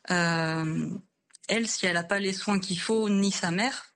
euh, 0.09 0.89
elle, 1.47 1.67
si 1.67 1.85
elle 1.85 1.93
n'a 1.93 2.03
pas 2.03 2.17
les 2.17 2.33
soins 2.33 2.59
qu'il 2.59 2.79
faut, 2.79 3.09
ni 3.09 3.31
sa 3.31 3.51
mère, 3.51 3.93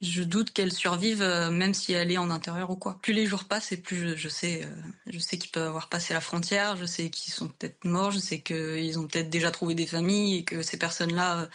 je 0.00 0.22
doute 0.22 0.52
qu'elle 0.52 0.72
survive, 0.72 1.20
euh, 1.20 1.50
même 1.50 1.74
si 1.74 1.94
elle 1.94 2.12
est 2.12 2.18
en 2.18 2.30
intérieur 2.30 2.70
ou 2.70 2.76
quoi. 2.76 3.00
Plus 3.02 3.12
les 3.12 3.26
jours 3.26 3.42
passent, 3.42 3.72
et 3.72 3.76
plus 3.76 4.16
je, 4.16 4.28
sais, 4.28 4.62
euh, 4.62 4.68
je 5.08 5.18
sais 5.18 5.36
qu'ils 5.36 5.50
peuvent 5.50 5.66
avoir 5.66 5.88
passé 5.88 6.14
la 6.14 6.20
frontière, 6.20 6.76
je 6.76 6.84
sais 6.84 7.10
qu'ils 7.10 7.32
sont 7.32 7.48
peut-être 7.48 7.84
morts, 7.84 8.12
je 8.12 8.20
sais 8.20 8.40
qu'ils 8.40 9.00
ont 9.00 9.08
peut-être 9.08 9.30
déjà 9.30 9.50
trouvé 9.50 9.74
des 9.74 9.86
familles 9.86 10.38
et 10.38 10.44
que 10.44 10.62
ces 10.62 10.76
personnes-là 10.76 11.48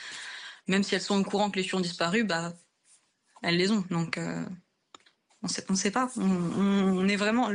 même 0.69 0.83
si 0.83 0.95
elles 0.95 1.01
sont 1.01 1.19
au 1.19 1.23
courant 1.23 1.49
que 1.49 1.57
les 1.57 1.63
chiens 1.63 1.79
ont 1.79 1.81
disparu, 1.81 2.23
bah, 2.23 2.53
elles 3.41 3.57
les 3.57 3.71
ont. 3.71 3.83
Donc, 3.89 4.17
euh, 4.17 4.45
on 5.41 5.47
ne 5.73 5.75
sait 5.77 5.91
pas. 5.91 6.09
On, 6.15 7.07
est 7.07 7.15
vraiment. 7.15 7.49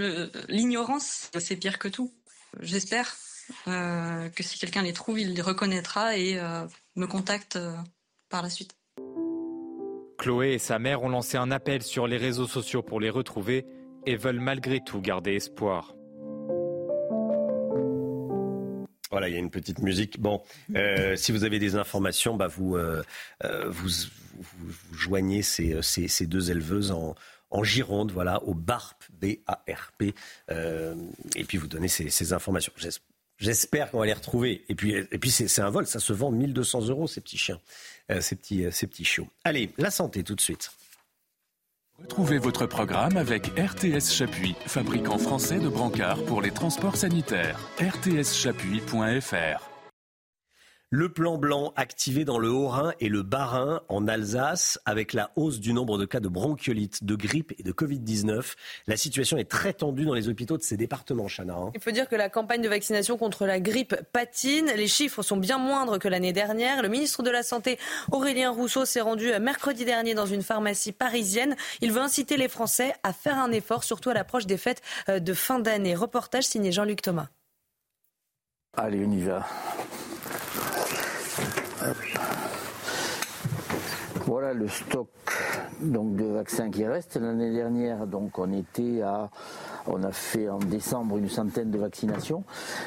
L'ignorance, 0.49 1.31
c'est 1.39 1.57
pire 1.57 1.79
que 1.79 1.89
tout. 1.89 2.13
J'espère 2.61 3.15
euh, 3.69 4.29
que 4.31 4.43
si 4.43 4.59
quelqu'un 4.59 4.83
les 4.83 4.93
trouve, 4.93 5.21
il 5.21 5.33
les 5.35 5.43
reconnaîtra 5.43 6.17
et 6.17 6.39
euh, 6.39 6.67
me 6.97 7.07
contacte 7.07 7.59
par 8.29 8.43
la 8.43 8.51
suite. 8.51 8.75
Chloé 10.19 10.55
et 10.55 10.59
sa 10.59 10.79
mère 10.79 11.03
ont 11.03 11.09
lancé 11.09 11.37
un 11.37 11.51
appel 11.51 11.83
sur 11.83 12.07
les 12.07 12.17
réseaux 12.17 12.47
sociaux 12.47 12.83
pour 12.83 13.01
les 13.01 13.11
retrouver 13.11 13.65
et 14.07 14.17
veulent 14.17 14.41
malgré 14.41 14.81
tout 14.81 15.01
garder 15.01 15.35
espoir. 15.35 15.94
Voilà, 19.15 19.29
il 19.29 19.35
y 19.35 19.37
a 19.37 19.39
une 19.39 19.51
petite 19.51 19.79
musique. 19.79 20.19
Bon, 20.19 20.43
euh, 20.75 21.15
si 21.17 21.31
vous 21.31 21.45
avez 21.45 21.61
des 21.61 21.77
informations, 21.77 22.35
bah 22.35 22.49
vous, 22.49 22.75
euh, 22.75 23.01
euh, 23.45 23.71
vous, 23.71 23.89
joignez 24.93 25.43
ces, 25.43 25.81
ces, 25.83 26.27
deux 26.27 26.51
éleveuses 26.51 26.91
en, 26.91 27.15
en 27.53 27.63
Gironde, 27.63 28.11
voilà, 28.11 28.43
au 28.43 28.55
BARP, 28.55 29.05
B-A-R-P, 29.21 30.15
et 31.37 31.45
puis 31.45 31.59
vous 31.59 31.69
donnez 31.69 31.87
ces, 31.87 32.11
ces 32.11 32.33
informations. 32.33 32.73
J'espère 33.39 33.93
qu'on 33.93 34.01
va 34.01 34.07
les 34.07 34.13
retrouver. 34.15 34.65
Et 34.69 34.75
puis, 34.75 34.95
et 34.95 35.19
puis 35.19 35.31
c'est 35.31 35.63
un 35.63 35.71
vol, 35.71 35.87
ça 35.87 36.01
se 36.01 36.13
vend 36.13 36.33
1200 36.33 36.89
euros, 36.89 37.07
ces 37.07 37.21
petits 37.21 37.39
chiens, 37.39 37.61
ces, 38.19 38.35
petits, 38.35 38.65
ces 38.73 38.89
petits 38.89 39.05
chiots. 39.05 39.29
Allez, 39.45 39.71
la 39.79 39.93
santé 39.93 40.25
tout 40.25 40.35
de 40.35 40.41
suite. 40.41 40.73
Retrouvez 42.03 42.39
votre 42.39 42.67
programme 42.67 43.17
avec 43.17 43.53
RTS 43.59 44.13
Chapuis, 44.13 44.57
fabricant 44.67 45.19
français 45.19 45.59
de 45.59 45.69
brancards 45.69 46.25
pour 46.25 46.43
les 46.43 46.51
transports 46.51 46.97
sanitaires. 46.97 47.59
rtschapuis.fr 47.79 49.74
le 50.95 51.09
plan 51.09 51.39
blanc 51.39 51.73
activé 51.75 52.25
dans 52.25 52.39
le 52.39 52.49
Haut-Rhin 52.49 52.93
et 53.01 53.09
le 53.09 53.25
Bas-Rhin 53.25 53.81
en 53.89 54.07
Alsace 54.07 54.79
avec 54.85 55.13
la 55.13 55.33
hausse 55.35 55.59
du 55.59 55.73
nombre 55.73 55.99
de 55.99 56.05
cas 56.05 56.21
de 56.21 56.29
bronchiolite, 56.29 57.03
de 57.03 57.17
grippe 57.17 57.53
et 57.59 57.65
de 57.65 57.73
Covid-19. 57.73 58.53
La 58.87 58.97
situation 58.97 59.37
est 59.37 59.51
très 59.51 59.73
tendue 59.73 60.05
dans 60.05 60.15
les 60.15 60.29
hôpitaux 60.29 60.57
de 60.57 60.63
ces 60.63 60.77
départements, 60.77 61.27
Chana. 61.27 61.55
Hein. 61.55 61.73
Il 61.75 61.81
faut 61.81 61.91
dire 61.91 62.09
que 62.09 62.15
la 62.15 62.29
campagne 62.29 62.63
de 62.63 62.69
vaccination 62.69 63.19
contre 63.19 63.45
la 63.45 63.59
grippe 63.59 63.97
patine. 64.13 64.71
Les 64.77 64.87
chiffres 64.87 65.23
sont 65.23 65.37
bien 65.37 65.59
moindres 65.59 65.99
que 65.99 66.07
l'année 66.07 66.33
dernière. 66.33 66.81
Le 66.81 66.89
ministre 66.89 67.25
de 67.25 67.31
la 67.31 67.43
Santé, 67.43 67.77
Aurélien 68.13 68.53
Rousseau, 68.53 68.85
s'est 68.85 69.01
rendu 69.01 69.33
mercredi 69.41 69.85
dernier 69.85 70.15
dans 70.15 70.27
une 70.27 70.43
pharmacie 70.43 70.93
parisienne. 70.93 71.57
Il 71.81 71.91
veut 71.91 72.03
inciter 72.03 72.37
les 72.37 72.49
Français 72.49 72.95
à 73.03 73.13
faire 73.13 73.41
un 73.41 73.51
effort, 73.51 73.83
surtout 73.83 74.11
à 74.11 74.15
l'approche 74.15 74.47
des 74.47 74.59
fêtes 74.59 74.81
euh, 75.09 75.19
de 75.19 75.35
fin 75.35 75.59
d'année. 75.59 75.97
Reportage 75.97 76.45
signé 76.45 76.71
Jean-Luc 76.71 77.03
Thomas. 77.03 77.27
Allez, 78.77 79.05
on 79.05 79.11
y 79.11 79.23
va. 79.23 79.45
Voilà 84.27 84.55
le 84.55 84.69
stock 84.69 85.09
donc, 85.81 86.17
de 86.17 86.25
vaccins 86.25 86.71
qui 86.71 86.85
reste. 86.87 87.17
L'année 87.17 87.53
dernière, 87.53 88.07
donc, 88.07 88.39
on 88.39 88.53
était 88.53 89.03
à, 89.03 89.31
on 89.87 90.03
a 90.03 90.13
fait 90.13 90.49
en 90.49 90.59
décembre 90.59 91.19
une 91.19 91.29
centaine 91.29 91.71
de 91.71 91.79
vaccinations. 91.79 92.45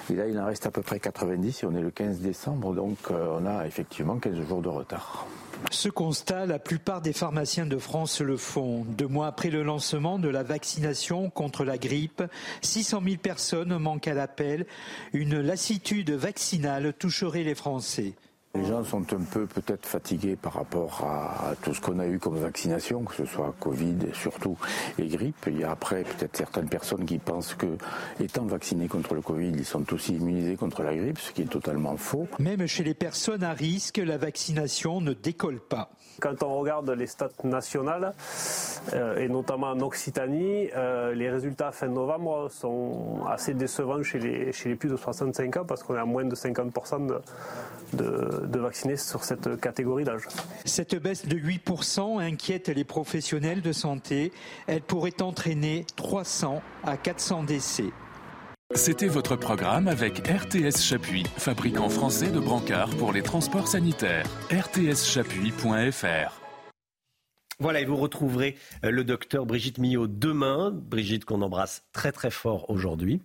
Et 0.09 0.15
là, 0.15 0.27
il 0.27 0.39
en 0.39 0.45
reste 0.45 0.65
à 0.65 0.71
peu 0.71 0.81
près 0.81 0.99
90 0.99 1.63
et 1.63 1.65
on 1.67 1.75
est 1.75 1.81
le 1.81 1.91
15 1.91 2.19
décembre, 2.19 2.73
donc 2.73 2.97
euh, 3.11 3.37
on 3.39 3.45
a 3.45 3.67
effectivement 3.67 4.17
15 4.17 4.41
jours 4.47 4.61
de 4.61 4.69
retard. 4.69 5.27
Ce 5.71 5.89
constat, 5.89 6.45
la 6.45 6.59
plupart 6.59 7.01
des 7.01 7.13
pharmaciens 7.13 7.65
de 7.65 7.77
France 7.77 8.21
le 8.21 8.37
font. 8.37 8.85
Deux 8.87 9.07
mois 9.07 9.27
après 9.27 9.49
le 9.49 9.63
lancement 9.63 10.19
de 10.19 10.29
la 10.29 10.43
vaccination 10.43 11.29
contre 11.31 11.63
la 11.63 11.77
grippe, 11.77 12.23
600 12.61 13.01
000 13.03 13.17
personnes 13.17 13.77
manquent 13.77 14.07
à 14.07 14.13
l'appel. 14.13 14.67
Une 15.13 15.39
lassitude 15.41 16.11
vaccinale 16.11 16.93
toucherait 16.93 17.43
les 17.43 17.55
Français. 17.55 18.13
Les 18.55 18.65
gens 18.65 18.83
sont 18.83 19.13
un 19.13 19.21
peu 19.31 19.45
peut-être 19.45 19.85
fatigués 19.85 20.35
par 20.35 20.53
rapport 20.53 21.03
à 21.03 21.53
tout 21.61 21.73
ce 21.73 21.81
qu'on 21.81 21.99
a 21.99 22.07
eu 22.07 22.17
comme 22.17 22.37
vaccination, 22.37 23.03
que 23.03 23.13
ce 23.13 23.25
soit 23.25 23.53
Covid 23.59 23.97
et 24.09 24.13
surtout 24.13 24.57
et 24.97 25.05
grippe. 25.07 25.45
Il 25.47 25.59
y 25.59 25.63
a 25.63 25.71
après 25.71 26.03
peut-être 26.03 26.35
certaines 26.35 26.69
personnes 26.69 27.05
qui 27.05 27.19
pensent 27.19 27.53
que, 27.53 27.77
étant 28.19 28.45
vaccinés 28.45 28.87
contre 28.87 29.13
le 29.13 29.21
Covid, 29.21 29.49
ils 29.49 29.65
sont 29.65 29.93
aussi 29.93 30.15
immunisés 30.15 30.55
contre 30.55 30.81
la 30.81 30.95
grippe, 30.95 31.19
ce 31.19 31.31
qui 31.31 31.43
est 31.43 31.51
totalement 31.51 31.97
faux. 31.97 32.27
Même 32.39 32.65
chez 32.65 32.83
les 32.83 32.93
personnes 32.95 33.43
à 33.43 33.53
risque, 33.53 33.97
la 33.97 34.17
vaccination 34.17 35.01
ne 35.01 35.13
décolle 35.13 35.59
pas. 35.59 35.91
Quand 36.19 36.41
on 36.41 36.57
regarde 36.57 36.89
les 36.89 37.05
stats 37.05 37.29
nationales, 37.43 38.13
euh, 38.93 39.17
et 39.17 39.27
notamment 39.27 39.67
en 39.67 39.79
Occitanie, 39.81 40.69
euh, 40.75 41.13
les 41.13 41.29
résultats 41.29 41.71
fin 41.71 41.87
novembre 41.87 42.49
sont 42.49 43.19
assez 43.29 43.53
décevants 43.53 44.01
chez 44.01 44.17
les, 44.17 44.51
chez 44.51 44.69
les 44.69 44.75
plus 44.75 44.89
de 44.89 44.95
65 44.95 45.57
ans 45.57 45.65
parce 45.65 45.83
qu'on 45.83 45.95
est 45.95 45.99
à 45.99 46.05
moins 46.05 46.25
de 46.25 46.33
50% 46.33 47.05
de, 47.05 47.21
de, 47.93 48.36
vaccinés 48.39 48.97
sur 48.97 49.23
cette 49.23 49.59
catégorie 49.59 50.03
d'âge. 50.03 50.23
Cette 50.65 50.95
baisse 50.95 51.25
de 51.25 51.37
8% 51.37 52.21
inquiète 52.21 52.69
les 52.69 52.83
professionnels 52.83 53.61
de 53.61 53.71
santé. 53.71 54.31
Elle 54.67 54.81
pourrait 54.81 55.21
entraîner 55.21 55.85
300 55.95 56.61
à 56.83 56.97
400 56.97 57.43
décès. 57.43 57.91
C'était 58.75 59.07
votre 59.07 59.37
programme 59.37 59.87
avec 59.87 60.27
RTS 60.27 60.81
Chapuis, 60.81 61.23
fabricant 61.37 61.87
français 61.87 62.29
de 62.29 62.39
brancards 62.39 62.89
pour 62.97 63.13
les 63.13 63.21
transports 63.21 63.67
sanitaires. 63.67 64.25
rtschapuis.fr 64.51 66.41
voilà, 67.59 67.81
et 67.81 67.85
vous 67.85 67.95
retrouverez 67.95 68.55
euh, 68.85 68.91
le 68.91 69.03
docteur 69.03 69.47
Brigitte 69.47 69.79
Millot 69.79 70.05
demain. 70.05 70.69
Brigitte 70.71 71.25
qu'on 71.25 71.41
embrasse 71.41 71.85
très 71.91 72.11
très 72.11 72.29
fort 72.29 72.69
aujourd'hui. 72.69 73.19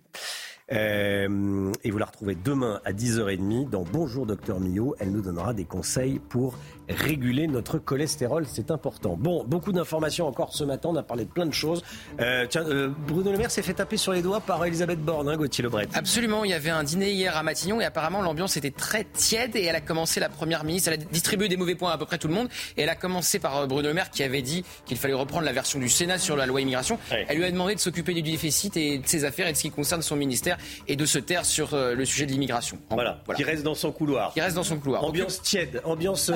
Euh, 0.71 1.71
et 1.83 1.91
vous 1.91 1.97
la 1.97 2.05
retrouvez 2.05 2.35
demain 2.35 2.79
à 2.85 2.93
10h30 2.93 3.69
dans 3.69 3.83
Bonjour 3.83 4.25
Docteur 4.25 4.59
Millot. 4.59 4.95
Elle 4.99 5.11
nous 5.11 5.21
donnera 5.21 5.53
des 5.53 5.65
conseils 5.65 6.19
pour 6.29 6.57
réguler 6.89 7.47
notre 7.47 7.77
cholestérol, 7.77 8.45
c'est 8.47 8.71
important. 8.71 9.15
Bon, 9.17 9.43
beaucoup 9.43 9.71
d'informations 9.71 10.27
encore 10.27 10.53
ce 10.53 10.63
matin, 10.63 10.89
on 10.91 10.95
a 10.95 11.03
parlé 11.03 11.25
de 11.25 11.29
plein 11.29 11.45
de 11.45 11.53
choses. 11.53 11.83
Euh, 12.19 12.45
tiens, 12.49 12.65
euh, 12.67 12.89
Bruno 13.07 13.31
Le 13.31 13.37
Maire 13.37 13.51
s'est 13.51 13.61
fait 13.61 13.73
taper 13.73 13.97
sur 13.97 14.11
les 14.11 14.21
doigts 14.21 14.41
par 14.41 14.63
Elisabeth 14.65 14.99
Borne, 14.99 15.29
hein, 15.29 15.37
Gauthier 15.37 15.63
Lebret. 15.63 15.87
Absolument, 15.93 16.43
il 16.43 16.51
y 16.51 16.53
avait 16.53 16.69
un 16.69 16.83
dîner 16.83 17.11
hier 17.11 17.35
à 17.37 17.43
Matignon 17.43 17.79
et 17.81 17.85
apparemment 17.85 18.21
l'ambiance 18.21 18.57
était 18.57 18.71
très 18.71 19.05
tiède 19.05 19.55
et 19.55 19.63
elle 19.63 19.75
a 19.75 19.81
commencé 19.81 20.19
la 20.19 20.29
première 20.29 20.63
ministre, 20.63 20.91
elle 20.91 20.99
a 20.99 21.03
distribué 21.03 21.47
des 21.47 21.57
mauvais 21.57 21.75
points 21.75 21.91
à, 21.91 21.97
peu 21.97 22.05
près 22.05 22.17
tout 22.17 22.27
le 22.27 22.33
monde 22.33 22.49
et 22.77 22.81
elle 22.81 22.89
a 22.89 22.95
commencé 22.95 23.39
par 23.39 23.57
euh, 23.57 23.67
Bruno 23.67 23.87
Le 23.87 23.93
Maire 23.93 24.09
qui 24.09 24.23
avait 24.23 24.41
dit 24.41 24.63
qu'il 24.85 24.97
fallait 24.97 25.13
reprendre 25.13 25.45
la 25.45 25.53
version 25.53 25.79
du 25.79 25.89
Sénat 25.89 26.17
sur 26.17 26.35
la 26.35 26.45
loi 26.45 26.61
immigration. 26.61 26.99
Elle 27.09 27.37
lui 27.37 27.45
a 27.45 27.51
demandé 27.51 27.75
de 27.75 27.79
s'occuper 27.79 28.13
du 28.13 28.21
déficit 28.21 28.75
et 28.77 28.97
de 28.97 29.07
ses 29.07 29.25
affaires 29.25 29.47
et 29.47 29.53
de 29.53 29.57
ce 29.57 29.63
qui 29.63 29.71
concerne 29.71 30.01
son 30.01 30.15
ministère 30.15 30.57
et 30.87 30.95
de 30.95 31.05
se 31.05 31.19
taire 31.19 31.45
sur 31.45 31.75
le 31.75 32.05
sujet 32.05 32.25
de 32.25 32.31
l'immigration. 32.31 32.77
Voilà, 32.89 33.21
qui 33.35 33.43
reste 33.43 33.63
dans 33.63 33.75
son 33.75 33.91
couloir. 33.91 34.33
Qui 34.33 34.41
reste 34.41 34.55
dans 34.55 34.63
son 34.63 34.77
couloir. 34.77 35.03
Ambiance 35.03 35.41
tiède, 35.41 35.81
ambiance 35.83 36.31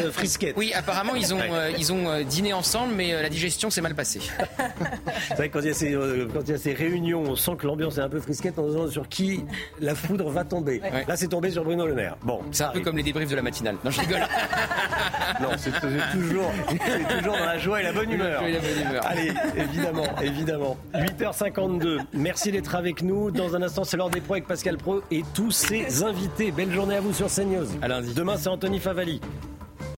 Oui, 0.55 0.73
apparemment 0.73 1.15
ils 1.15 1.33
ont, 1.33 1.39
euh, 1.39 1.71
ils 1.77 1.93
ont 1.93 2.09
euh, 2.09 2.23
dîné 2.23 2.53
ensemble, 2.53 2.93
mais 2.95 3.13
euh, 3.13 3.21
la 3.21 3.29
digestion 3.29 3.69
s'est 3.69 3.81
mal 3.81 3.95
passée. 3.95 4.21
C'est 5.27 5.35
vrai 5.35 5.49
que 5.49 5.53
quand 5.53 5.61
il, 5.61 5.67
y 5.67 5.71
a 5.71 5.73
ces, 5.73 5.91
quand 6.33 6.41
il 6.41 6.51
y 6.51 6.53
a 6.53 6.57
ces 6.57 6.73
réunions, 6.73 7.21
on 7.21 7.35
sent 7.35 7.53
que 7.57 7.67
l'ambiance 7.67 7.97
est 7.97 8.01
un 8.01 8.09
peu 8.09 8.19
frisquette 8.19 8.59
en 8.59 8.67
disant 8.67 8.89
sur 8.89 9.07
qui 9.07 9.43
la 9.79 9.95
foudre 9.95 10.29
va 10.29 10.43
tomber. 10.43 10.81
Là, 11.07 11.15
c'est 11.15 11.27
tombé 11.27 11.51
sur 11.51 11.63
Bruno 11.63 11.85
Le 11.85 11.93
Maire. 11.93 12.17
Bon, 12.23 12.41
c'est 12.51 12.63
un 12.63 12.69
peu 12.69 12.81
comme 12.81 12.97
les 12.97 13.03
débriefs 13.03 13.29
de 13.29 13.35
la 13.35 13.41
matinale. 13.41 13.77
Non, 13.83 13.91
je 13.91 14.01
rigole. 14.01 14.19
non, 15.41 15.49
c'est 15.57 15.71
toujours, 15.71 16.51
toujours 17.17 17.37
dans 17.37 17.45
la 17.45 17.57
joie 17.57 17.81
et 17.81 17.83
la 17.83 17.93
bonne 17.93 18.11
humeur. 18.11 18.41
La 18.41 18.59
bonne 18.59 18.89
humeur. 18.89 19.05
Allez, 19.05 19.33
évidemment, 19.55 20.07
évidemment. 20.21 20.77
8h52. 20.93 21.99
Merci 22.13 22.51
d'être 22.51 22.75
avec 22.75 23.01
nous. 23.01 23.31
Dans 23.31 23.55
un 23.55 23.61
instant, 23.61 23.83
c'est 23.83 23.97
l'heure 23.97 24.09
des 24.09 24.21
pros 24.21 24.33
avec 24.33 24.47
Pascal 24.47 24.77
Pro 24.77 25.01
et 25.11 25.23
tous 25.33 25.51
ses 25.51 26.03
invités. 26.03 26.51
Belle 26.51 26.71
journée 26.71 26.95
à 26.95 27.01
vous 27.01 27.13
sur 27.13 27.27
CNews. 27.27 27.67
À 27.81 27.87
lundi. 27.87 28.13
Demain, 28.13 28.37
c'est 28.37 28.49
Anthony 28.49 28.79
Favali. 28.79 29.21